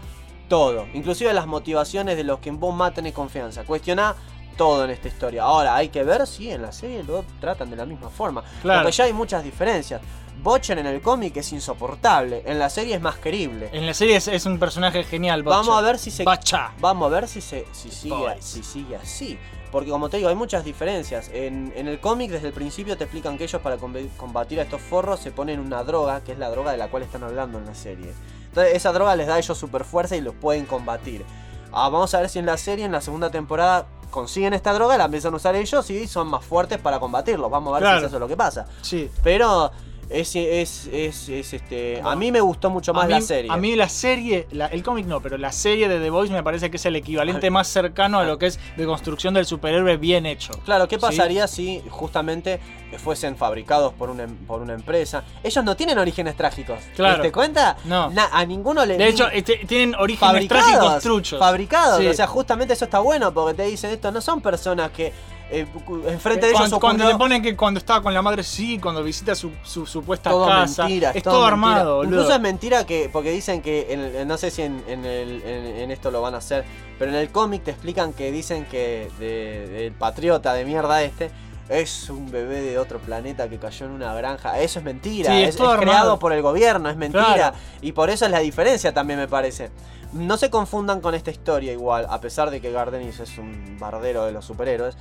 todo. 0.47 0.87
Inclusive 0.93 1.33
las 1.33 1.47
motivaciones 1.47 2.17
de 2.17 2.23
los 2.23 2.39
que 2.39 2.49
en 2.49 2.59
vos 2.59 2.75
más 2.75 2.93
tenés 2.93 3.13
confianza. 3.13 3.63
Cuestiona 3.63 4.15
todo 4.57 4.85
en 4.85 4.89
esta 4.89 5.07
historia. 5.07 5.43
Ahora, 5.43 5.75
hay 5.75 5.89
que 5.89 6.03
ver 6.03 6.25
si 6.25 6.49
en 6.49 6.63
la 6.63 6.71
serie 6.71 7.03
lo 7.03 7.23
tratan 7.39 7.69
de 7.69 7.75
la 7.75 7.85
misma 7.85 8.09
forma. 8.09 8.43
Claro. 8.61 8.81
Porque 8.81 8.95
ya 8.95 9.03
hay 9.05 9.13
muchas 9.13 9.43
diferencias. 9.43 10.01
Butcher 10.43 10.77
en 10.79 10.85
el 10.85 11.01
cómic 11.01 11.35
es 11.37 11.51
insoportable, 11.53 12.43
en 12.45 12.59
la 12.59 12.69
serie 12.69 12.95
es 12.95 13.01
más 13.01 13.17
querible. 13.17 13.69
En 13.73 13.85
la 13.85 13.93
serie 13.93 14.15
es, 14.17 14.27
es 14.27 14.45
un 14.45 14.59
personaje 14.59 15.03
genial. 15.03 15.43
Butcher. 15.43 15.57
Vamos 15.59 15.77
a 15.77 15.81
ver 15.81 15.97
si 15.99 16.11
se 16.11 16.23
Bacha. 16.23 16.71
Vamos 16.79 17.07
a 17.07 17.15
ver 17.15 17.27
si 17.27 17.41
se 17.41 17.65
si 17.71 17.89
sigue, 17.91 18.35
si 18.41 18.63
sigue 18.63 18.95
así. 18.95 19.37
Porque 19.71 19.89
como 19.89 20.07
te 20.09 20.17
digo, 20.17 20.29
hay 20.29 20.35
muchas 20.35 20.63
diferencias. 20.63 21.29
En, 21.33 21.73
en 21.75 21.87
el 21.89 21.99
cómic 21.99 22.31
desde 22.31 22.47
el 22.47 22.53
principio 22.53 22.95
te 22.97 23.03
explican 23.03 23.37
que 23.37 23.43
ellos 23.43 23.61
para 23.61 23.77
combatir 23.77 24.59
a 24.59 24.63
estos 24.63 24.81
forros 24.81 25.19
se 25.19 25.31
ponen 25.31 25.59
una 25.59 25.83
droga, 25.83 26.23
que 26.23 26.31
es 26.31 26.39
la 26.39 26.49
droga 26.49 26.71
de 26.71 26.77
la 26.77 26.87
cual 26.87 27.03
están 27.03 27.23
hablando 27.23 27.57
en 27.57 27.65
la 27.65 27.75
serie. 27.75 28.13
Entonces 28.47 28.75
esa 28.75 28.93
droga 28.93 29.15
les 29.15 29.27
da 29.27 29.35
a 29.35 29.39
ellos 29.39 29.57
super 29.57 29.83
fuerza 29.83 30.15
y 30.15 30.21
los 30.21 30.33
pueden 30.35 30.65
combatir. 30.65 31.25
Ah, 31.73 31.89
vamos 31.89 32.13
a 32.13 32.21
ver 32.21 32.29
si 32.29 32.39
en 32.39 32.45
la 32.45 32.55
serie, 32.55 32.85
en 32.85 32.93
la 32.93 33.01
segunda 33.01 33.29
temporada, 33.29 33.87
consiguen 34.09 34.53
esta 34.53 34.71
droga, 34.71 34.97
la 34.97 35.05
empiezan 35.05 35.33
a 35.33 35.35
usar 35.35 35.53
ellos 35.55 35.89
y 35.89 36.07
son 36.07 36.29
más 36.29 36.45
fuertes 36.45 36.77
para 36.79 36.97
combatirlos. 36.99 37.51
Vamos 37.51 37.71
a 37.71 37.73
ver 37.75 37.81
Claro. 37.83 37.99
si 37.99 38.05
es 38.05 38.09
eso 38.11 38.19
lo 38.19 38.27
que 38.29 38.37
pasa. 38.37 38.65
Sí. 38.81 39.11
Pero 39.21 39.69
es, 40.09 40.35
es, 40.35 40.87
es, 40.91 41.29
es, 41.29 41.53
este. 41.53 42.01
A 42.03 42.15
mí 42.15 42.31
me 42.31 42.39
gustó 42.41 42.69
mucho 42.69 42.93
más 42.93 43.07
mí, 43.07 43.13
la 43.13 43.21
serie. 43.21 43.51
A 43.51 43.57
mí 43.57 43.75
la 43.75 43.89
serie, 43.89 44.47
la- 44.51 44.67
el 44.67 44.81
cómic 44.83 45.05
no, 45.05 45.21
pero 45.21 45.37
la 45.37 45.51
serie 45.51 45.87
de 45.89 45.99
The 45.99 46.09
Voice 46.09 46.31
me 46.33 46.43
parece 46.43 46.71
que 46.71 46.77
es 46.77 46.85
el 46.85 46.95
equivalente 46.95 47.49
más 47.49 47.67
cercano 47.67 48.19
a 48.19 48.23
lo 48.23 48.37
que 48.37 48.47
es 48.47 48.59
de 48.77 48.85
construcción 48.85 49.33
del 49.33 49.45
superhéroe 49.45 49.97
bien 49.97 50.25
hecho. 50.25 50.53
Claro, 50.65 50.87
¿qué 50.87 50.95
¿Sí? 50.95 51.01
pasaría 51.01 51.47
si 51.47 51.83
justamente 51.89 52.59
fuesen 52.97 53.35
fabricados 53.35 53.93
por 53.93 54.09
una, 54.09 54.23
em- 54.23 54.35
por 54.45 54.61
una 54.61 54.73
empresa? 54.73 55.23
Ellos 55.43 55.63
no 55.63 55.75
tienen 55.75 55.97
orígenes 55.97 56.35
trágicos. 56.37 56.79
Claro. 56.95 57.21
¿Te 57.21 57.31
cuenta? 57.31 57.77
No. 57.85 58.09
Na- 58.11 58.29
a 58.31 58.45
ninguno 58.45 58.85
le. 58.85 58.97
De 58.97 59.07
hecho, 59.09 59.27
este, 59.29 59.57
tienen 59.67 59.93
orígenes 59.95 60.47
trágicos 60.47 60.99
truchos. 61.03 61.39
Fabricados. 61.39 61.99
Sí. 61.99 62.07
O 62.07 62.13
sea, 62.13 62.27
justamente 62.27 62.73
eso 62.73 62.85
está 62.85 62.99
bueno 62.99 63.33
porque 63.33 63.55
te 63.55 63.63
dicen 63.63 63.91
esto. 63.91 64.11
No 64.11 64.21
son 64.21 64.41
personas 64.41 64.91
que 64.91 65.11
eh, 65.49 65.65
enfrente 66.07 66.45
de 66.47 66.51
ellos 66.51 66.73
cuando, 66.79 67.07
te 67.07 67.15
ponen 67.15 67.41
que 67.41 67.55
cuando 67.55 67.77
estaba 67.79 68.01
con 68.01 68.13
la 68.13 68.21
madre, 68.21 68.43
sí, 68.43 68.79
cuando 68.79 69.03
visita 69.03 69.33
su, 69.35 69.51
su 69.63 69.85
supuesta 69.85 70.29
todo 70.29 70.45
casa. 70.47 70.83
mentira. 70.83 71.11
es 71.13 71.23
todo 71.23 71.45
armado, 71.45 71.97
boludo. 71.97 72.11
Incluso 72.13 72.33
es 72.33 72.41
mentira 72.41 72.85
que. 72.85 73.09
Porque 73.11 73.31
dicen 73.31 73.61
que. 73.61 73.87
en 73.93 73.99
el- 74.01 74.27
no 74.27 74.37
sé 74.37 74.51
si 74.51 74.61
en, 74.63 74.83
en 74.87 75.05
el- 75.05 75.41
en- 75.43 75.65
en 75.77 75.91
esto 75.91 76.11
lo 76.11 76.21
van 76.21 76.33
a 76.35 76.37
hacer. 76.37 76.65
Pero 76.99 77.11
en 77.11 77.17
el 77.17 77.29
cómic 77.29 77.63
te 77.63 77.71
explican 77.71 78.13
que 78.13 78.31
dicen 78.31 78.65
que 78.65 79.09
de- 79.19 79.67
del 79.67 79.93
patriota 79.93 80.53
de 80.53 80.65
mierda 80.65 81.01
este. 81.03 81.31
Es 81.69 82.09
un 82.09 82.31
bebé 82.31 82.61
de 82.61 82.79
otro 82.79 82.97
planeta 82.99 83.49
que 83.49 83.57
cayó 83.59 83.87
en 83.87 83.91
una 83.91 84.13
granja. 84.13 84.57
Eso 84.61 84.79
es 84.79 84.85
mentira. 84.85 85.31
Sí, 85.33 85.43
es, 85.43 85.55
es 85.59 85.61
creado 85.79 86.17
por 86.17 86.31
el 86.31 86.41
gobierno, 86.41 86.89
es 86.89 86.95
mentira. 86.95 87.33
Claro. 87.35 87.55
Y 87.81 87.91
por 87.91 88.09
eso 88.09 88.23
es 88.23 88.31
la 88.31 88.39
diferencia 88.39 88.93
también 88.93 89.19
me 89.19 89.27
parece. 89.27 89.69
No 90.13 90.37
se 90.37 90.49
confundan 90.49 91.01
con 91.01 91.13
esta 91.13 91.29
historia 91.29 91.73
igual, 91.73 92.07
a 92.09 92.21
pesar 92.21 92.51
de 92.51 92.61
que 92.61 92.71
Gardenis 92.71 93.19
es 93.19 93.37
un 93.37 93.77
bardero 93.77 94.25
de 94.25 94.31
los 94.31 94.45
superhéroes. 94.45 94.95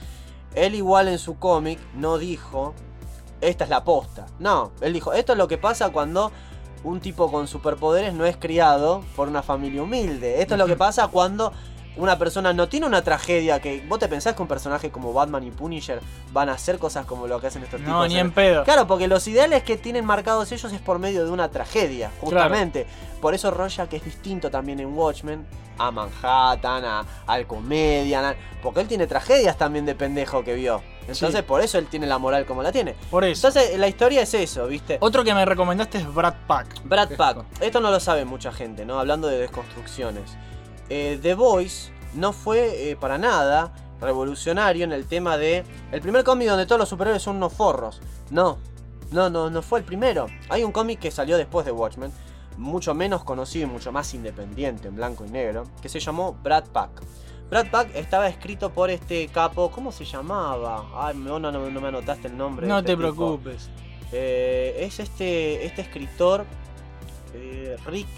Él 0.56 0.74
igual 0.74 1.06
en 1.06 1.18
su 1.18 1.38
cómic 1.38 1.78
no 1.94 2.18
dijo, 2.18 2.74
esta 3.40 3.64
es 3.64 3.70
la 3.70 3.84
posta. 3.84 4.26
No, 4.40 4.72
él 4.80 4.92
dijo, 4.92 5.12
esto 5.12 5.32
es 5.32 5.38
lo 5.38 5.46
que 5.46 5.58
pasa 5.58 5.90
cuando 5.90 6.32
un 6.82 7.00
tipo 7.00 7.30
con 7.30 7.46
superpoderes 7.46 8.14
no 8.14 8.24
es 8.26 8.36
criado 8.36 9.04
por 9.14 9.28
una 9.28 9.42
familia 9.42 9.82
humilde. 9.82 10.40
Esto 10.40 10.54
es 10.54 10.58
lo 10.58 10.66
que 10.66 10.76
pasa 10.76 11.08
cuando 11.08 11.52
una 11.96 12.18
persona 12.18 12.52
no 12.52 12.68
tiene 12.68 12.86
una 12.86 13.02
tragedia 13.02 13.60
que 13.60 13.82
vos 13.88 13.98
te 13.98 14.08
pensás 14.08 14.34
que 14.34 14.42
un 14.42 14.48
personaje 14.48 14.90
como 14.90 15.12
Batman 15.12 15.44
y 15.44 15.50
Punisher 15.50 16.00
van 16.32 16.48
a 16.48 16.52
hacer 16.52 16.78
cosas 16.78 17.06
como 17.06 17.26
lo 17.26 17.40
que 17.40 17.46
hacen 17.48 17.62
estos 17.62 17.80
tipos. 17.80 17.92
No, 17.92 18.06
ni 18.06 18.18
en 18.18 18.30
pedo. 18.32 18.64
Claro, 18.64 18.86
porque 18.86 19.08
los 19.08 19.26
ideales 19.28 19.62
que 19.62 19.76
tienen 19.76 20.04
marcados 20.04 20.50
ellos 20.52 20.72
es 20.72 20.80
por 20.80 20.98
medio 20.98 21.24
de 21.24 21.30
una 21.30 21.50
tragedia, 21.50 22.10
justamente. 22.20 22.86
Por 23.20 23.34
eso 23.34 23.50
Rorschach 23.50 23.92
es 23.94 24.04
distinto 24.04 24.50
también 24.50 24.78
en 24.80 24.94
Watchmen 24.96 25.46
a 25.78 25.90
Manhattan, 25.90 26.84
a, 26.84 27.04
al 27.26 27.46
Comedian, 27.46 28.24
a- 28.24 28.34
porque 28.62 28.80
él 28.80 28.88
tiene 28.88 29.06
tragedias 29.06 29.56
también 29.56 29.84
de 29.86 29.94
pendejo 29.94 30.42
que 30.44 30.54
vio. 30.54 30.82
Entonces 31.02 31.36
Sí. 31.36 31.42
por 31.42 31.60
eso 31.60 31.78
él 31.78 31.86
tiene 31.86 32.06
la 32.06 32.18
moral 32.18 32.46
como 32.46 32.62
la 32.62 32.72
tiene. 32.72 32.94
Por 33.10 33.24
eso. 33.24 33.46
Entonces 33.46 33.78
la 33.78 33.86
historia 33.86 34.22
es 34.22 34.34
eso, 34.34 34.66
¿viste? 34.66 34.98
Otro 35.00 35.22
que 35.22 35.32
me 35.34 35.44
recomendaste 35.44 35.98
es 35.98 36.14
Brad 36.14 36.34
Pack. 36.46 36.82
Brad 36.84 37.10
Pack, 37.16 37.44
esto 37.60 37.80
no 37.80 37.90
lo 37.90 38.00
sabe 38.00 38.24
mucha 38.24 38.50
gente, 38.52 38.84
¿no? 38.84 38.98
Hablando 38.98 39.28
de 39.28 39.38
desconstrucciones. 39.38 40.36
Eh, 40.88 41.18
The 41.22 41.34
Voice 41.34 41.90
no 42.14 42.32
fue 42.32 42.90
eh, 42.90 42.96
para 42.96 43.18
nada 43.18 43.72
revolucionario 44.00 44.84
en 44.84 44.92
el 44.92 45.06
tema 45.06 45.36
de. 45.36 45.64
El 45.92 46.00
primer 46.00 46.24
cómic 46.24 46.48
donde 46.48 46.66
todos 46.66 46.78
los 46.78 46.88
superhéroes 46.88 47.22
son 47.22 47.36
unos 47.36 47.52
forros. 47.52 48.00
No, 48.30 48.58
no, 49.10 49.30
no, 49.30 49.50
no 49.50 49.62
fue 49.62 49.78
el 49.80 49.84
primero. 49.84 50.26
Hay 50.48 50.64
un 50.64 50.72
cómic 50.72 50.98
que 51.00 51.10
salió 51.10 51.36
después 51.36 51.64
de 51.66 51.72
Watchmen, 51.72 52.12
mucho 52.56 52.94
menos 52.94 53.24
conocido 53.24 53.66
y 53.66 53.70
mucho 53.70 53.92
más 53.92 54.12
independiente, 54.14 54.88
en 54.88 54.96
blanco 54.96 55.24
y 55.24 55.30
negro, 55.30 55.64
que 55.80 55.88
se 55.88 56.00
llamó 56.00 56.34
Brad 56.42 56.64
Pack. 56.72 57.02
Brad 57.50 57.70
Pack 57.70 57.94
estaba 57.94 58.26
escrito 58.28 58.70
por 58.72 58.90
este 58.90 59.28
capo, 59.28 59.70
¿cómo 59.70 59.92
se 59.92 60.04
llamaba? 60.04 60.84
Ay, 60.96 61.16
no, 61.16 61.38
no, 61.38 61.52
me 61.52 61.88
anotaste 61.88 62.26
el 62.28 62.36
nombre. 62.36 62.66
de 62.66 62.72
No 62.72 62.78
este 62.78 62.96
te 62.96 62.96
tipo. 62.96 63.14
preocupes. 63.14 63.70
Eh, 64.12 64.76
es 64.80 64.98
este, 65.00 65.64
este 65.64 65.82
escritor, 65.82 66.44
eh, 67.34 67.76
Rick, 67.86 68.08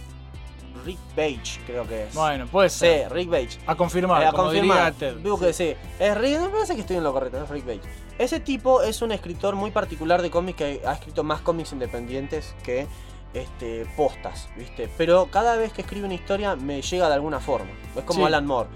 Rick 0.85 0.99
Page, 1.17 1.61
creo 1.67 1.87
que 1.87 2.05
es. 2.05 2.15
Bueno, 2.15 2.47
puede 2.47 2.69
Sí, 2.71 2.79
ser. 2.81 3.13
Rick 3.13 3.31
Page. 3.31 3.59
A 3.67 3.75
confirmar, 3.75 4.23
Eh, 4.23 4.27
a 4.27 4.31
como 4.33 4.45
confirmar. 4.45 4.93
diría 4.95 5.13
Ted. 5.15 5.23
Digo 5.23 5.39
que 5.39 5.53
sí. 5.53 5.75
Es 5.99 6.17
Rick, 6.19 6.41
me 6.41 6.49
parece 6.49 6.75
que 6.75 6.81
estoy 6.83 6.97
en 6.97 7.05
lo 7.05 7.13
correcto, 7.13 7.43
es 7.43 7.49
Rick 7.51 7.65
Page. 7.65 7.81
Ese 8.19 8.41
tipo 8.41 8.83
es 8.83 9.01
un 9.03 9.13
escritor 9.13 9.55
muy 9.55 9.71
particular 9.71 10.23
de 10.23 10.31
cómics 10.31 10.59
que 10.59 10.83
ha 10.87 10.93
escrito 10.95 11.23
más 11.25 11.41
cómics 11.41 11.73
independientes 11.73 12.55
que 12.65 12.87
este, 13.35 13.85
postas, 13.97 14.49
¿viste? 14.57 14.89
Pero 14.97 15.29
cada 15.31 15.55
vez 15.57 15.73
que 15.73 15.83
escribe 15.83 16.07
una 16.07 16.15
historia 16.15 16.57
me 16.57 16.81
llega 16.83 17.09
de 17.09 17.15
alguna 17.15 17.39
forma. 17.41 17.71
Es 17.97 18.03
como 18.05 18.21
Sí. 18.21 18.27
Alan 18.27 18.47
Moore. 18.47 18.69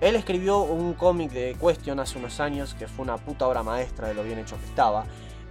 Él 0.00 0.14
escribió 0.14 0.58
un 0.60 0.94
cómic 0.94 1.32
de 1.32 1.56
Question 1.60 1.98
hace 1.98 2.18
unos 2.18 2.38
años 2.38 2.74
que 2.74 2.86
fue 2.86 3.02
una 3.02 3.16
puta 3.16 3.48
obra 3.48 3.64
maestra 3.64 4.06
de 4.08 4.14
lo 4.14 4.22
bien 4.22 4.38
hecho 4.38 4.56
que 4.56 4.64
estaba. 4.66 5.04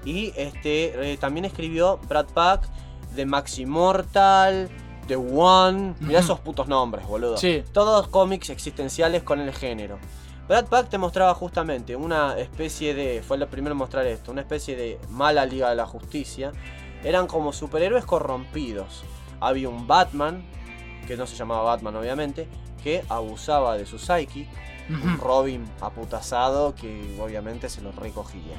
Y 0.06 0.32
este 0.38 1.12
eh, 1.12 1.18
también 1.18 1.44
escribió 1.44 1.98
Brad 2.08 2.28
Pack, 2.28 2.70
The 3.16 3.26
Maximortal, 3.26 4.70
The 5.08 5.16
One. 5.16 5.96
Mirá 6.00 6.20
esos 6.20 6.40
putos 6.40 6.68
nombres, 6.68 7.06
boludo. 7.08 7.38
Sí. 7.38 7.64
Todos 7.72 8.08
cómics 8.08 8.50
existenciales 8.50 9.24
con 9.24 9.40
el 9.40 9.54
género. 9.54 9.98
Brad 10.48 10.68
Pack 10.68 10.90
te 10.90 10.98
mostraba 10.98 11.34
justamente 11.34 11.96
una 11.96 12.38
especie 12.38 12.94
de. 12.94 13.22
Fue 13.22 13.38
el 13.38 13.48
primero 13.48 13.74
en 13.74 13.80
mostrar 13.80 14.06
esto. 14.06 14.32
Una 14.32 14.42
especie 14.42 14.76
de 14.76 15.00
mala 15.10 15.46
Liga 15.46 15.70
de 15.70 15.76
la 15.76 15.86
Justicia. 15.86 16.52
Eran 17.04 17.28
como 17.28 17.52
superhéroes 17.52 18.06
corrompidos. 18.06 19.04
Había 19.40 19.70
un 19.70 19.88
Batman, 19.88 20.46
que 21.08 21.18
no 21.18 21.28
se 21.28 21.36
llamaba 21.36 21.64
Batman 21.64 21.96
obviamente, 21.96 22.48
que 22.84 23.04
abusaba 23.10 23.78
de 23.78 23.86
su 23.86 24.00
psyche. 24.00 24.48
Un. 24.90 25.18
Robin 25.18 25.66
aputazado 25.82 26.74
que 26.74 27.18
obviamente 27.20 27.68
se 27.68 27.82
lo 27.82 27.92
recogía. 27.92 28.56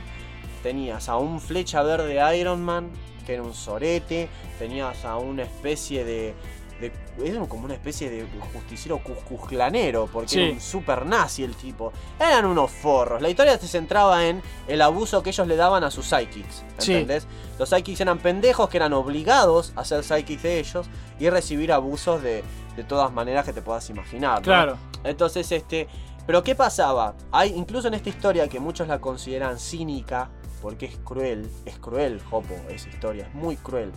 Tenías 0.62 1.08
a 1.08 1.16
un 1.16 1.40
flecha 1.40 1.82
verde 1.82 2.20
Iron 2.38 2.62
Man, 2.62 2.90
que 3.28 3.34
era 3.34 3.42
un 3.42 3.52
sorete. 3.54 4.28
Tenías 4.58 5.04
a 5.04 5.18
una 5.18 5.42
especie 5.42 6.02
de. 6.02 6.34
de 6.80 6.90
era 7.22 7.40
como 7.46 7.66
una 7.66 7.74
especie 7.74 8.08
de 8.08 8.26
justiciero 8.54 8.98
cuscusclanero, 9.02 10.08
porque 10.10 10.28
Sí. 10.30 10.40
era 10.40 10.52
un 10.54 10.60
super 10.62 11.04
nazi 11.04 11.44
el 11.44 11.54
tipo. 11.54 11.92
Eran 12.18 12.46
unos 12.46 12.70
forros. 12.70 13.20
La 13.20 13.28
historia 13.28 13.58
se 13.58 13.68
centraba 13.68 14.26
en 14.26 14.42
el 14.66 14.80
abuso 14.80 15.22
que 15.22 15.28
ellos 15.30 15.46
le 15.46 15.56
daban 15.56 15.84
a 15.84 15.90
sus 15.90 16.06
psychics. 16.06 16.64
Sí. 16.78 16.92
¿Entendés? 16.94 17.26
Los 17.58 17.68
psychics 17.68 18.00
eran 18.00 18.18
pendejos 18.18 18.68
que 18.70 18.78
eran 18.78 18.94
obligados 18.94 19.72
a 19.76 19.84
ser 19.84 20.02
psychics 20.02 20.42
de 20.42 20.58
ellos 20.58 20.86
y 21.20 21.28
recibir 21.28 21.70
abusos 21.72 22.22
de, 22.22 22.42
de 22.76 22.84
todas 22.84 23.12
maneras 23.12 23.44
que 23.44 23.52
te 23.52 23.60
puedas 23.60 23.90
imaginar. 23.90 24.36
¿no? 24.38 24.42
Claro. 24.44 24.78
Entonces, 25.04 25.52
este. 25.52 25.86
Pero 26.26 26.42
¿qué 26.42 26.54
pasaba? 26.54 27.14
Hay, 27.32 27.54
incluso 27.54 27.88
en 27.88 27.94
esta 27.94 28.08
historia 28.10 28.48
que 28.48 28.60
muchos 28.60 28.86
la 28.88 29.00
consideran 29.00 29.58
cínica, 29.58 30.30
porque 30.60 30.86
es 30.86 30.96
cruel, 31.04 31.50
es 31.64 31.78
cruel, 31.78 32.20
Jopo, 32.22 32.54
esa 32.68 32.88
historia, 32.88 33.26
es 33.26 33.34
muy 33.34 33.56
cruel. 33.56 33.92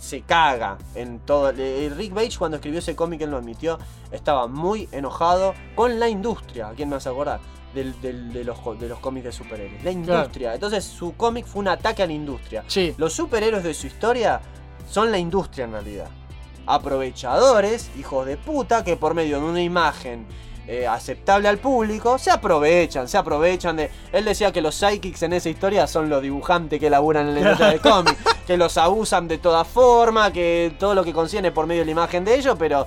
Se 0.00 0.22
caga 0.22 0.76
en 0.96 1.20
todo. 1.20 1.50
eh, 1.56 1.92
Rick 1.96 2.12
Page 2.14 2.36
cuando 2.38 2.56
escribió 2.56 2.80
ese 2.80 2.96
cómic, 2.96 3.20
él 3.20 3.30
lo 3.30 3.36
admitió, 3.36 3.78
estaba 4.10 4.48
muy 4.48 4.88
enojado 4.90 5.54
con 5.76 6.00
la 6.00 6.08
industria. 6.08 6.68
¿A 6.68 6.72
quién 6.72 6.88
me 6.88 6.96
hace 6.96 7.08
acordar? 7.08 7.38
Del- 7.74 8.00
del- 8.00 8.32
de, 8.32 8.42
los, 8.44 8.58
de 8.80 8.88
los 8.88 8.98
cómics 8.98 9.24
de 9.26 9.32
superhéroes. 9.32 9.84
La 9.84 9.90
industria. 9.92 10.54
Entonces 10.54 10.84
su 10.84 11.14
cómic 11.16 11.46
fue 11.46 11.60
un 11.60 11.68
ataque 11.68 12.02
a 12.02 12.06
la 12.06 12.12
industria. 12.12 12.64
Sí. 12.66 12.92
Los 12.98 13.12
superhéroes 13.12 13.62
de 13.62 13.72
su 13.74 13.86
historia 13.86 14.40
son 14.90 15.10
la 15.12 15.18
industria 15.18 15.64
en 15.64 15.72
realidad. 15.72 16.08
Aprovechadores, 16.66 17.90
hijos 17.98 18.26
de 18.26 18.36
puta, 18.36 18.84
que 18.84 18.96
por 18.96 19.14
medio 19.14 19.38
de 19.40 19.44
una 19.46 19.62
imagen 19.62 20.26
eh, 20.66 20.86
aceptable 20.86 21.48
al 21.48 21.58
público, 21.58 22.18
se 22.18 22.30
aprovechan, 22.30 23.08
se 23.08 23.18
aprovechan 23.18 23.76
de... 23.76 23.90
Él 24.12 24.24
decía 24.24 24.52
que 24.52 24.60
los 24.60 24.74
psychics 24.74 25.22
en 25.22 25.32
esa 25.34 25.48
historia 25.50 25.86
son 25.86 26.08
los 26.08 26.22
dibujantes 26.22 26.80
que 26.80 26.88
laburan 26.90 27.28
en 27.28 27.34
la 27.34 27.40
industria 27.40 27.68
del 27.68 27.80
cómic, 27.82 28.16
que 28.46 28.56
los 28.56 28.76
abusan 28.78 29.28
de 29.28 29.38
toda 29.38 29.64
forma, 29.64 30.32
que 30.32 30.74
todo 30.78 30.94
lo 30.94 31.04
que 31.04 31.12
consiguen 31.12 31.44
es 31.46 31.52
por 31.52 31.66
medio 31.66 31.82
de 31.82 31.86
la 31.86 31.90
imagen 31.92 32.24
de 32.24 32.34
ellos, 32.34 32.56
pero 32.58 32.86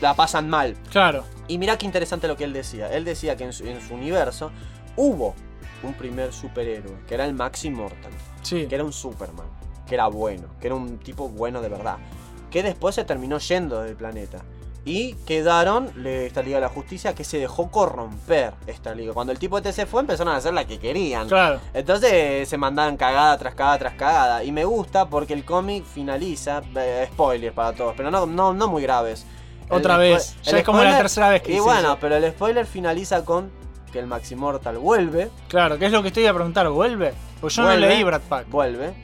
la 0.00 0.14
pasan 0.14 0.48
mal. 0.48 0.76
Claro. 0.90 1.24
Y 1.48 1.58
mirá 1.58 1.76
qué 1.78 1.86
interesante 1.86 2.28
lo 2.28 2.36
que 2.36 2.44
él 2.44 2.52
decía. 2.52 2.92
Él 2.92 3.04
decía 3.04 3.36
que 3.36 3.44
en 3.44 3.52
su, 3.52 3.66
en 3.66 3.80
su 3.80 3.94
universo 3.94 4.50
hubo 4.96 5.34
un 5.82 5.92
primer 5.94 6.32
superhéroe, 6.32 6.96
que 7.06 7.14
era 7.14 7.24
el 7.26 7.34
Maxi 7.34 7.70
Mortal 7.70 8.12
Sí. 8.42 8.66
que 8.66 8.74
era 8.74 8.84
un 8.84 8.92
Superman, 8.92 9.46
que 9.86 9.94
era 9.94 10.06
bueno, 10.08 10.48
que 10.60 10.68
era 10.68 10.74
un 10.76 10.98
tipo 10.98 11.28
bueno 11.28 11.60
de 11.60 11.68
verdad, 11.68 11.98
que 12.50 12.62
después 12.62 12.94
se 12.94 13.04
terminó 13.04 13.38
yendo 13.38 13.82
del 13.82 13.96
planeta. 13.96 14.38
Y 14.86 15.14
quedaron 15.26 15.90
le- 15.96 16.26
esta 16.26 16.42
Liga 16.42 16.56
de 16.58 16.60
la 16.62 16.68
Justicia 16.68 17.12
que 17.14 17.24
se 17.24 17.38
dejó 17.38 17.70
corromper 17.72 18.52
esta 18.68 18.94
liga. 18.94 19.12
Cuando 19.12 19.32
el 19.32 19.38
tipo 19.40 19.58
este 19.58 19.72
se 19.72 19.84
fue, 19.84 20.00
empezaron 20.00 20.32
a 20.32 20.36
hacer 20.36 20.54
la 20.54 20.64
que 20.64 20.78
querían. 20.78 21.26
Claro. 21.28 21.60
Entonces 21.74 22.48
se 22.48 22.56
mandaban 22.56 22.96
cagada 22.96 23.36
tras 23.36 23.54
cagada 23.56 23.78
tras 23.78 23.94
cagada. 23.94 24.44
Y 24.44 24.52
me 24.52 24.64
gusta 24.64 25.06
porque 25.08 25.34
el 25.34 25.44
cómic 25.44 25.84
finaliza. 25.84 26.62
eh, 26.76 27.08
spoiler 27.12 27.52
para 27.52 27.72
todos, 27.74 27.94
pero 27.96 28.10
no, 28.12 28.26
no, 28.26 28.54
no 28.54 28.68
muy 28.68 28.80
graves. 28.82 29.26
Otra 29.68 29.96
vez. 29.96 30.36
el 30.46 30.52
Ya 30.52 30.58
es 30.58 30.64
como 30.64 30.82
la 30.84 30.96
tercera 30.96 31.30
vez 31.30 31.42
que 31.42 31.52
Y 31.54 31.58
bueno, 31.58 31.80
eso. 31.88 31.98
pero 32.00 32.14
el 32.14 32.30
spoiler 32.30 32.64
finaliza 32.64 33.24
con 33.24 33.50
que 33.92 33.98
el 33.98 34.06
Maximortal 34.06 34.78
vuelve. 34.78 35.30
Claro, 35.48 35.78
que 35.78 35.86
es 35.86 35.92
lo 35.92 36.02
que 36.02 36.08
estoy 36.08 36.26
a 36.26 36.32
preguntar, 36.34 36.68
¿vuelve? 36.68 37.12
Pues 37.40 37.54
yo 37.56 37.64
Vuelve. 37.64 37.80
no 37.88 37.92
leí 37.92 38.04
Brad 38.04 38.20
Pack. 38.28 38.48
Vuelve. 38.48 38.94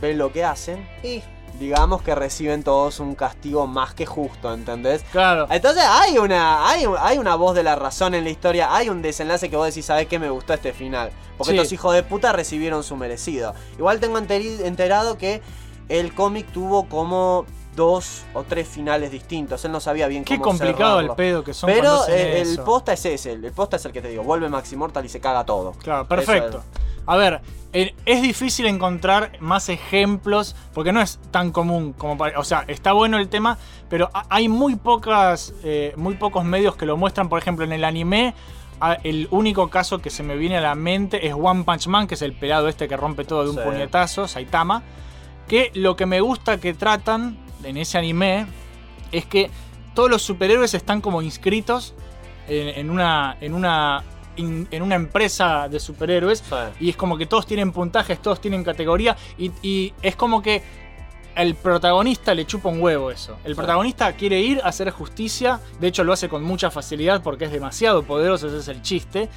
Ven 0.00 0.18
lo 0.18 0.32
que 0.32 0.44
hacen. 0.44 0.84
Y 1.04 1.22
digamos 1.62 2.02
que 2.02 2.14
reciben 2.14 2.62
todos 2.64 2.98
un 3.00 3.14
castigo 3.14 3.66
más 3.66 3.94
que 3.94 4.04
justo, 4.04 4.52
¿entendés? 4.52 5.02
Claro. 5.12 5.46
Entonces 5.48 5.84
hay 5.86 6.18
una, 6.18 6.68
hay, 6.68 6.84
hay 6.98 7.18
una 7.18 7.36
voz 7.36 7.54
de 7.54 7.62
la 7.62 7.76
razón 7.76 8.14
en 8.14 8.24
la 8.24 8.30
historia, 8.30 8.74
hay 8.74 8.88
un 8.88 9.00
desenlace 9.00 9.48
que 9.48 9.56
vos 9.56 9.66
decís, 9.66 9.86
¿sabés 9.86 10.08
qué 10.08 10.18
me 10.18 10.28
gustó 10.28 10.52
este 10.54 10.72
final? 10.72 11.10
Porque 11.38 11.52
Sí. 11.52 11.56
estos 11.56 11.72
hijos 11.72 11.94
de 11.94 12.02
puta 12.02 12.32
recibieron 12.32 12.82
su 12.82 12.96
merecido. 12.96 13.54
Igual 13.78 14.00
tengo 14.00 14.18
enterado 14.18 15.16
que 15.16 15.40
el 15.88 16.14
cómic 16.14 16.46
tuvo 16.52 16.88
como 16.88 17.46
dos 17.76 18.24
o 18.34 18.42
tres 18.42 18.68
finales 18.68 19.10
distintos. 19.10 19.64
Él 19.64 19.72
no 19.72 19.80
sabía 19.80 20.06
bien 20.06 20.24
Qué 20.24 20.34
cómo 20.38 20.50
complicado 20.50 21.00
el 21.00 21.10
pedo 21.10 21.42
que 21.42 21.54
son 21.54 21.70
Pero 21.70 22.06
el 22.06 22.52
eso. 22.52 22.64
posta 22.64 22.92
es 22.92 23.04
ese, 23.06 23.32
el 23.32 23.52
posta 23.52 23.76
es 23.76 23.84
el 23.86 23.92
que 23.92 24.02
te 24.02 24.08
digo, 24.08 24.22
vuelve 24.24 24.48
Maximortal 24.48 25.04
y 25.04 25.08
se 25.08 25.20
caga 25.20 25.44
todo. 25.46 25.72
Claro, 25.72 26.06
perfecto. 26.06 26.58
es. 26.58 26.64
A 27.06 27.16
ver, 27.16 27.40
es 27.72 28.20
difícil 28.22 28.66
encontrar 28.66 29.32
más 29.40 29.68
ejemplos 29.70 30.54
porque 30.74 30.92
no 30.92 31.00
es 31.00 31.18
tan 31.30 31.50
común 31.52 31.92
como 31.94 32.18
para- 32.18 32.38
o 32.38 32.44
sea, 32.44 32.64
está 32.68 32.92
bueno 32.92 33.16
el 33.18 33.28
tema, 33.28 33.56
pero 33.88 34.10
ha- 34.12 34.26
hay 34.28 34.48
muy 34.48 34.76
pocas 34.76 35.54
eh, 35.64 35.94
muy 35.96 36.14
pocos 36.16 36.44
medios 36.44 36.76
que 36.76 36.84
lo 36.86 36.96
muestran, 36.96 37.28
por 37.28 37.38
ejemplo, 37.38 37.64
en 37.64 37.72
el 37.72 37.84
anime 37.84 38.34
el 39.04 39.28
único 39.30 39.70
caso 39.70 40.00
que 40.00 40.10
se 40.10 40.24
me 40.24 40.34
viene 40.36 40.56
a 40.58 40.60
la 40.60 40.74
mente 40.74 41.26
es 41.28 41.34
One 41.34 41.62
Punch 41.62 41.86
Man, 41.86 42.08
que 42.08 42.14
es 42.14 42.22
el 42.22 42.32
pelado 42.32 42.68
este 42.68 42.88
que 42.88 42.96
rompe 42.96 43.24
todo 43.24 43.44
de 43.44 43.50
un 43.50 43.56
Sí. 43.56 43.62
puñetazo, 43.64 44.26
Saitama, 44.26 44.82
que 45.46 45.70
lo 45.74 45.94
que 45.94 46.04
me 46.04 46.20
gusta 46.20 46.58
que 46.58 46.74
tratan 46.74 47.38
en 47.62 47.76
ese 47.76 47.96
anime 47.98 48.46
es 49.12 49.24
que 49.24 49.50
todos 49.94 50.10
los 50.10 50.22
superhéroes 50.22 50.74
están 50.74 51.00
como 51.00 51.22
inscritos 51.22 51.94
en, 52.48 52.68
en 52.76 52.90
una 52.90 53.36
en 53.40 53.54
una 53.54 54.02
in- 54.36 54.68
en 54.70 54.82
una 54.82 54.94
empresa 54.94 55.68
de 55.68 55.78
superhéroes 55.80 56.42
y 56.80 56.90
es 56.90 56.96
como 56.96 57.16
que 57.18 57.26
todos 57.26 57.46
tienen 57.46 57.72
puntajes, 57.72 58.20
todos 58.20 58.40
tienen 58.40 58.64
categoría 58.64 59.16
y, 59.38 59.50
y 59.62 59.92
es 60.02 60.16
como 60.16 60.42
que 60.42 60.62
el 61.34 61.54
protagonista 61.54 62.34
le 62.34 62.44
chupa 62.46 62.68
un 62.68 62.82
huevo 62.82 63.10
eso. 63.10 63.38
El 63.44 63.52
Sí. 63.52 63.56
protagonista 63.56 64.12
quiere 64.12 64.40
ir 64.40 64.60
a 64.62 64.68
hacer 64.68 64.90
justicia, 64.90 65.60
de 65.80 65.88
hecho 65.88 66.04
lo 66.04 66.12
hace 66.12 66.28
con 66.28 66.42
mucha 66.42 66.70
facilidad 66.70 67.22
porque 67.22 67.46
es 67.46 67.52
demasiado 67.52 68.02
poderoso, 68.02 68.48
ese 68.48 68.58
es 68.58 68.68
el 68.68 68.82
chiste. 68.82 69.28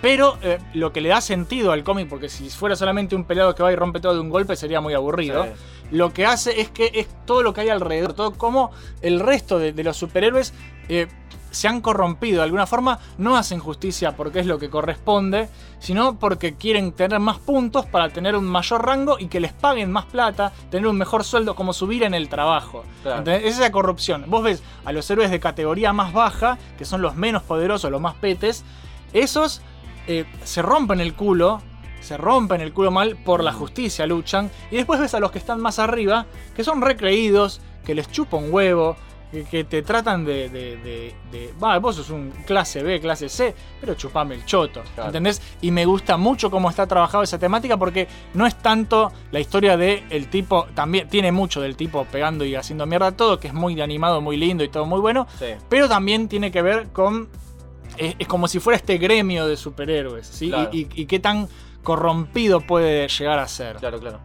Pero 0.00 0.38
eh, 0.42 0.58
lo 0.74 0.92
que 0.92 1.00
le 1.00 1.08
da 1.08 1.20
sentido 1.20 1.72
al 1.72 1.82
cómic, 1.82 2.08
porque 2.08 2.28
si 2.28 2.48
fuera 2.50 2.76
solamente 2.76 3.16
un 3.16 3.24
pelado 3.24 3.54
que 3.56 3.64
va 3.64 3.72
y 3.72 3.76
rompe 3.76 3.98
todo 3.98 4.14
de 4.14 4.20
un 4.20 4.30
golpe 4.30 4.54
sería 4.54 4.80
muy 4.80 4.94
aburrido, 4.94 5.44
Sí. 5.44 5.50
lo 5.96 6.12
que 6.12 6.24
hace 6.24 6.60
es 6.60 6.68
que 6.70 6.90
es 6.94 7.08
todo 7.26 7.42
lo 7.42 7.52
que 7.52 7.62
hay 7.62 7.68
alrededor, 7.68 8.12
todo 8.12 8.32
como 8.34 8.70
el 9.02 9.18
resto 9.18 9.58
de, 9.58 9.72
de 9.72 9.82
los 9.84 9.96
superhéroes 9.96 10.54
eh, 10.88 11.08
se 11.50 11.68
han 11.68 11.80
corrompido 11.80 12.38
de 12.38 12.44
alguna 12.44 12.66
forma, 12.66 12.98
no 13.18 13.36
hacen 13.36 13.58
justicia 13.58 14.16
porque 14.16 14.40
es 14.40 14.46
lo 14.46 14.58
que 14.58 14.70
corresponde, 14.70 15.48
sino 15.78 16.18
porque 16.18 16.54
quieren 16.54 16.92
tener 16.92 17.20
más 17.20 17.38
puntos 17.38 17.86
para 17.86 18.08
tener 18.10 18.36
un 18.36 18.44
mayor 18.44 18.84
rango 18.84 19.18
y 19.18 19.26
que 19.26 19.40
les 19.40 19.52
paguen 19.52 19.90
más 19.90 20.06
plata, 20.06 20.52
tener 20.70 20.86
un 20.86 20.96
mejor 20.96 21.24
sueldo, 21.24 21.54
como 21.54 21.72
subir 21.72 22.02
en 22.02 22.14
el 22.14 22.28
trabajo. 22.28 22.84
Claro. 23.02 23.30
Esa 23.30 23.46
es 23.46 23.58
la 23.58 23.72
corrupción. 23.72 24.24
Vos 24.28 24.42
ves 24.42 24.62
a 24.84 24.92
los 24.92 25.10
héroes 25.10 25.30
de 25.30 25.40
categoría 25.40 25.92
más 25.92 26.12
baja, 26.12 26.58
que 26.76 26.84
son 26.84 27.02
los 27.02 27.16
menos 27.16 27.42
poderosos, 27.42 27.90
los 27.90 28.00
más 28.00 28.14
petes, 28.14 28.64
esos 29.12 29.62
eh, 30.06 30.26
se 30.44 30.62
rompen 30.62 31.00
el 31.00 31.14
culo, 31.14 31.62
se 32.00 32.16
rompen 32.16 32.60
el 32.60 32.72
culo 32.72 32.90
mal 32.90 33.16
por 33.16 33.42
la 33.42 33.52
justicia, 33.52 34.06
luchan, 34.06 34.50
y 34.70 34.76
después 34.76 35.00
ves 35.00 35.14
a 35.14 35.20
los 35.20 35.30
que 35.30 35.38
están 35.38 35.60
más 35.60 35.78
arriba, 35.78 36.26
que 36.54 36.64
son 36.64 36.80
recreídos, 36.80 37.60
que 37.84 37.94
les 37.94 38.10
chupa 38.10 38.36
un 38.36 38.52
huevo, 38.52 38.96
que, 39.30 39.44
que 39.44 39.64
te 39.64 39.82
tratan 39.82 40.24
de, 40.24 40.48
de, 40.48 41.14
de- 41.30 41.52
vos 41.80 41.96
sos 41.96 42.10
un 42.10 42.30
clase 42.46 42.82
B, 42.82 42.98
clase 43.00 43.28
C, 43.28 43.54
pero 43.80 43.94
chupame 43.94 44.34
el 44.34 44.44
choto, 44.46 44.82
Claro. 44.94 45.10
¿entendés? 45.10 45.42
Y 45.60 45.70
me 45.70 45.84
gusta 45.84 46.16
mucho 46.16 46.50
cómo 46.50 46.70
está 46.70 46.86
trabajado 46.86 47.22
esa 47.22 47.38
temática 47.38 47.76
porque 47.76 48.08
no 48.34 48.46
es 48.46 48.54
tanto 48.56 49.12
la 49.30 49.40
historia 49.40 49.76
de 49.76 50.04
el 50.10 50.28
tipo, 50.28 50.66
también 50.74 51.08
tiene 51.08 51.30
mucho 51.32 51.60
del 51.60 51.76
tipo 51.76 52.04
pegando 52.06 52.44
y 52.44 52.54
haciendo 52.54 52.86
mierda 52.86 53.12
todo, 53.12 53.38
que 53.38 53.48
es 53.48 53.54
muy 53.54 53.80
animado, 53.80 54.20
muy 54.20 54.36
lindo 54.36 54.64
y 54.64 54.68
todo 54.68 54.86
muy 54.86 55.00
bueno, 55.00 55.26
Sí. 55.38 55.46
pero 55.68 55.88
también 55.88 56.28
tiene 56.28 56.50
que 56.50 56.62
ver 56.62 56.88
con. 56.88 57.28
Es, 57.96 58.14
es 58.18 58.28
como 58.28 58.48
si 58.48 58.60
fuera 58.60 58.76
este 58.76 58.96
gremio 58.98 59.46
de 59.46 59.56
superhéroes, 59.56 60.26
¿sí? 60.26 60.48
Claro. 60.48 60.70
Y, 60.72 60.82
y- 60.82 60.88
y 61.02 61.06
qué 61.06 61.18
tan 61.18 61.48
corrompido 61.82 62.60
puede 62.60 63.08
llegar 63.08 63.38
a 63.38 63.48
ser. 63.48 63.76
Claro, 63.76 63.98
claro. 63.98 64.20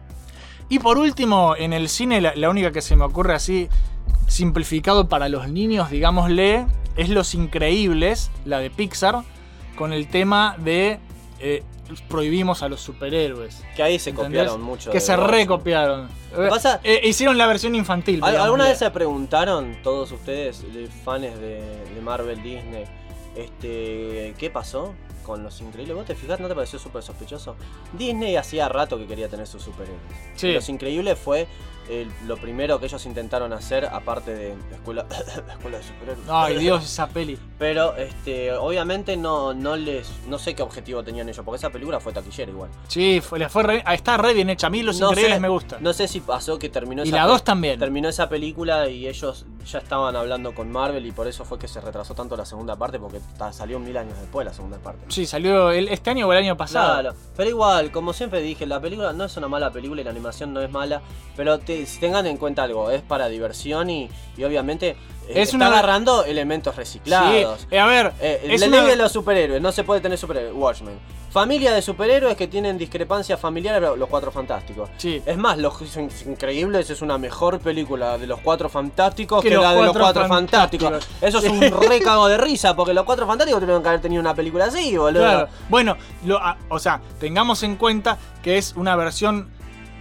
Y 0.68 0.78
por 0.78 0.96
último, 0.98 1.54
en 1.56 1.72
el 1.72 1.88
cine, 1.88 2.20
la, 2.20 2.34
la 2.36 2.48
única 2.50 2.72
que 2.72 2.80
se 2.82 2.94
me 2.96 3.04
ocurre 3.04 3.34
así, 3.34 3.68
simplificado 4.26 5.08
para 5.08 5.28
los 5.28 5.48
niños, 5.48 5.90
digámosle, 5.90 6.66
es 6.96 7.08
Los 7.08 7.34
Increíbles, 7.34 8.30
la 8.44 8.58
de 8.60 8.70
Pixar, 8.70 9.22
con 9.76 9.92
el 9.92 10.08
tema 10.08 10.56
de. 10.58 10.98
eh, 11.40 11.62
prohibimos 12.08 12.62
a 12.62 12.68
los 12.70 12.80
superhéroes. 12.80 13.62
Que 13.76 13.82
ahí 13.82 13.98
se 13.98 14.10
¿entendés? 14.10 14.42
copiaron 14.44 14.62
mucho. 14.62 14.90
Que 14.90 15.00
se 15.00 15.14
recopiaron. 15.16 16.08
pasa- 16.48 16.80
Eh, 16.82 17.02
hicieron 17.04 17.36
la 17.36 17.46
versión 17.46 17.74
infantil. 17.74 18.20
¿Al- 18.22 18.38
¿Alguna 18.38 18.64
vez 18.64 18.78
se 18.78 18.90
preguntaron, 18.90 19.76
todos 19.82 20.10
ustedes, 20.10 20.64
eh, 20.74 20.88
fans 21.04 21.22
de, 21.38 21.60
de 21.94 22.00
Marvel, 22.02 22.42
Disney, 22.42 22.84
este, 23.36 24.34
qué 24.38 24.50
pasó 24.50 24.94
con 25.24 25.42
los 25.42 25.60
increíbles? 25.60 25.94
¿Vos 25.96 26.06
te 26.06 26.14
fijas? 26.14 26.40
¿No 26.40 26.48
te 26.48 26.54
pareció 26.54 26.78
súper 26.78 27.02
sospechoso? 27.02 27.54
Disney 27.92 28.36
hacía 28.36 28.68
rato 28.68 28.96
que 28.98 29.06
quería 29.06 29.28
tener 29.28 29.46
sus 29.46 29.62
superhéroes. 29.62 30.00
Sí. 30.36 30.52
Los 30.52 30.68
increíbles 30.70 31.18
fue 31.18 31.46
el- 31.88 32.10
lo 32.26 32.36
primero 32.36 32.78
que 32.80 32.86
ellos 32.86 33.04
intentaron 33.06 33.52
hacer, 33.52 33.84
aparte 33.86 34.34
de 34.34 34.54
escuela, 34.72 35.06
escuela 35.50 35.78
de 35.78 35.82
superhéroes. 35.84 36.28
Ay, 36.28 36.56
Dios, 36.58 36.84
esa 36.84 37.06
peli. 37.08 37.38
Pero 37.58 37.96
este, 37.96 38.52
obviamente 38.52 39.16
no, 39.16 39.54
no 39.54 39.76
les. 39.76 40.08
No 40.28 40.38
sé 40.38 40.54
qué 40.54 40.62
objetivo 40.62 41.02
tenían 41.02 41.28
ellos, 41.28 41.44
porque 41.44 41.58
esa 41.58 41.70
película 41.70 42.00
fue 42.00 42.12
taquillera 42.12 42.50
igual. 42.50 42.70
Sí, 42.88 43.20
fue, 43.20 43.48
fue 43.48 43.62
re- 43.62 43.82
ah, 43.86 43.94
está 43.94 44.16
re 44.16 44.34
bien 44.34 44.50
hecha. 44.50 44.66
A 44.66 44.70
mí 44.70 44.82
Los 44.82 44.98
No 45.00 45.08
Increíbles 45.10 45.36
sé- 45.36 45.40
me 45.40 45.48
gusta. 45.48 45.78
No 45.80 45.92
sé 45.92 46.08
si 46.08 46.20
pasó 46.20 46.58
que 46.58 46.68
terminó 46.68 47.04
Y 47.04 47.08
esa 47.08 47.16
la 47.16 47.22
pe- 47.24 47.28
dos 47.30 47.44
también. 47.44 47.78
Terminó 47.78 48.08
esa 48.08 48.28
película 48.28 48.88
y 48.88 49.06
ellos 49.06 49.46
ya 49.66 49.78
estaban 49.78 50.14
hablando 50.16 50.54
con 50.54 50.70
Marvel 50.70 51.04
y 51.06 51.12
por 51.12 51.26
eso 51.26 51.44
fue 51.44 51.58
que 51.58 51.68
se 51.68 51.80
retrasó 51.80 52.14
tanto 52.14 52.36
la 52.36 52.44
segunda 52.44 52.76
parte 52.76 52.98
porque 52.98 53.20
salió 53.52 53.78
mil 53.78 53.96
años 53.96 54.18
después 54.18 54.44
la 54.46 54.52
segunda 54.52 54.78
parte. 54.78 55.04
Sí, 55.08 55.26
salió 55.26 55.70
el- 55.70 55.88
este 55.88 56.10
año 56.10 56.26
o 56.28 56.32
el 56.32 56.38
año 56.38 56.56
pasado. 56.56 57.00
Claro, 57.00 57.16
pero 57.36 57.48
igual, 57.50 57.90
como 57.92 58.12
siempre 58.12 58.40
dije, 58.40 58.66
la 58.66 58.80
película 58.80 59.12
no 59.12 59.24
es 59.24 59.36
una 59.36 59.48
mala 59.48 59.70
película 59.70 60.00
y 60.00 60.04
la 60.04 60.10
animación 60.10 60.52
no 60.52 60.60
es 60.60 60.70
mala, 60.70 61.00
pero 61.36 61.58
te- 61.58 61.73
si 61.86 61.98
tengan 62.00 62.26
en 62.26 62.36
cuenta 62.36 62.62
algo, 62.62 62.90
es 62.90 63.02
para 63.02 63.28
diversión 63.28 63.90
y, 63.90 64.08
y 64.36 64.44
obviamente 64.44 64.90
eh, 64.90 64.96
Es 65.28 65.36
está 65.48 65.56
una- 65.56 65.66
agarrando 65.68 66.24
elementos 66.24 66.76
reciclados. 66.76 67.60
Sí, 67.62 67.66
eh, 67.70 67.78
a 67.80 67.86
ver, 67.86 68.12
Eh, 68.20 68.40
es 68.50 68.60
la 68.60 68.66
una- 68.68 68.80
ley 68.80 68.86
de 68.90 68.96
los 68.96 69.12
superhéroes, 69.12 69.60
no 69.62 69.72
se 69.72 69.82
puede 69.84 70.00
tener 70.00 70.18
superhéroes. 70.18 70.54
Watchmen. 70.54 70.98
Familia 71.30 71.72
de 71.72 71.82
superhéroes 71.82 72.36
que 72.36 72.46
tienen 72.46 72.78
discrepancias 72.78 73.40
familiares, 73.40 73.82
los 73.98 74.08
cuatro 74.08 74.30
fantásticos. 74.30 74.88
Sí. 74.98 75.20
Es 75.26 75.36
más, 75.36 75.58
Los 75.58 75.74
Increíbles 76.26 76.90
es 76.90 77.02
una 77.02 77.18
mejor 77.18 77.58
película 77.58 78.16
de 78.18 78.26
los 78.28 78.38
cuatro 78.40 78.68
fantásticos 78.68 79.42
Que 79.42 79.50
la 79.50 79.74
de 79.74 79.82
los 79.82 79.96
Cuatro 79.96 80.28
fantásticos. 80.28 80.90
Fantásticos. 80.90 81.08
Eso 81.20 81.38
es 81.38 81.44
un 81.46 81.60
re 81.90 82.00
cago 82.00 82.28
de 82.28 82.36
risa, 82.36 82.76
porque 82.76 82.94
los 82.94 83.04
cuatro 83.04 83.26
fantásticos 83.26 83.60
tuvieron 83.60 83.82
que 83.82 83.88
haber 83.88 84.00
tenido 84.00 84.20
una 84.20 84.32
película 84.34 84.66
así, 84.66 84.96
boludo. 84.96 85.22
Claro. 85.22 85.48
Bueno, 85.68 85.96
lo- 86.24 86.38
o 86.68 86.78
sea, 86.78 87.00
tengamos 87.18 87.64
en 87.64 87.74
cuenta 87.76 88.16
que 88.42 88.56
es 88.58 88.74
una 88.76 88.94
versión 88.94 89.50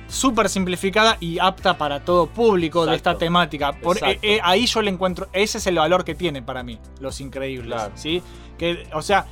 súper 0.07 0.49
simplificada 0.49 1.17
y 1.19 1.39
apta 1.39 1.77
para 1.77 2.03
todo 2.03 2.27
público 2.27 2.85
de 2.85 2.95
esta 2.95 3.17
temática. 3.17 3.73
Por, 3.73 3.97
eh, 4.03 4.19
eh, 4.21 4.39
ahí 4.43 4.65
yo 4.65 4.81
le 4.81 4.91
encuentro, 4.91 5.27
ese 5.34 5.57
es 5.57 5.67
el 5.67 5.75
valor 5.75 6.03
que 6.03 6.15
tiene 6.15 6.41
para 6.41 6.63
mí, 6.63 6.80
Los 6.99 7.19
Increíbles. 7.21 7.73
Claro. 7.75 7.91
¿sí? 7.95 8.21
Que, 8.57 8.88
o 8.93 9.01
sea, 9.01 9.25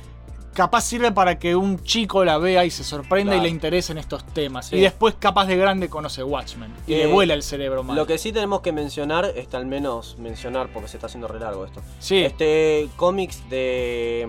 capaz 0.54 0.82
sirve 0.82 1.12
para 1.12 1.38
que 1.38 1.56
un 1.56 1.82
chico 1.82 2.24
la 2.24 2.36
vea 2.38 2.64
y 2.64 2.70
se 2.70 2.84
sorprenda 2.84 3.32
Claro. 3.32 3.42
y 3.42 3.44
le 3.44 3.48
interesen 3.50 3.96
estos 3.98 4.24
temas. 4.26 4.66
Sí. 4.66 4.76
Y 4.76 4.80
después, 4.80 5.14
capaz 5.18 5.46
de 5.46 5.56
grande, 5.56 5.88
conoce 5.88 6.22
Watchmen. 6.22 6.72
Y 6.86 6.94
Eh, 6.94 6.98
le 6.98 7.06
vuela 7.06 7.34
el 7.34 7.42
cerebro 7.42 7.82
mal. 7.82 7.96
Lo 7.96 8.06
que 8.06 8.18
sí 8.18 8.32
tenemos 8.32 8.60
que 8.60 8.72
mencionar, 8.72 9.32
está 9.36 9.56
al 9.58 9.66
menos 9.66 10.16
mencionar, 10.18 10.68
porque 10.72 10.88
se 10.88 10.96
está 10.98 11.06
haciendo 11.06 11.28
re 11.28 11.38
largo 11.40 11.64
esto. 11.64 11.80
Sí. 12.00 12.18
Este, 12.18 12.88
cómics 12.96 13.48
de, 13.48 14.28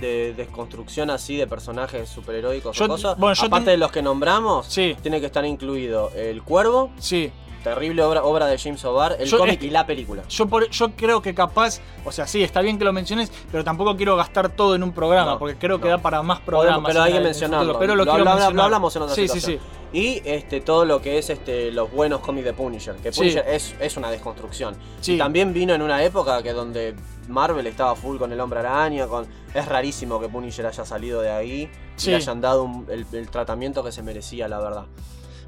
de 0.00 0.34
desconstrucción 0.34 1.10
así 1.10 1.36
de 1.36 1.46
personajes 1.46 2.08
superheroicos 2.08 2.76
Yo- 2.76 2.84
o 2.84 2.88
cosas. 2.88 3.18
bueno, 3.18 3.34
yo 3.34 3.46
aparte 3.46 3.64
ten- 3.66 3.72
de 3.74 3.76
los 3.78 3.92
que 3.92 4.02
nombramos, 4.02 4.66
Sí. 4.66 4.96
tiene 5.02 5.20
que 5.20 5.26
estar 5.26 5.44
incluido 5.44 6.10
El 6.14 6.42
Cuervo, 6.42 6.90
Sí. 6.98 7.30
Terrible 7.62 8.02
obra, 8.02 8.24
obra 8.24 8.46
de 8.46 8.58
James 8.58 8.84
O'Barr, 8.84 9.16
el 9.18 9.28
Yo- 9.28 9.38
cómic 9.38 9.54
es 9.54 9.58
que- 9.60 9.66
y 9.66 9.70
la 9.70 9.86
película. 9.86 10.22
Yo, 10.28 10.46
por- 10.46 10.68
yo 10.68 10.90
creo 10.92 11.22
que 11.22 11.34
capaz, 11.34 11.80
o 12.04 12.12
sea, 12.12 12.26
sí, 12.26 12.42
está 12.42 12.60
bien 12.60 12.78
que 12.78 12.84
lo 12.84 12.92
menciones, 12.92 13.30
pero 13.50 13.64
tampoco 13.64 13.96
quiero 13.96 14.16
gastar 14.16 14.48
todo 14.50 14.74
en 14.74 14.82
un 14.82 14.92
programa, 14.92 15.32
No, 15.32 15.38
porque 15.38 15.56
creo 15.56 15.78
que 15.78 15.84
no. 15.88 15.96
da 15.96 15.98
para 15.98 16.22
más 16.22 16.40
programas. 16.40 16.84
pero 16.90 17.02
hay 17.02 17.10
en 17.10 17.14
que 17.14 17.18
el 17.18 17.24
mencionarlo. 17.24 17.66
futuro, 17.74 17.78
pero 17.78 17.94
lo, 17.96 18.04
Lo 18.04 18.10
quiero 18.12 18.22
habla- 18.28 18.32
lo 18.34 18.38
mencionar. 18.40 18.64
hablamos 18.64 18.96
en 18.96 19.02
otra 19.02 19.14
Sí, 19.14 19.28
sí, 19.28 19.34
sí. 19.34 19.40
situación. 19.40 19.82
Y 19.94 20.22
este, 20.24 20.62
todo 20.62 20.86
lo 20.86 21.02
que 21.02 21.18
es 21.18 21.28
este, 21.28 21.70
los 21.70 21.92
buenos 21.92 22.20
cómics 22.20 22.46
de 22.46 22.54
Punisher. 22.54 22.94
Que 22.96 23.12
Sí. 23.12 23.20
Punisher 23.20 23.44
es, 23.46 23.74
es 23.78 23.96
una 23.98 24.10
desconstrucción. 24.10 24.74
Sí. 25.02 25.14
Y 25.14 25.18
también 25.18 25.52
vino 25.52 25.74
en 25.74 25.82
una 25.82 26.02
época 26.02 26.42
que 26.42 26.54
donde 26.54 26.94
Marvel 27.28 27.66
estaba 27.66 27.94
full 27.94 28.16
con 28.16 28.32
el 28.32 28.40
hombre 28.40 28.60
araña. 28.60 29.06
Con... 29.06 29.26
Es 29.52 29.66
rarísimo 29.66 30.18
que 30.18 30.28
Punisher 30.30 30.64
haya 30.64 30.86
salido 30.86 31.20
de 31.20 31.30
ahí 31.30 31.70
Sí. 31.96 32.08
y 32.08 32.10
le 32.12 32.16
hayan 32.16 32.40
dado 32.40 32.62
un- 32.64 32.86
el, 32.90 33.04
el 33.12 33.28
tratamiento 33.28 33.84
que 33.84 33.92
se 33.92 34.02
merecía, 34.02 34.48
la 34.48 34.60
verdad. 34.60 34.86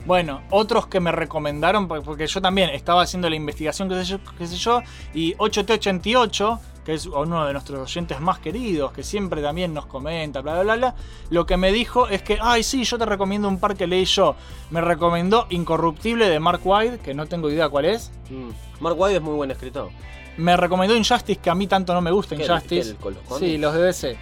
Bueno, 0.06 0.42
otros 0.50 0.86
que 0.86 1.00
me 1.00 1.12
recomendaron, 1.12 1.88
por- 1.88 2.02
porque 2.02 2.26
yo 2.26 2.40
también 2.42 2.68
estaba 2.70 3.02
haciendo 3.02 3.30
la 3.30 3.36
investigación, 3.36 3.88
qué 3.88 3.94
sé 3.96 4.04
yo, 4.04 4.18
qué 4.36 4.46
sé 4.46 4.56
yo 4.56 4.82
y 5.14 5.34
8T88, 5.36 6.58
que 6.84 6.92
es 6.94 7.06
uno 7.06 7.46
de 7.46 7.52
nuestros 7.54 7.80
oyentes 7.80 8.20
más 8.20 8.38
queridos, 8.38 8.92
que 8.92 9.02
siempre 9.02 9.40
también 9.40 9.72
nos 9.72 9.86
comenta, 9.86 10.42
bla, 10.42 10.52
bla, 10.54 10.62
bla, 10.62 10.76
bla, 10.76 10.94
lo 11.30 11.46
que 11.46 11.56
me 11.56 11.72
dijo 11.72 12.08
es 12.08 12.22
que, 12.22 12.36
ay, 12.40 12.62
sí, 12.62 12.84
yo 12.84 12.98
te 12.98 13.06
recomiendo 13.06 13.48
un 13.48 13.58
par 13.58 13.74
que 13.76 13.86
leí 13.86 14.04
yo. 14.04 14.36
Me 14.70 14.82
recomendó 14.82 15.46
Incorruptible 15.48 16.28
de 16.28 16.38
Mark 16.38 16.60
White, 16.62 16.98
que 16.98 17.14
no 17.14 17.24
tengo 17.26 17.48
idea 17.50 17.70
cuál 17.70 17.86
es. 17.86 18.10
Mm. 18.28 18.82
Mark 18.82 18.96
White 19.00 19.16
es 19.16 19.22
muy 19.22 19.34
buen 19.34 19.50
escritor. 19.50 19.88
Me 20.36 20.54
recomendó 20.58 20.94
Injustice, 20.94 21.40
que 21.40 21.48
a 21.48 21.54
mí 21.54 21.66
tanto 21.66 21.94
no 21.94 22.02
me 22.02 22.10
gusta 22.10 22.36
¿Qué, 22.36 22.42
el- 22.44 22.50
Injustice. 22.50 22.82
qué, 22.82 22.90
el- 22.90 22.96
con 22.96 23.14
los 23.14 23.38
sí, 23.38 23.56
los 23.56 23.72
de 23.72 23.80
DC. 23.82 24.18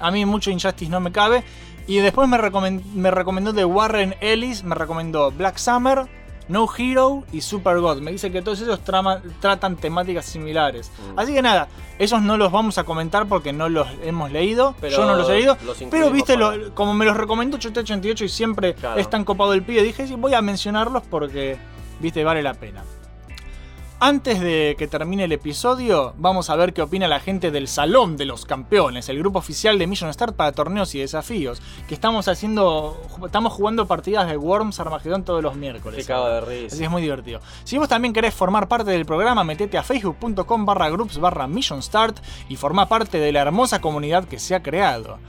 A 0.00 0.10
mí 0.10 0.26
mucho 0.26 0.50
Injustice 0.50 0.90
no 0.90 1.00
me 1.00 1.10
cabe. 1.12 1.42
Y 1.92 1.98
después 1.98 2.26
me, 2.26 2.38
recomen- 2.38 2.82
me 2.94 3.10
recomendó 3.10 3.52
de 3.52 3.66
Warren 3.66 4.14
Ellis, 4.22 4.64
me 4.64 4.74
recomendó 4.74 5.30
Black 5.30 5.58
Summer, 5.58 6.06
No 6.48 6.66
Hero 6.74 7.24
y 7.32 7.42
Super 7.42 7.80
God. 7.80 7.98
Me 8.00 8.12
dice 8.12 8.32
que 8.32 8.40
todos 8.40 8.60
esos 8.62 8.80
tratan 9.40 9.76
temáticas 9.76 10.24
similares. 10.24 10.90
Mm. 11.14 11.18
Así 11.18 11.34
que 11.34 11.42
nada, 11.42 11.68
esos 11.98 12.22
no 12.22 12.38
los 12.38 12.50
vamos 12.50 12.78
a 12.78 12.84
comentar 12.84 13.26
porque 13.26 13.52
no 13.52 13.68
los 13.68 13.86
hemos 14.02 14.32
leído. 14.32 14.74
Pero 14.80 14.96
Yo 14.96 15.04
no 15.06 15.14
los 15.16 15.28
he 15.28 15.34
leído. 15.34 15.58
los 15.66 15.76
Pero 15.90 16.10
viste, 16.10 16.32
para- 16.34 16.56
lo- 16.56 16.74
como 16.74 16.94
me 16.94 17.04
los 17.04 17.14
recomendó 17.14 17.56
888 17.58 18.24
y 18.24 18.28
siempre 18.30 18.72
Claro. 18.74 18.98
es 18.98 19.10
tan 19.10 19.24
copado 19.24 19.52
el 19.52 19.62
pibe, 19.62 19.82
dije, 19.82 20.06
sí, 20.06 20.14
voy 20.14 20.32
a 20.32 20.40
mencionarlos 20.40 21.02
porque, 21.10 21.58
viste, 22.00 22.24
vale 22.24 22.42
la 22.42 22.54
pena. 22.54 22.82
Antes 24.04 24.40
de 24.40 24.74
que 24.76 24.88
termine 24.88 25.22
el 25.22 25.30
episodio, 25.30 26.12
vamos 26.18 26.50
a 26.50 26.56
ver 26.56 26.72
qué 26.72 26.82
opina 26.82 27.06
la 27.06 27.20
gente 27.20 27.52
del 27.52 27.68
Salón 27.68 28.16
de 28.16 28.24
los 28.24 28.44
Campeones, 28.44 29.08
el 29.08 29.20
grupo 29.20 29.38
oficial 29.38 29.78
de 29.78 29.86
Mission 29.86 30.12
Start 30.12 30.34
para 30.34 30.50
torneos 30.50 30.92
y 30.96 30.98
desafíos, 30.98 31.62
que 31.86 31.94
estamos 31.94 32.26
haciendo, 32.26 33.00
estamos 33.24 33.52
jugando 33.52 33.86
partidas 33.86 34.26
de 34.26 34.36
Worms 34.36 34.80
Armageddon 34.80 35.22
todos 35.22 35.40
los 35.40 35.54
miércoles. 35.54 36.04
Cago 36.04 36.28
de 36.30 36.40
risa. 36.40 36.74
Así 36.74 36.82
es 36.82 36.90
muy 36.90 37.00
divertido. 37.00 37.38
Si 37.62 37.78
vos 37.78 37.88
también 37.88 38.12
querés 38.12 38.34
formar 38.34 38.66
parte 38.66 38.90
del 38.90 39.06
programa, 39.06 39.44
metete 39.44 39.78
a 39.78 39.84
facebook.com 39.84 40.66
barra 40.66 40.90
groups 40.90 41.18
barra 41.18 41.46
Mission 41.46 41.80
Start 41.80 42.18
y 42.48 42.56
forma 42.56 42.88
parte 42.88 43.18
de 43.18 43.30
la 43.30 43.42
hermosa 43.42 43.80
comunidad 43.80 44.24
que 44.24 44.40
se 44.40 44.56
ha 44.56 44.64
creado. 44.64 45.20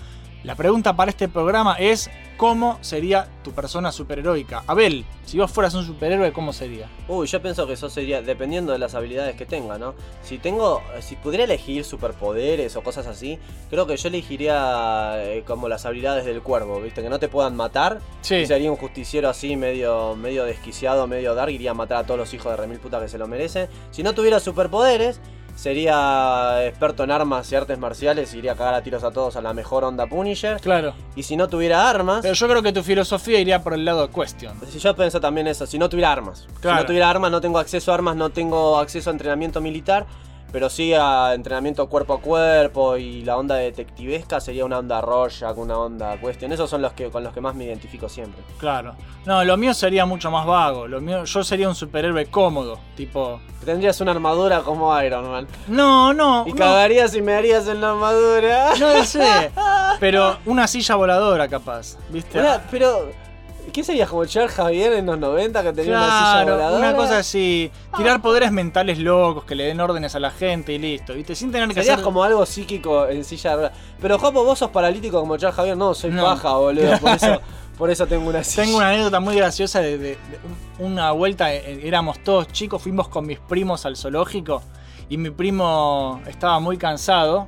La 0.43 0.55
pregunta 0.55 0.93
para 0.93 1.09
este 1.09 1.29
programa 1.29 1.75
es, 1.79 2.09
¿cómo 2.35 2.77
sería 2.81 3.29
tu 3.45 3.53
persona 3.53 3.93
superheroica? 3.93 4.61
Abel, 4.67 5.05
si 5.23 5.37
vos 5.37 5.49
fueras 5.49 5.73
un 5.73 5.85
superhéroe, 5.85 6.33
¿cómo 6.33 6.51
sería? 6.51 6.89
Uy, 7.07 7.27
yo 7.27 7.41
pienso 7.41 7.65
que 7.65 7.73
eso 7.73 7.89
sería 7.89 8.21
dependiendo 8.21 8.73
de 8.73 8.77
las 8.77 8.93
habilidades 8.93 9.37
que 9.37 9.45
tenga, 9.45 9.77
¿no? 9.77 9.95
Si 10.21 10.39
tengo, 10.39 10.81
si 10.99 11.15
pudiera 11.15 11.45
elegir 11.45 11.85
superpoderes 11.85 12.75
o 12.75 12.83
cosas 12.83 13.07
así, 13.07 13.39
creo 13.69 13.87
que 13.87 13.95
yo 13.95 14.09
elegiría 14.09 15.13
eh, 15.23 15.43
como 15.47 15.69
las 15.69 15.85
habilidades 15.85 16.25
del 16.25 16.41
cuervo, 16.41 16.81
¿viste? 16.81 17.01
Que 17.01 17.09
no 17.09 17.19
te 17.19 17.29
puedan 17.29 17.55
matar. 17.55 18.01
Sí. 18.19 18.35
Y 18.35 18.45
sería 18.45 18.69
un 18.69 18.77
justiciero 18.77 19.29
así, 19.29 19.55
medio, 19.55 20.17
medio 20.17 20.43
desquiciado, 20.43 21.07
medio 21.07 21.35
dark, 21.35 21.53
iría 21.53 21.71
a 21.71 21.73
matar 21.73 21.99
a 21.99 22.03
todos 22.03 22.19
los 22.19 22.33
hijos 22.33 22.51
de 22.51 22.57
remil 22.57 22.79
puta 22.79 22.99
que 22.99 23.07
se 23.07 23.17
lo 23.17 23.29
merecen. 23.29 23.69
Si 23.91 24.03
no 24.03 24.13
tuviera 24.13 24.41
superpoderes, 24.41 25.21
sería 25.55 26.65
experto 26.65 27.03
en 27.03 27.11
armas 27.11 27.51
y 27.51 27.55
artes 27.55 27.77
marciales, 27.77 28.33
iría 28.33 28.53
a 28.53 28.55
cagar 28.55 28.73
a 28.73 28.83
tiros 28.83 29.03
a 29.03 29.11
todos 29.11 29.35
a 29.35 29.41
la 29.41 29.53
mejor 29.53 29.83
onda 29.83 30.07
Punisher. 30.07 30.59
Claro. 30.59 30.93
Y 31.15 31.23
si 31.23 31.37
no 31.37 31.47
tuviera 31.47 31.89
armas. 31.89 32.21
Pero 32.21 32.33
yo 32.33 32.47
creo 32.47 32.61
que 32.61 32.73
tu 32.73 32.83
filosofía 32.83 33.39
iría 33.39 33.63
por 33.63 33.73
el 33.73 33.85
lado 33.85 34.07
de 34.07 34.13
Question. 34.13 34.53
Si 34.69 34.79
yo 34.79 34.95
pienso 34.95 35.19
también 35.21 35.47
eso, 35.47 35.65
si 35.65 35.77
no 35.77 35.89
tuviera 35.89 36.11
armas. 36.11 36.47
Claro. 36.61 36.77
Si 36.77 36.83
no 36.83 36.87
tuviera 36.87 37.09
armas, 37.09 37.31
no 37.31 37.41
tengo 37.41 37.59
acceso 37.59 37.91
a 37.91 37.95
armas, 37.95 38.15
no 38.15 38.29
tengo 38.29 38.77
acceso 38.79 39.09
a 39.09 39.13
entrenamiento 39.13 39.61
militar, 39.61 40.05
pero 40.53 40.69
sí 40.69 40.93
a 40.93 41.33
entrenamiento 41.33 41.89
cuerpo 41.89 42.13
a 42.13 42.21
cuerpo 42.21 42.95
y 42.95 43.23
la 43.23 43.37
onda 43.37 43.55
detectivesca 43.55 44.39
sería 44.39 44.63
una 44.63 44.77
onda 44.77 45.01
Rorschach, 45.01 45.57
una 45.57 45.79
onda 45.79 46.15
Question. 46.17 46.51
Esos 46.53 46.69
son 46.69 46.83
los 46.83 46.93
que 46.93 47.09
con 47.09 47.23
los 47.23 47.33
que 47.33 47.41
más 47.41 47.55
me 47.55 47.65
identifico 47.65 48.07
siempre. 48.07 48.43
Claro. 48.59 48.95
No, 49.25 49.43
lo 49.43 49.57
mío 49.57 49.73
sería 49.73 50.05
mucho 50.05 50.29
más 50.29 50.45
vago. 50.45 50.87
Lo 50.87 51.01
mío, 51.01 51.23
yo 51.23 51.43
sería 51.43 51.67
un 51.67 51.73
superhéroe 51.73 52.27
cómodo. 52.27 52.77
Tipo. 52.95 53.41
Tendrías 53.65 53.99
una 54.01 54.11
armadura 54.11 54.61
como 54.61 55.01
Iron 55.01 55.27
Man. 55.31 55.47
No, 55.67 56.13
no. 56.13 56.43
Y 56.45 56.51
no. 56.51 56.57
cagarías 56.57 57.15
y 57.15 57.23
me 57.23 57.33
harías 57.33 57.67
en 57.67 57.81
la 57.81 57.89
armadura. 57.91 58.75
No 58.79 58.93
lo 58.93 59.03
sé. 59.05 59.51
Pero 59.99 60.37
una 60.45 60.67
silla 60.67 60.93
voladora, 60.95 61.47
capaz. 61.47 61.97
¿Viste? 62.09 62.39
Una- 62.39 62.61
pero. 62.69 63.22
¿Qué 63.71 63.83
serías 63.83 64.09
como 64.09 64.25
Charles 64.25 64.51
Javier 64.51 64.93
en 64.93 65.05
los 65.07 65.17
90 65.17 65.63
que 65.63 65.73
tenía 65.73 65.97
una 65.97 66.05
silla 66.05 66.31
Claro, 66.43 66.51
voladora? 66.57 66.89
una 66.89 66.95
cosa 66.97 67.17
así. 67.19 67.71
Tirar 67.97 68.21
poderes 68.21 68.51
mentales 68.51 68.99
locos 68.99 69.45
que 69.45 69.55
le 69.55 69.63
den 69.63 69.79
órdenes 69.79 70.13
a 70.15 70.19
la 70.19 70.29
gente 70.31 70.73
y 70.73 70.77
listo. 70.79 71.13
¿Viste? 71.13 71.33
Sin 71.35 71.51
tener 71.51 71.67
que 71.69 71.75
Serías 71.75 71.93
hacer. 71.95 72.03
como 72.03 72.23
algo 72.23 72.45
psíquico 72.45 73.07
en 73.07 73.23
silla 73.23 73.51
de 73.51 73.55
ruedas. 73.55 73.71
Pero 74.01 74.19
Jopo, 74.19 74.43
vos 74.43 74.59
sos 74.59 74.69
paralítico 74.69 75.19
como 75.19 75.37
Charles 75.37 75.55
Javier. 75.55 75.77
No, 75.77 75.93
soy 75.93 76.11
No. 76.11 76.23
paja, 76.23 76.55
boludo. 76.57 76.97
Por 76.99 77.09
eso, 77.15 77.41
por 77.77 77.89
eso 77.89 78.05
tengo 78.05 78.29
una 78.29 78.43
silla. 78.43 78.63
Tengo 78.63 78.77
una 78.77 78.89
anécdota 78.89 79.19
muy 79.19 79.35
graciosa 79.35 79.79
de, 79.81 79.97
de- 79.97 80.07
de 80.09 80.39
un- 80.79 80.91
una 80.93 81.11
vuelta, 81.11 81.53
eh, 81.53 81.79
éramos 81.83 82.19
todos 82.23 82.47
chicos, 82.49 82.81
fuimos 82.81 83.07
con 83.07 83.25
mis 83.25 83.39
primos 83.39 83.85
al 83.87 83.95
zoológico 83.97 84.61
y 85.09 85.17
mi 85.17 85.29
primo 85.31 86.21
estaba 86.27 86.59
muy 86.59 86.77
cansado 86.77 87.47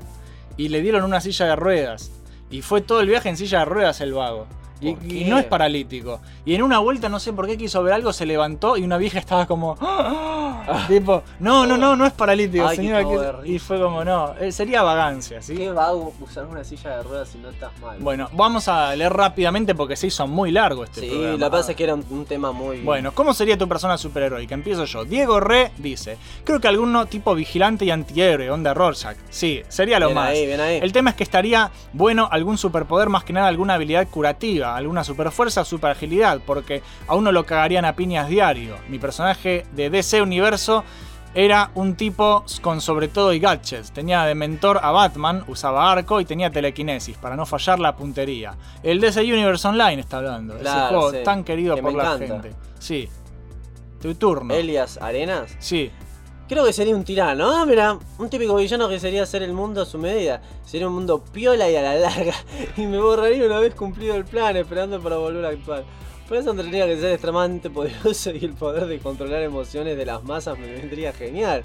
y 0.58 0.70
le 0.70 0.82
dieron 0.82 1.04
una 1.04 1.22
silla 1.22 1.46
de 1.46 1.56
ruedas. 1.56 2.12
Y 2.50 2.62
fue 2.62 2.82
todo 2.82 3.02
el 3.02 3.08
viaje 3.08 3.30
en 3.30 3.38
silla 3.38 3.60
de 3.60 3.66
ruedas 3.66 4.02
el 4.02 4.14
vago. 4.14 4.48
Y, 4.82 5.24
no 5.26 5.38
es 5.40 5.46
paralítico. 5.46 6.20
Y 6.46 6.54
en 6.56 6.62
una 6.62 6.80
vuelta, 6.80 7.10
no 7.10 7.20
sé 7.20 7.34
por 7.34 7.48
qué 7.48 7.58
quiso 7.58 7.82
ver 7.82 7.94
algo, 7.94 8.12
se 8.14 8.26
levantó 8.26 8.78
y 8.78 8.84
una 8.84 8.98
vieja 8.98 9.20
estaba 9.20 9.46
como. 9.46 9.76
tipo, 10.88 11.24
no, 11.40 11.66
no, 11.66 11.78
no, 11.78 11.96
no 11.96 12.06
es 12.06 12.14
paralítico, 12.14 12.68
Ay, 12.68 12.78
señora. 12.78 13.04
que-. 13.44 13.50
Y 13.52 13.60
fue 13.60 13.80
como, 13.80 14.04
no, 14.04 14.34
eh, 14.40 14.52
sería 14.52 14.84
vagancia, 14.84 15.42
¿sí? 15.42 15.56
Qué 15.56 15.72
vago 15.72 16.14
usar 16.20 16.46
una 16.46 16.64
silla 16.64 16.98
de 16.98 17.04
ruedas 17.04 17.30
si 17.30 17.38
no 17.38 17.50
estás 17.50 17.72
mal. 17.80 17.98
Bueno, 18.00 18.30
vamos 18.34 18.68
a 18.68 18.96
leer 18.96 19.14
rápidamente 19.14 19.76
porque 19.76 19.96
se 19.96 20.08
hizo 20.08 20.28
muy 20.28 20.52
largo 20.52 20.84
este 20.84 21.02
sí, 21.02 21.08
programa. 21.08 21.38
lo 21.38 21.46
que 21.46 21.52
pasa 21.52 21.72
es 21.72 21.78
que 21.78 21.84
era 21.84 21.94
un, 21.94 22.06
un 22.10 22.26
tema 22.26 22.52
muy. 22.52 22.82
Bueno, 22.82 23.12
¿cómo 23.14 23.34
sería 23.34 23.58
tu 23.58 23.68
persona 23.68 23.98
superheroica? 23.98 24.54
Empiezo 24.56 24.86
yo. 24.86 25.06
Diego 25.06 25.40
Re 25.40 25.72
dice: 25.78 26.18
Creo 26.44 26.60
que 26.60 26.68
alguno 26.68 27.06
tipo 27.06 27.34
vigilante 27.36 27.86
y 27.86 27.92
antihéroe, 27.92 28.50
onda 28.50 28.74
Rorschach. 28.74 29.18
Sí, 29.30 29.62
sería 29.68 30.00
lo 30.00 30.08
Bien 30.08 30.16
más. 30.16 30.30
ahí, 30.30 30.46
bien 30.46 30.60
ahí. 30.60 30.80
El 30.82 30.92
tema 30.92 31.12
es 31.12 31.16
que 31.16 31.24
estaría 31.24 31.72
bueno 31.94 32.28
algún 32.32 32.58
superpoder, 32.58 33.10
más 33.10 33.24
que 33.24 33.34
nada 33.34 33.48
alguna 33.48 33.76
habilidad 33.76 34.08
curativa, 34.10 34.65
alguna 34.74 35.04
superfuerza 35.04 35.62
o 35.62 35.66
superagilidad, 35.66 36.40
porque 36.46 36.82
a 37.08 37.16
uno 37.16 37.32
lo 37.32 37.46
cagarían 37.46 37.86
a 37.86 37.96
piñas 37.96 38.28
diario. 38.30 38.78
Mi 38.90 38.98
personaje 39.00 39.66
de 39.74 39.90
DC 39.90 40.22
Universo 40.22 40.84
era 41.36 41.70
un 41.76 41.96
tipo 41.96 42.46
con 42.62 42.80
sobre 42.80 43.10
todo 43.10 43.34
y 43.34 43.40
gadgets. 43.40 43.92
Tenía 43.92 44.24
de 44.24 44.36
mentor 44.36 44.80
a 44.82 44.92
Batman, 44.92 45.44
usaba 45.48 45.92
arco 45.92 46.22
y 46.22 46.26
tenía 46.26 46.50
telequinesis 46.50 47.18
para 47.18 47.36
no 47.36 47.46
fallar 47.46 47.78
la 47.78 47.96
puntería. 47.98 48.56
El 48.82 49.02
DC 49.02 49.22
Universe 49.22 49.68
Online 49.68 50.00
está 50.00 50.20
hablando. 50.20 50.54
ese 50.56 50.64
Claro, 50.64 50.88
juego 51.02 51.12
sí, 51.12 51.18
tan 51.26 51.44
querido 51.44 51.76
que 51.76 51.82
por 51.82 51.94
la 51.94 52.04
encanta. 52.16 52.26
gente. 52.26 52.56
Sí. 52.80 53.10
Tu 54.02 54.16
turno. 54.16 54.54
Elias 54.54 54.98
Arenas. 55.02 55.54
Sí. 55.60 55.92
Creo 56.48 56.64
que 56.64 56.74
sería 56.74 56.96
un 56.96 57.04
tirano. 57.04 57.50
Ah, 57.50 57.66
mira, 57.66 57.98
un 58.20 58.30
típico 58.30 58.56
villano 58.56 58.88
que 58.88 59.00
sería 59.00 59.24
hacer 59.24 59.42
el 59.42 59.54
mundo 59.54 59.82
a 59.82 59.86
su 59.86 59.98
medida. 59.98 60.42
Sería 60.64 60.88
un 60.88 60.94
mundo 60.94 61.24
piola 61.34 61.70
y 61.72 61.76
a 61.76 61.82
la 61.82 61.96
larga. 61.96 62.36
Y 62.78 62.86
me 62.86 63.00
borraría 63.00 63.46
una 63.46 63.60
vez 63.60 63.74
cumplido 63.74 64.16
el 64.16 64.26
plan, 64.26 64.56
esperando 64.56 65.02
para 65.02 65.18
volver 65.18 65.44
a 65.44 65.50
actuar. 65.50 65.84
Por 66.28 66.38
eso 66.38 66.54
tendría 66.54 66.86
que 66.86 66.98
ser 66.98 67.14
extremadamente 67.14 67.72
poderoso 67.72 68.32
y 68.32 68.46
el 68.46 68.54
poder 68.54 68.86
de 68.86 69.00
controlar 69.00 69.42
emociones 69.42 69.98
de 69.98 70.06
las 70.06 70.24
masas 70.24 70.58
me 70.60 70.68
vendría 70.72 71.14
genial. 71.14 71.64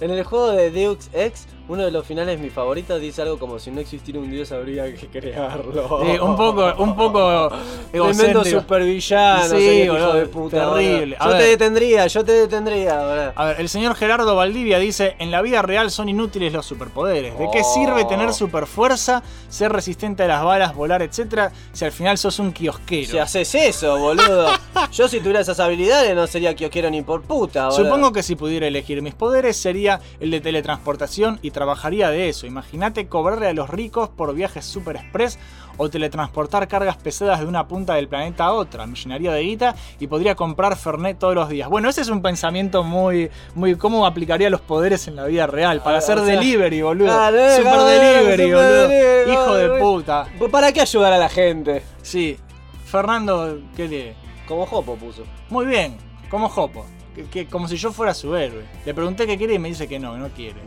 En 0.00 0.10
el 0.10 0.24
juego 0.24 0.50
de 0.50 0.72
Deus 0.72 1.08
Ex, 1.12 1.46
uno 1.68 1.84
de 1.84 1.90
los 1.90 2.06
finales 2.06 2.40
mis 2.40 2.52
favoritos 2.52 3.00
dice 3.00 3.22
algo 3.22 3.38
como 3.38 3.58
si 3.58 3.70
no 3.70 3.80
existiera 3.80 4.18
un 4.20 4.30
dios 4.30 4.50
habría 4.52 4.92
que 4.94 5.06
crearlo. 5.08 6.00
Sí, 6.08 6.18
un 6.18 6.36
poco, 6.36 6.72
un 6.78 6.96
poco 6.96 7.50
Tremendo 7.92 8.44
supervillano, 8.44 9.48
Sí, 9.58 9.82
hijo 9.82 10.12
de 10.14 10.26
puta. 10.26 10.74
terrible. 10.74 11.16
Yo 11.22 11.30
te 11.30 11.42
detendría, 11.42 12.06
yo 12.06 12.24
te 12.24 12.32
detendría, 12.32 12.98
boludo. 12.98 13.32
A 13.34 13.44
ver, 13.46 13.60
el 13.60 13.68
señor 13.68 13.94
Gerardo 13.94 14.34
Valdivia 14.36 14.78
dice, 14.78 15.16
en 15.18 15.30
la 15.30 15.42
vida 15.42 15.62
real 15.62 15.90
son 15.90 16.08
inútiles 16.08 16.52
los 16.52 16.64
superpoderes. 16.66 17.38
¿De 17.38 17.48
qué 17.52 17.60
Oh. 17.62 17.74
sirve 17.74 18.04
tener 18.04 18.32
superfuerza, 18.32 19.22
ser 19.48 19.72
resistente 19.72 20.22
a 20.22 20.28
las 20.28 20.44
balas, 20.44 20.74
volar, 20.74 21.02
etcétera, 21.02 21.52
si 21.72 21.84
al 21.84 21.92
final 21.92 22.16
sos 22.18 22.38
un 22.38 22.52
kiosquero? 22.52 23.10
Si 23.10 23.18
haces 23.18 23.54
eso, 23.54 23.98
boludo. 23.98 24.48
Yo 24.92 25.08
si 25.08 25.18
tuviera 25.20 25.40
esas 25.40 25.60
habilidades 25.60 26.14
no 26.14 26.26
sería 26.26 26.54
que 26.54 26.68
quiero 26.70 26.88
ni 26.90 27.02
por 27.02 27.22
puta, 27.22 27.68
boludo. 27.68 27.84
Supongo 27.84 28.12
que 28.12 28.22
si 28.22 28.36
pudiera 28.36 28.66
elegir 28.66 29.02
mis 29.02 29.14
poderes 29.14 29.56
sería 29.56 30.00
el 30.20 30.30
de 30.30 30.40
teletransportación 30.40 31.38
y 31.42 31.50
trabajaría 31.58 32.10
de 32.10 32.28
eso. 32.28 32.46
Imagínate 32.46 33.08
cobrarle 33.08 33.48
a 33.48 33.52
los 33.52 33.68
ricos 33.68 34.08
por 34.08 34.32
viajes 34.32 34.64
super 34.64 34.94
express 34.94 35.40
o 35.76 35.90
teletransportar 35.90 36.68
cargas 36.68 36.96
pesadas 36.96 37.40
de 37.40 37.46
una 37.46 37.66
punta 37.66 37.94
del 37.94 38.06
planeta 38.06 38.44
a 38.44 38.52
otra. 38.52 38.86
Me 38.86 38.94
llenaría 38.96 39.32
de 39.32 39.42
guita 39.42 39.74
y 39.98 40.06
podría 40.06 40.36
comprar 40.36 40.76
Fernet 40.76 41.18
todos 41.18 41.34
los 41.34 41.48
días. 41.48 41.68
Bueno, 41.68 41.88
ese 41.88 42.00
es 42.02 42.08
un 42.08 42.22
pensamiento 42.22 42.84
muy, 42.84 43.28
muy 43.56 43.74
cómo 43.74 44.06
aplicaría 44.06 44.50
los 44.50 44.60
poderes 44.60 45.08
en 45.08 45.16
la 45.16 45.24
vida 45.26 45.48
real. 45.48 45.80
Para 45.82 45.96
Ah, 45.96 45.98
hacer 45.98 46.18
o 46.18 46.24
sea, 46.24 46.36
delivery, 46.36 46.82
boludo. 46.82 47.10
eh, 47.34 47.56
super 47.56 47.78
delivery, 47.80 48.42
super 48.44 48.46
boludo. 48.46 48.88
delivery, 48.88 49.32
Hijo 49.32 49.54
de 49.56 49.80
puta. 49.80 50.26
¿Para 50.52 50.72
qué 50.72 50.80
ayudar 50.80 51.12
a 51.12 51.18
la 51.18 51.28
gente? 51.28 51.82
Sí. 52.02 52.38
Fernando, 52.86 53.58
¿qué 53.76 53.88
le? 53.88 54.14
Como 54.46 54.64
Jopo 54.64 54.94
puso. 54.96 55.22
Muy 55.50 55.66
bien, 55.66 55.96
como 56.30 56.48
Jopo. 56.48 56.86
Que, 57.24 57.46
como 57.46 57.68
si 57.68 57.76
yo 57.76 57.92
fuera 57.92 58.14
su 58.14 58.34
héroe. 58.36 58.64
Le 58.84 58.94
pregunté 58.94 59.26
qué 59.26 59.36
quiere 59.36 59.54
y 59.54 59.58
me 59.58 59.68
dice 59.68 59.88
que 59.88 59.98
no, 59.98 60.12
que 60.12 60.18
no 60.18 60.28
quiere. 60.28 60.60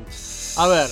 A 0.58 0.68
ver, 0.68 0.90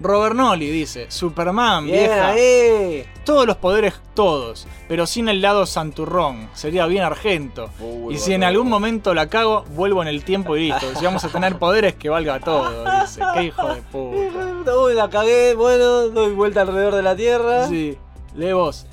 Robert 0.00 0.34
Nolly 0.34 0.70
dice, 0.70 1.10
Superman, 1.10 1.84
Bien 1.84 1.98
vieja. 1.98 2.28
ahí. 2.28 3.04
Todos 3.24 3.46
los 3.46 3.56
poderes, 3.56 3.94
todos, 4.14 4.66
pero 4.88 5.06
sin 5.06 5.28
el 5.28 5.42
lado 5.42 5.66
santurrón. 5.66 6.48
Sería 6.54 6.86
bien 6.86 7.04
argento. 7.04 7.70
Uy, 7.80 8.14
y 8.14 8.18
si 8.18 8.32
en 8.32 8.42
algún 8.42 8.68
momento 8.68 9.12
la 9.12 9.28
cago, 9.28 9.64
vuelvo 9.74 10.00
en 10.00 10.08
el 10.08 10.24
tiempo 10.24 10.56
y 10.56 10.68
listo. 10.68 10.86
Si 10.96 11.04
vamos 11.04 11.22
a 11.24 11.28
tener 11.28 11.58
poderes, 11.58 11.94
que 11.96 12.08
valga 12.08 12.40
todo, 12.40 12.84
dice. 13.02 13.20
Qué 13.34 13.42
hijo 13.44 13.74
de 13.74 13.82
puta. 13.82 14.76
Uy, 14.80 14.94
la 14.94 15.10
cagué, 15.10 15.54
bueno, 15.54 16.08
doy 16.08 16.32
vuelta 16.32 16.62
alrededor 16.62 16.94
de 16.94 17.02
la 17.02 17.14
Tierra. 17.14 17.68
Sí, 17.68 17.98
lee 18.34 18.52
vos. 18.52 18.86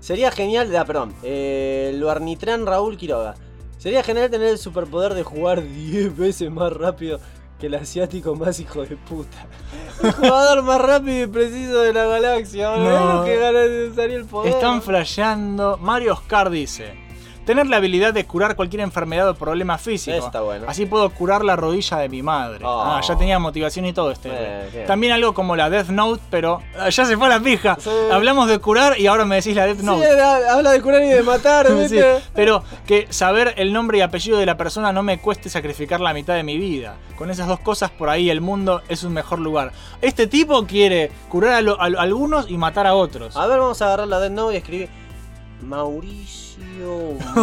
Sería 0.00 0.30
genial, 0.30 0.74
ah, 0.76 0.84
perdón, 0.84 1.14
eh, 1.22 1.92
lo 1.94 2.10
Arnitran 2.10 2.66
Raúl 2.66 2.98
Quiroga. 2.98 3.36
Sería 3.84 4.02
genial 4.02 4.30
tener 4.30 4.48
el 4.48 4.56
superpoder 4.56 5.12
de 5.12 5.24
jugar 5.24 5.62
10 5.62 6.16
veces 6.16 6.50
más 6.50 6.72
rápido 6.72 7.20
que 7.60 7.66
el 7.66 7.74
asiático 7.74 8.34
más 8.34 8.58
hijo 8.58 8.80
de 8.80 8.96
puta. 8.96 9.46
El 10.02 10.10
jugador 10.12 10.62
más 10.62 10.80
rápido 10.80 11.24
y 11.24 11.26
preciso 11.26 11.82
de 11.82 11.92
la 11.92 12.06
galaxia. 12.06 12.78
No. 12.78 13.24
que 13.24 13.36
ganas 13.36 13.68
necesario 13.68 14.16
el 14.16 14.24
poder. 14.24 14.54
Están 14.54 14.80
flasheando. 14.80 15.76
Mario 15.76 16.14
Oscar 16.14 16.48
dice: 16.48 16.94
Tener 17.44 17.66
la 17.66 17.76
habilidad 17.76 18.14
de 18.14 18.24
curar 18.24 18.56
cualquier 18.56 18.80
enfermedad 18.80 19.28
o 19.28 19.34
problema 19.34 19.76
físico. 19.78 20.16
Está 20.16 20.40
bueno. 20.40 20.64
Así 20.68 20.86
puedo 20.86 21.10
curar 21.10 21.44
la 21.44 21.56
rodilla 21.56 21.98
de 21.98 22.08
mi 22.08 22.22
madre. 22.22 22.64
Oh. 22.64 22.82
Ah, 22.82 23.00
ya 23.06 23.16
tenía 23.16 23.38
motivación 23.38 23.84
y 23.84 23.92
todo 23.92 24.10
este. 24.10 24.30
Eh. 24.32 24.84
También 24.86 25.12
algo 25.12 25.34
como 25.34 25.54
la 25.54 25.68
Death 25.68 25.88
Note, 25.88 26.22
pero 26.30 26.62
ah, 26.78 26.88
ya 26.88 27.04
se 27.04 27.16
fue 27.16 27.26
a 27.26 27.30
la 27.30 27.40
pija. 27.40 27.76
Sí. 27.78 27.90
Hablamos 28.10 28.48
de 28.48 28.58
curar 28.58 28.98
y 28.98 29.06
ahora 29.06 29.24
me 29.24 29.36
decís 29.36 29.54
la 29.54 29.66
Death 29.66 29.80
Note. 29.80 30.06
habla 30.50 30.70
de 30.72 30.80
curar 30.80 31.02
y 31.02 31.08
de 31.08 31.22
matar, 31.22 31.66
Sí, 31.88 31.98
pero 32.34 32.62
que 32.86 33.06
saber 33.10 33.54
el 33.58 33.72
nombre 33.72 33.98
y 33.98 34.00
apellido 34.00 34.38
de 34.38 34.46
la 34.46 34.56
persona 34.56 34.92
no 34.92 35.02
me 35.02 35.18
cueste 35.18 35.50
sacrificar 35.50 36.00
la 36.00 36.14
mitad 36.14 36.34
de 36.34 36.42
mi 36.44 36.56
vida. 36.56 36.96
Con 37.16 37.30
esas 37.30 37.46
dos 37.46 37.60
cosas 37.60 37.90
por 37.90 38.08
ahí 38.08 38.30
el 38.30 38.40
mundo 38.40 38.80
es 38.88 39.04
un 39.04 39.12
mejor 39.12 39.38
lugar. 39.38 39.72
Este 40.00 40.26
tipo 40.26 40.66
quiere 40.66 41.10
curar 41.28 41.52
a, 41.54 41.60
lo- 41.60 41.80
a 41.80 41.84
a 41.84 42.02
algunos 42.02 42.50
y 42.50 42.56
matar 42.56 42.86
a 42.86 42.94
otros. 42.94 43.36
A 43.36 43.46
ver, 43.46 43.58
vamos 43.58 43.80
a 43.82 43.86
agarrar 43.86 44.08
la 44.08 44.18
Death 44.18 44.32
Note 44.32 44.54
y 44.54 44.56
escribir 44.56 44.88
Mauricio 45.62 46.43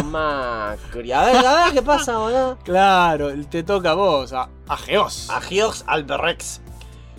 Macri. 0.06 1.12
A 1.12 1.24
ver, 1.26 1.45
a 1.45 1.66
ver 1.66 1.74
qué 1.74 1.82
pasa, 1.82 2.18
boludo. 2.18 2.58
Claro, 2.64 3.30
te 3.49 3.64
toca 3.64 3.91
a 3.91 3.94
vos, 3.94 4.34
a, 4.34 4.49
a 4.68 4.78
Geos. 4.78 5.30
Agiox 5.30 5.84
Alberrex. 5.88 6.62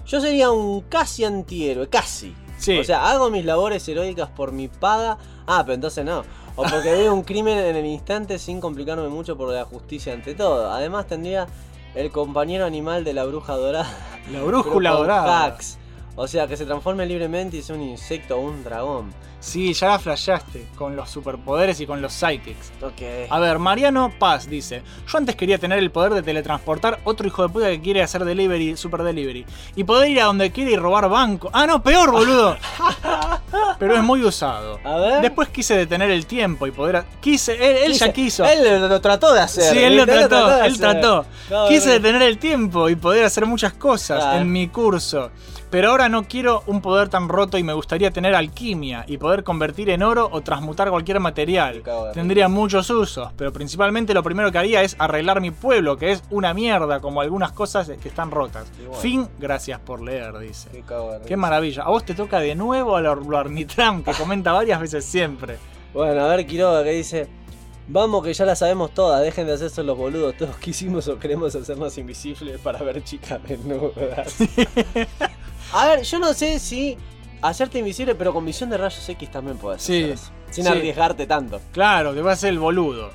Yo 0.07 0.21
sería 0.21 0.51
un 0.51 0.83
casi 0.83 1.25
antihéroe, 1.25 1.89
casi. 1.89 2.35
Sí. 2.59 2.79
O 2.79 2.85
sea, 2.85 3.11
hago 3.11 3.31
mis 3.31 3.45
labores 3.45 3.87
heroicas 3.89 4.29
por 4.31 4.53
mi 4.53 4.69
paga. 4.69 5.19
Ah, 5.47 5.63
pero 5.65 5.75
entonces 5.75 6.05
no. 6.05 6.23
O 6.55 6.63
porque 6.65 6.93
veo 6.93 7.15
un 7.15 7.23
crimen 7.23 7.59
en 7.59 7.77
el 7.77 7.87
instante 7.87 8.39
sin 8.39 8.61
complicarme 8.61 9.09
mucho 9.09 9.37
por 9.37 9.53
la 9.53 9.65
justicia 9.65 10.13
ante 10.13 10.35
todo. 10.35 10.71
Además 10.71 11.07
tendría 11.07 11.47
el 11.95 12.11
compañero 12.11 12.65
animal 12.65 13.05
de 13.05 13.15
la 13.15 13.25
bruja 13.25 13.55
dorada. 13.55 13.91
la 14.31 14.43
brújula 14.43 14.91
dorada. 14.91 15.45
hacks. 15.47 15.79
O 16.15 16.29
sea, 16.29 16.47
que 16.47 16.57
se 16.57 16.67
transforme 16.67 17.07
libremente 17.07 17.57
y 17.57 17.63
sea 17.63 17.75
un 17.75 17.83
insecto 17.83 18.37
o 18.37 18.41
un 18.41 18.63
dragón. 18.63 19.13
Sí, 19.45 19.73
ya 19.75 19.89
la 19.89 19.99
flasheaste 19.99 20.69
con 20.77 20.95
los 20.95 21.11
superpoderes 21.11 21.81
y 21.81 21.87
con 21.87 22.01
los 22.01 22.13
psychics. 22.13 22.71
Ok. 22.81 23.29
A 23.29 23.41
ver, 23.41 23.59
Mariano 23.59 24.13
Paz 24.17 24.49
dice: 24.49 24.83
Yo 25.09 25.19
antes 25.19 25.35
quería 25.35 25.59
tener 25.59 25.81
el 25.81 25.91
poder 25.91 26.15
de 26.15 26.23
teletransportar 26.23 27.01
otro 27.03 27.27
hijo 27.27 27.43
de 27.43 27.49
puta 27.49 27.67
que 27.69 27.81
quiere 27.81 28.03
hacer 28.05 28.25
delivery, 28.25 28.77
super 28.77 29.03
delivery. 29.03 29.45
Y 29.75 29.83
poder 29.83 30.11
ir 30.11 30.21
a 30.21 30.27
donde 30.27 30.53
quiere 30.53 30.71
y 30.71 30.77
robar 30.77 31.09
banco. 31.09 31.51
Ah, 31.53 31.67
no, 31.67 31.83
peor, 31.83 32.13
boludo. 32.13 32.57
Pero 33.81 33.97
es 33.97 34.03
muy 34.05 34.23
usado. 34.25 34.79
A 34.85 34.97
ver. 34.99 35.23
Después 35.23 35.49
quise 35.49 35.77
detener 35.77 36.11
el 36.13 36.25
tiempo 36.27 36.67
y 36.69 36.71
poder. 36.71 36.97
a- 36.99 37.05
Quise, 37.21 37.55
él, 37.55 37.91
él 37.91 37.93
ya 37.95 38.13
quiso. 38.13 38.45
Él 38.45 38.89
lo, 38.89 39.01
trató 39.01 39.33
de 39.33 39.41
hacer. 39.41 39.73
Sí, 39.75 39.79
él 39.81 39.97
lo 39.97 40.07
trató, 40.07 40.47
él 40.65 40.73
hacer. 40.73 40.79
trató. 40.79 41.27
No, 41.51 41.67
Quise 41.69 41.87
no. 41.89 41.93
detener 41.95 42.23
el 42.23 42.39
tiempo 42.39 42.89
y 42.89 42.95
poder 42.97 43.25
hacer 43.25 43.45
muchas 43.47 43.73
cosas 43.73 44.21
Claro. 44.23 44.39
en 44.41 44.53
mi 44.53 44.69
curso. 44.69 45.31
Pero 45.73 45.89
ahora 45.89 46.11
no 46.11 46.25
quiero 46.25 46.63
un 46.67 46.83
poder 46.83 47.09
tan 47.09 47.31
roto 47.31 47.57
y 47.57 47.63
me 47.63 47.73
gustaría 47.73 48.11
tener 48.11 48.35
alquimia 48.35 49.07
y 49.09 49.17
poder 49.17 49.43
convertir 49.43 49.89
en 49.89 50.03
oro 50.03 50.29
o 50.31 50.43
transmutar 50.43 50.91
cualquier 50.91 51.19
material. 51.19 51.83
Tendría 52.13 52.47
muchos 52.49 52.91
usos, 52.91 53.33
pero 53.39 53.55
principalmente 53.55 54.13
lo 54.13 54.23
primero 54.23 54.53
que 54.53 54.59
haría 54.59 54.83
es 54.83 54.95
arreglar 54.99 55.41
mi 55.41 55.51
pueblo, 55.51 55.97
que 55.97 56.13
es 56.13 56.25
una 56.29 56.53
mierda, 56.53 57.01
como 57.01 57.23
algunas 57.23 57.53
cosas 57.53 57.89
que 57.89 58.09
están 58.11 58.31
rotas. 58.31 58.71
Fin, 59.01 59.27
gracias 59.39 59.81
por 59.81 60.03
leer, 60.03 60.39
dice. 60.41 60.69
Qué 60.71 60.83
Qué 61.27 61.39
maravilla. 61.39 61.85
A 61.85 61.89
vos 61.89 62.05
te 62.05 62.13
toca 62.13 62.39
de 62.41 62.55
nuevo 62.55 62.95
a 62.95 63.01
lo 63.01 63.39
Arnitram, 63.39 64.03
que 64.03 64.13
comenta 64.13 64.53
varias 64.53 64.79
veces 64.79 65.07
siempre. 65.07 65.57
Bueno, 65.95 66.21
a 66.21 66.37
ver, 66.37 66.47
Quiroga, 66.47 66.85
que 66.85 66.91
dice. 66.91 67.29
Vamos, 67.89 68.23
que 68.23 68.35
ya 68.35 68.45
la 68.45 68.57
sabemos 68.57 68.93
todas, 68.93 69.23
dejen 69.23 69.47
de 69.47 69.55
hacerse 69.55 69.83
los 69.83 69.97
boludos. 69.97 70.37
Todos 70.37 70.57
quisimos 70.59 71.09
o 71.09 71.19
queremos 71.19 71.55
hacernos 71.55 71.97
invisibles 71.97 72.61
para 72.61 72.83
ver 72.83 73.03
chicas 73.03 73.43
desnudas. 73.43 74.37
a 75.73 75.87
ver, 75.87 76.03
yo 76.03 76.19
no 76.19 76.35
sé 76.35 76.59
si 76.59 76.97
hacerte 77.41 77.79
invisible, 77.79 78.15
pero 78.15 78.33
con 78.33 78.45
visión 78.45 78.71
de 78.71 78.79
rayos 78.79 79.09
X 79.09 79.31
también 79.31 79.59
puedes. 79.59 79.83
Sí, 79.83 79.99
hacer 80.05 80.11
eso, 80.11 80.31
sin 80.51 80.65
sí. 80.65 80.71
arriesgarte 80.71 81.27
tanto. 81.27 81.61
Claro, 81.73 82.15
te 82.15 82.23
va 82.23 82.33
a 82.33 82.37
ser 82.37 82.51
el 82.51 82.59
boludo. 82.59 83.11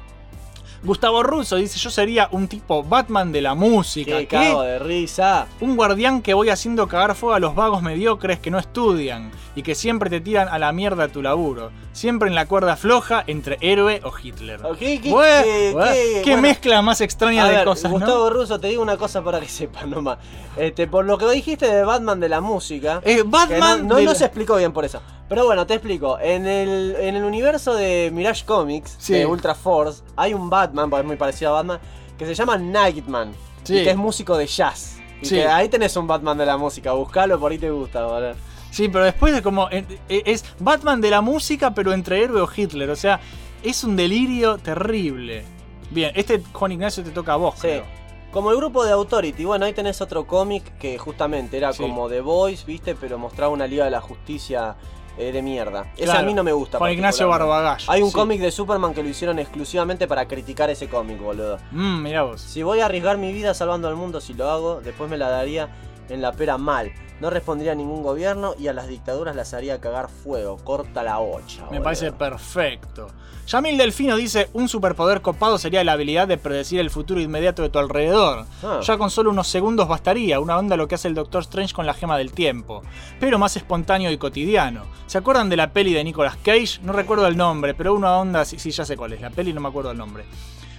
Gustavo 0.83 1.23
Russo 1.23 1.55
dice, 1.55 1.79
yo 1.79 1.89
sería 1.89 2.29
un 2.31 2.47
tipo 2.47 2.83
Batman 2.83 3.31
de 3.31 3.41
la 3.41 3.55
música. 3.55 4.11
Qué 4.19 4.27
¿Qué? 4.27 4.37
cago 4.37 4.61
de 4.61 4.79
risa. 4.79 5.47
Un 5.59 5.75
guardián 5.75 6.21
que 6.21 6.33
voy 6.33 6.49
haciendo 6.49 6.87
cagar 6.87 7.15
fuego 7.15 7.35
a 7.35 7.39
los 7.39 7.55
vagos 7.55 7.81
mediocres 7.81 8.39
que 8.39 8.51
no 8.51 8.59
estudian 8.59 9.31
y 9.55 9.63
que 9.63 9.73
siempre 9.75 10.09
te 10.09 10.21
tiran 10.21 10.47
a 10.49 10.59
la 10.59 10.71
mierda 10.71 11.07
tu 11.07 11.21
laburo. 11.21 11.71
Siempre 11.93 12.29
en 12.29 12.35
la 12.35 12.45
cuerda 12.45 12.75
floja 12.77 13.23
entre 13.25 13.57
héroe 13.59 14.01
o 14.03 14.13
Hitler. 14.21 14.63
Ok, 14.63 14.77
¿Qué, 14.77 15.01
qué, 15.01 15.11
Bue- 15.11 15.43
qué- 15.43 15.73
bue- 15.73 15.91
qué- 15.93 16.21
qué 16.23 16.29
bueno, 16.31 16.41
mezcla 16.43 16.81
más 16.83 17.01
extraña 17.01 17.43
a 17.45 17.47
de 17.49 17.55
ver, 17.55 17.65
cosas, 17.65 17.91
Gustavo 17.91 18.29
¿no? 18.29 18.35
Russo, 18.35 18.59
te 18.59 18.67
digo 18.67 18.83
una 18.83 18.97
cosa 18.97 19.23
para 19.23 19.39
que 19.39 19.47
sepas 19.49 19.87
nomás. 19.87 20.19
Este, 20.55 20.85
por 20.87 21.05
lo 21.05 21.17
que 21.17 21.27
dijiste 21.31 21.65
de 21.67 21.83
Batman 21.83 22.19
de 22.19 22.29
la 22.29 22.39
música. 22.39 23.01
Eh, 23.03 23.23
Batman 23.25 23.81
no, 23.87 23.95
no, 23.95 23.95
de 23.95 24.05
no 24.05 24.13
se 24.15 24.25
explicó 24.25 24.55
bien 24.57 24.71
por 24.71 24.85
eso. 24.85 25.01
Pero 25.29 25.45
bueno, 25.45 25.67
te 25.67 25.73
explico. 25.73 26.17
En 26.19 26.47
el, 26.47 26.95
en 26.99 27.15
el 27.15 27.23
universo 27.23 27.75
de 27.75 28.09
Mirage 28.13 28.45
Comics, 28.45 28.95
Sí. 28.97 29.13
de 29.13 29.25
Ultra 29.25 29.55
Force, 29.55 30.01
hay 30.15 30.33
un 30.33 30.49
Batman, 30.49 30.89
porque 30.89 31.01
es 31.01 31.07
muy 31.07 31.17
parecido 31.17 31.51
a 31.51 31.53
Batman, 31.55 31.79
que 32.17 32.25
se 32.25 32.33
llama 32.33 32.57
Nightman. 32.57 33.33
Sí. 33.63 33.79
Y 33.79 33.83
que 33.83 33.89
es 33.91 33.97
músico 33.97 34.37
de 34.37 34.47
jazz. 34.47 34.97
Y 35.21 35.25
Sí. 35.25 35.35
que 35.35 35.47
ahí 35.47 35.67
tenés 35.67 35.95
un 35.97 36.07
Batman 36.07 36.37
de 36.37 36.45
la 36.45 36.55
música. 36.57 36.93
Buscalo, 36.93 37.39
por 37.39 37.51
ahí 37.51 37.57
te 37.57 37.69
gusta, 37.69 38.03
¿vale? 38.03 38.35
Sí, 38.71 38.87
pero 38.87 39.03
después 39.05 39.33
es 39.33 39.41
como. 39.41 39.69
eh, 39.69 39.85
eh, 40.07 40.21
Es 40.25 40.45
Batman 40.59 41.01
de 41.01 41.09
la 41.09 41.21
música, 41.21 41.71
pero 41.73 41.91
entre 41.93 42.23
héroe 42.23 42.41
o 42.41 42.49
Hitler. 42.55 42.89
O 42.89 42.95
sea, 42.95 43.19
es 43.63 43.83
un 43.83 43.95
delirio 43.95 44.57
terrible. 44.57 45.43
Bien, 45.89 46.11
este 46.15 46.41
Juan 46.53 46.71
Ignacio 46.73 47.03
te 47.03 47.11
toca 47.11 47.33
a 47.33 47.37
vos, 47.37 47.55
Sí. 47.55 47.61
creo. 47.61 47.83
Como 48.31 48.51
el 48.51 48.57
grupo 48.57 48.83
de 48.85 48.91
Authority, 48.91 49.45
bueno, 49.45 49.65
ahí 49.65 49.73
tenés 49.73 49.99
otro 50.01 50.27
cómic 50.27 50.77
que 50.77 50.97
justamente 50.97 51.57
era 51.57 51.73
Sí. 51.73 51.81
como 51.81 52.07
The 52.09 52.21
Voice, 52.21 52.65
¿viste? 52.65 52.93
Pero 52.93 53.17
mostraba 53.17 53.51
una 53.51 53.65
Liga 53.67 53.85
de 53.85 53.91
la 53.91 54.01
Justicia 54.01 54.75
de 55.17 55.41
mierda. 55.41 55.87
Ese 55.95 56.05
Claro. 56.05 56.19
a 56.19 56.23
mí 56.23 56.33
no 56.33 56.43
me 56.43 56.51
gusta. 56.53 56.77
Juan 56.77 56.91
Ignacio. 56.93 57.27
Barbagallo. 57.27 57.91
Hay 57.91 58.01
un 58.01 58.09
sí. 58.09 58.15
cómic 58.15 58.39
de 58.39 58.51
Superman 58.51 58.93
que 58.93 59.03
lo 59.03 59.09
hicieron 59.09 59.39
exclusivamente 59.39 60.07
para 60.07 60.27
criticar 60.27 60.69
ese 60.69 60.87
cómic, 60.87 61.19
boludo. 61.21 61.57
Mmm, 61.71 62.01
mirá 62.03 62.23
vos. 62.23 62.41
Si 62.41 62.63
voy 62.63 62.79
a 62.79 62.85
arriesgar 62.85 63.17
mi 63.17 63.33
vida 63.33 63.53
salvando 63.53 63.87
al 63.87 63.95
mundo, 63.95 64.21
si 64.21 64.33
lo 64.33 64.49
hago, 64.49 64.81
después 64.81 65.09
me 65.09 65.17
la 65.17 65.29
daría 65.29 65.69
en 66.09 66.21
la 66.21 66.31
pera 66.31 66.57
mal. 66.57 66.91
No 67.19 67.29
respondería 67.29 67.71
a 67.71 67.75
ningún 67.75 68.03
gobierno 68.03 68.53
y 68.59 68.67
a 68.67 68.73
las 68.73 68.87
dictaduras 68.87 69.35
las 69.35 69.53
haría 69.53 69.81
cagar 69.81 70.09
fuego. 70.09 70.57
Corta 70.57 71.01
la 71.01 71.19
ocha. 71.19 71.61
Me 71.63 71.67
boludo. 71.67 71.83
parece 71.83 72.11
perfecto. 72.11 73.07
Yamil 73.47 73.77
Delfino 73.77 74.17
dice, 74.17 74.49
un 74.51 74.67
superpoder 74.67 75.21
copado 75.21 75.57
sería 75.57 75.81
la 75.85 75.93
habilidad 75.93 76.27
de 76.27 76.37
predecir 76.37 76.81
el 76.81 76.89
futuro 76.89 77.21
inmediato 77.21 77.61
de 77.61 77.69
tu 77.69 77.79
alrededor. 77.79 78.45
Ah. 78.61 78.81
Ya 78.83 78.97
con 78.97 79.09
solo 79.09 79.29
unos 79.29 79.47
segundos 79.47 79.87
bastaría, 79.87 80.41
una 80.41 80.57
onda 80.57 80.75
lo 80.75 80.89
que 80.89 80.95
hace 80.95 81.07
el 81.07 81.15
Doctor 81.15 81.43
Strange 81.43 81.73
con 81.73 81.85
la 81.85 81.93
gema 81.93 82.17
del 82.17 82.33
tiempo, 82.33 82.83
pero 83.21 83.39
más 83.39 83.55
espontáneo 83.55 84.11
y 84.11 84.17
cotidiano. 84.17 84.83
¿Se 85.05 85.17
acuerdan 85.17 85.47
de 85.47 85.55
la 85.55 85.71
peli 85.71 85.93
de 85.93 86.03
Nicolas 86.03 86.35
Cage? 86.35 86.81
No 86.83 86.91
recuerdo 86.91 87.25
el 87.25 87.37
nombre, 87.37 87.73
pero 87.73 87.93
una 87.93 88.17
onda, 88.17 88.43
sí, 88.43 88.59
sí 88.59 88.71
ya 88.71 88.83
sé 88.83 88.97
cuál 88.97 89.13
es, 89.13 89.21
la 89.21 89.29
peli 89.29 89.53
no 89.53 89.61
me 89.61 89.69
acuerdo 89.69 89.91
el 89.91 89.97
nombre. 89.97 90.25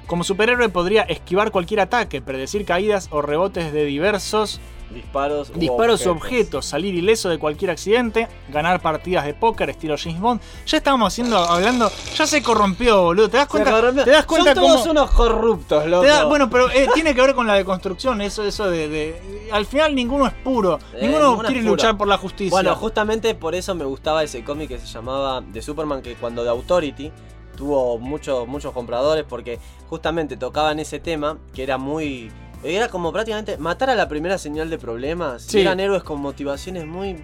Como 0.08 0.24
superhéroe 0.24 0.68
podría 0.70 1.02
esquivar 1.02 1.52
cualquier 1.52 1.80
ataque, 1.80 2.20
predecir 2.20 2.64
caídas 2.64 3.08
o 3.12 3.22
rebotes 3.22 3.72
de 3.74 3.84
diversos 3.84 4.58
Disparos. 4.90 5.52
disparos 5.52 6.06
objetos, 6.06 6.64
salir 6.64 6.94
ileso 6.94 7.28
de 7.28 7.38
cualquier 7.38 7.70
accidente, 7.72 8.26
ganar 8.48 8.80
partidas 8.80 9.26
de 9.26 9.34
póker 9.34 9.68
estilo 9.68 9.96
James 10.02 10.18
Bond. 10.18 10.40
Ya 10.66 10.78
estábamos 10.78 11.12
haciendo, 11.12 11.36
hablando, 11.36 11.92
ya 12.16 12.26
se 12.26 12.42
corrompió, 12.42 13.02
boludo. 13.02 13.28
¿Te 13.28 13.36
das 13.36 13.48
cuenta? 13.48 13.92
¿Te 14.02 14.10
das 14.10 14.24
cuenta 14.24 14.54
Son 14.54 14.64
todos 14.64 14.78
cómo- 14.80 14.90
unos 14.92 15.10
corruptos, 15.10 15.86
loco. 15.86 16.06
da- 16.06 16.24
bueno, 16.24 16.48
pero 16.48 16.70
eh, 16.70 16.88
tiene 16.94 17.14
que 17.14 17.20
ver 17.20 17.34
con 17.34 17.46
la 17.46 17.52
deconstrucción, 17.56 18.22
eso, 18.22 18.42
eso 18.44 18.70
de, 18.70 18.88
de- 18.88 19.48
Al 19.52 19.66
final 19.66 19.94
ninguno 19.94 20.26
es 20.26 20.32
puro, 20.32 20.78
Eh, 20.94 21.00
ninguno 21.06 21.36
quiere 21.40 21.60
puro. 21.60 21.72
luchar 21.72 21.98
por 21.98 22.08
la 22.08 22.16
justicia. 22.16 22.50
Bueno, 22.50 22.74
justamente 22.74 23.34
por 23.34 23.54
eso 23.54 23.74
me 23.74 23.84
gustaba 23.84 24.22
ese 24.24 24.42
cómic 24.42 24.68
que 24.68 24.78
se 24.78 24.86
llamaba 24.86 25.42
de 25.42 25.60
Superman, 25.60 26.00
que 26.00 26.14
cuando 26.14 26.42
de 26.44 26.48
Authority 26.48 27.12
tuvo 27.58 27.98
muchos, 27.98 28.46
muchos 28.46 28.72
compradores, 28.72 29.24
porque 29.28 29.58
justamente 29.90 30.36
tocaban 30.36 30.78
ese 30.78 31.00
tema 31.00 31.38
que 31.52 31.64
era 31.64 31.76
muy. 31.76 32.30
Era 32.62 32.88
como 32.88 33.12
prácticamente 33.12 33.58
matar 33.58 33.90
a 33.90 33.96
la 33.96 34.08
primera 34.08 34.38
señal 34.38 34.70
de 34.70 34.78
problemas. 34.78 35.42
Sí. 35.42 35.60
eran 35.60 35.80
héroes 35.80 36.04
con 36.04 36.20
motivaciones 36.20 36.86
muy. 36.86 37.16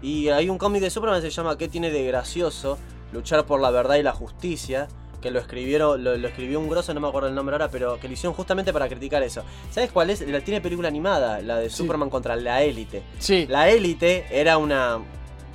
Y 0.00 0.28
hay 0.30 0.48
un 0.48 0.56
cómic 0.56 0.80
de 0.80 0.88
Superman 0.88 1.20
que 1.20 1.30
se 1.30 1.36
llama 1.36 1.58
¿Qué 1.58 1.68
tiene 1.68 1.90
de 1.90 2.02
gracioso? 2.06 2.78
Luchar 3.12 3.44
por 3.44 3.60
la 3.60 3.70
verdad 3.70 3.96
y 3.96 4.02
la 4.02 4.12
justicia. 4.12 4.88
que 5.20 5.30
lo 5.30 5.38
escribieron, 5.40 6.02
lo, 6.02 6.16
lo 6.16 6.28
escribió 6.28 6.60
un 6.60 6.68
grosso, 6.68 6.94
no 6.94 7.00
me 7.00 7.08
acuerdo 7.08 7.28
el 7.28 7.34
nombre 7.34 7.54
ahora, 7.54 7.68
pero 7.70 7.98
que 8.00 8.06
lo 8.06 8.14
hicieron 8.14 8.34
justamente 8.34 8.72
para 8.72 8.88
criticar 8.88 9.22
eso. 9.22 9.42
¿Sabes 9.70 9.90
cuál 9.90 10.10
es? 10.10 10.20
La 10.26 10.40
tiene 10.40 10.60
película 10.60 10.88
animada, 10.88 11.40
la 11.42 11.58
de 11.58 11.68
Superman 11.70 12.08
contra 12.08 12.36
la 12.36 12.62
élite. 12.62 13.02
Sí. 13.18 13.44
La 13.48 13.68
élite 13.68 14.26
era 14.30 14.56
una 14.58 15.00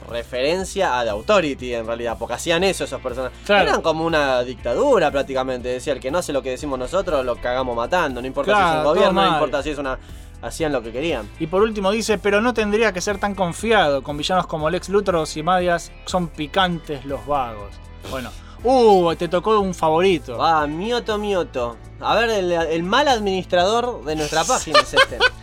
referencia 0.03 0.99
a 0.99 1.03
The 1.03 1.11
Authority 1.11 1.73
en 1.73 1.85
realidad, 1.85 2.17
porque 2.19 2.35
hacían 2.35 2.63
eso 2.63 2.83
esos 2.83 3.01
personajes. 3.01 3.37
Claro. 3.45 3.69
Eran 3.69 3.81
como 3.81 4.05
una 4.05 4.43
dictadura 4.43 5.11
prácticamente, 5.11 5.69
decía 5.69 5.93
el 5.93 5.99
que 5.99 6.11
no 6.11 6.19
hace 6.19 6.33
lo 6.33 6.41
que 6.41 6.51
decimos 6.51 6.77
nosotros, 6.77 7.25
lo 7.25 7.35
cagamos 7.37 7.75
matando, 7.75 8.21
no 8.21 8.27
importa 8.27 8.55
si 8.55 8.61
es 8.61 8.77
un 8.77 8.83
gobierno, 8.83 9.21
no 9.21 9.33
importa 9.33 9.63
si 9.63 9.69
es 9.71 9.77
una... 9.77 9.97
Hacían 10.41 10.73
lo 10.73 10.83
que 10.83 10.91
querían. 10.91 11.29
Y 11.39 11.47
por 11.47 11.61
último 11.61 11.89
dice, 11.89 12.17
pero 12.17 12.41
no 12.41 12.53
tendría 12.53 12.91
que 12.91 12.99
ser 12.99 13.17
tan 13.17 13.33
confiado. 13.33 14.03
Con 14.03 14.17
villanos 14.17 14.45
como 14.45 14.69
Lex 14.69 14.89
Luthor 14.89 15.15
o 15.15 15.25
Simadias 15.25 15.89
son 16.05 16.27
picantes 16.27 17.05
los 17.05 17.25
vagos. 17.25 17.69
Bueno. 18.11 18.29
Uh, 18.61 19.15
te 19.15 19.29
tocó 19.29 19.59
un 19.61 19.73
favorito. 19.73 20.43
Ah, 20.43 20.67
Mioto 20.67 21.17
Mioto. 21.17 21.77
A 22.01 22.15
ver, 22.15 22.29
el, 22.29 22.51
el 22.51 22.83
mal 22.83 23.07
administrador 23.07 24.03
de 24.03 24.17
nuestra 24.17 24.43
página 24.43 24.79
es 24.79 24.93
este. 24.93 25.17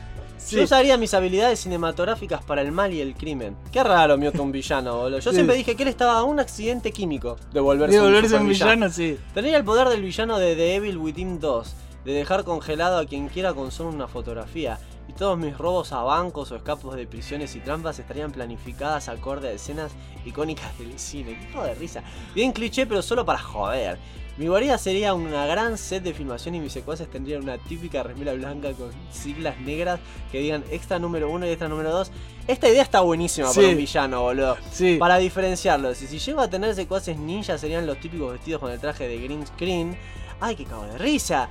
Yo 0.51 0.63
usaría 0.65 0.97
mis 0.97 1.15
habilidades 1.15 1.61
cinematográficas 1.61 2.43
para 2.45 2.63
el 2.63 2.73
mal 2.73 2.93
y 2.93 3.01
el 3.01 3.15
crimen. 3.15 3.57
Qué 3.73 3.83
raro 3.83 4.17
Mioto 4.19 4.43
un 4.43 4.53
villano, 4.53 4.97
boludo. 4.97 5.19
Yo 5.21 5.31
Sí. 5.31 5.37
siempre 5.37 5.57
dije 5.57 5.77
que 5.77 5.83
él 5.83 5.89
estaba 5.89 6.19
a 6.19 6.23
un 6.25 6.41
accidente 6.41 6.93
químico 6.93 7.37
de 7.53 7.61
volverse, 7.61 7.97
De 7.97 8.03
volverse 8.03 8.35
un 8.35 8.41
supervillano. 8.43 8.71
villano, 8.73 8.93
sí. 8.93 9.19
Tendría 9.35 9.57
el 9.57 9.65
poder 9.65 9.89
del 9.89 10.03
villano 10.03 10.39
de 10.39 10.55
The 10.57 10.75
Evil 10.77 10.99
Within 10.99 11.41
2, 11.41 11.75
de 12.05 12.13
dejar 12.13 12.45
congelado 12.45 12.99
a 12.99 13.07
quien 13.07 13.29
quiera 13.29 13.53
con 13.55 13.71
solo 13.71 13.91
una 13.91 14.09
fotografía. 14.09 14.79
Y 15.09 15.13
todos 15.13 15.37
mis 15.37 15.59
robos 15.59 15.93
a 15.93 16.03
bancos 16.03 16.53
o 16.53 16.57
escapos 16.57 16.95
de 16.95 17.05
prisiones 17.07 17.57
y 17.57 17.61
trampas 17.61 17.99
estarían 17.99 18.31
planificadas 18.31 19.09
acorde 19.09 19.49
a 19.49 19.53
escenas 19.53 19.91
icónicas 20.25 20.79
del 20.79 20.97
cine. 21.01 21.37
Qué 21.37 21.51
hijo 21.51 21.63
de 21.65 21.75
risa. 21.75 22.03
Bien 22.35 22.53
cliché, 22.53 22.87
pero 22.87 23.03
solo 23.03 23.25
para 23.25 23.41
joder. 23.41 23.99
Mi 24.41 24.49
guarida 24.49 24.79
sería 24.79 25.13
una 25.13 25.45
gran 25.45 25.77
set 25.77 26.03
de 26.03 26.15
filmación 26.15 26.55
y 26.55 26.61
mis 26.61 26.73
secuaces 26.73 27.11
tendrían 27.11 27.43
una 27.43 27.59
típica 27.59 28.03
remera 28.03 28.33
blanca 28.33 28.73
con 28.73 28.91
siglas 29.13 29.61
negras 29.61 30.01
que 30.33 30.39
digan 30.41 30.65
extra 30.71 30.99
número 30.99 31.31
1 31.31 31.45
y 31.45 31.51
extra 31.51 31.69
número 31.69 31.91
2. 31.91 32.11
Esta 32.49 32.67
idea 32.71 32.81
está 32.83 33.03
buenísima 33.03 33.49
Sí. 33.49 33.57
para 33.61 33.69
un 33.69 33.77
villano, 33.77 34.23
boludo. 34.23 34.57
Sí. 34.73 34.97
Para 34.99 35.19
diferenciarlos. 35.19 36.01
Y 36.01 36.07
si 36.07 36.19
llego 36.19 36.41
a 36.41 36.49
tener 36.49 36.75
secuaces 36.75 37.19
ninja 37.19 37.59
serían 37.59 37.85
los 37.87 38.01
típicos 38.01 38.33
vestidos 38.33 38.63
con 38.63 38.73
el 38.73 38.81
traje 38.81 39.07
de 39.09 39.19
green 39.19 39.47
screen. 39.47 39.95
¡Ay, 40.41 40.57
qué 40.57 40.65
cago 40.65 40.87
de 40.87 40.97
risa! 40.97 41.51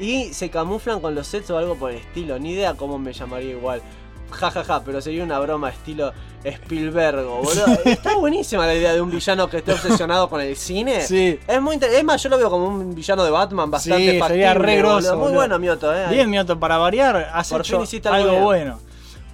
Y 0.00 0.32
se 0.32 0.48
camuflan 0.48 1.00
con 1.02 1.14
los 1.14 1.26
sets 1.26 1.50
o 1.50 1.58
algo 1.58 1.74
por 1.74 1.90
el 1.90 1.98
estilo. 1.98 2.38
Ni 2.38 2.52
idea 2.52 2.72
cómo 2.72 2.98
me 2.98 3.12
llamaría 3.12 3.50
igual. 3.50 3.82
Ja, 4.30 4.50
ja, 4.50 4.64
ja, 4.64 4.82
pero 4.84 5.00
sería 5.00 5.22
una 5.24 5.38
broma 5.38 5.68
estilo 5.70 6.12
Spielberg, 6.44 7.24
boludo. 7.24 7.66
Está 7.84 8.16
buenísima 8.16 8.66
la 8.66 8.74
idea 8.74 8.92
de 8.94 9.00
un 9.00 9.10
villano 9.10 9.48
que 9.48 9.58
esté 9.58 9.72
obsesionado 9.72 10.28
con 10.30 10.40
el 10.40 10.56
cine. 10.56 11.02
Sí. 11.02 11.38
Es 11.46 11.60
muy 11.60 11.78
Es 11.80 12.04
más, 12.04 12.22
yo 12.22 12.28
lo 12.30 12.38
veo 12.38 12.48
como 12.50 12.66
un 12.68 12.94
villano 12.94 13.24
de 13.24 13.30
Batman 13.30 13.70
bastante 13.70 14.12
Sí, 14.12 14.18
factible, 14.18 14.28
sería 14.28 14.54
re 14.54 14.76
boludo. 14.76 14.92
grosso, 14.94 15.10
Muy 15.12 15.18
boludo. 15.22 15.34
bueno, 15.36 15.58
Mioto, 15.58 15.94
eh. 15.94 16.06
Bien, 16.10 16.30
Mioto, 16.30 16.58
para 16.58 16.78
variar, 16.78 17.30
hiciste 17.82 18.08
algo, 18.08 18.30
algo 18.30 18.44
bueno. 18.44 18.78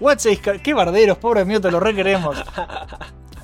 Iscar- 0.00 0.60
Qué 0.62 0.74
barderos, 0.74 1.18
pobre 1.18 1.44
Mioto, 1.44 1.70
lo 1.70 1.80
requeremos. 1.80 2.36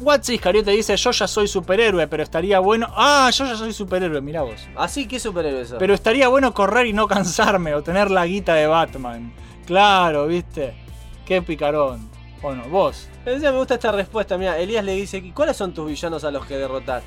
Watts 0.01 0.31
Iscariote 0.31 0.73
dice, 0.73 0.97
yo 0.97 1.13
ya 1.13 1.29
soy 1.29 1.47
superhéroe, 1.47 2.09
pero 2.09 2.25
estaría 2.25 2.59
bueno... 2.59 2.89
Ah, 2.97 3.31
yo 3.33 3.45
ya 3.47 3.55
soy 3.55 3.73
superhéroe, 3.73 4.21
mirá 4.21 4.43
vos. 4.43 4.67
Así 4.77 5.07
que 5.07 5.21
superhéroe 5.21 5.61
eso. 5.63 5.77
Pero 5.79 5.95
estaría 5.95 6.27
bueno 6.27 6.53
correr 6.53 6.87
y 6.89 6.93
no 6.93 7.07
cansarme 7.07 7.73
o 7.77 7.83
tener 7.83 8.11
la 8.11 8.27
guita 8.27 8.55
de 8.55 8.67
Batman. 8.67 9.33
Claro, 9.65 10.27
viste. 10.27 10.75
Qué 11.27 11.41
picarón. 11.43 12.11
Bueno, 12.41 12.65
vos. 12.69 13.09
Me 13.25 13.51
gusta 13.53 13.75
esta 13.75 13.93
respuesta, 13.93 14.37
mira, 14.37 14.59
Elías 14.59 14.85
le 14.85 14.95
dice, 14.95 15.23
¿cuáles 15.33 15.57
son 15.57 15.73
tus 15.73 15.87
villanos 15.87 16.25
a 16.25 16.33
los 16.33 16.45
que 16.45 16.57
derrotar? 16.57 17.01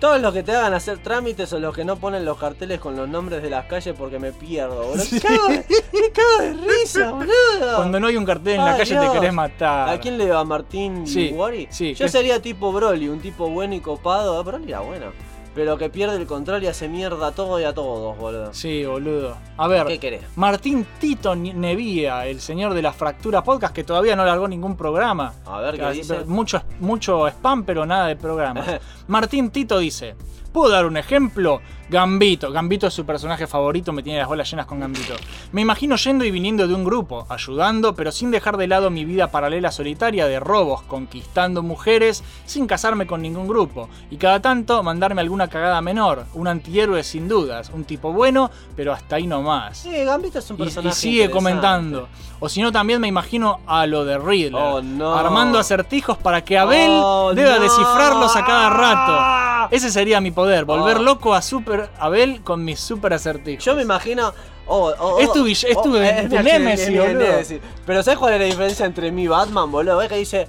Todos 0.00 0.20
los 0.20 0.34
que 0.34 0.42
te 0.42 0.50
hagan 0.54 0.74
hacer 0.74 0.98
trámites 0.98 1.52
o 1.52 1.60
los 1.60 1.74
que 1.74 1.84
no 1.84 1.94
ponen 1.96 2.24
los 2.24 2.36
carteles 2.38 2.80
con 2.80 2.96
los 2.96 3.08
nombres 3.08 3.40
de 3.40 3.50
las 3.50 3.66
calles 3.66 3.94
porque 3.96 4.18
me 4.18 4.32
pierdo, 4.32 4.82
boludo. 4.88 5.04
Sí. 5.04 5.20
¿Qué 5.20 5.28
cago 5.28 5.48
de, 5.48 5.64
cago 6.12 6.38
de 6.40 6.52
risa, 6.54 7.12
boludo? 7.12 7.76
Cuando 7.76 8.00
no 8.00 8.08
hay 8.08 8.16
un 8.16 8.24
cartel 8.26 8.54
en 8.54 8.64
la 8.64 8.72
Ay, 8.72 8.78
calle 8.80 8.94
Dios. 8.98 9.12
te 9.12 9.18
querés 9.20 9.32
matar. 9.32 9.88
¿A 9.90 10.00
quién 10.00 10.18
le 10.18 10.28
va? 10.28 10.40
¿A 10.40 10.44
Martín 10.44 11.06
Sí, 11.06 11.28
Liguori? 11.28 11.68
sí, 11.70 11.94
Yo 11.94 12.08
sería 12.08 12.42
tipo 12.42 12.72
Broly, 12.72 13.08
un 13.08 13.20
tipo 13.20 13.48
bueno 13.48 13.74
y 13.76 13.80
copado. 13.80 14.36
Ah, 14.36 14.42
Broly 14.42 14.68
era 14.70 14.80
bueno. 14.80 15.06
Pero 15.54 15.78
que 15.78 15.88
pierde 15.88 16.16
el 16.16 16.26
control 16.26 16.64
y 16.64 16.66
hace 16.66 16.88
mierda 16.88 17.28
a 17.28 17.32
todo 17.32 17.60
y 17.60 17.64
a 17.64 17.72
todos, 17.72 18.18
boludo. 18.18 18.52
Sí, 18.52 18.84
boludo. 18.84 19.36
A 19.56 19.68
ver, 19.68 19.86
¿Qué 19.86 19.98
querés? 19.98 20.22
Martín 20.34 20.84
Tito 20.98 21.36
Nevía, 21.36 22.26
el 22.26 22.40
señor 22.40 22.74
de 22.74 22.82
la 22.82 22.92
fractura 22.92 23.44
podcast, 23.44 23.72
que 23.74 23.84
todavía 23.84 24.16
no 24.16 24.24
largó 24.24 24.48
ningún 24.48 24.76
programa. 24.76 25.32
A 25.46 25.60
ver 25.60 25.78
qué 25.78 25.90
dice. 25.92 26.24
Mucho, 26.24 26.62
mucho 26.80 27.28
spam, 27.28 27.64
pero 27.64 27.86
nada 27.86 28.08
de 28.08 28.16
programas. 28.16 28.66
Martín 29.06 29.50
Tito 29.50 29.78
dice: 29.78 30.16
¿Puedo 30.52 30.70
dar 30.70 30.86
un 30.86 30.96
ejemplo? 30.96 31.60
Gambito. 31.88 32.50
Gambito 32.50 32.86
es 32.86 32.94
su 32.94 33.04
personaje 33.04 33.46
favorito, 33.46 33.92
me 33.92 34.02
tiene 34.02 34.18
las 34.18 34.28
bolas 34.28 34.50
llenas 34.50 34.66
con 34.66 34.80
Gambito. 34.80 35.14
Me 35.52 35.60
imagino 35.60 35.96
yendo 35.96 36.24
y 36.24 36.30
viniendo 36.30 36.66
de 36.66 36.74
un 36.74 36.84
grupo, 36.84 37.26
ayudando, 37.28 37.94
pero 37.94 38.10
sin 38.10 38.30
dejar 38.30 38.56
de 38.56 38.66
lado 38.66 38.90
mi 38.90 39.04
vida 39.04 39.30
paralela 39.30 39.70
solitaria 39.70 40.26
de 40.26 40.40
robos, 40.40 40.82
conquistando 40.82 41.62
mujeres, 41.62 42.24
sin 42.46 42.66
casarme 42.66 43.06
con 43.06 43.20
ningún 43.22 43.46
grupo. 43.46 43.88
Y 44.10 44.16
cada 44.16 44.40
tanto 44.40 44.82
mandarme 44.82 45.20
alguna 45.20 45.48
cagada 45.48 45.80
menor. 45.82 46.24
Un 46.34 46.48
antihéroe 46.48 47.02
sin 47.02 47.28
dudas. 47.28 47.70
Un 47.74 47.84
tipo 47.84 48.12
bueno, 48.12 48.50
pero 48.76 48.92
hasta 48.92 49.16
ahí 49.16 49.26
nomás. 49.26 49.78
Sí, 49.78 50.04
Gambito 50.04 50.38
es 50.38 50.50
un 50.50 50.56
Y, 50.58 50.62
y 50.62 50.64
personaje. 50.64 50.96
sigue 50.96 51.30
comentando. 51.30 52.08
O 52.40 52.48
si 52.48 52.60
no, 52.62 52.72
también 52.72 53.00
me 53.00 53.08
imagino 53.08 53.60
a 53.66 53.86
lo 53.86 54.04
de 54.04 54.18
Riddler. 54.18 54.54
Oh, 54.54 54.82
no. 54.82 55.14
Armando 55.14 55.58
acertijos 55.58 56.16
para 56.18 56.42
que 56.44 56.58
Abel 56.58 56.90
Oh, 56.92 57.32
deba 57.34 57.56
no. 57.56 57.60
descifrarlos 57.62 58.34
a 58.36 58.44
cada 58.44 58.70
rato. 58.70 59.68
Ese 59.74 59.90
sería 59.90 60.20
mi 60.20 60.30
poder, 60.30 60.64
volver 60.64 60.98
Oh. 60.98 61.02
loco 61.02 61.34
a 61.34 61.40
Super 61.40 61.73
Abel 61.98 62.42
con 62.42 62.64
mis 62.64 62.80
super 62.80 63.12
acertijos. 63.12 63.64
Yo 63.64 63.74
me 63.74 63.82
imagino. 63.82 64.32
oh, 64.66 64.92
oh, 64.98 65.18
Es 65.20 65.28
oh, 65.28 65.32
tu 65.32 65.44
vill- 65.44 65.52
es 65.52 65.74
tu- 65.74 65.78
oh, 65.78 65.82
tu 65.82 65.90
mi 65.90 65.98
mi 65.98 66.98
boludo. 66.98 67.18
némesis. 67.18 67.60
Pero 67.86 68.02
¿sabes 68.02 68.18
cuál 68.18 68.34
es 68.34 68.40
la 68.40 68.46
diferencia 68.46 68.86
entre 68.86 69.10
mí 69.12 69.24
y 69.24 69.28
Batman, 69.28 69.70
boludo? 69.70 69.96
Ves 69.98 70.08
que 70.08 70.16
dice. 70.16 70.48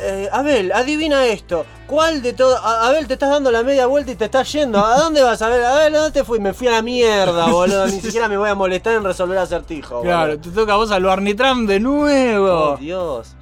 eh, 0.00 0.28
Abel, 0.32 0.72
adivina 0.72 1.24
esto. 1.26 1.66
¿Cuál 1.86 2.22
de 2.22 2.32
todo? 2.32 2.56
Abel, 2.58 3.06
te 3.06 3.14
estás 3.14 3.28
dando 3.30 3.50
la 3.50 3.62
media 3.62 3.86
vuelta 3.86 4.10
y 4.12 4.14
te 4.14 4.24
estás 4.24 4.50
yendo. 4.52 4.78
¿A 4.84 4.96
dónde 4.98 5.22
vas? 5.22 5.42
Abel, 5.42 5.62
Abel, 5.64 5.94
¿a 5.94 5.98
dónde 5.98 6.12
te 6.20 6.24
fui? 6.24 6.40
Me 6.40 6.54
fui 6.54 6.68
a 6.68 6.72
la 6.72 6.82
mierda, 6.82 7.46
boludo. 7.50 7.86
Ni 7.86 8.00
siquiera 8.00 8.28
me 8.28 8.36
voy 8.38 8.48
a 8.48 8.54
molestar 8.54 8.94
en 8.94 9.04
resolver 9.04 9.36
acertijo. 9.38 10.00
Claro, 10.02 10.38
te 10.38 10.50
toca 10.50 10.72
a 10.72 10.76
vos 10.76 10.90
al 10.90 11.02
Barney 11.04 11.34
Trump 11.34 11.68
de 11.68 11.80
nuevo. 11.80 12.70
Oh, 12.72 12.76
Dios. 12.78 13.34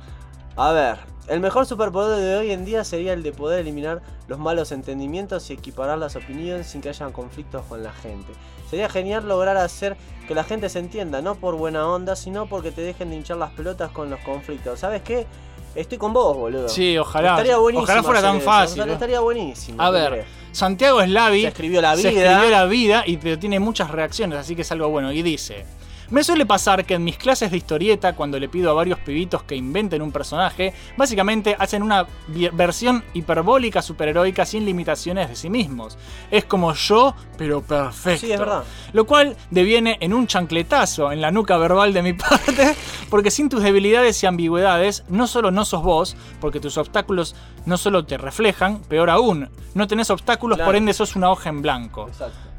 A 0.56 0.72
ver, 0.72 0.98
el 1.32 1.40
mejor 1.40 1.66
superpoder 1.66 2.18
de 2.20 2.36
hoy 2.36 2.50
en 2.52 2.64
día 2.64 2.84
sería 2.84 3.12
el 3.12 3.22
de 3.22 3.32
poder 3.32 3.60
eliminar 3.60 4.02
los 4.28 4.38
malos 4.38 4.70
entendimientos 4.72 5.48
y 5.50 5.54
equiparar 5.54 5.98
las 5.98 6.14
opiniones 6.16 6.66
sin 6.66 6.80
que 6.80 6.88
hayan 6.90 7.12
conflictos 7.12 7.64
con 7.68 7.82
la 7.82 7.92
gente. 7.92 8.32
Sería 8.68 8.88
genial 8.88 9.26
lograr 9.26 9.56
hacer 9.56 9.96
que 10.28 10.34
la 10.34 10.44
gente 10.44 10.68
se 10.68 10.78
entienda, 10.78 11.22
no 11.22 11.34
por 11.34 11.56
buena 11.56 11.86
onda, 11.88 12.16
sino 12.16 12.46
porque 12.46 12.70
te 12.70 12.80
dejen 12.82 13.10
de 13.10 13.16
hinchar 13.16 13.36
las 13.38 13.50
pelotas 13.52 13.90
con 13.90 14.10
los 14.10 14.20
conflictos. 14.20 14.78
¿Sabes 14.80 15.02
qué? 15.02 15.26
Estoy 15.74 15.96
con 15.98 16.12
vos, 16.12 16.36
boludo. 16.36 16.68
Sí, 16.68 16.98
ojalá. 16.98 17.30
Estaría 17.30 17.56
buenísimo. 17.56 17.84
Ojalá 17.84 18.02
fuera 18.02 18.20
tan 18.20 18.40
fácil, 18.42 18.86
¿no? 18.86 18.92
estaría 18.92 19.20
buenísimo. 19.20 19.82
A 19.82 19.86
¿qué 19.86 19.92
ver, 19.92 20.10
crees? 20.10 20.26
Santiago 20.52 21.02
Slavi 21.02 21.42
Se 21.42 21.48
escribió 21.48 21.80
la 21.80 21.96
se 21.96 22.10
vida. 22.10 22.30
escribió 22.32 22.50
la 22.50 22.64
vida 22.66 23.04
y 23.06 23.16
te- 23.16 23.38
tiene 23.38 23.58
muchas 23.58 23.90
reacciones, 23.90 24.38
así 24.38 24.54
que 24.54 24.62
es 24.62 24.72
algo 24.72 24.88
bueno. 24.90 25.10
Y 25.12 25.22
dice: 25.22 25.64
Me 26.12 26.22
suele 26.22 26.44
pasar 26.44 26.84
que 26.84 26.92
en 26.92 27.04
mis 27.04 27.16
clases 27.16 27.50
de 27.50 27.56
historieta, 27.56 28.14
cuando 28.14 28.38
le 28.38 28.46
pido 28.50 28.70
a 28.70 28.74
varios 28.74 28.98
pibitos 28.98 29.44
que 29.44 29.56
inventen 29.56 30.02
un 30.02 30.12
personaje, 30.12 30.74
básicamente 30.98 31.56
hacen 31.58 31.82
una 31.82 32.06
versión 32.52 33.02
hiperbólica 33.14 33.80
superheroica 33.80 34.44
sin 34.44 34.66
limitaciones 34.66 35.30
de 35.30 35.36
sí 35.36 35.48
mismos. 35.48 35.96
Es 36.30 36.44
como 36.44 36.74
yo, 36.74 37.14
pero 37.38 37.62
perfecto. 37.62 38.26
Sí, 38.26 38.30
es 38.32 38.38
verdad. 38.38 38.62
Lo 38.92 39.06
cual 39.06 39.38
deviene 39.50 39.96
en 40.00 40.12
un 40.12 40.26
chancletazo 40.26 41.12
en 41.12 41.22
la 41.22 41.30
nuca 41.30 41.56
verbal 41.56 41.94
de 41.94 42.02
mi 42.02 42.12
parte, 42.12 42.76
porque 43.08 43.30
sin 43.30 43.48
tus 43.48 43.62
debilidades 43.62 44.22
y 44.22 44.26
ambigüedades, 44.26 45.04
no 45.08 45.26
solo 45.26 45.50
no 45.50 45.64
sos 45.64 45.82
vos, 45.82 46.14
porque 46.42 46.60
tus 46.60 46.76
obstáculos 46.76 47.34
no 47.64 47.78
solo 47.78 48.04
te 48.04 48.18
reflejan, 48.18 48.80
peor 48.80 49.08
aún, 49.08 49.48
no 49.72 49.86
tenés 49.86 50.10
obstáculos, 50.10 50.58
Claro. 50.58 50.68
por 50.68 50.76
ende 50.76 50.92
sos 50.92 51.16
una 51.16 51.30
hoja 51.30 51.48
en 51.48 51.62
blanco. 51.62 52.08
Exacto. 52.08 52.51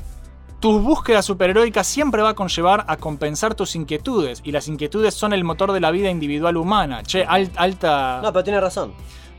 Tu 0.63 0.79
búsqueda 0.79 1.21
superheroica 1.21 1.83
siempre 1.83 2.21
va 2.21 2.29
a 2.29 2.35
conllevar 2.35 2.85
a 2.87 2.95
compensar 2.95 3.53
tus 3.53 3.75
inquietudes, 3.75 4.39
y 4.45 4.53
las 4.53 4.69
inquietudes 4.69 5.13
son 5.13 5.33
el 5.33 5.43
motor 5.43 5.73
de 5.73 5.81
la 5.81 5.91
vida 5.91 6.09
individual 6.09 6.55
humana. 6.55 7.03
Che, 7.03 7.25
al- 7.25 7.51
alta... 7.57 8.21
No, 8.23 8.31
pero 8.31 8.45
tiene 8.45 8.61
razón. 8.61 8.93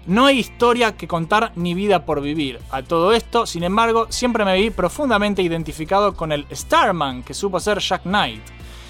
No 0.05 0.27
hay 0.27 0.39
historia 0.39 0.99
que 0.99 1.09
contar 1.09 1.53
ni 1.57 1.73
vida 1.73 2.05
por 2.05 2.21
vivir. 2.21 2.61
A 2.71 2.83
todo 2.83 3.15
esto, 3.15 3.47
sin 3.47 3.65
embargo, 3.65 4.07
siempre 4.11 4.45
me 4.45 4.55
vi 4.61 4.69
profundamente 4.69 5.41
identificado 5.41 6.13
con 6.13 6.31
el 6.31 6.45
Starman 6.53 7.23
que 7.23 7.33
supo 7.33 7.59
ser 7.59 7.79
Jack 7.79 8.03
Knight. 8.03 8.43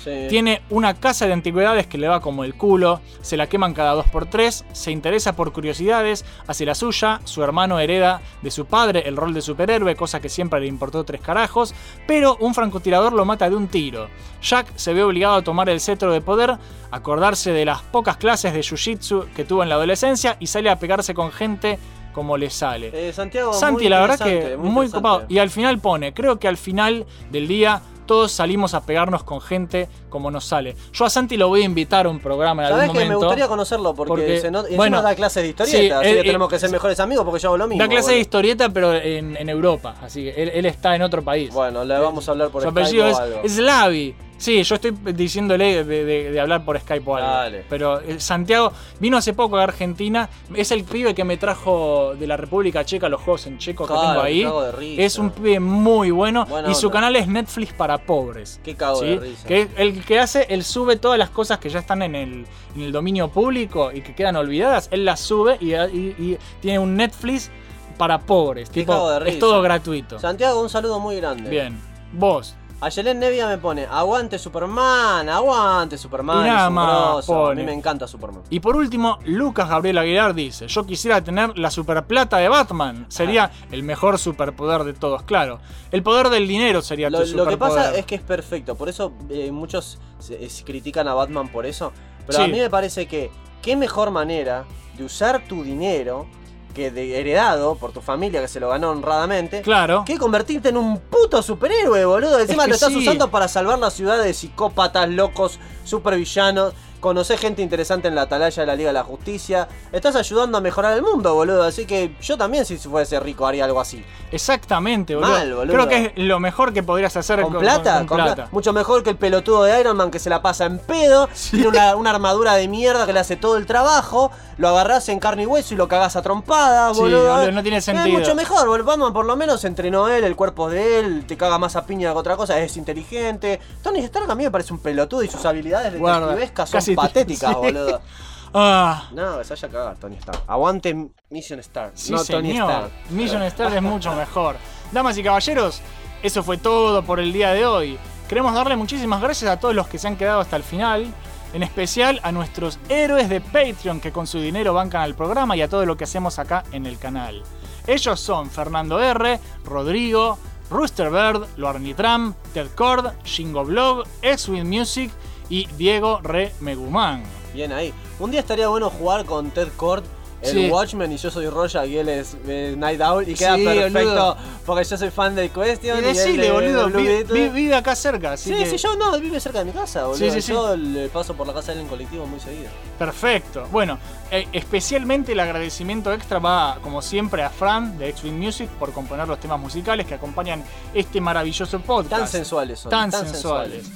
Sí. 0.04 0.26
Tiene 0.28 0.62
una 0.70 0.94
casa 0.94 1.26
de 1.26 1.32
antigüedades 1.32 1.86
que 1.86 1.98
le 1.98 2.08
va 2.08 2.20
como 2.20 2.44
el 2.44 2.54
culo, 2.54 3.00
se 3.22 3.36
la 3.36 3.46
queman 3.46 3.74
cada 3.74 3.92
dos 3.94 4.06
por 4.08 4.26
tres, 4.26 4.64
se 4.72 4.90
interesa 4.90 5.34
por 5.34 5.52
curiosidades, 5.52 6.24
hace 6.46 6.66
la 6.66 6.74
suya, 6.74 7.20
su 7.24 7.42
hermano 7.42 7.78
hereda 7.78 8.20
de 8.42 8.50
su 8.50 8.66
padre 8.66 9.04
el 9.06 9.16
rol 9.16 9.34
de 9.34 9.42
superhéroe, 9.42 9.96
cosa 9.96 10.20
que 10.20 10.28
siempre 10.28 10.60
le 10.60 10.66
importó 10.66 11.04
tres 11.04 11.20
carajos, 11.20 11.74
pero 12.06 12.36
un 12.40 12.54
francotirador 12.54 13.12
lo 13.12 13.24
mata 13.24 13.48
de 13.48 13.56
un 13.56 13.68
tiro. 13.68 14.08
Jack 14.42 14.76
se 14.76 14.92
ve 14.92 15.02
obligado 15.02 15.36
a 15.36 15.42
tomar 15.42 15.68
el 15.68 15.80
cetro 15.80 16.12
de 16.12 16.20
poder, 16.20 16.58
acordarse 16.90 17.52
de 17.52 17.64
las 17.64 17.82
pocas 17.82 18.16
clases 18.16 18.52
de 18.52 18.60
jiu-jitsu 18.60 19.32
que 19.34 19.44
tuvo 19.44 19.62
en 19.62 19.68
la 19.68 19.76
adolescencia 19.76 20.36
y 20.38 20.46
sale 20.46 20.70
a 20.70 20.78
pegarse 20.78 21.14
con 21.14 21.32
gente 21.32 21.78
como 22.12 22.36
le 22.36 22.48
sale. 22.48 22.90
Eh, 22.94 23.12
Santiago, 23.12 23.52
Santi, 23.52 23.84
muy 23.84 23.88
la 23.88 24.00
verdad 24.00 24.18
que 24.18 24.56
muy, 24.56 24.86
interesante. 24.86 24.92
copado. 24.92 25.24
Y 25.28 25.38
al 25.38 25.50
final 25.50 25.80
pone, 25.80 26.14
creo 26.14 26.38
que 26.38 26.46
al 26.46 26.56
final 26.56 27.06
del 27.30 27.48
día 27.48 27.82
todos 28.06 28.32
salimos 28.32 28.74
a 28.74 28.84
pegarnos 28.84 29.22
con 29.24 29.40
gente 29.40 29.88
como 30.08 30.30
nos 30.30 30.44
sale. 30.44 30.76
Yo 30.92 31.04
a 31.04 31.10
Santi 31.10 31.36
lo 31.36 31.48
voy 31.48 31.62
a 31.62 31.64
invitar 31.64 32.06
a 32.06 32.08
un 32.08 32.20
programa 32.20 32.62
en 32.64 32.68
¿Sabes 32.68 32.82
algún 32.82 32.94
que 32.96 32.98
me 33.00 33.04
momento. 33.06 33.26
gustaría 33.26 33.48
conocerlo? 33.48 33.94
Porque, 33.94 34.08
porque, 34.08 34.40
se 34.40 34.46
encima 34.48 34.76
bueno, 34.76 35.02
da 35.02 35.14
clases 35.14 35.42
de 35.42 35.48
historieta, 35.50 35.78
sí, 35.78 35.90
así 35.90 36.08
él- 36.08 36.16
que 36.18 36.22
tenemos 36.24 36.48
que 36.48 36.58
ser 36.58 36.70
mejores 36.70 37.00
amigos 37.00 37.24
porque 37.24 37.40
yo 37.40 37.48
hago 37.48 37.58
lo 37.58 37.66
mismo. 37.66 37.82
Da 37.82 37.88
clase 37.88 38.12
de 38.12 38.20
historieta, 38.20 38.68
pero 38.68 38.94
en, 38.94 39.36
en 39.36 39.48
Europa. 39.48 39.94
Así 40.02 40.24
que 40.24 40.42
él, 40.42 40.50
él 40.54 40.66
está 40.66 40.94
en 40.94 41.02
otro 41.02 41.22
país. 41.22 41.52
Bueno, 41.52 41.84
le 41.84 41.98
vamos 41.98 42.28
a 42.28 42.32
hablar 42.32 42.50
por 42.50 42.62
Su 42.62 42.68
apellido 42.68 43.06
es. 43.42 43.52
Slavi. 43.52 44.14
Sí, 44.36 44.62
yo 44.62 44.74
estoy 44.74 44.90
diciéndole 45.14 45.84
de, 45.84 46.04
de- 46.04 46.30
de 46.32 46.40
hablar 46.40 46.64
por 46.64 46.78
Skype 46.78 47.08
o 47.08 47.16
algo. 47.16 47.28
Dale. 47.28 47.64
Pero 47.70 48.00
eh, 48.00 48.20
Santiago 48.20 48.72
vino 49.00 49.16
hace 49.16 49.32
poco 49.32 49.56
a 49.56 49.62
Argentina. 49.62 50.28
Es 50.54 50.70
el 50.70 50.84
pibe 50.84 51.14
que 51.14 51.24
me 51.24 51.36
trajo 51.36 52.14
de 52.18 52.26
la 52.26 52.36
República 52.36 52.84
Checa 52.84 53.08
los 53.08 53.20
juegos 53.22 53.46
en 53.46 53.58
checo 53.58 53.86
que 53.86 53.94
tengo 53.94 54.20
ahí. 54.20 54.42
cago 54.42 54.62
de 54.64 54.72
risa. 54.72 55.02
Es 55.02 55.18
un 55.18 55.30
pibe 55.30 55.60
muy 55.60 56.10
bueno. 56.10 56.44
Buena 56.46 56.70
y 56.70 56.74
su 56.74 56.90
canal 56.90 57.16
es 57.16 57.26
Netflix 57.28 57.72
para 57.72 57.98
pobres. 57.98 58.60
Qué 58.62 58.74
cago 58.74 59.00
¿sí? 59.00 59.06
de 59.06 59.20
risa. 59.20 59.46
Que 59.48 59.68
el 59.76 60.04
que 60.04 60.18
hace, 60.18 60.46
él 60.50 60.62
sube 60.64 60.96
todas 60.96 61.18
las 61.18 61.30
cosas 61.30 61.58
que 61.58 61.70
ya 61.70 61.78
están 61.78 62.02
en 62.02 62.14
el, 62.14 62.46
en 62.76 62.82
el 62.82 62.92
dominio 62.92 63.28
público 63.28 63.92
y 63.92 64.02
que 64.02 64.14
quedan 64.14 64.36
olvidadas. 64.36 64.88
Él 64.90 65.04
las 65.04 65.20
sube 65.20 65.56
y, 65.60 65.74
y- 65.74 66.14
y 66.18 66.38
tiene 66.60 66.78
un 66.80 66.96
Netflix 66.96 67.50
para 67.96 68.18
pobres. 68.18 68.68
Qué 68.68 68.80
Tipo, 68.80 68.92
cago 68.92 69.10
de 69.10 69.18
es 69.18 69.24
risa. 69.24 69.38
todo 69.38 69.62
gratuito. 69.62 70.18
Santiago, 70.18 70.60
un 70.60 70.68
saludo 70.68 70.98
muy 71.00 71.16
grande. 71.16 71.48
Bien. 71.48 71.78
Vos. 72.12 72.56
Ayelen 72.84 73.18
Nevia 73.18 73.46
me 73.48 73.58
pone, 73.58 73.86
aguante 73.90 74.38
Superman, 74.38 75.28
aguante 75.28 75.96
Superman. 75.96 76.46
Y 76.46 76.50
nada 76.50 76.70
más. 76.70 77.28
A 77.30 77.54
mí 77.54 77.62
me 77.62 77.72
encanta 77.72 78.06
Superman. 78.06 78.42
Y 78.50 78.60
por 78.60 78.76
último, 78.76 79.18
Lucas 79.24 79.68
Gabriel 79.68 79.98
Aguilar 79.98 80.34
dice, 80.34 80.66
yo 80.68 80.84
quisiera 80.84 81.22
tener 81.22 81.56
la 81.58 81.70
superplata 81.70 82.36
de 82.36 82.48
Batman. 82.48 83.06
Sería 83.08 83.50
el 83.72 83.82
mejor 83.82 84.18
superpoder 84.18 84.84
de 84.84 84.92
todos, 84.92 85.22
claro. 85.22 85.60
El 85.90 86.02
poder 86.02 86.28
del 86.28 86.46
dinero 86.46 86.82
sería 86.82 87.08
Lo, 87.10 87.18
tu 87.18 87.22
lo 87.24 87.44
superpoder. 87.44 87.54
que 87.58 87.58
pasa 87.58 87.94
es 87.96 88.06
que 88.06 88.14
es 88.16 88.22
perfecto, 88.22 88.74
por 88.74 88.88
eso 88.88 89.12
eh, 89.30 89.50
muchos 89.50 89.98
se- 90.18 90.48
se 90.50 90.64
critican 90.64 91.08
a 91.08 91.14
Batman 91.14 91.48
por 91.48 91.66
eso. 91.66 91.92
Pero 92.26 92.42
a 92.44 92.46
mí 92.48 92.58
me 92.58 92.70
parece 92.70 93.06
que 93.06 93.30
qué 93.62 93.76
mejor 93.76 94.10
manera 94.10 94.64
de 94.96 95.04
usar 95.04 95.44
tu 95.48 95.62
dinero 95.64 96.26
que 96.74 96.90
de 96.90 97.18
heredado 97.18 97.76
por 97.76 97.92
tu 97.92 98.00
familia 98.00 98.40
que 98.42 98.48
se 98.48 98.60
lo 98.60 98.68
ganó 98.68 98.90
honradamente. 98.90 99.62
Claro. 99.62 100.04
Que 100.04 100.18
convertirte 100.18 100.68
en 100.68 100.76
un 100.76 100.98
puto 100.98 101.42
superhéroe, 101.42 102.04
boludo. 102.04 102.40
Encima 102.40 102.64
que 102.64 102.70
lo 102.70 102.74
estás 102.74 102.92
sí. 102.92 102.98
usando 102.98 103.30
para 103.30 103.48
salvar 103.48 103.78
la 103.78 103.90
ciudad 103.90 104.22
de 104.22 104.34
psicópatas, 104.34 105.08
locos, 105.08 105.58
supervillanos. 105.84 106.74
Conocés 107.04 107.38
gente 107.38 107.60
interesante 107.60 108.08
en 108.08 108.14
la 108.14 108.22
atalaya 108.22 108.62
de 108.62 108.66
la 108.66 108.74
Liga 108.74 108.88
de 108.88 108.94
la 108.94 109.04
Justicia. 109.04 109.68
Estás 109.92 110.16
ayudando 110.16 110.56
a 110.56 110.62
mejorar 110.62 110.94
el 110.94 111.02
mundo, 111.02 111.34
boludo. 111.34 111.62
Así 111.62 111.84
que 111.84 112.16
yo 112.22 112.38
también, 112.38 112.64
si 112.64 112.78
fuese 112.78 113.20
rico, 113.20 113.46
haría 113.46 113.66
algo 113.66 113.78
así. 113.78 114.02
Exactamente, 114.32 115.14
boludo. 115.14 115.30
Mal, 115.30 115.54
boludo. 115.54 115.74
Creo 115.74 115.88
que 115.88 116.04
es 116.06 116.12
lo 116.24 116.40
mejor 116.40 116.72
que 116.72 116.82
podrías 116.82 117.14
hacer 117.14 117.42
¿Con 117.42 117.58
plata? 117.58 117.98
con 117.98 118.06
Con 118.06 118.16
plata. 118.16 118.34
pla- 118.34 118.48
Mucho 118.52 118.72
mejor 118.72 119.02
que 119.02 119.10
el 119.10 119.16
pelotudo 119.16 119.64
de 119.64 119.78
Iron 119.78 119.98
Man 119.98 120.10
que 120.10 120.18
se 120.18 120.30
la 120.30 120.40
pasa 120.40 120.64
en 120.64 120.78
pedo. 120.78 121.28
Tiene 121.50 121.68
una, 121.68 121.94
una 121.94 122.08
armadura 122.08 122.54
de 122.54 122.68
mierda 122.68 123.04
que 123.04 123.12
le 123.12 123.20
hace 123.20 123.36
todo 123.36 123.58
el 123.58 123.66
trabajo. 123.66 124.30
Lo 124.56 124.68
agarrás 124.68 125.06
en 125.10 125.18
carne 125.18 125.42
y 125.42 125.46
hueso 125.46 125.74
y 125.74 125.76
lo 125.76 125.88
cagás 125.88 126.16
a 126.16 126.22
trompadas, 126.22 126.96
Sí, 126.96 127.02
boludo. 127.02 127.34
boludo, 127.36 127.52
no 127.52 127.62
tiene 127.62 127.82
sentido. 127.82 128.06
Es 128.06 128.12
mucho 128.12 128.34
mejor, 128.34 128.66
boludo. 128.66 128.86
Batman 128.86 129.12
por 129.12 129.26
lo 129.26 129.36
menos 129.36 129.62
entrenó 129.66 130.08
él, 130.08 130.24
el 130.24 130.36
cuerpo 130.36 130.70
de 130.70 131.00
él, 131.00 131.24
te 131.26 131.36
caga 131.36 131.58
más 131.58 131.76
a 131.76 131.84
piña 131.84 132.12
que 132.12 132.18
otra 132.18 132.36
cosa, 132.36 132.58
es 132.60 132.76
inteligente. 132.78 133.60
Tony 133.82 133.98
Stark 134.00 134.30
a 134.30 134.34
mí 134.34 134.44
me 134.44 134.50
parece 134.50 134.72
un 134.72 134.78
pelotudo 134.78 135.22
y 135.22 135.28
sus 135.28 135.44
habilidades 135.44 135.98
Guarda, 135.98 136.20
detectivescas 136.28 136.70
son 136.70 136.78
casi 136.78 136.93
patéticas, 136.94 137.50
sí. 137.50 137.56
boludo. 137.56 138.00
Ah, 138.56 139.08
No, 139.10 139.42
se 139.42 139.50
vaya 139.54 139.66
a 139.66 139.70
cagar 139.72 139.96
Tony 139.96 140.14
Stark. 140.14 140.42
Aguante 140.46 141.08
Mission 141.28 141.58
Stark, 141.58 141.90
sí, 141.96 142.12
no 142.12 142.24
Tony. 142.24 142.52
Stark. 142.52 142.90
Mission 143.10 143.42
Star 143.42 143.74
es 143.74 143.82
mucho 143.82 144.14
mejor. 144.14 144.54
Damas 144.92 145.18
y 145.18 145.24
caballeros, 145.24 145.80
eso 146.22 146.40
fue 146.44 146.56
todo 146.56 147.02
por 147.02 147.18
el 147.18 147.32
día 147.32 147.50
de 147.50 147.66
hoy. 147.66 147.98
Queremos 148.28 148.54
darle 148.54 148.76
muchísimas 148.76 149.20
gracias 149.20 149.50
a 149.50 149.58
todos 149.58 149.74
los 149.74 149.88
que 149.88 149.98
se 149.98 150.06
han 150.06 150.16
quedado 150.16 150.40
hasta 150.40 150.54
el 150.54 150.62
final. 150.62 151.12
En 151.52 151.64
especial 151.64 152.20
a 152.22 152.30
nuestros 152.30 152.78
héroes 152.88 153.28
de 153.28 153.40
Patreon 153.40 154.00
que 154.00 154.12
con 154.12 154.28
su 154.28 154.38
dinero 154.38 154.72
bancan 154.72 155.02
al 155.02 155.16
programa 155.16 155.56
y 155.56 155.62
a 155.62 155.68
todo 155.68 155.84
lo 155.84 155.96
que 155.96 156.04
hacemos 156.04 156.38
acá 156.38 156.62
en 156.70 156.86
el 156.86 156.96
canal. 156.98 157.42
Ellos 157.88 158.20
son 158.20 158.50
Fernando 158.50 159.00
R, 159.00 159.40
Rodrigo, 159.64 160.38
Rooster 160.70 161.10
Bird, 161.10 161.46
Loarnitram, 161.56 162.34
Ted 162.52 162.68
Cord, 162.76 163.12
Shingo 163.24 163.64
Blog, 163.64 164.04
X-Wing 164.22 164.64
Music 164.68 165.10
y 165.48 165.66
Diego 165.76 166.20
Re 166.22 166.52
Megumán. 166.60 167.22
Bien 167.52 167.72
ahí. 167.72 167.92
Un 168.18 168.30
día 168.30 168.40
estaría 168.40 168.68
bueno 168.68 168.90
jugar 168.90 169.24
con 169.24 169.50
Ted 169.50 169.68
Cord, 169.76 170.04
el 170.42 170.50
Sí. 170.52 170.68
Watchmen, 170.70 171.10
y 171.10 171.16
yo 171.16 171.30
soy 171.30 171.48
Roya 171.48 171.86
y 171.86 171.96
él 171.96 172.08
es 172.08 172.36
eh, 172.46 172.74
Night 172.76 173.00
Owl. 173.00 173.26
Y 173.26 173.34
queda 173.34 173.56
Sí, 173.56 173.64
perfecto 173.64 173.98
boludo. 174.10 174.36
porque 174.66 174.84
yo 174.84 174.98
soy 174.98 175.10
fan 175.10 175.34
de 175.34 175.48
Question. 175.48 175.98
Y 175.98 176.02
decile, 176.02 176.42
de 176.44 176.50
boludo, 176.52 176.86
vi- 176.88 177.48
vive 177.48 177.74
acá 177.74 177.94
cerca, 177.96 178.32
así 178.32 178.50
Sí, 178.50 178.56
que... 178.56 178.66
sí, 178.66 178.76
yo 178.76 178.94
no, 178.96 179.18
vive 179.18 179.40
cerca 179.40 179.60
de 179.60 179.64
mi 179.66 179.72
casa, 179.72 180.02
boludo. 180.04 180.18
Sí, 180.18 180.30
sí, 180.30 180.42
sí. 180.42 180.52
Yo 180.52 180.76
le 180.76 181.08
paso 181.08 181.34
por 181.34 181.46
la 181.46 181.54
casa 181.54 181.68
de 181.72 181.78
él 181.78 181.84
en 181.84 181.88
colectivo 181.88 182.26
muy 182.26 182.40
seguido. 182.40 182.68
Perfecto. 182.98 183.66
Bueno, 183.72 183.98
eh, 184.30 184.46
especialmente 184.52 185.32
el 185.32 185.40
agradecimiento 185.40 186.12
extra 186.12 186.38
va, 186.40 186.78
como 186.82 187.00
siempre, 187.00 187.42
a 187.42 187.48
Fran 187.48 187.96
de 187.96 188.08
X-Wing 188.10 188.38
Music 188.38 188.68
por 188.78 188.92
componer 188.92 189.26
los 189.26 189.40
temas 189.40 189.58
musicales 189.58 190.06
que 190.06 190.14
acompañan 190.14 190.62
este 190.92 191.20
maravilloso 191.22 191.80
podcast. 191.80 192.10
Tan 192.22 192.28
sensuales 192.28 192.80
son. 192.80 192.90
Tan, 192.90 193.10
sensuales. 193.12 193.86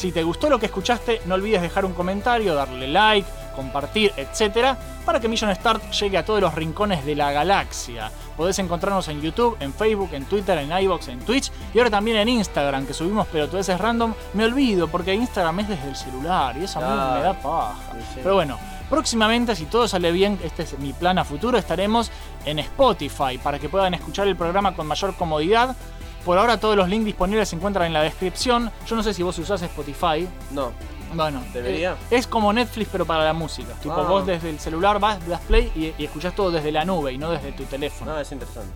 Si 0.00 0.12
te 0.12 0.22
gustó 0.22 0.48
lo 0.48 0.58
que 0.58 0.64
escuchaste, 0.64 1.20
no 1.26 1.34
olvides 1.34 1.60
dejar 1.60 1.84
un 1.84 1.92
comentario, 1.92 2.54
darle 2.54 2.88
like, 2.88 3.28
compartir, 3.54 4.10
etcétera, 4.16 4.78
para 5.04 5.20
que 5.20 5.28
Million 5.28 5.54
Start 5.54 5.90
llegue 5.90 6.16
a 6.16 6.24
todos 6.24 6.40
los 6.40 6.54
rincones 6.54 7.04
de 7.04 7.14
la 7.14 7.32
galaxia. 7.32 8.10
Podés 8.34 8.58
encontrarnos 8.60 9.08
en 9.08 9.20
YouTube, 9.20 9.58
en 9.60 9.74
Facebook, 9.74 10.08
en 10.14 10.24
Twitter, 10.24 10.56
en 10.56 10.72
iBox, 10.84 11.08
en 11.08 11.18
Twitch 11.20 11.52
y 11.74 11.78
ahora 11.78 11.90
también 11.90 12.16
en 12.16 12.30
Instagram, 12.30 12.86
que 12.86 12.94
subimos 12.94 13.26
pelotudeces 13.26 13.78
random. 13.78 14.14
Me 14.32 14.46
olvido 14.46 14.88
porque 14.88 15.12
Instagram 15.12 15.60
es 15.60 15.68
desde 15.68 15.88
el 15.90 15.96
celular 15.96 16.56
y 16.56 16.64
eso 16.64 16.78
a 16.78 16.82
mí 16.82 17.18
me 17.18 17.22
da 17.22 17.34
paja. 17.34 17.76
Pero 18.14 18.36
bueno, 18.36 18.58
próximamente, 18.88 19.54
si 19.54 19.66
todo 19.66 19.86
sale 19.86 20.12
bien, 20.12 20.40
este 20.42 20.62
es 20.62 20.78
mi 20.78 20.94
plan 20.94 21.18
a 21.18 21.26
futuro, 21.26 21.58
estaremos 21.58 22.10
en 22.46 22.58
Spotify 22.58 23.36
para 23.36 23.58
que 23.58 23.68
puedan 23.68 23.92
escuchar 23.92 24.26
el 24.28 24.36
programa 24.36 24.74
con 24.74 24.86
mayor 24.86 25.14
comodidad. 25.14 25.76
Por 26.24 26.38
ahora 26.38 26.58
todos 26.60 26.76
los 26.76 26.88
links 26.88 27.06
disponibles 27.06 27.48
se 27.48 27.56
encuentran 27.56 27.86
en 27.86 27.92
la 27.92 28.02
descripción. 28.02 28.70
Yo 28.86 28.96
no 28.96 29.02
sé 29.02 29.14
si 29.14 29.22
vos 29.22 29.38
usás 29.38 29.62
Spotify. 29.62 30.28
No. 30.50 30.72
Bueno, 31.14 31.42
Debería. 31.52 31.92
eh, 31.92 32.16
es 32.18 32.26
como 32.28 32.52
Netflix 32.52 32.88
pero 32.92 33.04
para 33.04 33.24
la 33.24 33.32
música. 33.32 33.72
Tipo, 33.82 33.94
Ah. 33.94 34.02
vos 34.08 34.26
desde 34.26 34.50
el 34.50 34.60
celular 34.60 35.00
vas, 35.00 35.26
das 35.28 35.40
play 35.40 35.72
y, 35.74 35.92
y 36.00 36.04
escuchás 36.04 36.34
todo 36.36 36.50
desde 36.52 36.70
la 36.70 36.84
nube 36.84 37.12
y 37.12 37.18
no 37.18 37.30
desde 37.32 37.50
tu 37.52 37.64
teléfono. 37.64 38.12
No, 38.12 38.20
es 38.20 38.30
interesante. 38.30 38.70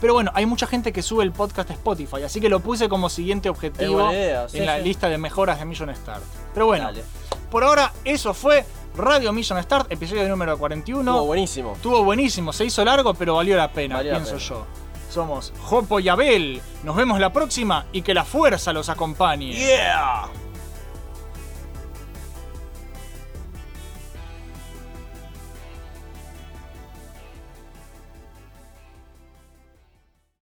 Pero 0.00 0.12
bueno, 0.12 0.30
hay 0.34 0.44
mucha 0.44 0.66
gente 0.66 0.92
que 0.92 1.00
sube 1.00 1.24
el 1.24 1.32
podcast 1.32 1.70
a 1.70 1.72
Spotify, 1.72 2.22
así 2.24 2.38
que 2.38 2.50
lo 2.50 2.60
puse 2.60 2.88
como 2.90 3.08
siguiente 3.08 3.48
objetivo 3.48 3.94
buena 3.94 4.12
idea, 4.12 4.48
sí, 4.50 4.58
en 4.58 4.66
la 4.66 4.76
sí. 4.76 4.82
lista 4.82 5.08
de 5.08 5.16
mejoras 5.16 5.58
de 5.58 5.64
Million 5.64 5.94
Start. 5.96 6.22
Pero 6.52 6.66
bueno, 6.66 6.84
Dale. 6.86 7.02
por 7.50 7.64
ahora 7.64 7.90
eso 8.04 8.34
fue 8.34 8.66
Radio 8.96 9.32
Million 9.32 9.62
Start, 9.62 9.90
episodio 9.90 10.28
número 10.28 10.58
41. 10.58 11.10
Estuvo 11.10 11.24
buenísimo. 11.26 11.72
Estuvo 11.74 12.04
buenísimo, 12.04 12.52
se 12.52 12.66
hizo 12.66 12.84
largo, 12.84 13.14
pero 13.14 13.36
valió 13.36 13.56
la 13.56 13.70
pena, 13.72 13.96
Valió 13.96 14.12
la 14.12 14.18
pienso 14.18 14.34
pena. 14.36 14.46
yo. 14.48 14.66
Somos 15.14 15.52
Jopo 15.60 16.00
y 16.00 16.08
Abel. 16.08 16.60
Nos 16.82 16.96
vemos 16.96 17.20
la 17.20 17.32
próxima 17.32 17.86
y 17.92 18.02
que 18.02 18.14
la 18.14 18.24
fuerza 18.24 18.72
los 18.72 18.88
acompañe. 18.88 19.52
Yeah. 19.52 20.28